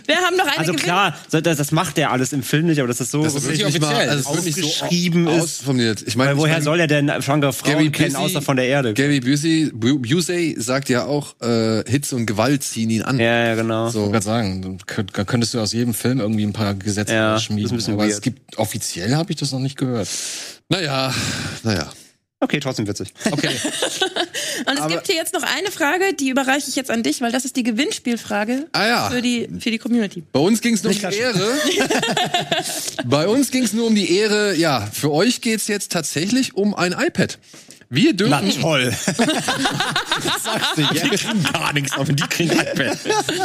Wir 0.07 0.17
haben 0.17 0.37
noch 0.37 0.47
eine 0.47 0.59
Also 0.59 0.73
Gewinn- 0.73 0.85
klar, 0.85 1.17
so- 1.31 1.41
das, 1.41 1.57
das 1.57 1.73
macht 1.73 1.97
der 1.97 2.13
alles 2.13 2.33
im 2.33 2.43
Film 2.43 2.67
nicht, 2.67 2.79
aber 2.79 2.89
das 2.89 3.01
ist 3.01 3.11
so 3.11 3.23
Das 3.25 3.35
ist 3.35 3.49
nicht 3.49 3.65
offiziell. 3.65 4.09
also 4.09 4.31
es 4.31 4.37
wird 4.37 4.45
nicht 4.47 4.59
so 4.61 4.67
Ausgeschrieben 4.67 5.27
ist. 5.27 5.43
ausformuliert. 5.43 6.03
Ich 6.07 6.17
meine, 6.17 6.31
Weil 6.31 6.37
ich 6.37 6.41
woher 6.43 6.53
mein, 6.55 6.63
soll 6.63 6.81
er 6.81 6.87
denn 6.87 7.11
schwangere 7.23 7.53
Frauen 7.53 7.73
Gary 7.73 7.91
kennen, 7.91 8.17
außer 8.17 8.43
von 8.43 8.57
der 8.57 8.67
Erde? 8.67 8.95
Gary 8.95 9.21
Busey, 9.21 9.71
Bu- 9.75 9.99
Busey 9.99 10.55
sagt 10.59 10.89
ja 10.91 11.07
auch, 11.07 11.35
äh, 11.41 11.83
Hitze 11.91 12.15
und 12.17 12.27
Gewalt 12.27 12.63
ziehen 12.63 12.91
ihn 12.91 13.03
an. 13.03 13.19
ja, 13.19 13.47
ja, 13.47 13.55
genau. 13.55 13.87
Ich 13.89 13.95
So. 13.95 14.01
wollte 14.01 14.13
gerade 14.13 14.25
sagen, 14.25 14.63
dann 14.63 14.79
könnt- 14.87 15.17
dann 15.17 15.27
könntest 15.27 15.55
du 15.55 15.61
aus 15.61 15.73
jedem 15.73 15.95
Film 15.95 16.21
irgendwie 16.21 16.45
ein 16.45 16.53
paar 16.53 16.75
Gesetze 16.75 17.15
Ja, 17.15 17.33
das 17.35 17.45
schmieden. 17.45 17.65
ist 17.67 17.73
ein 17.73 17.77
bisschen 17.77 17.95
aber 17.95 18.05
es 18.07 18.13
weird. 18.15 18.23
gibt 18.23 18.59
offiziell 18.59 19.15
habe 19.17 19.31
ich 19.33 19.39
das 19.39 19.51
noch 19.53 19.61
nicht 19.61 19.77
gehört. 19.77 20.09
Naja, 20.69 21.13
naja. 21.63 21.91
Okay, 22.41 22.61
trotzdem 22.61 22.87
witzig. 22.87 23.13
Okay. 23.33 23.49
Und 24.67 24.75
es 24.75 24.81
Aber- 24.81 24.95
gibt 24.95 25.07
hier 25.09 25.17
jetzt 25.17 25.35
noch 25.35 25.43
eine 25.43 25.73
Frage, 25.73 26.15
die 26.15 26.29
überreiche 26.31 26.69
ich 26.69 26.77
jetzt 26.77 26.91
an 26.91 27.03
dich, 27.03 27.21
weil 27.21 27.33
das 27.33 27.45
ist 27.45 27.57
die 27.57 27.65
Gewinnspielfrage 27.65 28.67
Ah 28.73 28.87
ja. 28.87 29.11
für, 29.11 29.21
die, 29.23 29.49
für 29.59 29.71
die 29.73 29.79
Community. 29.79 30.23
Bei 30.33 30.39
uns 30.41 30.61
ging 30.61 30.75
es 30.75 30.83
nur 30.85 30.93
um 30.93 30.99
die 30.99 31.17
Ehre. 31.17 31.53
Bei 33.07 33.27
uns 33.27 33.51
ging 33.51 33.65
es 33.65 33.73
nur 33.73 33.87
um 33.89 33.95
die 33.95 34.17
Ehre. 34.17 34.55
Ja, 34.55 34.89
für 34.93 35.11
euch 35.13 35.41
geht's 35.41 35.67
jetzt 35.67 35.91
tatsächlich 35.91 36.55
um 36.55 36.75
ein 36.75 36.93
iPad. 36.93 37.39
Wir 37.91 38.13
dürfen, 38.13 38.61
toll. 38.61 38.95
Die 40.77 40.83
kriegen 40.83 41.43
gar 41.53 41.73
nichts, 41.73 41.93
aber 41.93 42.13
die 42.13 42.23
kriegen 42.25 42.53
iPad. 42.53 42.99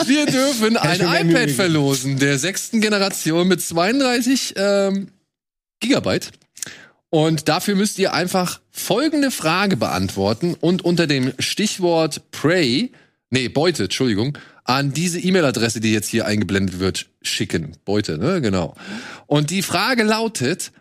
wir 0.06 0.26
dürfen 0.26 0.76
ein 0.76 1.00
iPad 1.30 1.50
verlosen 1.52 2.20
der 2.20 2.38
sechsten 2.38 2.82
Generation 2.82 3.48
mit 3.48 3.62
32 3.62 4.54
ähm, 4.58 5.08
Gigabyte. 5.80 6.32
Und 7.14 7.48
dafür 7.48 7.76
müsst 7.76 8.00
ihr 8.00 8.12
einfach 8.12 8.60
folgende 8.72 9.30
Frage 9.30 9.78
beantworten 9.78 10.56
und 10.60 10.84
unter 10.84 11.06
dem 11.06 11.32
Stichwort 11.38 12.32
Prey, 12.32 12.92
nee, 13.30 13.50
Beute, 13.50 13.84
Entschuldigung, 13.84 14.36
an 14.64 14.94
diese 14.94 15.20
E-Mail-Adresse, 15.20 15.80
die 15.80 15.94
jetzt 15.94 16.08
hier 16.08 16.26
eingeblendet 16.26 16.80
wird, 16.80 17.06
schicken. 17.22 17.78
Beute, 17.86 18.18
ne? 18.18 18.42
Genau. 18.42 18.74
Und 19.28 19.52
die 19.52 19.62
Frage 19.62 20.02
lautet, 20.02 20.72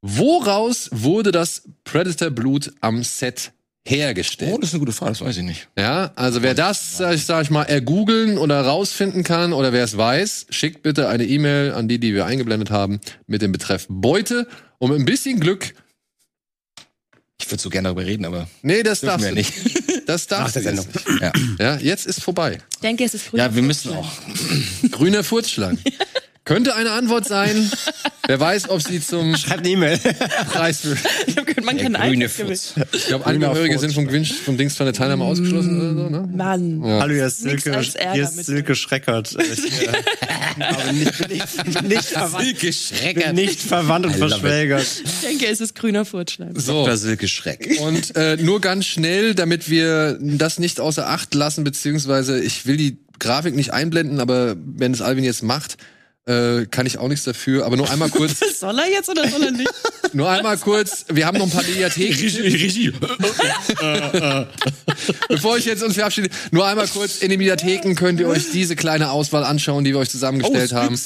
woraus 0.00 0.88
wurde 0.92 1.30
das 1.30 1.64
Predator-Blut 1.84 2.72
am 2.80 3.02
Set 3.02 3.52
hergestellt? 3.86 4.52
Oh, 4.54 4.58
das 4.58 4.70
ist 4.70 4.74
eine 4.74 4.80
gute 4.80 4.92
Frage, 4.92 5.12
das 5.12 5.20
weiß 5.20 5.36
ich 5.36 5.42
nicht. 5.42 5.68
Ja, 5.76 6.12
also 6.14 6.42
wer 6.42 6.54
das, 6.54 6.96
sag 6.96 7.16
ich, 7.16 7.26
sag 7.26 7.42
ich 7.42 7.50
mal, 7.50 7.64
ergoogeln 7.64 8.38
oder 8.38 8.62
rausfinden 8.62 9.24
kann 9.24 9.52
oder 9.52 9.74
wer 9.74 9.84
es 9.84 9.94
weiß, 9.94 10.46
schickt 10.48 10.82
bitte 10.82 11.08
eine 11.08 11.26
E-Mail 11.26 11.72
an 11.72 11.86
die, 11.86 11.98
die 11.98 12.14
wir 12.14 12.24
eingeblendet 12.24 12.70
haben, 12.70 12.98
mit 13.26 13.42
dem 13.42 13.52
Betreff 13.52 13.86
Beute. 13.90 14.46
Und 14.78 14.90
mit 14.90 14.98
ein 14.98 15.04
bisschen 15.04 15.38
Glück, 15.38 15.74
Ich 17.44 17.50
würde 17.50 17.60
so 17.62 17.70
gerne 17.70 17.88
darüber 17.88 18.06
reden, 18.06 18.24
aber 18.24 18.48
nee, 18.62 18.82
das 18.82 19.00
darfst 19.00 19.28
du 19.28 19.34
nicht. 19.34 19.52
Das 20.06 20.26
darfst 20.26 20.56
der 20.56 20.62
du 20.62 20.68
Sendung. 20.68 20.86
jetzt. 20.92 21.20
Ja. 21.20 21.32
Ja, 21.60 21.76
jetzt 21.76 22.06
ist 22.06 22.22
vorbei. 22.22 22.58
Ich 22.72 22.78
denke, 22.80 23.04
es 23.04 23.14
ist 23.14 23.22
früh. 23.22 23.38
ja, 23.38 23.54
wir 23.54 23.62
müssen 23.62 23.92
auch. 23.92 24.10
Grüner 24.90 25.22
Furzschlag. 25.22 25.76
Könnte 26.44 26.74
eine 26.74 26.90
Antwort 26.90 27.26
sein. 27.26 27.70
Wer 28.26 28.40
weiß, 28.40 28.68
ob 28.70 28.82
sie 28.82 29.00
zum 29.00 29.36
Schreibt 29.36 29.60
eine 29.60 29.68
E-Mail. 29.68 29.98
Preis 30.50 30.80
für. 30.80 30.96
Ich 31.26 31.36
hab 31.36 31.46
gehört, 31.46 31.64
man 31.64 31.76
Der 31.76 31.90
kann 31.90 32.08
grüne. 32.08 32.28
Fuß. 32.28 32.74
Ich 32.92 33.06
glaube, 33.06 33.26
Angehörige 33.26 33.78
sind 33.78 33.92
vom 33.92 34.06
Gewinn, 34.06 34.24
vom 34.24 34.56
Dings 34.56 34.76
von 34.76 34.86
der 34.86 34.92
Teilnahme 34.92 35.24
ausgeschlossen 35.24 35.80
oder 35.80 36.02
so, 36.02 36.08
ne? 36.08 36.28
Mann. 36.34 36.80
Hallo, 36.84 37.14
hier 37.14 37.26
ist 37.26 37.44
Nix 37.44 37.62
Silke, 37.62 37.78
als 37.78 37.94
Ärger 37.94 38.14
hier 38.14 38.24
ist 38.24 38.36
mit 38.36 38.46
Silke 38.46 38.74
Schreckert. 38.74 39.36
Ich, 39.52 40.58
äh, 40.58 40.64
aber 40.64 40.92
nicht, 40.92 41.28
nicht, 41.28 41.82
nicht, 41.82 42.04
verwandt, 42.04 42.60
bin 42.60 43.34
nicht 43.34 43.60
verwandt 43.60 44.06
und 44.06 44.16
verschwägert. 44.16 44.86
Ich 45.04 45.20
denke, 45.20 45.46
es 45.46 45.60
ist 45.60 45.74
grüner 45.74 46.04
Furzschlag. 46.04 46.50
So. 46.54 46.84
Dr. 46.84 46.96
Silke 46.96 47.28
Schreck. 47.28 47.78
Und 47.80 48.14
äh, 48.16 48.36
nur 48.36 48.60
ganz 48.60 48.84
schnell, 48.86 49.34
damit 49.34 49.70
wir 49.70 50.18
das 50.20 50.58
nicht 50.58 50.80
außer 50.80 51.08
Acht 51.08 51.34
lassen, 51.34 51.64
beziehungsweise 51.64 52.38
ich 52.40 52.66
will 52.66 52.76
die 52.76 52.98
Grafik 53.18 53.54
nicht 53.54 53.72
einblenden, 53.72 54.20
aber 54.20 54.56
wenn 54.58 54.92
es 54.92 55.00
Alvin 55.00 55.24
jetzt 55.24 55.42
macht, 55.42 55.78
äh, 56.26 56.66
kann 56.66 56.86
ich 56.86 56.98
auch 56.98 57.08
nichts 57.08 57.24
dafür. 57.24 57.66
Aber 57.66 57.76
nur 57.76 57.90
einmal 57.90 58.10
kurz, 58.10 58.38
Soll 58.60 58.78
er 58.78 58.88
jetzt 58.90 59.08
oder 59.08 59.28
soll 59.28 59.42
er 59.42 59.50
nicht? 59.50 59.70
nur 60.12 60.30
einmal 60.30 60.56
kurz. 60.58 61.04
Wir 61.08 61.26
haben 61.26 61.38
noch 61.38 61.46
ein 61.46 61.50
paar 61.50 61.64
Mediatheken. 61.64 62.42
Regie. 62.42 62.92
Bevor 65.28 65.58
ich 65.58 65.64
jetzt 65.64 65.82
uns 65.82 65.94
verabschiede, 65.94 66.28
nur 66.50 66.66
einmal 66.66 66.86
kurz 66.86 67.18
in 67.18 67.30
den 67.30 67.38
Mediatheken 67.38 67.94
könnt 67.94 68.20
ihr 68.20 68.28
euch 68.28 68.50
diese 68.52 68.76
kleine 68.76 69.10
Auswahl 69.10 69.44
anschauen, 69.44 69.84
die 69.84 69.92
wir 69.92 69.98
euch 69.98 70.10
zusammengestellt 70.10 70.72
Oh, 70.72 70.76
haben. 70.76 71.00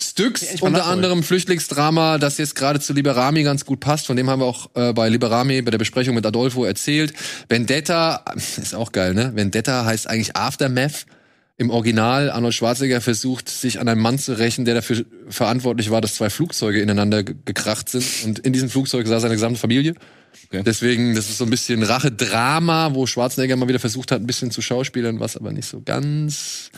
Styx. 0.00 0.60
Mal 0.60 0.68
unter 0.68 0.86
anderem 0.86 1.22
Flüchtlingsdrama, 1.22 2.18
das 2.18 2.38
jetzt 2.38 2.54
gerade 2.54 2.80
zu 2.80 2.92
Liberami 2.92 3.42
ganz 3.42 3.66
gut 3.66 3.80
passt. 3.80 4.06
Von 4.06 4.16
dem 4.16 4.30
haben 4.30 4.40
wir 4.40 4.46
auch 4.46 4.70
äh, 4.74 4.92
bei 4.92 5.08
Liberami 5.08 5.60
bei 5.62 5.70
der 5.70 5.78
Besprechung 5.78 6.14
mit 6.14 6.24
Adolfo 6.24 6.64
erzählt. 6.64 7.12
Vendetta 7.48 8.24
ist 8.36 8.74
auch 8.74 8.92
geil, 8.92 9.14
ne? 9.14 9.32
Vendetta 9.34 9.84
heißt 9.84 10.08
eigentlich 10.08 10.36
Aftermath. 10.36 11.06
Im 11.62 11.70
Original 11.70 12.28
Arnold 12.28 12.54
Schwarzenegger 12.54 13.00
versucht, 13.00 13.48
sich 13.48 13.78
an 13.78 13.86
einem 13.88 14.00
Mann 14.02 14.18
zu 14.18 14.36
rächen, 14.36 14.64
der 14.64 14.74
dafür 14.74 15.04
verantwortlich 15.28 15.90
war, 15.90 16.00
dass 16.00 16.16
zwei 16.16 16.28
Flugzeuge 16.28 16.80
ineinander 16.80 17.22
ge- 17.22 17.36
gekracht 17.44 17.88
sind. 17.88 18.04
Und 18.24 18.40
in 18.40 18.52
diesem 18.52 18.68
Flugzeug 18.68 19.06
saß 19.06 19.22
seine 19.22 19.34
gesamte 19.34 19.60
Familie. 19.60 19.94
Okay. 20.48 20.62
Deswegen, 20.66 21.14
das 21.14 21.28
ist 21.30 21.38
so 21.38 21.44
ein 21.44 21.50
bisschen 21.50 21.84
Rache-Drama, 21.84 22.94
wo 22.94 23.06
Schwarzenegger 23.06 23.54
mal 23.54 23.68
wieder 23.68 23.78
versucht 23.78 24.10
hat, 24.10 24.20
ein 24.20 24.26
bisschen 24.26 24.50
zu 24.50 24.60
schauspielern, 24.60 25.20
was 25.20 25.36
aber 25.36 25.52
nicht 25.52 25.68
so 25.68 25.80
ganz 25.82 26.72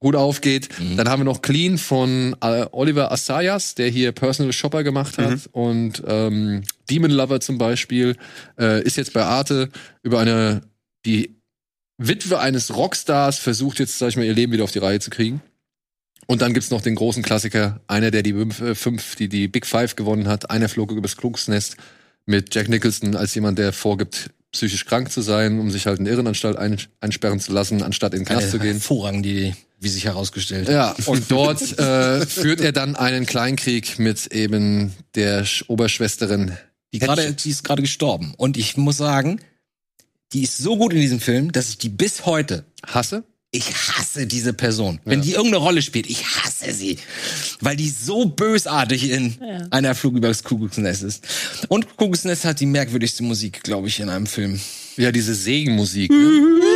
gut 0.00 0.16
aufgeht. 0.16 0.68
Dann 0.98 1.08
haben 1.08 1.20
wir 1.20 1.24
noch 1.24 1.40
Clean 1.40 1.78
von 1.78 2.36
äh, 2.42 2.66
Oliver 2.72 3.10
Assayas, 3.10 3.74
der 3.74 3.88
hier 3.88 4.12
Personal 4.12 4.52
Shopper 4.52 4.84
gemacht 4.84 5.16
hat 5.16 5.48
und 5.52 6.02
ähm, 6.06 6.62
Demon 6.90 7.10
Lover 7.10 7.40
zum 7.40 7.56
Beispiel 7.56 8.16
äh, 8.60 8.82
ist 8.82 8.98
jetzt 8.98 9.14
bei 9.14 9.22
Arte 9.24 9.70
über 10.02 10.20
eine 10.20 10.60
die 11.06 11.36
Witwe 11.98 12.38
eines 12.38 12.74
Rockstars 12.74 13.38
versucht 13.38 13.78
jetzt, 13.78 13.98
sag 13.98 14.08
ich 14.08 14.16
mal, 14.16 14.24
ihr 14.24 14.34
Leben 14.34 14.52
wieder 14.52 14.64
auf 14.64 14.72
die 14.72 14.78
Reihe 14.78 15.00
zu 15.00 15.10
kriegen. 15.10 15.40
Und 16.26 16.42
dann 16.42 16.54
gibt's 16.54 16.70
noch 16.70 16.80
den 16.80 16.94
großen 16.94 17.22
Klassiker, 17.22 17.80
einer, 17.86 18.10
der 18.10 18.22
die 18.22 18.32
fünf, 18.32 18.60
äh, 18.60 18.74
fünf 18.74 19.16
die, 19.16 19.28
die 19.28 19.48
Big 19.48 19.66
Five 19.66 19.94
gewonnen 19.94 20.26
hat. 20.26 20.50
Einer 20.50 20.68
flog 20.68 20.90
übers 20.90 21.16
Klugsnest 21.16 21.76
mit 22.26 22.54
Jack 22.54 22.68
Nicholson 22.68 23.14
als 23.14 23.34
jemand, 23.34 23.58
der 23.58 23.72
vorgibt, 23.72 24.30
psychisch 24.52 24.86
krank 24.86 25.10
zu 25.10 25.20
sein, 25.20 25.58
um 25.60 25.70
sich 25.70 25.86
halt 25.86 25.98
in 25.98 26.06
Irrenanstalt 26.06 26.56
ein, 26.56 26.78
einsperren 27.00 27.40
zu 27.40 27.52
lassen, 27.52 27.82
anstatt 27.82 28.14
in 28.14 28.20
den 28.20 28.26
Knast 28.26 28.52
zu 28.52 28.58
gehen. 28.58 28.72
Hervorragend, 28.74 29.26
die, 29.26 29.54
wie 29.80 29.88
sich 29.88 30.06
herausgestellt 30.06 30.68
hat. 30.68 30.74
Ja, 30.74 30.96
und 31.06 31.30
dort 31.30 31.78
äh, 31.78 32.24
führt 32.24 32.60
er 32.60 32.72
dann 32.72 32.96
einen 32.96 33.26
Kleinkrieg 33.26 33.98
mit 33.98 34.28
eben 34.28 34.94
der 35.14 35.44
Sch 35.44 35.64
Oberschwesterin. 35.68 36.56
Die, 36.92 37.00
gerade, 37.00 37.32
die 37.32 37.50
ist 37.50 37.64
gerade 37.64 37.82
gestorben. 37.82 38.34
Und 38.36 38.56
ich 38.56 38.76
muss 38.76 38.96
sagen, 38.96 39.40
die 40.32 40.42
ist 40.42 40.58
so 40.58 40.76
gut 40.76 40.92
in 40.92 41.00
diesem 41.00 41.20
Film, 41.20 41.52
dass 41.52 41.68
ich 41.68 41.78
die 41.78 41.88
bis 41.88 42.26
heute 42.26 42.64
Hasse. 42.86 43.24
ich 43.52 43.66
hasse 43.72 44.26
diese 44.26 44.52
Person. 44.52 44.98
Wenn 45.04 45.22
die 45.22 45.32
irgendeine 45.32 45.58
Rolle 45.62 45.80
spielt, 45.82 46.08
ich 46.10 46.24
hasse 46.24 46.72
sie. 46.72 46.98
Weil 47.60 47.76
die 47.76 47.88
so 47.88 48.24
bösartig 48.26 49.10
in 49.10 49.36
Ja. 49.40 49.66
einer 49.70 49.94
Flug 49.94 50.16
über 50.16 50.26
das 50.28 50.42
Kuckucksnest 50.42 51.04
ist. 51.04 51.24
Und 51.68 51.86
Kuckucksnest 51.96 52.44
hat 52.44 52.58
die 52.58 52.66
merkwürdigste 52.66 53.22
Musik, 53.22 53.62
glaube 53.62 53.86
ich, 53.88 54.00
in 54.00 54.08
einem 54.08 54.26
Film. 54.26 54.60
Ja, 54.96 55.12
diese 55.12 55.34
Segenmusik. 55.34 56.10
Ne? 56.10 56.40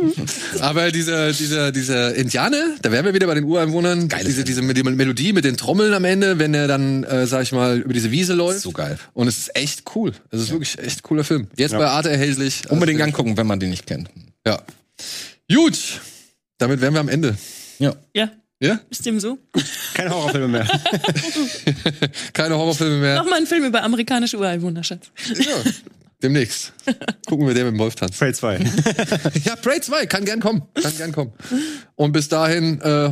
Aber 0.60 0.90
dieser, 0.90 1.32
dieser, 1.32 1.72
dieser 1.72 2.14
Indianer, 2.14 2.62
da 2.82 2.90
wären 2.92 3.04
wir 3.04 3.14
wieder 3.14 3.26
bei 3.26 3.34
den 3.34 3.44
Ureinwohnern. 3.44 4.08
Geiles 4.08 4.26
diese, 4.26 4.44
diese 4.44 4.62
Mel- 4.62 4.82
Melodie 4.82 5.32
mit 5.32 5.44
den 5.44 5.56
Trommeln 5.56 5.92
am 5.94 6.04
Ende, 6.04 6.38
wenn 6.38 6.54
er 6.54 6.68
dann, 6.68 7.04
äh, 7.04 7.26
sag 7.26 7.42
ich 7.42 7.52
mal, 7.52 7.78
über 7.78 7.92
diese 7.92 8.10
Wiese 8.10 8.34
läuft. 8.34 8.60
So 8.60 8.72
geil. 8.72 8.98
Und 9.14 9.28
es 9.28 9.38
ist 9.38 9.56
echt 9.56 9.82
cool. 9.94 10.12
Es 10.30 10.40
ist 10.40 10.50
wirklich 10.50 10.78
echt 10.78 11.02
cooler 11.02 11.24
Film. 11.24 11.48
Jetzt 11.56 11.72
bei 11.72 11.86
Arte 11.86 12.10
erhältlich. 12.10 12.62
Also 12.64 12.74
Unbedingt 12.74 13.00
angucken, 13.02 13.36
wenn 13.36 13.46
man 13.46 13.60
den 13.60 13.70
nicht 13.70 13.86
kennt. 13.86 14.08
Ja. 14.46 14.62
Gut. 15.52 15.78
Damit 16.58 16.80
wären 16.80 16.94
wir 16.94 17.00
am 17.00 17.08
Ende. 17.08 17.36
Ja. 17.78 17.94
Ja, 18.14 18.30
Ja? 18.60 18.80
ist 18.90 19.04
dem 19.04 19.20
so? 19.20 19.38
Keine 19.94 20.10
Horrorfilme 20.10 20.48
mehr. 20.48 20.66
Keine 22.32 22.56
Horrorfilme 22.56 22.96
mehr. 22.98 23.16
Nochmal 23.16 23.40
ein 23.40 23.46
Film 23.46 23.64
über 23.64 23.82
amerikanische 23.82 24.38
Ureinwohner, 24.38 24.82
Schatz. 24.82 25.10
Ja. 25.38 25.56
Demnächst. 26.22 26.72
Gucken 27.26 27.46
wir, 27.46 27.54
der 27.54 27.64
mit 27.64 27.74
dem 27.74 27.78
Wolf 27.78 27.94
tanzt. 27.94 28.18
Prey 28.18 28.32
2. 28.32 28.58
Ja, 29.44 29.56
Prey 29.56 29.80
2 29.80 30.06
kann 30.06 30.24
gern 30.24 30.40
kommen. 30.40 30.62
Kann 30.74 30.96
gern 30.96 31.12
kommen. 31.12 31.32
Und 31.94 32.12
bis 32.12 32.28
dahin 32.28 32.80
äh, 32.80 33.10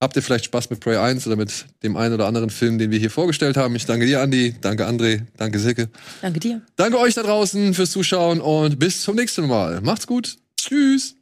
habt 0.00 0.16
ihr 0.16 0.22
vielleicht 0.22 0.46
Spaß 0.46 0.68
mit 0.70 0.80
Prey 0.80 0.96
1 0.96 1.26
oder 1.28 1.36
mit 1.36 1.66
dem 1.82 1.96
einen 1.96 2.14
oder 2.14 2.26
anderen 2.26 2.50
Film, 2.50 2.78
den 2.78 2.90
wir 2.90 2.98
hier 2.98 3.10
vorgestellt 3.10 3.56
haben. 3.56 3.76
Ich 3.76 3.86
danke 3.86 4.06
dir, 4.06 4.20
Andi. 4.20 4.56
Danke, 4.60 4.86
André. 4.86 5.22
Danke, 5.36 5.60
Silke. 5.60 5.90
Danke 6.22 6.40
dir. 6.40 6.60
Danke 6.76 6.98
euch 6.98 7.14
da 7.14 7.22
draußen 7.22 7.72
fürs 7.72 7.92
Zuschauen 7.92 8.40
und 8.40 8.78
bis 8.78 9.02
zum 9.02 9.14
nächsten 9.14 9.46
Mal. 9.46 9.80
Macht's 9.80 10.06
gut. 10.06 10.36
Tschüss. 10.56 11.14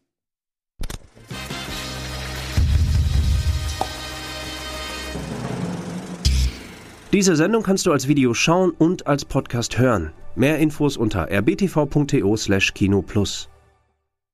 Diese 7.12 7.36
Sendung 7.36 7.62
kannst 7.62 7.84
du 7.84 7.92
als 7.92 8.08
Video 8.08 8.32
schauen 8.32 8.70
und 8.70 9.06
als 9.06 9.26
Podcast 9.26 9.78
hören. 9.78 10.12
Mehr 10.34 10.58
Infos 10.58 10.96
unter 10.96 11.30
rbtv.to/kinoplus. 11.30 13.51